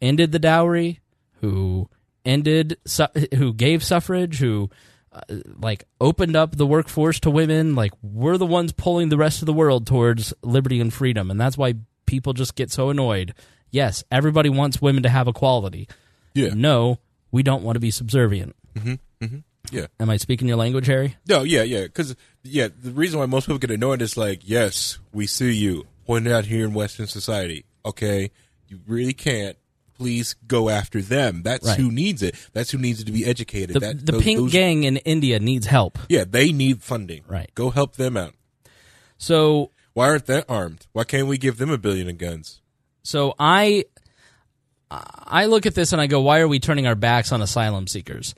ended 0.00 0.30
the 0.30 0.38
dowry, 0.38 1.00
who 1.40 1.88
ended, 2.24 2.76
su- 2.86 3.06
who 3.34 3.52
gave 3.52 3.82
suffrage, 3.82 4.38
who 4.38 4.70
uh, 5.12 5.20
like 5.58 5.84
opened 6.00 6.36
up 6.36 6.56
the 6.56 6.66
workforce 6.66 7.18
to 7.20 7.30
women. 7.30 7.74
Like 7.74 7.92
we're 8.02 8.36
the 8.38 8.46
ones 8.46 8.72
pulling 8.72 9.08
the 9.08 9.16
rest 9.16 9.42
of 9.42 9.46
the 9.46 9.52
world 9.52 9.86
towards 9.86 10.32
liberty 10.42 10.78
and 10.80 10.92
freedom, 10.92 11.30
and 11.30 11.40
that's 11.40 11.56
why 11.58 11.74
people 12.06 12.34
just 12.34 12.54
get 12.54 12.70
so 12.70 12.90
annoyed. 12.90 13.34
Yes, 13.70 14.04
everybody 14.12 14.50
wants 14.50 14.80
women 14.80 15.02
to 15.02 15.08
have 15.08 15.26
equality. 15.26 15.88
Yeah. 16.34 16.50
No, 16.54 16.98
we 17.32 17.42
don't 17.42 17.62
want 17.64 17.76
to 17.76 17.80
be 17.80 17.90
subservient. 17.90 18.54
Yeah. 19.70 19.86
Am 19.98 20.10
I 20.10 20.16
speaking 20.18 20.46
your 20.48 20.56
language, 20.56 20.86
Harry? 20.86 21.16
No, 21.28 21.42
yeah, 21.42 21.62
yeah, 21.62 21.82
because 21.84 22.14
yeah, 22.42 22.68
the 22.80 22.90
reason 22.92 23.18
why 23.18 23.26
most 23.26 23.46
people 23.46 23.58
get 23.58 23.70
annoyed 23.70 24.02
is 24.02 24.16
like, 24.16 24.40
yes, 24.48 24.98
we 25.12 25.26
see 25.26 25.52
you. 25.52 25.86
We're 26.06 26.20
not 26.20 26.44
here 26.46 26.64
in 26.66 26.74
Western 26.74 27.06
society. 27.06 27.64
Okay, 27.84 28.30
you 28.68 28.80
really 28.86 29.14
can't. 29.14 29.56
Please 29.96 30.34
go 30.46 30.68
after 30.68 31.00
them. 31.00 31.42
That's 31.44 31.66
Right. 31.66 31.78
who 31.78 31.90
needs 31.92 32.22
it. 32.22 32.34
That's 32.52 32.70
who 32.72 32.78
needs 32.78 33.00
it 33.00 33.04
to 33.04 33.12
be 33.12 33.24
educated. 33.24 33.74
The, 33.76 33.80
that, 33.80 34.04
the 34.06 34.12
those- 34.12 34.22
pink 34.22 34.38
those- 34.40 34.52
gang 34.52 34.84
in 34.84 34.96
India 34.98 35.38
needs 35.38 35.66
help. 35.66 35.98
Yeah, 36.08 36.24
they 36.28 36.52
need 36.52 36.82
funding. 36.82 37.22
Right. 37.28 37.50
Go 37.54 37.70
help 37.70 37.96
them 37.96 38.16
out. 38.16 38.34
So 39.18 39.70
Why 39.92 40.08
aren't 40.08 40.26
they 40.26 40.42
armed? 40.48 40.86
Why 40.92 41.04
can't 41.04 41.28
we 41.28 41.38
give 41.38 41.58
them 41.58 41.70
a 41.70 41.78
billion 41.78 42.08
of 42.08 42.18
guns? 42.18 42.60
So 43.02 43.34
I 43.38 43.84
I 44.90 45.46
look 45.46 45.66
at 45.66 45.74
this 45.74 45.92
and 45.92 46.00
I 46.00 46.06
go, 46.06 46.20
why 46.20 46.40
are 46.40 46.48
we 46.48 46.60
turning 46.60 46.86
our 46.86 46.94
backs 46.94 47.32
on 47.32 47.42
asylum 47.42 47.86
seekers? 47.86 48.34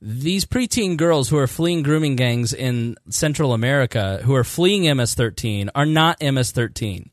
These 0.00 0.44
preteen 0.44 0.96
girls 0.96 1.28
who 1.28 1.38
are 1.38 1.46
fleeing 1.46 1.82
grooming 1.82 2.16
gangs 2.16 2.52
in 2.52 2.96
Central 3.08 3.54
America, 3.54 4.20
who 4.24 4.34
are 4.34 4.44
fleeing 4.44 4.82
MS-13, 4.82 5.70
are 5.74 5.86
not 5.86 6.20
MS-13. 6.20 7.10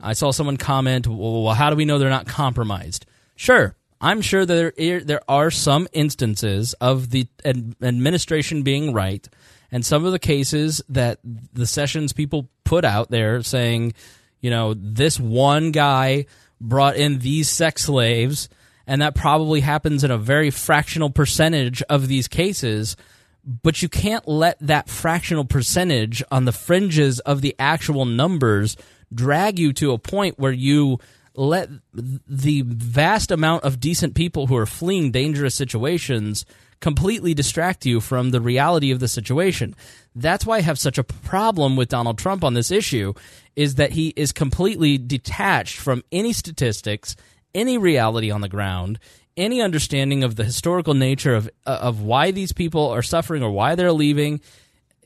I 0.00 0.12
saw 0.12 0.30
someone 0.30 0.58
comment, 0.58 1.06
well, 1.06 1.54
how 1.54 1.70
do 1.70 1.76
we 1.76 1.84
know 1.84 1.98
they're 1.98 2.10
not 2.10 2.26
compromised? 2.26 3.06
Sure, 3.34 3.74
I'm 4.00 4.20
sure 4.20 4.46
there 4.46 4.72
there 4.76 5.22
are 5.28 5.50
some 5.50 5.88
instances 5.92 6.74
of 6.74 7.10
the 7.10 7.26
ad- 7.44 7.74
administration 7.82 8.62
being 8.62 8.92
right, 8.92 9.26
and 9.72 9.84
some 9.84 10.04
of 10.04 10.12
the 10.12 10.18
cases 10.18 10.80
that 10.88 11.18
the 11.24 11.66
sessions 11.66 12.12
people 12.12 12.48
put 12.64 12.84
out 12.84 13.10
there 13.10 13.42
saying, 13.42 13.94
you 14.40 14.50
know, 14.50 14.74
this 14.74 15.18
one 15.18 15.72
guy 15.72 16.26
brought 16.60 16.96
in 16.96 17.18
these 17.18 17.48
sex 17.48 17.84
slaves, 17.84 18.48
and 18.88 19.02
that 19.02 19.14
probably 19.14 19.60
happens 19.60 20.02
in 20.02 20.10
a 20.10 20.18
very 20.18 20.50
fractional 20.50 21.10
percentage 21.10 21.82
of 21.82 22.08
these 22.08 22.26
cases. 22.26 22.96
But 23.44 23.82
you 23.82 23.88
can't 23.88 24.26
let 24.26 24.58
that 24.60 24.88
fractional 24.88 25.44
percentage 25.44 26.24
on 26.30 26.46
the 26.46 26.52
fringes 26.52 27.20
of 27.20 27.42
the 27.42 27.54
actual 27.58 28.06
numbers 28.06 28.76
drag 29.14 29.58
you 29.58 29.74
to 29.74 29.92
a 29.92 29.98
point 29.98 30.38
where 30.38 30.52
you 30.52 30.98
let 31.34 31.68
the 31.92 32.62
vast 32.66 33.30
amount 33.30 33.62
of 33.62 33.78
decent 33.78 34.14
people 34.14 34.46
who 34.46 34.56
are 34.56 34.66
fleeing 34.66 35.12
dangerous 35.12 35.54
situations 35.54 36.46
completely 36.80 37.34
distract 37.34 37.84
you 37.84 38.00
from 38.00 38.30
the 38.30 38.40
reality 38.40 38.90
of 38.90 39.00
the 39.00 39.08
situation. 39.08 39.74
That's 40.14 40.46
why 40.46 40.56
I 40.56 40.62
have 40.62 40.78
such 40.78 40.96
a 40.96 41.04
problem 41.04 41.76
with 41.76 41.90
Donald 41.90 42.18
Trump 42.18 42.42
on 42.42 42.54
this 42.54 42.70
issue 42.70 43.12
is 43.54 43.74
that 43.74 43.92
he 43.92 44.14
is 44.16 44.32
completely 44.32 44.96
detached 44.96 45.76
from 45.76 46.04
any 46.10 46.32
statistics, 46.32 47.16
any 47.54 47.78
reality 47.78 48.30
on 48.30 48.40
the 48.40 48.48
ground, 48.48 48.98
any 49.36 49.60
understanding 49.60 50.24
of 50.24 50.36
the 50.36 50.44
historical 50.44 50.94
nature 50.94 51.34
of 51.34 51.48
uh, 51.66 51.78
of 51.80 52.00
why 52.02 52.30
these 52.30 52.52
people 52.52 52.88
are 52.88 53.02
suffering 53.02 53.42
or 53.42 53.50
why 53.50 53.74
they're 53.74 53.92
leaving. 53.92 54.40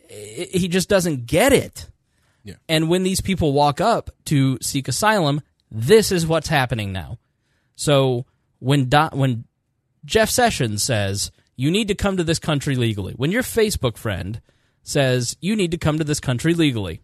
He 0.09 0.69
just 0.69 0.89
doesn't 0.89 1.27
get 1.27 1.53
it. 1.53 1.89
Yeah. 2.45 2.55
And 2.69 2.89
when 2.89 3.03
these 3.03 3.21
people 3.21 3.53
walk 3.53 3.81
up 3.81 4.11
to 4.27 4.59
seek 4.61 4.89
asylum, 4.89 5.41
this 5.71 6.13
is 6.13 6.27
what's 6.27 6.49
happening 6.49 6.93
now. 6.93 7.19
So 7.77 8.27
when 8.59 8.89
Do- 8.89 9.11
when 9.13 9.45
Jeff 10.05 10.31
Sessions 10.31 10.83
says 10.83 11.31
you 11.57 11.71
need 11.71 11.89
to 11.89 11.95
come 11.95 12.17
to 12.17 12.25
this 12.25 12.39
country 12.39 12.77
legally, 12.77 13.13
when 13.15 13.31
your 13.31 13.43
Facebook 13.43 13.97
friend 13.97 14.41
says 14.83 15.37
you 15.41 15.55
need 15.55 15.71
to 15.71 15.79
come 15.79 15.99
to 15.99 16.05
this 16.05 16.21
country 16.21 16.55
legally, 16.55 17.01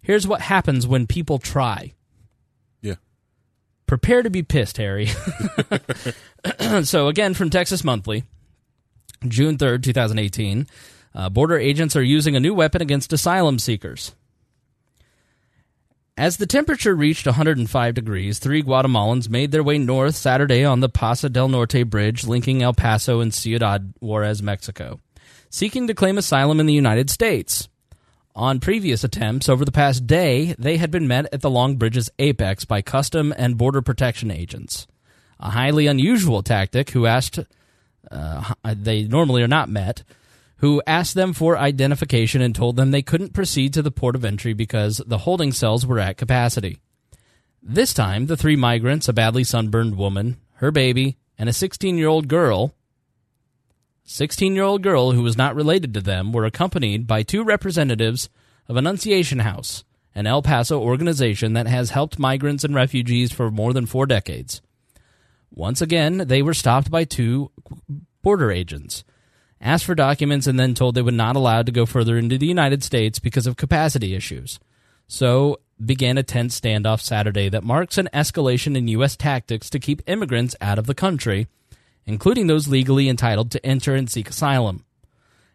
here's 0.00 0.26
what 0.26 0.40
happens 0.40 0.86
when 0.86 1.06
people 1.06 1.38
try. 1.38 1.92
Prepare 3.86 4.22
to 4.22 4.30
be 4.30 4.42
pissed, 4.42 4.76
Harry. 4.78 5.08
so 6.82 7.08
again, 7.08 7.34
from 7.34 7.50
Texas 7.50 7.84
Monthly, 7.84 8.24
June 9.26 9.58
third, 9.58 9.82
two 9.82 9.92
thousand 9.92 10.18
eighteen. 10.18 10.66
Uh, 11.14 11.30
border 11.30 11.56
agents 11.56 11.96
are 11.96 12.02
using 12.02 12.36
a 12.36 12.40
new 12.40 12.52
weapon 12.52 12.82
against 12.82 13.12
asylum 13.12 13.58
seekers. 13.58 14.14
As 16.18 16.38
the 16.38 16.46
temperature 16.46 16.94
reached 16.94 17.26
105 17.26 17.94
degrees, 17.94 18.38
three 18.38 18.62
Guatemalans 18.62 19.28
made 19.28 19.50
their 19.50 19.62
way 19.62 19.76
north 19.76 20.14
Saturday 20.14 20.64
on 20.64 20.80
the 20.80 20.88
Paso 20.88 21.28
del 21.28 21.48
Norte 21.48 21.82
bridge 21.84 22.26
linking 22.26 22.62
El 22.62 22.72
Paso 22.72 23.20
and 23.20 23.34
Ciudad 23.34 23.92
Juarez, 24.00 24.42
Mexico, 24.42 25.00
seeking 25.50 25.86
to 25.86 25.94
claim 25.94 26.16
asylum 26.16 26.58
in 26.58 26.64
the 26.64 26.72
United 26.72 27.10
States. 27.10 27.68
On 28.36 28.60
previous 28.60 29.02
attempts 29.02 29.48
over 29.48 29.64
the 29.64 29.72
past 29.72 30.06
day, 30.06 30.54
they 30.58 30.76
had 30.76 30.90
been 30.90 31.08
met 31.08 31.26
at 31.32 31.40
the 31.40 31.48
Long 31.48 31.76
Bridge's 31.76 32.10
apex 32.18 32.66
by 32.66 32.82
Custom 32.82 33.32
and 33.34 33.56
Border 33.56 33.80
Protection 33.80 34.30
agents. 34.30 34.86
A 35.40 35.48
highly 35.48 35.86
unusual 35.86 36.42
tactic 36.42 36.90
who 36.90 37.06
asked, 37.06 37.38
uh, 38.10 38.54
they 38.62 39.04
normally 39.04 39.42
are 39.42 39.48
not 39.48 39.70
met, 39.70 40.02
who 40.58 40.82
asked 40.86 41.14
them 41.14 41.32
for 41.32 41.56
identification 41.56 42.42
and 42.42 42.54
told 42.54 42.76
them 42.76 42.90
they 42.90 43.00
couldn't 43.00 43.32
proceed 43.32 43.72
to 43.72 43.80
the 43.80 43.90
port 43.90 44.14
of 44.14 44.24
entry 44.24 44.52
because 44.52 45.00
the 45.06 45.18
holding 45.18 45.50
cells 45.50 45.86
were 45.86 45.98
at 45.98 46.18
capacity. 46.18 46.78
This 47.62 47.94
time, 47.94 48.26
the 48.26 48.36
three 48.36 48.56
migrants, 48.56 49.08
a 49.08 49.14
badly 49.14 49.44
sunburned 49.44 49.96
woman, 49.96 50.36
her 50.56 50.70
baby, 50.70 51.16
and 51.38 51.48
a 51.48 51.54
16 51.54 51.96
year 51.96 52.08
old 52.08 52.28
girl, 52.28 52.74
16 54.06 54.54
year 54.54 54.64
old 54.64 54.82
girl 54.82 55.12
who 55.12 55.22
was 55.22 55.36
not 55.36 55.54
related 55.54 55.92
to 55.94 56.00
them, 56.00 56.32
were 56.32 56.46
accompanied 56.46 57.06
by 57.06 57.22
two 57.22 57.44
representatives 57.44 58.30
of 58.68 58.76
Annunciation 58.76 59.40
House, 59.40 59.84
an 60.14 60.26
El 60.26 60.40
Paso 60.40 60.80
organization 60.80 61.52
that 61.52 61.66
has 61.66 61.90
helped 61.90 62.18
migrants 62.18 62.64
and 62.64 62.74
refugees 62.74 63.32
for 63.32 63.50
more 63.50 63.74
than 63.74 63.84
four 63.84 64.06
decades. 64.06 64.62
Once 65.50 65.82
again, 65.82 66.24
they 66.26 66.40
were 66.40 66.54
stopped 66.54 66.90
by 66.90 67.04
two 67.04 67.50
border 68.22 68.50
agents 68.50 69.04
asked 69.60 69.84
for 69.84 69.94
documents, 69.94 70.46
and 70.46 70.58
then 70.58 70.74
told 70.74 70.94
they 70.94 71.02
were 71.02 71.10
not 71.10 71.36
allowed 71.36 71.66
to 71.66 71.72
go 71.72 71.86
further 71.86 72.16
into 72.16 72.38
the 72.38 72.46
United 72.46 72.82
States 72.82 73.18
because 73.18 73.46
of 73.46 73.56
capacity 73.56 74.14
issues. 74.14 74.58
So 75.08 75.60
began 75.84 76.18
a 76.18 76.22
tense 76.22 76.58
standoff 76.58 77.00
Saturday 77.00 77.48
that 77.48 77.64
marks 77.64 77.98
an 77.98 78.08
escalation 78.14 78.76
in 78.76 78.88
U.S. 78.88 79.16
tactics 79.16 79.70
to 79.70 79.78
keep 79.78 80.02
immigrants 80.06 80.56
out 80.60 80.78
of 80.78 80.86
the 80.86 80.94
country, 80.94 81.48
including 82.06 82.46
those 82.46 82.68
legally 82.68 83.08
entitled 83.08 83.50
to 83.50 83.66
enter 83.66 83.94
and 83.94 84.10
seek 84.10 84.30
asylum, 84.30 84.84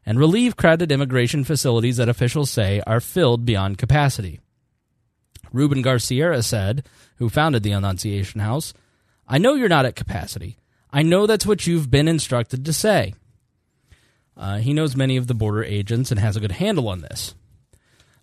and 0.05 0.19
relieve 0.19 0.55
crowded 0.55 0.91
immigration 0.91 1.43
facilities 1.43 1.97
that 1.97 2.09
officials 2.09 2.49
say 2.49 2.81
are 2.85 2.99
filled 2.99 3.45
beyond 3.45 3.77
capacity. 3.77 4.39
Ruben 5.53 5.81
Garcia 5.81 6.41
said, 6.43 6.87
who 7.17 7.29
founded 7.29 7.63
the 7.63 7.71
Annunciation 7.71 8.41
House, 8.41 8.73
I 9.27 9.37
know 9.37 9.53
you're 9.53 9.69
not 9.69 9.85
at 9.85 9.95
capacity. 9.95 10.57
I 10.91 11.03
know 11.03 11.25
that's 11.25 11.45
what 11.45 11.67
you've 11.67 11.89
been 11.89 12.07
instructed 12.07 12.65
to 12.65 12.73
say. 12.73 13.13
Uh, 14.35 14.57
he 14.57 14.73
knows 14.73 14.95
many 14.95 15.17
of 15.17 15.27
the 15.27 15.33
border 15.33 15.63
agents 15.63 16.11
and 16.11 16.19
has 16.19 16.35
a 16.35 16.39
good 16.39 16.53
handle 16.53 16.89
on 16.89 17.01
this. 17.01 17.35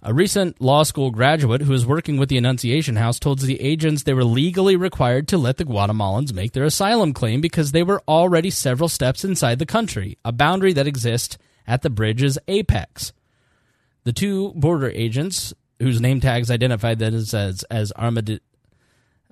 A 0.01 0.15
recent 0.15 0.61
law 0.61 0.85
school 0.85 1.11
graduate 1.11 1.63
who 1.63 1.73
is 1.73 1.85
working 1.85 2.19
with 2.19 2.29
the 2.29 2.39
Annunciation 2.39 2.95
House 2.95 3.19
told 3.19 3.41
the 3.41 3.61
agents 3.61 4.05
they 4.05 4.15
were 4.15 4.23
legally 4.23 4.77
required 4.77 5.27
to 5.29 5.39
let 5.39 5.57
the 5.57 5.65
Guatemalans 5.65 6.33
make 6.33 6.53
their 6.53 6.65
asylum 6.65 7.13
claim 7.13 7.41
because 7.41 7.73
they 7.73 7.83
were 7.83 8.01
already 8.07 8.49
several 8.49 8.89
steps 8.89 9.25
inside 9.25 9.59
the 9.59 9.67
country, 9.67 10.17
a 10.25 10.31
boundary 10.31 10.73
that 10.73 10.87
exists 10.87 11.37
at 11.67 11.83
the 11.83 11.91
bridge's 11.91 12.39
apex. 12.47 13.13
The 14.05 14.13
two 14.13 14.53
border 14.55 14.89
agents, 14.89 15.53
whose 15.81 16.01
name 16.01 16.21
tags 16.21 16.49
identified 16.49 17.01
them 17.01 17.15
as, 17.15 17.35
as, 17.35 17.65
as 17.65 17.93
uh, 17.97 18.23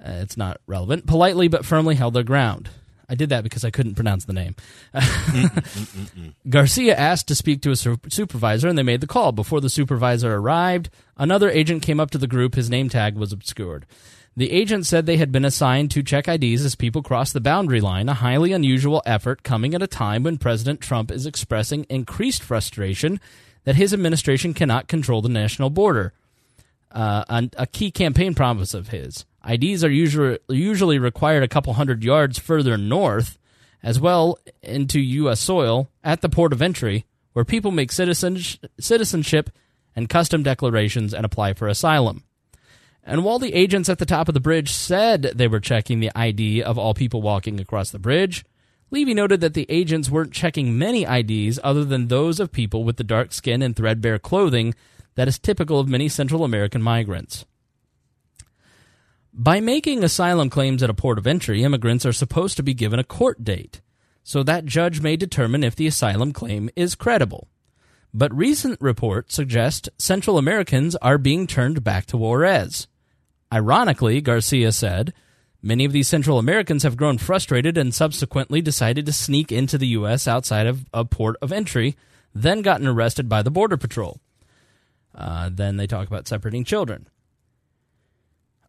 it's 0.05 0.37
not 0.37 0.61
relevant, 0.67 1.07
politely 1.07 1.47
but 1.47 1.65
firmly 1.65 1.95
held 1.95 2.15
their 2.15 2.25
ground. 2.25 2.71
I 3.09 3.15
did 3.15 3.29
that 3.29 3.45
because 3.45 3.65
I 3.65 3.71
couldn't 3.71 3.95
pronounce 3.95 4.25
the 4.25 4.33
name. 4.33 4.57
Garcia 6.49 6.97
asked 6.97 7.29
to 7.29 7.35
speak 7.35 7.63
to 7.63 7.71
a 7.71 7.77
su- 7.77 8.01
supervisor, 8.09 8.69
and 8.69 8.77
they 8.77 8.83
made 8.83 9.01
the 9.01 9.07
call. 9.07 9.33
Before 9.33 9.61
the 9.61 9.71
supervisor 9.71 10.35
arrived, 10.35 10.91
another 11.17 11.49
agent 11.49 11.83
came 11.83 12.01
up 12.01 12.11
to 12.11 12.19
the 12.19 12.27
group. 12.27 12.55
His 12.55 12.69
name 12.69 12.89
tag 12.89 13.17
was 13.17 13.33
obscured. 13.33 13.87
The 14.37 14.53
agent 14.53 14.85
said 14.85 15.07
they 15.07 15.17
had 15.17 15.33
been 15.33 15.47
assigned 15.47 15.91
to 15.93 16.03
check 16.03 16.29
IDs 16.29 16.65
as 16.65 16.75
people 16.75 17.03
crossed 17.03 17.33
the 17.33 17.41
boundary 17.41 17.81
line, 17.81 18.09
a 18.09 18.15
highly 18.15 18.53
unusual 18.53 19.03
effort 19.07 19.43
coming 19.43 19.75
at 19.75 19.83
a 19.83 19.87
time 19.87 20.25
when 20.25 20.37
President 20.37 20.81
Trump 20.81 21.11
is 21.11 21.25
expressing 21.25 21.85
increased 21.85 22.43
frustration 22.43 23.19
that 23.65 23.77
his 23.77 23.95
administration 23.95 24.53
cannot 24.53 24.89
control 24.89 25.23
the 25.23 25.31
national 25.31 25.71
border. 25.71 26.13
Uh, 26.93 27.25
a, 27.29 27.49
a 27.57 27.67
key 27.67 27.91
campaign 27.91 28.35
promise 28.35 28.75
of 28.75 28.89
his. 28.89 29.25
IDs 29.49 29.85
are 29.85 29.91
usually 29.91 30.39
usually 30.49 30.99
required 30.99 31.43
a 31.43 31.49
couple 31.49 31.73
hundred 31.75 32.03
yards 32.03 32.39
further 32.39 32.77
north, 32.77 33.39
as 33.83 34.01
well 34.01 34.39
into 34.63 34.99
U.S. 35.01 35.41
soil 35.41 35.89
at 36.03 36.21
the 36.21 36.29
port 36.29 36.53
of 36.53 36.61
entry, 36.61 37.07
where 37.33 37.45
people 37.45 37.71
make 37.71 37.93
citizenship 37.93 39.51
and 39.95 40.09
custom 40.09 40.43
declarations 40.43 41.15
and 41.15 41.25
apply 41.25 41.55
for 41.55 41.69
asylum. 41.69 42.25
And 43.05 43.25
while 43.25 43.39
the 43.39 43.55
agents 43.55 43.89
at 43.89 43.99
the 43.99 44.07
top 44.07 44.27
of 44.27 44.35
the 44.35 44.41
bridge 44.41 44.73
said 44.73 45.23
they 45.23 45.47
were 45.47 45.61
checking 45.61 46.01
the 46.01 46.11
ID 46.17 46.63
of 46.63 46.77
all 46.77 46.93
people 46.93 47.23
walking 47.23 47.61
across 47.61 47.91
the 47.91 48.01
bridge, 48.01 48.45
Levy 48.91 49.15
noted 49.15 49.41
that 49.41 49.55
the 49.55 49.67
agents 49.69 50.11
weren't 50.11 50.33
checking 50.33 50.77
many 50.77 51.05
IDs 51.05 51.61
other 51.63 51.85
than 51.85 52.09
those 52.09 52.41
of 52.41 52.51
people 52.51 52.83
with 52.83 52.97
the 52.97 53.05
dark 53.05 53.33
skin 53.33 53.63
and 53.63 53.77
threadbare 53.77 54.19
clothing 54.19 54.75
that 55.15 55.29
is 55.29 55.39
typical 55.39 55.79
of 55.79 55.89
many 55.89 56.09
Central 56.09 56.43
American 56.43 56.83
migrants. 56.83 57.45
By 59.39 59.61
making 59.61 60.03
asylum 60.03 60.49
claims 60.49 60.83
at 60.83 60.89
a 60.89 60.95
port 60.95 61.19
of 61.19 61.27
entry, 61.27 61.63
immigrants 61.63 62.07
are 62.07 62.13
supposed 62.13 62.57
to 62.57 62.63
be 62.63 62.73
given 62.73 62.99
a 62.99 63.05
court 63.05 63.45
date, 63.45 63.83
so 64.25 64.43
that 64.43 64.65
judge 64.65 65.03
may 65.03 65.15
determine 65.15 65.63
if 65.63 65.77
the 65.77 65.87
asylum 65.87 66.33
claim 66.33 66.71
is 66.75 66.95
credible. 66.95 67.47
But 68.15 68.35
recent 68.35 68.81
reports 68.81 69.35
suggest 69.35 69.91
Central 69.99 70.39
Americans 70.39 70.97
are 70.97 71.19
being 71.19 71.47
turned 71.47 71.85
back 71.85 72.07
to 72.07 72.17
Juarez. 72.17 72.89
Ironically, 73.53 74.23
Garcia 74.23 74.73
said, 74.73 75.13
many 75.61 75.85
of 75.85 75.93
these 75.93 76.09
Central 76.09 76.39
Americans 76.39 76.83
have 76.83 76.97
grown 76.97 77.19
frustrated 77.19 77.77
and 77.77 77.95
subsequently 77.95 78.63
decided 78.63 79.05
to 79.05 79.13
sneak 79.13 79.53
into 79.53 79.77
the 79.77 79.89
U.S. 79.89 80.27
outside 80.27 80.67
of 80.67 80.87
a 80.95 81.05
port 81.05 81.37
of 81.43 81.53
entry, 81.53 81.95
then 82.35 82.63
gotten 82.63 82.87
arrested 82.87 83.29
by 83.29 83.43
the 83.43 83.51
Border 83.51 83.77
Patrol. 83.77 84.19
Uh, 85.15 85.51
then 85.53 85.77
they 85.77 85.87
talk 85.87 86.07
about 86.07 86.27
separating 86.27 86.65
children. 86.65 87.07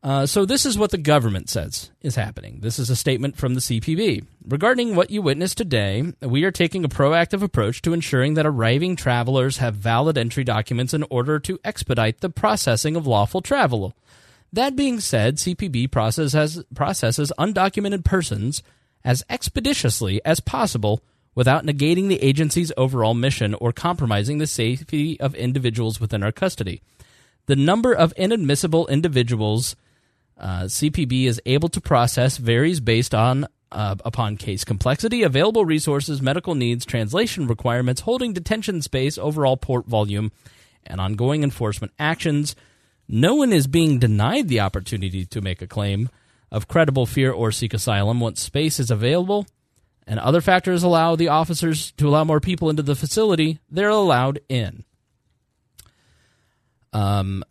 Uh, 0.04 0.26
so, 0.26 0.46
this 0.46 0.66
is 0.66 0.78
what 0.78 0.92
the 0.92 0.98
government 0.98 1.50
says 1.50 1.92
is 2.02 2.16
happening. 2.16 2.60
This 2.62 2.80
is 2.80 2.90
a 2.90 2.96
statement 2.96 3.36
from 3.36 3.56
the 3.56 3.60
CPB. 3.60 4.26
Regarding 4.48 4.96
what 4.96 5.10
you 5.10 5.22
witnessed 5.22 5.58
today, 5.58 6.14
we 6.22 6.44
are 6.44 6.52
taking 6.52 6.86
a 6.86 6.90
proactive 6.90 7.42
approach 7.42 7.82
to 7.82 7.94
ensuring 7.94 8.36
that 8.36 8.46
arriving 8.46 8.96
travelers 8.96 9.58
have 9.58 9.76
valid 9.76 10.18
entry 10.18 10.44
documents 10.44 10.94
in 10.94 11.04
order 11.10 11.40
to 11.40 11.60
expedite 11.66 12.22
the 12.22 12.30
processing 12.30 12.96
of 12.96 13.08
lawful 13.08 13.42
travel. 13.42 13.96
That 14.54 14.76
being 14.76 15.00
said, 15.00 15.38
CPB 15.38 15.92
processes, 15.92 16.64
processes 16.74 17.34
undocumented 17.38 18.06
persons 18.06 18.64
as 19.04 19.24
expeditiously 19.30 20.22
as 20.24 20.40
possible 20.40 21.02
without 21.36 21.66
negating 21.66 22.08
the 22.08 22.22
agency's 22.24 22.72
overall 22.78 23.14
mission 23.14 23.54
or 23.56 23.72
compromising 23.72 24.38
the 24.38 24.48
safety 24.48 25.20
of 25.20 25.36
individuals 25.36 26.00
within 26.00 26.24
our 26.24 26.32
custody. 26.32 26.82
The 27.46 27.56
number 27.56 27.94
of 27.94 28.14
inadmissible 28.18 28.88
individuals 28.88 29.76
uh, 30.38 30.64
CPB 30.64 31.26
is 31.26 31.42
able 31.46 31.70
to 31.70 31.82
process 31.82 32.38
varies 32.38 32.80
based 32.80 33.14
on 33.16 33.48
uh, 33.72 33.96
upon 34.06 34.38
case 34.38 34.64
complexity, 34.64 35.24
available 35.24 35.66
resources, 35.66 36.22
medical 36.22 36.56
needs, 36.56 36.86
translation 36.86 37.48
requirements, 37.48 38.02
holding 38.02 38.34
detention 38.34 38.82
space, 38.82 39.18
overall 39.18 39.58
port 39.58 39.86
volume, 39.88 40.32
and 40.86 41.02
ongoing 41.02 41.44
enforcement 41.44 41.92
actions. 42.00 42.56
No 43.10 43.36
one 43.36 43.52
is 43.52 43.68
being 43.68 44.00
denied 44.00 44.48
the 44.48 44.62
opportunity 44.62 45.26
to 45.26 45.42
make 45.42 45.62
a 45.62 45.68
claim 45.68 46.10
of 46.52 46.68
credible 46.68 47.06
fear 47.06 47.32
or 47.32 47.52
seek 47.52 47.74
asylum 47.74 48.20
once 48.20 48.42
space 48.42 48.80
is 48.80 48.90
available 48.90 49.46
and 50.08 50.20
other 50.20 50.42
factors 50.42 50.84
allow 50.84 51.16
the 51.16 51.28
officers 51.28 51.92
to 51.94 52.08
allow 52.08 52.24
more 52.24 52.40
people 52.40 52.70
into 52.70 52.82
the 52.82 52.96
facility, 52.96 53.60
they're 53.70 53.90
allowed 53.90 54.40
in. 54.48 54.86
Um, 56.94 57.44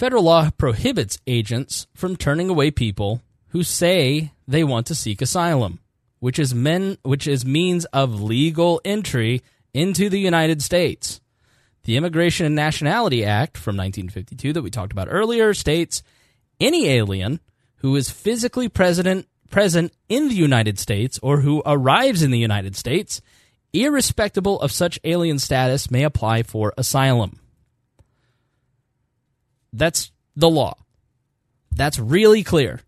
federal 0.00 0.22
law 0.22 0.48
prohibits 0.56 1.18
agents 1.26 1.86
from 1.92 2.16
turning 2.16 2.48
away 2.48 2.70
people 2.70 3.20
who 3.48 3.62
say 3.62 4.32
they 4.48 4.64
want 4.64 4.86
to 4.86 4.94
seek 4.94 5.20
asylum, 5.20 5.78
which 6.20 6.38
is 6.38 6.54
men, 6.54 6.96
which 7.02 7.28
is 7.28 7.44
means 7.44 7.84
of 7.92 8.22
legal 8.22 8.80
entry 8.82 9.42
into 9.74 10.08
the 10.08 10.18
United 10.18 10.62
States. 10.62 11.20
The 11.82 11.98
Immigration 11.98 12.46
and 12.46 12.54
Nationality 12.54 13.26
Act 13.26 13.58
from 13.58 13.76
1952 13.76 14.54
that 14.54 14.62
we 14.62 14.70
talked 14.70 14.92
about 14.92 15.08
earlier 15.10 15.52
states 15.52 16.02
any 16.58 16.88
alien 16.88 17.38
who 17.76 17.94
is 17.94 18.08
physically 18.08 18.70
present 18.70 19.28
present 19.50 19.92
in 20.08 20.30
the 20.30 20.34
United 20.34 20.78
States 20.78 21.20
or 21.22 21.42
who 21.42 21.62
arrives 21.66 22.22
in 22.22 22.30
the 22.30 22.38
United 22.38 22.74
States, 22.74 23.20
irrespective 23.74 24.46
of 24.46 24.72
such 24.72 24.98
alien 25.04 25.38
status, 25.38 25.90
may 25.90 26.04
apply 26.04 26.42
for 26.42 26.72
asylum. 26.78 27.39
That's 29.72 30.10
the 30.36 30.50
law. 30.50 30.74
That's 31.72 31.98
really 31.98 32.42
clear. 32.42 32.80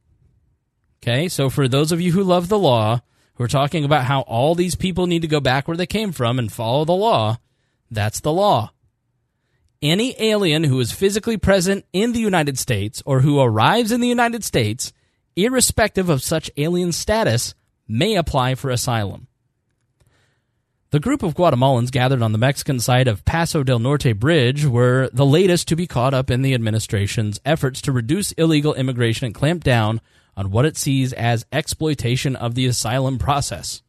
Okay, 1.03 1.29
so 1.29 1.51
for 1.51 1.67
those 1.69 1.93
of 1.93 2.01
you 2.01 2.13
who 2.13 2.23
love 2.23 2.49
the 2.49 2.59
law, 2.59 3.01
who 3.35 3.45
are 3.45 3.49
talking 3.49 3.85
about 3.85 4.05
how 4.05 4.21
all 4.23 4.55
these 4.55 4.75
people 4.75 5.07
need 5.07 5.23
to 5.23 5.29
go 5.29 5.41
back 5.41 5.67
where 5.67 5.77
they 5.77 5.87
came 5.87 6.13
from 6.13 6.39
and 6.39 6.53
follow 6.53 6.85
the 6.85 6.93
law, 6.93 7.39
that's 7.91 8.21
the 8.21 8.33
law. 8.33 8.73
Any 9.81 10.15
alien 10.21 10.63
who 10.65 10.79
is 10.79 10.93
physically 10.93 11.37
present 11.37 11.85
in 11.93 12.13
the 12.13 12.21
United 12.21 12.57
States 12.57 13.03
or 13.05 13.21
who 13.21 13.41
arrives 13.41 13.91
in 13.91 14.01
the 14.01 14.09
United 14.09 14.45
States, 14.45 14.93
irrespective 15.35 16.09
of 16.09 16.23
such 16.23 16.53
alien 16.57 16.93
status, 16.93 17.55
may 17.89 18.15
apply 18.15 18.55
for 18.55 18.71
asylum. 18.71 19.27
The 20.93 21.01
group 21.01 21.23
of 21.23 21.35
Guatemalans 21.35 21.91
gathered 21.91 22.21
on 22.21 22.33
the 22.33 22.39
Mexican 22.39 22.79
side 22.79 23.09
of 23.09 23.25
Paso 23.25 23.63
del 23.63 23.79
Norte 23.79 24.13
Bridge 24.13 24.67
were 24.67 25.09
the 25.11 25.25
latest 25.25 25.67
to 25.69 25.77
be 25.77 25.87
caught 25.87 26.13
up 26.13 26.31
in 26.31 26.43
the 26.43 26.53
administration's 26.53 27.41
efforts 27.47 27.81
to 27.83 27.93
reduce 27.93 28.33
illegal 28.33 28.75
immigration 28.75 29.25
and 29.25 29.35
clamp 29.35 29.65
down 29.65 30.03
on 30.37 30.51
what 30.51 30.67
it 30.67 30.77
sees 30.77 31.15
as 31.15 31.47
exploitation 31.51 32.37
of 32.37 32.55
the 32.55 32.67
asylum 32.67 33.17
process. 33.19 33.81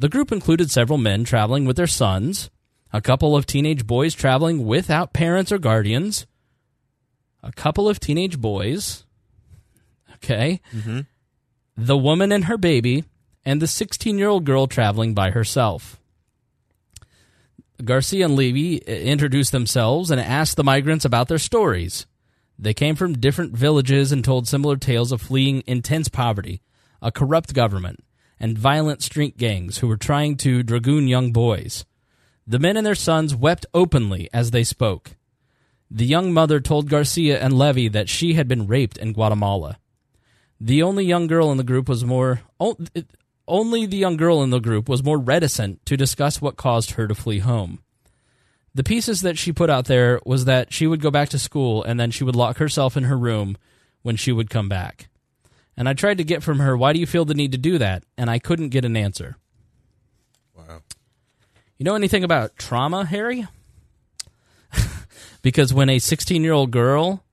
The 0.00 0.08
group 0.08 0.32
included 0.32 0.68
several 0.68 0.98
men 0.98 1.22
traveling 1.22 1.64
with 1.64 1.76
their 1.76 1.86
sons, 1.86 2.50
a 2.92 3.00
couple 3.00 3.36
of 3.36 3.46
teenage 3.46 3.86
boys 3.86 4.12
traveling 4.12 4.66
without 4.66 5.12
parents 5.12 5.52
or 5.52 5.58
guardians, 5.58 6.26
a 7.40 7.52
couple 7.52 7.88
of 7.88 8.00
teenage 8.00 8.40
boys, 8.40 9.04
okay, 10.16 10.60
Mm-hmm. 10.74 11.00
the 11.76 11.96
woman 11.96 12.32
and 12.32 12.46
her 12.46 12.58
baby, 12.58 13.04
and 13.44 13.62
the 13.62 13.68
16 13.68 14.18
year 14.18 14.28
old 14.28 14.44
girl 14.44 14.66
traveling 14.66 15.14
by 15.14 15.30
herself. 15.30 15.99
Garcia 17.84 18.24
and 18.24 18.36
Levy 18.36 18.76
introduced 18.76 19.52
themselves 19.52 20.10
and 20.10 20.20
asked 20.20 20.56
the 20.56 20.64
migrants 20.64 21.04
about 21.04 21.28
their 21.28 21.38
stories. 21.38 22.06
They 22.58 22.74
came 22.74 22.96
from 22.96 23.18
different 23.18 23.56
villages 23.56 24.12
and 24.12 24.24
told 24.24 24.46
similar 24.46 24.76
tales 24.76 25.12
of 25.12 25.22
fleeing 25.22 25.62
intense 25.66 26.08
poverty, 26.08 26.60
a 27.00 27.10
corrupt 27.10 27.54
government, 27.54 28.04
and 28.38 28.58
violent 28.58 29.02
street 29.02 29.36
gangs 29.38 29.78
who 29.78 29.88
were 29.88 29.96
trying 29.96 30.36
to 30.38 30.62
dragoon 30.62 31.08
young 31.08 31.32
boys. 31.32 31.84
The 32.46 32.58
men 32.58 32.76
and 32.76 32.84
their 32.86 32.94
sons 32.94 33.34
wept 33.34 33.66
openly 33.72 34.28
as 34.32 34.50
they 34.50 34.64
spoke. 34.64 35.12
The 35.90 36.06
young 36.06 36.32
mother 36.32 36.60
told 36.60 36.88
Garcia 36.88 37.40
and 37.40 37.56
Levy 37.56 37.88
that 37.88 38.08
she 38.08 38.34
had 38.34 38.46
been 38.46 38.66
raped 38.66 38.96
in 38.96 39.12
Guatemala. 39.12 39.78
The 40.60 40.82
only 40.82 41.04
young 41.04 41.26
girl 41.26 41.50
in 41.50 41.56
the 41.56 41.64
group 41.64 41.88
was 41.88 42.04
more 42.04 42.42
o- 42.60 42.76
only 43.50 43.84
the 43.84 43.96
young 43.96 44.16
girl 44.16 44.42
in 44.42 44.50
the 44.50 44.60
group 44.60 44.88
was 44.88 45.04
more 45.04 45.18
reticent 45.18 45.84
to 45.86 45.96
discuss 45.96 46.40
what 46.40 46.56
caused 46.56 46.92
her 46.92 47.06
to 47.06 47.14
flee 47.14 47.40
home. 47.40 47.80
The 48.74 48.84
pieces 48.84 49.22
that 49.22 49.36
she 49.36 49.52
put 49.52 49.68
out 49.68 49.86
there 49.86 50.20
was 50.24 50.44
that 50.44 50.72
she 50.72 50.86
would 50.86 51.02
go 51.02 51.10
back 51.10 51.28
to 51.30 51.38
school 51.38 51.82
and 51.82 51.98
then 51.98 52.10
she 52.10 52.24
would 52.24 52.36
lock 52.36 52.58
herself 52.58 52.96
in 52.96 53.04
her 53.04 53.18
room 53.18 53.56
when 54.02 54.16
she 54.16 54.32
would 54.32 54.48
come 54.48 54.68
back. 54.68 55.08
And 55.76 55.88
I 55.88 55.94
tried 55.94 56.18
to 56.18 56.24
get 56.24 56.42
from 56.42 56.60
her, 56.60 56.76
why 56.76 56.92
do 56.92 57.00
you 57.00 57.06
feel 57.06 57.24
the 57.24 57.34
need 57.34 57.52
to 57.52 57.58
do 57.58 57.78
that? 57.78 58.04
And 58.16 58.30
I 58.30 58.38
couldn't 58.38 58.68
get 58.68 58.84
an 58.84 58.96
answer. 58.96 59.36
Wow. 60.54 60.82
You 61.78 61.84
know 61.84 61.94
anything 61.94 62.22
about 62.22 62.56
trauma, 62.56 63.04
Harry? 63.04 63.48
because 65.42 65.74
when 65.74 65.88
a 65.88 65.98
16 65.98 66.44
year 66.44 66.52
old 66.52 66.70
girl 66.70 67.24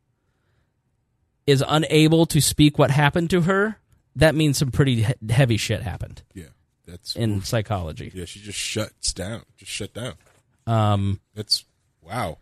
is 1.46 1.64
unable 1.68 2.26
to 2.28 2.42
speak 2.42 2.80
what 2.80 2.92
happened 2.92 3.30
to 3.30 3.42
her, 3.42 3.78
that 4.18 4.36
means 4.36 4.58
some 4.58 4.70
pretty 4.72 5.04
he- 5.04 5.14
heavy 5.34 5.58
shit 5.58 5.82
happened 5.82 6.22
Yeah. 6.34 6.46
That's 6.86 7.16
in 7.16 7.42
psychology. 7.42 8.12
yeah. 8.14 8.26
She 8.26 8.40
just 8.40 8.58
shuts 8.60 9.12
down. 9.14 9.44
Just 9.58 9.72
shut 9.72 9.94
down. 9.94 10.14
Um, 10.66 11.20
That's 11.36 11.66
wow. 12.02 12.38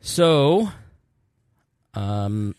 so, 0.00 0.68
um, 1.94 2.54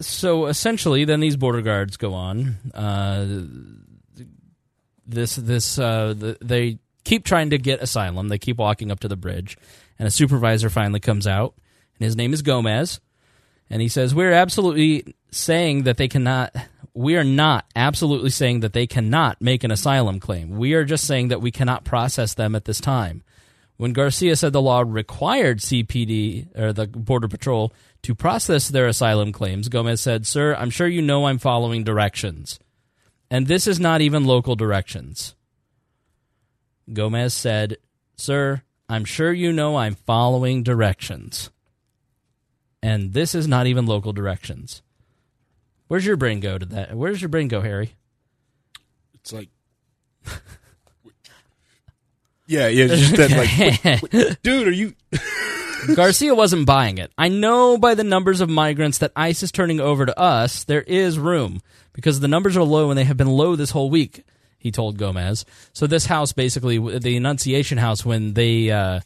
so 0.00 0.46
essentially, 0.46 1.04
then 1.04 1.20
these 1.20 1.36
border 1.36 1.62
guards 1.62 1.96
go 1.96 2.14
on. 2.14 2.56
Uh, 2.72 3.26
this 5.06 5.36
this 5.36 5.78
uh, 5.78 6.14
the, 6.16 6.36
they 6.40 6.78
keep 7.04 7.24
trying 7.24 7.50
to 7.50 7.58
get 7.58 7.80
asylum. 7.82 8.28
They 8.28 8.38
keep 8.38 8.58
walking 8.58 8.90
up 8.90 9.00
to 9.00 9.08
the 9.08 9.16
bridge, 9.16 9.56
and 9.98 10.06
a 10.08 10.10
supervisor 10.10 10.70
finally 10.70 11.00
comes 11.00 11.26
out, 11.26 11.54
and 11.98 12.04
his 12.04 12.16
name 12.16 12.32
is 12.32 12.42
Gomez, 12.42 13.00
and 13.70 13.82
he 13.82 13.88
says, 13.88 14.14
"We're 14.14 14.32
absolutely 14.32 15.14
saying 15.30 15.84
that 15.84 15.96
they 15.96 16.08
cannot." 16.08 16.54
We 16.96 17.16
are 17.16 17.24
not 17.24 17.66
absolutely 17.74 18.30
saying 18.30 18.60
that 18.60 18.72
they 18.72 18.86
cannot 18.86 19.42
make 19.42 19.64
an 19.64 19.72
asylum 19.72 20.20
claim. 20.20 20.50
We 20.50 20.74
are 20.74 20.84
just 20.84 21.04
saying 21.04 21.26
that 21.28 21.40
we 21.40 21.50
cannot 21.50 21.84
process 21.84 22.34
them 22.34 22.54
at 22.54 22.66
this 22.66 22.80
time. 22.80 23.24
When 23.76 23.92
Garcia 23.92 24.36
said 24.36 24.52
the 24.52 24.62
law 24.62 24.84
required 24.86 25.58
CBP 25.58 26.56
or 26.56 26.72
the 26.72 26.86
Border 26.86 27.26
Patrol 27.26 27.72
to 28.02 28.14
process 28.14 28.68
their 28.68 28.86
asylum 28.86 29.32
claims, 29.32 29.68
Gomez 29.68 30.00
said, 30.00 30.26
Sir, 30.26 30.54
I'm 30.54 30.70
sure 30.70 30.86
you 30.86 31.02
know 31.02 31.26
I'm 31.26 31.38
following 31.38 31.82
directions. 31.82 32.60
And 33.30 33.46
this 33.46 33.66
is 33.66 33.80
not 33.80 34.00
even 34.00 34.24
local 34.24 34.54
directions. 34.54 35.34
Gomez 36.92 37.34
said, 37.34 37.78
Sir, 38.16 38.62
I'm 38.88 39.04
sure 39.04 39.32
you 39.32 39.52
know 39.52 39.76
I'm 39.76 39.94
following 39.94 40.62
directions. 40.62 41.50
And 42.84 43.14
this 43.14 43.34
is 43.34 43.48
not 43.48 43.66
even 43.66 43.86
local 43.86 44.12
directions. 44.12 44.82
Where's 45.88 46.04
your 46.04 46.18
brain 46.18 46.40
go 46.40 46.58
to 46.58 46.66
that? 46.66 46.94
Where's 46.94 47.22
your 47.22 47.30
brain 47.30 47.48
go, 47.48 47.62
Harry? 47.62 47.94
It's 49.14 49.32
like. 49.32 49.48
Yeah, 52.46 52.68
yeah, 52.68 52.84
it's 52.90 53.00
just 53.00 53.16
that 53.16 53.30
like, 53.30 53.82
wait, 54.02 54.12
wait, 54.12 54.42
dude, 54.42 54.68
are 54.68 54.70
you? 54.70 54.92
Garcia 55.94 56.34
wasn't 56.34 56.66
buying 56.66 56.98
it. 56.98 57.10
I 57.16 57.28
know 57.30 57.78
by 57.78 57.94
the 57.94 58.04
numbers 58.04 58.42
of 58.42 58.50
migrants 58.50 58.98
that 58.98 59.12
ICE 59.16 59.44
is 59.44 59.50
turning 59.50 59.80
over 59.80 60.04
to 60.04 60.20
us, 60.20 60.62
there 60.62 60.82
is 60.82 61.18
room 61.18 61.62
because 61.94 62.20
the 62.20 62.28
numbers 62.28 62.54
are 62.58 62.62
low 62.62 62.90
and 62.90 62.98
they 62.98 63.04
have 63.04 63.16
been 63.16 63.30
low 63.30 63.56
this 63.56 63.70
whole 63.70 63.88
week. 63.88 64.24
He 64.58 64.70
told 64.70 64.98
Gomez. 64.98 65.46
So 65.72 65.86
this 65.86 66.04
house, 66.04 66.32
basically, 66.34 66.76
the 66.98 67.16
Annunciation 67.16 67.78
House, 67.78 68.04
when 68.04 68.34
they 68.34 68.70
uh, 68.70 69.00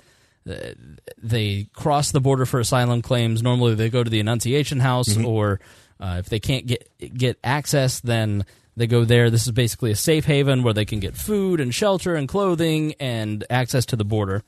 they 1.22 1.68
cross 1.74 2.10
the 2.12 2.20
border 2.20 2.46
for 2.46 2.60
asylum 2.60 3.02
claims, 3.02 3.42
normally 3.42 3.74
they 3.74 3.90
go 3.90 4.02
to 4.02 4.10
the 4.10 4.20
Annunciation 4.20 4.80
House, 4.80 5.16
or 5.24 5.60
uh, 6.00 6.16
if 6.18 6.28
they 6.28 6.40
can't 6.40 6.66
get 6.66 6.88
get 7.14 7.38
access, 7.42 8.00
then 8.00 8.44
they 8.76 8.86
go 8.86 9.04
there. 9.04 9.30
This 9.30 9.46
is 9.46 9.52
basically 9.52 9.90
a 9.90 9.96
safe 9.96 10.24
haven 10.24 10.62
where 10.62 10.74
they 10.74 10.84
can 10.84 11.00
get 11.00 11.16
food 11.16 11.60
and 11.60 11.74
shelter 11.74 12.14
and 12.14 12.28
clothing 12.28 12.94
and 13.00 13.44
access 13.50 13.86
to 13.86 13.96
the 13.96 14.04
border. 14.04 14.42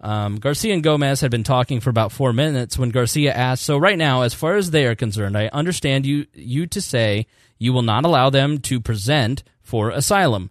Um, 0.00 0.36
Garcia 0.36 0.74
and 0.74 0.82
Gomez 0.82 1.20
had 1.20 1.30
been 1.30 1.44
talking 1.44 1.80
for 1.80 1.90
about 1.90 2.12
four 2.12 2.32
minutes 2.32 2.78
when 2.78 2.90
Garcia 2.90 3.32
asked, 3.32 3.64
"So 3.64 3.76
right 3.76 3.98
now, 3.98 4.22
as 4.22 4.32
far 4.32 4.56
as 4.56 4.70
they 4.70 4.86
are 4.86 4.94
concerned, 4.94 5.36
I 5.36 5.48
understand 5.48 6.06
you 6.06 6.26
you 6.34 6.66
to 6.68 6.80
say 6.80 7.26
you 7.58 7.72
will 7.72 7.82
not 7.82 8.04
allow 8.04 8.30
them 8.30 8.58
to 8.58 8.80
present 8.80 9.42
for 9.62 9.90
asylum." 9.90 10.50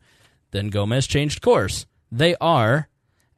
Then 0.52 0.68
Gomez 0.70 1.08
changed 1.08 1.42
course. 1.42 1.86
They 2.12 2.36
are, 2.40 2.90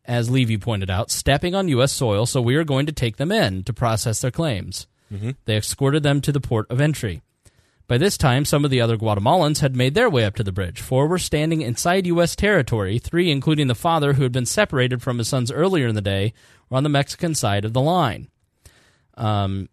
as 0.06 0.30
Levy 0.30 0.58
pointed 0.58 0.90
out, 0.90 1.12
stepping 1.12 1.54
on 1.56 1.68
U.S. 1.70 1.92
soil, 1.92 2.26
so 2.26 2.42
we 2.42 2.56
are 2.56 2.64
going 2.64 2.86
to 2.88 2.92
take 2.92 3.18
them 3.18 3.32
in 3.32 3.64
to 3.64 3.74
process 3.74 4.22
their 4.22 4.32
claims. 4.32 4.88
They 5.46 5.58
escorted 5.58 6.04
them 6.04 6.22
to 6.22 6.32
the 6.32 6.42
port 6.42 6.70
of 6.70 6.82
entry. 6.82 7.22
By 7.88 7.98
this 7.98 8.18
time, 8.18 8.46
some 8.46 8.64
of 8.64 8.70
the 8.70 8.82
other 8.82 8.98
Guatemalans 8.98 9.62
had 9.62 9.76
made 9.76 9.96
their 9.96 10.10
way 10.12 10.24
up 10.24 10.36
to 10.36 10.44
the 10.44 10.52
bridge. 10.52 10.80
Four 10.80 11.08
were 11.08 11.18
standing 11.18 11.62
inside 11.62 12.06
U.S. 12.06 12.36
territory, 12.36 13.00
three, 13.00 13.32
including 13.32 13.66
the 13.66 13.74
father 13.74 14.14
who 14.14 14.24
had 14.24 14.32
been 14.32 14.46
separated 14.46 15.02
from 15.02 15.18
his 15.18 15.28
sons 15.28 15.52
earlier 15.52 15.88
in 15.88 15.96
the 15.96 16.02
day, 16.02 16.34
were 16.70 16.78
on 16.78 16.84
the 16.84 16.90
Mexican 16.90 17.34
side 17.34 17.66
of 17.66 17.74
the 17.74 17.82
line. 17.82 18.28
Um, 19.16 19.70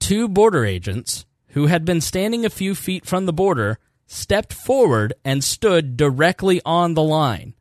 two 0.00 0.28
border 0.28 0.64
agents 0.64 1.24
who 1.48 1.66
had 1.66 1.84
been 1.84 2.00
standing 2.00 2.44
a 2.44 2.50
few 2.50 2.74
feet 2.74 3.06
from 3.06 3.26
the 3.26 3.32
border 3.32 3.78
stepped 4.06 4.52
forward 4.52 5.12
and 5.24 5.44
stood 5.44 5.96
directly 5.96 6.60
on 6.64 6.94
the 6.94 7.02
line. 7.02 7.54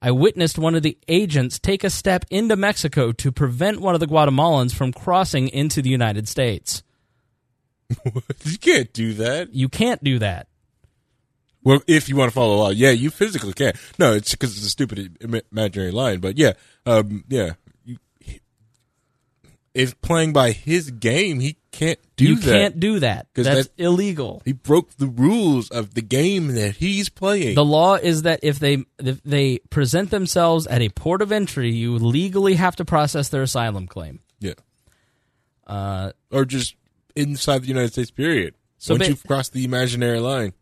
I 0.00 0.10
witnessed 0.12 0.58
one 0.58 0.74
of 0.74 0.82
the 0.82 0.96
agents 1.08 1.58
take 1.58 1.82
a 1.82 1.90
step 1.90 2.24
into 2.30 2.56
Mexico 2.56 3.12
to 3.12 3.32
prevent 3.32 3.80
one 3.80 3.94
of 3.94 4.00
the 4.00 4.06
Guatemalans 4.06 4.74
from 4.74 4.92
crossing 4.92 5.48
into 5.48 5.82
the 5.82 5.90
United 5.90 6.28
States. 6.28 6.82
you 8.44 8.58
can't 8.58 8.92
do 8.92 9.14
that. 9.14 9.54
You 9.54 9.68
can't 9.68 10.02
do 10.04 10.18
that. 10.18 10.46
Well, 11.64 11.82
if 11.86 12.08
you 12.08 12.16
want 12.16 12.30
to 12.30 12.34
follow 12.34 12.56
law, 12.56 12.70
yeah, 12.70 12.90
you 12.90 13.10
physically 13.10 13.52
can. 13.52 13.72
No, 13.98 14.12
it's 14.12 14.30
because 14.30 14.56
it's 14.56 14.66
a 14.66 14.70
stupid 14.70 15.18
imaginary 15.50 15.90
line. 15.90 16.20
But 16.20 16.38
yeah, 16.38 16.52
um, 16.86 17.24
yeah. 17.28 17.54
If 19.74 20.00
playing 20.00 20.32
by 20.32 20.50
his 20.52 20.90
game, 20.90 21.38
he 21.40 21.56
can't 21.70 21.98
do 22.16 22.24
you 22.24 22.36
that. 22.36 22.44
You 22.46 22.52
can't 22.52 22.80
do 22.80 22.98
that. 23.00 23.26
That's 23.34 23.68
that- 23.68 23.68
illegal. 23.76 24.42
He 24.44 24.52
broke 24.52 24.92
the 24.96 25.06
rules 25.06 25.68
of 25.70 25.94
the 25.94 26.00
game 26.02 26.48
that 26.54 26.76
he's 26.76 27.08
playing. 27.08 27.54
The 27.54 27.64
law 27.64 27.94
is 27.94 28.22
that 28.22 28.40
if 28.42 28.58
they 28.58 28.84
if 28.98 29.22
they 29.22 29.58
present 29.70 30.10
themselves 30.10 30.66
at 30.66 30.80
a 30.82 30.88
port 30.88 31.22
of 31.22 31.30
entry, 31.30 31.72
you 31.72 31.96
legally 31.96 32.54
have 32.54 32.76
to 32.76 32.84
process 32.84 33.28
their 33.28 33.42
asylum 33.42 33.86
claim. 33.86 34.20
yeah, 34.40 34.54
Uh, 35.66 36.12
or 36.32 36.44
just 36.44 36.74
inside 37.14 37.62
the 37.62 37.68
United 37.68 37.92
States. 37.92 38.10
Period. 38.10 38.54
So 38.78 38.94
Once 38.94 39.04
ba- 39.04 39.08
you've 39.10 39.24
crossed 39.24 39.52
the 39.52 39.64
imaginary 39.64 40.20
line, 40.20 40.52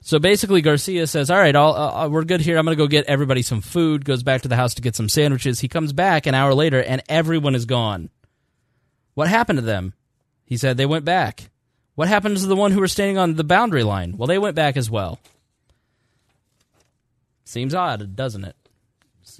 So 0.00 0.18
basically, 0.18 0.62
Garcia 0.62 1.06
says, 1.06 1.28
"All 1.30 1.38
right, 1.38 1.54
I'll, 1.56 1.74
uh, 1.74 2.08
we're 2.08 2.24
good 2.24 2.40
here. 2.40 2.56
I'm 2.56 2.64
going 2.64 2.76
to 2.76 2.82
go 2.82 2.86
get 2.86 3.06
everybody 3.06 3.42
some 3.42 3.60
food." 3.60 4.04
Goes 4.04 4.22
back 4.22 4.42
to 4.42 4.48
the 4.48 4.56
house 4.56 4.74
to 4.74 4.82
get 4.82 4.94
some 4.96 5.08
sandwiches. 5.08 5.60
He 5.60 5.68
comes 5.68 5.92
back 5.92 6.26
an 6.26 6.34
hour 6.34 6.54
later, 6.54 6.80
and 6.82 7.02
everyone 7.08 7.54
is 7.56 7.66
gone. 7.66 8.08
What 9.18 9.26
happened 9.26 9.56
to 9.56 9.64
them? 9.64 9.94
He 10.44 10.56
said 10.56 10.76
they 10.76 10.86
went 10.86 11.04
back. 11.04 11.50
What 11.96 12.06
happened 12.06 12.36
to 12.36 12.46
the 12.46 12.54
one 12.54 12.70
who 12.70 12.78
were 12.78 12.86
standing 12.86 13.18
on 13.18 13.34
the 13.34 13.42
boundary 13.42 13.82
line? 13.82 14.16
Well, 14.16 14.28
they 14.28 14.38
went 14.38 14.54
back 14.54 14.76
as 14.76 14.88
well. 14.88 15.18
Seems 17.44 17.74
odd, 17.74 18.14
doesn't 18.14 18.44
it? 18.44 18.54
just 19.24 19.38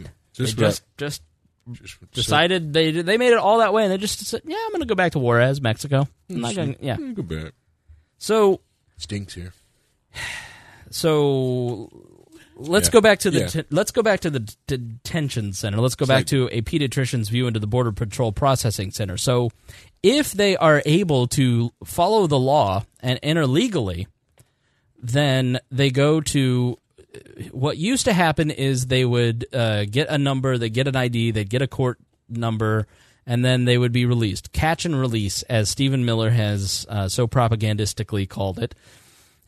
They 0.56 0.62
just, 0.64 0.82
just 0.96 1.22
just 1.70 2.00
just 2.10 2.12
decided 2.12 2.72
they 2.72 2.90
they 2.90 3.18
made 3.18 3.30
it 3.30 3.38
all 3.38 3.59
that 3.59 3.72
way, 3.72 3.84
and 3.84 3.92
they 3.92 3.98
just 3.98 4.18
said, 4.26 4.42
"Yeah, 4.44 4.56
I'm 4.64 4.72
going 4.72 4.80
to 4.80 4.86
go 4.86 4.96
back 4.96 5.12
to 5.12 5.20
Juarez, 5.20 5.60
Mexico." 5.60 6.09
I'm 6.28 6.40
not 6.40 6.56
gonna, 6.56 6.74
yeah. 6.80 6.96
Go 6.96 7.22
back. 7.22 7.52
So 8.16 8.60
Stinks 8.96 9.32
here. 9.34 9.52
so 10.90 12.07
let's 12.59 12.89
Yeah. 12.89 12.93
go 12.93 13.01
back 13.01 13.20
to 13.20 13.30
the 13.30 13.40
Yeah. 13.40 13.47
t- 13.47 13.64
let's 13.70 13.90
go 13.93 14.02
back 14.02 14.20
to 14.20 14.30
the 14.30 14.40
d- 14.40 14.55
detention 14.66 15.52
center. 15.52 15.80
Let's 15.80 15.94
go 15.94 16.02
It's 16.05 16.09
back 16.09 16.18
like- 16.18 16.26
to 16.28 16.48
a 16.52 16.60
pediatrician's 16.62 17.28
view 17.28 17.47
into 17.47 17.60
the 17.60 17.66
border 17.66 17.93
patrol 17.93 18.32
processing 18.32 18.90
center. 18.90 19.16
So 19.16 19.51
if 20.02 20.32
they 20.32 20.56
are 20.56 20.82
able 20.85 21.26
to 21.28 21.70
follow 21.85 22.26
the 22.26 22.39
law 22.39 22.85
and 23.01 23.18
enter 23.22 23.47
legally, 23.47 24.06
then 25.01 25.59
they 25.70 25.90
go 25.90 26.20
to 26.20 26.78
what 27.52 27.78
used 27.78 28.05
to 28.05 28.12
happen 28.12 28.51
is 28.51 28.86
they 28.86 29.05
would 29.05 29.47
uh, 29.52 29.85
get 29.85 30.09
a 30.09 30.18
number, 30.18 30.59
they 30.59 30.68
get 30.70 30.86
an 30.89 30.97
ID, 30.97 31.30
they 31.30 31.44
get 31.44 31.62
a 31.62 31.66
court 31.66 31.98
number, 32.28 32.86
and 33.26 33.44
then 33.44 33.64
they 33.64 33.78
would 33.78 33.93
be 33.93 34.05
released. 34.06 34.52
Catch 34.52 34.85
and 34.85 34.98
release, 34.98 35.43
as 35.44 35.68
Stephen 35.70 36.05
Miller 36.05 36.30
has 36.30 36.86
uh, 36.89 37.09
so 37.09 37.26
propagandistically 37.26 38.28
called 38.28 38.59
it. 38.59 38.74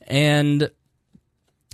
And 0.06 0.70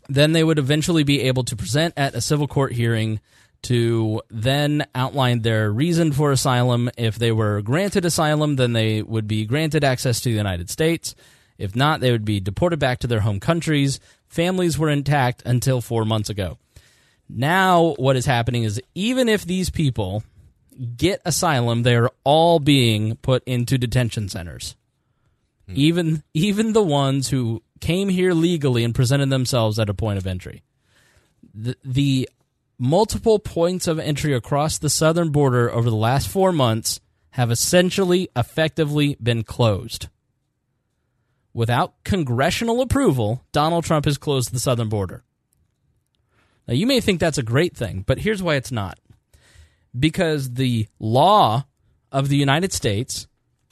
then 0.08 0.32
they 0.32 0.44
would 0.44 0.58
eventually 0.58 1.04
be 1.04 1.22
able 1.22 1.44
to 1.44 1.56
present 1.56 1.94
at 1.96 2.14
a 2.14 2.20
civil 2.20 2.46
court 2.46 2.72
hearing 2.72 3.20
to 3.62 4.22
then 4.30 4.86
outline 4.94 5.42
their 5.42 5.70
reason 5.72 6.12
for 6.12 6.30
asylum. 6.30 6.90
If 6.96 7.16
they 7.16 7.32
were 7.32 7.62
granted 7.62 8.04
asylum, 8.04 8.56
then 8.56 8.72
they 8.72 9.02
would 9.02 9.26
be 9.26 9.44
granted 9.44 9.82
access 9.82 10.20
to 10.20 10.28
the 10.28 10.36
United 10.36 10.70
States. 10.70 11.14
If 11.58 11.74
not, 11.74 12.00
they 12.00 12.12
would 12.12 12.24
be 12.24 12.40
deported 12.40 12.78
back 12.78 13.00
to 13.00 13.06
their 13.06 13.20
home 13.20 13.40
countries. 13.40 13.98
Families 14.28 14.78
were 14.78 14.90
intact 14.90 15.42
until 15.44 15.80
four 15.80 16.04
months 16.04 16.30
ago. 16.30 16.58
Now, 17.28 17.94
what 17.98 18.16
is 18.16 18.26
happening 18.26 18.62
is 18.62 18.80
even 18.94 19.28
if 19.28 19.44
these 19.44 19.70
people 19.70 20.22
get 20.96 21.20
asylum, 21.24 21.82
they 21.82 21.96
are 21.96 22.12
all 22.24 22.60
being 22.60 23.16
put 23.16 23.42
into 23.44 23.78
detention 23.78 24.28
centers. 24.28 24.76
Hmm. 25.66 25.74
Even 25.76 26.22
even 26.34 26.72
the 26.72 26.82
ones 26.82 27.28
who 27.28 27.62
came 27.80 28.08
here 28.08 28.32
legally 28.32 28.84
and 28.84 28.94
presented 28.94 29.30
themselves 29.30 29.78
at 29.78 29.88
a 29.88 29.94
point 29.94 30.18
of 30.18 30.26
entry. 30.26 30.62
The, 31.54 31.76
the 31.84 32.28
multiple 32.78 33.38
points 33.38 33.86
of 33.86 33.98
entry 33.98 34.34
across 34.34 34.78
the 34.78 34.90
southern 34.90 35.30
border 35.30 35.70
over 35.70 35.88
the 35.88 35.96
last 35.96 36.28
four 36.28 36.52
months 36.52 37.00
have 37.30 37.50
essentially 37.50 38.28
effectively 38.34 39.16
been 39.22 39.42
closed. 39.42 40.08
Without 41.52 42.02
congressional 42.04 42.82
approval, 42.82 43.44
Donald 43.52 43.84
Trump 43.84 44.04
has 44.04 44.18
closed 44.18 44.52
the 44.52 44.60
southern 44.60 44.88
border. 44.88 45.22
Now, 46.68 46.74
you 46.74 46.86
may 46.86 47.00
think 47.00 47.20
that's 47.20 47.38
a 47.38 47.42
great 47.42 47.76
thing, 47.76 48.04
but 48.06 48.18
here's 48.18 48.42
why 48.42 48.56
it's 48.56 48.72
not. 48.72 48.98
Because 49.98 50.54
the 50.54 50.88
law 50.98 51.64
of 52.12 52.28
the 52.28 52.36
United 52.36 52.72
States, 52.72 53.26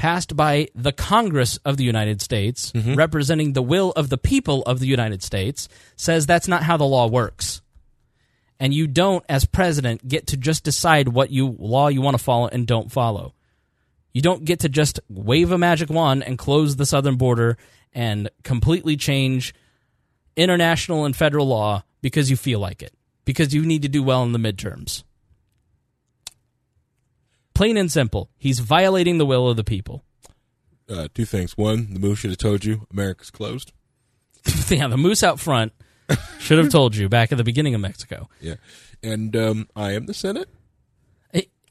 passed 0.05 0.37
by 0.37 0.69
the 0.75 0.93
Congress 0.93 1.57
of 1.65 1.79
the 1.79 1.85
United 1.85 2.21
States, 2.21 2.73
mm-hmm. 2.73 2.95
representing 2.95 3.55
the 3.55 3.63
will 3.63 3.91
of 3.93 4.11
the 4.11 4.19
people 4.19 4.61
of 4.65 4.79
the 4.79 4.87
United 4.87 5.23
States, 5.23 5.67
says 5.97 6.27
that's 6.27 6.47
not 6.47 6.63
how 6.63 6.77
the 6.77 6.85
law 6.85 7.07
works. 7.07 7.63
And 8.61 8.75
you 8.75 8.87
don't, 8.87 9.25
as 9.31 9.47
president, 9.47 10.07
get 10.07 10.27
to 10.27 10.37
just 10.37 10.63
decide 10.63 11.09
what 11.09 11.31
you 11.31 11.57
law 11.59 11.89
you 11.89 12.03
want 12.03 12.19
to 12.19 12.23
follow 12.23 12.49
and 12.49 12.67
don't 12.67 12.93
follow. 12.93 13.33
You 14.13 14.21
don't 14.21 14.45
get 14.45 14.61
to 14.61 14.69
just 14.69 15.01
wave 15.09 15.51
a 15.51 15.57
magic 15.57 15.89
wand 15.89 16.23
and 16.23 16.37
close 16.37 16.77
the 16.77 16.85
southern 16.85 17.17
border 17.17 17.57
and 17.95 18.29
completely 18.43 18.99
change 18.99 19.55
international 20.37 21.07
and 21.07 21.17
federal 21.17 21.47
law 21.47 21.83
because 22.03 22.29
you 22.29 22.37
feel 22.37 22.59
like 22.59 22.83
it, 22.83 22.93
because 23.25 23.55
you 23.55 23.65
need 23.65 23.81
to 23.81 23.89
do 23.89 24.03
well 24.03 24.23
in 24.23 24.33
the 24.33 24.39
midterms. 24.39 25.03
Plain 27.55 27.77
and 27.77 27.91
simple, 27.91 28.31
he's 28.37 28.59
violating 28.59 29.19
the 29.19 29.27
will 29.27 29.49
of 29.49 29.57
the 29.57 29.65
people. 29.65 30.05
Uh, 30.89 31.09
two 31.15 31.25
things. 31.25 31.57
One, 31.57 31.95
the 31.95 32.01
moose 32.01 32.19
should 32.19 32.31
have 32.31 32.39
told 32.39 32.65
you 32.65 32.87
America's 32.93 33.31
closed. 33.31 33.73
yeah, 34.69 34.89
the 34.89 34.97
moose 34.97 35.23
out 35.23 35.41
front 35.41 35.73
should 36.39 36.59
have 36.59 36.71
told 36.71 36.95
you 36.95 37.09
back 37.09 37.33
at 37.33 37.39
the 37.39 37.45
beginning 37.45 37.75
of 37.75 37.81
Mexico. 37.81 38.29
Yeah, 38.41 38.57
and 39.03 39.35
um, 39.35 39.69
I 39.75 39.93
am 39.93 40.07
the 40.07 40.15
Senate. 40.15 40.49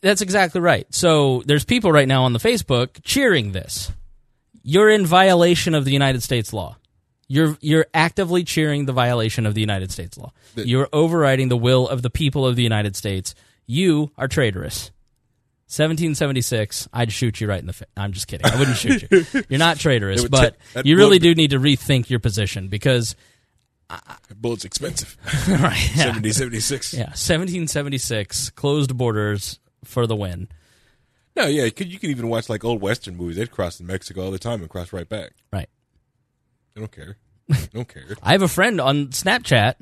That's 0.03 0.22
exactly 0.22 0.60
right. 0.60 0.85
So 0.93 1.43
there's 1.45 1.64
people 1.64 1.89
right 1.93 2.10
now 2.10 2.26
on 2.26 2.34
the 2.34 2.39
Facebook 2.39 2.99
cheering 3.03 3.53
this. 3.53 3.89
You're 4.61 4.89
in 4.89 5.05
violation 5.05 5.73
of 5.73 5.85
the 5.85 5.93
United 5.93 6.22
States 6.22 6.51
law. 6.51 6.77
You're 7.30 7.57
you're 7.61 7.88
actively 7.93 8.43
cheering 8.43 8.85
the 8.85 8.91
violation 8.91 9.45
of 9.45 9.53
the 9.55 9.61
United 9.61 9.91
States 9.91 10.18
law. 10.18 10.34
You're 10.55 10.89
overriding 10.91 11.47
the 11.47 11.57
will 11.57 11.88
of 11.88 12.01
the 12.01 12.10
people 12.10 12.45
of 12.45 12.57
the 12.57 12.64
United 12.64 12.97
States. 12.97 13.34
You 13.65 14.11
are 14.18 14.27
traitorous. 14.27 14.91
1776, 15.74 16.88
I'd 16.94 17.12
shoot 17.12 17.41
you 17.41 17.48
right 17.48 17.60
in 17.60 17.66
the 17.66 17.74
face. 17.74 17.88
I'm 17.98 18.12
just 18.12 18.28
kidding. 18.28 18.45
I 18.45 18.58
wouldn't 18.58 18.78
shoot 18.78 19.08
you. 19.10 19.44
You're 19.50 19.60
not 19.60 19.80
traitorous, 19.80 20.24
It 20.24 20.32
but 20.32 20.56
you 20.84 20.98
really 20.98 21.20
do 21.20 21.34
need 21.34 21.52
to 21.52 21.60
rethink 21.60 22.10
your 22.10 22.20
position 22.20 22.68
because 22.68 23.16
Bullet's 24.36 24.66
expensive. 24.66 25.18
right, 25.50 25.95
yeah. 25.95 26.06
Seventy 26.06 26.32
seventy 26.32 26.60
six. 26.60 26.94
Yeah, 26.94 27.06
1776, 27.06 28.52
closed 28.52 28.95
borders 28.98 29.60
for 29.84 30.08
the 30.08 30.16
win. 30.16 30.48
No, 31.36 31.48
yeah, 31.48 31.66
you 31.66 31.72
could, 31.72 31.91
you 31.91 32.00
can 32.00 32.12
even 32.12 32.30
watch 32.30 32.50
like 32.50 32.64
old 32.64 32.82
Western 32.82 33.16
movies. 33.16 33.38
They'd 33.38 33.52
cross 33.52 33.80
in 33.80 33.88
Mexico 33.88 34.26
all 34.26 34.32
the 34.32 34.40
time 34.40 34.62
and 34.62 34.70
cross 34.70 34.94
right 34.94 35.08
back. 35.08 35.32
Right. 35.52 35.70
I 36.76 36.80
don't 36.80 36.91
care. 36.91 37.18
I 37.52 37.68
don't 37.74 37.88
care. 37.88 38.04
I 38.22 38.34
have 38.34 38.41
a 38.41 38.48
friend 38.48 38.80
on 38.80 39.08
Snapchat. 39.08 39.76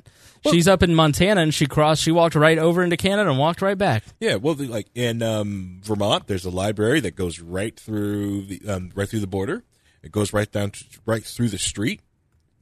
She's 0.49 0.67
up 0.67 0.81
in 0.81 0.95
Montana 0.95 1.41
and 1.41 1.53
she 1.53 1.67
crossed. 1.67 2.01
She 2.01 2.11
walked 2.11 2.33
right 2.35 2.57
over 2.57 2.83
into 2.83 2.97
Canada 2.97 3.29
and 3.29 3.37
walked 3.37 3.61
right 3.61 3.77
back. 3.77 4.03
Yeah, 4.19 4.35
well, 4.35 4.55
the- 4.55 4.67
like 4.67 4.87
in 4.95 5.21
um, 5.21 5.81
Vermont, 5.83 6.27
there's 6.27 6.45
a 6.45 6.49
library 6.49 6.99
that 7.01 7.15
goes 7.15 7.39
right 7.39 7.79
through 7.79 8.43
the 8.45 8.61
um, 8.67 8.91
right 8.95 9.07
through 9.07 9.19
the 9.19 9.27
border. 9.27 9.63
It 10.01 10.11
goes 10.11 10.33
right 10.33 10.51
down 10.51 10.71
to, 10.71 10.85
right 11.05 11.23
through 11.23 11.49
the 11.49 11.59
street. 11.59 12.01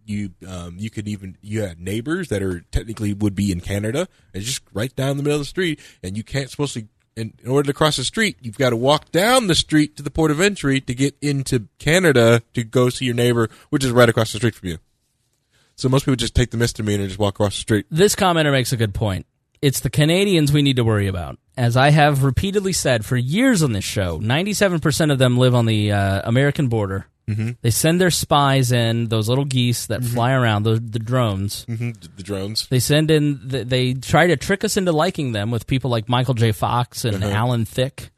You 0.06 0.32
um, 0.48 0.76
you 0.78 0.90
could 0.90 1.08
even 1.08 1.38
you 1.42 1.62
have 1.62 1.80
neighbors 1.80 2.30
that 2.30 2.42
are 2.42 2.62
technically 2.72 3.14
would 3.14 3.36
be 3.36 3.52
in 3.52 3.62
Canada. 3.62 4.08
It's 4.34 4.46
just 4.46 4.62
right 4.74 4.94
down 4.96 5.18
the 5.18 5.24
middle 5.24 5.38
of 5.38 5.42
the 5.42 5.46
street, 5.46 5.80
and 6.04 6.18
you 6.18 6.24
can't 6.24 6.50
supposed 6.50 6.74
to. 6.74 6.88
In, 7.16 7.34
in 7.44 7.50
order 7.50 7.68
to 7.68 7.74
cross 7.74 7.98
the 7.98 8.06
street, 8.06 8.38
you've 8.40 8.58
got 8.58 8.70
to 8.70 8.78
walk 8.78 9.12
down 9.12 9.48
the 9.48 9.56
street 9.56 9.98
to 9.98 10.04
the 10.04 10.12
port 10.12 10.32
of 10.32 10.40
entry 10.40 10.80
to 10.80 10.94
get 10.94 11.18
into 11.22 11.68
Canada 11.78 12.42
to 12.54 12.64
go 12.64 12.90
see 12.90 13.06
your 13.06 13.16
neighbor, 13.16 13.50
which 13.72 13.84
is 13.84 13.92
right 13.92 14.08
across 14.08 14.32
the 14.32 14.38
street 14.38 14.56
from 14.56 14.70
you. 14.70 14.78
So 15.80 15.88
most 15.88 16.04
people 16.04 16.18
just 16.18 16.36
take 16.36 16.52
the 16.52 16.58
misdemeanor 16.58 17.04
and 17.04 17.10
just 17.10 17.20
walk 17.20 17.36
across 17.36 17.54
the 17.56 17.62
street. 17.62 17.86
This 17.90 18.14
commenter 18.16 18.52
makes 18.52 18.74
a 18.74 18.78
good 18.78 18.94
point. 18.94 19.26
it's 19.62 19.80
the 19.80 19.90
Canadians 19.90 20.52
we 20.52 20.62
need 20.62 20.76
to 20.76 20.84
worry 20.84 21.08
about. 21.08 21.38
As 21.58 21.78
I 21.78 21.90
have 21.92 22.24
repeatedly 22.24 22.74
said 22.74 23.06
for 23.06 23.16
years 23.18 23.64
on 23.64 23.72
this 23.74 23.84
show, 23.86 24.20
97% 24.20 25.12
of 25.12 25.20
them 25.20 25.38
live 25.38 25.56
on 25.56 25.66
the 25.66 25.92
uh, 25.94 26.22
American 26.26 26.68
border. 26.68 27.08
Mm-hmm. 27.30 27.52
They 27.62 27.70
send 27.70 28.02
their 28.02 28.10
spies 28.12 28.72
in, 28.74 29.08
those 29.08 29.30
little 29.30 29.46
geese 29.46 29.86
that 29.88 30.04
fly 30.04 30.32
around, 30.34 30.64
the, 30.64 30.80
the 30.80 31.00
drones. 31.00 31.64
hmm 31.66 31.92
The 32.16 32.24
drones. 32.24 32.68
They 32.68 32.80
send 32.80 33.10
in, 33.12 33.50
th- 33.50 33.68
they 33.68 33.94
try 33.94 34.28
to 34.28 34.36
trick 34.36 34.64
us 34.66 34.76
into 34.78 34.92
liking 34.92 35.32
them 35.34 35.50
with 35.52 35.66
people 35.68 35.90
like 35.92 36.10
Michael 36.10 36.34
J. 36.34 36.52
Fox 36.52 37.06
and 37.06 37.24
Uh-huh. 37.24 37.32
Alan 37.34 37.66
Thicke. 37.66 38.10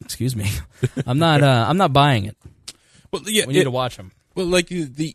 Excuse 0.00 0.34
me. 0.34 0.50
I'm 1.06 1.18
not, 1.18 1.42
uh, 1.42 1.66
I'm 1.68 1.76
not 1.76 1.92
buying 1.92 2.24
it. 2.24 2.36
Well, 3.12 3.22
yeah, 3.26 3.46
We 3.46 3.52
need 3.54 3.60
it- 3.60 3.64
to 3.64 3.70
watch 3.70 3.96
them. 3.96 4.10
Well, 4.34 4.46
like 4.46 4.68
the 4.68 5.14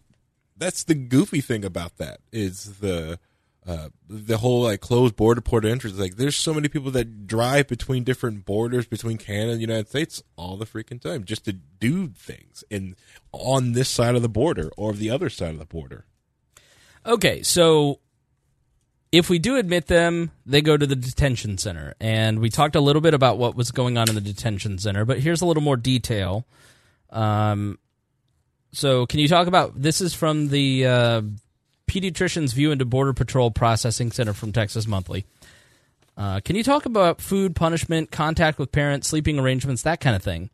that's 0.57 0.83
the 0.83 0.95
goofy 0.95 1.41
thing 1.41 1.63
about 1.63 1.97
that 1.97 2.19
is 2.31 2.79
the 2.79 3.19
uh, 3.67 3.89
the 4.07 4.37
whole 4.37 4.63
like 4.63 4.79
closed 4.79 5.17
border 5.17 5.41
port 5.41 5.65
entry. 5.65 5.91
Like, 5.91 6.15
there's 6.15 6.37
so 6.37 6.53
many 6.53 6.69
people 6.69 6.89
that 6.91 7.27
drive 7.27 7.67
between 7.67 8.05
different 8.05 8.45
borders 8.45 8.87
between 8.87 9.17
Canada 9.17 9.51
and 9.51 9.57
the 9.57 9.67
United 9.67 9.89
States 9.89 10.23
all 10.37 10.55
the 10.55 10.65
freaking 10.65 11.01
time 11.01 11.25
just 11.25 11.43
to 11.45 11.53
do 11.53 12.07
things 12.07 12.63
in 12.69 12.95
on 13.33 13.73
this 13.73 13.89
side 13.89 14.15
of 14.15 14.21
the 14.21 14.29
border 14.29 14.71
or 14.77 14.93
the 14.93 15.09
other 15.09 15.29
side 15.29 15.51
of 15.51 15.59
the 15.59 15.65
border. 15.65 16.05
Okay, 17.05 17.43
so 17.43 17.99
if 19.11 19.29
we 19.29 19.37
do 19.37 19.57
admit 19.57 19.87
them, 19.87 20.31
they 20.45 20.61
go 20.61 20.77
to 20.77 20.85
the 20.85 20.95
detention 20.95 21.57
center. 21.57 21.93
And 21.99 22.39
we 22.39 22.49
talked 22.49 22.75
a 22.75 22.81
little 22.81 23.01
bit 23.01 23.13
about 23.13 23.37
what 23.37 23.55
was 23.55 23.71
going 23.71 23.97
on 23.97 24.07
in 24.07 24.15
the 24.15 24.21
detention 24.21 24.77
center, 24.77 25.03
but 25.03 25.19
here's 25.19 25.41
a 25.41 25.45
little 25.45 25.63
more 25.63 25.77
detail. 25.77 26.45
Um, 27.09 27.79
so, 28.71 29.05
can 29.05 29.19
you 29.19 29.27
talk 29.27 29.47
about 29.47 29.81
this? 29.81 30.01
Is 30.01 30.13
from 30.13 30.49
the 30.49 30.85
uh, 30.85 31.21
Pediatrician's 31.87 32.53
View 32.53 32.71
into 32.71 32.85
Border 32.85 33.13
Patrol 33.13 33.49
Processing 33.49 34.11
Center 34.11 34.33
from 34.33 34.51
Texas 34.51 34.87
Monthly. 34.87 35.25
Uh, 36.17 36.39
can 36.41 36.55
you 36.55 36.63
talk 36.63 36.85
about 36.85 37.21
food, 37.21 37.55
punishment, 37.55 38.11
contact 38.11 38.57
with 38.59 38.71
parents, 38.71 39.07
sleeping 39.07 39.39
arrangements, 39.39 39.83
that 39.83 39.99
kind 39.99 40.15
of 40.15 40.23
thing? 40.23 40.49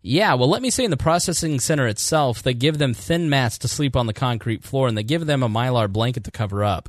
Yeah, 0.00 0.34
well, 0.34 0.48
let 0.48 0.62
me 0.62 0.70
say 0.70 0.84
in 0.84 0.90
the 0.90 0.96
processing 0.96 1.60
center 1.60 1.86
itself, 1.86 2.42
they 2.42 2.54
give 2.54 2.78
them 2.78 2.92
thin 2.92 3.30
mats 3.30 3.56
to 3.58 3.68
sleep 3.68 3.96
on 3.96 4.06
the 4.06 4.12
concrete 4.12 4.62
floor 4.62 4.88
and 4.88 4.98
they 4.98 5.02
give 5.02 5.24
them 5.24 5.42
a 5.42 5.48
mylar 5.48 5.90
blanket 5.90 6.24
to 6.24 6.30
cover 6.30 6.62
up. 6.62 6.88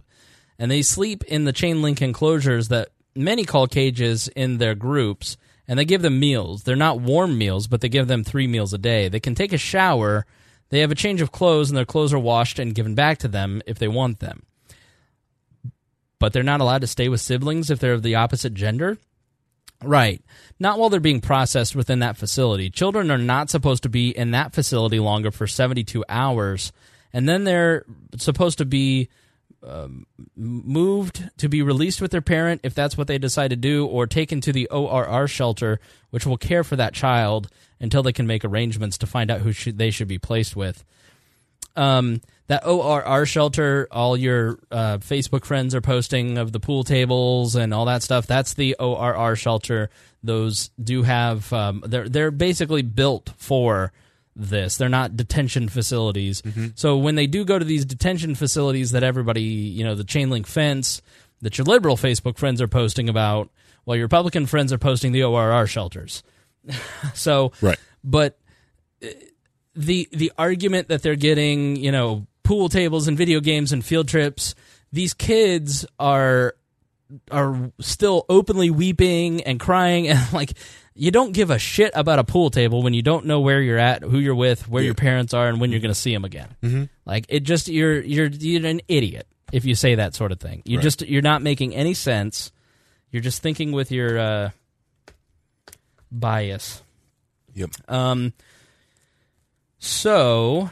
And 0.59 0.71
they 0.71 0.81
sleep 0.81 1.23
in 1.25 1.45
the 1.45 1.53
chain 1.53 1.81
link 1.81 2.01
enclosures 2.01 2.69
that 2.69 2.89
many 3.15 3.45
call 3.45 3.67
cages 3.67 4.27
in 4.29 4.57
their 4.57 4.75
groups, 4.75 5.37
and 5.67 5.79
they 5.79 5.85
give 5.85 6.01
them 6.01 6.19
meals. 6.19 6.63
They're 6.63 6.75
not 6.75 6.99
warm 6.99 7.37
meals, 7.37 7.67
but 7.67 7.81
they 7.81 7.89
give 7.89 8.07
them 8.07 8.23
three 8.23 8.47
meals 8.47 8.73
a 8.73 8.77
day. 8.77 9.07
They 9.07 9.19
can 9.19 9.35
take 9.35 9.53
a 9.53 9.57
shower, 9.57 10.25
they 10.69 10.79
have 10.79 10.91
a 10.91 10.95
change 10.95 11.21
of 11.21 11.31
clothes, 11.31 11.69
and 11.69 11.77
their 11.77 11.85
clothes 11.85 12.13
are 12.13 12.19
washed 12.19 12.59
and 12.59 12.75
given 12.75 12.95
back 12.95 13.19
to 13.19 13.27
them 13.27 13.61
if 13.65 13.79
they 13.79 13.87
want 13.87 14.19
them. 14.19 14.43
But 16.19 16.33
they're 16.33 16.43
not 16.43 16.61
allowed 16.61 16.81
to 16.81 16.87
stay 16.87 17.09
with 17.09 17.21
siblings 17.21 17.69
if 17.69 17.79
they're 17.79 17.93
of 17.93 18.03
the 18.03 18.15
opposite 18.15 18.53
gender. 18.53 18.97
Right. 19.83 20.21
Not 20.59 20.79
while 20.79 20.89
they're 20.89 20.99
being 20.99 21.21
processed 21.21 21.75
within 21.75 21.99
that 21.99 22.17
facility. 22.17 22.69
Children 22.69 23.11
are 23.11 23.17
not 23.17 23.49
supposed 23.49 23.83
to 23.83 23.89
be 23.89 24.09
in 24.09 24.31
that 24.31 24.53
facility 24.53 24.99
longer 24.99 25.31
for 25.31 25.47
72 25.47 26.03
hours. 26.07 26.71
And 27.13 27.27
then 27.27 27.43
they're 27.43 27.85
supposed 28.17 28.57
to 28.59 28.65
be 28.65 29.09
um, 29.65 30.05
moved 30.35 31.29
to 31.37 31.49
be 31.49 31.61
released 31.61 32.01
with 32.01 32.11
their 32.11 32.21
parent 32.21 32.61
if 32.63 32.73
that's 32.73 32.97
what 32.97 33.07
they 33.07 33.17
decide 33.17 33.49
to 33.49 33.55
do, 33.55 33.85
or 33.85 34.07
taken 34.07 34.41
to 34.41 34.53
the 34.53 34.67
ORR 34.69 35.27
shelter, 35.27 35.79
which 36.09 36.25
will 36.25 36.37
care 36.37 36.63
for 36.63 36.75
that 36.75 36.93
child 36.93 37.49
until 37.79 38.03
they 38.03 38.13
can 38.13 38.27
make 38.27 38.45
arrangements 38.45 38.97
to 38.99 39.07
find 39.07 39.29
out 39.29 39.41
who 39.41 39.51
should, 39.51 39.77
they 39.77 39.91
should 39.91 40.07
be 40.07 40.19
placed 40.19 40.55
with 40.55 40.85
um, 41.75 42.21
that 42.47 42.65
ORR 42.65 43.25
shelter, 43.25 43.87
all 43.91 44.15
your 44.15 44.59
uh, 44.71 44.97
Facebook 44.99 45.45
friends 45.45 45.73
are 45.73 45.81
posting 45.81 46.37
of 46.37 46.51
the 46.51 46.59
pool 46.59 46.83
tables 46.83 47.55
and 47.55 47.73
all 47.73 47.85
that 47.85 48.03
stuff. 48.03 48.27
That's 48.27 48.53
the 48.53 48.75
ORR 48.79 49.35
shelter. 49.35 49.89
Those 50.23 50.69
do 50.81 51.03
have 51.03 51.51
um, 51.53 51.83
they're 51.85 52.09
they're 52.09 52.31
basically 52.31 52.81
built 52.81 53.31
for 53.37 53.91
this. 54.35 54.77
They're 54.77 54.89
not 54.89 55.15
detention 55.15 55.69
facilities. 55.69 56.41
Mm-hmm. 56.41 56.67
So 56.75 56.97
when 56.97 57.15
they 57.15 57.27
do 57.27 57.45
go 57.45 57.57
to 57.57 57.65
these 57.65 57.85
detention 57.85 58.35
facilities 58.35 58.91
that 58.91 59.03
everybody, 59.03 59.41
you 59.41 59.83
know, 59.83 59.95
the 59.95 60.03
chain 60.03 60.29
link 60.29 60.47
fence 60.47 61.01
that 61.41 61.57
your 61.57 61.65
liberal 61.65 61.97
Facebook 61.97 62.37
friends 62.37 62.61
are 62.61 62.67
posting 62.67 63.09
about, 63.09 63.49
while 63.83 63.95
your 63.97 64.05
Republican 64.05 64.45
friends 64.45 64.73
are 64.73 64.77
posting 64.77 65.11
the 65.11 65.23
ORR 65.23 65.67
shelters. 65.67 66.23
so 67.13 67.51
Right. 67.61 67.77
but 68.03 68.39
uh, 69.03 69.07
the 69.75 70.07
the 70.11 70.31
argument 70.37 70.87
that 70.87 71.01
they're 71.03 71.15
getting, 71.15 71.75
you 71.75 71.91
know, 71.91 72.25
pool 72.43 72.69
tables 72.69 73.07
and 73.07 73.17
video 73.17 73.39
games 73.39 73.71
and 73.71 73.85
field 73.85 74.07
trips, 74.07 74.55
these 74.91 75.13
kids 75.13 75.85
are 75.99 76.55
are 77.29 77.71
still 77.79 78.25
openly 78.29 78.69
weeping 78.69 79.43
and 79.43 79.59
crying 79.59 80.07
and 80.09 80.33
like 80.33 80.53
you 80.97 81.11
don't 81.11 81.33
give 81.33 81.49
a 81.51 81.59
shit 81.59 81.91
about 81.93 82.19
a 82.19 82.23
pool 82.23 82.49
table 82.49 82.81
when 82.81 82.93
you 82.93 83.01
don't 83.01 83.25
know 83.25 83.41
where 83.41 83.61
you're 83.61 83.77
at, 83.77 84.01
who 84.01 84.17
you're 84.17 84.33
with, 84.35 84.67
where 84.69 84.81
your 84.81 84.93
parents 84.95 85.33
are, 85.33 85.47
and 85.49 85.59
when 85.59 85.69
you're 85.69 85.81
going 85.81 85.93
to 85.93 85.99
see 85.99 86.13
them 86.13 86.23
again. 86.23 86.55
Mm-hmm. 86.63 86.83
Like 87.05 87.25
it 87.29 87.41
just 87.41 87.67
you're 87.67 88.01
you're 88.01 88.27
you're 88.27 88.65
an 88.65 88.79
idiot 88.87 89.27
if 89.51 89.65
you 89.65 89.75
say 89.75 89.95
that 89.95 90.15
sort 90.15 90.31
of 90.31 90.39
thing. 90.39 90.61
You 90.65 90.77
Right. 90.77 90.83
just 90.83 91.01
you're 91.01 91.21
not 91.21 91.41
making 91.41 91.75
any 91.75 91.93
sense. 91.93 92.51
You're 93.11 93.21
just 93.21 93.41
thinking 93.41 93.71
with 93.73 93.91
your 93.91 94.17
uh, 94.17 94.49
bias. 96.11 96.81
Yep. 97.53 97.69
Um, 97.87 98.33
so 99.79 100.69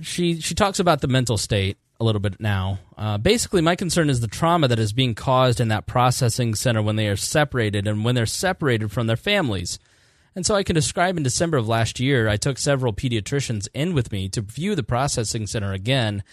she 0.00 0.40
she 0.40 0.54
talks 0.54 0.78
about 0.78 1.00
the 1.00 1.08
mental 1.08 1.36
state 1.36 1.76
a 2.02 2.04
little 2.04 2.20
bit 2.20 2.40
now. 2.40 2.80
Uh, 2.98 3.16
basically, 3.16 3.62
my 3.62 3.76
concern 3.76 4.10
is 4.10 4.20
the 4.20 4.26
trauma 4.26 4.68
that 4.68 4.78
is 4.78 4.92
being 4.92 5.14
caused 5.14 5.60
in 5.60 5.68
that 5.68 5.86
processing 5.86 6.54
center 6.54 6.82
when 6.82 6.96
they 6.96 7.08
are 7.08 7.16
separated 7.16 7.86
and 7.86 8.04
when 8.04 8.14
they're 8.14 8.26
separated 8.26 8.90
from 8.90 9.06
their 9.06 9.16
families. 9.16 9.78
And 10.34 10.44
so 10.44 10.54
I 10.54 10.64
can 10.64 10.74
describe 10.74 11.16
in 11.16 11.22
December 11.22 11.58
of 11.58 11.68
last 11.68 12.00
year, 12.00 12.28
I 12.28 12.36
took 12.36 12.58
several 12.58 12.92
pediatricians 12.92 13.68
in 13.72 13.94
with 13.94 14.12
me 14.12 14.28
to 14.30 14.40
view 14.40 14.74
the 14.74 14.82
processing 14.82 15.46
center 15.46 15.72
again. 15.72 16.24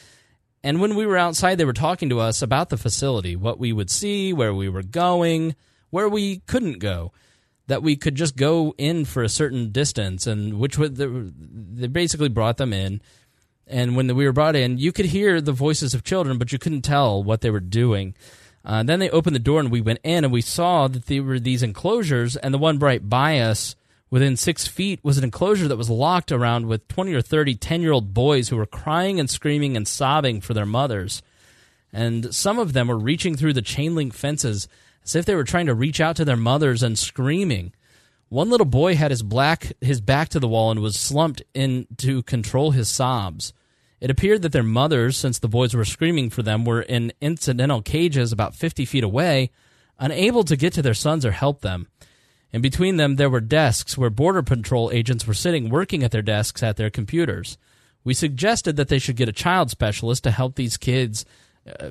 And 0.63 0.81
when 0.81 0.95
we 0.95 1.05
were 1.05 1.17
outside, 1.17 1.57
they 1.57 1.65
were 1.65 1.73
talking 1.73 2.09
to 2.09 2.19
us 2.19 2.41
about 2.41 2.69
the 2.69 2.77
facility, 2.77 3.35
what 3.35 3.59
we 3.59 3.71
would 3.71 3.89
see, 3.89 4.33
where 4.33 4.53
we 4.53 4.69
were 4.69 4.83
going, 4.83 5.55
where 5.89 6.09
we 6.09 6.39
couldn't 6.39 6.79
go 6.79 7.11
that 7.69 7.83
we 7.83 7.95
could 7.95 8.15
just 8.15 8.35
go 8.35 8.73
in 8.79 9.05
for 9.05 9.21
a 9.21 9.29
certain 9.29 9.71
distance, 9.71 10.25
and 10.25 10.59
which 10.59 10.77
would 10.77 10.95
they 10.95 11.87
basically 11.87 12.27
brought 12.27 12.57
them 12.57 12.73
in. 12.73 12.99
And 13.69 13.95
when 13.95 14.13
we 14.15 14.25
were 14.25 14.33
brought 14.33 14.55
in, 14.55 14.77
you 14.77 14.91
could 14.91 15.05
hear 15.05 15.39
the 15.39 15.51
voices 15.51 15.93
of 15.93 16.03
children, 16.03 16.37
but 16.37 16.51
you 16.51 16.59
couldn't 16.59 16.81
tell 16.81 17.23
what 17.23 17.41
they 17.41 17.49
were 17.49 17.59
doing. 17.59 18.15
Uh, 18.65 18.83
then 18.83 18.99
they 18.99 19.09
opened 19.09 19.35
the 19.35 19.39
door, 19.39 19.59
and 19.59 19.71
we 19.71 19.79
went 19.79 19.99
in, 20.03 20.23
and 20.23 20.33
we 20.33 20.41
saw 20.41 20.87
that 20.87 21.05
there 21.05 21.23
were 21.23 21.39
these 21.39 21.63
enclosures, 21.63 22.35
and 22.35 22.53
the 22.53 22.57
one 22.57 22.79
right 22.79 23.07
by 23.07 23.39
us, 23.39 23.75
within 24.09 24.35
six 24.35 24.67
feet, 24.67 24.99
was 25.03 25.17
an 25.17 25.23
enclosure 25.23 25.67
that 25.67 25.77
was 25.77 25.89
locked 25.89 26.31
around 26.31 26.67
with 26.67 26.87
20 26.87 27.13
or 27.13 27.21
30 27.21 27.55
10 27.55 27.81
year 27.81 27.91
old 27.91 28.13
boys 28.13 28.49
who 28.49 28.57
were 28.57 28.65
crying 28.65 29.19
and 29.19 29.29
screaming 29.29 29.77
and 29.77 29.87
sobbing 29.87 30.41
for 30.41 30.53
their 30.53 30.65
mothers 30.65 31.21
and 31.91 32.33
some 32.33 32.59
of 32.59 32.73
them 32.73 32.87
were 32.87 32.97
reaching 32.97 33.35
through 33.35 33.53
the 33.53 33.61
chain 33.61 33.95
link 33.95 34.13
fences 34.13 34.67
as 35.03 35.15
if 35.15 35.25
they 35.25 35.35
were 35.35 35.43
trying 35.43 35.65
to 35.65 35.73
reach 35.73 35.99
out 35.99 36.15
to 36.17 36.25
their 36.25 36.37
mothers 36.37 36.83
and 36.83 36.97
screaming. 36.97 37.73
One 38.29 38.49
little 38.49 38.65
boy 38.65 38.95
had 38.95 39.11
his 39.11 39.23
black 39.23 39.71
his 39.81 40.01
back 40.01 40.29
to 40.29 40.39
the 40.39 40.47
wall 40.47 40.71
and 40.71 40.81
was 40.81 40.99
slumped 40.99 41.41
in 41.53 41.87
to 41.97 42.21
control 42.23 42.71
his 42.71 42.87
sobs. 42.87 43.53
It 44.01 44.09
appeared 44.09 44.41
that 44.43 44.51
their 44.51 44.63
mothers, 44.63 45.17
since 45.17 45.39
the 45.39 45.49
boys 45.49 45.73
were 45.73 45.85
screaming 45.85 46.29
for 46.29 46.41
them, 46.41 46.63
were 46.63 46.81
in 46.81 47.11
incidental 47.19 47.81
cages 47.81 48.31
about 48.31 48.55
50 48.55 48.85
feet 48.85 49.03
away, 49.03 49.51
unable 49.97 50.43
to 50.45 50.55
get 50.55 50.73
to 50.73 50.81
their 50.81 50.93
sons 50.93 51.25
or 51.25 51.31
help 51.31 51.61
them. 51.61 51.87
In 52.51 52.61
between 52.61 52.97
them, 52.97 53.17
there 53.17 53.29
were 53.29 53.41
desks 53.41 53.97
where 53.97 54.09
Border 54.09 54.41
Patrol 54.41 54.89
agents 54.91 55.27
were 55.27 55.33
sitting 55.33 55.69
working 55.69 56.03
at 56.03 56.11
their 56.11 56.21
desks 56.21 56.63
at 56.63 56.77
their 56.77 56.89
computers. 56.89 57.57
We 58.03 58.13
suggested 58.13 58.75
that 58.77 58.87
they 58.87 58.99
should 58.99 59.17
get 59.17 59.29
a 59.29 59.33
child 59.33 59.69
specialist 59.69 60.23
to 60.23 60.31
help 60.31 60.55
these 60.55 60.77
kids 60.77 61.25
uh, 61.79 61.89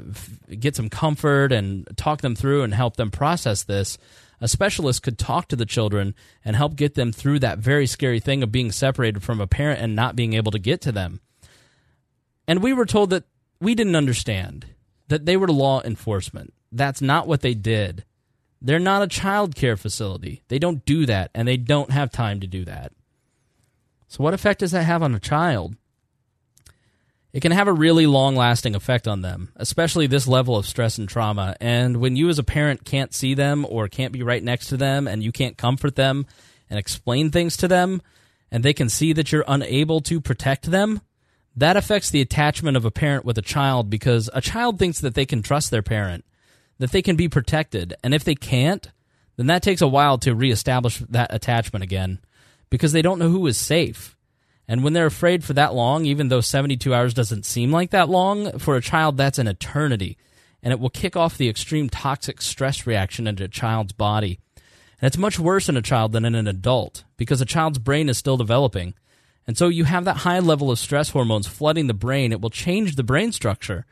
get 0.59 0.75
some 0.75 0.89
comfort 0.89 1.53
and 1.53 1.87
talk 1.97 2.23
them 2.23 2.35
through 2.35 2.63
and 2.63 2.75
help 2.75 2.97
them 2.97 3.11
process 3.11 3.63
this. 3.63 3.99
A 4.41 4.49
specialist 4.49 5.03
could 5.03 5.19
talk 5.19 5.49
to 5.49 5.57
the 5.57 5.67
children 5.67 6.15
and 6.45 6.57
help 6.57 6.75
get 6.75 6.95
them 6.95 7.13
through 7.13 7.41
that 7.41 7.59
very 7.59 7.87
scary 7.87 8.19
thing 8.19 8.43
of 8.43 8.51
being 8.51 8.73
separated 8.73 9.23
from 9.23 9.41
a 9.41 9.47
parent 9.47 9.81
and 9.81 9.95
not 9.95 10.17
being 10.17 10.33
able 10.33 10.53
to 10.53 10.59
get 10.59 10.81
to 10.83 10.93
them. 10.93 11.21
And 12.49 12.63
we 12.63 12.73
were 12.73 12.87
told 12.87 13.11
that 13.11 13.25
we 13.61 13.75
didn't 13.75 13.95
understand, 13.95 14.67
that 15.09 15.27
they 15.27 15.37
were 15.37 15.49
law 15.49 15.83
enforcement. 15.83 16.55
That's 16.73 17.03
not 17.03 17.29
what 17.29 17.43
they 17.43 17.55
did. 17.55 18.05
They're 18.61 18.79
not 18.79 19.03
a 19.03 19.07
child 19.07 19.55
care 19.55 19.77
facility. 19.77 20.43
They 20.49 20.59
don't 20.59 20.85
do 20.85 21.07
that, 21.07 21.31
and 21.35 21.47
they 21.47 21.59
don't 21.59 21.91
have 21.91 22.11
time 22.11 22.41
to 22.41 22.47
do 22.47 22.65
that. 22.65 22.93
So, 24.09 24.25
what 24.25 24.35
effect 24.35 24.61
does 24.61 24.73
that 24.73 24.85
have 24.85 25.03
on 25.03 25.15
a 25.15 25.21
child? 25.21 25.77
It 27.33 27.41
can 27.41 27.53
have 27.53 27.69
a 27.69 27.73
really 27.73 28.07
long 28.07 28.35
lasting 28.35 28.75
effect 28.75 29.07
on 29.07 29.21
them, 29.21 29.53
especially 29.57 30.07
this 30.07 30.27
level 30.27 30.57
of 30.57 30.67
stress 30.67 30.97
and 30.97 31.07
trauma. 31.09 31.55
And 31.61 31.99
when 31.99 32.17
you, 32.17 32.31
as 32.31 32.39
a 32.39 32.43
parent, 32.43 32.85
can't 32.85 33.15
see 33.15 33.35
them 33.35 33.67
or 33.69 33.87
can't 33.87 34.15
be 34.15 34.23
right 34.23 34.43
next 34.43 34.69
to 34.69 34.79
them 34.79 35.07
and 35.07 35.23
you 35.23 35.31
can't 35.31 35.59
comfort 35.59 35.95
them 35.95 36.27
and 36.71 36.79
explain 36.79 37.31
things 37.31 37.57
to 37.59 37.69
them, 37.69 38.01
and 38.51 38.65
they 38.65 38.73
can 38.73 38.89
see 38.89 39.13
that 39.13 39.31
you're 39.31 39.45
unable 39.47 40.01
to 40.01 40.21
protect 40.23 40.71
them, 40.71 41.03
that 41.59 41.77
affects 41.77 42.11
the 42.11 42.21
attachment 42.21 42.77
of 42.77 42.85
a 42.85 42.91
parent 42.91 43.25
with 43.25 43.39
a 43.39 43.43
child 43.43 43.91
because 43.91 44.31
a 44.33 44.41
child 44.41 44.79
thinks 44.79 45.01
that 45.01 45.15
they 45.15 45.27
can 45.27 45.43
trust 45.43 45.71
their 45.71 45.83
parent. 45.83 46.25
that 46.79 46.93
they 46.93 47.03
can 47.03 47.17
be 47.17 47.29
protected. 47.29 47.95
And 48.05 48.15
if 48.15 48.23
they 48.23 48.37
can't, 48.37 48.89
then 49.37 49.47
that 49.47 49.63
takes 49.63 49.83
a 49.83 49.89
while 49.89 50.17
to 50.19 50.35
reestablish 50.35 50.99
that 51.11 51.35
attachment 51.35 51.83
again 51.83 52.21
because 52.71 52.93
they 52.93 53.03
don't 53.03 53.19
know 53.19 53.31
who 53.31 53.47
is 53.49 53.57
safe. 53.57 54.17
And 54.69 54.85
when 54.85 54.93
they're 54.93 55.07
afraid 55.07 55.43
for 55.43 55.55
that 55.55 55.75
long, 55.75 56.05
even 56.05 56.29
though 56.29 56.41
72 56.41 56.95
hours 56.95 57.15
doesn't 57.15 57.47
seem 57.47 57.73
like 57.73 57.91
that 57.91 58.09
long, 58.09 58.59
for 58.59 58.77
a 58.77 58.83
child, 58.83 59.17
that's 59.17 59.39
an 59.39 59.49
eternity. 59.49 60.17
And 60.63 60.73
it 60.73 60.79
will 60.79 60.91
kick 60.91 61.17
off 61.17 61.39
the 61.39 61.49
extreme 61.49 61.89
toxic 61.89 62.43
stress 62.43 62.87
reaction 62.87 63.27
into 63.27 63.45
a 63.45 63.49
child's 63.49 63.93
body. 63.93 64.39
And 65.01 65.07
it's 65.07 65.17
much 65.17 65.39
worse 65.39 65.69
in 65.69 65.77
a 65.77 65.83
child 65.83 66.13
than 66.13 66.25
in 66.25 66.35
an 66.35 66.47
adult 66.47 67.05
because 67.17 67.41
a 67.41 67.47
child's 67.47 67.79
brain 67.79 68.09
is 68.09 68.19
still 68.19 68.37
developing. 68.37 68.95
And 69.49 69.57
so 69.57 69.69
you 69.69 69.85
have 69.85 70.05
that 70.05 70.19
high 70.19 70.41
level 70.41 70.71
of 70.71 70.79
stress 70.79 71.09
hormones 71.09 71.47
flooding 71.47 71.87
the 71.87 71.95
brain. 71.95 72.33
It 72.33 72.41
will 72.43 72.51
change 72.51 72.95
the 72.95 73.03
brain 73.03 73.33
structure. 73.33 73.87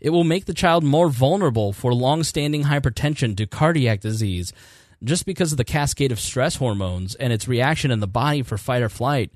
It 0.00 0.10
will 0.10 0.22
make 0.22 0.44
the 0.44 0.52
child 0.52 0.84
more 0.84 1.08
vulnerable 1.08 1.72
for 1.72 1.94
long 1.94 2.22
standing 2.22 2.64
hypertension 2.64 3.34
to 3.38 3.46
cardiac 3.46 4.00
disease 4.00 4.52
just 5.02 5.24
because 5.24 5.50
of 5.50 5.56
the 5.56 5.64
cascade 5.64 6.12
of 6.12 6.20
stress 6.20 6.56
hormones 6.56 7.14
and 7.14 7.32
its 7.32 7.48
reaction 7.48 7.90
in 7.90 8.00
the 8.00 8.06
body 8.06 8.42
for 8.42 8.58
fight 8.58 8.82
or 8.82 8.90
flight. 8.90 9.32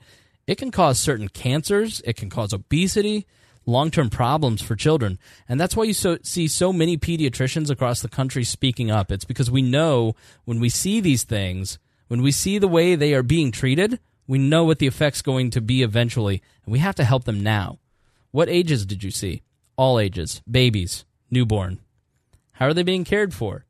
It 0.47 0.57
can 0.57 0.71
cause 0.71 0.99
certain 0.99 1.29
cancers, 1.29 2.03
it 2.05 2.17
can 2.17 2.29
cause 2.29 2.53
obesity, 2.53 3.27
long 3.65 3.91
term 3.91 4.11
problems 4.11 4.61
for 4.61 4.77
children. 4.77 5.19
And 5.49 5.59
that's 5.59 5.75
why 5.75 5.85
you 5.85 5.95
so, 5.95 6.19
see 6.23 6.49
so 6.49 6.73
many 6.73 6.99
pediatricians 6.99 7.71
across 7.71 8.03
the 8.03 8.09
country 8.09 8.45
speaking 8.45 8.91
up. 8.91 9.11
It's 9.11 9.25
because 9.25 9.51
we 9.51 9.63
know 9.63 10.17
when 10.45 10.61
we 10.61 10.69
see 10.69 11.01
these 11.01 11.25
things, 11.25 11.79
when 12.09 12.21
we 12.21 12.31
see 12.31 12.59
the 12.59 12.69
way 12.69 12.95
they 12.95 13.15
are 13.15 13.23
being 13.23 13.53
treated, 13.53 13.99
we 14.33 14.39
know 14.39 14.65
what 14.65 14.79
the 14.79 14.87
effect's 14.87 15.21
going 15.21 15.51
to 15.51 15.61
be 15.61 15.83
eventually, 15.83 16.41
and 16.65 16.73
we 16.73 16.79
have 16.79 16.95
to 16.95 17.05
help 17.05 17.25
them 17.25 17.43
now. 17.43 17.79
What 18.31 18.49
ages 18.49 18.87
did 18.87 19.05
you 19.05 19.11
see? 19.11 19.43
All 19.77 19.99
ages, 19.99 20.41
babies, 20.51 21.05
newborn. 21.31 21.81
How 22.53 22.69
are 22.69 22.73
they 22.73 22.83
being 22.83 23.05
cared 23.05 23.35
for? 23.35 23.67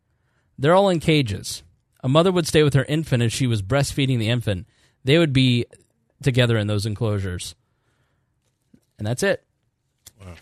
They're 0.56 0.76
all 0.76 0.88
in 0.88 1.00
cages. 1.00 1.64
A 2.04 2.08
mother 2.08 2.30
would 2.30 2.46
stay 2.46 2.62
with 2.62 2.74
her 2.74 2.84
infant 2.84 3.24
as 3.24 3.32
she 3.32 3.48
was 3.48 3.60
breastfeeding 3.60 4.20
the 4.20 4.28
infant. 4.28 4.68
They 5.02 5.18
would 5.18 5.32
be 5.32 5.66
together 6.22 6.56
in 6.56 6.68
those 6.68 6.86
enclosures. 6.86 7.56
And 8.98 9.06
that's 9.08 9.24
it. 9.24 9.42
Wow. 10.24 10.34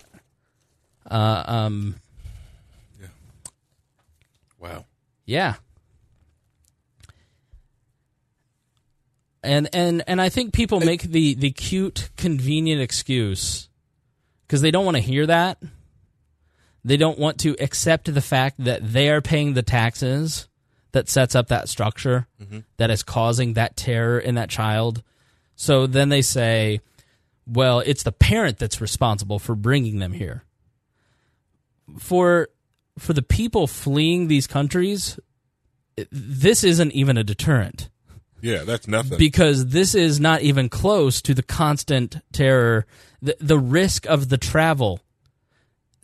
Uh, 1.11 1.45
um, 1.51 1.95
yeah. 3.01 3.07
Wow. 4.59 4.85
yeah. 5.25 5.55
And 9.43 9.69
and 9.73 10.03
and 10.07 10.21
I 10.21 10.29
think 10.29 10.53
people 10.53 10.81
make 10.81 11.03
the 11.03 11.35
the 11.35 11.51
cute, 11.51 12.11
convenient 12.17 12.83
excuse 12.83 13.69
because 14.47 14.61
they 14.61 14.71
don't 14.71 14.85
want 14.85 14.97
to 14.97 15.03
hear 15.03 15.27
that. 15.27 15.63
They 16.85 16.97
don't 16.97 17.19
want 17.19 17.39
to 17.41 17.57
accept 17.61 18.13
the 18.13 18.21
fact 18.21 18.65
that 18.65 18.93
they 18.93 19.11
are 19.11 19.21
paying 19.21 19.55
the 19.55 19.63
taxes 19.63 20.49
that 20.93 21.09
sets 21.09 21.35
up 21.35 21.49
that 21.49 21.69
structure 21.69 22.27
mm-hmm. 22.43 22.61
that 22.79 22.91
is 22.91 23.03
causing 23.03 23.55
that 23.55 23.77
terror 23.77 24.19
in 24.19 24.35
that 24.35 24.51
child. 24.51 25.03
So 25.57 25.87
then 25.87 26.09
they 26.09 26.23
say, 26.23 26.81
well, 27.47 27.81
it's 27.81 28.03
the 28.03 28.13
parent 28.13 28.59
that's 28.59 28.81
responsible 28.81 29.39
for 29.39 29.55
bringing 29.55 29.99
them 29.99 30.13
here. 30.13 30.45
For 31.99 32.49
for 32.99 33.13
the 33.13 33.23
people 33.23 33.67
fleeing 33.67 34.29
these 34.29 34.47
countries, 34.47 35.19
this 36.11 36.65
isn't 36.65 36.93
even 36.93 37.17
a 37.17 37.25
deterrent 37.25 37.90
Yeah, 38.43 38.65
that's 38.65 38.87
nothing. 38.89 39.19
because 39.19 39.67
this 39.69 39.95
is 39.95 40.19
not 40.21 40.43
even 40.43 40.69
close 40.69 41.21
to 41.23 41.35
the 41.35 41.43
constant 41.43 42.17
terror, 42.33 42.87
the, 43.23 43.37
the 43.41 43.59
risk 43.59 44.07
of 44.07 44.29
the 44.29 44.39
travel. 44.39 45.01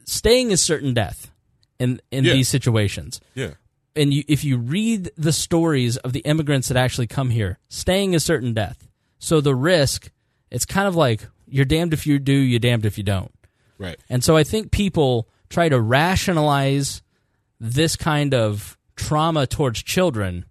Staying 0.05 0.51
is 0.51 0.61
certain 0.61 0.95
death 0.95 1.31
in 1.79 2.01
in 2.11 2.25
Yeah. 2.25 2.33
these 2.35 2.49
situations. 2.49 3.21
yeah. 3.35 3.53
And 3.99 4.13
you, 4.13 4.25
if 4.29 4.45
you 4.45 4.59
read 4.59 5.11
the 5.17 5.33
stories 5.33 5.97
of 5.97 6.13
the 6.13 6.21
immigrants 6.21 6.69
that 6.69 6.77
actually 6.77 7.07
come 7.07 7.31
here, 7.31 7.59
staying 7.71 8.13
is 8.13 8.23
certain 8.23 8.53
death. 8.53 8.87
So 9.19 9.41
the 9.41 9.55
risk, 9.55 10.11
it's 10.51 10.67
kind 10.67 10.87
of 10.87 10.95
like 10.95 11.27
you're 11.49 11.65
damned 11.65 11.95
if 11.95 12.07
you 12.07 12.19
do, 12.19 12.35
you're 12.35 12.59
damned 12.61 12.85
if 12.85 12.99
you 12.99 13.05
don't. 13.05 13.33
Right. 13.79 13.99
And 14.11 14.23
so 14.23 14.37
I 14.37 14.45
think 14.45 14.71
people 14.71 15.29
try 15.49 15.71
to 15.71 15.81
rationalize 15.81 17.01
this 17.59 17.97
kind 17.97 18.35
of 18.35 18.77
trauma 18.97 19.47
towards 19.47 19.83
children 19.83 20.45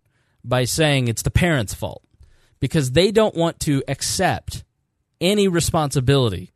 by 0.48 0.66
saying 0.66 1.08
it's 1.08 1.22
the 1.22 1.32
parents' 1.32 1.74
fault 1.74 2.04
because 2.60 2.92
they 2.92 3.12
don't 3.12 3.36
want 3.36 3.60
to 3.62 3.84
accept 3.88 4.64
any 5.20 5.48
responsibility 5.48 6.52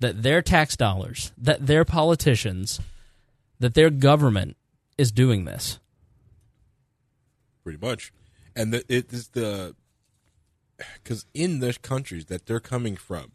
that 0.00 0.22
their 0.22 0.42
tax 0.42 0.76
dollars, 0.76 1.32
that 1.38 1.66
their 1.66 1.84
politicians, 1.84 2.80
that 3.60 3.74
their 3.74 3.90
government 3.90 4.56
is 4.98 5.12
doing 5.12 5.44
this. 5.44 5.78
pretty 7.62 7.78
much. 7.84 8.12
And 8.54 8.72
the, 8.72 8.84
it 8.88 9.12
is 9.12 9.28
the 9.28 9.74
because 10.94 11.26
in 11.32 11.60
the 11.60 11.76
countries 11.80 12.26
that 12.26 12.46
they're 12.46 12.60
coming 12.60 12.96
from, 12.96 13.32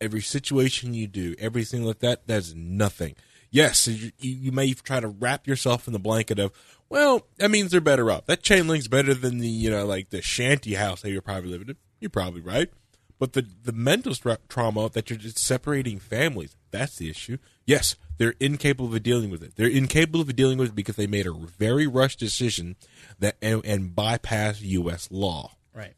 every 0.00 0.20
situation 0.20 0.94
you 0.94 1.06
do, 1.06 1.34
everything 1.38 1.84
like 1.84 2.00
that, 2.00 2.26
that's 2.26 2.54
nothing. 2.54 3.14
Yes, 3.54 3.86
you, 3.86 4.10
you 4.18 4.50
may 4.50 4.72
try 4.72 4.98
to 4.98 5.08
wrap 5.08 5.46
yourself 5.46 5.86
in 5.86 5.92
the 5.92 5.98
blanket 5.98 6.38
of, 6.38 6.52
well, 6.88 7.26
that 7.36 7.50
means 7.50 7.70
they're 7.70 7.82
better 7.82 8.10
off. 8.10 8.24
That 8.24 8.42
chain 8.42 8.66
link's 8.66 8.88
better 8.88 9.12
than 9.12 9.38
the 9.38 9.46
you 9.46 9.70
know 9.70 9.84
like 9.86 10.08
the 10.10 10.22
shanty 10.22 10.74
house 10.74 11.02
that 11.02 11.10
you're 11.10 11.20
probably 11.22 11.50
living 11.50 11.68
in. 11.68 11.76
You're 12.00 12.08
probably 12.10 12.40
right, 12.40 12.70
but 13.18 13.34
the 13.34 13.46
the 13.62 13.72
mental 13.72 14.14
stra- 14.14 14.38
trauma 14.48 14.88
that 14.90 15.10
you're 15.10 15.18
just 15.18 15.38
separating 15.38 15.98
families, 16.00 16.56
that's 16.70 16.96
the 16.96 17.10
issue. 17.10 17.36
Yes, 17.66 17.94
they're 18.16 18.34
incapable 18.40 18.92
of 18.94 19.02
dealing 19.02 19.30
with 19.30 19.42
it. 19.42 19.56
They're 19.56 19.68
incapable 19.68 20.22
of 20.22 20.34
dealing 20.34 20.56
with 20.58 20.70
it 20.70 20.74
because 20.74 20.96
they 20.96 21.06
made 21.06 21.26
a 21.26 21.32
very 21.32 21.86
rushed 21.86 22.18
decision 22.18 22.76
that 23.18 23.36
and, 23.42 23.64
and 23.66 23.94
bypass 23.94 24.62
U.S. 24.62 25.08
law. 25.12 25.52
Right. 25.74 25.94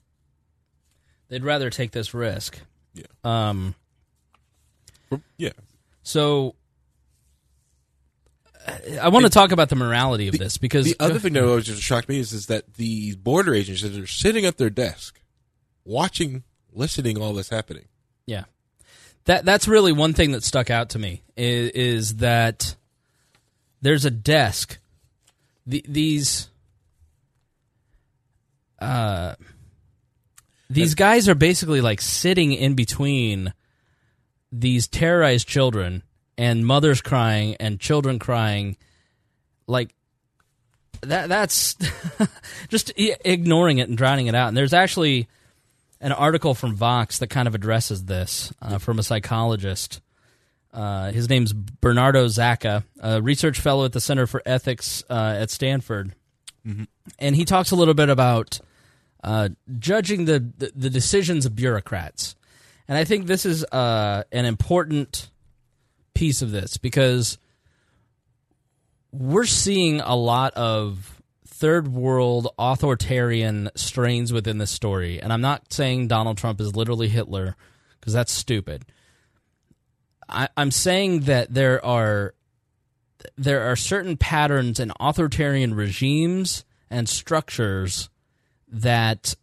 They'd 1.28 1.44
rather 1.44 1.70
take 1.70 1.92
this 1.92 2.12
risk. 2.12 2.58
Yeah. 2.94 3.06
Um, 3.22 3.74
Yeah. 5.38 5.50
so 6.02 6.54
I- 8.66 9.08
want 9.08 9.24
to 9.24 9.30
talk 9.30 9.52
about 9.52 9.68
the 9.68 9.76
morality 9.76 10.28
of 10.28 10.38
this 10.38 10.56
because 10.56 10.86
The 10.86 10.96
other 10.98 11.18
thing 11.18 11.34
that 11.34 11.44
always 11.44 11.66
just 11.66 11.82
shocked 11.82 12.08
me 12.08 12.18
is, 12.18 12.32
is 12.32 12.46
that 12.46 12.74
the 12.74 13.14
border 13.16 13.54
agents 13.54 13.82
that 13.82 13.96
are 13.96 14.06
sitting 14.06 14.44
at 14.46 14.56
their 14.56 14.70
desk, 14.70 15.20
watching, 15.84 16.44
listening, 16.72 17.20
all 17.20 17.34
this 17.34 17.50
happening. 17.50 17.84
Yeah, 18.26 18.44
that 19.26 19.44
that's 19.44 19.68
really 19.68 19.92
one 19.92 20.14
thing 20.14 20.32
that 20.32 20.42
stuck 20.44 20.70
out 20.70 20.90
to 20.90 20.98
me 20.98 21.22
is, 21.36 21.70
is 21.70 22.16
that 22.16 22.76
there's 23.82 24.04
a 24.04 24.10
desk. 24.10 24.78
The, 25.66 25.84
these 25.86 26.48
uh, 28.78 29.34
these 30.70 30.94
guys 30.94 31.28
are 31.28 31.34
basically 31.34 31.80
like 31.80 32.00
sitting 32.00 32.52
in 32.52 32.74
between 32.74 33.52
these 34.50 34.86
terrorized 34.88 35.48
children 35.48 36.02
and 36.36 36.66
mothers 36.66 37.00
crying 37.00 37.56
and 37.60 37.80
children 37.80 38.18
crying, 38.18 38.76
like 39.66 39.94
that. 41.02 41.28
That's 41.28 41.76
just 42.68 42.92
ignoring 42.96 43.78
it 43.78 43.88
and 43.88 43.96
drowning 43.96 44.26
it 44.26 44.34
out. 44.34 44.48
And 44.48 44.56
there's 44.56 44.74
actually 44.74 45.28
an 46.00 46.12
article 46.12 46.54
from 46.54 46.74
Vox 46.74 47.18
that 47.18 47.28
kind 47.28 47.48
of 47.48 47.54
addresses 47.54 48.04
this 48.04 48.52
uh, 48.60 48.78
from 48.78 48.98
a 48.98 49.02
psychologist. 49.02 50.00
Uh, 50.72 51.12
his 51.12 51.28
name's 51.28 51.52
Bernardo 51.52 52.26
Zacka, 52.26 52.82
a 53.00 53.22
research 53.22 53.60
fellow 53.60 53.84
at 53.84 53.92
the 53.92 54.00
Center 54.00 54.26
for 54.26 54.42
Ethics 54.44 55.04
uh, 55.08 55.36
at 55.38 55.50
Stanford, 55.50 56.14
and 57.18 57.36
he 57.36 57.44
talks 57.44 57.70
a 57.70 57.76
little 57.76 57.94
bit 57.94 58.08
about 58.08 58.58
uh, 59.22 59.50
judging 59.78 60.24
the, 60.24 60.40
the 60.58 60.72
the 60.74 60.90
decisions 60.90 61.46
of 61.46 61.54
bureaucrats. 61.54 62.34
And 62.88 62.98
I 62.98 63.04
think 63.04 63.26
this 63.26 63.46
is 63.46 63.64
uh, 63.64 64.24
an 64.32 64.44
important 64.44 65.30
piece 66.14 66.42
of 66.42 66.50
this 66.50 66.76
because 66.76 67.38
we're 69.12 69.44
seeing 69.44 70.00
a 70.00 70.16
lot 70.16 70.54
of 70.54 71.20
third 71.46 71.88
world 71.88 72.48
authoritarian 72.58 73.70
strains 73.76 74.32
within 74.32 74.58
this 74.58 74.70
story. 74.70 75.20
And 75.20 75.32
I'm 75.32 75.40
not 75.40 75.72
saying 75.72 76.08
Donald 76.08 76.36
Trump 76.36 76.60
is 76.60 76.74
literally 76.74 77.08
Hitler 77.08 77.56
because 78.00 78.12
that's 78.12 78.32
stupid. 78.32 78.84
I, 80.28 80.48
I'm 80.56 80.70
saying 80.70 81.20
that 81.20 81.52
there 81.54 81.84
are 81.84 82.34
there 83.36 83.70
are 83.70 83.76
certain 83.76 84.16
patterns 84.16 84.78
in 84.80 84.92
authoritarian 85.00 85.74
regimes 85.74 86.64
and 86.90 87.08
structures 87.08 88.08
that 88.68 89.34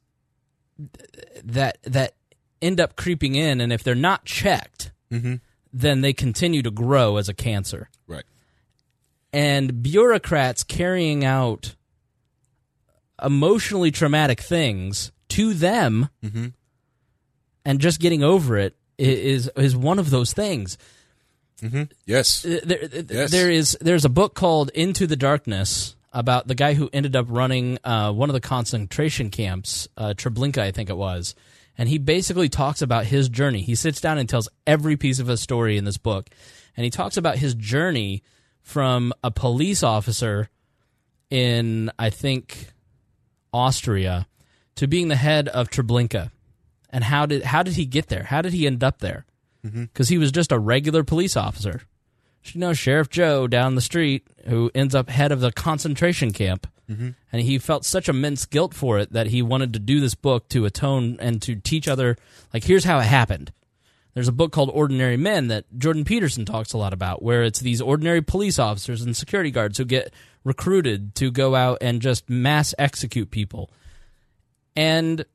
that 1.44 1.78
that 1.84 2.16
end 2.62 2.80
up 2.80 2.96
creeping 2.96 3.36
in, 3.36 3.62
and 3.62 3.72
if 3.74 3.84
they're 3.84 3.96
not 3.96 4.26
checked, 4.26 4.92
mm-hmm. 5.12 5.36
Then 5.74 6.02
they 6.02 6.14
continue 6.14 6.62
to 6.62 6.72
grow 6.72 7.18
as 7.18 7.30
a 7.30 7.34
cancer 7.34 7.90
Right. 8.08 8.26
and 9.32 9.82
bureaucrats 9.82 10.64
carrying 10.64 11.24
out 11.26 11.76
emotionally 13.22 13.92
traumatic 13.92 14.42
things 14.42 15.12
to 15.30 15.54
them 15.54 16.10
and 17.64 17.80
just 17.80 18.00
getting 18.00 18.24
over 18.24 18.58
it 18.58 18.76
is 18.98 19.50
is 19.56 19.76
one 19.76 20.00
of 20.00 20.10
those 20.10 20.34
things 20.34 20.78
Yes. 22.08 22.44
Uh, 22.44 22.60
there, 22.64 22.90
Yes. 23.08 23.30
there 23.30 23.52
is 23.52 23.78
there's 23.80 24.04
a 24.04 24.10
book 24.10 24.34
called 24.34 24.72
Into 24.74 25.06
the 25.06 25.16
Darkness 25.16 25.96
about 26.12 26.48
the 26.48 26.56
guy 26.56 26.74
who 26.74 26.90
ended 26.92 27.16
up 27.16 27.28
running 27.30 27.78
uh, 27.84 28.12
one 28.12 28.30
of 28.30 28.34
the 28.34 28.42
concentration 28.42 29.30
camps, 29.30 29.88
uh, 29.96 30.16
Treblinka, 30.18 30.58
I 30.58 30.72
think 30.72 30.90
it 30.90 30.98
was, 30.98 31.36
and 31.78 31.90
he 31.90 31.98
basically 31.98 32.50
talks 32.50 32.82
about 32.82 33.06
his 33.06 33.30
journey. 33.30 33.62
He 33.62 33.76
sits 33.76 34.02
down 34.02 34.18
and 34.18 34.28
tells 34.28 34.50
every 34.68 34.98
piece 34.98 35.20
of 35.20 35.28
his 35.28 35.42
story 35.42 35.78
in 35.78 35.86
this 35.86 35.98
book, 35.98 36.30
and 36.76 36.84
he 36.84 36.90
talks 36.90 37.18
about 37.18 37.38
his 37.38 37.54
journey 37.56 38.24
from 38.62 39.14
a 39.24 39.32
police 39.32 39.84
officer 39.84 40.50
in 41.30 41.92
I 41.98 42.10
think 42.10 42.68
Austria 43.54 44.28
to 44.76 44.88
being 44.88 45.08
the 45.08 45.16
head 45.16 45.48
of 45.48 45.70
Treblinka, 45.70 46.32
and 46.90 47.04
how 47.04 47.26
did 47.26 47.44
how 47.44 47.64
did 47.64 47.76
he 47.76 47.86
get 47.86 48.08
there? 48.08 48.24
How 48.24 48.42
did 48.42 48.54
he 48.54 48.68
end 48.68 48.84
up 48.84 49.00
there? 49.00 49.26
Mm-hmm. 49.66 49.84
Because 49.84 50.10
he 50.10 50.18
was 50.18 50.32
just 50.32 50.52
a 50.52 50.60
regular 50.60 51.04
police 51.04 51.38
officer 51.38 51.82
you 52.46 52.60
know 52.60 52.74
Sheriff 52.74 53.10
Joe 53.10 53.48
down 53.48 53.76
the 53.76 53.82
street 53.82 54.28
who 54.48 54.72
ends 54.74 54.96
up 54.96 55.10
head 55.10 55.32
of 55.32 55.40
the 55.40 55.52
concentration 55.52 56.32
camp. 56.32 56.68
And 57.32 57.42
he 57.42 57.58
felt 57.58 57.86
such 57.86 58.10
immense 58.10 58.46
guilt 58.46 58.74
for 58.74 59.00
it 59.00 59.14
that 59.14 59.28
he 59.28 59.42
wanted 59.42 59.74
to 59.74 59.80
do 59.80 60.00
this 60.00 60.16
book 60.16 60.50
to 60.50 60.66
atone 60.66 61.18
and 61.20 61.42
to 61.44 61.56
teach 61.56 61.88
other, 61.88 62.18
like, 62.54 62.64
here's 62.64 62.84
how 62.84 63.00
it 63.00 63.06
happened. 63.06 63.52
There's 64.14 64.28
a 64.28 64.34
book 64.34 64.52
called 64.52 64.70
Ordinary 64.74 65.16
Men 65.16 65.48
that 65.48 65.66
Jordan 65.78 66.04
Peterson 66.04 66.46
talks 66.46 66.74
a 66.74 66.78
lot 66.78 66.92
about, 66.92 67.24
where 67.24 67.44
it's 67.44 67.62
these 67.62 67.82
ordinary 67.82 68.22
police 68.22 68.60
officers 68.60 69.02
and 69.02 69.16
security 69.16 69.52
guards 69.52 69.78
who 69.78 69.86
get 69.86 70.14
recruited 70.44 71.16
to 71.16 71.32
go 71.32 71.56
out 71.56 71.78
and 71.82 72.02
just 72.02 72.30
mass 72.30 72.74
execute 72.78 73.32
people. 73.32 73.72
And 74.76 75.26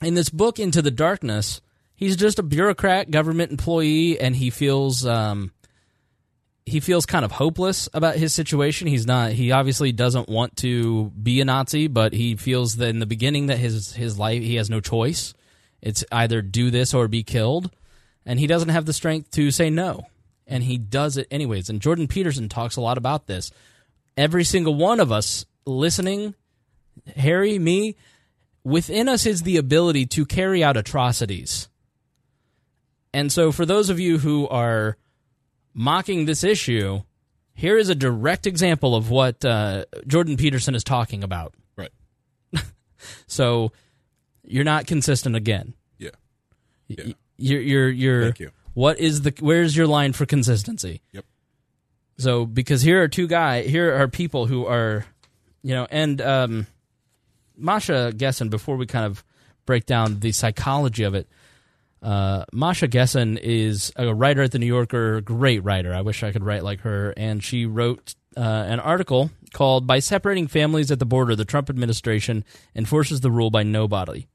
in 0.00 0.14
this 0.14 0.30
book, 0.30 0.58
Into 0.58 0.80
the 0.80 0.90
Darkness, 0.90 1.60
he's 1.94 2.16
just 2.16 2.38
a 2.38 2.42
bureaucrat, 2.42 3.10
government 3.10 3.50
employee, 3.50 4.18
and 4.18 4.34
he 4.36 4.50
feels 4.50 5.04
um, 5.04 5.52
he 6.64 6.80
feels 6.80 7.06
kind 7.06 7.24
of 7.24 7.32
hopeless 7.32 7.88
about 7.92 8.16
his 8.16 8.32
situation. 8.32 8.86
He's 8.86 9.06
not. 9.06 9.32
He 9.32 9.50
obviously 9.50 9.92
doesn't 9.92 10.28
want 10.28 10.56
to 10.58 11.10
be 11.10 11.40
a 11.40 11.44
Nazi, 11.44 11.88
but 11.88 12.12
he 12.12 12.36
feels 12.36 12.76
that 12.76 12.88
in 12.88 13.00
the 13.00 13.06
beginning 13.06 13.46
that 13.46 13.58
his 13.58 13.92
his 13.94 14.18
life 14.18 14.42
he 14.42 14.56
has 14.56 14.70
no 14.70 14.80
choice. 14.80 15.34
It's 15.80 16.04
either 16.12 16.40
do 16.40 16.70
this 16.70 16.94
or 16.94 17.08
be 17.08 17.24
killed, 17.24 17.70
and 18.24 18.38
he 18.38 18.46
doesn't 18.46 18.68
have 18.68 18.86
the 18.86 18.92
strength 18.92 19.32
to 19.32 19.50
say 19.50 19.70
no, 19.70 20.06
and 20.46 20.62
he 20.62 20.78
does 20.78 21.16
it 21.16 21.26
anyways. 21.30 21.68
And 21.68 21.80
Jordan 21.80 22.06
Peterson 22.06 22.48
talks 22.48 22.76
a 22.76 22.80
lot 22.80 22.98
about 22.98 23.26
this. 23.26 23.50
Every 24.16 24.44
single 24.44 24.74
one 24.74 25.00
of 25.00 25.10
us 25.10 25.44
listening, 25.66 26.34
Harry, 27.16 27.58
me, 27.58 27.96
within 28.62 29.08
us 29.08 29.26
is 29.26 29.42
the 29.42 29.56
ability 29.56 30.06
to 30.06 30.24
carry 30.24 30.62
out 30.62 30.76
atrocities. 30.76 31.68
And 33.12 33.32
so, 33.32 33.50
for 33.50 33.66
those 33.66 33.90
of 33.90 33.98
you 33.98 34.18
who 34.18 34.48
are 34.48 34.96
mocking 35.74 36.24
this 36.24 36.44
issue, 36.44 37.02
here 37.54 37.76
is 37.76 37.88
a 37.88 37.94
direct 37.94 38.46
example 38.46 38.94
of 38.94 39.10
what 39.10 39.44
uh, 39.44 39.84
Jordan 40.06 40.36
Peterson 40.36 40.74
is 40.74 40.84
talking 40.84 41.22
about. 41.22 41.54
Right. 41.76 41.90
So, 43.26 43.72
you're 44.44 44.62
not 44.62 44.86
consistent 44.86 45.34
again. 45.34 45.74
Yeah. 45.98 46.10
Yeah. 46.86 47.14
You're, 47.36 47.60
you're, 47.60 47.90
you're. 47.90 48.22
Thank 48.24 48.40
you. 48.40 48.50
What 48.74 49.00
is 49.00 49.22
the? 49.22 49.34
Where's 49.40 49.76
your 49.76 49.88
line 49.88 50.12
for 50.12 50.24
consistency? 50.24 51.02
Yep. 51.12 51.24
So, 52.18 52.46
because 52.46 52.82
here 52.82 53.02
are 53.02 53.08
two 53.08 53.26
guys, 53.26 53.68
here 53.68 53.94
are 54.00 54.06
people 54.06 54.46
who 54.46 54.66
are, 54.66 55.04
you 55.62 55.74
know, 55.74 55.86
and 55.90 56.20
um, 56.20 56.66
Masha 57.56 58.12
Gessen. 58.14 58.50
Before 58.50 58.76
we 58.76 58.86
kind 58.86 59.04
of 59.04 59.24
break 59.66 59.86
down 59.86 60.20
the 60.20 60.30
psychology 60.30 61.02
of 61.02 61.14
it, 61.14 61.28
uh, 62.02 62.44
Masha 62.52 62.88
Gessen 62.88 63.38
is 63.40 63.92
a 63.96 64.14
writer 64.14 64.42
at 64.42 64.52
the 64.52 64.58
New 64.58 64.66
Yorker, 64.66 65.20
great 65.20 65.62
writer. 65.62 65.94
I 65.94 66.00
wish 66.00 66.22
I 66.22 66.32
could 66.32 66.44
write 66.44 66.64
like 66.64 66.80
her. 66.80 67.14
And 67.16 67.42
she 67.42 67.64
wrote 67.64 68.14
uh, 68.36 68.40
an 68.40 68.80
article 68.80 69.30
called 69.52 69.86
"By 69.86 70.00
Separating 70.00 70.48
Families 70.48 70.90
at 70.90 70.98
the 70.98 71.06
Border, 71.06 71.36
the 71.36 71.44
Trump 71.44 71.70
Administration 71.70 72.44
Enforces 72.74 73.20
the 73.20 73.30
Rule 73.30 73.50
by 73.50 73.62
Nobody." 73.62 74.26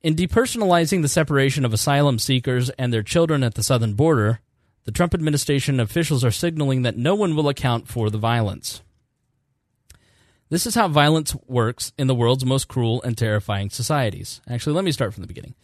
In 0.00 0.14
depersonalizing 0.14 1.02
the 1.02 1.08
separation 1.08 1.64
of 1.64 1.72
asylum 1.72 2.20
seekers 2.20 2.70
and 2.70 2.92
their 2.92 3.02
children 3.02 3.42
at 3.42 3.54
the 3.54 3.64
southern 3.64 3.94
border, 3.94 4.40
the 4.84 4.92
Trump 4.92 5.12
administration 5.12 5.80
officials 5.80 6.24
are 6.24 6.30
signaling 6.30 6.82
that 6.82 6.96
no 6.96 7.16
one 7.16 7.34
will 7.34 7.48
account 7.48 7.88
for 7.88 8.08
the 8.08 8.16
violence. 8.16 8.80
This 10.50 10.66
is 10.66 10.76
how 10.76 10.88
violence 10.88 11.36
works 11.46 11.92
in 11.98 12.06
the 12.06 12.14
world's 12.14 12.44
most 12.44 12.68
cruel 12.68 13.02
and 13.02 13.18
terrifying 13.18 13.70
societies. 13.70 14.40
Actually, 14.48 14.74
let 14.74 14.84
me 14.84 14.92
start 14.92 15.12
from 15.12 15.22
the 15.22 15.28
beginning. 15.28 15.54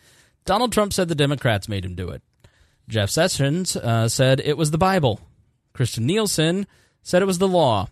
Donald 0.44 0.72
Trump 0.72 0.92
said 0.92 1.08
the 1.08 1.14
Democrats 1.14 1.68
made 1.68 1.84
him 1.84 1.94
do 1.94 2.10
it. 2.10 2.22
Jeff 2.88 3.10
Sessions 3.10 3.76
uh, 3.76 4.08
said 4.08 4.40
it 4.40 4.58
was 4.58 4.70
the 4.70 4.78
Bible. 4.78 5.20
Kirstjen 5.74 6.04
Nielsen 6.04 6.66
said 7.02 7.22
it 7.22 7.26
was 7.26 7.38
the 7.38 7.48
law. 7.48 7.88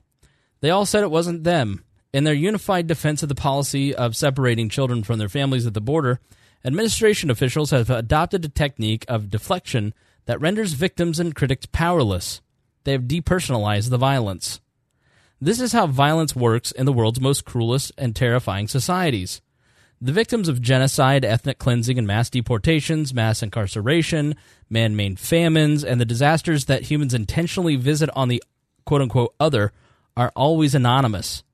They 0.61 0.71
all 0.71 0.87
said 0.87 1.03
it 1.03 1.11
wasn't 1.11 1.45
them. 1.45 1.85
In 2.13 2.25
their 2.25 2.35
unified 2.35 2.87
defense 2.87 3.23
of 3.23 3.31
the 3.31 3.35
policy 3.35 3.95
of 3.95 4.17
separating 4.17 4.69
children 4.69 5.03
from 5.03 5.19
their 5.19 5.31
families 5.31 5.67
at 5.67 5.73
the 5.73 5.81
border, 5.81 6.21
administration 6.65 7.31
officials 7.31 7.71
have 7.71 7.89
adopted 7.89 8.45
a 8.45 8.49
technique 8.49 9.07
of 9.09 9.31
deflection 9.31 9.95
that 10.27 10.41
renders 10.41 10.75
victims 10.75 11.19
and 11.19 11.35
critics 11.35 11.67
powerless. 11.67 12.43
They 12.85 12.93
have 12.93 13.03
depersonalized 13.03 13.89
the 13.91 13.99
violence. 13.99 14.61
This 15.41 15.61
is 15.61 15.73
how 15.73 15.87
violence 15.87 16.37
works 16.37 16.71
in 16.71 16.87
the 16.87 16.93
world's 16.93 17.21
most 17.21 17.45
cruelest 17.45 17.93
and 17.97 18.15
terrifying 18.15 18.69
societies. 18.69 19.41
The 20.05 20.13
victims 20.13 20.49
of 20.49 20.61
genocide, 20.61 21.25
ethnic 21.25 21.61
cleansing, 21.61 21.97
and 21.97 22.09
mass 22.09 22.29
deportations, 22.29 23.15
mass 23.15 23.41
incarceration, 23.41 24.35
man 24.69 24.97
made 24.97 25.21
famines, 25.21 25.85
and 25.85 26.01
the 26.01 26.05
disasters 26.05 26.65
that 26.65 26.91
humans 26.91 27.15
intentionally 27.15 27.77
visit 27.77 28.11
on 28.17 28.27
the 28.27 28.43
quote 28.85 29.01
unquote 29.01 29.33
other 29.39 29.71
are 30.17 30.33
always 30.35 30.75
anonymous. 30.75 31.45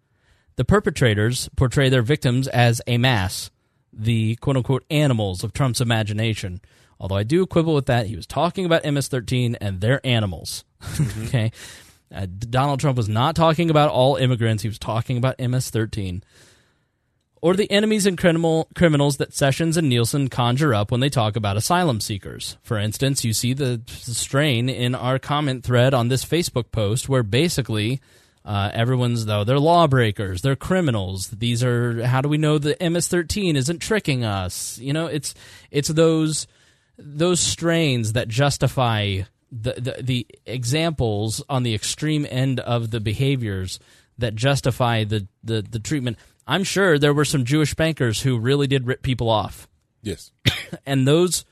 The 0.57 0.65
perpetrators 0.65 1.51
portray 1.57 1.91
their 1.91 2.01
victims 2.01 2.49
as 2.49 2.81
a 2.87 2.97
mass, 2.97 3.51
the 3.93 4.37
quote 4.37 4.57
unquote 4.57 4.85
animals 4.89 5.45
of 5.45 5.53
Trump's 5.53 5.83
imagination. 5.83 6.63
Although 6.99 7.17
I 7.17 7.25
do 7.25 7.45
quibble 7.45 7.75
with 7.75 7.85
that, 7.85 8.07
he 8.07 8.17
was 8.17 8.27
talking 8.27 8.65
about 8.65 8.91
MS 8.91 9.09
13 9.09 9.57
and 9.57 9.83
their 9.83 10.01
animals. 10.07 10.65
okay. 11.25 11.53
Uh, 12.11 12.25
Donald 12.39 12.81
Trump 12.81 12.97
was 12.97 13.11
not 13.11 13.37
talking 13.37 13.69
about 13.69 13.91
all 13.91 14.17
immigrants, 14.17 14.63
he 14.63 14.71
was 14.71 14.79
talking 14.79 15.19
about 15.19 15.39
MS 15.39 15.69
13 15.69 16.23
or 17.41 17.55
the 17.55 17.71
enemies 17.71 18.07
and 18.07 18.19
criminal 18.19 18.69
criminals 18.75 19.17
that 19.19 19.35
Sessions 19.35 19.77
and 19.77 19.89
Nielsen 19.89 20.29
conjure 20.29 20.75
up 20.75 20.91
when 20.91 21.01
they 21.01 21.09
talk 21.09 21.37
about 21.37 21.57
asylum 21.57 22.01
seekers. 22.01 22.57
For 22.63 22.79
instance, 22.79 23.25
you 23.25 23.33
see 23.33 23.53
the 23.53 23.81
strain 23.89 24.69
in 24.69 24.95
our 24.95 25.19
comment 25.19 25.65
thread 25.65 25.95
on 25.95 26.09
this 26.09 26.25
Facebook 26.25 26.71
post 26.73 27.09
where 27.09 27.23
basically 27.23 28.01
uh, 28.45 28.71
everyone's 28.73 29.27
though 29.27 29.45
they're 29.45 29.59
lawbreakers, 29.59 30.43
they're 30.43 30.57
criminals. 30.57 31.29
These 31.29 31.63
are 31.63 32.05
how 32.05 32.21
do 32.21 32.29
we 32.29 32.39
know 32.39 32.59
the 32.59 32.77
MS-13 32.81 33.57
isn't 33.57 33.81
tricking 33.81 34.25
us? 34.25 34.79
You 34.79 34.93
know, 34.93 35.07
it's 35.07 35.35
it's 35.71 35.89
those 35.89 36.47
those 36.97 37.41
strains 37.41 38.15
that 38.15 38.29
justify 38.29 39.21
the, 39.53 39.73
the 39.73 40.03
the 40.03 40.27
examples 40.47 41.43
on 41.49 41.63
the 41.63 41.75
extreme 41.75 42.27
end 42.31 42.61
of 42.61 42.91
the 42.91 43.01
behaviors 43.01 43.79
that 44.19 44.35
justify 44.35 45.05
the, 45.05 45.27
the, 45.43 45.63
the 45.63 45.79
treatment. 45.79 46.19
I'm 46.49 46.65
sure 46.65 46.99
there 46.99 47.13
were 47.13 47.27
some 47.27 47.45
Jewish 47.45 47.75
bankers 47.75 48.23
who 48.23 48.39
really 48.39 48.67
did 48.67 48.87
rip 48.87 49.03
people 49.03 49.29
off. 49.29 49.69
Yes. 50.03 50.33
And 50.85 51.09
those 51.09 51.47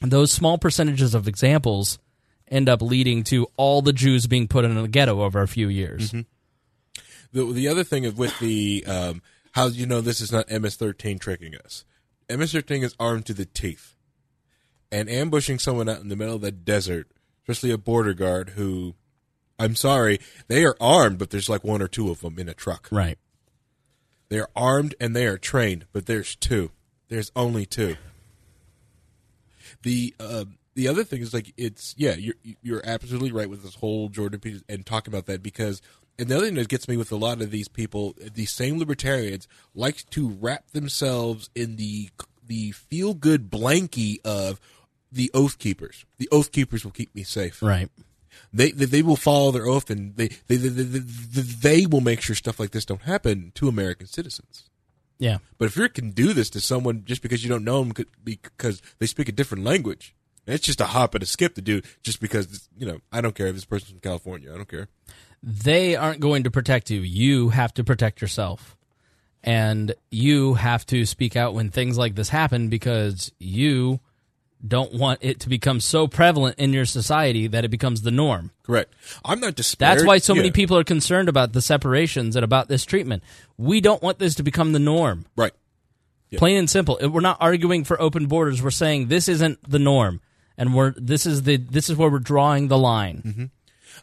those 0.00 0.30
small 0.30 0.58
percentages 0.58 1.14
of 1.14 1.26
examples 1.26 1.98
end 2.46 2.68
up 2.68 2.82
leading 2.82 3.24
to 3.24 3.46
all 3.56 3.80
the 3.80 3.92
Jews 3.92 4.26
being 4.26 4.48
put 4.48 4.66
in 4.66 4.76
a 4.76 4.86
ghetto 4.86 5.22
over 5.22 5.40
a 5.40 5.48
few 5.48 5.68
years. 5.68 6.12
The 7.32 7.44
the 7.44 7.68
other 7.68 7.84
thing 7.84 8.04
is 8.04 8.14
with 8.14 8.38
the 8.38 8.84
um, 8.86 9.22
how 9.52 9.68
you 9.68 9.86
know 9.86 10.00
this 10.00 10.20
is 10.20 10.30
not 10.30 10.50
MS-13 10.50 11.18
tricking 11.18 11.54
us. 11.56 11.84
MS-13 12.28 12.82
is 12.82 12.94
armed 13.00 13.26
to 13.26 13.34
the 13.34 13.46
teeth, 13.46 13.96
and 14.92 15.08
ambushing 15.08 15.58
someone 15.58 15.88
out 15.88 16.00
in 16.00 16.08
the 16.08 16.16
middle 16.16 16.34
of 16.34 16.42
the 16.42 16.52
desert, 16.52 17.08
especially 17.42 17.70
a 17.70 17.78
border 17.78 18.14
guard 18.14 18.50
who, 18.50 18.94
I'm 19.58 19.74
sorry, 19.74 20.20
they 20.46 20.64
are 20.64 20.76
armed, 20.80 21.18
but 21.18 21.30
there's 21.30 21.48
like 21.48 21.64
one 21.64 21.82
or 21.82 21.88
two 21.88 22.10
of 22.10 22.20
them 22.20 22.38
in 22.38 22.48
a 22.48 22.54
truck. 22.54 22.88
Right. 22.90 23.18
They 24.28 24.38
are 24.38 24.50
armed 24.54 24.94
and 25.00 25.16
they 25.16 25.26
are 25.26 25.38
trained, 25.38 25.86
but 25.92 26.06
there's 26.06 26.36
two. 26.36 26.70
There's 27.08 27.32
only 27.34 27.66
two. 27.66 27.96
The 29.82 30.14
uh, 30.20 30.44
the 30.74 30.88
other 30.88 31.04
thing 31.04 31.22
is 31.22 31.32
like 31.32 31.52
it's 31.56 31.94
yeah 31.96 32.14
you're 32.14 32.34
you're 32.62 32.82
absolutely 32.84 33.32
right 33.32 33.48
with 33.48 33.62
this 33.62 33.76
whole 33.76 34.08
Jordan 34.08 34.40
Peterson 34.40 34.64
and 34.68 34.84
talking 34.84 35.12
about 35.12 35.26
that 35.26 35.42
because 35.42 35.80
and 36.18 36.28
the 36.28 36.36
other 36.36 36.46
thing 36.46 36.56
that 36.56 36.68
gets 36.68 36.88
me 36.88 36.96
with 36.96 37.12
a 37.12 37.16
lot 37.16 37.40
of 37.40 37.50
these 37.50 37.68
people 37.68 38.14
these 38.34 38.50
same 38.50 38.78
libertarians 38.78 39.48
like 39.74 40.08
to 40.10 40.28
wrap 40.28 40.70
themselves 40.72 41.48
in 41.54 41.76
the 41.76 42.10
the 42.46 42.72
feel 42.72 43.14
good 43.14 43.50
blankie 43.50 44.18
of 44.24 44.60
the 45.10 45.30
oath 45.32 45.58
keepers. 45.58 46.04
The 46.18 46.28
oath 46.30 46.52
keepers 46.52 46.84
will 46.84 46.92
keep 46.92 47.14
me 47.14 47.22
safe. 47.22 47.62
Right. 47.62 47.88
They, 48.52 48.70
they 48.70 48.84
they 48.86 49.02
will 49.02 49.16
follow 49.16 49.50
their 49.50 49.66
oath 49.66 49.90
and 49.90 50.16
they 50.16 50.28
they, 50.46 50.56
they 50.56 50.68
they 50.68 50.82
they 50.82 51.40
they 51.40 51.86
will 51.86 52.00
make 52.00 52.20
sure 52.20 52.34
stuff 52.34 52.58
like 52.58 52.70
this 52.70 52.84
don't 52.84 53.02
happen 53.02 53.52
to 53.56 53.68
American 53.68 54.06
citizens. 54.06 54.68
Yeah. 55.18 55.38
But 55.58 55.66
if 55.66 55.76
you 55.76 55.88
can 55.88 56.12
do 56.12 56.32
this 56.32 56.48
to 56.50 56.60
someone 56.60 57.02
just 57.04 57.22
because 57.22 57.42
you 57.42 57.50
don't 57.50 57.64
know 57.64 57.82
them 57.82 58.06
because 58.24 58.80
they 58.98 59.06
speak 59.06 59.28
a 59.28 59.32
different 59.32 59.64
language, 59.64 60.14
it's 60.46 60.64
just 60.64 60.80
a 60.80 60.86
hop 60.86 61.14
and 61.14 61.22
a 61.22 61.26
skip 61.26 61.54
to 61.56 61.62
do 61.62 61.82
just 62.02 62.20
because, 62.20 62.68
you 62.76 62.86
know, 62.86 63.00
I 63.12 63.20
don't 63.20 63.34
care 63.34 63.48
if 63.48 63.54
this 63.54 63.64
person's 63.64 63.90
from 63.90 64.00
California. 64.00 64.52
I 64.52 64.56
don't 64.56 64.68
care. 64.68 64.88
They 65.42 65.94
aren't 65.94 66.20
going 66.20 66.44
to 66.44 66.50
protect 66.50 66.90
you. 66.90 67.00
You 67.00 67.50
have 67.50 67.74
to 67.74 67.84
protect 67.84 68.20
yourself. 68.22 68.76
And 69.44 69.94
you 70.10 70.54
have 70.54 70.84
to 70.86 71.06
speak 71.06 71.36
out 71.36 71.54
when 71.54 71.70
things 71.70 71.96
like 71.96 72.14
this 72.14 72.28
happen 72.28 72.68
because 72.68 73.30
you 73.38 74.00
don't 74.66 74.92
want 74.92 75.20
it 75.22 75.40
to 75.40 75.48
become 75.48 75.80
so 75.80 76.08
prevalent 76.08 76.58
in 76.58 76.72
your 76.72 76.84
society 76.84 77.46
that 77.46 77.64
it 77.64 77.68
becomes 77.68 78.02
the 78.02 78.10
norm. 78.10 78.50
Correct. 78.64 78.92
I'm 79.24 79.40
not 79.40 79.54
disparaging. 79.54 79.98
That's 79.98 80.06
why 80.06 80.18
so 80.18 80.34
many 80.34 80.50
people 80.50 80.76
are 80.76 80.84
concerned 80.84 81.28
about 81.28 81.52
the 81.52 81.62
separations 81.62 82.36
and 82.36 82.44
about 82.44 82.68
this 82.68 82.84
treatment. 82.84 83.22
We 83.56 83.80
don't 83.80 84.02
want 84.02 84.18
this 84.18 84.34
to 84.36 84.42
become 84.42 84.72
the 84.72 84.78
norm. 84.78 85.26
Right. 85.36 85.52
Yeah. 86.30 86.38
Plain 86.38 86.58
and 86.58 86.70
simple. 86.70 86.98
We're 87.00 87.20
not 87.20 87.38
arguing 87.40 87.84
for 87.84 88.00
open 88.00 88.26
borders. 88.26 88.62
We're 88.62 88.70
saying 88.70 89.08
this 89.08 89.28
isn't 89.28 89.58
the 89.68 89.78
norm, 89.78 90.20
and 90.58 90.74
we're 90.74 90.92
this 90.96 91.24
is 91.24 91.44
the 91.44 91.56
this 91.56 91.88
is 91.88 91.96
where 91.96 92.10
we're 92.10 92.18
drawing 92.18 92.68
the 92.68 92.76
line. 92.76 93.22
Mm-hmm. 93.24 93.44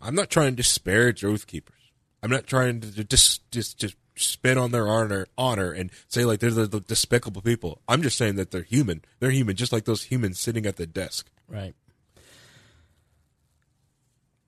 I'm 0.02 0.15
not 0.15 0.30
trying 0.30 0.52
to 0.52 0.56
disparage 0.56 1.23
oath 1.23 1.45
keepers. 1.45 1.76
I'm 2.23 2.32
not 2.32 2.48
trying 2.48 2.82
to 2.82 3.03
just 3.03 3.49
just 3.52 3.77
just 3.77 3.95
spit 4.16 4.58
on 4.58 4.72
their 4.72 4.88
honor 4.88 5.28
honor 5.38 5.72
and 5.72 5.92
say 6.08 6.26
like 6.26 6.40
they're 6.40 6.52
the, 6.52 6.68
the 6.68 6.80
despicable 6.80 7.42
people. 7.42 7.82
I'm 7.88 8.02
just 8.02 8.18
saying 8.18 8.36
that 8.36 8.52
they're 8.52 8.64
human. 8.64 9.04
They're 9.20 9.32
human, 9.32 9.56
just 9.56 9.74
like 9.74 9.86
those 9.86 10.04
humans 10.04 10.40
sitting 10.40 10.66
at 10.66 10.78
the 10.78 10.88
desk. 10.88 11.28
Right. 11.48 11.76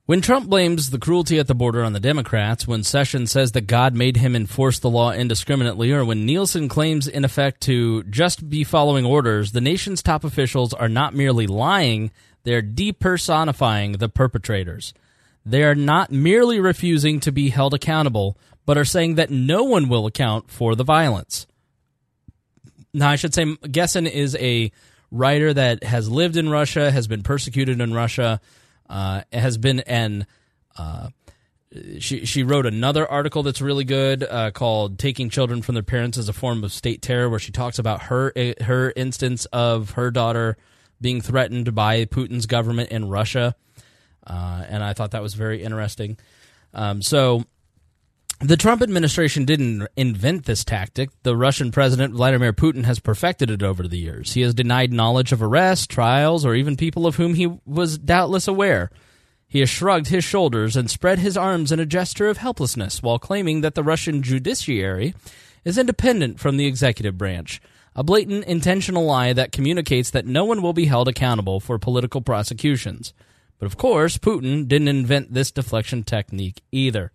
When 0.08 0.22
Trump 0.22 0.48
blames 0.48 0.88
the 0.88 0.98
cruelty 0.98 1.38
at 1.38 1.48
the 1.48 1.54
border 1.54 1.84
on 1.84 1.92
the 1.92 2.00
Democrats, 2.00 2.66
when 2.66 2.82
Sessions 2.82 3.30
says 3.30 3.52
that 3.52 3.66
God 3.66 3.94
made 3.94 4.16
him 4.16 4.34
enforce 4.34 4.78
the 4.78 4.88
law 4.88 5.12
indiscriminately, 5.12 5.92
or 5.92 6.02
when 6.02 6.24
Nielsen 6.24 6.66
claims, 6.70 7.06
in 7.06 7.26
effect, 7.26 7.60
to 7.64 8.04
just 8.04 8.48
be 8.48 8.64
following 8.64 9.04
orders, 9.04 9.52
the 9.52 9.60
nation's 9.60 10.02
top 10.02 10.24
officials 10.24 10.72
are 10.72 10.88
not 10.88 11.14
merely 11.14 11.46
lying, 11.46 12.10
they're 12.44 12.62
depersonifying 12.62 13.98
the 13.98 14.08
perpetrators. 14.08 14.94
They 15.48 15.64
are 15.64 15.74
not 15.74 16.12
merely 16.12 16.60
refusing 16.60 17.20
to 17.20 17.32
be 17.32 17.48
held 17.48 17.72
accountable, 17.72 18.36
but 18.66 18.76
are 18.76 18.84
saying 18.84 19.14
that 19.14 19.30
no 19.30 19.64
one 19.64 19.88
will 19.88 20.04
account 20.04 20.50
for 20.50 20.74
the 20.74 20.84
violence. 20.84 21.46
Now, 22.92 23.08
I 23.08 23.16
should 23.16 23.32
say, 23.32 23.44
Gessen 23.44 24.06
is 24.06 24.36
a 24.36 24.70
writer 25.10 25.54
that 25.54 25.84
has 25.84 26.10
lived 26.10 26.36
in 26.36 26.50
Russia, 26.50 26.90
has 26.90 27.06
been 27.06 27.22
persecuted 27.22 27.80
in 27.80 27.94
Russia, 27.94 28.42
uh, 28.90 29.22
has 29.32 29.56
been 29.56 29.80
an. 29.80 30.26
Uh, 30.76 31.08
she 31.98 32.24
she 32.24 32.42
wrote 32.42 32.64
another 32.64 33.06
article 33.06 33.42
that's 33.42 33.60
really 33.60 33.84
good 33.84 34.24
uh, 34.24 34.50
called 34.50 34.98
"Taking 34.98 35.30
Children 35.30 35.62
from 35.62 35.74
Their 35.74 35.82
Parents 35.82 36.18
as 36.18 36.28
a 36.28 36.32
Form 36.32 36.62
of 36.62 36.72
State 36.72 37.00
Terror," 37.00 37.28
where 37.28 37.38
she 37.38 37.52
talks 37.52 37.78
about 37.78 38.02
her 38.04 38.32
her 38.62 38.92
instance 38.96 39.46
of 39.46 39.92
her 39.92 40.10
daughter 40.10 40.56
being 41.00 41.20
threatened 41.20 41.74
by 41.74 42.04
Putin's 42.04 42.46
government 42.46 42.90
in 42.90 43.08
Russia, 43.08 43.54
uh, 44.28 44.64
and 44.68 44.84
I 44.84 44.92
thought 44.92 45.12
that 45.12 45.22
was 45.22 45.34
very 45.34 45.62
interesting. 45.62 46.18
Um, 46.74 47.02
so 47.02 47.44
the 48.40 48.56
Trump 48.56 48.82
administration 48.82 49.44
didn't 49.44 49.88
invent 49.96 50.44
this 50.44 50.64
tactic. 50.64 51.10
The 51.24 51.36
Russian 51.36 51.72
President 51.72 52.14
Vladimir 52.14 52.52
Putin 52.52 52.84
has 52.84 53.00
perfected 53.00 53.50
it 53.50 53.64
over 53.64 53.88
the 53.88 53.98
years. 53.98 54.34
He 54.34 54.42
has 54.42 54.54
denied 54.54 54.92
knowledge 54.92 55.32
of 55.32 55.42
arrests, 55.42 55.88
trials, 55.88 56.44
or 56.44 56.54
even 56.54 56.76
people 56.76 57.06
of 57.06 57.16
whom 57.16 57.34
he 57.34 57.58
was 57.66 57.98
doubtless 57.98 58.46
aware. 58.46 58.90
He 59.48 59.60
has 59.60 59.70
shrugged 59.70 60.08
his 60.08 60.24
shoulders 60.24 60.76
and 60.76 60.90
spread 60.90 61.18
his 61.18 61.36
arms 61.36 61.72
in 61.72 61.80
a 61.80 61.86
gesture 61.86 62.28
of 62.28 62.36
helplessness 62.36 63.02
while 63.02 63.18
claiming 63.18 63.62
that 63.62 63.74
the 63.74 63.82
Russian 63.82 64.22
judiciary 64.22 65.14
is 65.64 65.78
independent 65.78 66.38
from 66.38 66.58
the 66.58 66.66
executive 66.66 67.18
branch. 67.18 67.60
A 67.96 68.04
blatant, 68.04 68.44
intentional 68.44 69.04
lie 69.04 69.32
that 69.32 69.50
communicates 69.50 70.10
that 70.10 70.26
no 70.26 70.44
one 70.44 70.62
will 70.62 70.74
be 70.74 70.84
held 70.84 71.08
accountable 71.08 71.58
for 71.58 71.78
political 71.78 72.20
prosecutions. 72.20 73.12
But 73.58 73.66
of 73.66 73.76
course, 73.76 74.18
Putin 74.18 74.68
didn't 74.68 74.88
invent 74.88 75.34
this 75.34 75.50
deflection 75.50 76.04
technique 76.04 76.62
either. 76.70 77.12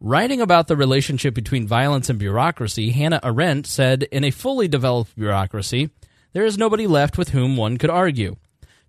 Writing 0.00 0.40
about 0.40 0.68
the 0.68 0.76
relationship 0.76 1.34
between 1.34 1.66
violence 1.66 2.10
and 2.10 2.18
bureaucracy, 2.18 2.90
Hannah 2.90 3.20
Arendt 3.22 3.66
said 3.66 4.02
In 4.04 4.24
a 4.24 4.30
fully 4.30 4.68
developed 4.68 5.16
bureaucracy, 5.16 5.90
there 6.32 6.44
is 6.44 6.58
nobody 6.58 6.86
left 6.86 7.16
with 7.16 7.30
whom 7.30 7.56
one 7.56 7.78
could 7.78 7.88
argue, 7.88 8.36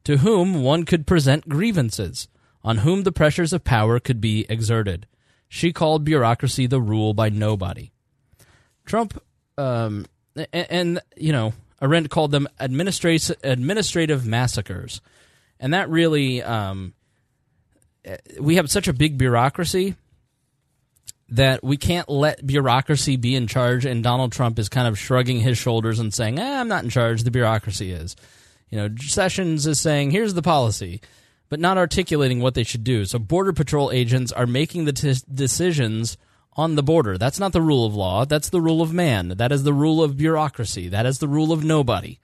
to 0.03 0.17
whom 0.17 0.63
one 0.63 0.83
could 0.83 1.07
present 1.07 1.47
grievances, 1.47 2.27
on 2.63 2.79
whom 2.79 3.03
the 3.03 3.11
pressures 3.13 3.53
of 3.53 3.63
power 3.63 3.99
could 3.99 4.19
be 4.19 4.45
exerted. 4.49 5.07
She 5.47 5.71
called 5.71 6.03
bureaucracy 6.03 6.67
the 6.67 6.81
rule 6.81 7.13
by 7.13 7.29
nobody. 7.29 7.91
Trump, 8.85 9.21
um, 9.57 10.05
and, 10.35 10.67
and, 10.69 11.01
you 11.15 11.31
know, 11.31 11.53
Arendt 11.81 12.09
called 12.09 12.31
them 12.31 12.49
administrative, 12.59 13.37
administrative 13.43 14.25
massacres. 14.25 14.99
And 15.59 15.73
that 15.73 15.89
really, 15.89 16.43
um, 16.43 16.93
we 18.39 18.55
have 18.55 18.69
such 18.69 18.87
a 18.87 18.93
big 18.93 19.17
bureaucracy 19.17 19.95
that 21.29 21.63
we 21.63 21.75
can't 21.77 22.07
let 22.07 22.45
bureaucracy 22.45 23.17
be 23.17 23.35
in 23.35 23.47
charge 23.47 23.85
and 23.85 24.03
Donald 24.03 24.31
Trump 24.31 24.57
is 24.59 24.69
kind 24.69 24.87
of 24.87 24.97
shrugging 24.97 25.39
his 25.39 25.57
shoulders 25.57 25.99
and 25.99 26.13
saying, 26.13 26.39
eh, 26.39 26.59
I'm 26.59 26.69
not 26.69 26.83
in 26.83 26.89
charge, 26.89 27.23
the 27.23 27.31
bureaucracy 27.31 27.91
is. 27.91 28.15
You 28.69 28.77
know, 28.77 28.95
Sessions 28.97 29.67
is 29.67 29.79
saying, 29.79 30.11
here's 30.11 30.33
the 30.33 30.41
policy, 30.41 31.01
but 31.49 31.59
not 31.59 31.77
articulating 31.77 32.41
what 32.41 32.53
they 32.53 32.63
should 32.63 32.83
do. 32.83 33.05
So 33.05 33.19
Border 33.19 33.53
Patrol 33.53 33.91
agents 33.91 34.31
are 34.31 34.47
making 34.47 34.85
the 34.85 34.93
t- 34.93 35.15
decisions 35.33 36.17
on 36.53 36.75
the 36.75 36.83
border. 36.83 37.17
That's 37.17 37.39
not 37.39 37.53
the 37.53 37.61
rule 37.61 37.85
of 37.85 37.95
law, 37.95 38.25
that's 38.25 38.49
the 38.49 38.61
rule 38.61 38.81
of 38.81 38.93
man. 38.93 39.29
That 39.29 39.51
is 39.51 39.63
the 39.63 39.73
rule 39.73 40.01
of 40.01 40.17
bureaucracy. 40.17 40.89
That 40.89 41.05
is 41.05 41.19
the 41.19 41.27
rule 41.27 41.51
of 41.51 41.63
nobody. 41.63 42.19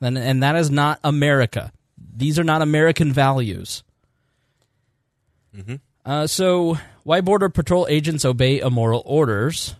And, 0.00 0.18
and 0.18 0.42
that 0.42 0.56
is 0.56 0.70
not 0.70 0.98
America. 1.04 1.72
These 2.12 2.38
are 2.38 2.44
not 2.44 2.62
American 2.62 3.12
values. 3.12 3.82
Mm-hmm. 5.56 5.76
Uh, 6.04 6.26
so, 6.26 6.78
why 7.04 7.20
Border 7.20 7.48
Patrol 7.48 7.86
agents 7.88 8.24
obey 8.24 8.58
immoral 8.58 9.02
orders? 9.06 9.76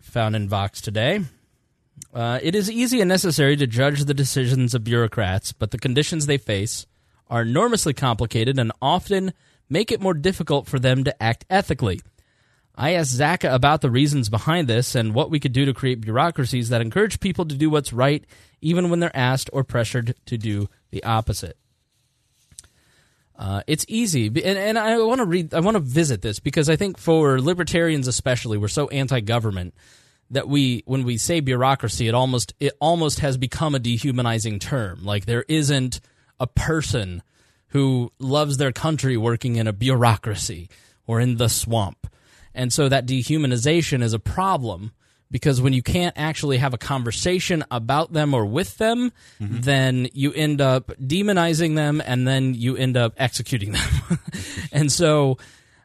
Found 0.00 0.36
in 0.36 0.48
Vox 0.48 0.80
today. 0.80 1.20
Uh, 2.12 2.38
it 2.42 2.54
is 2.54 2.70
easy 2.70 3.00
and 3.00 3.08
necessary 3.08 3.56
to 3.56 3.66
judge 3.66 4.04
the 4.04 4.14
decisions 4.14 4.74
of 4.74 4.84
bureaucrats, 4.84 5.52
but 5.52 5.70
the 5.70 5.78
conditions 5.78 6.26
they 6.26 6.38
face 6.38 6.86
are 7.28 7.42
enormously 7.42 7.94
complicated 7.94 8.58
and 8.58 8.72
often 8.82 9.32
make 9.68 9.92
it 9.92 10.00
more 10.00 10.14
difficult 10.14 10.66
for 10.66 10.78
them 10.78 11.04
to 11.04 11.22
act 11.22 11.44
ethically. 11.48 12.00
I 12.74 12.94
asked 12.94 13.16
Zacka 13.16 13.52
about 13.52 13.82
the 13.82 13.90
reasons 13.90 14.28
behind 14.28 14.66
this 14.66 14.94
and 14.94 15.14
what 15.14 15.30
we 15.30 15.38
could 15.38 15.52
do 15.52 15.64
to 15.66 15.74
create 15.74 16.00
bureaucracies 16.00 16.70
that 16.70 16.80
encourage 16.80 17.20
people 17.20 17.44
to 17.44 17.54
do 17.54 17.70
what's 17.70 17.92
right, 17.92 18.24
even 18.60 18.90
when 18.90 19.00
they're 19.00 19.16
asked 19.16 19.50
or 19.52 19.62
pressured 19.62 20.14
to 20.26 20.38
do 20.38 20.68
the 20.90 21.04
opposite. 21.04 21.56
Uh, 23.40 23.62
it's 23.66 23.86
easy, 23.88 24.26
and, 24.26 24.36
and 24.36 24.78
I 24.78 24.98
want 24.98 25.20
to 25.20 25.24
read. 25.24 25.54
I 25.54 25.60
want 25.60 25.76
to 25.76 25.80
visit 25.80 26.20
this 26.20 26.40
because 26.40 26.68
I 26.68 26.76
think 26.76 26.98
for 26.98 27.40
libertarians, 27.40 28.06
especially, 28.06 28.58
we're 28.58 28.68
so 28.68 28.88
anti-government 28.88 29.74
that 30.30 30.46
we, 30.46 30.82
when 30.84 31.04
we 31.04 31.16
say 31.16 31.40
bureaucracy, 31.40 32.06
it 32.06 32.14
almost 32.14 32.52
it 32.60 32.74
almost 32.80 33.20
has 33.20 33.38
become 33.38 33.74
a 33.74 33.78
dehumanizing 33.78 34.58
term. 34.58 35.04
Like 35.04 35.24
there 35.24 35.46
isn't 35.48 36.00
a 36.38 36.46
person 36.46 37.22
who 37.68 38.12
loves 38.18 38.58
their 38.58 38.72
country 38.72 39.16
working 39.16 39.56
in 39.56 39.66
a 39.66 39.72
bureaucracy 39.72 40.68
or 41.06 41.18
in 41.18 41.38
the 41.38 41.48
swamp, 41.48 42.08
and 42.54 42.70
so 42.70 42.90
that 42.90 43.06
dehumanization 43.06 44.02
is 44.02 44.12
a 44.12 44.18
problem 44.18 44.92
because 45.30 45.60
when 45.60 45.72
you 45.72 45.82
can't 45.82 46.14
actually 46.16 46.58
have 46.58 46.74
a 46.74 46.78
conversation 46.78 47.64
about 47.70 48.12
them 48.12 48.34
or 48.34 48.44
with 48.44 48.78
them, 48.78 49.12
mm-hmm. 49.40 49.60
then 49.60 50.08
you 50.12 50.32
end 50.32 50.60
up 50.60 50.88
demonizing 50.98 51.76
them 51.76 52.02
and 52.04 52.26
then 52.26 52.54
you 52.54 52.76
end 52.76 52.96
up 52.96 53.14
executing 53.16 53.72
them. 53.72 54.18
and 54.72 54.90
so 54.90 55.38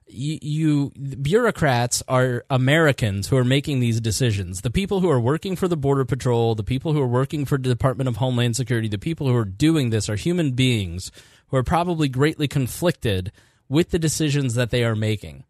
you, 0.07 0.39
you, 0.41 0.91
bureaucrats 1.22 2.01
are 2.07 2.45
Americans 2.49 3.27
who 3.27 3.38
are 3.38 3.43
making 3.43 3.80
these 3.80 3.99
decisions. 3.99 4.61
The 4.61 4.72
people 4.72 4.99
who 4.99 5.09
are 5.09 5.19
working 5.19 5.55
for 5.55 5.67
the 5.67 5.77
border 5.77 6.05
patrol, 6.05 6.55
the 6.55 6.63
people 6.63 6.93
who 6.93 7.01
are 7.01 7.07
working 7.07 7.45
for 7.45 7.57
the 7.57 7.69
Department 7.69 8.07
of 8.07 8.17
Homeland 8.17 8.55
Security, 8.55 8.88
the 8.88 8.97
people 8.97 9.27
who 9.27 9.35
are 9.35 9.45
doing 9.45 9.89
this 9.89 10.09
are 10.09 10.15
human 10.15 10.51
beings 10.51 11.11
who 11.47 11.57
are 11.57 11.63
probably 11.63 12.07
greatly 12.07 12.47
conflicted 12.47 13.31
with 13.69 13.91
the 13.91 13.99
decisions 13.99 14.55
that 14.55 14.72
they 14.72 14.84
are 14.84 14.95
making. 14.95 15.43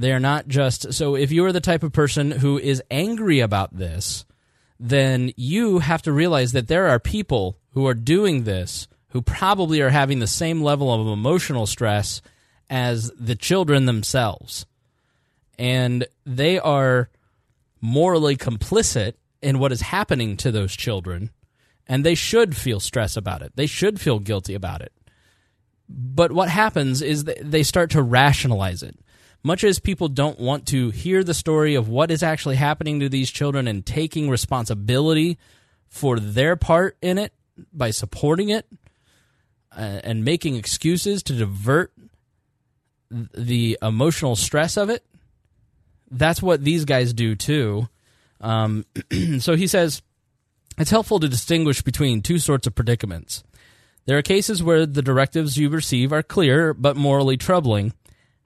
They're 0.00 0.18
not 0.18 0.48
just 0.48 0.94
so 0.94 1.14
if 1.14 1.30
you 1.30 1.44
are 1.44 1.52
the 1.52 1.60
type 1.60 1.82
of 1.82 1.92
person 1.92 2.30
who 2.30 2.58
is 2.58 2.82
angry 2.90 3.40
about 3.40 3.76
this, 3.76 4.24
then 4.78 5.30
you 5.36 5.80
have 5.80 6.00
to 6.02 6.12
realize 6.12 6.52
that 6.52 6.68
there 6.68 6.88
are 6.88 6.98
people 6.98 7.58
who 7.72 7.86
are 7.86 7.92
doing 7.92 8.44
this 8.44 8.88
who 9.08 9.20
probably 9.20 9.82
are 9.82 9.90
having 9.90 10.18
the 10.18 10.26
same 10.26 10.62
level 10.62 10.90
of 10.90 11.06
emotional 11.06 11.66
stress 11.66 12.22
as 12.70 13.10
the 13.10 13.34
children 13.34 13.84
themselves. 13.84 14.64
And 15.58 16.06
they 16.24 16.58
are 16.58 17.10
morally 17.82 18.38
complicit 18.38 19.12
in 19.42 19.58
what 19.58 19.70
is 19.70 19.82
happening 19.82 20.38
to 20.38 20.50
those 20.50 20.74
children, 20.74 21.30
and 21.86 22.06
they 22.06 22.14
should 22.14 22.56
feel 22.56 22.80
stress 22.80 23.18
about 23.18 23.42
it. 23.42 23.52
They 23.54 23.66
should 23.66 24.00
feel 24.00 24.18
guilty 24.18 24.54
about 24.54 24.80
it. 24.80 24.94
But 25.90 26.32
what 26.32 26.48
happens 26.48 27.02
is 27.02 27.24
they 27.24 27.64
start 27.64 27.90
to 27.90 28.00
rationalize 28.00 28.82
it 28.82 28.96
much 29.42 29.64
as 29.64 29.78
people 29.78 30.08
don't 30.08 30.38
want 30.38 30.66
to 30.66 30.90
hear 30.90 31.24
the 31.24 31.34
story 31.34 31.74
of 31.74 31.88
what 31.88 32.10
is 32.10 32.22
actually 32.22 32.56
happening 32.56 33.00
to 33.00 33.08
these 33.08 33.30
children 33.30 33.66
and 33.66 33.86
taking 33.86 34.28
responsibility 34.28 35.38
for 35.88 36.20
their 36.20 36.56
part 36.56 36.96
in 37.00 37.18
it 37.18 37.32
by 37.72 37.90
supporting 37.90 38.50
it, 38.50 38.66
uh, 39.76 40.00
and 40.04 40.24
making 40.24 40.56
excuses 40.56 41.22
to 41.22 41.32
divert 41.32 41.92
the 43.10 43.78
emotional 43.82 44.36
stress 44.36 44.76
of 44.76 44.88
it. 44.88 45.04
That's 46.10 46.42
what 46.42 46.64
these 46.64 46.84
guys 46.84 47.12
do 47.12 47.34
too. 47.36 47.88
Um, 48.40 48.84
so 49.40 49.56
he 49.56 49.66
says 49.66 50.02
it's 50.78 50.90
helpful 50.90 51.20
to 51.20 51.28
distinguish 51.28 51.82
between 51.82 52.22
two 52.22 52.38
sorts 52.38 52.66
of 52.66 52.74
predicaments. 52.74 53.44
There 54.06 54.16
are 54.16 54.22
cases 54.22 54.62
where 54.62 54.86
the 54.86 55.02
directives 55.02 55.56
you 55.56 55.68
receive 55.68 56.12
are 56.12 56.22
clear 56.22 56.72
but 56.72 56.96
morally 56.96 57.36
troubling, 57.36 57.92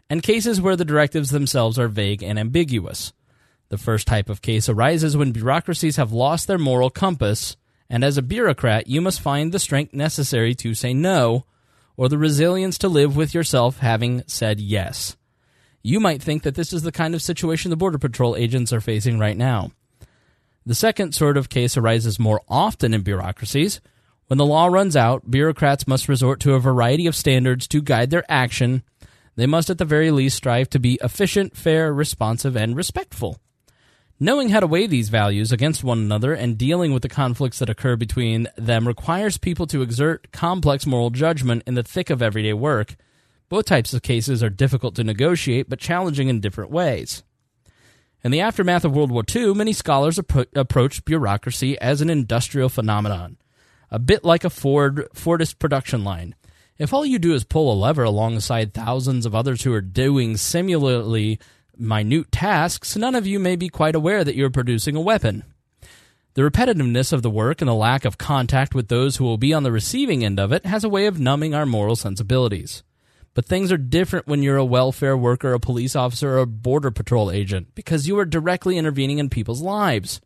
and 0.08 0.22
cases 0.22 0.60
where 0.60 0.76
the 0.76 0.84
directives 0.84 1.30
themselves 1.30 1.78
are 1.78 1.88
vague 1.88 2.22
and 2.22 2.38
ambiguous. 2.38 3.12
The 3.68 3.78
first 3.78 4.06
type 4.06 4.28
of 4.28 4.42
case 4.42 4.68
arises 4.68 5.16
when 5.16 5.32
bureaucracies 5.32 5.96
have 5.96 6.12
lost 6.12 6.46
their 6.46 6.58
moral 6.58 6.90
compass, 6.90 7.56
and 7.88 8.04
as 8.04 8.18
a 8.18 8.22
bureaucrat, 8.22 8.86
you 8.86 9.00
must 9.00 9.20
find 9.20 9.52
the 9.52 9.58
strength 9.58 9.94
necessary 9.94 10.54
to 10.56 10.74
say 10.74 10.94
no, 10.94 11.44
or 11.96 12.08
the 12.08 12.18
resilience 12.18 12.78
to 12.78 12.88
live 12.88 13.16
with 13.16 13.34
yourself 13.34 13.78
having 13.78 14.22
said 14.26 14.60
yes. 14.60 15.16
You 15.82 16.00
might 16.00 16.22
think 16.22 16.42
that 16.42 16.54
this 16.54 16.72
is 16.72 16.82
the 16.82 16.92
kind 16.92 17.14
of 17.14 17.22
situation 17.22 17.70
the 17.70 17.76
Border 17.76 17.98
Patrol 17.98 18.36
agents 18.36 18.72
are 18.72 18.80
facing 18.80 19.18
right 19.18 19.36
now. 19.36 19.70
The 20.66 20.74
second 20.74 21.14
sort 21.14 21.36
of 21.36 21.50
case 21.50 21.76
arises 21.76 22.18
more 22.18 22.40
often 22.48 22.94
in 22.94 23.02
bureaucracies. 23.02 23.82
When 24.28 24.38
the 24.38 24.46
law 24.46 24.66
runs 24.66 24.96
out, 24.96 25.30
bureaucrats 25.30 25.86
must 25.86 26.08
resort 26.08 26.40
to 26.40 26.54
a 26.54 26.60
variety 26.60 27.06
of 27.06 27.14
standards 27.14 27.68
to 27.68 27.82
guide 27.82 28.08
their 28.08 28.24
action. 28.30 28.82
They 29.36 29.46
must, 29.46 29.70
at 29.70 29.78
the 29.78 29.84
very 29.84 30.10
least, 30.10 30.36
strive 30.36 30.70
to 30.70 30.78
be 30.78 30.98
efficient, 31.02 31.56
fair, 31.56 31.92
responsive, 31.92 32.56
and 32.56 32.76
respectful. 32.76 33.38
Knowing 34.20 34.50
how 34.50 34.60
to 34.60 34.66
weigh 34.66 34.86
these 34.86 35.08
values 35.08 35.50
against 35.50 35.82
one 35.82 35.98
another 35.98 36.32
and 36.32 36.56
dealing 36.56 36.92
with 36.92 37.02
the 37.02 37.08
conflicts 37.08 37.58
that 37.58 37.68
occur 37.68 37.96
between 37.96 38.46
them 38.56 38.86
requires 38.86 39.38
people 39.38 39.66
to 39.66 39.82
exert 39.82 40.30
complex 40.30 40.86
moral 40.86 41.10
judgment 41.10 41.64
in 41.66 41.74
the 41.74 41.82
thick 41.82 42.10
of 42.10 42.22
everyday 42.22 42.52
work. 42.52 42.94
Both 43.48 43.66
types 43.66 43.92
of 43.92 44.02
cases 44.02 44.42
are 44.42 44.50
difficult 44.50 44.94
to 44.96 45.04
negotiate, 45.04 45.68
but 45.68 45.80
challenging 45.80 46.28
in 46.28 46.40
different 46.40 46.70
ways. 46.70 47.24
In 48.22 48.30
the 48.30 48.40
aftermath 48.40 48.84
of 48.84 48.94
World 48.94 49.10
War 49.10 49.24
II, 49.34 49.52
many 49.52 49.72
scholars 49.72 50.16
appro- 50.16 50.46
approached 50.54 51.04
bureaucracy 51.04 51.78
as 51.78 52.00
an 52.00 52.08
industrial 52.08 52.68
phenomenon, 52.68 53.36
a 53.90 53.98
bit 53.98 54.24
like 54.24 54.44
a 54.44 54.50
Ford 54.50 55.08
Fordist 55.14 55.58
production 55.58 56.04
line. 56.04 56.34
If 56.76 56.92
all 56.92 57.06
you 57.06 57.20
do 57.20 57.34
is 57.34 57.44
pull 57.44 57.72
a 57.72 57.78
lever 57.78 58.02
alongside 58.02 58.74
thousands 58.74 59.26
of 59.26 59.34
others 59.34 59.62
who 59.62 59.72
are 59.72 59.80
doing 59.80 60.36
similarly 60.36 61.38
minute 61.76 62.32
tasks, 62.32 62.96
none 62.96 63.14
of 63.14 63.28
you 63.28 63.38
may 63.38 63.54
be 63.54 63.68
quite 63.68 63.94
aware 63.94 64.24
that 64.24 64.34
you're 64.34 64.50
producing 64.50 64.96
a 64.96 65.00
weapon. 65.00 65.44
The 66.34 66.42
repetitiveness 66.42 67.12
of 67.12 67.22
the 67.22 67.30
work 67.30 67.60
and 67.60 67.68
the 67.68 67.74
lack 67.74 68.04
of 68.04 68.18
contact 68.18 68.74
with 68.74 68.88
those 68.88 69.16
who 69.16 69.24
will 69.24 69.38
be 69.38 69.54
on 69.54 69.62
the 69.62 69.70
receiving 69.70 70.24
end 70.24 70.40
of 70.40 70.50
it 70.50 70.66
has 70.66 70.82
a 70.82 70.88
way 70.88 71.06
of 71.06 71.20
numbing 71.20 71.54
our 71.54 71.64
moral 71.64 71.94
sensibilities. 71.94 72.82
But 73.34 73.46
things 73.46 73.70
are 73.70 73.76
different 73.76 74.26
when 74.26 74.42
you're 74.42 74.56
a 74.56 74.64
welfare 74.64 75.16
worker, 75.16 75.52
a 75.52 75.60
police 75.60 75.94
officer, 75.94 76.30
or 76.30 76.38
a 76.38 76.46
border 76.46 76.90
patrol 76.90 77.30
agent 77.30 77.76
because 77.76 78.08
you 78.08 78.18
are 78.18 78.24
directly 78.24 78.76
intervening 78.78 79.18
in 79.18 79.30
people's 79.30 79.62
lives. 79.62 80.20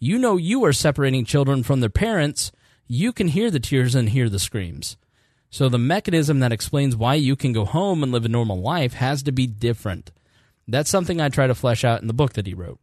You 0.00 0.18
know 0.18 0.36
you 0.36 0.64
are 0.64 0.72
separating 0.72 1.24
children 1.24 1.62
from 1.62 1.78
their 1.78 1.90
parents. 1.90 2.50
You 2.88 3.12
can 3.12 3.28
hear 3.28 3.52
the 3.52 3.60
tears 3.60 3.94
and 3.94 4.08
hear 4.08 4.28
the 4.28 4.40
screams. 4.40 4.96
So 5.50 5.68
the 5.68 5.78
mechanism 5.78 6.40
that 6.40 6.52
explains 6.52 6.96
why 6.96 7.14
you 7.14 7.36
can 7.36 7.52
go 7.52 7.64
home 7.64 8.02
and 8.02 8.12
live 8.12 8.24
a 8.24 8.28
normal 8.28 8.60
life 8.60 8.94
has 8.94 9.22
to 9.24 9.32
be 9.32 9.46
different. 9.46 10.10
That's 10.68 10.90
something 10.90 11.20
I 11.20 11.28
try 11.28 11.46
to 11.46 11.54
flesh 11.54 11.84
out 11.84 12.00
in 12.00 12.08
the 12.08 12.14
book 12.14 12.34
that 12.34 12.46
he 12.46 12.54
wrote. 12.54 12.80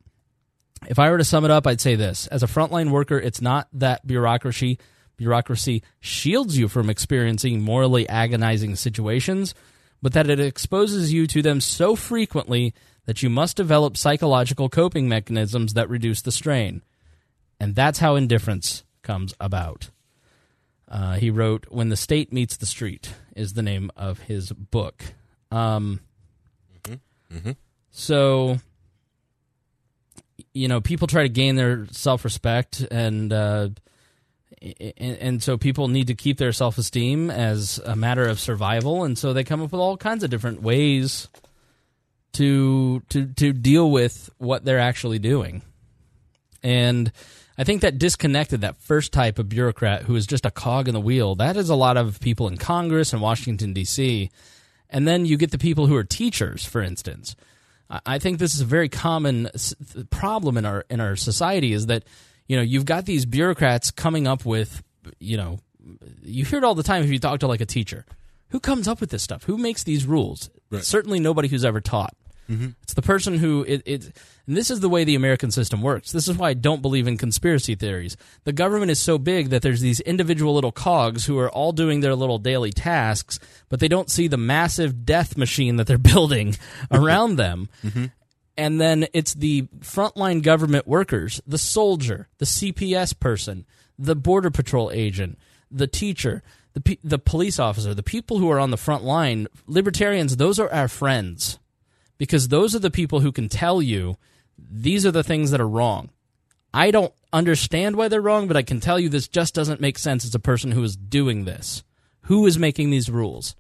If 0.88 0.99
I 0.99 1.10
were 1.10 1.18
to 1.18 1.23
sum 1.23 1.45
it 1.45 1.52
up, 1.52 1.68
I'd 1.68 1.81
say 1.81 1.95
this. 1.95 2.27
As 2.27 2.44
a 2.44 2.48
frontline 2.48 2.91
worker, 2.91 3.18
it's 3.18 3.41
not 3.41 3.68
that 3.73 4.06
bureaucracy 4.06 4.80
bureaucracy 5.18 5.84
shields 5.99 6.57
you 6.57 6.68
from 6.68 6.90
experiencing 6.90 7.61
morally 7.61 8.10
agonizing 8.10 8.76
situations, 8.76 9.53
but 10.02 10.14
that 10.14 10.30
it 10.30 10.40
exposes 10.40 11.14
you 11.14 11.27
to 11.27 11.41
them 11.41 11.61
so 11.61 11.95
frequently 11.95 12.73
that 13.06 13.22
you 13.22 13.30
must 13.30 13.56
develop 13.56 13.95
psychological 13.95 14.69
coping 14.69 15.07
mechanisms 15.07 15.73
that 15.73 15.90
reduce 15.90 16.22
the 16.22 16.31
strain. 16.31 16.81
And 17.60 17.76
that's 17.76 17.99
how 17.99 18.15
indifference 18.15 18.84
comes 19.02 19.34
about. 19.40 19.91
Uh, 20.94 21.14
he 21.15 21.32
wrote, 21.32 21.65
When 21.70 21.90
the 21.90 21.98
State 21.98 22.32
Meets 22.32 22.57
the 22.57 22.68
Street, 22.68 23.15
is 23.36 23.53
the 23.53 23.64
name 23.64 23.90
of 23.98 24.20
his 24.20 24.52
book. 24.52 25.03
Um, 25.49 26.02
mm-hmm. 26.84 27.36
Mm-hmm. 27.36 27.52
So, 27.90 28.60
you 30.53 30.68
know, 30.68 30.82
people 30.82 31.07
try 31.07 31.24
to 31.24 31.30
gain 31.30 31.56
their 31.56 31.88
self 31.91 32.24
respect 32.24 32.86
and, 32.91 33.34
uh, 33.34 33.70
and, 34.61 35.18
and, 35.18 35.44
so 35.44 35.57
people 35.57 35.88
need 35.88 36.07
to 36.07 36.14
keep 36.14 36.38
their 36.38 36.52
self 36.52 36.78
esteem 36.78 37.32
as 37.32 37.80
a 37.84 37.95
matter 37.95 38.28
of 38.28 38.40
survival, 38.40 39.03
and 39.03 39.18
so 39.18 39.34
they 39.34 39.44
come 39.44 39.61
up 39.61 39.72
with 39.72 39.82
all 39.82 39.98
kinds 39.98 40.24
of 40.24 40.30
different 40.30 40.61
ways 40.61 41.28
to 42.34 43.02
to 43.10 43.26
to 43.34 43.52
deal 43.52 43.91
with 43.91 44.30
what 44.38 44.64
they're 44.64 44.80
actually 44.80 45.20
doing. 45.20 45.64
And 46.61 47.11
I 47.58 47.64
think 47.64 47.82
that 47.82 48.00
disconnected 48.00 48.62
that 48.62 48.78
first 48.78 49.14
type 49.14 49.38
of 49.38 49.50
bureaucrat 49.50 50.04
who 50.04 50.16
is 50.16 50.26
just 50.26 50.46
a 50.46 50.52
cog 50.52 50.88
in 50.88 50.94
the 50.94 51.00
wheel. 51.00 51.36
That 51.36 51.56
is 51.56 51.70
a 51.70 51.76
lot 51.76 51.98
of 51.98 52.20
people 52.20 52.48
in 52.48 52.58
Congress 52.58 53.14
and 53.14 53.22
Washington 53.22 53.74
D.C. 53.74 54.32
And 54.90 55.08
then 55.08 55.26
you 55.26 55.38
get 55.38 55.52
the 55.52 55.58
people 55.58 55.88
who 55.88 55.96
are 55.96 56.04
teachers, 56.04 56.66
for 56.66 56.82
instance. 56.82 57.36
I 58.06 58.18
think 58.18 58.40
this 58.40 58.56
is 58.56 58.62
a 58.62 58.66
very 58.66 58.90
common 58.90 59.50
problem 60.10 60.58
in 60.58 60.66
our 60.66 60.86
in 60.90 61.00
our 61.00 61.16
society 61.16 61.74
is 61.74 61.88
that 61.88 62.06
you 62.48 62.58
know, 62.58 62.64
you've 62.64 62.86
got 62.86 63.06
these 63.06 63.26
bureaucrats 63.26 63.92
coming 63.92 64.28
up 64.28 64.46
with, 64.46 64.84
you 65.20 65.38
know, 65.38 65.60
you 66.22 66.46
hear 66.46 66.60
it 66.60 66.64
all 66.64 66.76
the 66.76 66.84
time 66.84 67.04
if 67.04 67.10
you 67.10 67.20
talk 67.20 67.40
to 67.42 67.48
like 67.48 67.62
a 67.62 67.66
teacher. 67.66 68.06
Who 68.50 68.60
comes 68.60 68.88
up 68.88 69.02
with 69.02 69.10
this 69.10 69.24
stuff? 69.24 69.44
Who 69.46 69.58
makes 69.58 69.84
these 69.84 70.06
rules? 70.06 70.50
Right. 70.70 70.84
Certainly 70.84 71.20
nobody 71.20 71.48
who's 71.48 71.66
ever 71.66 71.82
taught. 71.82 72.16
Mm-hmm. 72.49 72.70
It's 72.84 72.94
the 72.94 73.02
person 73.02 73.38
who 73.38 73.64
it, 73.68 73.82
it 73.86 74.11
and 74.45 74.57
this 74.57 74.70
is 74.70 74.82
the 74.82 74.90
way 74.90 75.03
the 75.03 75.15
American 75.15 75.52
system 75.52 75.82
works. 75.82 76.11
This 76.11 76.28
is 76.28 76.38
why 76.38 76.49
I 76.49 76.53
don't 76.53 76.82
believe 76.82 77.07
in 77.07 77.18
conspiracy 77.18 77.76
theories. 77.76 78.18
The 78.44 78.52
government 78.52 78.91
is 78.91 78.99
so 78.99 79.18
big 79.18 79.49
that 79.49 79.61
there's 79.61 79.82
these 79.82 80.02
individual 80.02 80.53
little 80.53 80.74
cogs 80.74 81.26
who 81.26 81.40
are 81.40 81.49
all 81.49 81.72
doing 81.72 82.02
their 82.02 82.15
little 82.15 82.40
daily 82.40 82.72
tasks, 82.72 83.40
but 83.70 83.80
they 83.80 83.88
don't 83.88 84.11
see 84.11 84.28
the 84.28 84.38
massive 84.38 85.06
death 85.06 85.38
machine 85.38 85.78
that 85.78 85.88
they're 85.88 85.98
building 86.14 86.57
around 86.91 87.38
them. 87.38 87.70
Mm-hmm 87.84 88.06
and 88.57 88.80
then 88.80 89.07
it's 89.14 89.34
the 89.34 89.64
frontline 89.80 90.41
government 90.41 90.88
workers, 90.88 91.41
the 91.48 91.57
soldier, 91.57 92.28
the 92.38 92.45
CPS 92.45 93.20
person, 93.20 93.65
the 93.98 94.15
border 94.15 94.52
patrol 94.52 94.91
agent, 94.91 95.38
the 95.72 95.88
teacher, 95.88 96.44
the 96.74 96.99
the 97.03 97.20
police 97.20 97.60
officer, 97.60 97.94
the 97.94 98.03
people 98.03 98.38
who 98.38 98.52
are 98.52 98.60
on 98.60 98.72
the 98.72 98.78
front 98.78 99.03
line. 99.03 99.48
Libertarians, 99.68 100.38
those 100.38 100.60
are 100.60 100.72
our 100.72 100.88
friends, 100.88 101.60
because 102.18 102.48
those 102.48 102.76
are 102.76 102.80
the 102.80 102.91
people 102.91 103.19
who 103.19 103.31
can 103.31 103.49
tell 103.49 103.81
you 103.81 104.18
these 104.57 105.06
are 105.06 105.11
the 105.11 105.23
things 105.23 105.52
that 105.52 105.61
are 105.61 105.68
wrong. 105.68 106.10
I 106.73 106.91
don't 106.91 107.14
understand 107.31 107.95
why 107.95 108.07
they're 108.07 108.22
wrong, 108.22 108.48
but 108.48 108.57
I 108.57 108.64
can 108.64 108.80
tell 108.80 108.99
you 108.99 109.10
this 109.10 109.27
just 109.27 109.53
doesn't 109.53 109.81
make 109.81 109.99
sense 109.99 110.26
as 110.26 110.34
a 110.34 110.40
person 110.40 110.72
who 110.72 110.84
is 110.84 110.95
doing 110.95 111.45
this. 111.45 111.84
Who 112.23 112.45
is 112.45 112.57
making 112.57 112.90
these 112.90 113.10
rules? 113.10 113.56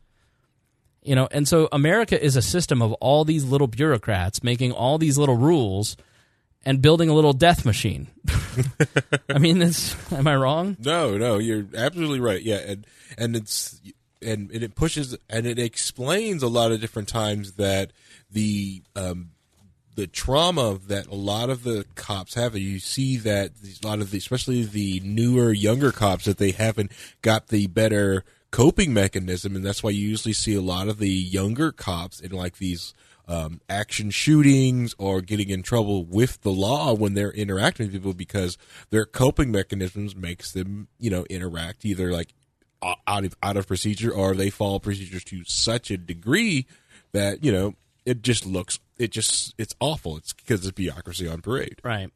You 1.03 1.15
know, 1.15 1.27
and 1.31 1.47
so 1.47 1.67
America 1.71 2.21
is 2.21 2.35
a 2.35 2.41
system 2.41 2.81
of 2.81 2.93
all 2.93 3.25
these 3.25 3.43
little 3.43 3.67
bureaucrats 3.67 4.41
making 4.41 4.71
all 4.71 4.97
these 4.97 5.17
little 5.17 5.35
rules 5.35 5.97
and 6.65 6.81
building 6.81 7.09
a 7.09 7.13
little 7.13 7.33
death 7.33 7.65
machine. 7.65 8.07
I 9.29 9.37
mean, 9.37 9.59
this 9.59 9.95
am 10.13 10.27
I 10.27 10.35
wrong? 10.35 10.77
No, 10.79 11.17
no, 11.17 11.39
you're 11.39 11.65
absolutely 11.75 12.21
right. 12.21 12.41
Yeah, 12.41 12.59
and 12.65 12.87
and 13.17 13.35
it's 13.35 13.81
and, 14.21 14.49
and 14.51 14.63
it 14.63 14.75
pushes 14.75 15.17
and 15.29 15.45
it 15.45 15.59
explains 15.59 16.41
a 16.41 16.47
lot 16.47 16.71
of 16.71 16.79
different 16.79 17.09
times 17.09 17.53
that 17.53 17.91
the 18.33 18.83
um, 18.95 19.31
the 19.95 20.07
trauma 20.07 20.79
that 20.87 21.07
a 21.07 21.15
lot 21.15 21.49
of 21.49 21.63
the 21.63 21.85
cops 21.95 22.33
have. 22.33 22.57
You 22.57 22.79
see 22.79 23.17
that 23.17 23.51
a 23.83 23.87
lot 23.87 23.99
of 23.99 24.11
the, 24.11 24.17
especially 24.17 24.63
the 24.63 25.01
newer, 25.03 25.51
younger 25.51 25.91
cops, 25.91 26.25
that 26.25 26.37
they 26.37 26.51
haven't 26.51 26.91
got 27.21 27.47
the 27.47 27.67
better 27.67 28.23
coping 28.51 28.93
mechanism, 28.93 29.55
and 29.55 29.65
that's 29.65 29.83
why 29.83 29.91
you 29.91 30.07
usually 30.07 30.33
see 30.33 30.55
a 30.55 30.61
lot 30.61 30.87
of 30.87 30.97
the 30.97 31.09
younger 31.09 31.71
cops 31.71 32.19
in 32.19 32.31
like 32.31 32.57
these 32.57 32.93
um, 33.27 33.61
action 33.69 34.09
shootings 34.09 34.93
or 34.97 35.21
getting 35.21 35.49
in 35.49 35.63
trouble 35.63 36.03
with 36.03 36.41
the 36.41 36.51
law 36.51 36.93
when 36.93 37.13
they're 37.13 37.31
interacting 37.31 37.87
with 37.87 37.93
people 37.93 38.13
because 38.13 38.57
their 38.89 39.05
coping 39.05 39.51
mechanisms 39.51 40.15
makes 40.15 40.51
them, 40.51 40.87
you 40.99 41.09
know, 41.09 41.25
interact 41.29 41.85
either 41.85 42.11
like 42.11 42.33
out 43.07 43.23
of 43.23 43.35
out 43.41 43.55
of 43.55 43.65
procedure 43.65 44.11
or 44.11 44.35
they 44.35 44.49
follow 44.49 44.77
procedures 44.77 45.23
to 45.23 45.43
such 45.45 45.89
a 45.89 45.97
degree 45.97 46.67
that 47.13 47.43
you 47.43 47.51
know 47.51 47.75
it 48.05 48.21
just 48.21 48.45
looks 48.45 48.79
it 48.97 49.11
just 49.11 49.53
it's 49.57 49.75
awful. 49.79 50.17
It's 50.17 50.33
because 50.33 50.65
it's 50.65 50.75
bureaucracy 50.75 51.27
on 51.27 51.41
parade, 51.41 51.79
right? 51.83 52.09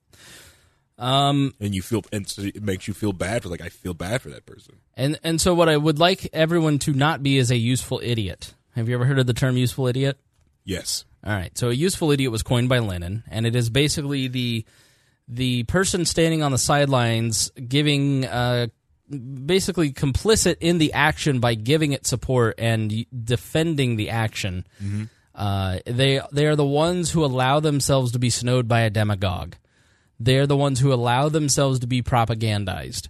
Um, 0.99 1.53
and 1.59 1.75
you 1.75 1.83
feel, 1.83 2.03
and 2.11 2.27
so 2.27 2.41
it 2.41 2.63
makes 2.63 2.87
you 2.87 2.93
feel 2.93 3.13
bad 3.13 3.43
for 3.43 3.49
like 3.49 3.61
I 3.61 3.69
feel 3.69 3.93
bad 3.93 4.21
for 4.21 4.29
that 4.29 4.45
person. 4.45 4.77
And 4.95 5.19
and 5.23 5.39
so 5.39 5.53
what 5.53 5.69
I 5.69 5.77
would 5.77 5.99
like 5.99 6.29
everyone 6.33 6.79
to 6.79 6.93
not 6.93 7.21
be 7.21 7.37
is 7.37 7.51
a 7.51 7.57
useful 7.57 8.01
idiot. 8.03 8.53
Have 8.75 8.89
you 8.89 8.95
ever 8.95 9.05
heard 9.05 9.19
of 9.19 9.27
the 9.27 9.33
term 9.33 9.57
useful 9.57 9.87
idiot? 9.87 10.17
Yes. 10.63 11.05
All 11.23 11.33
right. 11.33 11.55
So 11.57 11.69
a 11.69 11.73
useful 11.73 12.11
idiot 12.11 12.31
was 12.31 12.43
coined 12.43 12.69
by 12.69 12.79
Lenin, 12.79 13.23
and 13.29 13.45
it 13.45 13.55
is 13.55 13.69
basically 13.69 14.27
the 14.27 14.65
the 15.27 15.63
person 15.63 16.05
standing 16.05 16.41
on 16.41 16.51
the 16.51 16.57
sidelines 16.57 17.51
giving 17.51 18.25
uh, 18.25 18.67
basically 19.09 19.91
complicit 19.91 20.57
in 20.61 20.77
the 20.79 20.93
action 20.93 21.39
by 21.39 21.53
giving 21.53 21.91
it 21.91 22.05
support 22.07 22.55
and 22.57 23.05
defending 23.23 23.97
the 23.97 24.09
action. 24.09 24.65
Uh, 25.37 25.79
they 25.85 26.19
they 26.31 26.47
are 26.47 26.55
the 26.55 26.65
ones 26.65 27.11
who 27.11 27.23
allow 27.23 27.59
themselves 27.59 28.11
to 28.11 28.19
be 28.19 28.31
snowed 28.31 28.67
by 28.67 28.81
a 28.81 28.89
demagogue. 28.89 29.53
They're 30.19 30.47
the 30.47 30.57
ones 30.57 30.79
who 30.79 30.91
allow 30.91 31.29
themselves 31.29 31.79
to 31.79 31.87
be 31.87 32.01
propagandized. 32.01 33.07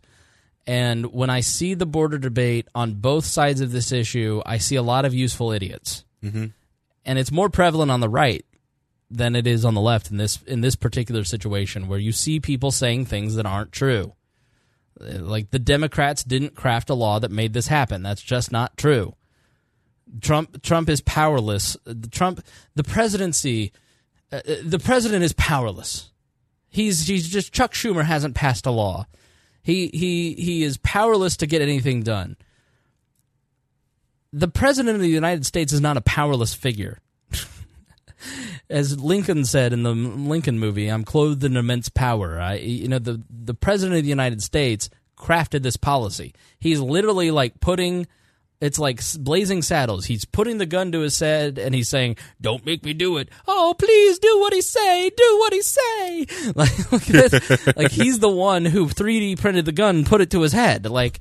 And 0.68 1.14
when 1.14 1.30
I 1.30 1.40
see 1.40 1.74
the 1.74 1.86
border 1.86 2.18
debate 2.18 2.68
on 2.76 2.96
both 2.96 3.24
sides 3.24 3.62
of 3.62 3.72
this 3.72 3.94
issue, 3.94 4.42
I 4.46 4.58
see 4.58 4.76
a 4.76 4.82
lot 4.82 5.06
of 5.06 5.14
useful 5.14 5.54
idiots. 5.54 6.04
Mm-hmm. 6.22 6.48
And 7.06 7.20
it's 7.20 7.32
more 7.32 7.50
prevalent 7.50 7.90
on 7.90 8.02
the 8.02 8.10
right 8.10 8.46
than 9.10 9.38
it 9.38 9.48
is 9.48 9.64
on 9.64 9.74
the 9.74 9.82
left 9.82 10.12
in 10.12 10.18
this 10.18 10.44
in 10.44 10.60
this 10.60 10.76
particular 10.76 11.24
situation, 11.24 11.88
where 11.88 11.98
you 11.98 12.12
see 12.12 12.42
people 12.42 12.72
saying 12.72 13.06
things 13.06 13.36
that 13.36 13.46
aren't 13.46 13.72
true. 13.72 14.14
Like 15.00 15.52
the 15.52 15.60
Democrats 15.60 16.26
didn't 16.26 16.56
craft 16.56 16.90
a 16.90 16.94
law 16.94 17.20
that 17.20 17.32
made 17.32 17.54
this 17.54 17.68
happen. 17.68 18.04
That's 18.04 18.22
just 18.22 18.52
not 18.52 18.76
true. 18.76 19.16
Trump 20.22 20.62
Trump 20.64 20.90
is 20.90 21.02
powerless. 21.02 21.78
Trump 22.12 22.42
the 22.76 22.84
presidency 22.84 23.72
uh, 24.32 24.42
the 24.64 24.80
president 24.80 25.24
is 25.24 25.34
powerless. 25.34 26.12
He's 26.70 27.08
he's 27.08 27.30
just 27.30 27.54
Chuck 27.54 27.74
Schumer 27.74 28.04
hasn't 28.04 28.36
passed 28.36 28.66
a 28.66 28.72
law. 28.72 29.08
He 29.62 29.88
he 29.94 30.34
he 30.34 30.64
is 30.64 30.78
powerless 30.78 31.38
to 31.38 31.48
get 31.48 31.62
anything 31.62 32.04
done. 32.04 32.38
The 34.34 34.48
president 34.48 34.96
of 34.96 35.02
the 35.02 35.08
United 35.08 35.46
States 35.46 35.72
is 35.72 35.82
not 35.82 35.98
a 35.98 36.02
powerless 36.02 36.54
figure. 36.54 37.00
As 38.70 39.00
Lincoln 39.00 39.46
said 39.46 39.72
in 39.72 39.84
the 39.84 39.94
Lincoln 39.94 40.60
movie, 40.60 40.90
I'm 40.90 41.06
clothed 41.06 41.44
in 41.44 41.56
immense 41.56 41.88
power. 41.88 42.40
I 42.40 42.56
you 42.56 42.88
know 42.90 43.00
the 43.00 43.24
the 43.30 43.54
president 43.54 43.98
of 43.98 44.04
the 44.04 44.10
United 44.10 44.44
States 44.44 44.90
crafted 45.18 45.64
this 45.64 45.78
policy. 45.78 46.34
He's 46.60 46.80
literally 46.80 47.32
like 47.32 47.60
putting 47.62 48.08
it's 48.60 48.80
like 48.80 49.02
blazing 49.20 49.62
saddles. 49.62 50.06
He's 50.06 50.26
putting 50.26 50.58
the 50.58 50.66
gun 50.66 50.92
to 50.94 51.02
his 51.02 51.20
head 51.20 51.58
and 51.60 51.76
he's 51.76 51.90
saying, 51.90 52.18
"Don't 52.42 52.66
make 52.66 52.84
me 52.84 52.94
do 52.94 53.18
it." 53.18 53.30
Oh, 53.48 53.76
please 53.78 54.18
do 54.20 54.40
what 54.40 54.54
he 54.54 54.62
say. 54.62 55.10
Do 55.10 55.38
what 55.40 55.54
he 55.54 55.62
say. 55.62 56.26
Like, 56.56 56.92
like, 56.92 57.06
this- 57.06 57.68
like 57.78 57.92
he's 57.92 58.20
the 58.20 58.30
one 58.30 58.66
who 58.66 58.88
3D 58.88 59.40
printed 59.40 59.66
the 59.66 59.72
gun, 59.72 59.98
and 59.98 60.06
put 60.06 60.22
it 60.22 60.32
to 60.32 60.42
his 60.42 60.54
head. 60.54 60.86
Like, 60.88 61.20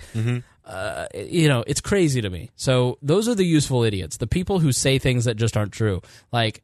uh, 0.65 1.07
you 1.15 1.49
know, 1.49 1.63
it's 1.67 1.81
crazy 1.81 2.21
to 2.23 2.31
me. 2.31 2.51
So 2.57 2.99
those 3.03 3.29
are 3.29 3.35
the 3.35 3.45
useful 3.45 3.83
idiots, 3.85 4.17
the 4.17 4.27
people 4.27 4.59
who 4.61 4.73
say 4.73 4.99
things 4.99 5.25
that 5.27 5.37
just 5.37 5.57
aren't 5.57 5.73
true. 5.73 6.03
Like. 6.33 6.63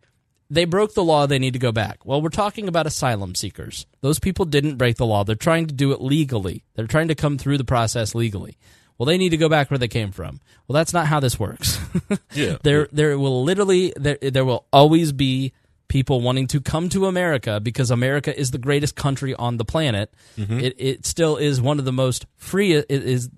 They 0.51 0.67
broke 0.67 0.93
the 0.93 1.03
law, 1.03 1.25
they 1.27 1.39
need 1.39 1.55
to 1.55 1.59
go 1.59 1.73
back. 1.73 2.05
Well, 2.05 2.21
we're 2.21 2.29
talking 2.29 2.69
about 2.69 2.87
asylum 2.87 3.35
seekers. 3.35 3.87
Those 4.03 4.19
people 4.21 4.45
didn't 4.45 4.77
break 4.77 4.99
the 4.99 5.07
law. 5.07 5.25
They're 5.25 5.35
trying 5.35 5.65
to 5.69 5.73
do 5.73 5.93
it 5.93 6.03
legally. 6.03 6.63
They're 6.75 6.87
trying 6.87 7.09
to 7.09 7.15
come 7.15 7.39
through 7.39 7.57
the 7.57 7.65
process 7.65 8.15
legally. 8.15 8.59
Well, 9.03 9.09
they 9.09 9.19
need 9.19 9.31
to 9.31 9.37
go 9.37 9.49
back 9.49 9.69
where 9.69 9.79
they 9.79 9.89
came 9.89 10.13
from. 10.13 10.39
Well, 10.69 10.75
that's 10.75 10.93
not 10.93 11.09
how 11.09 11.19
this 11.19 11.37
works. 11.37 11.77
Yeah. 12.35 12.59
there 12.63 12.89
there 12.93 13.19
will 13.19 13.43
literally 13.43 13.93
there 13.97 14.17
there 14.23 14.45
will 14.45 14.65
always 14.73 15.11
be 15.11 15.53
people 15.89 16.21
wanting 16.21 16.47
to 16.47 16.61
come 16.61 16.89
to 16.91 17.07
America 17.07 17.59
because 17.59 17.91
America 17.91 18.39
is 18.39 18.53
the 18.53 18.59
greatest 18.59 18.95
country 18.95 19.35
on 19.35 19.57
the 19.57 19.65
planet. 19.65 20.15
Mm-hmm. 20.39 20.61
It 20.61 20.75
it 20.79 21.07
still 21.07 21.37
is 21.37 21.61
one 21.61 21.81
of 21.81 21.85
the 21.85 21.93
most 21.93 22.27
free 22.37 22.75
it 22.75 22.87
is 22.89 23.29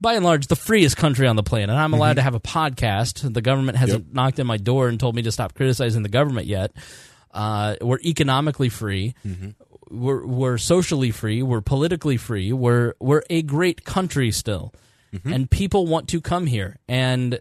by 0.00 0.14
and 0.14 0.24
large 0.24 0.46
the 0.46 0.54
freest 0.54 0.96
country 0.96 1.26
on 1.26 1.34
the 1.34 1.42
planet. 1.42 1.74
I'm 1.74 1.92
allowed 1.92 2.10
mm-hmm. 2.10 2.16
to 2.18 2.22
have 2.22 2.34
a 2.36 2.40
podcast. 2.40 3.34
The 3.34 3.42
government 3.42 3.76
hasn't 3.76 4.14
knocked 4.14 4.38
on 4.38 4.46
my 4.46 4.56
door 4.56 4.86
and 4.86 5.00
told 5.00 5.16
me 5.16 5.22
to 5.22 5.32
stop 5.32 5.54
criticizing 5.54 6.04
the 6.04 6.08
government 6.08 6.46
yet. 6.46 6.70
Uh, 7.32 7.74
we're 7.80 7.98
economically 8.04 8.68
free. 8.68 9.14
Mm-hmm. 9.26 9.50
We're 9.90 10.24
we're 10.24 10.58
socially 10.58 11.10
free. 11.10 11.42
We're 11.42 11.60
politically 11.60 12.16
free. 12.16 12.52
We're 12.52 12.94
we're 13.00 13.22
a 13.28 13.42
great 13.42 13.84
country 13.84 14.30
still, 14.30 14.72
mm-hmm. 15.12 15.32
and 15.32 15.50
people 15.50 15.86
want 15.86 16.08
to 16.08 16.20
come 16.20 16.46
here. 16.46 16.78
And 16.88 17.38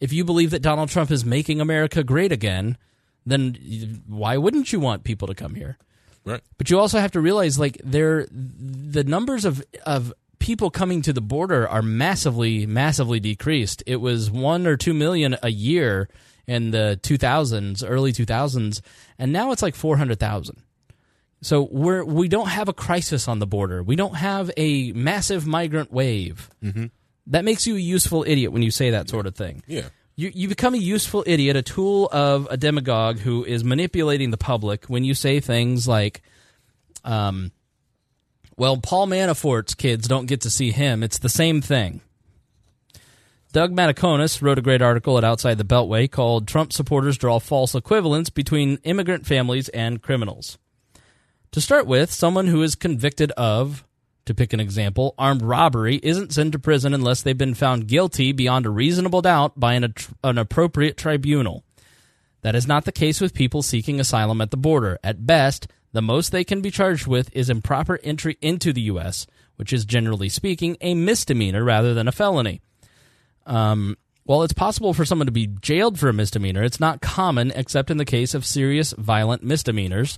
if 0.00 0.12
you 0.12 0.24
believe 0.24 0.50
that 0.50 0.62
Donald 0.62 0.88
Trump 0.88 1.10
is 1.10 1.24
making 1.24 1.60
America 1.60 2.02
great 2.02 2.32
again, 2.32 2.78
then 3.26 4.02
why 4.06 4.36
wouldn't 4.36 4.72
you 4.72 4.80
want 4.80 5.04
people 5.04 5.28
to 5.28 5.34
come 5.34 5.54
here? 5.54 5.76
Right. 6.24 6.40
But 6.58 6.70
you 6.70 6.78
also 6.78 6.98
have 6.98 7.12
to 7.12 7.20
realize 7.20 7.58
like 7.58 7.80
there 7.84 8.26
the 8.30 9.04
numbers 9.04 9.44
of 9.44 9.62
of 9.84 10.12
people 10.38 10.70
coming 10.70 11.02
to 11.02 11.12
the 11.12 11.20
border 11.20 11.68
are 11.68 11.82
massively 11.82 12.66
massively 12.66 13.20
decreased. 13.20 13.82
It 13.86 13.96
was 13.96 14.30
1 14.30 14.66
or 14.66 14.76
2 14.76 14.94
million 14.94 15.36
a 15.42 15.50
year 15.50 16.08
in 16.46 16.72
the 16.72 16.98
2000s, 17.02 17.84
early 17.86 18.12
2000s, 18.12 18.80
and 19.18 19.32
now 19.32 19.52
it's 19.52 19.62
like 19.62 19.76
400,000. 19.76 20.62
So 21.42 21.68
we're 21.70 22.04
we 22.04 22.28
don't 22.28 22.48
have 22.48 22.68
a 22.68 22.72
crisis 22.72 23.26
on 23.26 23.38
the 23.38 23.46
border. 23.46 23.82
We 23.82 23.96
don't 23.96 24.16
have 24.16 24.50
a 24.56 24.92
massive 24.92 25.46
migrant 25.46 25.92
wave. 25.92 26.50
Mm-hmm. 26.62 26.86
That 27.28 27.44
makes 27.44 27.66
you 27.66 27.76
a 27.76 27.80
useful 27.80 28.24
idiot 28.26 28.52
when 28.52 28.62
you 28.62 28.70
say 28.70 28.90
that 28.90 29.08
sort 29.08 29.26
of 29.26 29.34
thing. 29.34 29.62
Yeah. 29.66 29.88
You, 30.16 30.30
you 30.34 30.48
become 30.48 30.74
a 30.74 30.78
useful 30.78 31.24
idiot, 31.26 31.56
a 31.56 31.62
tool 31.62 32.08
of 32.12 32.46
a 32.50 32.58
demagogue 32.58 33.20
who 33.20 33.44
is 33.44 33.64
manipulating 33.64 34.30
the 34.30 34.36
public 34.36 34.84
when 34.86 35.02
you 35.02 35.14
say 35.14 35.40
things 35.40 35.88
like, 35.88 36.20
um, 37.04 37.52
well, 38.56 38.76
Paul 38.76 39.06
Manafort's 39.06 39.74
kids 39.74 40.06
don't 40.08 40.26
get 40.26 40.42
to 40.42 40.50
see 40.50 40.72
him. 40.72 41.02
It's 41.02 41.18
the 41.18 41.30
same 41.30 41.62
thing. 41.62 42.02
Doug 43.52 43.72
Mataconis 43.72 44.42
wrote 44.42 44.58
a 44.58 44.62
great 44.62 44.82
article 44.82 45.16
at 45.16 45.24
Outside 45.24 45.56
the 45.56 45.64
Beltway 45.64 46.10
called 46.10 46.46
Trump 46.46 46.72
Supporters 46.72 47.16
Draw 47.16 47.38
False 47.38 47.74
Equivalence 47.74 48.28
Between 48.28 48.78
Immigrant 48.84 49.26
Families 49.26 49.70
and 49.70 50.02
Criminals. 50.02 50.58
To 51.52 51.60
start 51.60 51.88
with, 51.88 52.12
someone 52.12 52.46
who 52.46 52.62
is 52.62 52.76
convicted 52.76 53.32
of, 53.32 53.84
to 54.24 54.34
pick 54.34 54.52
an 54.52 54.60
example, 54.60 55.16
armed 55.18 55.42
robbery 55.42 55.98
isn't 56.00 56.32
sent 56.32 56.52
to 56.52 56.60
prison 56.60 56.94
unless 56.94 57.22
they've 57.22 57.36
been 57.36 57.54
found 57.54 57.88
guilty 57.88 58.30
beyond 58.30 58.66
a 58.66 58.70
reasonable 58.70 59.20
doubt 59.20 59.58
by 59.58 59.74
an, 59.74 59.92
an 60.22 60.38
appropriate 60.38 60.96
tribunal. 60.96 61.64
That 62.42 62.54
is 62.54 62.68
not 62.68 62.84
the 62.84 62.92
case 62.92 63.20
with 63.20 63.34
people 63.34 63.62
seeking 63.62 63.98
asylum 63.98 64.40
at 64.40 64.52
the 64.52 64.56
border. 64.56 65.00
At 65.02 65.26
best, 65.26 65.66
the 65.92 66.00
most 66.00 66.30
they 66.30 66.44
can 66.44 66.60
be 66.60 66.70
charged 66.70 67.08
with 67.08 67.34
is 67.34 67.50
improper 67.50 67.98
entry 68.04 68.38
into 68.40 68.72
the 68.72 68.82
U.S., 68.82 69.26
which 69.56 69.72
is 69.72 69.84
generally 69.84 70.28
speaking 70.28 70.76
a 70.80 70.94
misdemeanor 70.94 71.64
rather 71.64 71.94
than 71.94 72.06
a 72.06 72.12
felony. 72.12 72.60
Um, 73.44 73.98
while 74.22 74.44
it's 74.44 74.52
possible 74.52 74.94
for 74.94 75.04
someone 75.04 75.26
to 75.26 75.32
be 75.32 75.48
jailed 75.48 75.98
for 75.98 76.08
a 76.08 76.12
misdemeanor, 76.12 76.62
it's 76.62 76.78
not 76.78 77.00
common 77.00 77.50
except 77.56 77.90
in 77.90 77.96
the 77.96 78.04
case 78.04 78.34
of 78.34 78.46
serious 78.46 78.94
violent 78.96 79.42
misdemeanors 79.42 80.16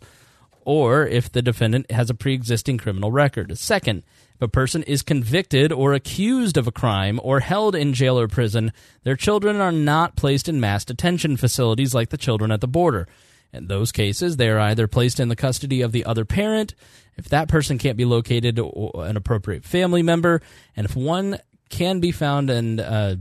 or 0.65 1.07
if 1.07 1.31
the 1.31 1.43
defendant 1.43 1.91
has 1.91 2.11
a 2.11 2.15
pre 2.15 2.35
existing 2.35 2.79
criminal 2.79 3.13
record. 3.13 3.57
Second, 3.59 4.03
if 4.35 4.43
a 4.43 4.49
person 4.49 4.83
is 4.85 5.03
convicted 5.03 5.73
or 5.73 5.93
accused 5.93 6.57
of 6.57 6.67
a 6.67 6.73
crime 6.73 7.21
or 7.23 7.41
held 7.41 7.75
in 7.75 7.95
jail 7.95 8.19
or 8.19 8.29
prison, 8.29 8.73
their 9.03 9.17
children 9.17 9.61
are 9.61 9.73
not 9.73 10.17
placed 10.17 10.49
in 10.49 10.61
mass 10.61 10.85
detention 10.85 11.37
facilities 11.37 11.95
like 11.95 12.11
the 12.11 12.17
children 12.17 12.51
at 12.51 12.61
the 12.61 12.69
border. 12.69 13.07
In 13.53 13.67
those 13.67 13.93
cases, 13.93 14.37
they 14.37 14.49
are 14.49 14.59
either 14.59 14.89
placed 14.89 15.21
in 15.21 15.29
the 15.29 15.37
custody 15.37 15.83
of 15.83 15.93
the 15.93 16.07
other 16.07 16.25
parent, 16.25 16.75
if 17.17 17.29
that 17.29 17.49
person 17.49 17.77
can't 17.77 17.99
be 17.99 18.07
located, 18.07 18.59
an 18.59 19.17
appropriate 19.17 19.65
family 19.65 20.03
member, 20.03 20.41
and 20.75 20.87
if 20.87 20.97
one 20.97 21.39
can 21.69 22.01
be 22.01 22.13
found 22.13 22.49
and 22.49 22.81
uh, 22.81 23.17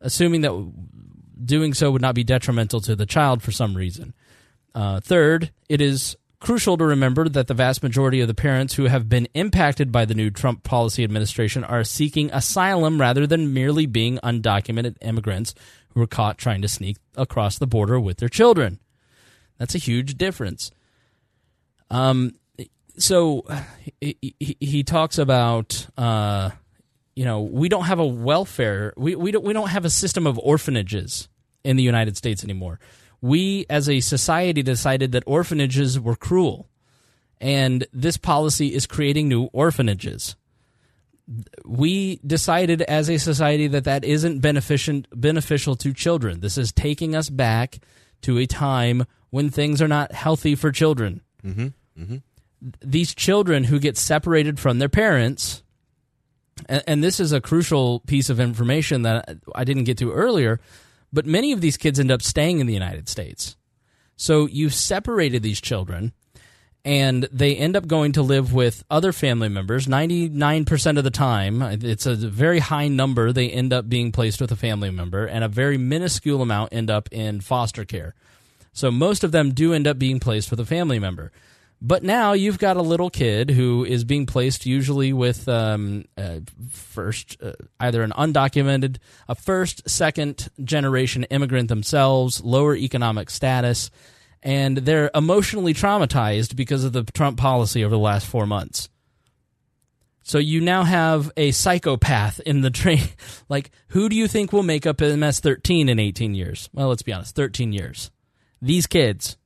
assuming 0.00 0.40
that 0.40 0.72
doing 1.44 1.74
so 1.74 1.90
would 1.90 2.02
not 2.02 2.14
be 2.14 2.24
detrimental 2.24 2.80
to 2.80 2.96
the 2.96 3.06
child 3.06 3.42
for 3.42 3.52
some 3.52 3.76
reason. 3.76 4.14
Uh, 4.74 5.00
third, 5.00 5.50
it 5.68 5.80
is 5.80 6.16
crucial 6.42 6.76
to 6.76 6.84
remember 6.84 7.28
that 7.28 7.46
the 7.46 7.54
vast 7.54 7.82
majority 7.82 8.20
of 8.20 8.26
the 8.26 8.34
parents 8.34 8.74
who 8.74 8.86
have 8.86 9.08
been 9.08 9.28
impacted 9.32 9.92
by 9.92 10.04
the 10.04 10.14
new 10.14 10.28
Trump 10.28 10.64
policy 10.64 11.04
administration 11.04 11.62
are 11.62 11.84
seeking 11.84 12.30
asylum 12.32 13.00
rather 13.00 13.26
than 13.26 13.54
merely 13.54 13.86
being 13.86 14.18
undocumented 14.18 14.96
immigrants 15.00 15.54
who 15.90 16.00
were 16.00 16.06
caught 16.06 16.38
trying 16.38 16.60
to 16.60 16.68
sneak 16.68 16.96
across 17.16 17.58
the 17.58 17.66
border 17.66 17.98
with 18.00 18.18
their 18.18 18.28
children. 18.28 18.80
That's 19.58 19.76
a 19.76 19.78
huge 19.78 20.16
difference. 20.18 20.72
Um, 21.90 22.32
so 22.98 23.44
he, 24.00 24.16
he, 24.40 24.56
he 24.58 24.82
talks 24.82 25.18
about 25.18 25.86
uh, 25.96 26.50
you 27.14 27.24
know 27.24 27.42
we 27.42 27.68
don't 27.68 27.84
have 27.84 27.98
a 27.98 28.06
welfare 28.06 28.92
we, 28.96 29.14
we 29.14 29.30
don't 29.30 29.44
we 29.44 29.52
don't 29.52 29.68
have 29.68 29.84
a 29.84 29.90
system 29.90 30.26
of 30.26 30.38
orphanages 30.38 31.28
in 31.62 31.76
the 31.76 31.82
United 31.82 32.16
States 32.16 32.42
anymore. 32.42 32.80
We 33.22 33.64
as 33.70 33.88
a 33.88 34.00
society 34.00 34.62
decided 34.62 35.12
that 35.12 35.22
orphanages 35.26 35.98
were 35.98 36.16
cruel, 36.16 36.68
and 37.40 37.86
this 37.92 38.18
policy 38.18 38.74
is 38.74 38.86
creating 38.86 39.28
new 39.28 39.44
orphanages. 39.52 40.36
We 41.64 42.20
decided 42.26 42.82
as 42.82 43.08
a 43.08 43.16
society 43.16 43.68
that 43.68 43.84
that 43.84 44.04
isn't 44.04 44.40
beneficent 44.40 45.06
beneficial 45.14 45.76
to 45.76 45.94
children. 45.94 46.40
This 46.40 46.58
is 46.58 46.72
taking 46.72 47.14
us 47.14 47.30
back 47.30 47.78
to 48.22 48.38
a 48.38 48.46
time 48.46 49.06
when 49.30 49.48
things 49.48 49.80
are 49.80 49.88
not 49.88 50.12
healthy 50.12 50.54
for 50.54 50.70
children. 50.70 51.22
Mm-hmm. 51.42 51.68
Mm-hmm. 51.98 52.16
These 52.84 53.14
children 53.14 53.64
who 53.64 53.78
get 53.78 53.96
separated 53.96 54.60
from 54.60 54.78
their 54.78 54.88
parents 54.90 55.62
and, 56.68 56.82
and 56.86 57.04
this 57.04 57.20
is 57.20 57.32
a 57.32 57.40
crucial 57.40 58.00
piece 58.00 58.30
of 58.30 58.40
information 58.40 59.02
that 59.02 59.38
I 59.54 59.64
didn't 59.64 59.84
get 59.84 59.98
to 59.98 60.12
earlier, 60.12 60.60
but 61.12 61.26
many 61.26 61.52
of 61.52 61.60
these 61.60 61.76
kids 61.76 62.00
end 62.00 62.10
up 62.10 62.22
staying 62.22 62.60
in 62.60 62.66
the 62.66 62.72
United 62.72 63.08
States. 63.08 63.56
So 64.16 64.46
you've 64.46 64.74
separated 64.74 65.42
these 65.42 65.60
children, 65.60 66.12
and 66.84 67.28
they 67.32 67.56
end 67.56 67.76
up 67.76 67.86
going 67.86 68.12
to 68.12 68.22
live 68.22 68.52
with 68.52 68.84
other 68.90 69.12
family 69.12 69.48
members. 69.48 69.86
99% 69.86 70.98
of 70.98 71.04
the 71.04 71.10
time 71.10 71.62
it's 71.62 72.06
a 72.06 72.14
very 72.14 72.58
high 72.58 72.88
number 72.88 73.32
they 73.32 73.50
end 73.50 73.72
up 73.72 73.88
being 73.88 74.12
placed 74.12 74.40
with 74.40 74.50
a 74.50 74.56
family 74.56 74.90
member 74.90 75.26
and 75.26 75.44
a 75.44 75.48
very 75.48 75.78
minuscule 75.78 76.42
amount 76.42 76.72
end 76.72 76.90
up 76.90 77.08
in 77.12 77.40
foster 77.40 77.84
care. 77.84 78.14
So 78.72 78.90
most 78.90 79.22
of 79.22 79.32
them 79.32 79.52
do 79.52 79.74
end 79.74 79.86
up 79.86 79.98
being 79.98 80.18
placed 80.18 80.50
with 80.50 80.58
a 80.58 80.64
family 80.64 80.98
member 80.98 81.30
but 81.84 82.04
now 82.04 82.32
you've 82.32 82.58
got 82.58 82.76
a 82.76 82.82
little 82.82 83.10
kid 83.10 83.50
who 83.50 83.84
is 83.84 84.04
being 84.04 84.24
placed 84.24 84.64
usually 84.64 85.12
with 85.12 85.48
um, 85.48 86.04
first 86.70 87.36
uh, 87.42 87.52
either 87.80 88.02
an 88.02 88.12
undocumented 88.12 88.98
a 89.28 89.34
first 89.34 89.88
second 89.90 90.48
generation 90.62 91.24
immigrant 91.24 91.68
themselves 91.68 92.40
lower 92.42 92.76
economic 92.76 93.28
status 93.28 93.90
and 94.42 94.78
they're 94.78 95.10
emotionally 95.14 95.74
traumatized 95.74 96.56
because 96.56 96.84
of 96.84 96.92
the 96.92 97.04
Trump 97.04 97.38
policy 97.38 97.84
over 97.84 97.94
the 97.94 97.98
last 97.98 98.26
four 98.26 98.46
months. 98.46 98.88
So 100.24 100.38
you 100.38 100.60
now 100.60 100.84
have 100.84 101.30
a 101.36 101.50
psychopath 101.50 102.40
in 102.40 102.60
the 102.60 102.70
train. 102.70 103.02
like, 103.48 103.70
who 103.88 104.08
do 104.08 104.16
you 104.16 104.28
think 104.28 104.52
will 104.52 104.62
make 104.62 104.86
up 104.86 105.00
MS 105.00 105.40
13 105.40 105.88
in 105.88 105.98
18 105.98 106.34
years? 106.34 106.68
Well, 106.72 106.88
let's 106.88 107.02
be 107.02 107.12
honest, 107.12 107.36
13 107.36 107.72
years. 107.72 108.10
These 108.60 108.86
kids, 108.86 109.36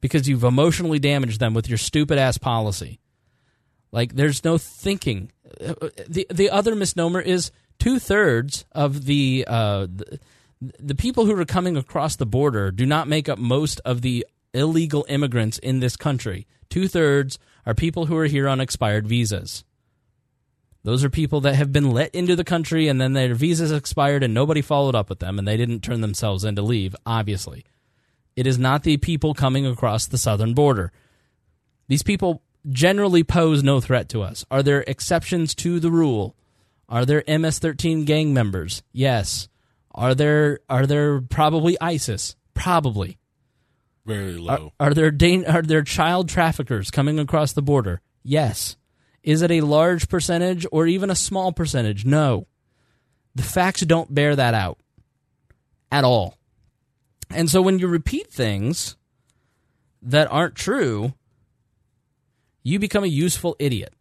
because 0.00 0.28
you've 0.28 0.44
emotionally 0.44 0.98
damaged 0.98 1.40
them 1.40 1.54
with 1.54 1.68
your 1.68 1.78
stupid 1.78 2.18
ass 2.18 2.38
policy. 2.38 3.00
Like, 3.92 4.14
there's 4.14 4.44
no 4.44 4.58
thinking. 4.58 5.32
The, 5.58 6.26
the 6.30 6.50
other 6.50 6.74
misnomer 6.74 7.20
is 7.20 7.50
two 7.78 7.98
thirds 7.98 8.64
of 8.72 9.06
the, 9.06 9.44
uh, 9.48 9.86
the 9.88 10.18
the 10.60 10.94
people 10.94 11.26
who 11.26 11.38
are 11.38 11.44
coming 11.44 11.76
across 11.76 12.16
the 12.16 12.26
border 12.26 12.70
do 12.70 12.86
not 12.86 13.08
make 13.08 13.28
up 13.28 13.38
most 13.38 13.80
of 13.84 14.02
the 14.02 14.26
illegal 14.54 15.04
immigrants 15.08 15.58
in 15.58 15.80
this 15.80 15.96
country. 15.96 16.46
Two 16.70 16.88
thirds 16.88 17.38
are 17.64 17.74
people 17.74 18.06
who 18.06 18.16
are 18.16 18.26
here 18.26 18.48
on 18.48 18.60
expired 18.60 19.06
visas. 19.06 19.64
Those 20.82 21.04
are 21.04 21.10
people 21.10 21.40
that 21.42 21.56
have 21.56 21.72
been 21.72 21.90
let 21.90 22.14
into 22.14 22.36
the 22.36 22.44
country 22.44 22.88
and 22.88 23.00
then 23.00 23.12
their 23.12 23.34
visas 23.34 23.72
expired 23.72 24.22
and 24.22 24.32
nobody 24.32 24.62
followed 24.62 24.94
up 24.94 25.08
with 25.08 25.18
them 25.18 25.38
and 25.38 25.46
they 25.46 25.56
didn't 25.56 25.80
turn 25.80 26.00
themselves 26.00 26.44
in 26.44 26.56
to 26.56 26.62
leave, 26.62 26.94
obviously. 27.04 27.64
It 28.36 28.46
is 28.46 28.58
not 28.58 28.82
the 28.82 28.98
people 28.98 29.34
coming 29.34 29.66
across 29.66 30.06
the 30.06 30.18
southern 30.18 30.54
border. 30.54 30.92
These 31.88 32.02
people 32.02 32.42
generally 32.68 33.24
pose 33.24 33.62
no 33.62 33.80
threat 33.80 34.08
to 34.10 34.22
us. 34.22 34.44
Are 34.50 34.62
there 34.62 34.84
exceptions 34.86 35.54
to 35.56 35.80
the 35.80 35.90
rule? 35.90 36.36
Are 36.88 37.06
there 37.06 37.24
MS-13 37.26 38.04
gang 38.04 38.34
members? 38.34 38.82
Yes. 38.92 39.48
Are 39.92 40.14
there 40.14 40.60
are 40.68 40.86
there 40.86 41.20
probably 41.22 41.80
ISIS? 41.80 42.36
Probably. 42.54 43.18
Very 44.04 44.36
low. 44.36 44.72
Are, 44.78 44.88
are 44.88 44.94
there 44.94 45.12
are 45.48 45.62
there 45.62 45.82
child 45.82 46.28
traffickers 46.28 46.90
coming 46.90 47.18
across 47.18 47.54
the 47.54 47.62
border? 47.62 48.02
Yes. 48.22 48.76
Is 49.22 49.42
it 49.42 49.50
a 49.50 49.62
large 49.62 50.08
percentage 50.08 50.66
or 50.70 50.86
even 50.86 51.10
a 51.10 51.16
small 51.16 51.52
percentage? 51.52 52.04
No. 52.04 52.46
The 53.34 53.42
facts 53.42 53.80
don't 53.80 54.14
bear 54.14 54.36
that 54.36 54.54
out 54.54 54.78
at 55.90 56.04
all. 56.04 56.38
And 57.30 57.50
so 57.50 57.60
when 57.60 57.78
you 57.78 57.88
repeat 57.88 58.32
things 58.32 58.96
that 60.02 60.30
aren't 60.30 60.54
true, 60.54 61.14
you 62.62 62.78
become 62.78 63.04
a 63.04 63.08
useful 63.08 63.56
idiot. 63.58 63.92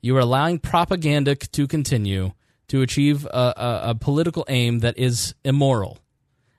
You 0.00 0.16
are 0.16 0.20
allowing 0.20 0.58
propaganda 0.58 1.34
to 1.34 1.66
continue 1.66 2.32
to 2.68 2.82
achieve 2.82 3.24
a, 3.26 3.54
a, 3.56 3.80
a 3.90 3.94
political 3.94 4.44
aim 4.48 4.80
that 4.80 4.98
is 4.98 5.34
immoral. 5.44 5.98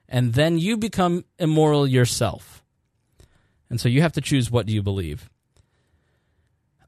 And 0.08 0.34
then 0.34 0.58
you 0.58 0.76
become 0.76 1.24
immoral 1.38 1.86
yourself. 1.86 2.62
And 3.68 3.80
so 3.80 3.88
you 3.88 4.02
have 4.02 4.12
to 4.14 4.20
choose 4.20 4.50
what 4.50 4.66
do 4.66 4.72
you 4.72 4.82
believe. 4.82 5.30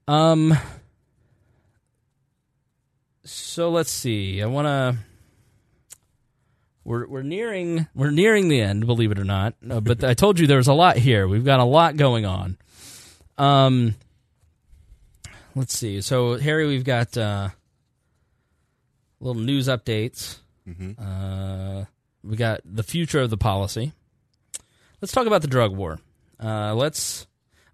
Um 0.09 0.59
so 3.25 3.71
let's 3.71 3.91
see. 3.91 4.43
I 4.43 4.47
want 4.47 4.67
to 4.67 4.97
we're 6.85 7.07
we're 7.07 7.23
nearing 7.23 7.87
we're 7.95 8.11
nearing 8.11 8.49
the 8.49 8.61
end, 8.61 8.87
believe 8.87 9.13
it 9.13 9.19
or 9.19 9.25
not. 9.25 9.55
Uh, 9.69 9.81
but 9.81 10.03
I 10.03 10.15
told 10.15 10.39
you 10.39 10.47
there 10.47 10.57
was 10.59 10.69
a 10.69 10.75
lot 10.75 10.97
here. 10.97 11.29
We've 11.29 11.45
got 11.45 11.61
a 11.61 11.65
lot 11.65 11.97
going 11.97 12.27
on. 12.27 12.57
Um 13.39 13.95
let's 15.55 15.77
see. 15.77 16.01
So 16.01 16.39
Harry, 16.39 16.67
we've 16.67 16.85
got 16.85 17.17
uh 17.17 17.51
little 19.21 19.43
news 19.43 19.69
updates. 19.69 20.39
Mm-hmm. 20.69 20.93
Uh 21.01 21.85
we 22.25 22.37
got 22.37 22.61
the 22.65 22.83
future 22.83 23.21
of 23.21 23.31
the 23.31 23.37
policy. 23.37 23.93
Let's 25.01 25.13
talk 25.13 25.27
about 25.27 25.43
the 25.43 25.49
drug 25.49 25.75
war. 25.75 25.99
Uh, 26.43 26.75
let's 26.75 27.27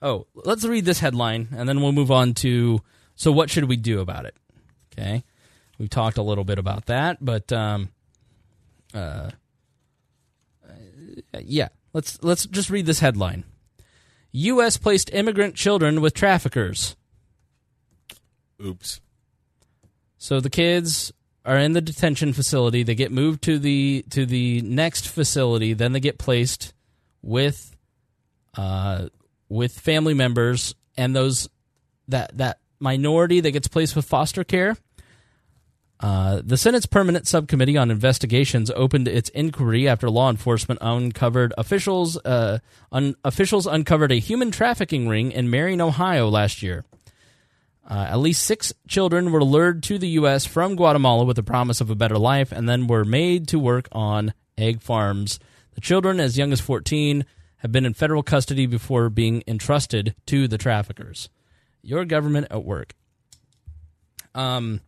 oh 0.02 0.26
let's 0.34 0.64
read 0.64 0.84
this 0.84 1.00
headline 1.00 1.48
and 1.56 1.68
then 1.68 1.80
we'll 1.80 1.92
move 1.92 2.10
on 2.10 2.34
to 2.34 2.80
so 3.14 3.32
what 3.32 3.50
should 3.50 3.64
we 3.64 3.76
do 3.76 4.00
about 4.00 4.26
it? 4.26 4.36
Okay, 4.92 5.24
we've 5.78 5.90
talked 5.90 6.18
a 6.18 6.22
little 6.22 6.44
bit 6.44 6.58
about 6.58 6.86
that, 6.86 7.18
but 7.20 7.52
um, 7.52 7.90
uh, 8.94 9.30
yeah, 11.40 11.68
let's 11.92 12.22
let's 12.22 12.46
just 12.46 12.70
read 12.70 12.86
this 12.86 13.00
headline. 13.00 13.44
U.S. 14.32 14.76
placed 14.76 15.12
immigrant 15.12 15.54
children 15.54 16.00
with 16.00 16.14
traffickers. 16.14 16.96
Oops. 18.64 19.00
So 20.18 20.40
the 20.40 20.50
kids 20.50 21.12
are 21.44 21.56
in 21.56 21.72
the 21.72 21.80
detention 21.80 22.32
facility. 22.32 22.82
They 22.82 22.94
get 22.94 23.12
moved 23.12 23.42
to 23.44 23.58
the 23.58 24.04
to 24.10 24.26
the 24.26 24.60
next 24.62 25.08
facility. 25.08 25.72
Then 25.72 25.92
they 25.92 26.00
get 26.00 26.18
placed 26.18 26.74
with 27.22 27.76
uh, 28.56 29.08
with 29.48 29.78
family 29.78 30.14
members 30.14 30.74
and 30.96 31.14
those 31.14 31.48
that 32.08 32.36
that 32.36 32.58
minority 32.80 33.40
that 33.40 33.52
gets 33.52 33.68
placed 33.68 33.96
with 33.96 34.04
foster 34.04 34.44
care. 34.44 34.76
Uh, 36.00 36.40
the 36.44 36.56
Senate's 36.56 36.86
Permanent 36.86 37.26
Subcommittee 37.26 37.76
on 37.76 37.90
Investigations 37.90 38.70
opened 38.70 39.08
its 39.08 39.30
inquiry 39.30 39.88
after 39.88 40.08
law 40.08 40.30
enforcement 40.30 40.78
uncovered 40.80 41.52
officials 41.58 42.16
uh, 42.18 42.60
un- 42.92 43.16
officials 43.24 43.66
uncovered 43.66 44.12
a 44.12 44.20
human 44.20 44.52
trafficking 44.52 45.08
ring 45.08 45.32
in 45.32 45.50
Marion, 45.50 45.80
Ohio 45.80 46.28
last 46.28 46.62
year. 46.62 46.84
Uh, 47.90 48.06
at 48.10 48.18
least 48.18 48.44
six 48.44 48.72
children 48.86 49.32
were 49.32 49.42
lured 49.42 49.82
to 49.82 49.98
the 49.98 50.08
U.S. 50.10 50.44
from 50.44 50.76
Guatemala 50.76 51.24
with 51.24 51.36
the 51.36 51.42
promise 51.42 51.80
of 51.80 51.90
a 51.90 51.96
better 51.96 52.18
life, 52.18 52.52
and 52.52 52.68
then 52.68 52.86
were 52.86 53.04
made 53.04 53.48
to 53.48 53.58
work 53.58 53.88
on 53.90 54.34
egg 54.56 54.82
farms. 54.82 55.40
The 55.74 55.80
children, 55.80 56.20
as 56.20 56.36
young 56.36 56.52
as 56.52 56.60
14, 56.60 57.24
have 57.56 57.72
been 57.72 57.86
in 57.86 57.94
federal 57.94 58.22
custody 58.22 58.66
before 58.66 59.08
being 59.08 59.42
entrusted 59.48 60.14
to 60.26 60.46
the 60.46 60.58
traffickers. 60.58 61.28
Your 61.82 62.04
government 62.04 62.48
at 62.50 62.62
work. 62.62 62.94
Um. 64.34 64.82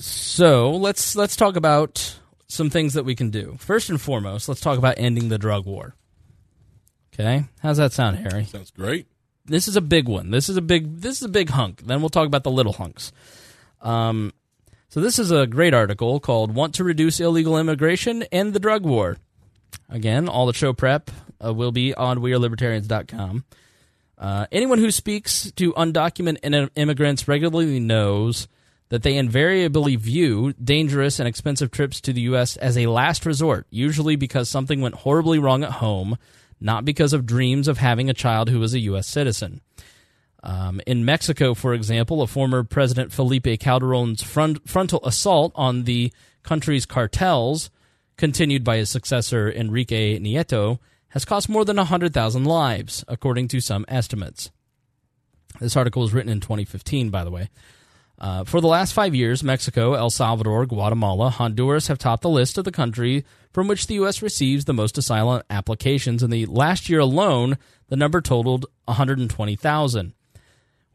So 0.00 0.70
let's 0.70 1.14
let's 1.14 1.36
talk 1.36 1.56
about 1.56 2.18
some 2.48 2.70
things 2.70 2.94
that 2.94 3.04
we 3.04 3.14
can 3.14 3.28
do. 3.28 3.56
First 3.60 3.90
and 3.90 4.00
foremost, 4.00 4.48
let's 4.48 4.62
talk 4.62 4.78
about 4.78 4.94
ending 4.96 5.28
the 5.28 5.38
drug 5.38 5.66
war. 5.66 5.94
Okay, 7.12 7.44
how's 7.60 7.76
that 7.76 7.92
sound, 7.92 8.16
Harry? 8.16 8.46
Sounds 8.46 8.70
great. 8.70 9.06
This 9.44 9.68
is 9.68 9.76
a 9.76 9.82
big 9.82 10.08
one. 10.08 10.30
This 10.30 10.48
is 10.48 10.56
a 10.56 10.62
big. 10.62 11.00
This 11.00 11.18
is 11.18 11.24
a 11.24 11.28
big 11.28 11.50
hunk. 11.50 11.82
Then 11.84 12.00
we'll 12.00 12.08
talk 12.08 12.26
about 12.26 12.44
the 12.44 12.50
little 12.50 12.72
hunks. 12.72 13.12
Um, 13.82 14.32
so 14.88 15.00
this 15.00 15.18
is 15.18 15.30
a 15.30 15.46
great 15.46 15.74
article 15.74 16.18
called 16.18 16.54
"Want 16.54 16.74
to 16.76 16.84
Reduce 16.84 17.20
Illegal 17.20 17.58
Immigration 17.58 18.22
and 18.32 18.54
the 18.54 18.60
Drug 18.60 18.84
War." 18.84 19.18
Again, 19.90 20.30
all 20.30 20.46
the 20.46 20.54
show 20.54 20.72
prep 20.72 21.10
uh, 21.44 21.52
will 21.52 21.72
be 21.72 21.92
on 21.92 22.20
wearelibertarians.com. 22.20 23.44
Uh, 24.16 24.46
anyone 24.50 24.78
who 24.78 24.90
speaks 24.90 25.50
to 25.52 25.74
undocumented 25.74 26.70
immigrants 26.74 27.28
regularly 27.28 27.80
knows 27.80 28.48
that 28.90 29.02
they 29.02 29.16
invariably 29.16 29.96
view 29.96 30.52
dangerous 30.52 31.18
and 31.18 31.26
expensive 31.26 31.70
trips 31.70 32.00
to 32.02 32.12
the 32.12 32.22
U.S. 32.22 32.56
as 32.56 32.76
a 32.76 32.88
last 32.88 33.24
resort, 33.24 33.66
usually 33.70 34.16
because 34.16 34.50
something 34.50 34.80
went 34.80 34.96
horribly 34.96 35.38
wrong 35.38 35.64
at 35.64 35.72
home, 35.72 36.18
not 36.60 36.84
because 36.84 37.12
of 37.12 37.24
dreams 37.24 37.68
of 37.68 37.78
having 37.78 38.10
a 38.10 38.14
child 38.14 38.50
who 38.50 38.60
was 38.60 38.74
a 38.74 38.80
U.S. 38.80 39.06
citizen. 39.06 39.60
Um, 40.42 40.80
in 40.86 41.04
Mexico, 41.04 41.54
for 41.54 41.72
example, 41.72 42.20
a 42.20 42.26
former 42.26 42.64
President 42.64 43.12
Felipe 43.12 43.60
Calderon's 43.60 44.22
front, 44.22 44.68
frontal 44.68 45.00
assault 45.04 45.52
on 45.54 45.84
the 45.84 46.12
country's 46.42 46.86
cartels 46.86 47.70
continued 48.16 48.64
by 48.64 48.76
his 48.76 48.90
successor 48.90 49.50
Enrique 49.50 50.18
Nieto, 50.18 50.78
has 51.08 51.24
cost 51.24 51.48
more 51.48 51.64
than 51.64 51.76
100,000 51.76 52.44
lives, 52.44 53.04
according 53.08 53.48
to 53.48 53.60
some 53.60 53.84
estimates. 53.88 54.50
This 55.60 55.76
article 55.76 56.02
was 56.02 56.12
written 56.12 56.30
in 56.30 56.40
2015, 56.40 57.10
by 57.10 57.24
the 57.24 57.30
way. 57.30 57.50
Uh, 58.20 58.44
for 58.44 58.60
the 58.60 58.68
last 58.68 58.92
five 58.92 59.14
years, 59.14 59.42
Mexico, 59.42 59.94
El 59.94 60.10
Salvador, 60.10 60.66
Guatemala, 60.66 61.30
Honduras 61.30 61.86
have 61.86 61.98
topped 61.98 62.22
the 62.22 62.28
list 62.28 62.58
of 62.58 62.64
the 62.64 62.72
country 62.72 63.24
from 63.50 63.66
which 63.66 63.86
the 63.86 63.94
U.S. 63.94 64.20
receives 64.20 64.66
the 64.66 64.74
most 64.74 64.98
asylum 64.98 65.42
applications. 65.48 66.22
In 66.22 66.30
the 66.30 66.46
last 66.46 66.88
year 66.88 67.00
alone, 67.00 67.56
the 67.88 67.96
number 67.96 68.20
totaled 68.20 68.66
120,000 68.84 70.12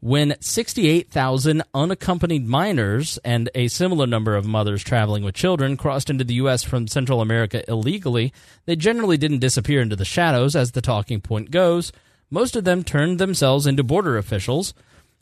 when 0.00 0.36
68,000 0.40 1.62
unaccompanied 1.74 2.46
minors 2.46 3.18
and 3.24 3.50
a 3.54 3.66
similar 3.68 4.06
number 4.06 4.36
of 4.36 4.46
mothers 4.46 4.84
traveling 4.84 5.24
with 5.24 5.34
children 5.34 5.76
crossed 5.76 6.10
into 6.10 6.22
the 6.22 6.34
U.S. 6.34 6.62
from 6.62 6.86
Central 6.86 7.20
America 7.20 7.68
illegally, 7.68 8.32
they 8.66 8.76
generally 8.76 9.16
didn't 9.16 9.40
disappear 9.40 9.80
into 9.80 9.96
the 9.96 10.04
shadows, 10.04 10.54
as 10.54 10.72
the 10.72 10.82
talking 10.82 11.20
point 11.20 11.50
goes, 11.50 11.92
Most 12.30 12.54
of 12.56 12.64
them 12.64 12.84
turned 12.84 13.18
themselves 13.18 13.66
into 13.66 13.82
border 13.82 14.16
officials 14.16 14.74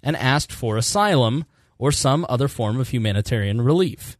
and 0.02 0.16
asked 0.16 0.52
for 0.52 0.76
asylum 0.76 1.44
or 1.78 1.92
some 1.92 2.26
other 2.28 2.48
form 2.48 2.80
of 2.80 2.88
humanitarian 2.88 3.60
relief. 3.60 4.16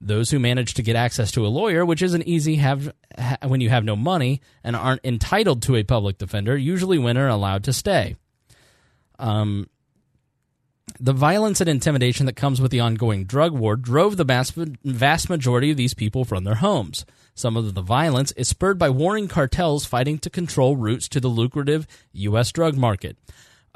Those 0.00 0.30
who 0.30 0.38
manage 0.38 0.74
to 0.74 0.82
get 0.82 0.96
access 0.96 1.30
to 1.32 1.46
a 1.46 1.48
lawyer, 1.48 1.84
which 1.84 2.02
isn't 2.02 2.24
easy 2.24 2.56
have 2.56 2.92
ha, 3.18 3.38
when 3.46 3.60
you 3.60 3.70
have 3.70 3.84
no 3.84 3.96
money 3.96 4.42
and 4.62 4.76
aren't 4.76 5.04
entitled 5.04 5.62
to 5.62 5.76
a 5.76 5.84
public 5.84 6.18
defender, 6.18 6.56
usually 6.56 6.98
win 6.98 7.16
are 7.16 7.28
allowed 7.28 7.64
to 7.64 7.72
stay. 7.72 8.16
Um, 9.18 9.68
the 11.00 11.12
violence 11.12 11.60
and 11.60 11.68
intimidation 11.68 12.26
that 12.26 12.36
comes 12.36 12.60
with 12.60 12.70
the 12.70 12.80
ongoing 12.80 13.24
drug 13.24 13.52
war 13.52 13.76
drove 13.76 14.16
the 14.16 14.24
vast, 14.24 14.54
vast 14.54 15.28
majority 15.28 15.70
of 15.70 15.76
these 15.76 15.94
people 15.94 16.24
from 16.24 16.44
their 16.44 16.56
homes. 16.56 17.04
Some 17.34 17.56
of 17.56 17.74
the 17.74 17.82
violence 17.82 18.32
is 18.32 18.48
spurred 18.48 18.78
by 18.78 18.88
warring 18.90 19.28
cartels 19.28 19.84
fighting 19.84 20.18
to 20.20 20.30
control 20.30 20.76
routes 20.76 21.08
to 21.08 21.20
the 21.20 21.28
lucrative 21.28 21.86
U.S. 22.12 22.50
drug 22.52 22.76
market. 22.76 23.16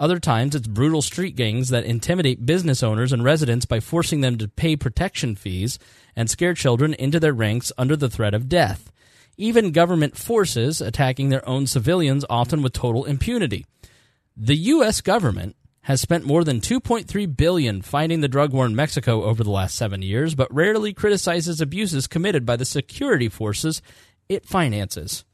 Other 0.01 0.18
times, 0.18 0.55
it's 0.55 0.66
brutal 0.66 1.02
street 1.02 1.36
gangs 1.36 1.68
that 1.68 1.85
intimidate 1.85 2.47
business 2.47 2.82
owners 2.82 3.12
and 3.12 3.22
residents 3.22 3.66
by 3.66 3.81
forcing 3.81 4.22
them 4.22 4.39
to 4.39 4.48
pay 4.48 4.74
protection 4.74 5.36
fees 5.36 5.78
and 6.16 6.31
scare 6.31 6.55
children 6.55 6.94
into 6.94 7.20
their 7.20 7.35
ranks 7.35 7.70
under 7.77 7.97
the 7.97 8.09
threat 8.09 8.32
of 8.32 8.48
death. 8.48 8.90
Even 9.36 9.72
government 9.72 10.16
forces 10.16 10.81
attacking 10.81 11.28
their 11.28 11.47
own 11.47 11.66
civilians, 11.66 12.24
often 12.31 12.62
with 12.62 12.72
total 12.72 13.05
impunity. 13.05 13.66
The 14.35 14.56
U.S. 14.56 15.02
government 15.02 15.55
has 15.82 16.01
spent 16.01 16.24
more 16.24 16.44
than 16.44 16.62
2.3 16.62 17.36
billion 17.36 17.82
fighting 17.82 18.22
the 18.22 18.28
drug 18.28 18.55
war 18.55 18.64
in 18.64 18.74
Mexico 18.74 19.24
over 19.24 19.44
the 19.44 19.51
last 19.51 19.77
7 19.77 20.01
years, 20.01 20.35
but 20.35 20.52
rarely 20.55 20.94
criticizes 20.94 21.60
abuses 21.60 22.06
committed 22.06 22.47
by 22.47 22.56
the 22.56 22.64
security 22.64 23.28
forces 23.28 23.82
it 24.31 24.47
finances. 24.47 25.27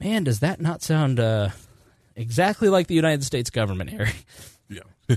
Man, 0.00 0.24
does 0.24 0.40
that 0.40 0.60
not 0.60 0.82
sound 0.82 1.20
uh, 1.20 1.50
exactly 2.16 2.68
like 2.68 2.86
the 2.86 2.94
United 2.94 3.24
States 3.24 3.50
government, 3.50 3.90
Harry? 3.90 4.12
Yeah. 4.68 5.16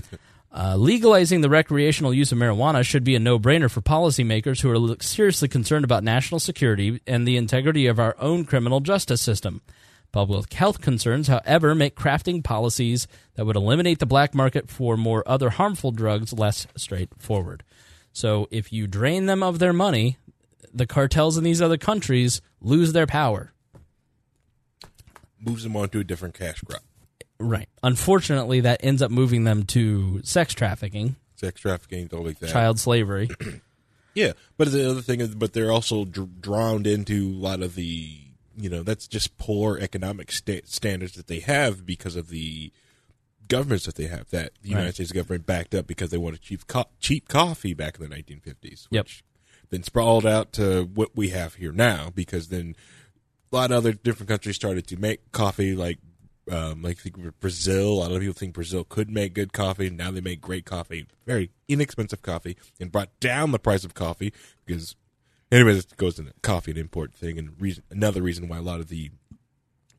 Uh, 0.58 0.74
legalizing 0.74 1.42
the 1.42 1.50
recreational 1.50 2.14
use 2.14 2.32
of 2.32 2.38
marijuana 2.38 2.82
should 2.82 3.04
be 3.04 3.14
a 3.14 3.18
no 3.18 3.38
brainer 3.38 3.70
for 3.70 3.82
policymakers 3.82 4.62
who 4.62 4.70
are 4.70 4.96
seriously 5.02 5.48
concerned 5.48 5.84
about 5.84 6.02
national 6.02 6.40
security 6.40 6.98
and 7.06 7.28
the 7.28 7.36
integrity 7.36 7.86
of 7.86 8.00
our 8.00 8.16
own 8.18 8.42
criminal 8.42 8.80
justice 8.80 9.20
system. 9.20 9.60
Public 10.12 10.50
health 10.54 10.80
concerns, 10.80 11.28
however, 11.28 11.74
make 11.74 11.94
crafting 11.94 12.42
policies 12.42 13.06
that 13.34 13.44
would 13.44 13.56
eliminate 13.56 13.98
the 13.98 14.06
black 14.06 14.34
market 14.34 14.70
for 14.70 14.96
more 14.96 15.22
other 15.26 15.50
harmful 15.50 15.90
drugs 15.90 16.32
less 16.32 16.66
straightforward. 16.74 17.62
So 18.14 18.48
if 18.50 18.72
you 18.72 18.86
drain 18.86 19.26
them 19.26 19.42
of 19.42 19.58
their 19.58 19.74
money, 19.74 20.16
the 20.72 20.86
cartels 20.86 21.36
in 21.36 21.44
these 21.44 21.60
other 21.60 21.76
countries 21.76 22.40
lose 22.62 22.94
their 22.94 23.06
power. 23.06 23.52
Moves 25.40 25.62
them 25.64 25.76
onto 25.76 25.98
a 26.00 26.04
different 26.04 26.34
cash 26.34 26.60
crop. 26.62 26.82
Right. 27.38 27.68
Unfortunately, 27.82 28.60
that 28.60 28.80
ends 28.82 29.02
up 29.02 29.10
moving 29.10 29.44
them 29.44 29.64
to 29.64 30.22
sex 30.22 30.54
trafficking, 30.54 31.16
Sex 31.36 31.60
trafficking, 31.60 32.08
all 32.12 32.24
like 32.24 32.38
that. 32.38 32.50
child 32.50 32.78
slavery. 32.78 33.28
Yeah, 34.14 34.32
but 34.56 34.72
the 34.72 34.90
other 34.90 35.02
thing 35.02 35.20
is, 35.20 35.34
but 35.34 35.52
they're 35.52 35.70
also 35.70 36.06
dr- 36.06 36.40
drowned 36.40 36.86
into 36.86 37.28
a 37.28 37.36
lot 37.38 37.60
of 37.60 37.74
the, 37.74 38.18
you 38.56 38.70
know, 38.70 38.82
that's 38.82 39.06
just 39.06 39.36
poor 39.36 39.76
economic 39.76 40.32
sta- 40.32 40.62
standards 40.64 41.12
that 41.16 41.26
they 41.26 41.40
have 41.40 41.84
because 41.84 42.16
of 42.16 42.30
the 42.30 42.72
governments 43.46 43.84
that 43.84 43.96
they 43.96 44.06
have. 44.06 44.30
That 44.30 44.52
the 44.62 44.70
United 44.70 44.86
Right. 44.86 44.94
States 44.94 45.12
government 45.12 45.44
backed 45.44 45.74
up 45.74 45.86
because 45.86 46.08
they 46.08 46.16
wanted 46.16 46.40
cheap 46.40 46.66
co- 46.66 46.88
cheap 46.98 47.28
coffee 47.28 47.74
back 47.74 48.00
in 48.00 48.08
the 48.08 48.16
1950s. 48.16 48.86
Yep. 48.90 49.04
Which 49.04 49.22
then 49.68 49.82
sprawled 49.82 50.24
out 50.24 50.50
to 50.54 50.84
what 50.94 51.14
we 51.14 51.28
have 51.28 51.56
here 51.56 51.72
now 51.72 52.08
because 52.14 52.48
then 52.48 52.74
a 53.52 53.56
lot 53.56 53.70
of 53.70 53.78
other 53.78 53.92
different 53.92 54.28
countries 54.28 54.56
started 54.56 54.86
to 54.88 54.96
make 54.96 55.32
coffee 55.32 55.74
like 55.74 55.98
um, 56.50 56.82
like 56.82 56.98
Brazil. 57.40 57.94
A 57.94 57.98
lot 58.00 58.12
of 58.12 58.20
people 58.20 58.34
think 58.34 58.54
Brazil 58.54 58.84
could 58.84 59.10
make 59.10 59.34
good 59.34 59.52
coffee. 59.52 59.90
Now 59.90 60.10
they 60.10 60.20
make 60.20 60.40
great 60.40 60.64
coffee, 60.64 61.06
very 61.26 61.50
inexpensive 61.68 62.22
coffee, 62.22 62.56
and 62.80 62.92
brought 62.92 63.18
down 63.20 63.52
the 63.52 63.58
price 63.58 63.84
of 63.84 63.94
coffee 63.94 64.32
because, 64.64 64.94
anyways, 65.50 65.78
it 65.78 65.96
goes 65.96 66.18
into 66.18 66.32
coffee 66.42 66.70
an 66.70 66.76
import 66.76 67.14
thing, 67.14 67.38
and 67.38 67.60
reason 67.60 67.82
another 67.90 68.22
reason 68.22 68.48
why 68.48 68.58
a 68.58 68.62
lot 68.62 68.80
of 68.80 68.88
the 68.88 69.10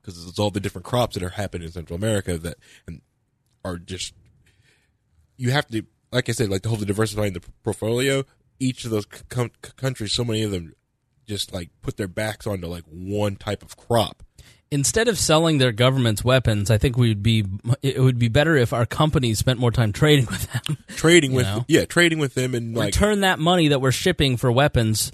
because 0.01 0.25
it's 0.25 0.39
all 0.39 0.51
the 0.51 0.61
different 0.61 0.85
crops 0.85 1.15
that 1.15 1.23
are 1.23 1.29
happening 1.29 1.65
in 1.65 1.71
Central 1.71 1.97
America 1.97 2.37
that 2.37 2.55
and 2.87 3.01
are 3.65 3.77
just 3.77 4.13
you 5.35 5.51
have 5.51 5.67
to 5.67 5.83
like 6.11 6.29
I 6.29 6.31
said 6.31 6.49
like 6.49 6.61
to 6.61 6.69
hold 6.69 6.79
the 6.79 6.85
whole 6.85 6.87
diversifying 6.87 7.33
the 7.33 7.41
portfolio. 7.63 8.23
Each 8.59 8.85
of 8.85 8.91
those 8.91 9.05
c- 9.13 9.49
countries, 9.75 10.13
so 10.13 10.23
many 10.23 10.41
of 10.41 10.49
them, 10.49 10.73
just 11.27 11.53
like 11.53 11.69
put 11.81 11.97
their 11.97 12.07
backs 12.07 12.47
onto 12.47 12.67
like 12.67 12.83
one 12.89 13.35
type 13.35 13.63
of 13.63 13.77
crop. 13.77 14.23
Instead 14.69 15.07
of 15.07 15.17
selling 15.17 15.59
their 15.59 15.71
government's 15.71 16.25
weapons, 16.25 16.69
I 16.69 16.77
think 16.77 16.97
we'd 16.97 17.23
be 17.23 17.45
it 17.81 18.01
would 18.01 18.19
be 18.19 18.27
better 18.27 18.55
if 18.55 18.73
our 18.73 18.85
companies 18.85 19.39
spent 19.39 19.59
more 19.59 19.71
time 19.71 19.93
trading 19.93 20.25
with 20.25 20.51
them. 20.51 20.77
trading 20.89 21.33
with 21.33 21.45
know? 21.45 21.65
yeah 21.67 21.85
trading 21.85 22.19
with 22.19 22.33
them 22.33 22.53
and 22.53 22.75
like 22.75 22.87
Return 22.87 23.21
that 23.21 23.39
money 23.39 23.69
that 23.69 23.79
we're 23.79 23.91
shipping 23.91 24.35
for 24.35 24.51
weapons 24.51 25.11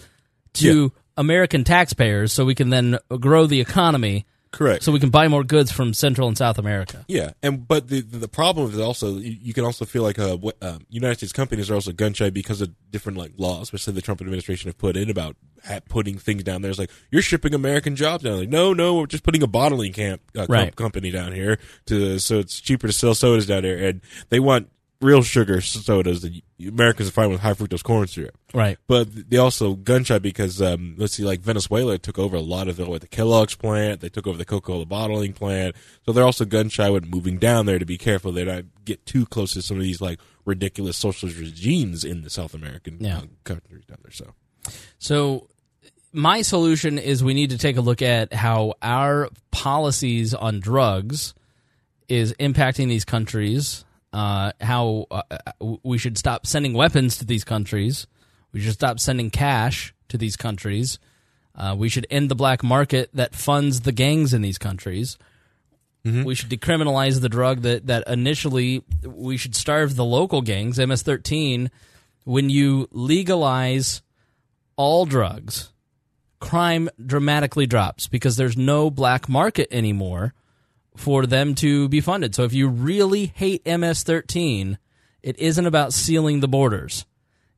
to 0.53 0.91
American 1.17 1.63
taxpayers 1.63 2.33
so 2.33 2.45
we 2.45 2.55
can 2.55 2.69
then 2.69 2.97
grow 3.19 3.45
the 3.45 3.61
economy 3.61 4.25
correct 4.53 4.83
so 4.83 4.91
we 4.91 4.99
can 4.99 5.09
buy 5.09 5.27
more 5.27 5.43
goods 5.43 5.71
from 5.71 5.93
Central 5.93 6.27
and 6.29 6.37
South 6.37 6.57
America. 6.57 7.03
yeah 7.09 7.31
and 7.41 7.67
but 7.67 7.89
the 7.89 7.99
the 8.01 8.27
problem 8.29 8.71
is 8.71 8.79
also 8.79 9.17
you, 9.17 9.35
you 9.41 9.53
can 9.53 9.65
also 9.65 9.83
feel 9.83 10.03
like 10.03 10.17
uh, 10.19 10.37
what, 10.37 10.55
um, 10.63 10.85
United 10.89 11.17
States 11.17 11.33
companies 11.33 11.69
are 11.69 11.73
also 11.75 11.91
gun 11.91 12.13
shy 12.13 12.29
because 12.29 12.61
of 12.61 12.69
different 12.91 13.17
like 13.17 13.31
laws 13.37 13.63
especially 13.63 13.93
the 13.93 14.01
Trump 14.01 14.21
administration 14.21 14.69
have 14.69 14.77
put 14.77 14.95
in 14.95 15.09
about 15.09 15.35
ha- 15.67 15.79
putting 15.89 16.17
things 16.17 16.43
down 16.43 16.61
there 16.61 16.69
it's 16.71 16.79
like 16.79 16.91
you're 17.11 17.21
shipping 17.21 17.53
American 17.53 17.95
jobs 17.95 18.23
down 18.23 18.37
like 18.39 18.49
no 18.49 18.73
no 18.73 18.95
we're 18.99 19.07
just 19.07 19.23
putting 19.23 19.43
a 19.43 19.47
bottling 19.47 19.91
camp 19.91 20.21
uh, 20.37 20.45
Right. 20.47 20.75
company 20.75 21.09
down 21.11 21.33
here 21.33 21.57
to 21.87 22.19
so 22.19 22.39
it's 22.39 22.61
cheaper 22.61 22.87
to 22.87 22.93
sell 22.93 23.15
sodas 23.15 23.47
down 23.47 23.63
there 23.63 23.77
and 23.87 24.01
they 24.29 24.39
want 24.39 24.69
real 25.03 25.21
sugar 25.21 25.59
sodas 25.61 26.21
that 26.21 26.33
Americans 26.65 27.09
are 27.09 27.11
fine 27.11 27.29
with 27.29 27.41
high 27.41 27.53
fructose 27.53 27.83
corn 27.83 28.07
syrup 28.07 28.35
Right. 28.53 28.77
But 28.87 29.29
they 29.29 29.37
also 29.37 29.73
gun 29.73 30.03
shy 30.03 30.19
because 30.19 30.61
um, 30.61 30.95
let's 30.97 31.13
see, 31.13 31.23
like 31.23 31.41
Venezuela 31.41 31.97
took 31.97 32.17
over 32.17 32.35
a 32.35 32.41
lot 32.41 32.67
of 32.67 32.79
it 32.79 32.87
with 32.87 33.01
the 33.01 33.07
Kellogg's 33.07 33.55
plant. 33.55 33.99
They 34.01 34.09
took 34.09 34.27
over 34.27 34.37
the 34.37 34.45
Coca 34.45 34.67
Cola 34.67 34.85
bottling 34.85 35.33
plant, 35.33 35.75
so 36.05 36.11
they're 36.11 36.23
also 36.23 36.45
gun 36.45 36.69
shy 36.69 36.89
with 36.89 37.05
moving 37.05 37.37
down 37.37 37.65
there 37.65 37.79
to 37.79 37.85
be 37.85 37.97
careful 37.97 38.31
they 38.31 38.43
don't 38.45 38.85
get 38.85 39.05
too 39.05 39.25
close 39.25 39.53
to 39.53 39.61
some 39.61 39.77
of 39.77 39.83
these 39.83 39.99
like 40.01 40.19
ridiculous 40.45 40.97
socialist 40.97 41.39
regimes 41.39 42.03
in 42.03 42.21
the 42.21 42.29
South 42.29 42.53
American 42.53 42.97
Yeah. 42.99 43.17
uh, 43.17 43.21
countries 43.43 43.85
down 43.85 43.97
there. 44.03 44.11
So 44.11 44.33
So 44.99 45.47
my 46.11 46.41
solution 46.43 46.99
is 46.99 47.23
we 47.23 47.33
need 47.33 47.49
to 47.49 47.57
take 47.57 47.75
a 47.77 47.81
look 47.81 48.01
at 48.03 48.33
how 48.33 48.75
our 48.81 49.29
policies 49.49 50.33
on 50.33 50.59
drugs 50.59 51.33
is 52.07 52.33
impacting 52.39 52.87
these 52.87 53.05
countries. 53.05 53.83
Uh, 54.13 54.51
how 54.61 55.07
uh, 55.09 55.23
uh, 55.31 55.75
we 55.83 55.97
should 55.97 56.19
stop 56.19 56.45
sending 56.45 56.73
weapons 56.73 57.17
to 57.17 57.25
these 57.25 57.43
countries. 57.43 58.05
We 58.51 58.61
should 58.61 58.73
stop 58.73 58.99
sending 58.99 59.31
cash 59.31 59.93
to 60.09 60.19
these 60.19 60.35
countries. 60.35 60.99
Uh, 61.55 61.75
we 61.75 61.89
should 61.89 62.05
end 62.11 62.29
the 62.29 62.35
black 62.35 62.63
market 62.63 63.09
that 63.15 63.33
funds 63.33 63.81
the 63.81 63.91
gangs 63.91 64.31
in 64.31 64.43
these 64.43 64.59
countries. 64.59 65.17
We 66.23 66.35
should 66.35 66.49
decriminalize 66.49 67.21
the 67.21 67.29
drug 67.29 67.61
that, 67.61 67.87
that 67.87 68.07
initially 68.07 68.83
we 69.03 69.37
should 69.37 69.55
starve 69.55 69.95
the 69.95 70.05
local 70.05 70.41
gangs, 70.41 70.77
MS-13. 70.77 71.69
When 72.25 72.49
you 72.49 72.87
legalize 72.91 74.01
all 74.75 75.05
drugs, 75.05 75.71
crime 76.39 76.89
dramatically 77.03 77.65
drops 77.65 78.07
because 78.07 78.35
there's 78.35 78.57
no 78.57 78.91
black 78.91 79.27
market 79.29 79.69
anymore 79.71 80.33
for 80.95 81.25
them 81.25 81.55
to 81.55 81.87
be 81.89 82.01
funded. 82.01 82.35
So 82.35 82.43
if 82.43 82.53
you 82.53 82.67
really 82.67 83.27
hate 83.35 83.65
MS-13, 83.65 84.77
it 85.21 85.39
isn't 85.39 85.65
about 85.65 85.93
sealing 85.93 86.39
the 86.39 86.47
borders. 86.47 87.05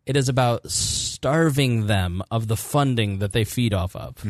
It 0.06 0.16
is 0.16 0.30
about 0.30 0.70
starving 0.70 1.88
them 1.88 2.22
of 2.30 2.48
the 2.48 2.56
funding 2.58 3.20
that 3.20 3.32
they 3.34 3.44
feed 3.44 3.74
off 3.74 3.96
of. 3.96 4.24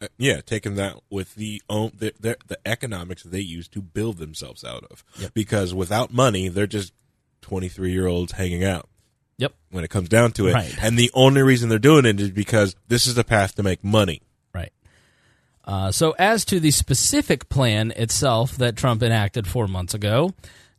uh, 0.00 0.06
yeah, 0.16 0.40
taking 0.40 0.76
that 0.76 0.96
with 1.10 1.34
the 1.34 1.60
own 1.68 1.92
the, 1.98 2.12
the 2.20 2.36
the 2.46 2.58
economics 2.66 3.22
they 3.24 3.40
use 3.40 3.66
to 3.68 3.82
build 3.82 4.18
themselves 4.18 4.64
out 4.64 4.84
of, 4.90 5.02
because 5.34 5.74
without 5.74 6.12
money, 6.12 6.48
they're 6.48 6.66
just 6.68 6.92
twenty 7.40 7.68
three 7.68 7.92
year 7.92 8.06
olds 8.06 8.32
hanging 8.32 8.62
out. 8.64 8.88
Yep. 9.38 9.54
When 9.70 9.82
it 9.82 9.90
comes 9.90 10.08
down 10.08 10.32
to 10.32 10.46
it, 10.48 10.52
Right. 10.54 10.76
and 10.80 10.96
the 10.96 11.10
only 11.14 11.42
reason 11.42 11.68
they're 11.68 11.78
doing 11.80 12.04
it 12.06 12.20
is 12.20 12.30
because 12.30 12.76
this 12.86 13.06
is 13.08 13.16
the 13.16 13.24
path 13.24 13.56
to 13.56 13.62
make 13.64 13.82
money. 13.82 14.22
Uh, 15.64 15.92
so, 15.92 16.14
as 16.18 16.44
to 16.46 16.58
the 16.58 16.70
specific 16.70 17.48
plan 17.48 17.92
itself 17.92 18.56
that 18.56 18.76
Trump 18.76 19.02
enacted 19.02 19.46
four 19.46 19.68
months 19.68 19.94
ago, 19.94 20.32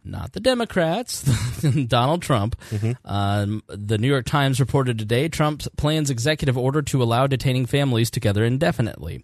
not 0.04 0.34
the 0.34 0.40
Democrats, 0.40 1.22
Donald 1.88 2.22
Trump. 2.22 2.60
Um, 3.06 3.64
the 3.68 3.98
New 3.98 4.08
York 4.08 4.26
Times 4.26 4.60
reported 4.60 5.00
today 5.00 5.30
Trump 5.30 5.64
plans 5.78 6.10
executive 6.10 6.58
order 6.58 6.82
to 6.82 7.02
allow 7.02 7.28
detaining 7.28 7.66
families 7.66 8.12
together 8.12 8.44
indefinitely. 8.44 9.24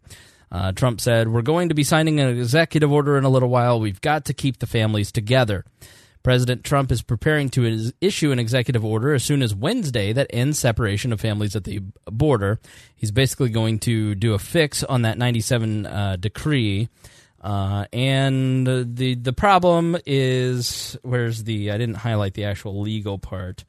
Uh, 0.52 0.72
Trump 0.72 1.02
said, 1.02 1.28
We're 1.28 1.42
going 1.42 1.70
to 1.70 1.76
be 1.76 1.84
signing 1.84 2.20
an 2.20 2.30
executive 2.30 2.92
order 2.92 3.18
in 3.18 3.24
a 3.24 3.30
little 3.30 3.50
while. 3.50 3.80
We've 3.80 4.02
got 4.02 4.26
to 4.26 4.34
keep 4.34 4.60
the 4.60 4.68
families 4.68 5.12
together. 5.12 5.66
President 6.24 6.64
Trump 6.64 6.92
is 6.92 7.02
preparing 7.02 7.50
to 7.50 7.66
is- 7.66 7.94
issue 8.02 8.32
an 8.32 8.40
executive 8.40 8.84
order 8.84 9.14
as 9.14 9.24
soon 9.24 9.42
as 9.42 9.56
Wednesday 9.56 10.12
that 10.14 10.28
ends 10.32 10.60
separation 10.60 11.14
of 11.14 11.22
families 11.22 11.56
at 11.56 11.64
the 11.64 11.80
border. 12.06 12.60
He's 12.96 13.12
basically 13.12 13.50
going 13.50 13.80
to 13.80 14.16
do 14.16 14.34
a 14.34 14.40
fix 14.40 14.84
on 14.84 15.04
that 15.04 15.18
97 15.18 15.86
uh, 15.86 16.16
decree 16.20 16.90
Uh, 17.42 17.86
and 17.94 18.68
the 18.68 19.16
the 19.16 19.32
problem 19.32 19.96
is 20.06 20.98
where's 21.04 21.46
the 21.46 21.72
I 21.72 21.78
didn't 21.78 21.96
highlight 21.96 22.34
the 22.34 22.44
actual 22.44 22.82
legal 22.82 23.18
part. 23.18 23.64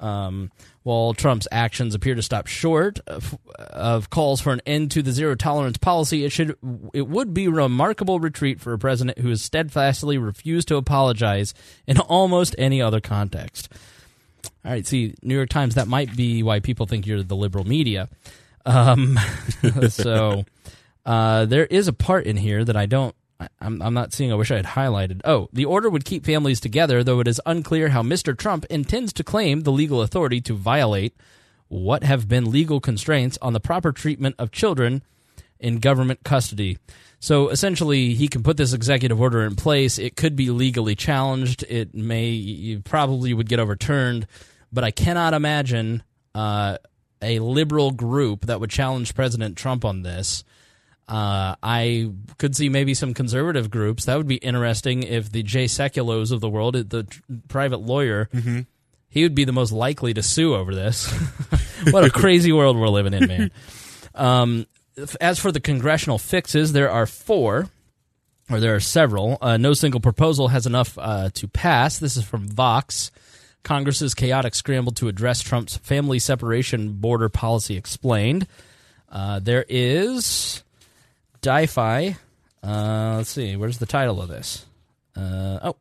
Um, 0.00 0.50
while 0.86 1.14
Trump's 1.14 1.48
actions 1.50 1.96
appear 1.96 2.14
to 2.14 2.22
stop 2.22 2.46
short 2.46 3.00
of, 3.08 3.36
of, 3.58 4.08
calls 4.08 4.40
for 4.40 4.52
an 4.52 4.60
end 4.64 4.92
to 4.92 5.02
the 5.02 5.10
zero 5.10 5.34
tolerance 5.34 5.78
policy, 5.78 6.24
it 6.24 6.30
should 6.30 6.56
it 6.94 7.08
would 7.08 7.34
be 7.34 7.46
a 7.46 7.50
remarkable 7.50 8.20
retreat 8.20 8.60
for 8.60 8.72
a 8.72 8.78
president 8.78 9.18
who 9.18 9.28
has 9.30 9.42
steadfastly 9.42 10.16
refused 10.16 10.68
to 10.68 10.76
apologize 10.76 11.54
in 11.88 11.98
almost 11.98 12.54
any 12.56 12.80
other 12.80 13.00
context. 13.00 13.68
All 14.64 14.70
right, 14.70 14.86
see, 14.86 15.16
New 15.22 15.34
York 15.34 15.48
Times, 15.48 15.74
that 15.74 15.88
might 15.88 16.14
be 16.16 16.44
why 16.44 16.60
people 16.60 16.86
think 16.86 17.04
you're 17.04 17.24
the 17.24 17.34
liberal 17.34 17.66
media. 17.66 18.08
Um, 18.64 19.18
so 19.88 20.44
uh, 21.04 21.46
there 21.46 21.66
is 21.66 21.88
a 21.88 21.92
part 21.92 22.26
in 22.26 22.36
here 22.36 22.64
that 22.64 22.76
I 22.76 22.86
don't 22.86 23.16
I'm, 23.60 23.82
I'm 23.82 23.94
not 23.94 24.12
seeing. 24.12 24.32
I 24.32 24.36
wish 24.36 24.50
I 24.50 24.56
had 24.56 24.66
highlighted. 24.66 25.20
Oh, 25.24 25.48
the 25.52 25.64
order 25.64 25.90
would 25.90 26.04
keep 26.04 26.24
families 26.24 26.60
together, 26.60 27.02
though 27.04 27.20
it 27.20 27.28
is 27.28 27.40
unclear 27.44 27.88
how 27.88 28.02
Mr. 28.02 28.36
Trump 28.36 28.64
intends 28.66 29.12
to 29.14 29.24
claim 29.24 29.60
the 29.60 29.72
legal 29.72 30.02
authority 30.02 30.40
to 30.42 30.54
violate 30.54 31.14
what 31.68 32.04
have 32.04 32.28
been 32.28 32.50
legal 32.50 32.80
constraints 32.80 33.38
on 33.42 33.52
the 33.52 33.60
proper 33.60 33.92
treatment 33.92 34.36
of 34.38 34.52
children 34.52 35.02
in 35.58 35.78
government 35.78 36.20
custody. 36.24 36.78
So 37.18 37.48
essentially, 37.48 38.14
he 38.14 38.28
can 38.28 38.42
put 38.42 38.56
this 38.56 38.72
executive 38.72 39.20
order 39.20 39.42
in 39.44 39.56
place. 39.56 39.98
It 39.98 40.16
could 40.16 40.36
be 40.36 40.50
legally 40.50 40.94
challenged. 40.94 41.64
It 41.68 41.94
may 41.94 42.80
probably 42.84 43.34
would 43.34 43.48
get 43.48 43.58
overturned, 43.58 44.26
but 44.72 44.84
I 44.84 44.90
cannot 44.90 45.34
imagine 45.34 46.02
uh, 46.34 46.78
a 47.22 47.38
liberal 47.38 47.90
group 47.90 48.46
that 48.46 48.60
would 48.60 48.70
challenge 48.70 49.14
President 49.14 49.56
Trump 49.56 49.84
on 49.84 50.02
this. 50.02 50.44
Uh, 51.08 51.54
I 51.62 52.10
could 52.38 52.56
see 52.56 52.68
maybe 52.68 52.94
some 52.94 53.14
conservative 53.14 53.70
groups. 53.70 54.06
That 54.06 54.16
would 54.16 54.26
be 54.26 54.36
interesting 54.36 55.04
if 55.04 55.30
the 55.30 55.42
Jay 55.42 55.66
Sekulows 55.66 56.32
of 56.32 56.40
the 56.40 56.48
world, 56.48 56.74
the 56.74 57.06
private 57.48 57.80
lawyer, 57.80 58.28
mm-hmm. 58.34 58.60
he 59.08 59.22
would 59.22 59.34
be 59.34 59.44
the 59.44 59.52
most 59.52 59.70
likely 59.70 60.14
to 60.14 60.22
sue 60.22 60.54
over 60.54 60.74
this. 60.74 61.12
what 61.90 62.04
a 62.04 62.10
crazy 62.10 62.52
world 62.52 62.76
we're 62.76 62.88
living 62.88 63.14
in, 63.14 63.26
man. 63.28 63.50
Um, 64.16 64.66
as 65.20 65.38
for 65.38 65.52
the 65.52 65.60
congressional 65.60 66.18
fixes, 66.18 66.72
there 66.72 66.90
are 66.90 67.06
four, 67.06 67.68
or 68.50 68.58
there 68.58 68.74
are 68.74 68.80
several. 68.80 69.38
Uh, 69.40 69.56
no 69.58 69.74
single 69.74 70.00
proposal 70.00 70.48
has 70.48 70.66
enough 70.66 70.98
uh, 70.98 71.30
to 71.34 71.46
pass. 71.46 71.98
This 71.98 72.16
is 72.16 72.24
from 72.24 72.48
Vox. 72.48 73.12
Congress's 73.62 74.14
chaotic 74.14 74.54
scramble 74.54 74.92
to 74.92 75.08
address 75.08 75.40
Trump's 75.40 75.76
family 75.76 76.18
separation 76.18 76.94
border 76.94 77.28
policy 77.28 77.76
explained. 77.76 78.46
Uh, 79.08 79.38
there 79.40 79.64
is 79.68 80.62
DiFi. 81.46 82.16
Uh, 82.60 83.14
let's 83.18 83.30
see, 83.30 83.54
where's 83.54 83.78
the 83.78 83.86
title 83.86 84.20
of 84.20 84.28
this? 84.28 84.66
Uh, 85.14 85.60
oh, 85.62 85.76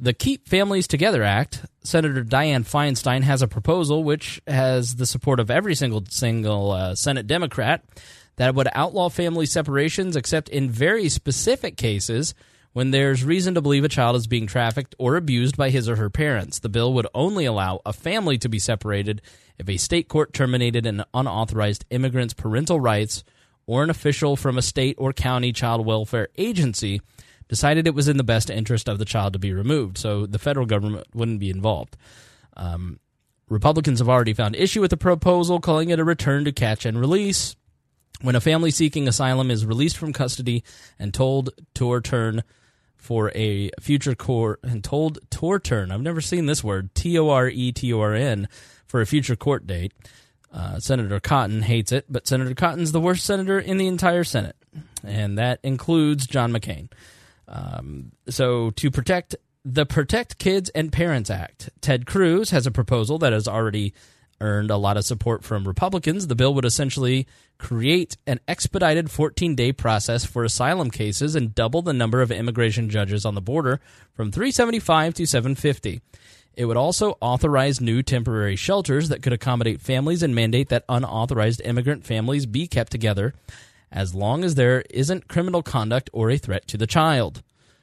the 0.00 0.12
Keep 0.12 0.48
Families 0.48 0.88
Together 0.88 1.22
Act. 1.22 1.64
Senator 1.84 2.24
Dianne 2.24 2.68
Feinstein 2.68 3.22
has 3.22 3.40
a 3.40 3.46
proposal 3.46 4.02
which 4.02 4.42
has 4.48 4.96
the 4.96 5.06
support 5.06 5.38
of 5.38 5.48
every 5.48 5.76
single 5.76 6.04
single 6.08 6.72
uh, 6.72 6.96
Senate 6.96 7.28
Democrat 7.28 7.84
that 8.34 8.56
would 8.56 8.66
outlaw 8.72 9.08
family 9.08 9.46
separations 9.46 10.16
except 10.16 10.48
in 10.48 10.68
very 10.68 11.08
specific 11.08 11.76
cases 11.76 12.34
when 12.72 12.90
there's 12.90 13.22
reason 13.22 13.54
to 13.54 13.62
believe 13.62 13.84
a 13.84 13.88
child 13.88 14.16
is 14.16 14.26
being 14.26 14.48
trafficked 14.48 14.96
or 14.98 15.14
abused 15.14 15.56
by 15.56 15.70
his 15.70 15.88
or 15.88 15.94
her 15.94 16.10
parents. 16.10 16.58
The 16.58 16.68
bill 16.68 16.92
would 16.94 17.06
only 17.14 17.44
allow 17.44 17.80
a 17.86 17.92
family 17.92 18.38
to 18.38 18.48
be 18.48 18.58
separated 18.58 19.22
if 19.56 19.68
a 19.68 19.76
state 19.76 20.08
court 20.08 20.32
terminated 20.32 20.84
an 20.84 21.04
unauthorized 21.14 21.84
immigrant's 21.90 22.34
parental 22.34 22.80
rights 22.80 23.22
or 23.66 23.82
an 23.82 23.90
official 23.90 24.36
from 24.36 24.56
a 24.56 24.62
state 24.62 24.96
or 24.98 25.12
county 25.12 25.52
child 25.52 25.84
welfare 25.84 26.28
agency 26.36 27.00
decided 27.48 27.86
it 27.86 27.94
was 27.94 28.08
in 28.08 28.16
the 28.16 28.24
best 28.24 28.50
interest 28.50 28.88
of 28.88 28.98
the 28.98 29.04
child 29.04 29.32
to 29.32 29.38
be 29.38 29.52
removed, 29.52 29.98
so 29.98 30.26
the 30.26 30.38
federal 30.38 30.66
government 30.66 31.06
wouldn't 31.14 31.40
be 31.40 31.50
involved. 31.50 31.96
Um, 32.56 32.98
Republicans 33.48 34.00
have 34.00 34.08
already 34.08 34.32
found 34.32 34.56
issue 34.56 34.80
with 34.80 34.90
the 34.90 34.96
proposal, 34.96 35.60
calling 35.60 35.90
it 35.90 36.00
a 36.00 36.04
return 36.04 36.44
to 36.44 36.52
catch 36.52 36.84
and 36.84 36.98
release. 36.98 37.54
When 38.22 38.34
a 38.34 38.40
family 38.40 38.70
seeking 38.70 39.06
asylum 39.06 39.50
is 39.50 39.66
released 39.66 39.96
from 39.96 40.12
custody 40.12 40.64
and 40.98 41.12
told 41.12 41.50
to 41.74 41.92
return 41.92 42.42
for 42.96 43.30
a 43.34 43.70
future 43.78 44.14
court 44.14 44.58
and 44.62 44.82
told 44.82 45.18
to 45.30 45.50
return, 45.52 45.92
I've 45.92 46.00
never 46.00 46.20
seen 46.20 46.46
this 46.46 46.64
word, 46.64 46.94
T 46.94 47.16
O 47.18 47.28
R 47.28 47.48
E 47.48 47.70
T 47.72 47.92
O 47.92 48.00
R 48.00 48.14
N, 48.14 48.48
for 48.86 49.00
a 49.00 49.06
future 49.06 49.36
court 49.36 49.66
date, 49.66 49.92
uh, 50.52 50.78
senator 50.78 51.20
Cotton 51.20 51.62
hates 51.62 51.92
it, 51.92 52.06
but 52.08 52.26
Senator 52.26 52.54
Cotton's 52.54 52.92
the 52.92 53.00
worst 53.00 53.24
senator 53.24 53.58
in 53.58 53.76
the 53.76 53.86
entire 53.86 54.24
Senate, 54.24 54.56
and 55.04 55.38
that 55.38 55.60
includes 55.62 56.26
John 56.26 56.52
McCain. 56.52 56.90
Um, 57.48 58.12
so, 58.28 58.70
to 58.70 58.90
protect 58.90 59.36
the 59.64 59.86
Protect 59.86 60.38
Kids 60.38 60.70
and 60.70 60.92
Parents 60.92 61.30
Act, 61.30 61.70
Ted 61.80 62.06
Cruz 62.06 62.50
has 62.50 62.66
a 62.66 62.70
proposal 62.70 63.18
that 63.18 63.32
has 63.32 63.48
already 63.48 63.92
earned 64.40 64.70
a 64.70 64.76
lot 64.76 64.96
of 64.96 65.04
support 65.04 65.44
from 65.44 65.66
Republicans. 65.66 66.26
The 66.26 66.34
bill 66.34 66.54
would 66.54 66.64
essentially 66.64 67.26
create 67.58 68.16
an 68.26 68.40
expedited 68.46 69.10
14 69.10 69.54
day 69.54 69.72
process 69.72 70.24
for 70.24 70.44
asylum 70.44 70.90
cases 70.90 71.34
and 71.34 71.54
double 71.54 71.82
the 71.82 71.92
number 71.92 72.22
of 72.22 72.30
immigration 72.30 72.90
judges 72.90 73.24
on 73.24 73.34
the 73.34 73.40
border 73.40 73.80
from 74.14 74.30
375 74.30 75.14
to 75.14 75.26
750. 75.26 76.00
It 76.56 76.64
would 76.64 76.78
also 76.78 77.18
authorize 77.20 77.82
new 77.82 78.02
temporary 78.02 78.56
shelters 78.56 79.10
that 79.10 79.22
could 79.22 79.34
accommodate 79.34 79.82
families 79.82 80.22
and 80.22 80.34
mandate 80.34 80.70
that 80.70 80.84
unauthorized 80.88 81.60
immigrant 81.62 82.04
families 82.04 82.46
be 82.46 82.66
kept 82.66 82.90
together 82.90 83.34
as 83.92 84.14
long 84.14 84.42
as 84.42 84.54
there 84.54 84.82
isn't 84.90 85.28
criminal 85.28 85.62
conduct 85.62 86.08
or 86.12 86.30
a 86.30 86.38
threat 86.38 86.66
to 86.68 86.78
the 86.78 86.86
child. 86.86 87.42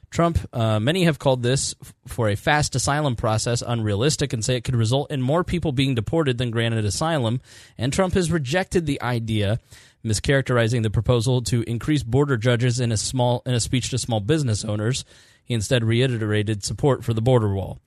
Trump, 0.10 0.38
uh, 0.54 0.80
many 0.80 1.06
have 1.06 1.18
called 1.18 1.42
this 1.42 1.74
for 2.08 2.30
a 2.30 2.36
fast 2.36 2.76
asylum 2.76 3.16
process 3.16 3.64
unrealistic 3.66 4.34
and 4.34 4.46
say 4.46 4.56
it 4.56 4.64
could 4.64 4.76
result 4.76 5.10
in 5.10 5.22
more 5.22 5.44
people 5.44 5.72
being 5.72 5.96
deported 5.96 6.38
than 6.38 6.52
granted 6.52 6.86
asylum. 6.86 7.42
And 7.78 7.92
Trump 7.92 8.14
has 8.14 8.32
rejected 8.32 8.86
the 8.86 9.02
idea, 9.02 9.60
mischaracterizing 10.06 10.84
the 10.84 10.92
proposal 10.92 11.42
to 11.44 11.64
increase 11.64 12.04
border 12.04 12.38
judges 12.38 12.80
in 12.80 12.92
a 12.92 12.98
small 12.98 13.42
in 13.46 13.56
a 13.56 13.60
speech 13.60 13.90
to 13.90 13.98
small 13.98 14.20
business 14.20 14.64
owners. 14.64 15.04
He 15.44 15.56
instead 15.56 15.84
reiterated 15.84 16.64
support 16.64 17.04
for 17.04 17.14
the 17.14 17.22
border 17.22 17.52
wall 17.52 17.80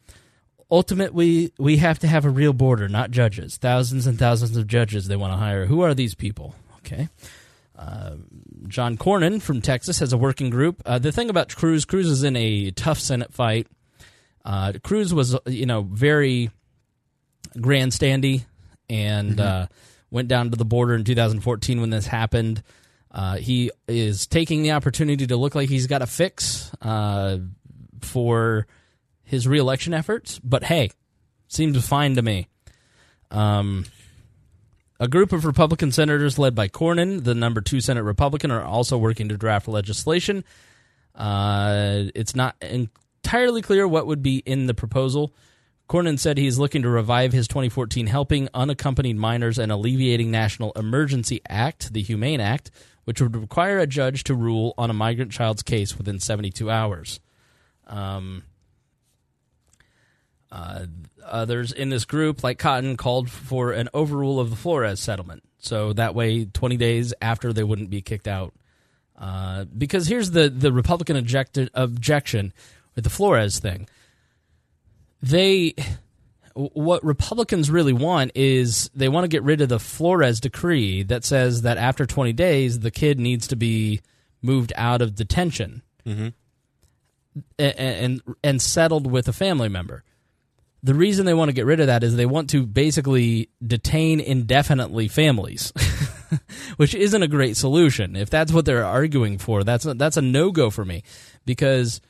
ultimately 0.71 1.53
we 1.59 1.79
have 1.79 1.99
to 2.01 2.07
have 2.07 2.25
a 2.25 2.31
real 2.31 2.53
border, 2.53 2.89
not 2.89 3.11
judges. 3.11 3.57
Thousands 3.57 4.07
and 4.07 4.19
thousands 4.19 4.57
of 4.57 4.67
judges 4.67 5.09
they 5.09 5.17
want 5.17 5.33
to 5.33 5.37
hire. 5.37 5.67
Who 5.67 5.83
are 5.83 5.95
these 5.95 6.15
people? 6.15 6.55
Okay. 6.79 7.09
Uh, 7.77 8.17
John 8.69 8.97
Cornyn 8.97 9.41
from 9.41 9.61
Texas 9.61 9.99
has 9.99 10.13
a 10.13 10.19
working 10.19 10.51
group. 10.51 10.83
Uh, 10.87 10.99
the 10.99 11.13
thing 11.13 11.31
about 11.31 11.55
Cruz, 11.55 11.85
Cruz 11.85 12.07
is 12.07 12.23
in 12.23 12.37
a 12.37 12.71
tough 12.71 12.99
Senate 12.99 13.33
fight. 13.33 13.67
Uh, 14.45 14.73
Cruz 14.83 15.13
was, 15.13 15.37
you 15.47 15.67
know, 15.67 15.83
very 15.83 16.51
grandstandy 17.57 18.45
and 18.89 19.37
mm-hmm. 19.37 19.41
Uh, 19.41 19.67
went 20.11 20.29
down 20.29 20.51
to 20.51 20.57
the 20.57 20.65
border 20.65 20.95
in 20.95 21.05
2014 21.05 21.81
when 21.81 21.91
this 21.91 22.07
happened. 22.07 22.63
Uh, 23.11 23.37
he 23.37 23.71
is 23.89 24.27
taking 24.27 24.63
the 24.63 24.73
opportunity 24.73 25.27
to 25.27 25.37
look 25.37 25.55
like 25.55 25.69
he's 25.69 25.87
got 25.87 26.03
a 26.03 26.07
fix 26.07 26.71
uh, 26.81 27.39
for 28.01 28.67
his 29.27 29.47
reelection 29.47 29.93
efforts, 29.93 30.39
but 30.39 30.65
hey, 30.65 30.91
seems 31.49 31.87
fine 31.87 32.15
to 32.15 32.23
me. 32.23 32.49
Um, 33.31 33.85
a 34.99 35.09
group 35.09 35.33
of 35.33 35.45
Republican 35.45 35.93
senators 35.93 36.39
led 36.39 36.55
by 36.55 36.69
Cornyn, 36.69 37.25
the 37.25 37.35
number 37.35 37.61
two 37.61 37.81
Senate 37.81 38.05
Republican, 38.05 38.51
are 38.51 38.63
also 38.63 38.97
working 38.97 39.29
to 39.29 39.37
draft 39.37 39.69
legislation. 39.69 40.45
Uh, 41.15 42.05
it's 42.15 42.35
not 42.35 42.55
entirely 42.63 43.63
clear 43.63 43.87
what 43.87 44.07
would 44.07 44.23
be 44.23 44.39
in 44.39 44.67
the 44.67 44.75
proposal. 44.75 45.35
Cornyn 45.89 46.19
said 46.19 46.39
he 46.39 46.47
is 46.47 46.59
looking 46.59 46.83
to 46.83 46.89
revive 46.89 47.33
his 47.33 47.49
2014 47.49 48.07
Helping 48.07 48.49
Unaccompanied 48.55 49.17
Minors 49.17 49.59
and 49.59 49.71
Alleviating 49.71 50.31
National 50.31 50.73
Emergency 50.73 51.41
Act, 51.49 51.93
the 51.93 52.03
Humane 52.03 52.41
Act, 52.41 52.71
which 53.05 53.21
would 53.21 53.37
require 53.37 53.79
a 53.79 53.87
judge 53.87 54.25
to 54.25 54.35
rule 54.35 54.75
on 54.79 54.91
a 54.91 54.95
migrant 54.95 55.33
child's 55.33 55.63
case 55.63 55.97
within 55.99 56.21
72 56.21 56.71
hours. 56.71 57.21
Um, 57.87 58.43
uh, 60.57 60.87
others 61.23 61.71
in 61.73 61.91
this 61.91 62.07
group, 62.07 62.43
like 62.43 62.59
Cotton, 62.59 62.97
called 62.97 63.31
for 63.31 63.73
an 63.73 63.91
overrule 63.93 64.41
of 64.41 64.49
the 64.49 64.57
Flores 64.57 65.01
settlement. 65.01 65.43
So 65.59 65.93
that 65.93 66.15
way, 66.15 66.47
20 66.47 66.77
days 66.79 67.13
after, 67.21 67.53
they 67.53 67.65
wouldn't 67.65 67.91
be 67.91 68.01
kicked 68.01 68.27
out. 68.27 68.55
Uh, 69.19 69.65
because 69.65 70.07
here's 70.07 70.31
the, 70.31 70.49
the 70.49 70.73
Republican 70.73 71.17
objected, 71.17 71.71
objection 71.75 72.55
with 72.95 73.05
the 73.05 73.11
Flores 73.11 73.59
thing. 73.59 73.87
They, 75.23 75.75
what 76.55 77.05
Republicans 77.05 77.71
really 77.71 77.93
want 77.93 78.33
is 78.35 78.91
they 78.95 79.09
want 79.09 79.25
to 79.25 79.29
get 79.29 79.43
rid 79.43 79.61
of 79.61 79.69
the 79.69 79.81
Flores 79.81 80.41
decree 80.41 81.03
that 81.05 81.25
says 81.25 81.63
that 81.63 81.77
after 81.77 82.07
20 82.07 82.33
days, 82.33 82.81
the 82.81 82.91
kid 82.91 83.19
needs 83.19 83.47
to 83.49 83.57
be 83.57 84.01
moved 84.41 84.73
out 84.77 85.03
of 85.03 85.15
detention 85.15 85.83
mm-hmm. 86.07 86.29
and, 87.59 87.79
and, 87.79 88.23
and 88.43 88.63
settled 88.63 89.11
with 89.11 89.29
a 89.29 89.35
family 89.35 89.69
member 89.69 90.03
the 90.87 90.95
reason 90.95 91.27
they 91.27 91.35
want 91.35 91.49
to 91.49 91.53
get 91.53 91.67
rid 91.67 91.81
of 91.81 91.89
that 91.89 92.05
is 92.05 92.15
they 92.15 92.27
want 92.27 92.51
to 92.51 92.65
basically 92.65 93.51
detain 93.65 94.21
indefinitely 94.21 95.09
families. 95.09 95.73
which 96.77 96.95
isn't 96.95 97.23
a 97.23 97.29
great 97.29 97.57
solution. 97.57 98.15
If 98.17 98.31
that's 98.31 98.53
what 98.53 98.65
they're 98.65 98.85
arguing 98.85 99.39
for, 99.39 99.65
that's 99.65 99.85
a, 99.85 99.95
that's 99.95 100.17
a 100.17 100.23
no 100.23 100.51
go 100.51 100.71
for 100.71 100.85
me 100.85 101.03
because 101.45 102.01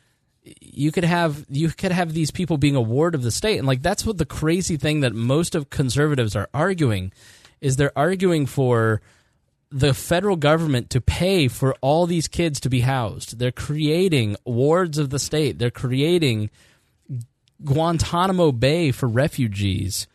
you 0.60 0.92
could 0.92 1.04
have 1.04 1.44
you 1.48 1.68
could 1.70 1.92
have 1.92 2.12
these 2.12 2.30
people 2.30 2.58
being 2.58 2.76
a 2.76 2.80
ward 2.80 3.14
of 3.14 3.22
the 3.22 3.30
state, 3.30 3.58
and 3.58 3.66
like 3.66 3.82
that's 3.82 4.04
what 4.04 4.18
the 4.18 4.26
crazy 4.26 4.76
thing 4.76 5.00
that 5.00 5.14
most 5.14 5.54
of 5.54 5.70
conservatives 5.70 6.36
are 6.36 6.48
arguing 6.54 7.12
is 7.60 7.76
they're 7.76 7.98
arguing 7.98 8.46
for 8.46 9.00
the 9.70 9.92
federal 9.92 10.36
government 10.36 10.90
to 10.90 11.00
pay 11.00 11.48
for 11.48 11.74
all 11.80 12.06
these 12.06 12.28
kids 12.28 12.60
to 12.60 12.70
be 12.70 12.80
housed. 12.80 13.38
They're 13.38 13.50
creating 13.50 14.36
wards 14.44 14.98
of 14.98 15.10
the 15.10 15.18
state. 15.18 15.58
They're 15.58 15.70
creating 15.70 16.50
Guantanamo 17.64 18.52
Bay 18.52 18.90
for 18.90 19.08
refugees 19.08 20.06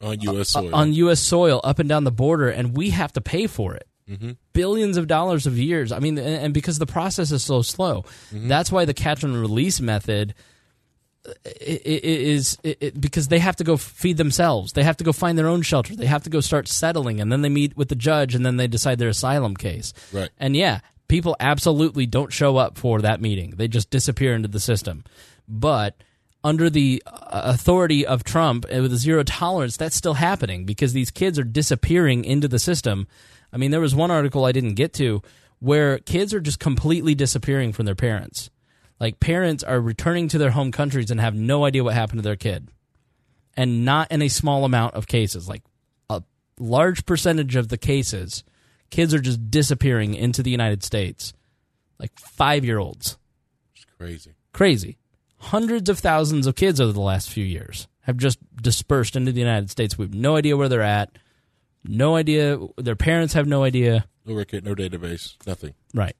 on 0.00 0.20
U.S. 0.20 0.54
Uh, 0.54 0.60
uh, 0.60 0.62
soil. 0.62 0.74
on 0.74 0.92
U.S. 0.94 1.20
soil 1.20 1.60
up 1.64 1.78
and 1.78 1.88
down 1.88 2.04
the 2.04 2.10
border, 2.12 2.48
and 2.48 2.76
we 2.76 2.90
have 2.90 3.12
to 3.14 3.20
pay 3.20 3.46
for 3.46 3.74
it. 3.74 3.86
Mm-hmm. 4.08 4.32
Billions 4.52 4.96
of 4.96 5.06
dollars 5.06 5.46
of 5.46 5.58
years. 5.58 5.92
I 5.92 5.98
mean, 6.00 6.18
and, 6.18 6.44
and 6.46 6.54
because 6.54 6.78
the 6.78 6.86
process 6.86 7.30
is 7.30 7.44
so 7.44 7.62
slow, 7.62 8.02
mm-hmm. 8.32 8.48
that's 8.48 8.72
why 8.72 8.84
the 8.84 8.94
catch 8.94 9.22
and 9.22 9.40
release 9.40 9.80
method 9.80 10.34
uh, 11.26 11.32
i- 11.44 11.54
is 11.84 12.56
because 12.98 13.28
they 13.28 13.38
have 13.38 13.56
to 13.56 13.64
go 13.64 13.76
feed 13.76 14.16
themselves. 14.16 14.72
They 14.72 14.82
have 14.82 14.96
to 14.96 15.04
go 15.04 15.12
find 15.12 15.38
their 15.38 15.46
own 15.46 15.62
shelter. 15.62 15.94
They 15.94 16.06
have 16.06 16.24
to 16.24 16.30
go 16.30 16.40
start 16.40 16.66
settling, 16.66 17.20
and 17.20 17.30
then 17.30 17.42
they 17.42 17.48
meet 17.48 17.76
with 17.76 17.88
the 17.88 17.94
judge, 17.94 18.34
and 18.34 18.44
then 18.44 18.56
they 18.56 18.66
decide 18.66 18.98
their 18.98 19.10
asylum 19.10 19.54
case. 19.56 19.92
Right. 20.12 20.30
And 20.38 20.56
yeah, 20.56 20.80
people 21.06 21.36
absolutely 21.38 22.06
don't 22.06 22.32
show 22.32 22.56
up 22.56 22.78
for 22.78 23.02
that 23.02 23.20
meeting. 23.20 23.50
They 23.56 23.68
just 23.68 23.90
disappear 23.90 24.34
into 24.34 24.48
the 24.48 24.60
system. 24.60 25.04
But 25.46 25.94
under 26.42 26.70
the 26.70 27.02
uh, 27.06 27.12
authority 27.44 28.06
of 28.06 28.24
Trump 28.24 28.64
uh, 28.66 28.80
with 28.80 28.94
zero 28.96 29.22
tolerance, 29.22 29.76
that's 29.76 29.96
still 29.96 30.14
happening 30.14 30.64
because 30.64 30.92
these 30.92 31.10
kids 31.10 31.38
are 31.38 31.44
disappearing 31.44 32.24
into 32.24 32.48
the 32.48 32.58
system. 32.58 33.06
I 33.52 33.56
mean, 33.56 33.70
there 33.70 33.80
was 33.80 33.94
one 33.94 34.10
article 34.10 34.44
I 34.44 34.52
didn't 34.52 34.74
get 34.74 34.92
to 34.94 35.22
where 35.58 35.98
kids 35.98 36.32
are 36.32 36.40
just 36.40 36.58
completely 36.58 37.14
disappearing 37.14 37.72
from 37.72 37.84
their 37.86 37.94
parents. 37.94 38.50
Like 38.98 39.20
parents 39.20 39.62
are 39.62 39.80
returning 39.80 40.28
to 40.28 40.38
their 40.38 40.50
home 40.50 40.72
countries 40.72 41.10
and 41.10 41.20
have 41.20 41.34
no 41.34 41.64
idea 41.64 41.84
what 41.84 41.94
happened 41.94 42.18
to 42.18 42.22
their 42.22 42.36
kid. 42.36 42.68
And 43.56 43.84
not 43.84 44.10
in 44.10 44.22
a 44.22 44.28
small 44.28 44.64
amount 44.64 44.94
of 44.94 45.06
cases, 45.06 45.48
like 45.48 45.62
a 46.08 46.22
large 46.58 47.04
percentage 47.04 47.56
of 47.56 47.68
the 47.68 47.76
cases, 47.78 48.44
kids 48.90 49.12
are 49.12 49.20
just 49.20 49.50
disappearing 49.50 50.14
into 50.14 50.42
the 50.42 50.50
United 50.50 50.82
States. 50.82 51.32
Like 51.98 52.14
5-year-olds 52.14 53.18
It's 53.74 53.84
crazy. 53.98 54.32
crazy. 54.52 54.96
Hundreds 55.40 55.88
of 55.88 55.98
thousands 55.98 56.46
of 56.46 56.54
kids 56.54 56.80
over 56.80 56.92
the 56.92 57.00
last 57.00 57.30
few 57.30 57.44
years 57.44 57.88
have 58.02 58.16
just 58.16 58.38
dispersed 58.62 59.16
into 59.16 59.32
the 59.32 59.40
United 59.40 59.70
States. 59.70 59.96
We 59.96 60.04
have 60.04 60.14
no 60.14 60.36
idea 60.36 60.56
where 60.56 60.68
they're 60.68 60.82
at. 60.82 61.16
No 61.84 62.14
idea. 62.16 62.58
Their 62.76 62.96
parents 62.96 63.32
have 63.34 63.46
no 63.46 63.64
idea. 63.64 64.04
No 64.26 64.34
record, 64.34 64.64
no 64.64 64.74
database, 64.74 65.34
nothing, 65.46 65.72
Right. 65.94 66.14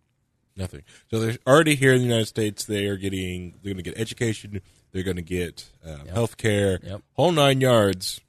nothing. 0.57 0.83
So 1.11 1.21
they're 1.21 1.37
already 1.47 1.75
here 1.75 1.93
in 1.93 1.99
the 1.99 2.07
United 2.07 2.27
States. 2.29 2.65
They 2.65 2.87
are 2.87 2.97
getting. 2.97 3.59
They're 3.63 3.75
going 3.75 3.85
to 3.85 3.91
get 3.91 3.99
education. 4.01 4.61
They're 4.93 5.03
going 5.03 5.17
to 5.17 5.23
get 5.23 5.69
um, 5.87 6.07
health 6.09 6.37
care. 6.39 6.81
Yep. 6.83 7.03
Whole 7.13 7.33
nine 7.33 7.61
yards. 7.61 8.21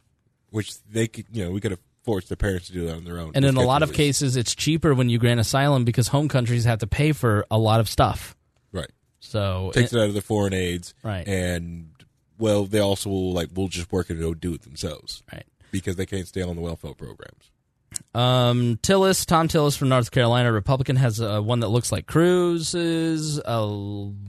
Which 0.49 0.83
they 0.83 1.07
could, 1.07 1.25
you 1.31 1.45
know, 1.45 1.51
we 1.51 1.61
could 1.61 1.71
have 1.71 1.79
forced 2.03 2.27
their 2.27 2.35
parents 2.35 2.67
to 2.67 2.73
do 2.73 2.85
that 2.87 2.95
on 2.95 3.05
their 3.05 3.17
own. 3.17 3.31
And 3.35 3.45
in 3.45 3.55
a 3.55 3.61
lot 3.61 3.83
of 3.83 3.93
cases, 3.93 4.35
it's 4.35 4.53
cheaper 4.53 4.93
when 4.93 5.07
you 5.09 5.17
grant 5.17 5.39
asylum 5.39 5.85
because 5.85 6.09
home 6.09 6.27
countries 6.27 6.65
have 6.65 6.79
to 6.79 6.87
pay 6.87 7.13
for 7.13 7.45
a 7.49 7.57
lot 7.57 7.79
of 7.79 7.87
stuff. 7.87 8.35
So 9.21 9.71
Takes 9.73 9.93
it 9.93 9.99
out 9.99 10.09
of 10.09 10.13
the 10.13 10.21
foreign 10.21 10.53
aids, 10.53 10.93
Right. 11.03 11.25
And 11.27 11.91
well, 12.37 12.65
they 12.65 12.79
also 12.79 13.09
will 13.09 13.31
like 13.31 13.49
will 13.53 13.67
just 13.69 13.91
work 13.91 14.09
it 14.09 14.17
and 14.17 14.41
do 14.41 14.53
it 14.53 14.63
themselves, 14.63 15.23
right. 15.31 15.45
Because 15.71 15.95
they 15.95 16.07
can't 16.07 16.27
stay 16.27 16.41
on 16.41 16.55
the 16.55 16.61
welfare 16.61 16.93
programs. 16.95 17.51
Um, 18.15 18.77
Tillis, 18.81 19.25
Thom 19.25 19.47
Tillis 19.47 19.77
from 19.77 19.89
North 19.89 20.11
Carolina, 20.11 20.51
Republican, 20.51 20.95
has 20.95 21.21
uh, 21.21 21.39
one 21.39 21.59
that 21.59 21.67
looks 21.67 21.91
like 21.91 22.07
Cruz's, 22.07 23.39
uh, 23.39 23.67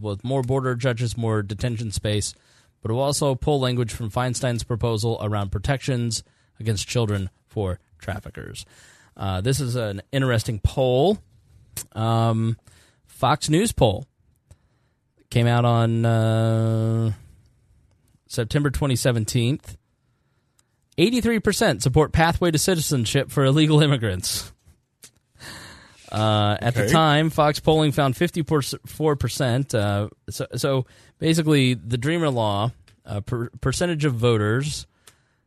with 0.00 0.22
more 0.24 0.42
border 0.42 0.74
judges, 0.74 1.16
more 1.16 1.42
detention 1.42 1.90
space, 1.90 2.34
but 2.82 2.90
it 2.90 2.94
will 2.94 3.02
also 3.02 3.34
pull 3.34 3.60
language 3.60 3.92
from 3.92 4.10
Feinstein's 4.10 4.62
proposal 4.62 5.18
around 5.22 5.50
protections 5.50 6.22
against 6.60 6.86
children 6.86 7.30
for 7.48 7.78
traffickers. 7.98 8.66
Uh, 9.16 9.40
this 9.40 9.60
is 9.60 9.74
an 9.74 10.02
interesting 10.12 10.58
poll. 10.58 11.18
Um, 11.92 12.58
Fox 13.06 13.48
News 13.48 13.72
poll 13.72 14.06
came 15.32 15.46
out 15.46 15.64
on 15.64 16.04
uh, 16.04 17.10
September 18.28 18.68
2017. 18.68 19.58
83% 20.98 21.80
support 21.80 22.12
pathway 22.12 22.50
to 22.50 22.58
citizenship 22.58 23.30
for 23.30 23.42
illegal 23.42 23.82
immigrants. 23.82 24.52
Uh, 26.10 26.58
at 26.60 26.74
the 26.74 26.86
time, 26.90 27.30
Fox 27.30 27.58
polling 27.60 27.92
found 27.92 28.14
54%. 28.14 29.74
Uh, 29.74 30.10
so, 30.28 30.46
so 30.54 30.86
basically, 31.18 31.72
the 31.72 31.96
Dreamer 31.96 32.28
Law, 32.28 32.72
uh, 33.06 33.22
per, 33.22 33.48
percentage 33.62 34.04
of 34.04 34.12
voters, 34.12 34.86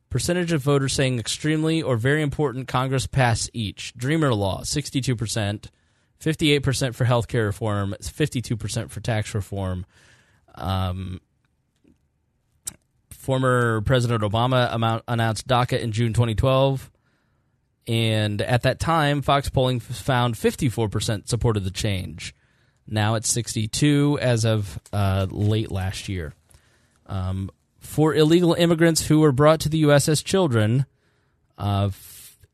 percentage 0.10 0.52
of 0.52 0.64
voters 0.64 0.94
saying 0.94 1.20
extremely 1.20 1.84
or 1.84 1.96
very 1.96 2.24
important 2.24 2.68
Congress 2.68 3.06
pass 3.06 3.52
each. 3.54 3.94
Dreamer 3.96 4.34
Law, 4.34 4.62
62%, 4.62 5.68
58% 6.20 6.96
for 6.96 7.06
health 7.06 7.28
care 7.28 7.46
reform, 7.46 7.96
52% 8.02 8.90
for 8.90 9.00
tax 9.00 9.34
reform. 9.36 9.86
Um, 10.56 11.20
former 13.12 13.82
President 13.82 14.22
Obama 14.22 14.74
amount, 14.74 15.04
announced 15.08 15.48
DACA 15.48 15.80
in 15.80 15.92
June 15.92 16.14
2012. 16.14 16.92
And 17.88 18.42
at 18.42 18.64
that 18.64 18.80
time, 18.80 19.22
Fox 19.22 19.50
polling 19.50 19.80
found 19.80 20.36
54% 20.36 21.28
supported 21.28 21.64
the 21.64 21.72
change. 21.72 22.34
Now 22.88 23.16
it's 23.16 23.30
62 23.30 24.20
as 24.22 24.46
of 24.46 24.80
uh, 24.94 25.28
late 25.30 25.72
last 25.72 26.08
year. 26.08 26.34
Um, 27.08 27.50
for 27.80 28.16
illegal 28.16 28.54
immigrants 28.54 29.06
who 29.08 29.20
were 29.20 29.32
brought 29.32 29.60
to 29.62 29.70
the 29.70 29.80
U.S. 29.80 30.10
as 30.10 30.24
children, 30.24 30.86
uh, 31.58 31.90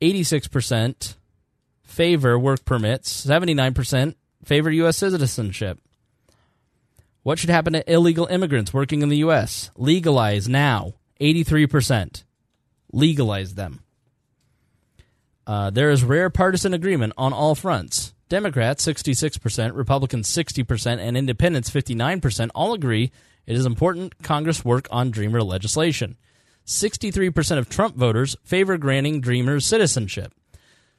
86% 0.01 1.15
favor 1.91 2.39
work 2.39 2.65
permits, 2.65 3.25
79% 3.25 4.15
favor 4.43 4.71
U.S. 4.71 4.97
citizenship. 4.97 5.79
What 7.23 7.37
should 7.37 7.51
happen 7.51 7.73
to 7.73 7.91
illegal 7.91 8.25
immigrants 8.25 8.73
working 8.73 9.01
in 9.01 9.09
the 9.09 9.17
U.S.? 9.17 9.69
Legalize 9.75 10.49
now. 10.49 10.93
83%. 11.19 12.23
Legalize 12.91 13.53
them. 13.53 13.83
Uh, 15.45 15.69
there 15.69 15.91
is 15.91 16.03
rare 16.03 16.29
partisan 16.29 16.73
agreement 16.73 17.13
on 17.17 17.33
all 17.33 17.53
fronts. 17.53 18.13
Democrats, 18.29 18.85
66%, 18.87 19.75
Republicans, 19.75 20.27
60%, 20.29 20.99
and 20.99 21.17
Independents, 21.17 21.69
59%, 21.69 22.49
all 22.55 22.73
agree 22.73 23.11
it 23.45 23.55
is 23.55 23.65
important 23.65 24.23
Congress 24.23 24.63
work 24.63 24.87
on 24.89 25.11
Dreamer 25.11 25.43
legislation. 25.43 26.17
63% 26.65 27.57
of 27.57 27.69
Trump 27.69 27.95
voters 27.97 28.37
favor 28.43 28.77
granting 28.77 29.19
Dreamers 29.19 29.65
citizenship. 29.65 30.33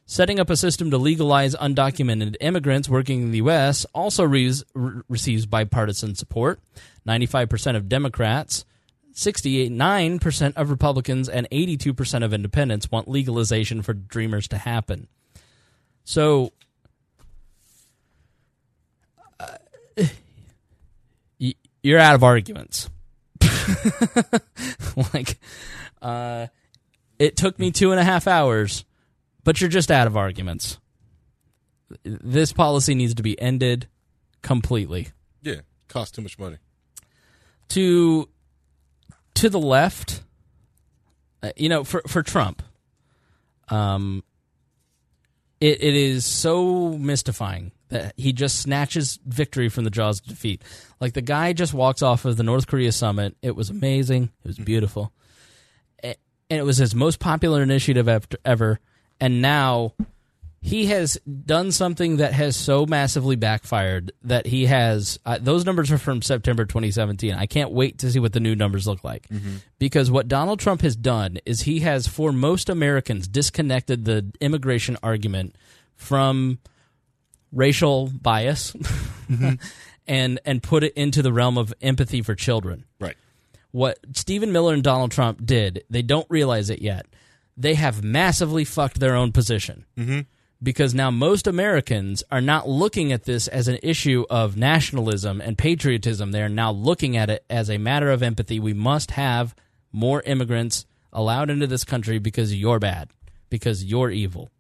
Setting 0.05 0.41
up 0.41 0.51
a 0.51 0.57
system 0.57 0.91
to 0.91 0.99
legalize 0.99 1.55
undocumented 1.55 2.37
immigrants 2.41 2.89
working 2.89 3.23
in 3.23 3.31
the 3.31 3.39
U.S. 3.39 3.87
also 3.95 4.25
re- 4.25 4.53
re- 4.75 5.03
receives 5.09 5.47
bipartisan 5.47 6.15
support. 6.15 6.61
95% 7.07 7.77
of 7.77 7.89
Democrats, 7.89 8.65
69% 9.15 10.53
of 10.57 10.71
Republicans, 10.71 11.29
and 11.29 11.49
82% 11.51 12.25
of 12.25 12.33
independents 12.33 12.91
want 12.91 13.09
legalization 13.09 13.83
for 13.83 13.95
Dreamers 13.95 14.49
to 14.49 14.59
happen. 14.59 15.09
So, 16.05 16.53
uh, 19.39 19.57
you're 21.83 21.99
out 21.99 22.15
of 22.15 22.25
arguments. 22.25 22.91
like, 25.15 25.39
uh, 26.01 26.49
it 27.19 27.37
took 27.37 27.59
me 27.59 27.71
two 27.71 27.93
and 27.93 28.01
a 28.01 28.05
half 28.05 28.27
hours 28.27 28.85
but 29.45 29.61
you're 29.61 29.71
just 29.71 29.91
out 29.91 30.07
of 30.07 30.17
arguments. 30.17 30.79
This 32.05 32.53
policy 32.53 32.95
needs 32.95 33.15
to 33.15 33.23
be 33.23 33.41
ended 33.41 33.89
completely. 34.43 35.09
Yeah, 35.43 35.61
cost 35.89 36.15
too 36.15 36.23
much 36.23 36.39
money. 36.39 36.57
To 37.71 38.29
to 39.35 39.49
the 39.49 39.61
left, 39.61 40.23
uh, 41.43 41.53
you 41.57 41.69
know, 41.69 41.85
for 41.85 42.03
for 42.07 42.23
Trump, 42.23 42.63
um, 43.69 44.23
it 45.61 45.83
it 45.83 45.95
is 45.95 46.25
so 46.25 46.91
mystifying 46.99 47.73
that 47.89 48.15
he 48.17 48.33
just 48.33 48.61
snatches 48.61 49.19
victory 49.27 49.69
from 49.69 49.85
the 49.85 49.91
jaws 49.91 50.21
of 50.21 50.27
defeat. 50.27 50.63
Like 51.01 51.13
the 51.13 51.21
guy 51.23 51.53
just 51.53 51.75
walks 51.75 52.01
off 52.03 52.25
of 52.25 52.37
the 52.37 52.43
North 52.43 52.67
Korea 52.67 52.93
summit. 52.93 53.37
It 53.43 53.55
was 53.55 53.69
amazing. 53.71 54.31
It 54.45 54.49
was 54.49 54.59
beautiful, 54.59 55.13
A- 56.03 56.17
and 56.51 56.59
it 56.61 56.65
was 56.65 56.79
his 56.79 56.95
most 56.95 57.21
popular 57.21 57.63
initiative 57.63 58.09
ever. 58.45 58.81
And 59.23 59.41
now 59.41 59.95
he 60.65 60.87
has 60.87 61.19
done 61.45 61.73
something 61.73 62.19
that 62.19 62.33
has 62.35 62.55
so 62.57 62.87
massively 62.87 63.35
backfired 63.35 64.13
that 64.23 64.47
he 64.47 64.67
has 64.67 65.19
uh, 65.27 65.39
those 65.41 65.65
numbers 65.65 65.91
are 65.91 65.99
from 65.99 66.23
September 66.23 66.65
2017. 66.65 67.35
I 67.35 67.47
can't 67.47 67.73
wait 67.73 67.99
to 67.99 68.11
see 68.13 68.21
what 68.21 68.33
the 68.33 68.39
new 68.41 68.55
numbers 68.55 68.87
look 68.87 69.03
like 69.03 69.27
because 69.81 70.09
what 70.11 70.29
Donald 70.29 70.61
Trump 70.61 70.83
has 70.83 70.95
done 70.95 71.39
is 71.47 71.63
he 71.63 71.81
has 71.81 72.07
for 72.07 72.33
most 72.33 72.69
Americans 72.69 73.27
disconnected 73.27 74.05
the 74.05 74.31
immigration 74.41 74.97
argument 75.03 75.57
from 75.97 76.59
racial 77.53 78.09
bias 78.09 78.75
and 80.07 80.41
and 80.45 80.63
put 80.63 80.85
it 80.85 80.93
into 80.95 81.23
the 81.23 81.33
realm 81.33 81.59
of 81.59 81.75
empathy 81.83 82.23
for 82.23 82.35
children 82.35 82.85
Right. 83.01 83.17
what 83.73 83.99
Stephen 84.15 84.53
Miller 84.53 84.75
and 84.75 84.83
Donald 84.83 85.11
Trump 85.11 85.45
did, 85.45 85.85
they 85.91 86.03
don't 86.03 86.27
realize 86.31 86.71
it 86.71 86.81
yet. 86.81 87.07
They 87.57 87.75
have 87.75 88.03
massively 88.03 88.65
fucked 88.65 89.01
their 89.01 89.15
own 89.15 89.33
position. 89.33 89.85
Mm-hmm. 89.97 90.21
Because 90.63 90.95
now 90.95 91.11
most 91.11 91.49
Americans 91.49 92.23
are 92.31 92.41
not 92.41 92.69
looking 92.69 93.13
at 93.13 93.25
this 93.25 93.49
as 93.49 93.67
an 93.67 93.79
issue 93.83 94.25
of 94.31 94.57
nationalism 94.57 95.41
and 95.41 95.59
patriotism. 95.59 96.31
They're 96.31 96.49
now 96.49 96.71
looking 96.71 97.17
at 97.17 97.31
it 97.31 97.45
as 97.51 97.69
a 97.69 97.79
matter 97.79 98.11
of 98.11 98.23
empathy. 98.23 98.61
We 98.61 98.73
must 98.73 99.11
have 99.13 99.57
more 99.91 100.23
immigrants 100.23 100.87
allowed 101.13 101.51
into 101.51 101.67
this 101.67 101.85
country 101.85 102.19
because 102.19 102.55
you're 102.55 102.79
bad, 102.79 103.11
because 103.51 103.85
you're 103.85 104.11
evil. 104.11 104.51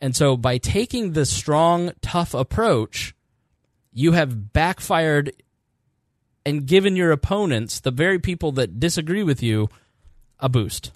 And 0.00 0.16
so 0.16 0.36
by 0.36 0.58
taking 0.58 1.12
the 1.12 1.24
strong, 1.24 1.92
tough 2.02 2.34
approach, 2.34 3.14
you 3.92 4.12
have 4.12 4.52
backfired 4.52 5.32
and 6.44 6.66
given 6.66 6.96
your 6.96 7.12
opponents, 7.12 7.80
the 7.80 7.90
very 7.90 8.18
people 8.18 8.52
that 8.52 8.78
disagree 8.78 9.22
with 9.22 9.42
you, 9.42 9.70
a 10.40 10.48
boost. 10.48 10.90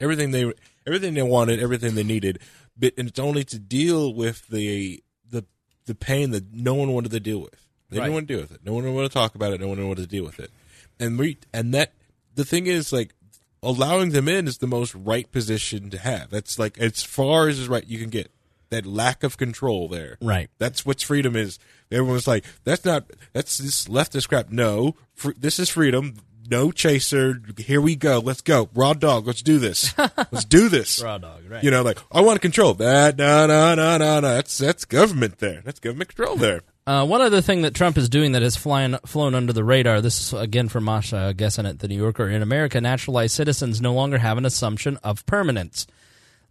Everything 0.00 0.30
they 0.30 0.52
everything 0.86 1.14
they 1.14 1.22
wanted, 1.22 1.60
everything 1.60 1.94
they 1.94 2.02
needed, 2.04 2.38
but 2.76 2.92
and 2.98 3.08
it's 3.08 3.18
only 3.18 3.44
to 3.44 3.58
deal 3.58 4.14
with 4.14 4.46
the 4.48 5.02
the 5.28 5.44
the 5.86 5.94
pain 5.94 6.30
that 6.30 6.52
no 6.52 6.74
one 6.74 6.92
wanted 6.92 7.10
to 7.12 7.20
deal 7.20 7.38
with. 7.40 7.66
They 7.90 7.98
Right. 7.98 8.04
didn't 8.04 8.14
want 8.14 8.28
to 8.28 8.34
deal 8.34 8.42
with 8.42 8.52
it. 8.52 8.60
No 8.64 8.72
one 8.72 8.92
wanted 8.94 9.08
to 9.08 9.14
talk 9.14 9.34
about 9.34 9.52
it. 9.52 9.60
No 9.60 9.68
one 9.68 9.86
wanted 9.86 10.02
to 10.02 10.06
deal 10.06 10.24
with 10.24 10.38
it. 10.40 10.50
And 10.98 11.18
we 11.18 11.38
and 11.52 11.74
that 11.74 11.92
the 12.34 12.44
thing 12.44 12.66
is 12.66 12.92
like 12.92 13.14
allowing 13.62 14.10
them 14.10 14.28
in 14.28 14.46
is 14.48 14.58
the 14.58 14.66
most 14.66 14.94
right 14.94 15.30
position 15.30 15.90
to 15.90 15.98
have. 15.98 16.30
That's 16.30 16.58
like 16.58 16.78
as 16.78 17.02
far 17.02 17.48
as 17.48 17.58
is 17.58 17.68
right 17.68 17.86
you 17.86 17.98
can 17.98 18.10
get. 18.10 18.30
That 18.70 18.86
lack 18.86 19.24
of 19.24 19.36
control 19.36 19.88
there. 19.88 20.16
Right. 20.22 20.48
That's 20.58 20.86
what 20.86 21.02
freedom 21.02 21.34
is. 21.34 21.58
Everyone's 21.90 22.28
like, 22.28 22.44
that's 22.62 22.84
not, 22.84 23.04
that's 23.32 23.58
this 23.58 23.86
leftist 23.88 24.28
crap. 24.28 24.50
No, 24.50 24.94
fr- 25.12 25.32
this 25.36 25.58
is 25.58 25.68
freedom. 25.68 26.18
No 26.50 26.72
chaser. 26.72 27.40
Here 27.56 27.80
we 27.80 27.94
go. 27.94 28.18
Let's 28.18 28.40
go. 28.40 28.68
Raw 28.74 28.92
dog. 28.92 29.26
Let's 29.26 29.42
do 29.42 29.58
this. 29.58 29.96
Let's 29.98 30.44
do 30.44 30.68
this. 30.68 31.00
Raw 31.00 31.18
dog, 31.18 31.42
right. 31.48 31.62
You 31.62 31.70
know, 31.70 31.82
like, 31.82 31.98
I 32.10 32.22
want 32.22 32.36
to 32.36 32.40
control 32.40 32.74
that. 32.74 33.16
No, 33.16 33.46
no, 33.46 33.74
no, 33.76 33.98
no, 33.98 34.20
no. 34.20 34.34
That's, 34.34 34.58
that's 34.58 34.84
government 34.84 35.38
there. 35.38 35.62
That's 35.64 35.78
government 35.78 36.14
control 36.14 36.36
there. 36.36 36.62
Uh, 36.86 37.06
one 37.06 37.20
other 37.20 37.40
thing 37.40 37.62
that 37.62 37.72
Trump 37.74 37.96
is 37.96 38.08
doing 38.08 38.32
that 38.32 38.42
has 38.42 38.56
flying, 38.56 38.96
flown 39.06 39.36
under 39.36 39.52
the 39.52 39.62
radar, 39.62 40.00
this 40.00 40.20
is 40.20 40.32
again 40.32 40.68
from 40.68 40.82
Masha 40.84 41.32
Gessen 41.36 41.66
at 41.66 41.78
the 41.78 41.86
New 41.86 41.96
Yorker. 41.96 42.28
In 42.28 42.42
America, 42.42 42.80
naturalized 42.80 43.34
citizens 43.34 43.80
no 43.80 43.94
longer 43.94 44.18
have 44.18 44.38
an 44.38 44.44
assumption 44.44 44.96
of 45.04 45.24
permanence. 45.26 45.86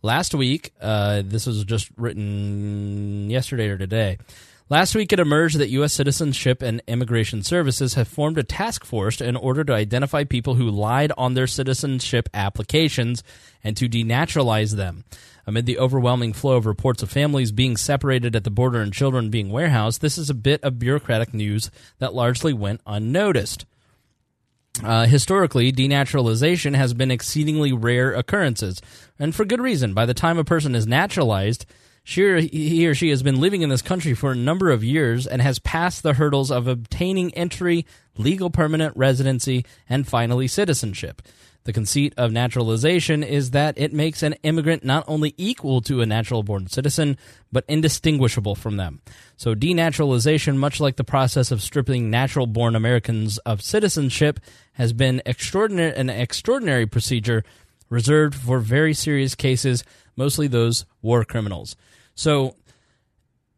Last 0.01 0.33
week, 0.33 0.71
uh, 0.79 1.23
this 1.25 1.45
was 1.45 1.65
just 1.65 1.89
written 1.97 3.29
yesterday 3.29 3.67
or 3.67 3.77
today. 3.77 4.17
Last 4.71 4.93
week, 4.93 5.11
it 5.11 5.19
emerged 5.19 5.57
that 5.57 5.71
U.S. 5.71 5.93
Citizenship 5.93 6.61
and 6.61 6.83
Immigration 6.85 7.41
Services 7.41 7.95
have 7.95 8.07
formed 8.07 8.37
a 8.37 8.43
task 8.43 8.85
force 8.85 9.19
in 9.19 9.35
order 9.35 9.63
to 9.63 9.73
identify 9.73 10.23
people 10.23 10.53
who 10.53 10.69
lied 10.69 11.11
on 11.17 11.33
their 11.33 11.47
citizenship 11.47 12.29
applications 12.35 13.23
and 13.63 13.75
to 13.75 13.89
denaturalize 13.89 14.75
them. 14.75 15.05
Amid 15.47 15.65
the 15.65 15.79
overwhelming 15.79 16.33
flow 16.33 16.55
of 16.55 16.67
reports 16.67 17.01
of 17.01 17.09
families 17.09 17.51
being 17.51 17.77
separated 17.77 18.35
at 18.35 18.43
the 18.43 18.51
border 18.51 18.79
and 18.79 18.93
children 18.93 19.31
being 19.31 19.49
warehoused, 19.49 20.01
this 20.01 20.19
is 20.19 20.29
a 20.29 20.35
bit 20.35 20.63
of 20.63 20.77
bureaucratic 20.77 21.33
news 21.33 21.71
that 21.97 22.13
largely 22.13 22.53
went 22.53 22.81
unnoticed. 22.85 23.65
Uh, 24.83 25.07
historically, 25.07 25.71
denaturalization 25.71 26.75
has 26.75 26.93
been 26.93 27.09
exceedingly 27.09 27.73
rare 27.73 28.13
occurrences, 28.13 28.83
and 29.17 29.33
for 29.33 29.45
good 29.45 29.59
reason. 29.61 29.95
By 29.95 30.05
the 30.05 30.13
time 30.13 30.37
a 30.37 30.43
person 30.43 30.75
is 30.75 30.85
naturalized, 30.85 31.65
she 32.03 32.23
or, 32.23 32.37
he 32.37 32.87
or 32.87 32.95
she 32.95 33.09
has 33.09 33.23
been 33.23 33.39
living 33.39 33.61
in 33.61 33.69
this 33.69 33.81
country 33.81 34.13
for 34.13 34.31
a 34.31 34.35
number 34.35 34.69
of 34.69 34.83
years 34.83 35.27
and 35.27 35.41
has 35.41 35.59
passed 35.59 36.03
the 36.03 36.13
hurdles 36.13 36.51
of 36.51 36.67
obtaining 36.67 37.33
entry, 37.33 37.85
legal 38.17 38.49
permanent 38.49 38.95
residency, 38.97 39.65
and 39.87 40.07
finally 40.07 40.47
citizenship. 40.47 41.21
The 41.65 41.73
conceit 41.73 42.13
of 42.17 42.31
naturalization 42.31 43.21
is 43.21 43.51
that 43.51 43.77
it 43.77 43.93
makes 43.93 44.23
an 44.23 44.33
immigrant 44.43 44.83
not 44.83 45.03
only 45.07 45.35
equal 45.37 45.81
to 45.81 46.01
a 46.01 46.05
natural 46.05 46.41
born 46.41 46.67
citizen, 46.67 47.17
but 47.51 47.65
indistinguishable 47.67 48.55
from 48.55 48.77
them. 48.77 49.01
So, 49.35 49.53
denaturalization, 49.53 50.57
much 50.57 50.79
like 50.79 50.95
the 50.95 51.03
process 51.03 51.51
of 51.51 51.61
stripping 51.61 52.09
natural 52.09 52.47
born 52.47 52.75
Americans 52.75 53.37
of 53.39 53.61
citizenship, 53.61 54.39
has 54.73 54.93
been 54.93 55.21
extraordinary, 55.25 55.95
an 55.95 56.09
extraordinary 56.09 56.87
procedure 56.87 57.43
reserved 57.89 58.35
for 58.35 58.59
very 58.59 58.93
serious 58.93 59.35
cases, 59.35 59.83
mostly 60.15 60.47
those 60.47 60.85
war 61.01 61.25
criminals. 61.25 61.75
So, 62.19 62.55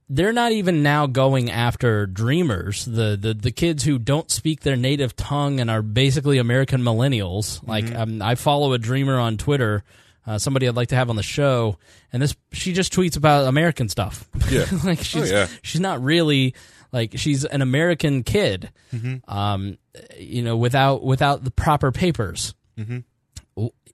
they're 0.07 0.33
not 0.33 0.51
even 0.51 0.83
now 0.83 1.07
going 1.07 1.49
after 1.49 2.05
dreamers, 2.05 2.83
the, 2.83 3.17
the 3.19 3.33
the 3.33 3.51
kids 3.51 3.85
who 3.85 3.97
don't 3.97 4.29
speak 4.29 4.59
their 4.59 4.75
native 4.75 5.15
tongue 5.15 5.61
and 5.61 5.71
are 5.71 5.81
basically 5.81 6.37
American 6.37 6.81
millennials. 6.81 7.65
Like 7.65 7.95
um, 7.95 8.21
I 8.21 8.35
follow 8.35 8.73
a 8.73 8.77
dreamer 8.77 9.17
on 9.17 9.37
Twitter, 9.37 9.85
uh, 10.27 10.37
somebody 10.37 10.67
I'd 10.67 10.75
like 10.75 10.89
to 10.89 10.95
have 10.95 11.09
on 11.09 11.15
the 11.15 11.23
show, 11.23 11.77
and 12.11 12.21
this 12.21 12.35
she 12.51 12.73
just 12.73 12.93
tweets 12.93 13.15
about 13.15 13.47
American 13.47 13.87
stuff. 13.87 14.27
Yeah. 14.49 14.65
like 14.83 15.01
she's 15.01 15.31
yeah. 15.31 15.47
she's 15.61 15.79
not 15.79 16.03
really 16.03 16.55
like 16.91 17.13
she's 17.15 17.45
an 17.45 17.61
American 17.61 18.23
kid, 18.23 18.69
um, 19.29 19.77
you 20.19 20.41
know, 20.41 20.57
without 20.57 21.03
without 21.03 21.45
the 21.45 21.51
proper 21.51 21.93
papers. 21.93 22.53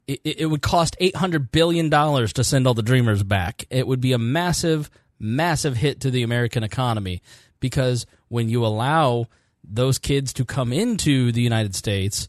It, 0.08 0.22
it 0.24 0.45
would 0.45 0.61
cost 0.61 0.95
eight 1.00 1.16
hundred 1.16 1.52
billion 1.52 1.90
dollars 1.90 2.34
to 2.34 2.44
send 2.44 2.66
all 2.66 2.74
the 2.74 2.82
dreamers 2.82 3.24
back. 3.24 3.66
It 3.69 3.88
would 3.88 4.02
be 4.02 4.14
a 4.14 4.18
massive, 4.18 4.90
massive 5.19 5.76
hit 5.76 6.02
to 6.02 6.11
the 6.11 6.24
American 6.24 6.64
economy 6.64 7.22
because 7.60 8.06
when 8.30 8.50
you 8.50 8.66
allow 8.66 9.27
those 9.64 10.00
kids 10.00 10.34
to 10.34 10.45
come 10.45 10.72
into 10.72 11.32
the 11.32 11.42
United 11.42 11.76
States, 11.76 12.27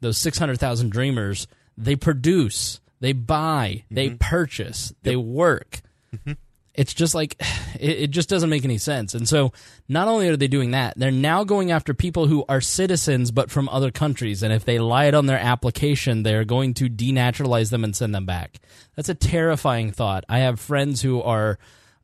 those 0.00 0.18
six 0.18 0.38
hundred 0.38 0.60
thousand 0.60 0.90
dreamers, 0.90 1.46
they 1.78 1.96
produce, 1.96 2.80
they 3.00 3.12
buy, 3.12 3.84
they 3.90 4.08
mm-hmm. 4.08 4.16
purchase, 4.18 4.92
they 5.02 5.16
work 5.16 5.80
mm-hmm. 6.14 6.32
It's 6.76 6.94
just 6.94 7.14
like 7.14 7.36
it, 7.80 7.98
it 7.98 8.10
just 8.10 8.28
doesn't 8.28 8.50
make 8.50 8.64
any 8.64 8.78
sense. 8.78 9.14
And 9.14 9.28
so 9.28 9.52
not 9.88 10.08
only 10.08 10.28
are 10.28 10.36
they 10.36 10.48
doing 10.48 10.70
that, 10.72 10.94
they're 10.96 11.10
now 11.10 11.44
going 11.44 11.72
after 11.72 11.94
people 11.94 12.26
who 12.26 12.44
are 12.48 12.60
citizens 12.60 13.30
but 13.30 13.50
from 13.50 13.68
other 13.68 13.90
countries. 13.90 14.42
And 14.42 14.52
if 14.52 14.64
they 14.64 14.78
lied 14.78 15.14
on 15.14 15.26
their 15.26 15.38
application, 15.38 16.22
they're 16.22 16.44
going 16.44 16.74
to 16.74 16.88
denaturalize 16.88 17.70
them 17.70 17.84
and 17.84 17.96
send 17.96 18.14
them 18.14 18.26
back. 18.26 18.60
That's 18.94 19.08
a 19.08 19.14
terrifying 19.14 19.92
thought. 19.92 20.24
I 20.28 20.38
have 20.40 20.60
friends 20.60 21.02
who 21.02 21.22
are 21.22 21.58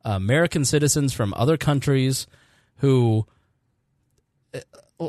American 0.04 0.64
citizens 0.64 1.12
from 1.12 1.32
other 1.36 1.56
countries 1.56 2.26
who 2.76 3.26
uh, 4.52 5.08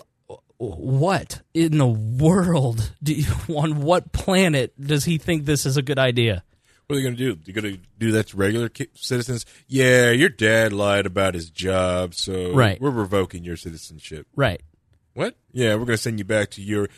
what 0.58 1.42
in 1.53 1.77
the 1.77 1.88
world 1.88 2.93
you, 3.03 3.25
on 3.56 3.82
what 3.82 4.11
planet 4.11 4.74
does 4.80 5.06
he 5.06 5.17
think 5.17 5.45
this 5.45 5.66
is 5.66 5.77
a 5.77 5.82
good 5.82 6.00
idea? 6.00 6.43
What 6.88 6.98
are 6.98 7.00
you 7.00 7.06
going 7.06 7.16
to 7.18 7.36
do? 7.36 7.40
You're 7.45 7.62
going 7.62 7.76
to 7.76 7.82
do 7.98 8.12
that 8.12 8.28
to 8.28 8.38
regular 8.38 8.70
ki- 8.70 8.90
citizens? 8.94 9.45
Yeah, 9.68 10.12
your 10.12 10.30
dad 10.30 10.74
lied 10.74 11.06
about 11.06 11.34
his 11.34 11.50
job, 11.50 12.14
so 12.14 12.53
Right. 12.53 12.80
we're 12.82 12.90
revoking 12.92 13.44
your 13.44 13.56
citizenship. 13.58 14.28
Right. 14.36 14.62
What? 15.14 15.36
Yeah, 15.53 15.72
we're 15.76 15.86
going 15.86 15.98
to 15.98 15.98
send 15.98 16.20
you 16.20 16.26
back 16.26 16.50
to 16.52 16.62
your 16.62 16.90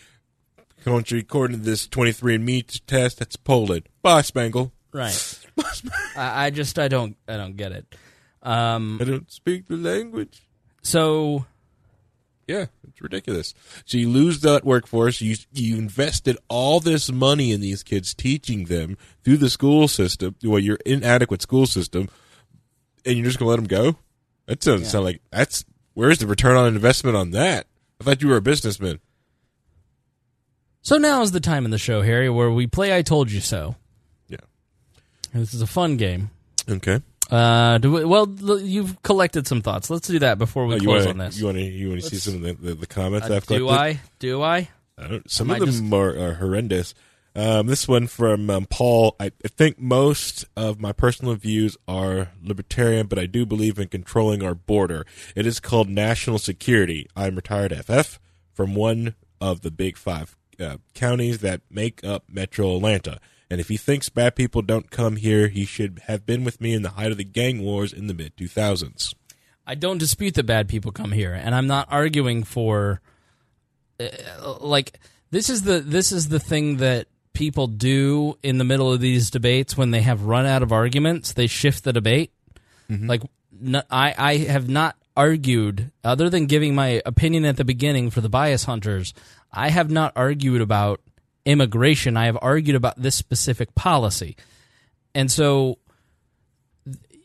country 0.84 1.20
according 1.20 1.58
to 1.60 1.64
this 1.64 1.88
23andMe 1.88 2.66
t- 2.68 2.80
test. 2.88 3.20
That's 3.20 3.36
Poland. 3.36 3.88
Bye, 4.02 4.22
Spangle. 4.22 4.72
Right. 4.92 5.40
I, 6.16 6.46
I 6.46 6.50
just 6.50 6.80
I 6.80 6.88
don't 6.88 7.18
I 7.28 7.38
don't 7.38 7.56
get 7.58 7.72
it. 7.72 7.96
Um, 8.42 8.98
I 9.02 9.06
don't 9.06 9.30
speak 9.32 9.68
the 9.68 9.76
language. 9.78 10.42
so 10.82 11.46
Yeah, 12.48 12.68
it's 12.88 13.02
ridiculous. 13.02 13.54
So 13.86 13.98
you 13.98 14.08
lose 14.10 14.42
that 14.42 14.64
workforce. 14.64 15.20
You 15.20 15.36
you 15.52 15.78
invested 15.78 16.38
all 16.48 16.80
this 16.80 17.12
money 17.12 17.52
in 17.52 17.60
these 17.62 17.82
kids, 17.82 18.14
teaching 18.14 18.66
them 18.66 18.98
through 19.24 19.38
the 19.38 19.50
school 19.50 19.88
system, 19.88 20.36
well, 20.44 20.60
your 20.60 20.78
inadequate 20.86 21.42
school 21.42 21.66
system, 21.66 22.08
and 23.06 23.18
you're 23.18 23.26
just 23.26 23.40
gonna 23.40 23.50
let 23.50 23.56
them 23.56 23.66
go. 23.66 23.98
That 24.46 24.60
doesn't 24.60 24.86
sound 24.86 25.06
like 25.06 25.22
that's. 25.32 25.66
Where's 25.96 26.20
the 26.20 26.28
return 26.28 26.56
on 26.56 26.68
investment 26.68 27.16
on 27.16 27.32
that? 27.32 27.66
I 28.00 28.04
thought 28.04 28.22
you 28.22 28.28
were 28.28 28.36
a 28.36 28.42
businessman. 28.42 29.00
so 30.82 30.98
now 30.98 31.22
is 31.22 31.32
the 31.32 31.40
time 31.40 31.66
in 31.66 31.72
the 31.72 31.78
show, 31.78 32.02
Harry, 32.02 32.30
where 32.30 32.52
we 32.52 32.68
play 32.68 32.96
I 32.96 33.02
told 33.02 33.32
you 33.32 33.40
so. 33.40 33.76
Yeah. 34.28 34.38
and 35.34 35.42
This 35.42 35.54
is 35.54 35.62
a 35.62 35.68
fun 35.68 35.98
game. 35.98 36.30
Okay. 36.70 37.02
Uh, 37.32 37.78
do 37.80 37.92
we, 37.92 38.06
well, 38.06 38.28
you've 38.62 39.02
collected 39.04 39.48
some 39.48 39.62
thoughts. 39.62 39.90
Let's 39.90 40.08
do 40.08 40.20
that 40.20 40.38
before 40.38 40.66
we 40.68 40.76
Oh, 40.76 40.80
close 40.80 41.06
want 41.06 41.20
on 41.20 41.26
this. 41.26 41.40
you 41.40 41.46
want 41.46 41.58
to 41.58 41.64
you 41.64 41.90
want 41.90 42.02
to 42.02 42.08
see 42.10 42.18
some 42.18 42.36
of 42.36 42.42
the, 42.42 42.54
the, 42.54 42.76
the 42.76 42.88
comments 42.88 43.30
Uh, 43.30 43.36
I've 43.36 43.46
do? 43.48 43.70
I? 43.70 44.00
Do 44.20 44.42
I? 44.44 44.70
I 44.98 45.08
don't, 45.08 45.30
some 45.30 45.52
I 45.52 45.58
of 45.58 45.66
them 45.76 45.94
are, 45.94 46.10
are 46.18 46.34
horrendous. 46.36 46.94
Um, 47.36 47.68
this 47.68 47.86
one 47.86 48.08
from 48.08 48.50
um, 48.50 48.66
Paul. 48.66 49.16
I, 49.20 49.26
I 49.44 49.48
think 49.50 49.78
most 49.78 50.46
of 50.56 50.80
my 50.80 50.94
personal 50.94 51.36
views 51.36 51.76
are 51.88 52.30
libertarian, 52.42 53.08
but 53.08 53.20
I 53.20 53.26
do 53.26 53.46
believe 53.46 53.78
in 53.78 53.90
controlling 53.90 54.42
our 54.42 54.56
border. 54.56 55.06
It 55.36 55.46
is 55.46 55.60
called 55.60 55.90
national 55.90 56.40
security. 56.40 57.10
I'm 57.16 57.36
retired 57.36 57.74
FF 57.76 58.20
from 58.54 58.74
one 58.74 59.16
of 59.42 59.62
the 59.62 59.72
big 59.72 59.98
five 59.98 60.38
uh, 60.62 60.78
counties 60.94 61.40
that 61.40 61.60
make 61.70 62.06
up 62.06 62.24
Metro 62.32 62.74
Atlanta. 62.78 63.20
And 63.50 63.62
if 63.62 63.70
he 63.70 63.78
thinks 63.78 64.10
bad 64.10 64.36
people 64.36 64.62
don't 64.62 64.90
come 64.90 65.18
here, 65.18 65.48
he 65.48 65.66
should 65.66 66.02
have 66.08 66.26
been 66.26 66.44
with 66.44 66.60
me 66.60 66.74
in 66.74 66.82
the 66.82 66.92
height 66.92 67.12
of 67.12 67.18
the 67.18 67.24
gang 67.24 67.62
wars 67.62 67.94
in 67.94 68.08
the 68.08 68.14
mid 68.14 68.36
2000s. 68.36 69.14
I 69.68 69.76
don't 69.76 69.98
dispute 69.98 70.36
that 70.36 70.46
bad 70.46 70.68
people 70.68 70.92
come 70.92 71.12
here, 71.12 71.34
and 71.34 71.56
I'm 71.56 71.68
not 71.68 71.88
arguing 71.92 72.44
for 72.44 73.02
uh, 74.00 74.08
like 74.60 75.00
this 75.32 75.50
is 75.50 75.64
the 75.64 75.80
this 75.80 76.12
is 76.12 76.30
the 76.30 76.40
thing 76.40 76.78
that 76.78 77.08
people 77.34 77.68
do 77.68 78.38
in 78.44 78.58
the 78.58 78.64
middle 78.64 78.92
of 78.92 79.00
these 79.00 79.30
debates 79.30 79.76
when 79.76 79.92
they 79.92 80.02
have 80.02 80.24
run 80.24 80.46
out 80.46 80.64
of 80.64 80.72
arguments. 80.72 81.34
They 81.34 81.48
shift 81.48 81.84
the 81.84 81.94
debate. 81.94 82.32
Like 82.90 83.24
no, 83.52 83.82
I 83.90 84.14
I 84.18 84.38
have 84.38 84.70
not 84.70 84.96
argued 85.18 85.92
other 86.04 86.30
than 86.30 86.46
giving 86.46 86.76
my 86.76 87.02
opinion 87.06 87.46
at 87.46 87.58
the 87.58 87.66
beginning 87.66 88.10
for 88.10 88.22
the 88.22 88.30
bias 88.30 88.66
hunters. 88.66 89.14
I 89.52 89.70
have 89.70 89.90
not 89.90 90.14
argued 90.16 90.62
about 90.62 91.02
immigration. 91.46 92.18
I 92.18 92.26
have 92.26 92.38
argued 92.42 92.76
about 92.76 93.02
this 93.02 93.16
specific 93.16 93.76
policy, 93.76 94.36
and 95.14 95.32
so 95.32 95.80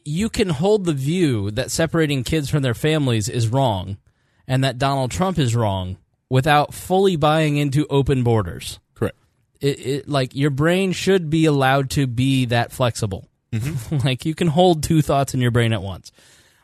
you 0.04 0.28
can 0.28 0.48
hold 0.48 0.84
the 0.84 0.92
view 0.92 1.50
that 1.52 1.70
separating 1.70 2.24
kids 2.24 2.50
from 2.50 2.62
their 2.62 2.74
families 2.74 3.28
is 3.28 3.48
wrong 3.48 3.98
and 4.46 4.64
that 4.64 4.78
Donald 4.78 5.10
Trump 5.10 5.38
is 5.38 5.54
wrong 5.54 5.96
without 6.28 6.72
fully 6.74 7.16
buying 7.16 7.56
into 7.56 7.86
open 7.88 8.22
borders. 8.22 8.80
Correct. 8.94 9.16
It, 9.60 9.86
it 9.86 10.08
like 10.08 10.34
your 10.34 10.50
brain 10.50 10.92
should 10.92 11.30
be 11.30 11.44
allowed 11.44 11.90
to 11.90 12.06
be 12.06 12.46
that 12.46 12.72
flexible. 12.72 13.28
Mm-hmm. 13.52 13.98
like 14.06 14.24
you 14.24 14.34
can 14.34 14.48
hold 14.48 14.82
two 14.82 15.02
thoughts 15.02 15.34
in 15.34 15.40
your 15.40 15.50
brain 15.50 15.72
at 15.72 15.82
once. 15.82 16.12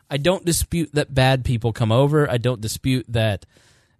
I 0.09 0.17
don't 0.17 0.45
dispute 0.45 0.91
that 0.93 1.13
bad 1.13 1.43
people 1.43 1.73
come 1.73 1.91
over. 1.91 2.29
I 2.29 2.37
don't 2.37 2.61
dispute 2.61 3.05
that 3.09 3.45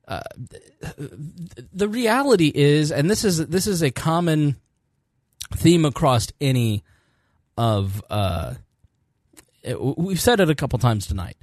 the 0.08 1.88
reality 1.88 2.52
is, 2.53 2.92
and 2.92 3.10
this 3.10 3.24
is 3.24 3.45
this 3.48 3.68
is 3.68 3.82
a 3.82 3.92
common 3.92 4.56
theme 5.53 5.86
across 5.86 6.27
any 6.40 6.84
of 7.58 8.03
uh, 8.10 8.53
we've 9.80 10.22
said 10.22 10.40
it 10.40 10.50
a 10.50 10.56
couple 10.56 10.80
times 10.80 11.08
tonight. 11.08 11.38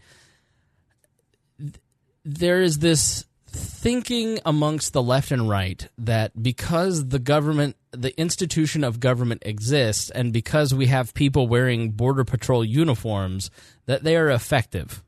There 2.24 2.62
is 2.62 2.78
this 2.78 3.26
thinking 3.46 4.40
amongst 4.44 4.92
the 4.92 5.02
left 5.02 5.30
and 5.30 5.48
right 5.48 5.86
that 5.96 6.42
because 6.42 7.08
the 7.08 7.18
government, 7.18 7.76
the 7.92 8.18
institution 8.18 8.82
of 8.82 8.98
government 8.98 9.42
exists, 9.44 10.10
and 10.10 10.32
because 10.32 10.74
we 10.74 10.86
have 10.86 11.14
people 11.14 11.46
wearing 11.46 11.90
border 11.90 12.24
patrol 12.24 12.64
uniforms, 12.64 13.50
that 13.86 14.02
they 14.02 14.16
are 14.16 14.30
effective. 14.30 15.03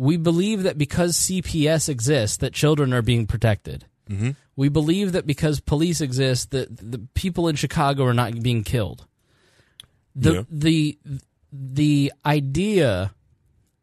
We 0.00 0.16
believe 0.16 0.62
that 0.62 0.78
because 0.78 1.14
CPS 1.18 1.90
exists, 1.90 2.38
that 2.38 2.54
children 2.54 2.94
are 2.94 3.02
being 3.02 3.26
protected. 3.26 3.84
Mm-hmm. 4.08 4.30
We 4.56 4.70
believe 4.70 5.12
that 5.12 5.26
because 5.26 5.60
police 5.60 6.00
exist, 6.00 6.52
that 6.52 6.74
the 6.74 7.00
people 7.12 7.48
in 7.48 7.56
Chicago 7.56 8.04
are 8.04 8.14
not 8.14 8.42
being 8.42 8.64
killed. 8.64 9.06
The 10.16 10.32
Yeah. 10.32 10.42
the 10.50 10.98
the 11.52 12.12
idea 12.24 13.12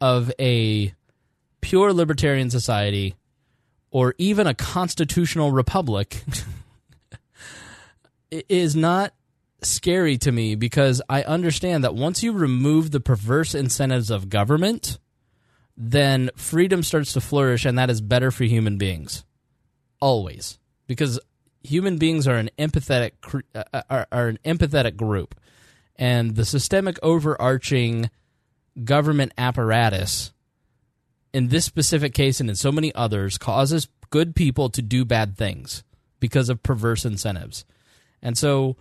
of 0.02 0.32
a 0.40 0.96
pure 1.62 1.94
libertarian 1.94 2.50
society 2.50 3.14
or 3.92 4.16
even 4.18 4.48
a 4.48 4.56
constitutional 4.56 5.52
republic 5.52 6.24
is 8.50 8.76
not 8.76 9.14
scary 9.62 10.18
to 10.18 10.32
me 10.32 10.56
because 10.56 11.00
I 11.08 11.22
understand 11.24 11.84
that 11.84 11.94
once 11.94 12.24
you 12.24 12.32
remove 12.32 12.90
the 12.90 13.00
perverse 13.00 13.54
incentives 13.54 14.10
of 14.10 14.30
government, 14.30 14.98
then 15.78 16.32
freedom 16.36 16.82
starts 16.82 17.14
to 17.14 17.22
flourish, 17.22 17.64
and 17.64 17.78
that 17.78 17.90
is 17.90 18.02
better 18.02 18.32
for 18.32 18.44
human 18.46 18.78
beings. 18.78 19.24
Always, 20.02 20.58
because 20.88 21.20
human 21.64 21.98
beings 21.98 22.28
are 22.28 22.36
an 22.36 22.50
empathetic 22.58 23.12
uh, 23.54 23.82
are, 23.90 24.08
are 24.12 24.28
an 24.28 24.40
empathetic 24.44 24.96
group, 24.96 25.36
and 25.96 26.36
the 26.36 26.46
systemic 26.46 26.98
overarching 27.04 28.10
government 28.84 29.34
apparatus 29.38 30.34
in 31.34 31.50
this 31.50 31.66
specific 31.66 32.14
case 32.14 32.40
and 32.40 32.50
in 32.50 32.56
so 32.56 32.72
many 32.72 32.94
others 32.96 33.38
causes 33.38 33.88
good 34.10 34.36
people 34.36 34.70
to 34.70 34.82
do 34.82 35.04
bad 35.06 35.38
things 35.38 35.84
because 36.20 36.50
of 36.50 36.64
perverse 36.64 37.06
incentives. 37.06 37.66
And 38.22 38.38
so 38.38 38.78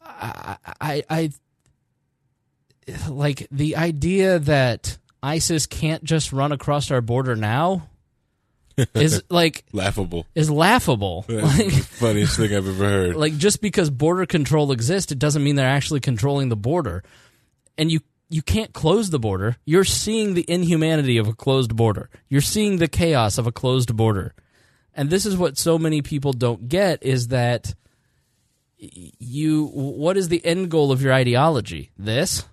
I 0.00 0.56
I, 0.80 1.04
I 1.10 1.30
like 3.08 3.48
the 3.50 3.76
idea 3.76 4.38
that 4.38 4.98
ISIS 5.24 5.66
can't 5.66 6.04
just 6.04 6.32
run 6.32 6.52
across 6.52 6.90
our 6.90 7.00
border 7.00 7.34
now 7.34 7.88
is 8.94 9.22
like 9.30 9.64
Laughable. 9.72 10.26
is 10.34 10.50
laughable. 10.50 11.24
Like, 11.28 11.72
funniest 11.72 12.36
thing 12.36 12.54
I've 12.54 12.68
ever 12.68 12.84
heard. 12.84 13.16
like 13.16 13.36
just 13.36 13.60
because 13.62 13.88
border 13.88 14.26
control 14.26 14.70
exists, 14.72 15.12
it 15.12 15.18
doesn't 15.18 15.42
mean 15.42 15.56
they're 15.56 15.66
actually 15.66 16.00
controlling 16.00 16.48
the 16.50 16.56
border. 16.56 17.02
And 17.78 17.90
you 17.90 18.00
you 18.28 18.42
can't 18.42 18.72
close 18.72 19.10
the 19.10 19.18
border. 19.18 19.56
You're 19.64 19.84
seeing 19.84 20.34
the 20.34 20.44
inhumanity 20.48 21.18
of 21.18 21.28
a 21.28 21.34
closed 21.34 21.74
border. 21.74 22.10
You're 22.28 22.40
seeing 22.40 22.78
the 22.78 22.88
chaos 22.88 23.38
of 23.38 23.46
a 23.46 23.52
closed 23.52 23.96
border. 23.96 24.34
And 24.92 25.08
this 25.10 25.24
is 25.24 25.36
what 25.36 25.56
so 25.56 25.78
many 25.78 26.02
people 26.02 26.32
don't 26.32 26.68
get 26.68 27.02
is 27.02 27.28
that 27.28 27.74
you 28.78 29.66
what 29.72 30.16
is 30.16 30.28
the 30.28 30.44
end 30.44 30.70
goal 30.70 30.92
of 30.92 31.00
your 31.02 31.12
ideology? 31.12 31.90
This 31.96 32.44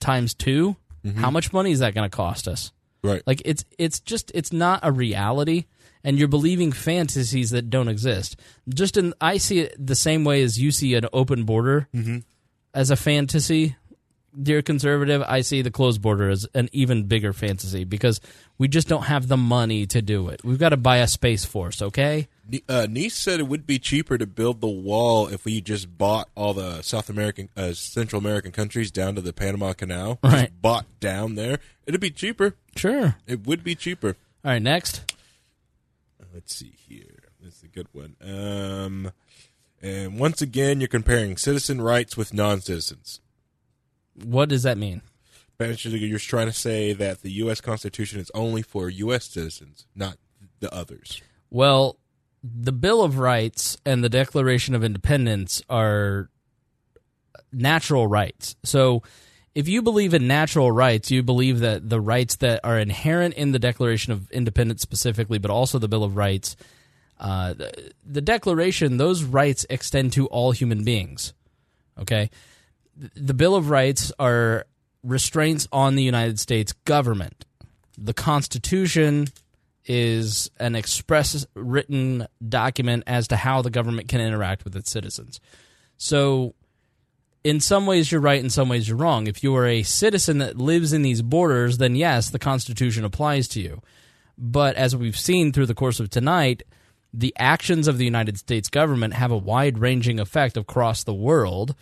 times 0.00 0.34
2? 0.34 0.76
Mm-hmm. 1.06 1.20
How 1.20 1.30
much 1.30 1.52
money 1.52 1.70
is 1.70 1.78
that 1.78 1.94
going 1.94 2.08
to 2.08 2.14
cost 2.14 2.48
us? 2.48 2.72
right. 3.06 3.22
Like 3.26 3.42
it's 3.44 3.64
it's 3.78 4.00
just 4.00 4.30
it's 4.34 4.52
not 4.52 4.80
a 4.82 4.92
reality 4.92 5.66
and 6.04 6.18
you're 6.18 6.28
believing 6.28 6.72
fantasies 6.72 7.50
that 7.50 7.70
don't 7.70 7.88
exist. 7.88 8.38
Just 8.68 8.96
in 8.96 9.14
I 9.20 9.38
see 9.38 9.60
it 9.60 9.74
the 9.78 9.94
same 9.94 10.24
way 10.24 10.42
as 10.42 10.58
you 10.60 10.70
see 10.70 10.94
an 10.94 11.06
open 11.12 11.44
border 11.44 11.88
mm-hmm. 11.94 12.18
as 12.74 12.90
a 12.90 12.96
fantasy. 12.96 13.76
Dear 14.40 14.60
conservative, 14.60 15.22
I 15.26 15.40
see 15.40 15.62
the 15.62 15.70
closed 15.70 16.02
border 16.02 16.28
as 16.28 16.46
an 16.52 16.68
even 16.72 17.04
bigger 17.04 17.32
fantasy 17.32 17.84
because 17.84 18.20
we 18.58 18.68
just 18.68 18.86
don't 18.86 19.04
have 19.04 19.28
the 19.28 19.36
money 19.38 19.86
to 19.86 20.02
do 20.02 20.28
it. 20.28 20.44
We've 20.44 20.58
got 20.58 20.70
to 20.70 20.76
buy 20.76 20.98
a 20.98 21.06
space 21.06 21.46
force, 21.46 21.80
okay? 21.80 22.28
Uh, 22.68 22.86
Nice 22.90 23.14
said 23.14 23.40
it 23.40 23.48
would 23.48 23.66
be 23.66 23.78
cheaper 23.78 24.18
to 24.18 24.26
build 24.26 24.60
the 24.60 24.66
wall 24.68 25.26
if 25.26 25.46
we 25.46 25.62
just 25.62 25.96
bought 25.96 26.28
all 26.34 26.52
the 26.52 26.82
South 26.82 27.08
American, 27.08 27.48
uh, 27.56 27.72
Central 27.72 28.20
American 28.20 28.52
countries 28.52 28.90
down 28.90 29.14
to 29.14 29.22
the 29.22 29.32
Panama 29.32 29.72
Canal. 29.72 30.18
Just 30.22 30.34
Right. 30.34 30.50
bought 30.60 30.84
down 31.00 31.34
there. 31.36 31.58
It'd 31.86 32.00
be 32.00 32.10
cheaper. 32.10 32.56
Sure. 32.76 33.16
It 33.26 33.46
would 33.46 33.64
be 33.64 33.74
cheaper. 33.74 34.16
All 34.44 34.50
right, 34.52 34.62
next. 34.62 35.14
Let's 36.34 36.54
see 36.54 36.74
here. 36.76 37.30
This 37.40 37.56
is 37.56 37.62
a 37.62 37.68
good 37.68 37.88
one. 37.92 38.16
Um, 38.20 39.12
and 39.80 40.18
once 40.18 40.42
again, 40.42 40.80
you're 40.80 40.88
comparing 40.88 41.38
citizen 41.38 41.80
rights 41.80 42.18
with 42.18 42.34
non-citizens. 42.34 43.20
What 44.24 44.48
does 44.48 44.62
that 44.62 44.78
mean? 44.78 45.02
Basically, 45.58 45.98
you're 45.98 46.18
trying 46.18 46.46
to 46.46 46.52
say 46.52 46.92
that 46.92 47.22
the 47.22 47.30
U.S. 47.32 47.60
Constitution 47.60 48.20
is 48.20 48.30
only 48.34 48.62
for 48.62 48.90
U.S. 48.90 49.24
citizens, 49.24 49.86
not 49.94 50.18
the 50.60 50.72
others. 50.74 51.22
Well, 51.50 51.98
the 52.42 52.72
Bill 52.72 53.02
of 53.02 53.18
Rights 53.18 53.78
and 53.84 54.04
the 54.04 54.08
Declaration 54.08 54.74
of 54.74 54.84
Independence 54.84 55.62
are 55.70 56.28
natural 57.52 58.06
rights. 58.06 58.56
So, 58.64 59.02
if 59.54 59.68
you 59.68 59.80
believe 59.80 60.12
in 60.12 60.26
natural 60.26 60.70
rights, 60.70 61.10
you 61.10 61.22
believe 61.22 61.60
that 61.60 61.88
the 61.88 62.00
rights 62.00 62.36
that 62.36 62.60
are 62.62 62.78
inherent 62.78 63.34
in 63.34 63.52
the 63.52 63.58
Declaration 63.58 64.12
of 64.12 64.30
Independence 64.30 64.82
specifically, 64.82 65.38
but 65.38 65.50
also 65.50 65.78
the 65.78 65.88
Bill 65.88 66.04
of 66.04 66.16
Rights, 66.16 66.56
uh, 67.18 67.54
the, 67.54 67.92
the 68.04 68.20
Declaration, 68.20 68.98
those 68.98 69.24
rights 69.24 69.64
extend 69.70 70.12
to 70.12 70.26
all 70.26 70.52
human 70.52 70.84
beings. 70.84 71.32
Okay? 71.98 72.28
The 72.96 73.34
Bill 73.34 73.54
of 73.54 73.70
Rights 73.70 74.12
are 74.18 74.66
restraints 75.02 75.68
on 75.70 75.96
the 75.96 76.02
United 76.02 76.40
States 76.40 76.72
government. 76.84 77.44
The 77.98 78.14
Constitution 78.14 79.28
is 79.84 80.50
an 80.58 80.74
express 80.74 81.46
written 81.54 82.26
document 82.46 83.04
as 83.06 83.28
to 83.28 83.36
how 83.36 83.62
the 83.62 83.70
government 83.70 84.08
can 84.08 84.20
interact 84.20 84.64
with 84.64 84.74
its 84.74 84.90
citizens. 84.90 85.40
So, 85.96 86.54
in 87.44 87.60
some 87.60 87.86
ways, 87.86 88.10
you're 88.10 88.20
right, 88.20 88.42
in 88.42 88.50
some 88.50 88.68
ways, 88.68 88.88
you're 88.88 88.96
wrong. 88.96 89.28
If 89.28 89.44
you 89.44 89.54
are 89.54 89.66
a 89.66 89.84
citizen 89.84 90.38
that 90.38 90.58
lives 90.58 90.92
in 90.92 91.02
these 91.02 91.22
borders, 91.22 91.78
then 91.78 91.94
yes, 91.94 92.30
the 92.30 92.40
Constitution 92.40 93.04
applies 93.04 93.46
to 93.48 93.60
you. 93.60 93.80
But 94.36 94.74
as 94.76 94.96
we've 94.96 95.18
seen 95.18 95.52
through 95.52 95.66
the 95.66 95.74
course 95.74 96.00
of 96.00 96.10
tonight, 96.10 96.64
the 97.14 97.34
actions 97.38 97.86
of 97.86 97.98
the 97.98 98.04
United 98.04 98.38
States 98.38 98.68
government 98.68 99.14
have 99.14 99.30
a 99.30 99.38
wide 99.38 99.78
ranging 99.78 100.18
effect 100.18 100.56
across 100.56 101.04
the 101.04 101.14
world. 101.14 101.74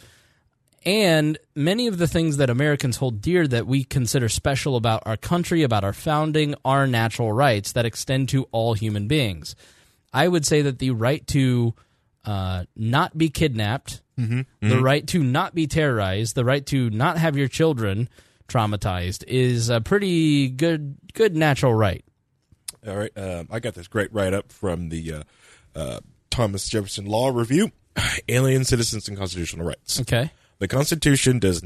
And 0.86 1.38
many 1.54 1.86
of 1.86 1.96
the 1.98 2.06
things 2.06 2.36
that 2.36 2.50
Americans 2.50 2.98
hold 2.98 3.20
dear 3.22 3.46
that 3.48 3.66
we 3.66 3.84
consider 3.84 4.28
special 4.28 4.76
about 4.76 5.02
our 5.06 5.16
country, 5.16 5.62
about 5.62 5.82
our 5.84 5.92
founding, 5.94 6.54
are 6.64 6.86
natural 6.86 7.32
rights 7.32 7.72
that 7.72 7.86
extend 7.86 8.28
to 8.30 8.44
all 8.52 8.74
human 8.74 9.08
beings. 9.08 9.56
I 10.12 10.28
would 10.28 10.44
say 10.46 10.62
that 10.62 10.78
the 10.78 10.90
right 10.90 11.26
to 11.28 11.74
uh, 12.24 12.64
not 12.76 13.16
be 13.16 13.28
kidnapped, 13.30 14.00
Mm-hmm. 14.16 14.68
the 14.68 14.80
right 14.80 15.04
to 15.08 15.24
not 15.24 15.56
be 15.56 15.66
terrorized, 15.66 16.36
the 16.36 16.44
right 16.44 16.64
to 16.66 16.88
not 16.90 17.18
have 17.18 17.36
your 17.36 17.48
children 17.48 18.08
traumatized 18.46 19.24
is 19.26 19.70
a 19.70 19.80
pretty 19.80 20.48
good 20.50 20.96
good 21.14 21.34
natural 21.34 21.74
right. 21.74 22.04
All 22.86 22.96
right, 22.96 23.10
um, 23.18 23.48
I 23.50 23.58
got 23.58 23.74
this 23.74 23.88
great 23.88 24.12
write 24.12 24.32
up 24.32 24.52
from 24.52 24.88
the 24.90 25.14
uh, 25.14 25.22
uh, 25.74 26.00
Thomas 26.30 26.68
Jefferson 26.68 27.06
Law 27.06 27.30
Review: 27.30 27.72
Alien 28.28 28.62
Citizens 28.64 29.08
and 29.08 29.18
Constitutional 29.18 29.66
Rights. 29.66 29.98
Okay. 30.02 30.30
The 30.58 30.68
Constitution 30.68 31.38
does 31.38 31.62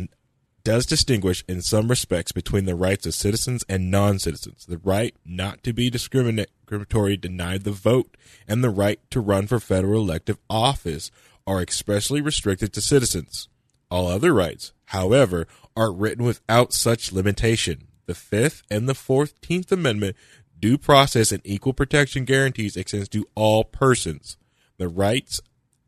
does 0.65 0.87
distinguish 0.87 1.45
in 1.49 1.63
some 1.63 1.89
respects 1.89 2.33
between 2.33 2.67
the 2.67 2.75
rights 2.75 3.07
of 3.07 3.15
citizens 3.15 3.65
and 3.69 3.91
non-citizens. 3.91 4.67
The 4.67 4.79
right 4.79 5.15
not 5.25 5.63
to 5.63 5.73
be 5.73 5.89
discriminatory 5.89 7.17
denied 7.17 7.63
the 7.63 7.71
vote 7.71 8.17
and 8.47 8.63
the 8.63 8.69
right 8.69 9.01
to 9.13 9.21
run 9.21 9.47
for 9.47 9.61
federal 9.61 10.03
elective 10.03 10.37
office 10.51 11.11
are 11.47 11.63
expressly 11.63 12.21
restricted 12.21 12.73
to 12.75 12.83
citizens. 12.83 13.49
All 13.91 14.09
other 14.09 14.35
rights, 14.35 14.73
however, 14.87 15.47
are 15.75 15.93
written 15.93 16.25
without 16.25 16.75
such 16.75 17.13
limitation. 17.13 17.89
The 18.07 18.15
Fifth 18.15 18.63
and 18.71 18.89
the 18.89 18.95
Fourteenth 18.95 19.73
Amendment 19.73 20.17
due 20.59 20.77
process 20.77 21.33
and 21.33 21.41
equal 21.45 21.73
protection 21.73 22.25
guarantees 22.25 22.77
extends 22.77 23.09
to 23.11 23.29
all 23.35 23.65
persons. 23.65 24.37
The 24.77 24.89
rights 24.89 25.41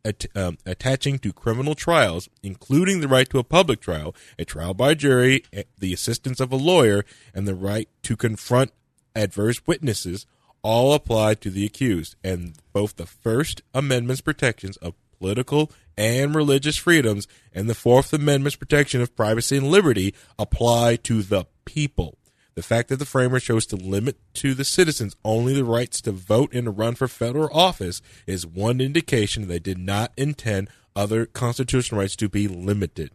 at, 0.04 0.26
um, 0.34 0.58
attaching 0.66 1.18
to 1.20 1.32
criminal 1.32 1.74
trials, 1.74 2.28
including 2.42 3.00
the 3.00 3.08
right 3.08 3.28
to 3.30 3.38
a 3.38 3.44
public 3.44 3.80
trial, 3.80 4.14
a 4.38 4.44
trial 4.44 4.74
by 4.74 4.94
jury, 4.94 5.44
eh, 5.52 5.64
the 5.78 5.92
assistance 5.92 6.40
of 6.40 6.52
a 6.52 6.56
lawyer, 6.56 7.04
and 7.34 7.46
the 7.46 7.54
right 7.54 7.88
to 8.02 8.16
confront 8.16 8.72
adverse 9.14 9.66
witnesses, 9.66 10.26
all 10.62 10.92
apply 10.92 11.34
to 11.34 11.50
the 11.50 11.64
accused, 11.64 12.16
and 12.22 12.54
both 12.72 12.96
the 12.96 13.06
First 13.06 13.62
Amendment's 13.74 14.20
protections 14.20 14.76
of 14.78 14.94
political 15.18 15.70
and 15.96 16.34
religious 16.34 16.76
freedoms 16.76 17.28
and 17.52 17.68
the 17.68 17.74
Fourth 17.74 18.12
Amendment's 18.12 18.56
protection 18.56 19.00
of 19.00 19.14
privacy 19.14 19.56
and 19.56 19.70
liberty 19.70 20.14
apply 20.38 20.96
to 20.96 21.22
the 21.22 21.44
people. 21.64 22.16
The 22.60 22.66
fact 22.66 22.90
that 22.90 22.98
the 22.98 23.06
framers 23.06 23.44
chose 23.44 23.64
to 23.68 23.76
limit 23.76 24.18
to 24.34 24.52
the 24.52 24.64
citizens 24.66 25.16
only 25.24 25.55
the 25.55 25.64
rights 25.64 26.02
to 26.02 26.12
vote 26.12 26.52
and 26.52 26.66
to 26.66 26.70
run 26.70 26.94
for 26.94 27.08
federal 27.08 27.48
office 27.58 28.02
is 28.26 28.47
one 28.47 28.82
indication 28.82 29.48
they 29.48 29.58
did 29.58 29.78
not 29.78 30.12
intend 30.18 30.68
other 30.94 31.24
constitutional 31.24 32.02
rights 32.02 32.16
to 32.16 32.28
be 32.28 32.48
limited. 32.48 33.12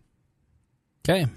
Okay. 1.08 1.28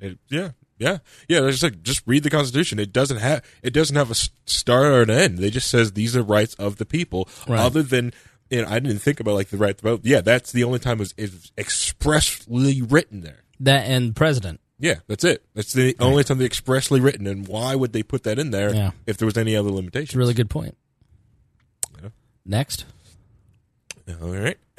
It- 0.00 0.20
yeah, 0.30 0.52
yeah, 0.78 1.00
yeah. 1.28 1.40
Just 1.50 1.62
like 1.64 1.82
just 1.82 2.00
read 2.06 2.22
the 2.22 2.30
Constitution. 2.30 2.78
It 2.78 2.94
doesn't 2.94 3.18
have 3.18 3.44
it 3.62 3.74
doesn't 3.74 3.96
have 3.96 4.10
a 4.10 4.14
start 4.14 4.86
or 4.86 5.02
an 5.02 5.10
end. 5.10 5.36
They 5.36 5.50
just 5.50 5.68
says 5.68 5.92
these 5.92 6.16
are 6.16 6.22
rights 6.22 6.54
of 6.54 6.76
the 6.76 6.86
people. 6.86 7.28
Right. 7.46 7.60
Other 7.60 7.82
than 7.82 8.14
and 8.50 8.64
I 8.64 8.78
didn't 8.78 9.00
think 9.00 9.20
about 9.20 9.34
like 9.34 9.48
the 9.48 9.58
right 9.58 9.76
to 9.76 9.82
vote. 9.82 10.00
Yeah, 10.02 10.22
that's 10.22 10.50
the 10.50 10.64
only 10.64 10.78
time 10.78 10.96
it 10.96 11.00
was, 11.00 11.14
it 11.18 11.30
was 11.30 11.52
expressly 11.58 12.80
written 12.80 13.20
there. 13.20 13.42
That 13.60 13.84
and 13.84 14.16
president. 14.16 14.60
Yeah, 14.78 14.96
that's 15.08 15.24
it. 15.24 15.42
That's 15.54 15.72
the 15.72 15.96
only 15.98 16.22
time 16.24 16.38
they 16.38 16.44
expressly 16.44 17.00
written. 17.00 17.26
And 17.26 17.48
why 17.48 17.74
would 17.74 17.92
they 17.92 18.02
put 18.02 18.22
that 18.22 18.38
in 18.38 18.50
there 18.52 18.72
Yeah. 18.74 18.90
if 19.06 19.16
there 19.18 19.26
was 19.26 19.36
any 19.36 19.56
other 19.56 19.70
limitations? 19.70 20.10
It's 20.10 20.14
a 20.14 20.18
really 20.18 20.34
good 20.34 20.50
point. 20.50 20.76
Yeah. 22.00 22.10
Next. 22.46 22.84
All 24.22 24.28
right. 24.30 24.56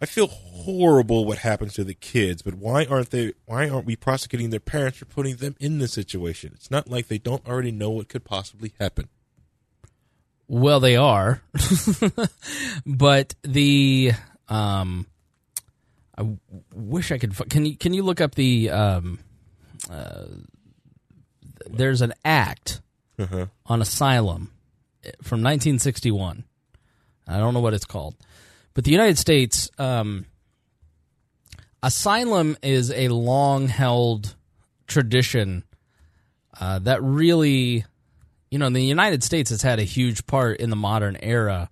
I 0.00 0.06
feel 0.06 0.28
horrible 0.28 1.24
what 1.24 1.38
happens 1.38 1.74
to 1.74 1.82
the 1.84 1.94
kids, 1.94 2.42
but 2.42 2.54
why 2.54 2.84
aren't 2.84 3.10
they 3.10 3.32
why 3.46 3.68
aren't 3.68 3.86
we 3.86 3.96
prosecuting 3.96 4.50
their 4.50 4.60
parents 4.60 4.98
for 4.98 5.06
putting 5.06 5.36
them 5.36 5.56
in 5.58 5.78
this 5.78 5.92
situation? 5.92 6.52
It's 6.54 6.70
not 6.70 6.88
like 6.88 7.08
they 7.08 7.18
don't 7.18 7.44
already 7.48 7.72
know 7.72 7.90
what 7.90 8.08
could 8.08 8.22
possibly 8.24 8.72
happen. 8.78 9.08
Well, 10.46 10.78
they 10.78 10.94
are, 10.96 11.42
but 12.86 13.34
the 13.42 14.12
um, 14.48 15.06
I 16.18 16.26
wish 16.74 17.12
I 17.12 17.18
could. 17.18 17.34
Can 17.48 17.64
you 17.64 17.76
can 17.76 17.94
you 17.94 18.02
look 18.02 18.20
up 18.20 18.34
the 18.34 18.70
um, 18.70 19.20
uh, 19.90 20.24
there's 21.70 22.00
an 22.02 22.12
act 22.24 22.80
Uh-huh. 23.18 23.46
on 23.66 23.80
asylum 23.80 24.50
eh, 25.04 25.10
from 25.22 25.42
1961. 25.42 26.44
I 27.26 27.38
don't 27.38 27.54
know 27.54 27.60
what 27.60 27.74
it's 27.74 27.84
called, 27.84 28.16
but 28.74 28.84
the 28.84 28.90
United 28.90 29.16
States 29.18 29.70
um, 29.78 30.26
asylum 31.82 32.56
is 32.62 32.90
a 32.90 33.08
long 33.08 33.68
held 33.68 34.34
tradition 34.86 35.64
uh, 36.60 36.78
that 36.80 37.02
really 37.02 37.84
you 38.50 38.58
know, 38.58 38.70
the 38.70 38.80
United 38.82 39.22
States 39.22 39.50
has 39.50 39.60
had 39.60 39.78
a 39.78 39.82
huge 39.84 40.26
part 40.26 40.58
in 40.58 40.70
the 40.70 40.76
modern 40.76 41.16
era 41.20 41.68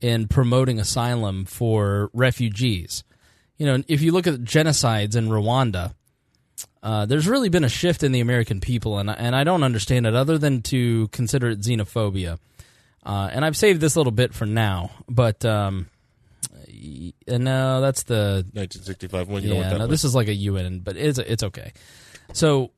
in 0.00 0.26
promoting 0.26 0.80
asylum 0.80 1.44
for 1.44 2.10
refugees. 2.12 3.04
You 3.58 3.66
know, 3.66 3.84
if 3.88 4.00
you 4.02 4.12
look 4.12 4.26
at 4.26 4.34
genocides 4.36 5.16
in 5.16 5.28
Rwanda, 5.28 5.94
uh, 6.82 7.06
there's 7.06 7.28
really 7.28 7.48
been 7.48 7.64
a 7.64 7.68
shift 7.68 8.02
in 8.02 8.12
the 8.12 8.20
American 8.20 8.60
people, 8.60 8.98
and 8.98 9.10
and 9.10 9.34
I 9.34 9.44
don't 9.44 9.62
understand 9.62 10.06
it 10.06 10.14
other 10.14 10.38
than 10.38 10.62
to 10.62 11.08
consider 11.08 11.48
it 11.48 11.60
xenophobia. 11.60 12.38
Uh, 13.04 13.28
and 13.32 13.44
I've 13.44 13.56
saved 13.56 13.80
this 13.80 13.96
little 13.96 14.12
bit 14.12 14.34
for 14.34 14.46
now, 14.46 14.90
but 15.08 15.44
um, 15.44 15.88
and 17.26 17.44
no, 17.44 17.80
that's 17.80 18.04
the 18.04 18.44
1965 18.52 19.28
one. 19.28 19.42
You 19.42 19.50
know 19.50 19.56
what 19.56 19.66
yeah, 19.66 19.72
no, 19.72 19.78
was? 19.80 19.90
this 19.90 20.04
is 20.04 20.14
like 20.14 20.28
a 20.28 20.34
UN, 20.34 20.80
but 20.80 20.96
it's 20.96 21.18
it's 21.18 21.42
okay. 21.42 21.72
So, 22.32 22.70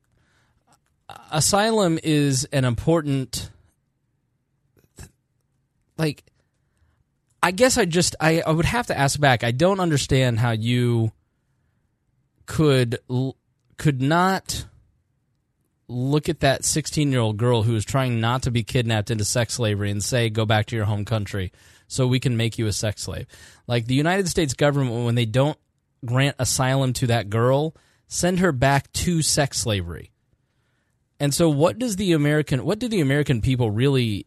uh, 1.09 1.15
asylum 1.33 1.99
is 2.03 2.45
an 2.53 2.65
important, 2.65 3.51
like, 5.99 6.23
I 7.43 7.53
guess 7.53 7.79
I 7.79 7.85
just 7.87 8.17
I, 8.21 8.43
I 8.47 8.51
would 8.51 8.67
have 8.67 8.89
to 8.89 8.99
ask 8.99 9.19
back. 9.19 9.45
I 9.45 9.51
don't 9.51 9.81
understand 9.81 10.39
how 10.39 10.51
you 10.51 11.13
could 12.47 12.99
could 13.79 14.03
not 14.03 14.67
look 15.91 16.29
at 16.29 16.41
that 16.41 16.65
16 16.65 17.11
year 17.11 17.21
old 17.21 17.37
girl 17.37 17.63
who 17.63 17.75
is 17.75 17.85
trying 17.85 18.21
not 18.21 18.43
to 18.43 18.51
be 18.51 18.63
kidnapped 18.63 19.11
into 19.11 19.25
sex 19.25 19.55
slavery 19.55 19.91
and 19.91 20.03
say 20.03 20.31
go 20.31 20.47
back 20.47 20.67
to 20.67 20.77
your 20.77 20.85
home 20.85 21.05
country 21.05 21.53
so 21.89 22.07
we 22.07 22.21
can 22.21 22.37
make 22.37 22.59
you 22.59 22.67
a 22.69 22.73
sex 22.73 23.03
slave 23.03 23.27
like 23.67 23.87
the 23.87 23.95
united 23.95 24.29
states 24.29 24.55
government 24.55 25.05
when 25.05 25.17
they 25.17 25.25
don't 25.25 25.59
grant 26.07 26.37
asylum 26.39 26.93
to 26.93 27.09
that 27.09 27.29
girl 27.29 27.75
send 28.07 28.39
her 28.39 28.53
back 28.53 28.93
to 28.93 29.21
sex 29.21 29.59
slavery 29.59 30.13
and 31.19 31.35
so 31.35 31.49
what 31.49 31.77
does 31.77 31.97
the 31.97 32.13
american 32.13 32.65
what 32.65 32.79
do 32.79 32.87
the 32.87 33.01
american 33.01 33.41
people 33.41 33.73
really 33.73 34.27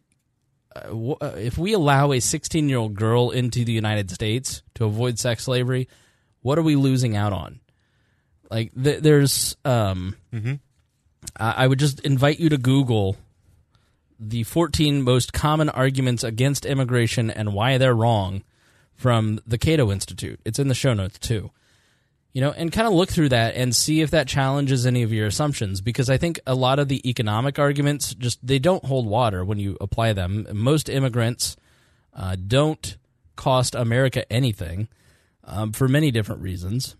if 0.76 1.58
we 1.58 1.74
allow 1.74 2.12
a 2.12 2.20
16 2.20 2.70
year 2.70 2.78
old 2.78 2.96
girl 2.96 3.30
into 3.30 3.64
the 3.64 3.72
united 3.74 4.10
states 4.10 4.62
to 4.76 4.86
avoid 4.86 5.20
sex 5.20 5.44
slavery 5.44 5.88
what 6.42 6.58
are 6.58 6.64
we 6.64 6.76
losing 6.76 7.16
out 7.16 7.34
on 7.34 7.60
like 8.50 8.72
th- 8.82 9.02
there's 9.02 9.56
um 9.66 10.16
I 11.38 11.64
I 11.64 11.68
would 11.68 11.80
just 11.80 12.00
invite 12.02 12.40
you 12.40 12.50
to 12.50 12.58
Google 12.58 13.18
the 14.20 14.44
14 14.44 15.02
most 15.02 15.34
common 15.34 15.70
arguments 15.70 16.24
against 16.24 16.66
immigration 16.66 17.30
and 17.30 17.54
why 17.54 17.78
they're 17.78 17.96
wrong 17.96 18.44
from 18.94 19.40
the 19.46 19.58
Cato 19.58 19.92
Institute. 19.92 20.40
It's 20.46 20.60
in 20.60 20.68
the 20.68 20.76
show 20.76 20.94
notes 20.94 21.20
too. 21.20 21.52
You 22.34 22.42
know, 22.42 22.52
and 22.52 22.72
kind 22.72 22.88
of 22.88 22.94
look 22.94 23.10
through 23.10 23.30
that 23.30 23.56
and 23.56 23.76
see 23.76 24.02
if 24.02 24.10
that 24.10 24.28
challenges 24.28 24.88
any 24.88 25.04
of 25.04 25.14
your 25.14 25.28
assumptions 25.28 25.82
because 25.82 26.10
I 26.10 26.18
think 26.18 26.40
a 26.48 26.56
lot 26.56 26.80
of 26.80 26.88
the 26.88 27.08
economic 27.08 27.60
arguments 27.60 28.16
just 28.16 28.46
they 28.46 28.58
don't 28.58 28.84
hold 28.84 29.06
water 29.06 29.46
when 29.46 29.60
you 29.60 29.78
apply 29.80 30.14
them. 30.14 30.48
Most 30.52 30.90
immigrants 30.90 31.56
uh, 32.16 32.36
don't 32.36 32.98
cost 33.36 33.76
America 33.76 34.32
anything 34.32 34.88
um, 35.44 35.74
for 35.74 35.88
many 35.88 36.10
different 36.10 36.42
reasons. 36.42 36.96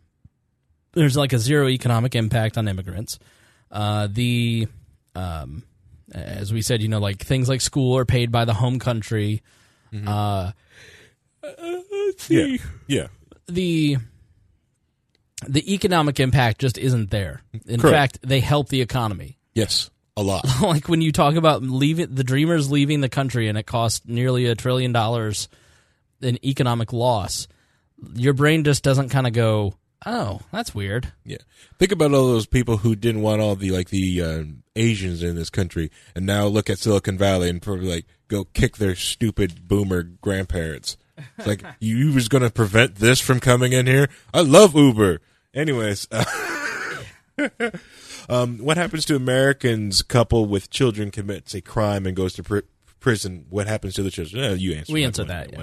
There's 0.92 1.18
like 1.18 1.34
a 1.34 1.40
zero 1.40 1.68
economic 1.68 2.14
impact 2.14 2.56
on 2.58 2.68
immigrants. 2.68 3.18
Uh, 3.72 4.08
the 4.12 4.68
um, 5.16 5.64
as 6.12 6.54
we 6.54 6.62
said, 6.62 6.82
you 6.82 6.88
know, 6.88 7.00
like 7.00 7.18
things 7.24 7.50
like 7.50 7.62
school 7.62 7.98
are 7.98 8.06
paid 8.06 8.32
by 8.32 8.46
the 8.46 8.54
home 8.54 8.78
country. 8.78 9.42
Uh, 10.08 10.52
let's 11.44 12.30
yeah, 12.30 12.44
see. 12.44 12.60
yeah. 12.88 13.08
The 13.48 13.98
the 15.48 15.74
economic 15.74 16.20
impact 16.20 16.60
just 16.60 16.78
isn't 16.78 17.10
there. 17.12 17.42
In 17.68 17.80
Correct. 17.80 18.18
fact, 18.18 18.20
they 18.22 18.40
help 18.40 18.70
the 18.70 18.82
economy. 18.82 19.38
Yes, 19.54 19.90
a 20.18 20.24
lot. 20.24 20.46
like 20.62 20.88
when 20.88 21.02
you 21.02 21.12
talk 21.12 21.36
about 21.36 21.64
leaving 21.64 22.14
the 22.14 22.24
dreamers 22.24 22.72
leaving 22.72 23.02
the 23.02 23.10
country 23.10 23.48
and 23.48 23.58
it 23.58 23.66
costs 23.66 24.02
nearly 24.06 24.46
a 24.46 24.56
trillion 24.56 24.92
dollars 24.92 25.48
in 26.22 26.44
economic 26.46 26.94
loss, 26.94 27.48
your 28.16 28.34
brain 28.34 28.64
just 28.64 28.84
doesn't 28.84 29.10
kind 29.10 29.28
of 29.28 29.34
go, 29.34 29.76
"Oh, 30.06 30.42
that's 30.52 30.74
weird." 30.76 31.12
Yeah. 31.26 31.38
Think 31.80 31.92
about 31.92 32.14
all 32.14 32.28
those 32.28 32.48
people 32.48 32.78
who 32.78 32.96
didn't 32.96 33.22
want 33.22 33.42
all 33.42 33.56
the 33.56 33.72
like 33.72 33.90
the 33.90 34.22
um, 34.22 34.64
Asians 34.76 35.24
in 35.24 35.36
this 35.36 35.50
country, 35.50 35.92
and 36.16 36.26
now 36.26 36.46
look 36.46 36.70
at 36.70 36.80
Silicon 36.80 37.18
Valley 37.18 37.50
and 37.50 37.62
probably 37.62 37.90
like 37.90 38.06
go 38.28 38.46
kick 38.46 38.78
their 38.78 38.96
stupid 38.96 39.68
boomer 39.68 40.04
grandparents. 40.04 40.98
It's 41.38 41.48
like 41.48 41.64
you 41.80 42.14
was 42.14 42.28
going 42.28 42.44
to 42.44 42.50
prevent 42.50 42.96
this 42.96 43.20
from 43.20 43.40
coming 43.40 43.74
in 43.74 43.86
here. 43.86 44.10
I 44.34 44.42
love 44.42 44.76
Uber. 44.76 45.22
Anyways, 45.54 46.08
um, 48.30 48.58
what 48.58 48.78
happens 48.78 49.06
to 49.06 49.16
Americans 49.16 50.02
couple 50.02 50.46
with 50.46 50.70
children 50.70 51.12
commits 51.12 51.54
a 51.54 51.62
crime 51.62 52.06
and 52.06 52.16
goes 52.16 52.34
to 52.34 52.44
pr- 52.44 52.60
prison? 53.00 53.46
What 53.50 53.68
happens 53.68 53.94
to 53.96 54.04
the 54.04 54.12
children? 54.12 54.44
Uh, 54.44 54.56
you 54.56 54.74
answer. 54.74 54.94
We 54.94 55.02
that 55.02 55.08
answered 55.08 55.28
one, 55.28 55.38
that, 55.38 55.54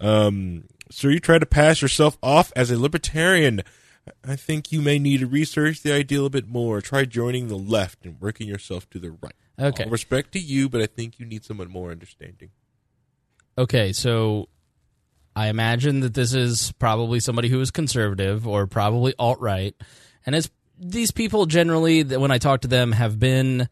yeah. 0.00 0.26
Um, 0.26 0.64
so 0.90 1.08
you 1.08 1.18
try 1.18 1.38
to 1.38 1.46
pass 1.46 1.82
yourself 1.82 2.16
off 2.22 2.52
as 2.54 2.70
a 2.70 2.78
libertarian. 2.78 3.62
I 4.22 4.36
think 4.36 4.70
you 4.70 4.82
may 4.82 4.98
need 4.98 5.20
to 5.20 5.26
research 5.26 5.82
the 5.82 5.92
idea 5.92 6.22
a 6.22 6.30
bit 6.30 6.46
more. 6.46 6.80
Try 6.80 7.04
joining 7.04 7.48
the 7.48 7.56
left 7.56 8.04
and 8.04 8.20
working 8.20 8.46
yourself 8.46 8.88
to 8.90 8.98
the 8.98 9.10
right. 9.10 9.34
Okay. 9.58 9.84
All 9.84 9.90
respect 9.90 10.32
to 10.32 10.38
you, 10.38 10.68
but 10.68 10.80
I 10.80 10.86
think 10.86 11.18
you 11.18 11.26
need 11.26 11.44
someone 11.44 11.70
more 11.70 11.90
understanding. 11.90 12.50
Okay, 13.56 13.92
so 13.92 14.48
I 15.36 15.48
imagine 15.48 16.00
that 16.00 16.14
this 16.14 16.34
is 16.34 16.72
probably 16.72 17.20
somebody 17.20 17.48
who 17.48 17.60
is 17.60 17.70
conservative 17.70 18.46
or 18.46 18.66
probably 18.66 19.14
alt 19.18 19.40
right, 19.40 19.74
and 20.26 20.34
it's 20.34 20.50
these 20.78 21.10
people 21.10 21.46
generally 21.46 22.02
that 22.02 22.20
when 22.20 22.30
I 22.30 22.38
talk 22.38 22.62
to 22.62 22.68
them 22.68 22.92
have 22.92 23.18
been 23.18 23.68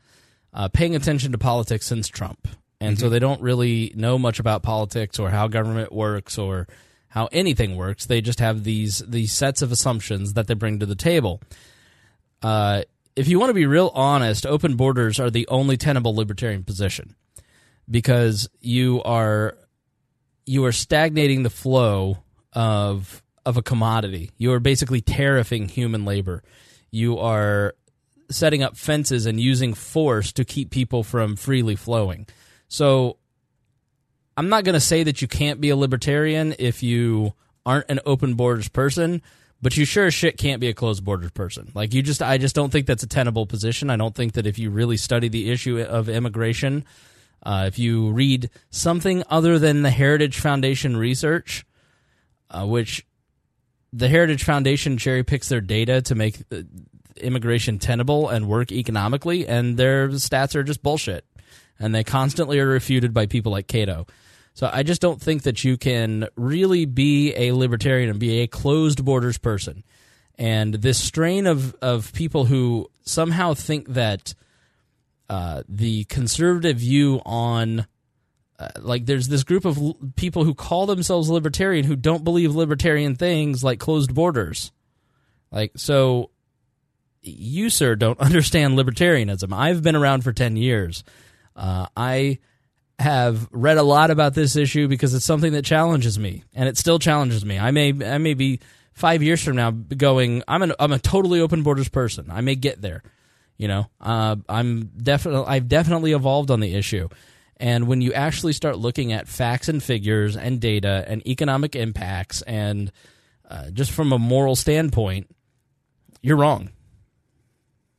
uh, 0.53 0.69
paying 0.69 0.95
attention 0.97 1.33
to 1.33 1.39
politics 1.39 1.87
since 1.87 2.09
Trump, 2.09 2.49
and 2.81 2.99
so 2.99 3.09
they 3.09 3.19
don't 3.19 3.41
really 3.41 3.93
know 3.95 4.19
much 4.19 4.39
about 4.41 4.63
politics 4.63 5.19
or 5.19 5.31
how 5.31 5.49
government 5.49 5.93
works 5.93 6.37
or 6.37 6.67
how 7.09 7.29
anything 7.31 7.77
works. 7.77 8.07
They 8.07 8.21
just 8.21 8.41
have 8.41 8.65
these 8.65 8.99
these 9.07 9.33
sets 9.33 9.63
of 9.63 9.71
assumptions 9.71 10.33
that 10.33 10.47
they 10.47 10.55
bring 10.55 10.81
to 10.81 10.87
the 10.87 10.95
table. 10.95 11.41
Uh, 12.43 12.83
if 13.15 13.29
you 13.29 13.39
want 13.39 13.51
to 13.51 13.55
be 13.55 13.67
real 13.67 13.91
honest, 13.95 14.47
open 14.47 14.77
borders 14.77 15.21
are 15.21 15.31
the 15.31 15.47
only 15.49 15.77
tenable 15.77 16.15
libertarian 16.15 16.65
position 16.65 17.15
because 17.91 18.49
you 18.61 19.03
are 19.03 19.57
you 20.47 20.65
are 20.65 20.73
stagnating 20.73 21.43
the 21.43 21.51
flow 21.51 22.19
of 22.53 23.23
of 23.45 23.57
a 23.57 23.63
commodity. 23.63 24.31
You 24.39 24.53
are 24.53 24.61
basically 24.61 25.03
tariffing 25.03 25.69
human 25.69 26.05
labor. 26.05 26.43
You 26.91 27.19
are 27.19 27.75
setting 28.31 28.63
up 28.63 28.77
fences 28.77 29.27
and 29.27 29.41
using 29.41 29.75
force 29.75 30.33
to 30.33 30.45
keep 30.45 30.71
people 30.71 31.03
from 31.03 31.37
freely 31.37 31.77
flowing. 31.77 32.27
So 32.69 33.19
I'm 34.37 34.49
not 34.49 34.65
going 34.65 34.75
to 34.75 34.81
say 34.81 35.03
that 35.03 35.21
you 35.21 35.29
can't 35.29 35.61
be 35.61 35.71
a 35.71 35.77
libertarian 35.77 36.55
if 36.59 36.83
you 36.83 37.35
aren't 37.67 37.91
an 37.91 38.01
open 38.07 38.35
borders 38.35 38.69
person, 38.69 39.23
but 39.61 39.77
you 39.77 39.85
sure 39.85 40.07
as 40.07 40.15
shit 40.15 40.39
can't 40.39 40.61
be 40.61 40.69
a 40.69 40.75
closed 40.75 41.05
borders 41.05 41.31
person. 41.33 41.71
Like 41.75 41.95
you 41.95 42.03
just 42.03 42.23
I 42.23 42.39
just 42.39 42.55
don't 42.55 42.71
think 42.71 42.87
that's 42.87 43.03
a 43.03 43.09
tenable 43.09 43.47
position. 43.47 43.91
I 43.91 43.97
don't 43.97 44.15
think 44.15 44.35
that 44.35 44.47
if 44.47 44.59
you 44.59 44.71
really 44.71 44.97
study 44.97 45.29
the 45.29 45.51
issue 45.51 45.81
of 45.81 46.09
immigration, 46.09 46.85
uh, 47.43 47.65
if 47.67 47.79
you 47.79 48.11
read 48.11 48.51
something 48.71 49.23
other 49.29 49.59
than 49.59 49.83
the 49.83 49.91
Heritage 49.91 50.39
Foundation 50.39 50.97
research, 50.97 51.65
uh, 52.51 52.67
which 52.67 53.07
the 53.93 54.09
Heritage 54.09 54.45
Foundation 54.45 54.97
cherry 54.97 55.25
picks 55.25 55.49
their 55.49 55.61
data 55.61 56.03
to 56.03 56.15
make 56.15 56.43
uh, 56.53 56.63
immigration 57.17 57.79
tenable 57.79 58.29
and 58.29 58.49
work 58.49 58.73
economically, 58.73 59.47
and 59.47 59.77
their 59.77 60.09
stats 60.09 60.55
are 60.55 60.63
just 60.63 60.83
bullshit. 60.83 61.25
And 61.79 61.95
they 61.95 62.05
constantly 62.05 62.61
are 62.61 62.67
refuted 62.67 63.13
by 63.13 63.27
people 63.27 63.51
like 63.51 63.67
Cato. 63.67 64.07
So 64.55 64.71
I 64.73 64.83
just 64.83 65.01
don't 65.01 65.21
think 65.21 65.43
that 65.43 65.65
you 65.65 65.77
can 65.77 66.29
really 66.37 66.85
be 66.85 67.35
a 67.35 67.53
libertarian 67.53 68.11
and 68.11 68.21
be 68.21 68.41
a 68.41 68.47
closed 68.47 69.05
borders 69.05 69.39
person. 69.39 69.83
And 70.39 70.75
this 70.75 71.03
strain 71.03 71.47
of, 71.47 71.75
of 71.83 72.13
people 72.13 72.45
who 72.45 72.91
somehow 73.03 73.55
think 73.55 73.89
that 73.89 74.35
uh, 75.29 75.63
the 75.69 76.05
conservative 76.05 76.79
view 76.79 77.21
on 77.25 77.87
uh, 78.59 78.69
like 78.81 79.07
there's 79.07 79.29
this 79.29 79.43
group 79.43 79.65
of 79.65 79.79
people 80.15 80.45
who 80.45 80.55
call 80.55 80.87
themselves 80.87 81.29
libertarian 81.29 81.85
who 81.85 81.97
don't 81.97 82.23
believe 82.23 82.55
libertarian 82.55 83.17
things 83.17 83.65
like 83.65 83.81
closed 83.81 84.15
borders. 84.15 84.71
Like 85.51 85.73
so 85.77 86.31
you 87.23 87.71
sir 87.71 87.97
don't 87.97 88.21
understand 88.21 88.79
libertarianism. 88.79 89.53
I've 89.53 89.83
been 89.83 89.97
around 89.97 90.23
for 90.23 90.33
10 90.33 90.57
years. 90.57 91.03
Uh, 91.57 91.87
I 91.97 92.39
have 92.99 93.49
read 93.51 93.79
a 93.79 93.83
lot 93.83 94.11
about 94.11 94.35
this 94.35 94.55
issue 94.55 94.87
because 94.87 95.13
it's 95.13 95.25
something 95.25 95.55
that 95.55 95.65
challenges 95.65 96.19
me 96.19 96.45
and 96.55 96.69
it 96.69 96.79
still 96.79 96.99
challenges 96.99 97.45
me. 97.45 97.59
I 97.59 97.73
may 97.73 97.89
I 98.05 98.19
may 98.19 98.35
be 98.35 98.61
5 98.93 99.23
years 99.23 99.43
from 99.43 99.57
now 99.57 99.71
going 99.71 100.43
I'm 100.47 100.63
an 100.63 100.73
I'm 100.79 100.93
a 100.93 100.99
totally 100.99 101.41
open 101.41 101.63
borders 101.63 101.89
person. 101.89 102.31
I 102.31 102.43
may 102.43 102.55
get 102.55 102.81
there. 102.81 103.03
You 103.59 103.69
know, 103.69 103.87
uh, 104.01 104.37
I'm 104.49 104.91
definitely 104.97 105.47
I've 105.47 105.69
definitely 105.69 106.13
evolved 106.13 106.51
on 106.51 106.61
the 106.61 106.75
issue. 106.75 107.09
And 107.59 107.87
when 107.87 108.01
you 108.01 108.13
actually 108.13 108.55
start 108.55 108.77
looking 108.79 109.13
at 109.13 109.29
facts 109.29 109.69
and 109.69 109.81
figures 109.81 110.37
and 110.37 110.61
data 110.61 111.05
and 111.07 111.25
economic 111.29 111.77
impacts 111.77 112.43
and 112.43 112.91
uh, 113.49 113.71
just 113.71 113.93
from 113.93 114.13
a 114.13 114.19
moral 114.19 114.57
standpoint, 114.57 115.29
you're 116.23 116.37
wrong. 116.37 116.71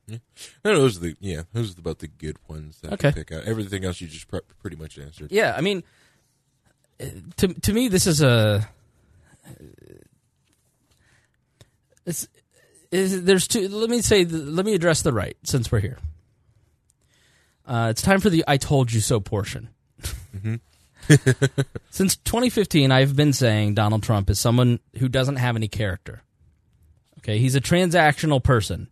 No, 0.06 0.18
those 0.62 0.98
are 0.98 1.00
the 1.00 1.16
yeah, 1.18 1.44
those 1.54 1.74
are 1.74 1.80
about 1.80 2.00
the 2.00 2.08
good 2.08 2.36
ones 2.46 2.80
that 2.82 2.92
Okay. 2.92 3.08
I 3.08 3.12
pick 3.12 3.32
out. 3.32 3.44
Everything 3.44 3.86
else 3.86 4.02
you 4.02 4.06
just 4.08 4.28
pre- 4.28 4.40
pretty 4.60 4.76
much 4.76 4.98
answered. 4.98 5.32
Yeah, 5.32 5.54
I 5.56 5.62
mean, 5.62 5.82
to 7.38 7.48
to 7.48 7.72
me, 7.72 7.88
this 7.88 8.06
is 8.06 8.20
a. 8.20 8.68
It's, 12.06 12.28
is 12.94 13.24
there's 13.24 13.48
two. 13.48 13.68
Let 13.68 13.90
me 13.90 14.00
say. 14.00 14.24
Let 14.24 14.64
me 14.64 14.74
address 14.74 15.02
the 15.02 15.12
right 15.12 15.36
since 15.42 15.70
we're 15.70 15.80
here. 15.80 15.98
Uh, 17.66 17.88
it's 17.90 18.02
time 18.02 18.20
for 18.20 18.30
the 18.30 18.44
"I 18.46 18.56
told 18.56 18.92
you 18.92 19.00
so" 19.00 19.20
portion. 19.20 19.70
since 21.90 22.16
2015, 22.16 22.90
I've 22.90 23.16
been 23.16 23.32
saying 23.32 23.74
Donald 23.74 24.02
Trump 24.02 24.30
is 24.30 24.38
someone 24.38 24.80
who 24.98 25.08
doesn't 25.08 25.36
have 25.36 25.56
any 25.56 25.68
character. 25.68 26.22
Okay, 27.18 27.38
he's 27.38 27.54
a 27.54 27.60
transactional 27.60 28.42
person, 28.42 28.88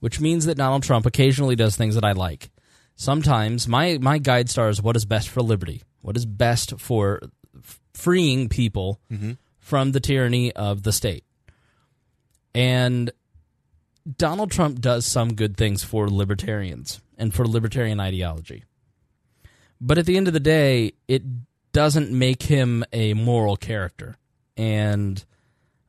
which 0.00 0.20
means 0.20 0.46
that 0.46 0.56
Donald 0.56 0.82
Trump 0.82 1.06
occasionally 1.06 1.56
does 1.56 1.76
things 1.76 1.94
that 1.94 2.04
I 2.04 2.12
like. 2.12 2.50
Sometimes 2.94 3.66
my 3.66 3.98
my 4.00 4.18
guide 4.18 4.50
star 4.50 4.68
is 4.68 4.82
what 4.82 4.96
is 4.96 5.04
best 5.04 5.28
for 5.28 5.42
liberty, 5.42 5.82
what 6.02 6.16
is 6.16 6.26
best 6.26 6.78
for 6.78 7.20
f- 7.56 7.80
freeing 7.94 8.48
people 8.48 9.00
from 9.58 9.92
the 9.92 10.00
tyranny 10.00 10.52
of 10.52 10.82
the 10.82 10.92
state. 10.92 11.24
And 12.54 13.10
Donald 14.16 14.50
Trump 14.50 14.80
does 14.80 15.04
some 15.04 15.34
good 15.34 15.56
things 15.56 15.82
for 15.82 16.08
libertarians 16.08 17.00
and 17.18 17.34
for 17.34 17.46
libertarian 17.46 17.98
ideology. 17.98 18.64
But 19.80 19.98
at 19.98 20.06
the 20.06 20.16
end 20.16 20.28
of 20.28 20.32
the 20.32 20.40
day, 20.40 20.92
it 21.08 21.22
doesn't 21.72 22.10
make 22.10 22.44
him 22.44 22.84
a 22.92 23.14
moral 23.14 23.56
character. 23.56 24.16
And 24.56 25.22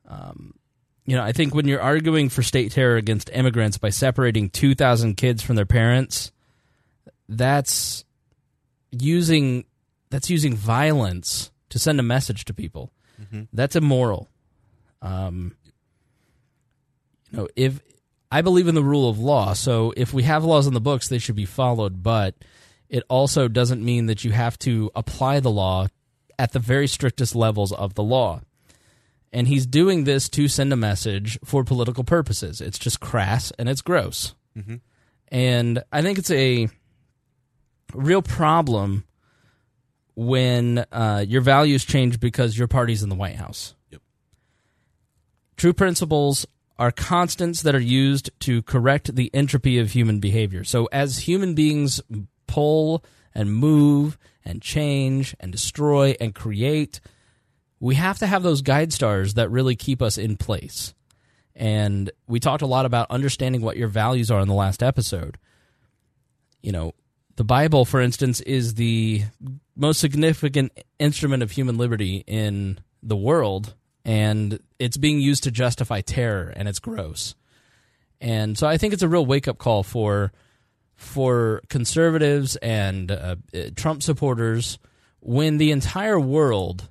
um, 0.06 0.54
you 1.08 1.16
know, 1.16 1.22
I 1.22 1.32
think 1.32 1.54
when 1.54 1.66
you're 1.66 1.80
arguing 1.80 2.28
for 2.28 2.42
state 2.42 2.72
terror 2.72 2.96
against 2.96 3.30
immigrants 3.32 3.78
by 3.78 3.88
separating 3.88 4.50
2,000 4.50 5.16
kids 5.16 5.42
from 5.42 5.56
their 5.56 5.64
parents, 5.64 6.32
that's 7.30 8.04
using 8.90 9.64
that's 10.10 10.28
using 10.28 10.54
violence 10.54 11.50
to 11.70 11.78
send 11.78 11.98
a 12.00 12.02
message 12.02 12.44
to 12.46 12.54
people. 12.54 12.92
That's 13.54 13.74
immoral. 13.74 14.28
Um, 15.00 15.56
you 17.30 17.38
know, 17.38 17.48
if 17.56 17.80
I 18.30 18.42
believe 18.42 18.68
in 18.68 18.74
the 18.74 18.82
rule 18.82 19.08
of 19.08 19.18
law, 19.18 19.54
so 19.54 19.92
if 19.96 20.12
we 20.12 20.24
have 20.24 20.44
laws 20.44 20.66
in 20.66 20.74
the 20.74 20.80
books, 20.80 21.08
they 21.08 21.18
should 21.18 21.36
be 21.36 21.46
followed. 21.46 22.02
But 22.02 22.34
it 22.88 23.02
also 23.08 23.48
doesn't 23.48 23.84
mean 23.84 24.06
that 24.06 24.24
you 24.24 24.32
have 24.32 24.58
to 24.60 24.90
apply 24.94 25.40
the 25.40 25.50
law 25.50 25.88
at 26.38 26.52
the 26.52 26.58
very 26.58 26.86
strictest 26.86 27.34
levels 27.34 27.72
of 27.72 27.94
the 27.94 28.02
law 28.02 28.40
and 29.32 29.48
he's 29.48 29.66
doing 29.66 30.04
this 30.04 30.28
to 30.30 30.48
send 30.48 30.72
a 30.72 30.76
message 30.76 31.38
for 31.44 31.64
political 31.64 32.04
purposes. 32.04 32.60
It's 32.60 32.78
just 32.78 33.00
crass 33.00 33.52
and 33.58 33.68
it's 33.68 33.82
gross. 33.82 34.34
And 35.28 35.82
I 35.92 36.02
think 36.02 36.18
it's 36.18 36.30
a 36.30 36.68
real 37.94 38.22
problem 38.22 39.04
when 40.14 40.84
uh, 40.90 41.24
your 41.26 41.42
values 41.42 41.84
change 41.84 42.18
because 42.18 42.58
your 42.58 42.68
party's 42.68 43.02
in 43.02 43.08
the 43.08 43.14
White 43.14 43.36
House. 43.36 43.74
Yep. 43.90 44.02
True 45.56 45.72
principles 45.72 46.46
are 46.78 46.92
constants 46.92 47.62
that 47.62 47.74
are 47.74 47.80
used 47.80 48.30
to 48.40 48.62
correct 48.62 49.14
the 49.14 49.30
entropy 49.34 49.78
of 49.78 49.90
human 49.90 50.20
behavior. 50.20 50.64
So, 50.64 50.86
as 50.92 51.18
human 51.18 51.54
beings 51.54 52.00
pull 52.46 53.04
and 53.34 53.52
move 53.52 54.16
and 54.44 54.62
change 54.62 55.34
and 55.40 55.52
destroy 55.52 56.14
and 56.20 56.34
create, 56.34 57.00
we 57.80 57.96
have 57.96 58.18
to 58.18 58.26
have 58.26 58.42
those 58.42 58.62
guide 58.62 58.92
stars 58.92 59.34
that 59.34 59.50
really 59.50 59.76
keep 59.76 60.02
us 60.02 60.18
in 60.18 60.36
place. 60.36 60.94
And 61.54 62.10
we 62.28 62.38
talked 62.38 62.62
a 62.62 62.66
lot 62.66 62.86
about 62.86 63.10
understanding 63.10 63.62
what 63.62 63.76
your 63.76 63.88
values 63.88 64.30
are 64.30 64.40
in 64.40 64.48
the 64.48 64.54
last 64.54 64.82
episode. 64.82 65.38
You 66.62 66.72
know, 66.72 66.92
the 67.36 67.44
Bible, 67.44 67.84
for 67.84 68.00
instance, 68.00 68.40
is 68.40 68.74
the 68.74 69.24
most 69.76 70.00
significant 70.00 70.72
instrument 70.98 71.42
of 71.42 71.52
human 71.52 71.76
liberty 71.76 72.24
in 72.26 72.78
the 73.02 73.16
world, 73.16 73.74
and 74.04 74.58
it's 74.78 74.96
being 74.96 75.20
used 75.20 75.44
to 75.44 75.50
justify 75.50 76.00
terror, 76.00 76.52
and 76.56 76.68
it's 76.68 76.78
gross. 76.78 77.34
And 78.20 78.58
so 78.58 78.66
I 78.66 78.78
think 78.78 78.92
it's 78.92 79.02
a 79.02 79.08
real 79.08 79.26
wake 79.26 79.48
up 79.48 79.58
call 79.58 79.82
for 79.82 80.32
for 80.96 81.62
conservatives 81.68 82.56
and 82.56 83.12
uh, 83.12 83.36
uh, 83.54 83.58
Trump 83.76 84.02
supporters 84.02 84.80
when 85.20 85.58
the 85.58 85.70
entire 85.70 86.18
world 86.18 86.88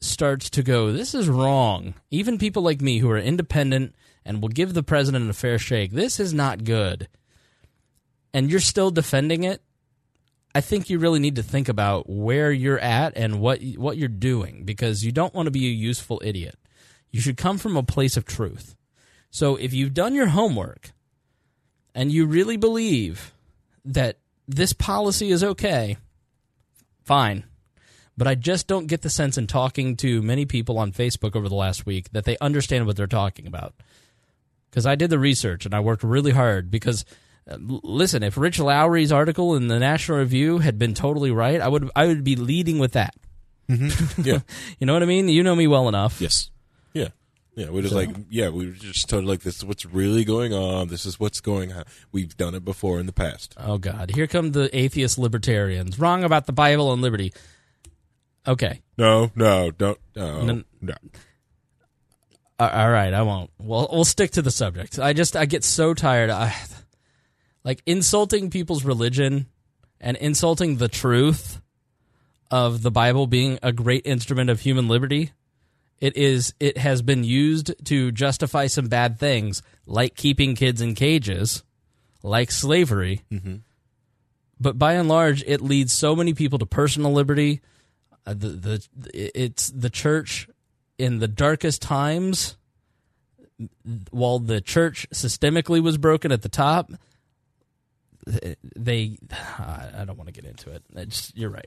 starts 0.00 0.50
to 0.50 0.62
go, 0.62 0.92
this 0.92 1.14
is 1.14 1.28
wrong. 1.28 1.94
Even 2.10 2.38
people 2.38 2.62
like 2.62 2.80
me 2.80 2.98
who 2.98 3.10
are 3.10 3.18
independent 3.18 3.94
and 4.24 4.42
will 4.42 4.48
give 4.48 4.74
the 4.74 4.82
president 4.82 5.30
a 5.30 5.32
fair 5.32 5.58
shake, 5.58 5.92
this 5.92 6.20
is 6.20 6.34
not 6.34 6.64
good. 6.64 7.08
And 8.34 8.50
you're 8.50 8.60
still 8.60 8.90
defending 8.90 9.44
it. 9.44 9.62
I 10.56 10.62
think 10.62 10.88
you 10.88 10.98
really 10.98 11.18
need 11.18 11.36
to 11.36 11.42
think 11.42 11.68
about 11.68 12.08
where 12.08 12.50
you're 12.50 12.78
at 12.78 13.14
and 13.14 13.40
what 13.42 13.62
what 13.76 13.98
you're 13.98 14.08
doing 14.08 14.64
because 14.64 15.04
you 15.04 15.12
don't 15.12 15.34
want 15.34 15.48
to 15.48 15.50
be 15.50 15.66
a 15.66 15.70
useful 15.70 16.18
idiot. 16.24 16.58
You 17.10 17.20
should 17.20 17.36
come 17.36 17.58
from 17.58 17.76
a 17.76 17.82
place 17.82 18.16
of 18.16 18.24
truth. 18.24 18.74
So 19.30 19.56
if 19.56 19.74
you've 19.74 19.92
done 19.92 20.14
your 20.14 20.28
homework 20.28 20.92
and 21.94 22.10
you 22.10 22.24
really 22.24 22.56
believe 22.56 23.34
that 23.84 24.16
this 24.48 24.72
policy 24.72 25.30
is 25.30 25.44
okay, 25.44 25.98
fine. 27.04 27.44
But 28.16 28.26
I 28.26 28.34
just 28.34 28.66
don't 28.66 28.86
get 28.86 29.02
the 29.02 29.10
sense 29.10 29.36
in 29.36 29.46
talking 29.46 29.94
to 29.96 30.22
many 30.22 30.46
people 30.46 30.78
on 30.78 30.90
Facebook 30.90 31.36
over 31.36 31.50
the 31.50 31.54
last 31.54 31.84
week 31.84 32.12
that 32.12 32.24
they 32.24 32.38
understand 32.38 32.86
what 32.86 32.96
they're 32.96 33.06
talking 33.06 33.46
about. 33.46 33.74
Because 34.70 34.86
I 34.86 34.94
did 34.94 35.10
the 35.10 35.18
research 35.18 35.66
and 35.66 35.74
I 35.74 35.80
worked 35.80 36.02
really 36.02 36.32
hard 36.32 36.70
because 36.70 37.04
Uh, 37.48 37.56
listen, 37.60 38.22
if 38.22 38.36
Rich 38.36 38.58
Lowry's 38.58 39.12
article 39.12 39.54
in 39.54 39.68
the 39.68 39.78
National 39.78 40.18
Review 40.18 40.58
had 40.58 40.78
been 40.78 40.94
totally 40.94 41.30
right, 41.30 41.60
I 41.60 41.68
would 41.68 41.90
I 41.94 42.06
would 42.06 42.24
be 42.24 42.34
leading 42.36 42.78
with 42.78 42.92
that. 42.92 43.14
Mm-hmm. 43.68 44.22
Yeah. 44.24 44.38
You 44.78 44.86
know 44.86 44.92
what 44.94 45.02
I 45.02 45.06
mean? 45.06 45.28
You 45.28 45.42
know 45.42 45.54
me 45.56 45.66
well 45.66 45.88
enough. 45.88 46.20
yes. 46.20 46.50
Yeah. 46.92 47.08
Yeah. 47.54 47.70
We're 47.70 47.82
just 47.82 47.94
like, 47.94 48.10
yeah, 48.30 48.48
we 48.48 48.66
were 48.66 48.72
just 48.72 49.08
told 49.08 49.24
like 49.24 49.40
this 49.40 49.56
is 49.58 49.64
what's 49.64 49.84
really 49.86 50.24
going 50.24 50.52
on. 50.52 50.88
This 50.88 51.06
is 51.06 51.18
what's 51.20 51.40
going 51.40 51.72
on. 51.72 51.84
We've 52.12 52.36
done 52.36 52.54
it 52.54 52.64
before 52.64 52.98
in 53.00 53.06
the 53.06 53.12
past. 53.12 53.54
Oh 53.58 53.78
God, 53.78 54.10
here 54.14 54.26
come 54.26 54.52
the 54.52 54.68
atheist 54.76 55.16
libertarians. 55.18 55.98
Wrong 55.98 56.24
about 56.24 56.46
the 56.46 56.52
Bible 56.52 56.92
and 56.92 57.00
liberty. 57.02 57.32
Okay, 58.48 58.80
No, 58.96 59.30
no, 59.34 59.70
don't. 59.72 59.98
No, 60.14 60.42
No. 60.44 60.62
no. 60.80 60.94
All 62.58 62.90
right, 62.90 63.12
I 63.12 63.22
won't. 63.22 63.50
Well, 63.58 63.88
we'll 63.92 64.04
stick 64.04 64.30
to 64.32 64.42
the 64.42 64.50
subject. 64.50 64.98
I 64.98 65.12
just 65.12 65.36
I 65.36 65.44
get 65.46 65.62
so 65.64 65.92
tired. 65.92 66.30
I 66.30 66.54
like 67.66 67.82
insulting 67.84 68.48
people's 68.48 68.84
religion 68.84 69.46
and 70.00 70.16
insulting 70.18 70.76
the 70.76 70.88
truth 70.88 71.60
of 72.48 72.82
the 72.82 72.92
Bible 72.92 73.26
being 73.26 73.58
a 73.60 73.72
great 73.72 74.06
instrument 74.06 74.48
of 74.50 74.60
human 74.60 74.86
liberty. 74.86 75.32
It 76.00 76.16
is. 76.16 76.54
It 76.60 76.78
has 76.78 77.02
been 77.02 77.24
used 77.24 77.74
to 77.86 78.12
justify 78.12 78.68
some 78.68 78.86
bad 78.86 79.18
things, 79.18 79.62
like 79.84 80.14
keeping 80.14 80.54
kids 80.54 80.80
in 80.80 80.94
cages, 80.94 81.64
like 82.22 82.52
slavery. 82.52 83.22
But 84.60 84.78
by 84.78 84.92
and 84.92 85.08
large, 85.08 85.42
it 85.44 85.60
leads 85.60 85.92
so 85.92 86.14
many 86.14 86.34
people 86.34 86.60
to 86.60 86.66
personal 86.66 87.12
liberty. 87.12 87.62
Uh, 88.24 88.34
the 88.34 88.86
the 88.94 89.12
it's 89.12 89.70
the 89.70 89.90
church 89.90 90.48
in 90.98 91.18
the 91.18 91.28
darkest 91.28 91.82
times. 91.82 92.56
While 94.10 94.38
the 94.38 94.60
church 94.60 95.08
systemically 95.14 95.82
was 95.82 95.96
broken 95.96 96.30
at 96.30 96.42
the 96.42 96.50
top, 96.50 96.92
they. 98.76 99.18
I 99.58 100.04
don't 100.06 100.16
want 100.18 100.26
to 100.28 100.32
get 100.32 100.44
into 100.44 100.70
it. 100.70 100.82
It's, 100.94 101.32
you're 101.36 101.50
right. 101.50 101.66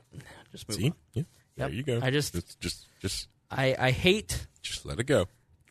Just 0.52 0.68
move 0.68 0.78
See? 0.78 0.86
on. 0.86 0.94
Yeah. 1.14 1.22
Yep. 1.56 1.68
There 1.68 1.70
you 1.76 1.82
go. 1.82 2.00
I 2.02 2.10
just- 2.10 2.34
just, 2.34 2.60
just, 2.60 2.86
just, 3.00 3.28
I 3.50 3.74
I 3.78 3.90
hate 3.90 4.46
just 4.62 4.86
let 4.86 5.00
it 5.00 5.04
go. 5.04 5.26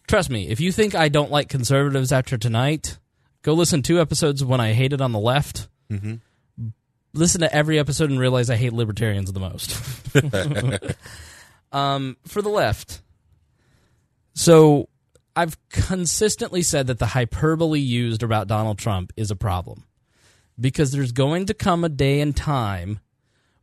trust 0.08 0.30
me, 0.30 0.50
if 0.50 0.60
you 0.60 0.72
think 0.72 0.96
I 0.96 1.08
don't 1.10 1.32
like 1.32 1.48
conservatives 1.50 2.12
after 2.12 2.38
tonight, 2.38 2.98
go 3.44 3.54
listen 3.54 3.82
to 3.84 4.02
episodes 4.02 4.44
when 4.44 4.60
I 4.60 4.74
hated 4.74 5.00
on 5.02 5.12
the 5.14 5.20
left. 5.20 5.68
Mm-hmm. 5.90 6.16
Listen 7.14 7.42
to 7.42 7.54
every 7.56 7.80
episode 7.80 8.10
and 8.12 8.20
realize 8.20 8.50
I 8.50 8.56
hate 8.56 8.74
libertarians 8.74 9.32
the 9.32 9.40
most. 9.40 9.72
um, 11.72 12.18
for 12.28 12.42
the 12.42 12.50
left, 12.50 13.02
so 14.36 14.90
I've 15.36 15.58
consistently 15.70 16.62
said 16.62 16.88
that 16.88 17.00
the 17.00 17.06
hyperbole 17.08 17.80
used 17.80 18.22
about 18.24 18.48
Donald 18.48 18.78
Trump 18.78 19.14
is 19.16 19.32
a 19.32 19.36
problem 19.36 19.86
because 20.60 20.92
there's 20.92 21.12
going 21.12 21.46
to 21.48 21.54
come 21.54 21.84
a 21.84 21.90
day 21.90 22.22
and 22.22 22.36
time 22.36 23.00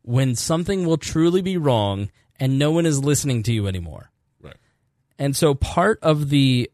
when 0.03 0.35
something 0.35 0.87
will 0.87 0.97
truly 0.97 1.43
be 1.43 1.57
wrong 1.57 2.11
and 2.39 2.59
no 2.59 2.71
one 2.71 2.87
is 2.87 3.03
listening 3.03 3.43
to 3.45 3.53
you 3.53 3.67
anymore. 3.67 4.11
Right. 4.41 4.57
And 5.19 5.37
so 5.37 5.55
part 5.55 5.99
of 6.03 6.31
the 6.31 6.71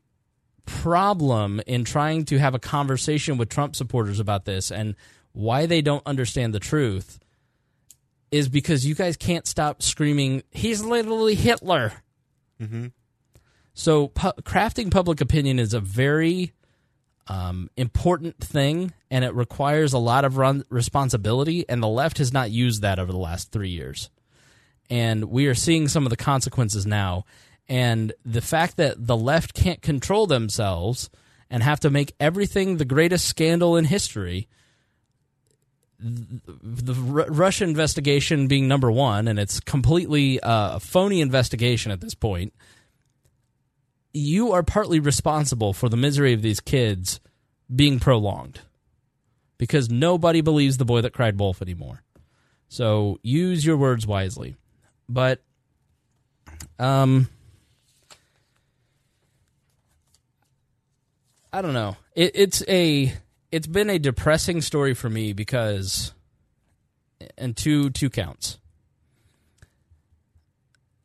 problem 0.67 1.61
in 1.67 1.85
trying 1.85 2.25
to 2.27 2.39
have 2.39 2.55
a 2.55 2.59
conversation 2.59 3.37
with 3.37 3.49
Trump 3.49 3.75
supporters 3.75 4.21
about 4.21 4.45
this 4.45 4.71
and 4.71 4.95
why 5.33 5.67
they 5.67 5.81
don't 5.81 6.07
understand 6.07 6.55
the 6.55 6.61
truth 6.61 7.19
is 8.31 8.49
because 8.49 8.87
you 8.87 8.95
guys 8.95 9.17
can't 9.17 9.47
stop 9.47 9.83
screaming, 9.83 10.43
he's 10.51 10.83
literally 10.83 11.35
Hitler. 11.35 11.93
Mm-hmm. 12.61 12.87
So 13.75 14.09
pu- 14.09 14.33
crafting 14.43 14.91
public 14.91 15.21
opinion 15.21 15.59
is 15.59 15.75
a 15.75 15.81
very 15.81 16.53
um, 17.29 17.71
important 17.77 18.39
thing, 18.39 18.93
and 19.11 19.25
it 19.25 19.35
requires 19.35 19.93
a 19.93 19.99
lot 19.99 20.25
of 20.25 20.37
run- 20.37 20.65
responsibility. 20.69 21.65
And 21.69 21.83
the 21.83 21.89
left 21.89 22.19
has 22.19 22.33
not 22.33 22.51
used 22.51 22.83
that 22.83 22.99
over 22.99 23.13
the 23.13 23.19
last 23.19 23.53
three 23.53 23.71
years, 23.71 24.11
and 24.91 25.27
we 25.27 25.47
are 25.47 25.55
seeing 25.55 25.89
some 25.89 26.05
of 26.05 26.11
the 26.11 26.17
consequences 26.17 26.87
now. 26.87 27.25
And 27.69 28.13
the 28.25 28.41
fact 28.41 28.77
that 28.77 29.07
the 29.07 29.17
left 29.17 29.55
can't 29.55 29.81
control 29.81 30.27
themselves 30.27 31.09
and 31.49 31.63
have 31.63 31.81
to 31.81 31.91
make 31.91 32.15
everything 32.19 32.77
the 32.77 32.85
greatest 32.85 33.27
scandal 33.27 33.77
in 33.77 33.85
history. 33.85 34.49
The 36.01 36.95
Russia 36.95 37.63
investigation 37.63 38.49
being 38.49 38.67
number 38.67 38.91
one, 38.91 39.29
and 39.29 39.39
it's 39.39 39.61
completely 39.61 40.41
uh, 40.41 40.77
a 40.77 40.81
phony 40.81 41.21
investigation 41.21 41.93
at 41.93 42.01
this 42.01 42.15
point 42.15 42.53
you 44.13 44.53
are 44.53 44.63
partly 44.63 45.01
responsible 45.01 45.73
for 45.73 45.89
the 45.89 45.97
misery 45.97 46.33
of 46.33 46.43
these 46.43 46.61
kids 46.61 47.21
being 47.75 47.99
prolonged 47.99 48.61
because 49.59 49.91
nobody 49.91 50.41
believes 50.41 50.77
the 50.77 50.85
boy 50.85 51.01
that 51.01 51.13
cried 51.13 51.39
wolf 51.39 51.63
anymore. 51.63 52.03
So 52.69 53.19
use 53.23 53.65
your 53.65 53.77
words 53.77 54.07
wisely. 54.07 54.57
But 55.09 55.43
um 56.79 57.29
I 61.53 61.61
don't 61.61 61.75
know. 61.75 61.97
It, 62.15 62.33
it's 62.35 62.65
a 62.69 63.13
it's 63.51 63.67
been 63.67 63.91
a 63.91 63.99
depressing 63.99 64.63
story 64.63 64.95
for 64.95 65.11
me 65.11 65.33
because 65.33 66.13
and 67.37 67.57
two 67.57 67.91
two 67.91 68.11
counts. 68.11 68.59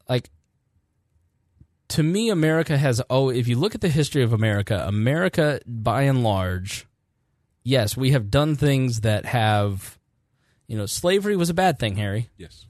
Like 0.08 0.30
to 1.90 2.04
me, 2.04 2.30
America 2.30 2.78
has 2.78 3.02
oh, 3.10 3.30
if 3.30 3.48
you 3.48 3.58
look 3.58 3.76
at 3.76 3.82
the 3.82 3.90
history 3.90 4.24
of 4.24 4.34
America, 4.34 4.84
America 4.88 5.60
by 5.66 6.04
and 6.04 6.24
large, 6.24 6.86
yes, 7.64 7.96
we 7.96 8.12
have 8.12 8.30
done 8.30 8.56
things 8.56 9.02
that 9.02 9.26
have, 9.26 9.98
you 10.68 10.78
know, 10.78 10.86
slavery 10.86 11.36
was 11.36 11.50
a 11.50 11.54
bad 11.54 11.80
thing, 11.80 11.96
Harry. 11.96 12.30
Yes. 12.38 12.66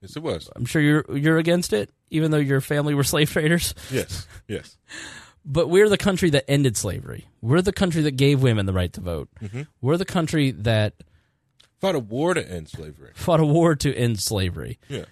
Yes, 0.00 0.16
it 0.16 0.22
was. 0.22 0.48
I'm 0.54 0.64
sure 0.64 0.80
you're 0.82 1.04
you're 1.16 1.38
against 1.38 1.72
it, 1.72 1.90
even 2.10 2.30
though 2.30 2.36
your 2.38 2.60
family 2.60 2.94
were 2.94 3.04
slave 3.14 3.30
traders. 3.30 3.74
Yes. 3.90 4.26
Yes. 4.46 4.76
But 5.44 5.68
we're 5.68 5.88
the 5.88 5.96
country 5.98 6.30
that 6.30 6.44
ended 6.48 6.76
slavery. 6.76 7.26
We're 7.40 7.62
the 7.62 7.72
country 7.72 8.02
that 8.02 8.12
gave 8.12 8.42
women 8.42 8.66
the 8.66 8.72
right 8.72 8.92
to 8.92 9.00
vote. 9.00 9.28
Mm-hmm. 9.40 9.62
We're 9.80 9.96
the 9.96 10.04
country 10.04 10.50
that 10.50 10.94
Fought 11.80 11.94
a 11.94 12.00
war 12.00 12.34
to 12.34 12.46
end 12.52 12.68
slavery. 12.68 13.12
fought 13.14 13.40
a 13.40 13.44
war 13.46 13.74
to 13.76 13.94
end 13.94 14.18
slavery. 14.20 14.78
Yeah. 14.88 15.04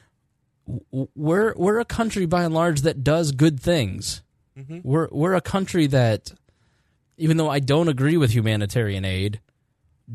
We're 0.91 1.55
we're 1.57 1.79
a 1.79 1.85
country 1.85 2.27
by 2.27 2.45
and 2.45 2.55
large 2.55 2.83
that 2.83 3.05
does 3.05 3.33
good 3.33 3.61
things. 3.61 4.23
We're 4.83 5.09
we're 5.13 5.35
a 5.35 5.41
country 5.43 5.87
that, 5.89 6.33
even 7.19 7.37
though 7.37 7.51
I 7.51 7.61
don't 7.61 7.89
agree 7.89 8.17
with 8.17 8.31
humanitarian 8.35 9.05
aid, 9.05 9.41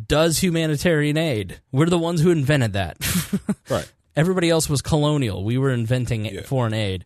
does 0.08 0.40
humanitarian 0.40 1.16
aid. 1.18 1.62
We're 1.72 1.86
the 1.86 2.00
ones 2.00 2.22
who 2.22 2.32
invented 2.32 2.74
that. 2.74 2.98
Right. 3.70 3.90
Everybody 4.18 4.50
else 4.50 4.68
was 4.70 4.82
colonial. 4.82 5.46
We 5.46 5.58
were 5.58 5.72
inventing 5.72 6.26
Yeah. 6.26 6.42
foreign 6.42 6.74
aid. 6.74 7.06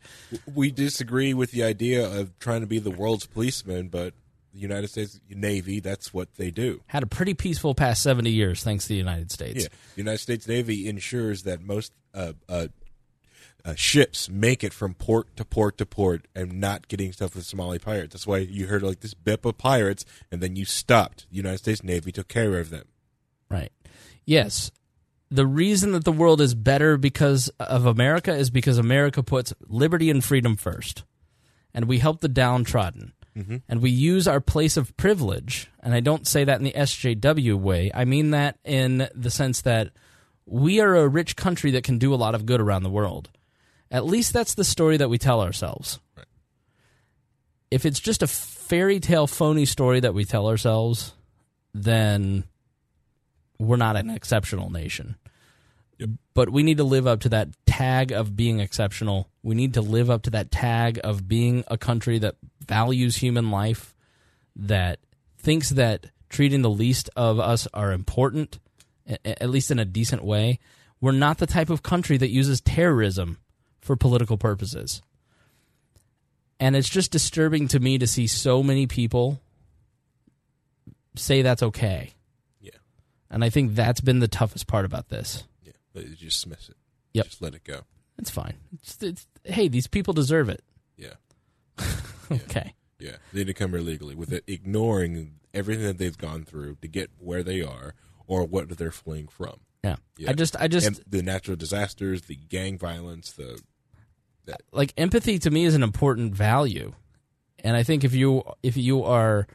We 0.52 0.72
disagree 0.72 1.36
with 1.36 1.52
the 1.52 1.64
idea 1.64 2.04
of 2.10 2.40
trying 2.40 2.62
to 2.62 2.68
be 2.68 2.80
the 2.80 2.90
world's 2.90 3.28
policeman, 3.28 3.90
but 3.90 4.16
the 4.52 4.60
United 4.60 4.88
States 4.88 5.20
Navy, 5.30 5.80
that's 5.80 6.12
what 6.12 6.34
they 6.38 6.50
do. 6.50 6.82
Had 6.88 7.04
a 7.04 7.06
pretty 7.06 7.36
peaceful 7.36 7.76
past 7.76 8.02
seventy 8.02 8.32
years, 8.32 8.64
thanks 8.64 8.86
to 8.86 8.90
the 8.90 8.96
United 8.96 9.32
States. 9.32 9.64
Yeah. 9.64 9.70
The 9.96 10.02
United 10.02 10.18
States 10.20 10.48
Navy 10.48 10.88
ensures 10.88 11.44
that 11.44 11.62
most 11.62 11.92
uh, 12.16 12.34
uh, 12.50 12.68
uh, 13.66 13.74
ships 13.76 14.30
make 14.30 14.64
it 14.64 14.74
from 14.74 14.94
port 14.94 15.35
to 15.35 15.44
port 15.44 15.77
to 15.80 15.85
port 15.85 16.27
and 16.35 16.60
not 16.60 16.88
getting 16.88 17.11
stuff 17.11 17.35
with 17.35 17.45
Somali 17.45 17.80
pirates. 17.80 18.14
That's 18.14 18.27
why 18.27 18.38
you 18.38 18.68
heard 18.68 18.84
like 18.84 19.00
this 19.00 19.16
bip 19.16 19.44
of 19.44 19.58
pirates 19.58 20.06
and 20.32 20.42
then 20.42 20.56
you 20.56 20.66
stopped. 20.66 21.26
The 21.32 21.38
United 21.38 21.58
States 21.58 21.84
Navy 21.84 22.11
took 22.11 22.27
care 22.27 22.60
of 22.60 22.69
them. 22.69 22.85
Right. 23.50 23.72
Yes. 24.24 24.72
The 25.32 25.48
reason 25.48 25.94
that 25.94 26.06
the 26.06 26.11
world 26.11 26.42
is 26.42 26.53
better 26.53 26.95
because 26.98 27.50
of 27.60 27.88
America 27.88 28.34
is 28.34 28.52
because 28.52 28.77
America 28.77 29.24
puts 29.24 29.53
liberty 29.68 30.11
and 30.11 30.24
freedom 30.24 30.56
first. 30.56 31.03
And 31.74 31.85
we 31.85 32.00
help 32.00 32.22
the 32.22 32.30
downtrodden. 32.30 33.14
And 33.68 33.82
we 33.82 33.90
use 33.90 34.30
our 34.30 34.40
place 34.40 34.77
of 34.77 34.95
privilege. 34.95 35.69
And 35.82 35.94
I 35.94 36.00
don't 36.00 36.26
say 36.26 36.45
that 36.45 36.60
in 36.60 36.64
the 36.64 36.72
SJW 36.72 37.56
way. 37.56 37.92
I 37.94 38.06
mean 38.06 38.30
that 38.32 38.60
in 38.64 39.10
the 39.14 39.32
sense 39.32 39.61
that 39.61 39.90
we 40.45 40.80
are 40.80 40.95
a 40.95 41.08
rich 41.08 41.35
country 41.35 41.72
that 41.72 41.84
can 41.84 41.98
do 41.98 42.14
a 42.14 42.16
lot 42.16 42.35
of 42.35 42.45
good 42.45 42.61
around 42.61 42.84
the 42.84 42.90
world. 42.90 43.30
At 43.92 44.06
least 44.06 44.34
that's 44.34 44.56
the 44.56 44.64
story 44.64 44.98
that 44.98 45.10
we 45.10 45.18
tell 45.18 45.42
ourselves. 45.42 46.00
Right. 46.18 46.26
If 47.72 47.86
it's 47.86 48.00
just 48.00 48.24
a 48.24 48.28
fairy 48.28 49.00
tale 49.00 49.28
phony 49.28 49.66
story 49.66 50.00
that 50.00 50.14
we 50.14 50.26
tell 50.26 50.48
ourselves, 50.48 51.14
then 51.74 52.46
we're 53.60 53.78
not 53.78 53.96
an 53.96 54.10
exceptional 54.10 54.70
nation. 54.70 55.16
But 56.34 56.50
we 56.50 56.64
need 56.64 56.78
to 56.78 56.84
live 56.84 57.08
up 57.08 57.22
to 57.22 57.30
that 57.30 57.50
tag 57.66 58.12
of 58.12 58.36
being 58.36 58.60
exceptional. 58.60 59.30
We 59.44 59.56
need 59.56 59.76
to 59.76 59.82
live 59.82 60.10
up 60.10 60.24
to 60.24 60.30
that 60.32 60.52
tag 60.52 61.00
of 61.04 61.28
being 61.28 61.64
a 61.68 61.78
country 61.78 62.20
that 62.20 62.36
values 62.66 63.18
human 63.18 63.52
life, 63.52 63.96
that 64.56 65.00
thinks 65.38 65.70
that 65.70 66.08
treating 66.30 66.62
the 66.64 66.70
least 66.70 67.10
of 67.16 67.40
us 67.40 67.68
are 67.74 67.94
important, 67.94 68.60
at 69.24 69.50
least 69.50 69.72
in 69.72 69.80
a 69.80 69.86
decent 69.86 70.24
way. 70.24 70.60
We're 71.00 71.12
not 71.12 71.38
the 71.38 71.48
type 71.48 71.70
of 71.70 71.84
country 71.84 72.18
that 72.18 72.32
uses 72.32 72.60
terrorism 72.62 73.38
for 73.86 73.96
political 73.96 74.36
purposes. 74.36 75.02
And 76.60 76.76
it's 76.76 76.90
just 76.90 77.12
disturbing 77.12 77.68
to 77.70 77.80
me 77.80 77.98
to 78.00 78.08
see 78.08 78.28
so 78.28 78.64
many 78.64 78.88
people 78.88 79.40
say 81.16 81.42
that's 81.44 81.62
okay. 81.62 82.14
Yeah. 82.60 82.72
And 83.30 83.44
I 83.44 83.50
think 83.50 83.76
that's 83.76 84.02
been 84.02 84.20
the 84.20 84.28
toughest 84.28 84.66
part 84.66 84.86
about 84.86 85.10
this. 85.10 85.44
Yeah. 85.64 85.74
Let 85.94 86.06
you 86.06 86.16
just 86.16 86.42
dismiss 86.42 86.70
it. 86.70 86.78
Yep. 87.14 87.26
Just 87.26 87.42
let 87.42 87.54
it 87.54 87.64
go. 87.64 87.82
It's 88.18 88.32
fine. 88.32 88.56
It's, 88.74 88.98
it's, 89.04 89.28
hey, 89.44 89.68
these 89.68 89.88
people 89.88 90.14
deserve 90.14 90.50
it. 90.50 90.64
Yeah. 90.98 91.86
Okay. 92.32 92.74
Yeah. 93.00 93.18
They 93.34 93.40
need 93.40 93.48
to 93.48 93.54
come 93.54 93.72
here 93.72 93.82
legally 93.82 94.16
with 94.16 94.32
it, 94.32 94.46
ignoring 94.48 95.34
everything 95.54 95.84
that 95.84 95.98
they've 95.98 96.18
gone 96.18 96.46
through 96.46 96.78
to 96.82 96.88
get 96.88 97.12
where 97.20 97.44
they 97.44 97.62
are 97.62 97.96
or 98.26 98.46
what 98.46 98.70
they're 98.70 98.92
fleeing 98.92 99.28
from. 99.28 99.60
Yeah. 99.84 99.98
Yeah. 100.18 100.30
I 100.30 100.34
just, 100.34 100.56
I 100.56 100.70
just 100.70 100.88
and 100.88 101.02
the 101.06 101.22
natural 101.22 101.58
disasters, 101.58 102.24
the 102.24 102.38
gang 102.38 102.78
violence, 102.78 103.34
the 103.34 103.60
like 104.72 104.94
empathy 104.98 105.40
to 105.40 105.50
me 105.52 105.66
is 105.66 105.76
an 105.76 105.84
important 105.84 106.34
value, 106.36 106.94
and 107.64 107.76
I 107.76 107.84
think 107.84 108.04
if 108.04 108.14
you 108.14 108.44
if 108.64 108.78
you 108.78 109.04
are 109.04 109.48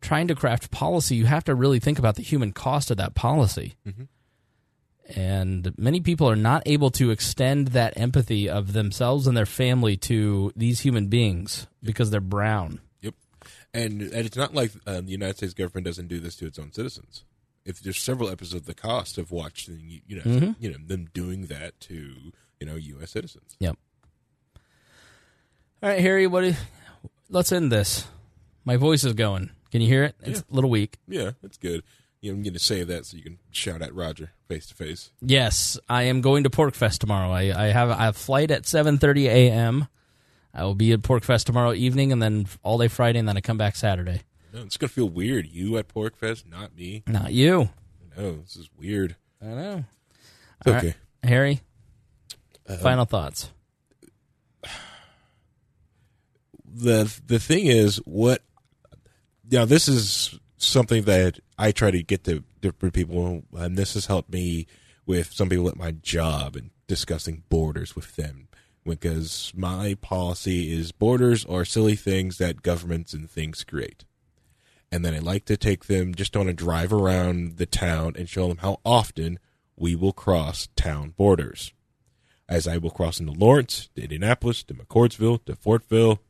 trying 0.00 0.28
to 0.28 0.34
craft 0.34 0.70
policy, 0.70 1.16
you 1.16 1.26
have 1.26 1.44
to 1.44 1.54
really 1.54 1.80
think 1.80 1.98
about 1.98 2.14
the 2.16 2.22
human 2.22 2.52
cost 2.52 2.90
of 2.90 2.96
that 2.98 3.14
policy. 3.14 3.74
Mhm. 3.86 4.08
And 5.16 5.72
many 5.78 6.00
people 6.00 6.28
are 6.28 6.36
not 6.36 6.62
able 6.66 6.90
to 6.92 7.10
extend 7.10 7.68
that 7.68 7.94
empathy 7.96 8.48
of 8.48 8.74
themselves 8.74 9.26
and 9.26 9.34
their 9.36 9.46
family 9.46 9.96
to 9.98 10.52
these 10.54 10.80
human 10.80 11.06
beings 11.06 11.66
because 11.82 12.10
they're 12.10 12.20
brown. 12.20 12.80
Yep. 13.00 13.14
And 13.72 14.02
and 14.02 14.26
it's 14.26 14.36
not 14.36 14.54
like 14.54 14.72
uh, 14.86 15.00
the 15.00 15.10
United 15.12 15.38
States 15.38 15.54
government 15.54 15.86
doesn't 15.86 16.08
do 16.08 16.20
this 16.20 16.36
to 16.36 16.46
its 16.46 16.58
own 16.58 16.72
citizens. 16.72 17.24
If 17.64 17.80
there's 17.80 17.98
several 17.98 18.28
episodes 18.28 18.62
of 18.62 18.66
the 18.66 18.74
cost 18.74 19.16
of 19.18 19.30
watching, 19.30 19.80
you- 19.88 20.00
you 20.06 20.16
know, 20.16 20.22
Mhm. 20.22 20.56
you 20.60 20.70
know 20.70 20.78
them 20.86 21.08
doing 21.14 21.46
that 21.46 21.78
to 21.80 22.32
you 22.60 22.66
know 22.66 22.76
U.S. 22.76 23.10
citizens. 23.12 23.56
Yep. 23.60 23.78
All 25.82 25.88
right, 25.88 26.00
Harry. 26.00 26.26
What? 26.26 26.42
Do, 26.42 26.54
let's 27.30 27.52
end 27.52 27.70
this. 27.70 28.06
My 28.64 28.76
voice 28.76 29.04
is 29.04 29.12
going. 29.14 29.50
Can 29.70 29.80
you 29.80 29.86
hear 29.88 30.04
it? 30.04 30.16
It's 30.22 30.40
a 30.40 30.44
little 30.50 30.70
weak. 30.70 30.96
Yeah, 31.06 31.32
that's 31.42 31.58
good. 31.58 31.82
You 32.20 32.32
know, 32.32 32.36
I'm 32.38 32.42
going 32.42 32.54
to 32.54 32.58
say 32.58 32.82
that 32.82 33.06
so 33.06 33.16
you 33.16 33.22
can 33.22 33.38
shout 33.52 33.80
at 33.80 33.94
Roger 33.94 34.32
face 34.48 34.66
to 34.66 34.74
face. 34.74 35.10
Yes, 35.20 35.78
I 35.88 36.04
am 36.04 36.20
going 36.20 36.42
to 36.44 36.50
PorcFest 36.50 36.98
tomorrow. 36.98 37.30
I, 37.30 37.66
I 37.66 37.66
have 37.68 37.90
I 37.90 38.04
have 38.06 38.16
a 38.16 38.18
flight 38.18 38.50
at 38.50 38.66
seven 38.66 38.98
thirty 38.98 39.28
a.m. 39.28 39.86
I 40.52 40.64
will 40.64 40.74
be 40.74 40.92
at 40.92 41.00
PorcFest 41.02 41.44
tomorrow 41.44 41.72
evening, 41.74 42.10
and 42.10 42.20
then 42.20 42.46
all 42.64 42.78
day 42.78 42.88
Friday, 42.88 43.20
and 43.20 43.28
then 43.28 43.36
I 43.36 43.40
come 43.40 43.58
back 43.58 43.76
Saturday. 43.76 44.22
No, 44.52 44.62
it's 44.62 44.76
going 44.78 44.88
to 44.88 44.94
feel 44.94 45.08
weird. 45.08 45.46
You 45.46 45.76
at 45.76 45.86
PorcFest, 45.88 46.50
not 46.50 46.74
me. 46.74 47.04
Not 47.06 47.32
you. 47.32 47.68
No, 48.16 48.38
this 48.38 48.56
is 48.56 48.68
weird. 48.76 49.14
I 49.40 49.46
know. 49.46 49.84
It's 50.60 50.66
All 50.66 50.72
right. 50.72 50.84
okay. 50.86 50.94
Harry, 51.22 51.60
Uh, 52.68 52.76
final 52.78 53.04
thoughts. 53.04 53.50
The 56.72 57.20
the 57.26 57.38
thing 57.38 57.66
is 57.66 57.96
what 57.98 58.42
now 59.50 59.64
this 59.64 59.88
is 59.88 60.38
something 60.56 61.04
that 61.04 61.38
I 61.58 61.72
try 61.72 61.90
to 61.90 62.02
get 62.02 62.24
to 62.24 62.44
different 62.60 62.94
people 62.94 63.42
and 63.52 63.76
this 63.76 63.94
has 63.94 64.06
helped 64.06 64.32
me 64.32 64.66
with 65.06 65.32
some 65.32 65.48
people 65.48 65.68
at 65.68 65.76
my 65.76 65.92
job 65.92 66.56
and 66.56 66.70
discussing 66.86 67.42
borders 67.48 67.94
with 67.94 68.16
them 68.16 68.48
because 68.84 69.52
my 69.54 69.94
policy 70.00 70.72
is 70.72 70.92
borders 70.92 71.44
are 71.44 71.64
silly 71.64 71.96
things 71.96 72.38
that 72.38 72.62
governments 72.62 73.12
and 73.12 73.30
things 73.30 73.64
create. 73.64 74.04
And 74.90 75.04
then 75.04 75.14
I 75.14 75.18
like 75.18 75.44
to 75.46 75.56
take 75.56 75.84
them 75.84 76.14
just 76.14 76.36
on 76.36 76.48
a 76.48 76.54
drive 76.54 76.92
around 76.92 77.58
the 77.58 77.66
town 77.66 78.14
and 78.16 78.28
show 78.28 78.48
them 78.48 78.58
how 78.58 78.80
often 78.84 79.38
we 79.76 79.94
will 79.94 80.12
cross 80.12 80.68
town 80.76 81.14
borders. 81.16 81.72
As 82.48 82.66
I 82.66 82.78
will 82.78 82.90
cross 82.90 83.20
into 83.20 83.32
Lawrence, 83.32 83.90
to 83.94 84.02
Indianapolis, 84.02 84.62
to 84.64 84.74
McCordsville, 84.74 85.44
to 85.44 85.52
Fortville, 85.54 86.20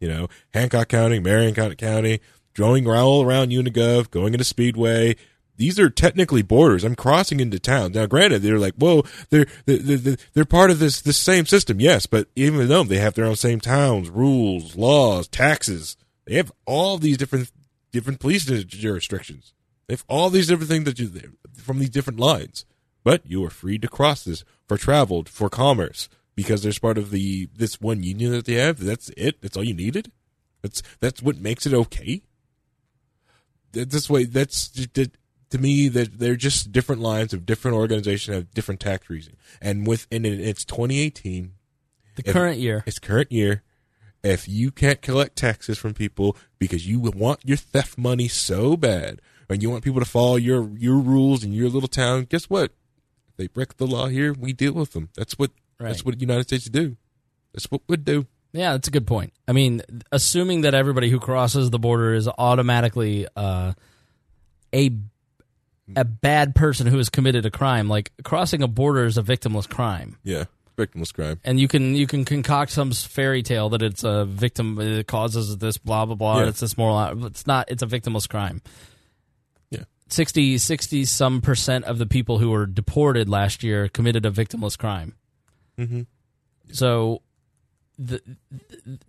you 0.00 0.08
know, 0.08 0.28
Hancock 0.54 0.88
County, 0.88 1.18
Marion 1.18 1.54
County, 1.54 2.20
going 2.54 2.88
all 2.88 3.22
around 3.24 3.50
Unigov, 3.50 4.10
going 4.10 4.34
into 4.34 4.44
Speedway. 4.44 5.16
These 5.56 5.80
are 5.80 5.90
technically 5.90 6.42
borders. 6.42 6.84
I'm 6.84 6.94
crossing 6.94 7.40
into 7.40 7.58
town. 7.58 7.92
Now, 7.92 8.06
granted, 8.06 8.42
they're 8.42 8.60
like, 8.60 8.74
whoa, 8.74 9.02
they're, 9.30 9.46
they're, 9.66 9.78
they're, 9.78 10.16
they're 10.32 10.44
part 10.44 10.70
of 10.70 10.78
this, 10.78 11.00
this 11.00 11.18
same 11.18 11.46
system. 11.46 11.80
Yes, 11.80 12.06
but 12.06 12.28
even 12.36 12.68
though 12.68 12.84
they 12.84 12.98
have 12.98 13.14
their 13.14 13.24
own 13.24 13.34
same 13.34 13.58
towns, 13.58 14.08
rules, 14.08 14.76
laws, 14.76 15.26
taxes, 15.26 15.96
they 16.26 16.36
have 16.36 16.52
all 16.64 16.96
these 16.96 17.16
different, 17.16 17.50
different 17.90 18.20
police 18.20 18.44
jurisdictions. 18.44 19.52
They 19.88 19.94
have 19.94 20.04
all 20.06 20.30
these 20.30 20.46
different 20.46 20.70
things 20.70 20.84
that 20.84 20.98
you, 21.00 21.10
from 21.54 21.80
these 21.80 21.90
different 21.90 22.20
lines. 22.20 22.64
But 23.02 23.22
you 23.24 23.44
are 23.44 23.50
free 23.50 23.78
to 23.78 23.88
cross 23.88 24.24
this 24.24 24.44
for 24.66 24.76
travel, 24.76 25.24
for 25.24 25.48
commerce, 25.48 26.08
because 26.38 26.62
there's 26.62 26.78
part 26.78 26.98
of 26.98 27.10
the 27.10 27.48
this 27.52 27.80
one 27.80 28.04
union 28.04 28.30
that 28.30 28.44
they 28.44 28.54
have. 28.54 28.78
That's 28.78 29.10
it. 29.16 29.42
That's 29.42 29.56
all 29.56 29.64
you 29.64 29.74
needed. 29.74 30.12
That's 30.62 30.84
that's 31.00 31.20
what 31.20 31.36
makes 31.38 31.66
it 31.66 31.74
okay. 31.74 32.22
That- 33.72 33.90
This 33.90 34.08
way, 34.08 34.22
that's 34.24 34.68
that, 34.68 35.10
to 35.50 35.58
me 35.58 35.88
that 35.88 36.20
they're 36.20 36.36
just 36.36 36.70
different 36.70 37.02
lines 37.02 37.32
of 37.32 37.44
different 37.44 37.76
organizations 37.76 38.36
have 38.36 38.54
different 38.54 38.80
tax 38.80 39.10
reason. 39.10 39.34
And 39.60 39.84
within 39.84 40.24
it, 40.24 40.38
it's 40.40 40.64
2018. 40.64 41.54
The 42.14 42.22
if- 42.24 42.32
current 42.32 42.58
year. 42.60 42.84
It's 42.86 43.00
current 43.00 43.32
year. 43.32 43.64
If 44.22 44.48
you 44.48 44.70
can't 44.70 45.02
collect 45.02 45.34
taxes 45.36 45.76
from 45.76 45.92
people 45.94 46.36
because 46.60 46.86
you 46.86 47.00
want 47.00 47.40
your 47.44 47.56
theft 47.56 47.98
money 47.98 48.28
so 48.28 48.76
bad, 48.76 49.20
and 49.48 49.60
you 49.60 49.70
want 49.70 49.82
people 49.82 50.00
to 50.00 50.06
follow 50.06 50.36
your 50.36 50.70
your 50.78 50.98
rules 50.98 51.42
in 51.42 51.52
your 51.52 51.68
little 51.68 51.88
town, 51.88 52.26
guess 52.30 52.44
what? 52.48 52.70
If 53.30 53.36
they 53.38 53.46
break 53.48 53.76
the 53.76 53.86
law 53.88 54.06
here, 54.06 54.32
we 54.32 54.52
deal 54.52 54.74
with 54.74 54.92
them. 54.92 55.08
That's 55.16 55.36
what 55.38 55.50
that's 55.78 56.04
what 56.04 56.14
the 56.16 56.20
United 56.20 56.44
States 56.44 56.64
do. 56.66 56.96
That's 57.52 57.66
what 57.70 57.82
we 57.88 57.96
do. 57.96 58.26
Yeah, 58.52 58.72
that's 58.72 58.88
a 58.88 58.90
good 58.90 59.06
point. 59.06 59.32
I 59.46 59.52
mean, 59.52 59.82
assuming 60.10 60.62
that 60.62 60.74
everybody 60.74 61.10
who 61.10 61.20
crosses 61.20 61.70
the 61.70 61.78
border 61.78 62.14
is 62.14 62.28
automatically 62.38 63.26
uh, 63.36 63.72
a 64.74 64.90
a 65.96 66.04
bad 66.04 66.54
person 66.54 66.86
who 66.86 66.98
has 66.98 67.08
committed 67.08 67.46
a 67.46 67.50
crime, 67.50 67.88
like 67.88 68.10
crossing 68.24 68.62
a 68.62 68.68
border 68.68 69.04
is 69.06 69.16
a 69.16 69.22
victimless 69.22 69.68
crime, 69.68 70.18
Yeah, 70.22 70.44
victimless 70.76 71.12
crime. 71.14 71.40
and 71.44 71.58
you 71.60 71.68
can 71.68 71.94
you 71.94 72.06
can 72.06 72.24
concoct 72.24 72.72
some 72.72 72.90
fairy 72.92 73.42
tale 73.42 73.68
that 73.70 73.82
it's 73.82 74.04
a 74.04 74.24
victim 74.24 74.78
it 74.80 75.06
causes 75.06 75.56
this 75.58 75.78
blah 75.78 76.04
blah 76.06 76.14
blah. 76.14 76.40
Yeah. 76.40 76.48
It's 76.48 76.60
this 76.60 76.76
moral. 76.76 77.26
It's 77.26 77.46
not. 77.46 77.70
It's 77.70 77.82
a 77.82 77.86
victimless 77.86 78.28
crime. 78.28 78.60
Yeah. 79.70 79.84
60, 80.08 80.58
60 80.58 81.04
some 81.04 81.40
percent 81.42 81.84
of 81.84 81.98
the 81.98 82.06
people 82.06 82.38
who 82.38 82.50
were 82.50 82.66
deported 82.66 83.28
last 83.28 83.62
year 83.62 83.88
committed 83.88 84.24
a 84.26 84.30
victimless 84.30 84.76
crime. 84.76 85.14
Mm-hmm. 85.78 86.02
So, 86.72 87.22
the, 87.98 88.20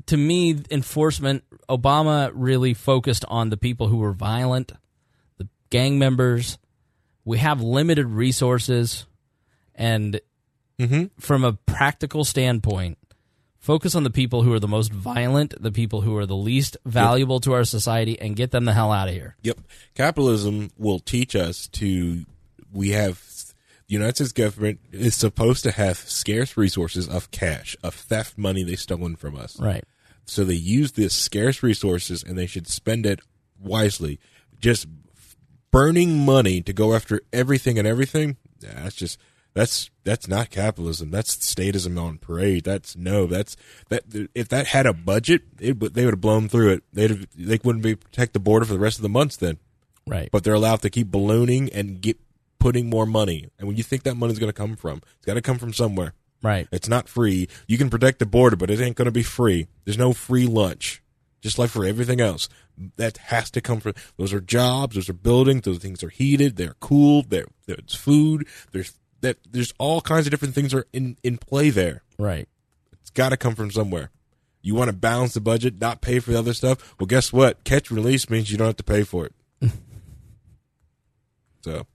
to 0.06 0.18
me, 0.18 0.64
enforcement, 0.72 1.44
Obama 1.68 2.32
really 2.34 2.74
focused 2.74 3.26
on 3.28 3.50
the 3.50 3.58
people 3.58 3.88
who 3.88 3.98
were 3.98 4.14
violent, 4.14 4.72
the 5.38 5.48
gang 5.70 6.00
members. 6.00 6.58
We 7.26 7.38
have 7.40 7.62
limited 7.62 8.08
resources. 8.08 9.06
And 9.76 10.20
Mm-hmm. 10.80 11.08
from 11.20 11.44
a 11.44 11.54
practical 11.54 12.24
standpoint, 12.24 12.98
focus 13.58 13.96
on 13.96 14.04
the 14.04 14.10
people 14.10 14.44
who 14.44 14.54
are 14.54 14.62
the 14.62 14.68
most 14.68 14.94
violent, 14.94 15.54
the 15.62 15.74
people 15.74 16.00
who 16.00 16.16
are 16.16 16.26
the 16.26 16.38
least 16.38 16.78
valuable 16.86 17.42
to 17.42 17.52
our 17.52 17.66
society, 17.66 18.18
and 18.18 18.34
get 18.34 18.52
them 18.52 18.64
the 18.64 18.72
hell 18.72 18.94
out 18.94 19.10
of 19.10 19.14
here. 19.14 19.36
Yep. 19.42 19.60
Capitalism 19.94 20.72
will 20.78 21.00
teach 21.00 21.36
us 21.36 21.68
to. 21.68 22.26
We 22.72 22.92
have 22.92 23.18
the 23.90 23.94
United 23.96 24.16
States 24.16 24.32
government 24.32 24.80
is 24.94 25.16
supposed 25.16 25.64
to 25.64 25.72
have 25.72 25.98
scarce 25.98 26.56
resources 26.56 27.10
of 27.10 27.30
cash, 27.32 27.76
of 27.84 27.94
theft 27.94 28.38
money 28.38 28.64
they 28.64 28.76
stolen 28.78 29.16
from 29.18 29.36
us. 29.36 29.60
Right. 29.60 29.84
So 30.26 30.44
they 30.46 30.54
use 30.54 30.92
this 30.94 31.14
scarce 31.16 31.62
resources 31.64 32.24
and 32.24 32.38
they 32.38 32.46
should 32.46 32.68
spend 32.68 33.06
it 33.06 33.20
wisely. 33.60 34.20
Just 34.60 34.88
burning 35.72 36.24
money 36.26 36.62
to 36.62 36.74
go 36.74 36.94
after 36.94 37.22
everything 37.34 37.78
and 37.78 37.88
everything. 37.88 38.38
yeah, 38.60 38.84
That's 38.84 38.96
just 38.96 39.20
that's 39.56 39.90
that's 40.04 40.28
not 40.28 40.52
capitalism. 40.52 41.10
That's 41.10 41.36
statism 41.36 42.00
on 42.00 42.20
parade. 42.20 42.64
That's 42.64 42.96
no. 42.96 43.26
That's 43.26 43.58
that. 43.90 44.04
If 44.36 44.50
that 44.50 44.68
had 44.68 44.86
a 44.86 44.94
budget, 44.94 45.42
it, 45.60 45.80
would- 45.80 45.96
they 45.96 46.06
would 46.06 46.14
have 46.14 46.22
blown 46.22 46.48
through 46.48 46.74
it. 46.74 46.84
They'd 46.94 47.10
have, 47.10 47.28
they 47.36 47.60
wouldn't 47.64 47.84
be 47.84 47.96
protect 47.96 48.34
the 48.34 48.40
border 48.40 48.66
for 48.66 48.74
the 48.74 48.80
rest 48.80 49.00
of 49.00 49.02
the 49.04 49.10
months 49.10 49.36
then. 49.36 49.58
Right. 50.06 50.30
But 50.32 50.44
they're 50.44 50.54
allowed 50.54 50.82
to 50.84 50.90
keep 50.92 51.10
ballooning 51.10 51.70
and 51.74 52.00
get 52.02 52.18
putting 52.60 52.90
more 52.90 53.06
money. 53.06 53.50
And 53.58 53.68
when 53.68 53.78
you 53.78 53.84
think 53.84 54.04
that 54.04 54.16
money's 54.16 54.40
going 54.40 54.50
to 54.50 54.54
come 54.54 54.76
from, 54.76 55.02
it's 55.18 55.26
got 55.26 55.36
to 55.36 55.42
come 55.42 55.58
from 55.58 55.74
somewhere. 55.74 56.14
right. 56.44 56.68
It's 56.72 56.90
not 56.90 57.10
free. 57.10 57.48
You 57.68 57.78
can 57.78 57.90
protect 57.90 58.20
the 58.20 58.26
border, 58.26 58.56
but 58.56 58.70
it 58.70 58.80
ain't 58.80 58.96
going 58.96 59.06
to 59.06 59.12
be 59.12 59.24
free. 59.24 59.68
There's 59.86 59.98
no 59.98 60.14
free 60.14 60.46
lunch. 60.46 61.02
Just 61.42 61.58
like 61.58 61.70
for 61.70 61.86
everything 61.86 62.20
else, 62.20 62.50
that 62.98 63.16
has 63.18 63.50
to 63.52 63.62
come 63.62 63.80
from. 63.80 63.94
Those 64.18 64.34
are 64.34 64.42
jobs. 64.42 64.96
Those 64.96 65.08
are 65.08 65.14
buildings. 65.14 65.62
Those 65.62 65.78
things 65.78 66.04
are 66.04 66.10
heated. 66.10 66.58
They're 66.58 66.76
cooled. 66.82 67.30
There, 67.30 67.46
there's 67.66 67.96
food. 67.96 68.46
There's 68.74 68.94
that 69.22 69.38
there's 69.50 69.74
all 69.80 70.02
kinds 70.02 70.28
of 70.28 70.32
different 70.32 70.54
things 70.54 70.74
are 70.74 70.86
in 70.92 71.16
in 71.24 71.38
play 71.38 71.70
there. 71.70 72.04
Right. 72.18 72.48
It's 73.00 73.10
got 73.10 73.30
to 73.30 73.38
come 73.38 73.56
from 73.56 73.72
somewhere. 73.72 74.12
You 74.62 74.76
want 74.76 74.90
to 74.90 74.96
balance 74.96 75.34
the 75.34 75.40
budget, 75.40 75.80
not 75.80 76.02
pay 76.02 76.20
for 76.20 76.32
the 76.32 76.40
other 76.40 76.54
stuff. 76.54 76.96
Well, 77.00 77.08
guess 77.08 77.32
what? 77.32 77.64
Catch 77.64 77.90
release 77.90 78.30
means 78.30 78.52
you 78.52 78.58
don't 78.58 78.68
have 78.68 78.76
to 78.76 78.84
pay 78.84 79.04
for 79.04 79.26
it. 79.26 79.34
so 81.62 81.88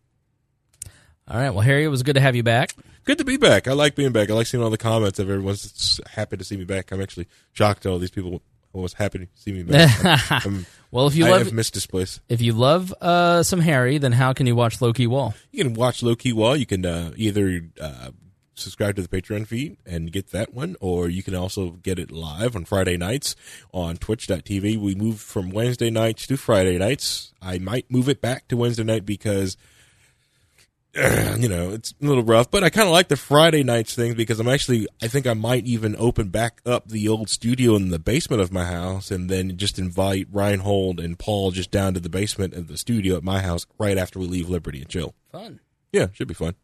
All 1.29 1.39
right. 1.39 1.51
Well, 1.51 1.63
Harry, 1.63 1.85
it 1.85 1.89
was 1.89 2.03
good 2.03 2.15
to 2.15 2.21
have 2.21 2.37
you 2.37 2.43
back. 2.43 2.75
good 3.05 3.19
to 3.19 3.25
be 3.25 3.37
back. 3.37 3.67
I 3.67 3.73
like 3.73 3.95
being 3.95 4.13
back. 4.13 4.31
I 4.31 4.35
like 4.35 4.47
seeing 4.47 4.63
all 4.63 4.71
the 4.71 4.79
comments 4.79 5.19
of 5.19 5.31
everyone's 5.31 6.01
happy 6.11 6.37
to 6.37 6.45
see 6.45 6.57
me 6.57 6.65
back. 6.65 6.93
I'm 6.93 7.01
actually 7.01 7.29
shocked 7.53 7.87
at 7.87 7.91
all 7.91 7.99
these 7.99 8.11
people 8.11 8.43
was 8.83 8.95
happy 8.95 9.21
to 9.21 9.29
see 9.35 9.53
me 9.53 9.63
back. 9.63 10.05
I'm, 10.31 10.41
I'm, 10.45 10.67
Well, 10.91 11.07
if 11.07 11.15
you 11.15 11.27
I 11.27 11.31
love 11.31 11.45
have 11.45 11.53
missed 11.53 11.75
this 11.75 11.87
place. 11.87 12.21
if 12.29 12.41
you 12.41 12.53
love 12.53 12.93
uh, 13.01 13.43
some 13.43 13.61
Harry, 13.61 13.99
then 13.99 14.13
how 14.13 14.33
can 14.33 14.47
you 14.47 14.57
watch 14.57 14.81
Low 14.81 14.93
Key 14.93 15.07
Wall? 15.07 15.35
You 15.53 15.65
can 15.65 15.75
watch 15.75 16.03
Low 16.03 16.17
Key 16.17 16.33
Wall. 16.33 16.57
You 16.57 16.67
can 16.67 16.85
uh, 16.85 17.13
either 17.17 17.63
uh, 17.81 18.11
subscribe 18.55 18.97
to 18.97 19.03
the 19.03 19.09
Patreon 19.09 19.47
feed 19.47 19.77
and 19.87 20.13
get 20.13 20.31
that 20.33 20.55
one, 20.55 20.77
or 20.81 21.09
you 21.09 21.23
can 21.23 21.35
also 21.35 21.71
get 21.71 21.99
it 21.99 22.11
live 22.11 22.57
on 22.57 22.65
Friday 22.65 22.97
nights 22.97 23.37
on 23.73 23.97
Twitch.tv. 23.97 24.79
We 24.79 24.95
moved 24.95 25.21
from 25.21 25.51
Wednesday 25.51 25.91
nights 25.91 26.27
to 26.27 26.37
Friday 26.37 26.79
nights. 26.79 27.33
I 27.41 27.59
might 27.59 27.91
move 27.91 28.09
it 28.09 28.21
back 28.21 28.49
to 28.49 28.57
Wednesday 28.57 28.85
night 28.85 29.07
because. 29.07 29.57
You 31.37 31.49
know, 31.49 31.71
it's 31.71 31.93
a 32.01 32.07
little 32.07 32.23
rough, 32.23 32.51
but 32.51 32.63
I 32.63 32.71
kind 32.71 32.87
of 32.87 32.93
like 32.93 33.09
the 33.09 33.17
Friday 33.17 33.65
nights 33.65 33.95
thing 33.95 34.15
because 34.15 34.39
I'm 34.39 34.49
actually, 34.49 34.87
I 35.03 35.09
think 35.09 35.27
I 35.27 35.35
might 35.35 35.65
even 35.67 35.97
open 35.99 36.29
back 36.29 36.61
up 36.65 36.89
the 36.89 37.09
old 37.09 37.29
studio 37.29 37.75
in 37.75 37.89
the 37.89 37.99
basement 37.99 38.41
of 38.41 38.53
my 38.53 38.65
house 38.65 39.11
and 39.11 39.29
then 39.29 39.57
just 39.57 39.79
invite 39.79 40.29
Reinhold 40.31 41.01
and 41.01 41.19
Paul 41.19 41.51
just 41.51 41.71
down 41.73 41.95
to 41.95 42.01
the 42.01 42.09
basement 42.09 42.55
of 42.55 42.69
the 42.69 42.79
studio 42.79 43.17
at 43.17 43.25
my 43.25 43.41
house 43.41 43.67
right 43.79 43.99
after 43.99 44.19
we 44.21 44.27
leave 44.27 44.49
Liberty 44.49 44.79
and 44.81 44.89
chill. 44.89 45.15
Fun. 45.33 45.61
Yeah, 45.93 46.07
should 46.13 46.29
be 46.29 46.35
fun. 46.35 46.55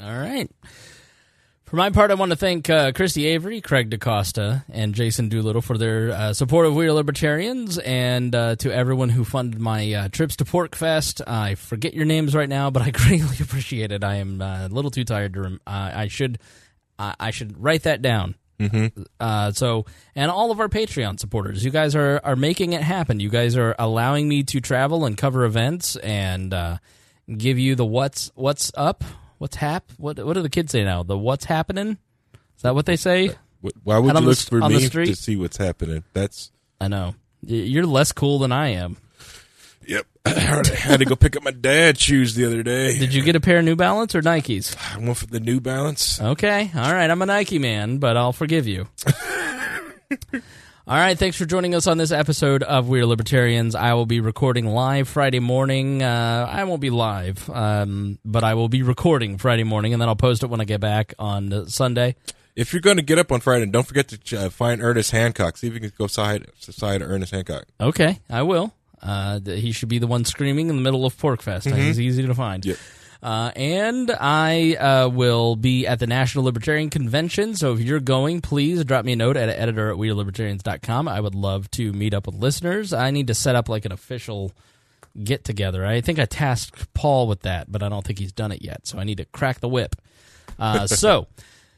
All 0.00 0.18
right. 0.18 0.50
For 1.74 1.78
my 1.78 1.90
part, 1.90 2.12
I 2.12 2.14
want 2.14 2.30
to 2.30 2.36
thank 2.36 2.70
uh, 2.70 2.92
Christy 2.92 3.26
Avery, 3.26 3.60
Craig 3.60 3.90
DaCosta, 3.90 4.64
and 4.70 4.94
Jason 4.94 5.28
Doolittle 5.28 5.60
for 5.60 5.76
their 5.76 6.12
uh, 6.12 6.32
support 6.32 6.66
of 6.66 6.76
We 6.76 6.86
Are 6.86 6.92
Libertarians, 6.92 7.78
and 7.78 8.32
uh, 8.32 8.54
to 8.54 8.72
everyone 8.72 9.08
who 9.08 9.24
funded 9.24 9.58
my 9.58 9.92
uh, 9.92 10.08
trips 10.08 10.36
to 10.36 10.44
PorcFest. 10.44 11.20
I 11.26 11.56
forget 11.56 11.92
your 11.92 12.04
names 12.04 12.32
right 12.32 12.48
now, 12.48 12.70
but 12.70 12.82
I 12.82 12.90
greatly 12.92 13.38
appreciate 13.40 13.90
it. 13.90 14.04
I 14.04 14.18
am 14.18 14.40
uh, 14.40 14.66
a 14.66 14.68
little 14.68 14.92
too 14.92 15.04
tired 15.04 15.34
to. 15.34 15.40
Rem- 15.40 15.60
uh, 15.66 15.90
I 15.92 16.06
should. 16.06 16.38
I 16.96 17.16
I 17.18 17.30
should 17.32 17.60
write 17.60 17.82
that 17.82 18.02
down. 18.02 18.36
Mm-hmm. 18.60 19.02
Uh, 19.18 19.50
so, 19.50 19.84
and 20.14 20.30
all 20.30 20.52
of 20.52 20.60
our 20.60 20.68
Patreon 20.68 21.18
supporters, 21.18 21.64
you 21.64 21.72
guys 21.72 21.96
are 21.96 22.20
are 22.22 22.36
making 22.36 22.74
it 22.74 22.82
happen. 22.82 23.18
You 23.18 23.30
guys 23.30 23.56
are 23.56 23.74
allowing 23.80 24.28
me 24.28 24.44
to 24.44 24.60
travel 24.60 25.06
and 25.06 25.18
cover 25.18 25.44
events 25.44 25.96
and 25.96 26.54
uh, 26.54 26.78
give 27.36 27.58
you 27.58 27.74
the 27.74 27.84
what's 27.84 28.30
what's 28.36 28.70
up, 28.76 29.02
what's 29.44 29.56
hap. 29.56 29.84
What 29.98 30.18
what 30.24 30.32
do 30.32 30.40
the 30.42 30.48
kids 30.48 30.72
say 30.72 30.84
now? 30.84 31.02
The 31.02 31.18
what's 31.18 31.44
happening? 31.44 31.98
Is 32.56 32.62
that 32.62 32.74
what 32.74 32.86
they 32.86 32.96
say? 32.96 33.28
Uh, 33.28 33.70
why 33.82 33.98
would 33.98 34.10
Out 34.12 34.16
on 34.16 34.22
you 34.22 34.28
look 34.30 34.38
s- 34.38 34.48
for 34.48 34.62
on 34.62 34.72
the 34.72 34.78
me 34.78 34.86
street? 34.86 35.06
to 35.06 35.14
see 35.16 35.36
what's 35.36 35.58
happening? 35.58 36.02
That's 36.14 36.50
I 36.80 36.88
know 36.88 37.14
Y- 37.42 37.56
you're 37.56 37.84
less 37.84 38.10
cool 38.10 38.38
than 38.38 38.52
I 38.52 38.68
am. 38.68 38.96
yep. 39.86 40.06
I 40.24 40.30
had 40.74 41.00
to 41.00 41.04
go 41.04 41.14
pick 41.14 41.36
up 41.36 41.42
my 41.42 41.50
dad's 41.50 42.00
shoes 42.00 42.34
the 42.34 42.46
other 42.46 42.62
day. 42.62 42.98
Did 42.98 43.12
you 43.12 43.22
get 43.22 43.36
a 43.36 43.40
pair 43.40 43.58
of 43.58 43.66
New 43.66 43.76
Balance 43.76 44.14
or 44.14 44.22
Nikes? 44.22 44.74
I 44.94 44.98
went 44.98 45.18
for 45.18 45.26
the 45.26 45.40
New 45.40 45.60
Balance. 45.60 46.18
Okay, 46.22 46.70
all 46.74 46.92
right. 46.94 47.10
I'm 47.10 47.20
a 47.20 47.26
Nike 47.26 47.58
man, 47.58 47.98
but 47.98 48.16
I'll 48.16 48.32
forgive 48.32 48.66
you. 48.66 48.88
all 50.86 50.98
right, 50.98 51.18
thanks 51.18 51.38
for 51.38 51.46
joining 51.46 51.74
us 51.74 51.86
on 51.86 51.96
this 51.96 52.12
episode 52.12 52.62
of 52.62 52.90
We're 52.90 53.06
Libertarians. 53.06 53.74
I 53.74 53.94
will 53.94 54.04
be 54.04 54.20
recording 54.20 54.66
live 54.66 55.08
Friday 55.08 55.40
morning. 55.40 56.02
Uh, 56.02 56.46
I 56.50 56.64
won't 56.64 56.82
be 56.82 56.90
live, 56.90 57.48
um, 57.48 58.18
but 58.22 58.44
I 58.44 58.52
will 58.52 58.68
be 58.68 58.82
recording 58.82 59.38
Friday 59.38 59.64
morning, 59.64 59.94
and 59.94 60.02
then 60.02 60.10
I'll 60.10 60.16
post 60.16 60.42
it 60.42 60.48
when 60.48 60.60
I 60.60 60.64
get 60.64 60.80
back 60.80 61.14
on 61.18 61.68
Sunday. 61.68 62.16
If 62.54 62.74
you're 62.74 62.82
going 62.82 62.98
to 62.98 63.02
get 63.02 63.18
up 63.18 63.32
on 63.32 63.40
Friday, 63.40 63.64
don't 63.64 63.86
forget 63.86 64.08
to 64.08 64.38
uh, 64.38 64.50
find 64.50 64.82
Ernest 64.82 65.10
Hancock. 65.10 65.56
See 65.56 65.68
if 65.68 65.72
you 65.72 65.80
can 65.80 65.92
go 65.96 66.06
side 66.06 66.48
side 66.58 67.00
Ernest 67.00 67.32
Hancock. 67.32 67.64
Okay, 67.80 68.20
I 68.28 68.42
will. 68.42 68.74
Uh, 69.02 69.40
he 69.40 69.72
should 69.72 69.88
be 69.88 69.98
the 69.98 70.06
one 70.06 70.26
screaming 70.26 70.68
in 70.68 70.76
the 70.76 70.82
middle 70.82 71.06
of 71.06 71.16
PorcFest. 71.16 71.74
He's 71.74 71.98
easy 71.98 72.26
to 72.26 72.34
find. 72.34 72.64
Yep. 72.64 72.76
Uh, 73.24 73.50
and 73.56 74.10
I 74.10 74.74
uh, 74.74 75.08
will 75.08 75.56
be 75.56 75.86
at 75.86 75.98
the 75.98 76.06
National 76.06 76.44
Libertarian 76.44 76.90
Convention. 76.90 77.54
So 77.54 77.72
if 77.72 77.80
you're 77.80 77.98
going, 77.98 78.42
please 78.42 78.84
drop 78.84 79.06
me 79.06 79.14
a 79.14 79.16
note 79.16 79.38
at 79.38 79.48
editor 79.48 79.90
at 79.90 79.96
wearelibertarians.com. 79.96 81.08
I 81.08 81.20
would 81.20 81.34
love 81.34 81.70
to 81.70 81.90
meet 81.94 82.12
up 82.12 82.26
with 82.26 82.34
listeners. 82.34 82.92
I 82.92 83.10
need 83.12 83.28
to 83.28 83.34
set 83.34 83.56
up 83.56 83.70
like 83.70 83.86
an 83.86 83.92
official 83.92 84.52
get 85.22 85.42
together. 85.42 85.86
I 85.86 86.02
think 86.02 86.18
I 86.18 86.26
tasked 86.26 86.92
Paul 86.92 87.26
with 87.26 87.40
that, 87.42 87.72
but 87.72 87.82
I 87.82 87.88
don't 87.88 88.04
think 88.04 88.18
he's 88.18 88.32
done 88.32 88.52
it 88.52 88.60
yet. 88.60 88.86
So 88.86 88.98
I 88.98 89.04
need 89.04 89.16
to 89.16 89.24
crack 89.24 89.60
the 89.60 89.68
whip. 89.68 89.96
Uh, 90.58 90.86
so. 90.86 91.26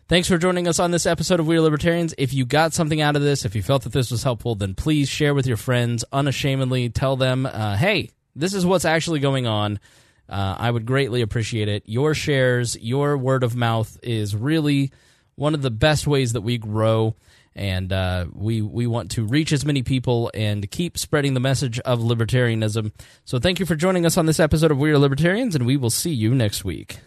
Thanks 0.09 0.29
for 0.29 0.39
joining 0.39 0.69
us 0.69 0.79
on 0.79 0.93
this 0.93 1.05
episode 1.05 1.41
of 1.41 1.49
We 1.49 1.57
Are 1.57 1.61
Libertarians. 1.61 2.15
If 2.17 2.33
you 2.33 2.45
got 2.45 2.73
something 2.73 3.01
out 3.01 3.17
of 3.17 3.23
this, 3.23 3.45
if 3.45 3.57
you 3.57 3.63
felt 3.65 3.83
that 3.83 3.93
this 3.93 4.13
was 4.13 4.23
helpful, 4.23 4.55
then 4.55 4.77
please 4.77 5.09
share 5.09 5.35
with 5.35 5.49
your 5.49 5.57
friends 5.57 6.05
unashamedly. 6.13 6.91
Tell 6.91 7.17
them, 7.17 7.45
uh, 7.45 7.75
hey, 7.77 8.11
this 8.37 8.55
is 8.55 8.65
what's 8.65 8.85
actually 8.85 9.19
going 9.19 9.49
on. 9.49 9.81
Uh, 10.29 10.57
I 10.59 10.71
would 10.71 10.87
greatly 10.87 11.23
appreciate 11.23 11.69
it. 11.69 11.85
Your 11.87 12.15
shares, 12.15 12.77
your 12.81 13.17
word 13.17 13.43
of 13.43 13.55
mouth 13.55 13.97
is 14.03 14.35
really 14.35 14.91
one 15.37 15.55
of 15.55 15.63
the 15.63 15.71
best 15.71 16.07
ways 16.07 16.33
that 16.33 16.41
we 16.41 16.59
grow. 16.59 17.15
And 17.55 17.91
uh, 17.91 18.27
we 18.35 18.61
we 18.61 18.87
want 18.87 19.13
to 19.13 19.25
reach 19.25 19.51
as 19.51 19.65
many 19.65 19.83
people 19.83 20.31
and 20.35 20.71
keep 20.71 20.99
spreading 20.99 21.33
the 21.33 21.41
message 21.41 21.81
of 21.81 22.01
libertarianism. 22.01 22.93
So 23.25 23.39
thank 23.39 23.61
you 23.61 23.65
for 23.65 23.77
joining 23.77 24.05
us 24.05 24.19
on 24.19 24.27
this 24.27 24.39
episode 24.39 24.71
of 24.71 24.77
We 24.77 24.91
Are 24.91 24.99
Libertarians, 24.99 25.55
and 25.55 25.65
we 25.65 25.79
will 25.79 25.89
see 25.89 26.13
you 26.13 26.35
next 26.35 26.67
week. 26.67 26.99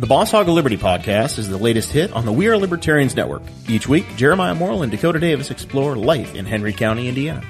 The 0.00 0.08
Boss 0.08 0.32
Hog 0.32 0.48
of 0.48 0.54
Liberty 0.54 0.76
podcast 0.76 1.38
is 1.38 1.48
the 1.48 1.56
latest 1.56 1.90
hit 1.90 2.12
on 2.12 2.26
the 2.26 2.32
We 2.32 2.48
Are 2.48 2.58
Libertarians 2.58 3.16
Network. 3.16 3.42
Each 3.66 3.88
week, 3.88 4.04
Jeremiah 4.16 4.54
Morrill 4.54 4.82
and 4.82 4.90
Dakota 4.90 5.20
Davis 5.20 5.50
explore 5.50 5.96
life 5.96 6.34
in 6.34 6.44
Henry 6.44 6.72
County, 6.74 7.08
Indiana. 7.08 7.42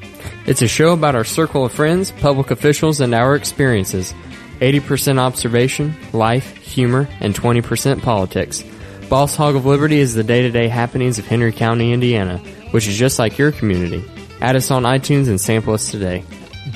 It's 0.46 0.60
a 0.62 0.68
show 0.68 0.92
about 0.92 1.14
our 1.16 1.24
circle 1.24 1.64
of 1.64 1.72
friends, 1.72 2.12
public 2.12 2.52
officials, 2.52 3.00
and 3.00 3.14
our 3.14 3.34
experiences. 3.34 4.14
80% 4.60 5.18
observation, 5.18 5.94
life, 6.12 6.56
humor, 6.56 7.08
and 7.20 7.34
20% 7.34 8.02
politics. 8.02 8.64
Boss 9.08 9.36
Hog 9.36 9.54
of 9.54 9.66
Liberty 9.66 9.98
is 9.98 10.14
the 10.14 10.24
day 10.24 10.42
to 10.42 10.50
day 10.50 10.68
happenings 10.68 11.18
of 11.18 11.26
Henry 11.26 11.52
County, 11.52 11.92
Indiana, 11.92 12.38
which 12.70 12.88
is 12.88 12.96
just 12.96 13.18
like 13.18 13.38
your 13.38 13.52
community. 13.52 14.04
Add 14.40 14.56
us 14.56 14.70
on 14.70 14.84
iTunes 14.84 15.28
and 15.28 15.40
sample 15.40 15.74
us 15.74 15.90
today. 15.90 16.24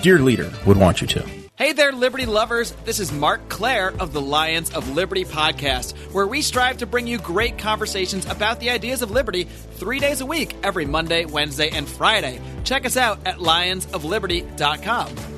Dear 0.03 0.19
Leader 0.19 0.53
would 0.67 0.77
want 0.77 1.01
you 1.01 1.07
to. 1.09 1.39
Hey 1.59 1.73
there, 1.73 1.91
Liberty 1.91 2.25
lovers. 2.25 2.71
This 2.85 3.01
is 3.01 3.11
Marc 3.11 3.49
Clair 3.49 3.93
of 3.99 4.13
the 4.13 4.21
Lions 4.21 4.71
of 4.71 4.95
Liberty 4.95 5.25
podcast, 5.25 5.97
where 6.13 6.27
we 6.27 6.41
strive 6.41 6.79
to 6.79 6.87
bring 6.87 7.09
you 7.09 7.19
great 7.19 7.59
conversations 7.59 8.27
about 8.27 8.61
the 8.61 8.71
ideas 8.71 9.03
of 9.03 9.11
liberty 9.11 9.49
three 9.73 9.99
days 9.99 10.21
a 10.21 10.27
week, 10.27 10.55
every 10.63 10.87
Monday, 10.87 11.25
Wednesday, 11.25 11.71
and 11.71 11.89
Friday. 11.89 12.41
Check 12.63 12.87
us 12.87 12.97
out 12.97 13.27
at 13.27 13.39
lionsofliberty.com. 13.39 15.38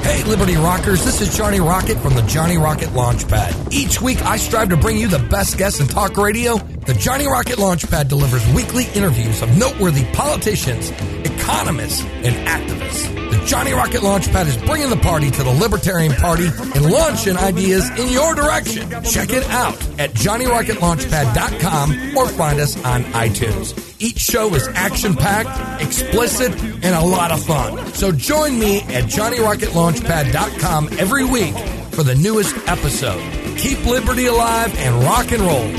Hey, 0.00 0.22
Liberty 0.24 0.56
Rockers, 0.56 1.04
this 1.04 1.20
is 1.20 1.36
Johnny 1.36 1.60
Rocket 1.60 1.96
from 1.98 2.14
the 2.14 2.22
Johnny 2.22 2.58
Rocket 2.58 2.88
Launchpad. 2.90 3.72
Each 3.72 4.00
week, 4.00 4.20
I 4.22 4.36
strive 4.36 4.68
to 4.70 4.76
bring 4.76 4.98
you 4.98 5.08
the 5.08 5.18
best 5.30 5.56
guests 5.56 5.80
in 5.80 5.86
talk 5.86 6.16
radio. 6.16 6.56
The 6.56 6.94
Johnny 6.94 7.26
Rocket 7.26 7.56
Launchpad 7.58 8.08
delivers 8.08 8.46
weekly 8.54 8.84
interviews 8.94 9.40
of 9.42 9.56
noteworthy 9.56 10.04
politicians, 10.12 10.90
economists, 11.24 12.02
and 12.02 12.34
activists. 12.48 13.30
The 13.30 13.44
Johnny 13.46 13.72
Rocket 13.72 14.00
Launchpad 14.00 14.46
is 14.46 14.56
bringing 14.58 14.90
the 14.90 14.96
party 14.96 15.30
to 15.30 15.42
the 15.42 15.50
Libertarian 15.52 16.12
Party 16.14 16.46
and 16.46 16.90
launching 16.90 17.36
ideas 17.36 17.88
in 17.98 18.08
your 18.08 18.34
direction. 18.34 18.88
Check 19.04 19.30
it 19.30 19.44
out 19.50 19.74
at 19.98 20.10
JohnnyRocketLaunchpad.com 20.12 22.16
or 22.16 22.28
find 22.28 22.60
us 22.60 22.82
on 22.84 23.04
iTunes. 23.04 23.93
Each 24.04 24.18
show 24.18 24.54
is 24.54 24.68
action 24.74 25.14
packed, 25.14 25.82
explicit, 25.82 26.52
and 26.62 26.94
a 26.94 27.00
lot 27.00 27.30
of 27.30 27.42
fun. 27.42 27.86
So 27.94 28.12
join 28.12 28.58
me 28.58 28.80
at 28.80 29.04
JohnnyRocketLaunchpad.com 29.04 30.88
every 30.98 31.24
week 31.24 31.56
for 31.94 32.02
the 32.02 32.14
newest 32.14 32.54
episode. 32.68 33.22
Keep 33.56 33.86
liberty 33.86 34.26
alive 34.26 34.76
and 34.76 35.02
rock 35.04 35.32
and 35.32 35.40
roll. 35.40 35.72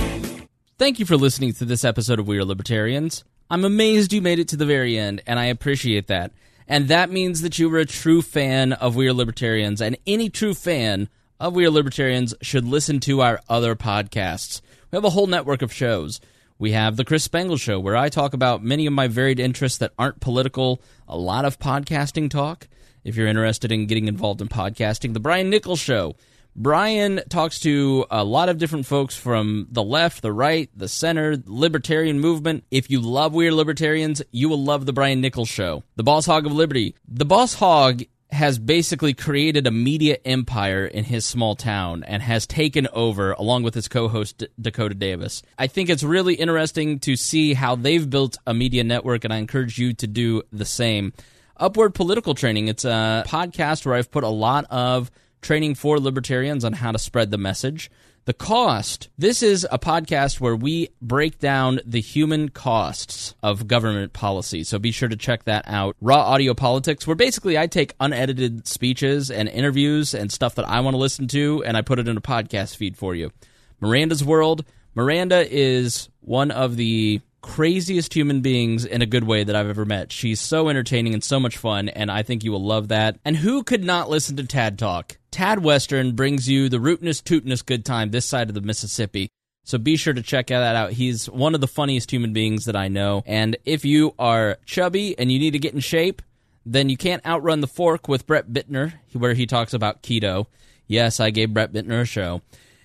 Thank 0.79 0.97
you 0.97 1.05
for 1.05 1.15
listening 1.17 1.53
to 1.53 1.65
this 1.65 1.85
episode 1.85 2.17
of 2.17 2.27
We 2.27 2.39
Are 2.39 2.45
Libertarians. 2.45 3.23
I'm 3.51 3.63
amazed 3.63 4.11
you 4.11 4.23
made 4.23 4.39
it 4.39 4.47
to 4.47 4.57
the 4.57 4.65
very 4.65 4.97
end, 4.97 5.21
and 5.27 5.37
I 5.37 5.45
appreciate 5.45 6.07
that. 6.07 6.31
And 6.67 6.87
that 6.87 7.11
means 7.11 7.41
that 7.41 7.59
you 7.59 7.69
were 7.69 7.77
a 7.77 7.85
true 7.85 8.23
fan 8.23 8.73
of 8.73 8.95
We 8.95 9.07
Are 9.07 9.13
Libertarians, 9.13 9.81
and 9.81 9.97
any 10.07 10.31
true 10.31 10.55
fan 10.55 11.09
of 11.39 11.53
We 11.53 11.63
Are 11.67 11.69
Libertarians 11.69 12.33
should 12.41 12.65
listen 12.65 12.99
to 13.01 13.21
our 13.21 13.39
other 13.47 13.75
podcasts. 13.75 14.61
We 14.89 14.95
have 14.95 15.05
a 15.05 15.11
whole 15.11 15.27
network 15.27 15.61
of 15.61 15.71
shows. 15.71 16.19
We 16.57 16.71
have 16.71 16.95
the 16.95 17.03
Chris 17.03 17.25
Spangle 17.25 17.57
Show, 17.57 17.81
where 17.81 17.97
I 17.97 18.07
talk 18.07 18.33
about 18.33 18.63
many 18.63 18.85
of 18.85 18.93
my 18.93 19.09
varied 19.09 19.41
interests 19.41 19.77
that 19.79 19.91
aren't 19.99 20.21
political, 20.21 20.81
a 21.05 21.17
lot 21.17 21.43
of 21.43 21.59
podcasting 21.59 22.29
talk. 22.29 22.69
If 23.03 23.17
you're 23.17 23.27
interested 23.27 23.73
in 23.73 23.87
getting 23.87 24.07
involved 24.07 24.41
in 24.41 24.47
podcasting, 24.47 25.13
the 25.13 25.19
Brian 25.19 25.49
Nichols 25.49 25.79
Show. 25.79 26.15
Brian 26.55 27.19
talks 27.27 27.59
to 27.59 28.05
a 28.09 28.23
lot 28.23 28.47
of 28.47 28.57
different 28.57 28.85
folks 28.85 29.17
from 29.17 29.67
the 29.69 29.83
left, 29.83 30.21
the 30.21 30.31
right, 30.31 30.69
the 30.73 30.87
center, 30.87 31.35
libertarian 31.45 32.21
movement. 32.21 32.63
If 32.71 32.89
you 32.89 33.01
love 33.01 33.33
We 33.33 33.49
Are 33.49 33.53
Libertarians, 33.53 34.21
you 34.31 34.47
will 34.47 34.63
love 34.63 34.85
the 34.85 34.93
Brian 34.93 35.19
Nichols 35.19 35.49
Show. 35.49 35.83
The 35.97 36.03
Boss 36.03 36.25
Hog 36.25 36.45
of 36.45 36.53
Liberty. 36.53 36.95
The 37.05 37.25
Boss 37.25 37.55
Hog 37.55 38.03
has 38.31 38.57
basically 38.59 39.13
created 39.13 39.67
a 39.67 39.71
media 39.71 40.17
empire 40.25 40.85
in 40.85 41.03
his 41.03 41.25
small 41.25 41.55
town 41.55 42.03
and 42.03 42.21
has 42.21 42.47
taken 42.47 42.87
over 42.91 43.31
along 43.33 43.63
with 43.63 43.73
his 43.73 43.87
co-host 43.87 44.39
D- 44.39 44.47
Dakota 44.59 44.95
Davis. 44.95 45.43
I 45.57 45.67
think 45.67 45.89
it's 45.89 46.03
really 46.03 46.33
interesting 46.33 46.99
to 46.99 47.15
see 47.15 47.53
how 47.53 47.75
they've 47.75 48.09
built 48.09 48.37
a 48.45 48.53
media 48.53 48.83
network 48.83 49.23
and 49.23 49.33
I 49.33 49.37
encourage 49.37 49.77
you 49.77 49.93
to 49.93 50.07
do 50.07 50.41
the 50.51 50.65
same. 50.65 51.13
Upward 51.57 51.93
Political 51.93 52.35
Training, 52.35 52.67
it's 52.67 52.83
a 52.83 53.23
podcast 53.27 53.85
where 53.85 53.95
I've 53.95 54.11
put 54.11 54.23
a 54.23 54.29
lot 54.29 54.65
of 54.69 55.11
training 55.41 55.75
for 55.75 55.99
libertarians 55.99 56.65
on 56.65 56.73
how 56.73 56.91
to 56.91 56.99
spread 56.99 57.31
the 57.31 57.37
message. 57.37 57.89
The 58.25 58.33
cost. 58.33 59.09
This 59.19 59.43
is 59.43 59.67
a 59.71 59.77
podcast 59.77 60.39
where 60.39 60.55
we 60.55 60.89
break 60.99 61.37
down 61.37 61.79
the 61.85 62.01
human 62.01 62.49
costs 62.49 63.35
of 63.43 63.67
government 63.67 64.13
policy. 64.13 64.63
So 64.63 64.79
be 64.79 64.89
sure 64.89 65.07
to 65.07 65.15
check 65.15 65.43
that 65.43 65.65
out. 65.67 65.95
Raw 66.01 66.21
Audio 66.21 66.55
Politics, 66.55 67.05
where 67.05 67.15
basically 67.15 67.55
I 67.55 67.67
take 67.67 67.93
unedited 67.99 68.67
speeches 68.67 69.29
and 69.29 69.47
interviews 69.47 70.15
and 70.15 70.31
stuff 70.31 70.55
that 70.55 70.67
I 70.67 70.79
want 70.79 70.95
to 70.95 70.99
listen 70.99 71.27
to 71.27 71.63
and 71.67 71.77
I 71.77 71.83
put 71.83 71.99
it 71.99 72.07
in 72.07 72.17
a 72.17 72.21
podcast 72.21 72.77
feed 72.77 72.97
for 72.97 73.13
you. 73.13 73.29
Miranda's 73.79 74.23
World. 74.23 74.65
Miranda 74.95 75.45
is 75.47 76.09
one 76.21 76.49
of 76.49 76.77
the 76.77 77.21
craziest 77.41 78.11
human 78.11 78.41
beings 78.41 78.85
in 78.85 79.03
a 79.03 79.05
good 79.05 79.25
way 79.25 79.43
that 79.43 79.55
I've 79.55 79.69
ever 79.69 79.85
met. 79.85 80.11
She's 80.11 80.41
so 80.41 80.69
entertaining 80.69 81.13
and 81.13 81.23
so 81.23 81.39
much 81.39 81.57
fun, 81.57 81.89
and 81.89 82.09
I 82.09 82.23
think 82.23 82.43
you 82.43 82.51
will 82.51 82.65
love 82.65 82.87
that. 82.87 83.19
And 83.23 83.37
who 83.37 83.61
could 83.61 83.83
not 83.83 84.09
listen 84.09 84.35
to 84.37 84.45
Tad 84.45 84.79
talk? 84.79 85.19
Tad 85.35 85.61
Western 85.61 86.15
brings 86.15 86.47
you 86.47 86.69
the 86.69 86.77
rootinest, 86.77 87.23
tootinest 87.23 87.65
good 87.65 87.83
time 87.83 88.09
this 88.09 88.25
side 88.25 88.47
of 88.47 88.55
the 88.55 88.61
Mississippi. 88.61 89.27
So 89.65 89.77
be 89.77 89.97
sure 89.97 90.13
to 90.13 90.21
check 90.21 90.47
that 90.47 90.77
out. 90.77 90.93
He's 90.93 91.29
one 91.29 91.53
of 91.53 91.59
the 91.59 91.67
funniest 91.67 92.09
human 92.09 92.31
beings 92.31 92.63
that 92.63 92.77
I 92.77 92.87
know. 92.87 93.21
And 93.25 93.57
if 93.65 93.83
you 93.83 94.15
are 94.17 94.59
chubby 94.65 95.13
and 95.19 95.29
you 95.29 95.37
need 95.37 95.51
to 95.51 95.59
get 95.59 95.73
in 95.73 95.81
shape, 95.81 96.21
then 96.65 96.87
you 96.87 96.95
can't 96.95 97.25
outrun 97.25 97.59
the 97.59 97.67
fork 97.67 98.07
with 98.07 98.25
Brett 98.25 98.47
Bittner, 98.47 98.93
where 99.11 99.33
he 99.33 99.45
talks 99.45 99.73
about 99.73 100.01
keto. 100.01 100.45
Yes, 100.87 101.19
I 101.19 101.31
gave 101.31 101.53
Brett 101.53 101.73
Bittner 101.73 102.03
a 102.03 102.05
show. 102.05 102.41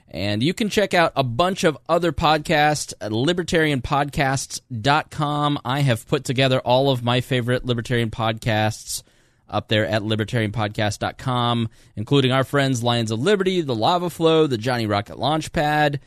And 0.08 0.42
you 0.42 0.52
can 0.52 0.70
check 0.70 0.92
out 0.92 1.12
a 1.14 1.22
bunch 1.22 1.62
of 1.62 1.78
other 1.88 2.10
podcasts 2.10 2.92
at 3.00 3.12
libertarianpodcasts.com. 3.12 5.58
I 5.64 5.80
have 5.82 6.08
put 6.08 6.24
together 6.24 6.58
all 6.58 6.90
of 6.90 7.04
my 7.04 7.20
favorite 7.20 7.64
libertarian 7.64 8.10
podcasts 8.10 9.04
up 9.50 9.68
there 9.68 9.86
at 9.86 10.02
libertarianpodcast.com, 10.02 11.68
including 11.96 12.32
our 12.32 12.44
friends 12.44 12.82
Lions 12.82 13.10
of 13.10 13.20
Liberty, 13.20 13.60
The 13.60 13.74
Lava 13.74 14.10
Flow, 14.10 14.46
The 14.46 14.58
Johnny 14.58 14.86
Rocket 14.86 15.16
Launchpad, 15.16 15.98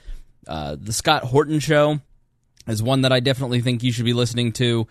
uh, 0.47 0.75
The 0.80 0.93
Scott 0.93 1.23
Horton 1.23 1.59
Show 1.59 1.99
is 2.67 2.81
one 2.81 3.01
that 3.01 3.11
I 3.11 3.19
definitely 3.19 3.61
think 3.61 3.83
you 3.83 3.91
should 3.91 4.05
be 4.05 4.13
listening 4.13 4.53
to. 4.53 4.88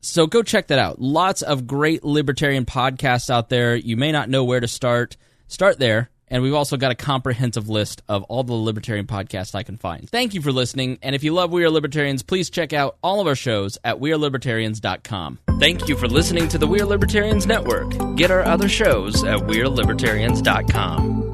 So 0.00 0.26
go 0.26 0.42
check 0.42 0.68
that 0.68 0.78
out. 0.78 1.00
Lots 1.00 1.42
of 1.42 1.66
great 1.66 2.04
libertarian 2.04 2.64
podcasts 2.64 3.30
out 3.30 3.48
there. 3.48 3.74
You 3.74 3.96
may 3.96 4.12
not 4.12 4.28
know 4.28 4.44
where 4.44 4.60
to 4.60 4.68
start. 4.68 5.16
Start 5.48 5.78
there 5.78 6.10
and 6.28 6.42
we've 6.42 6.54
also 6.54 6.76
got 6.76 6.90
a 6.90 6.94
comprehensive 6.94 7.68
list 7.68 8.02
of 8.08 8.22
all 8.24 8.42
the 8.44 8.52
libertarian 8.52 9.06
podcasts 9.06 9.54
I 9.54 9.62
can 9.62 9.76
find. 9.76 10.08
Thank 10.10 10.34
you 10.34 10.42
for 10.42 10.52
listening. 10.52 10.98
And 11.02 11.14
if 11.14 11.24
you 11.24 11.32
love 11.32 11.52
We 11.52 11.64
Are 11.64 11.70
Libertarians, 11.70 12.22
please 12.22 12.50
check 12.50 12.72
out 12.72 12.96
all 13.02 13.20
of 13.20 13.26
our 13.26 13.34
shows 13.34 13.78
at 13.84 13.98
WeareLibertarians.com. 13.98 15.38
Thank 15.58 15.88
you 15.88 15.96
for 15.96 16.08
listening 16.08 16.48
to 16.48 16.58
the 16.58 16.66
We 16.66 16.80
Are 16.80 16.86
Libertarians 16.86 17.46
Network. 17.46 18.16
Get 18.16 18.30
our 18.30 18.42
other 18.42 18.68
shows 18.68 19.24
at 19.24 19.38
WeareLibertarians.com. 19.38 21.25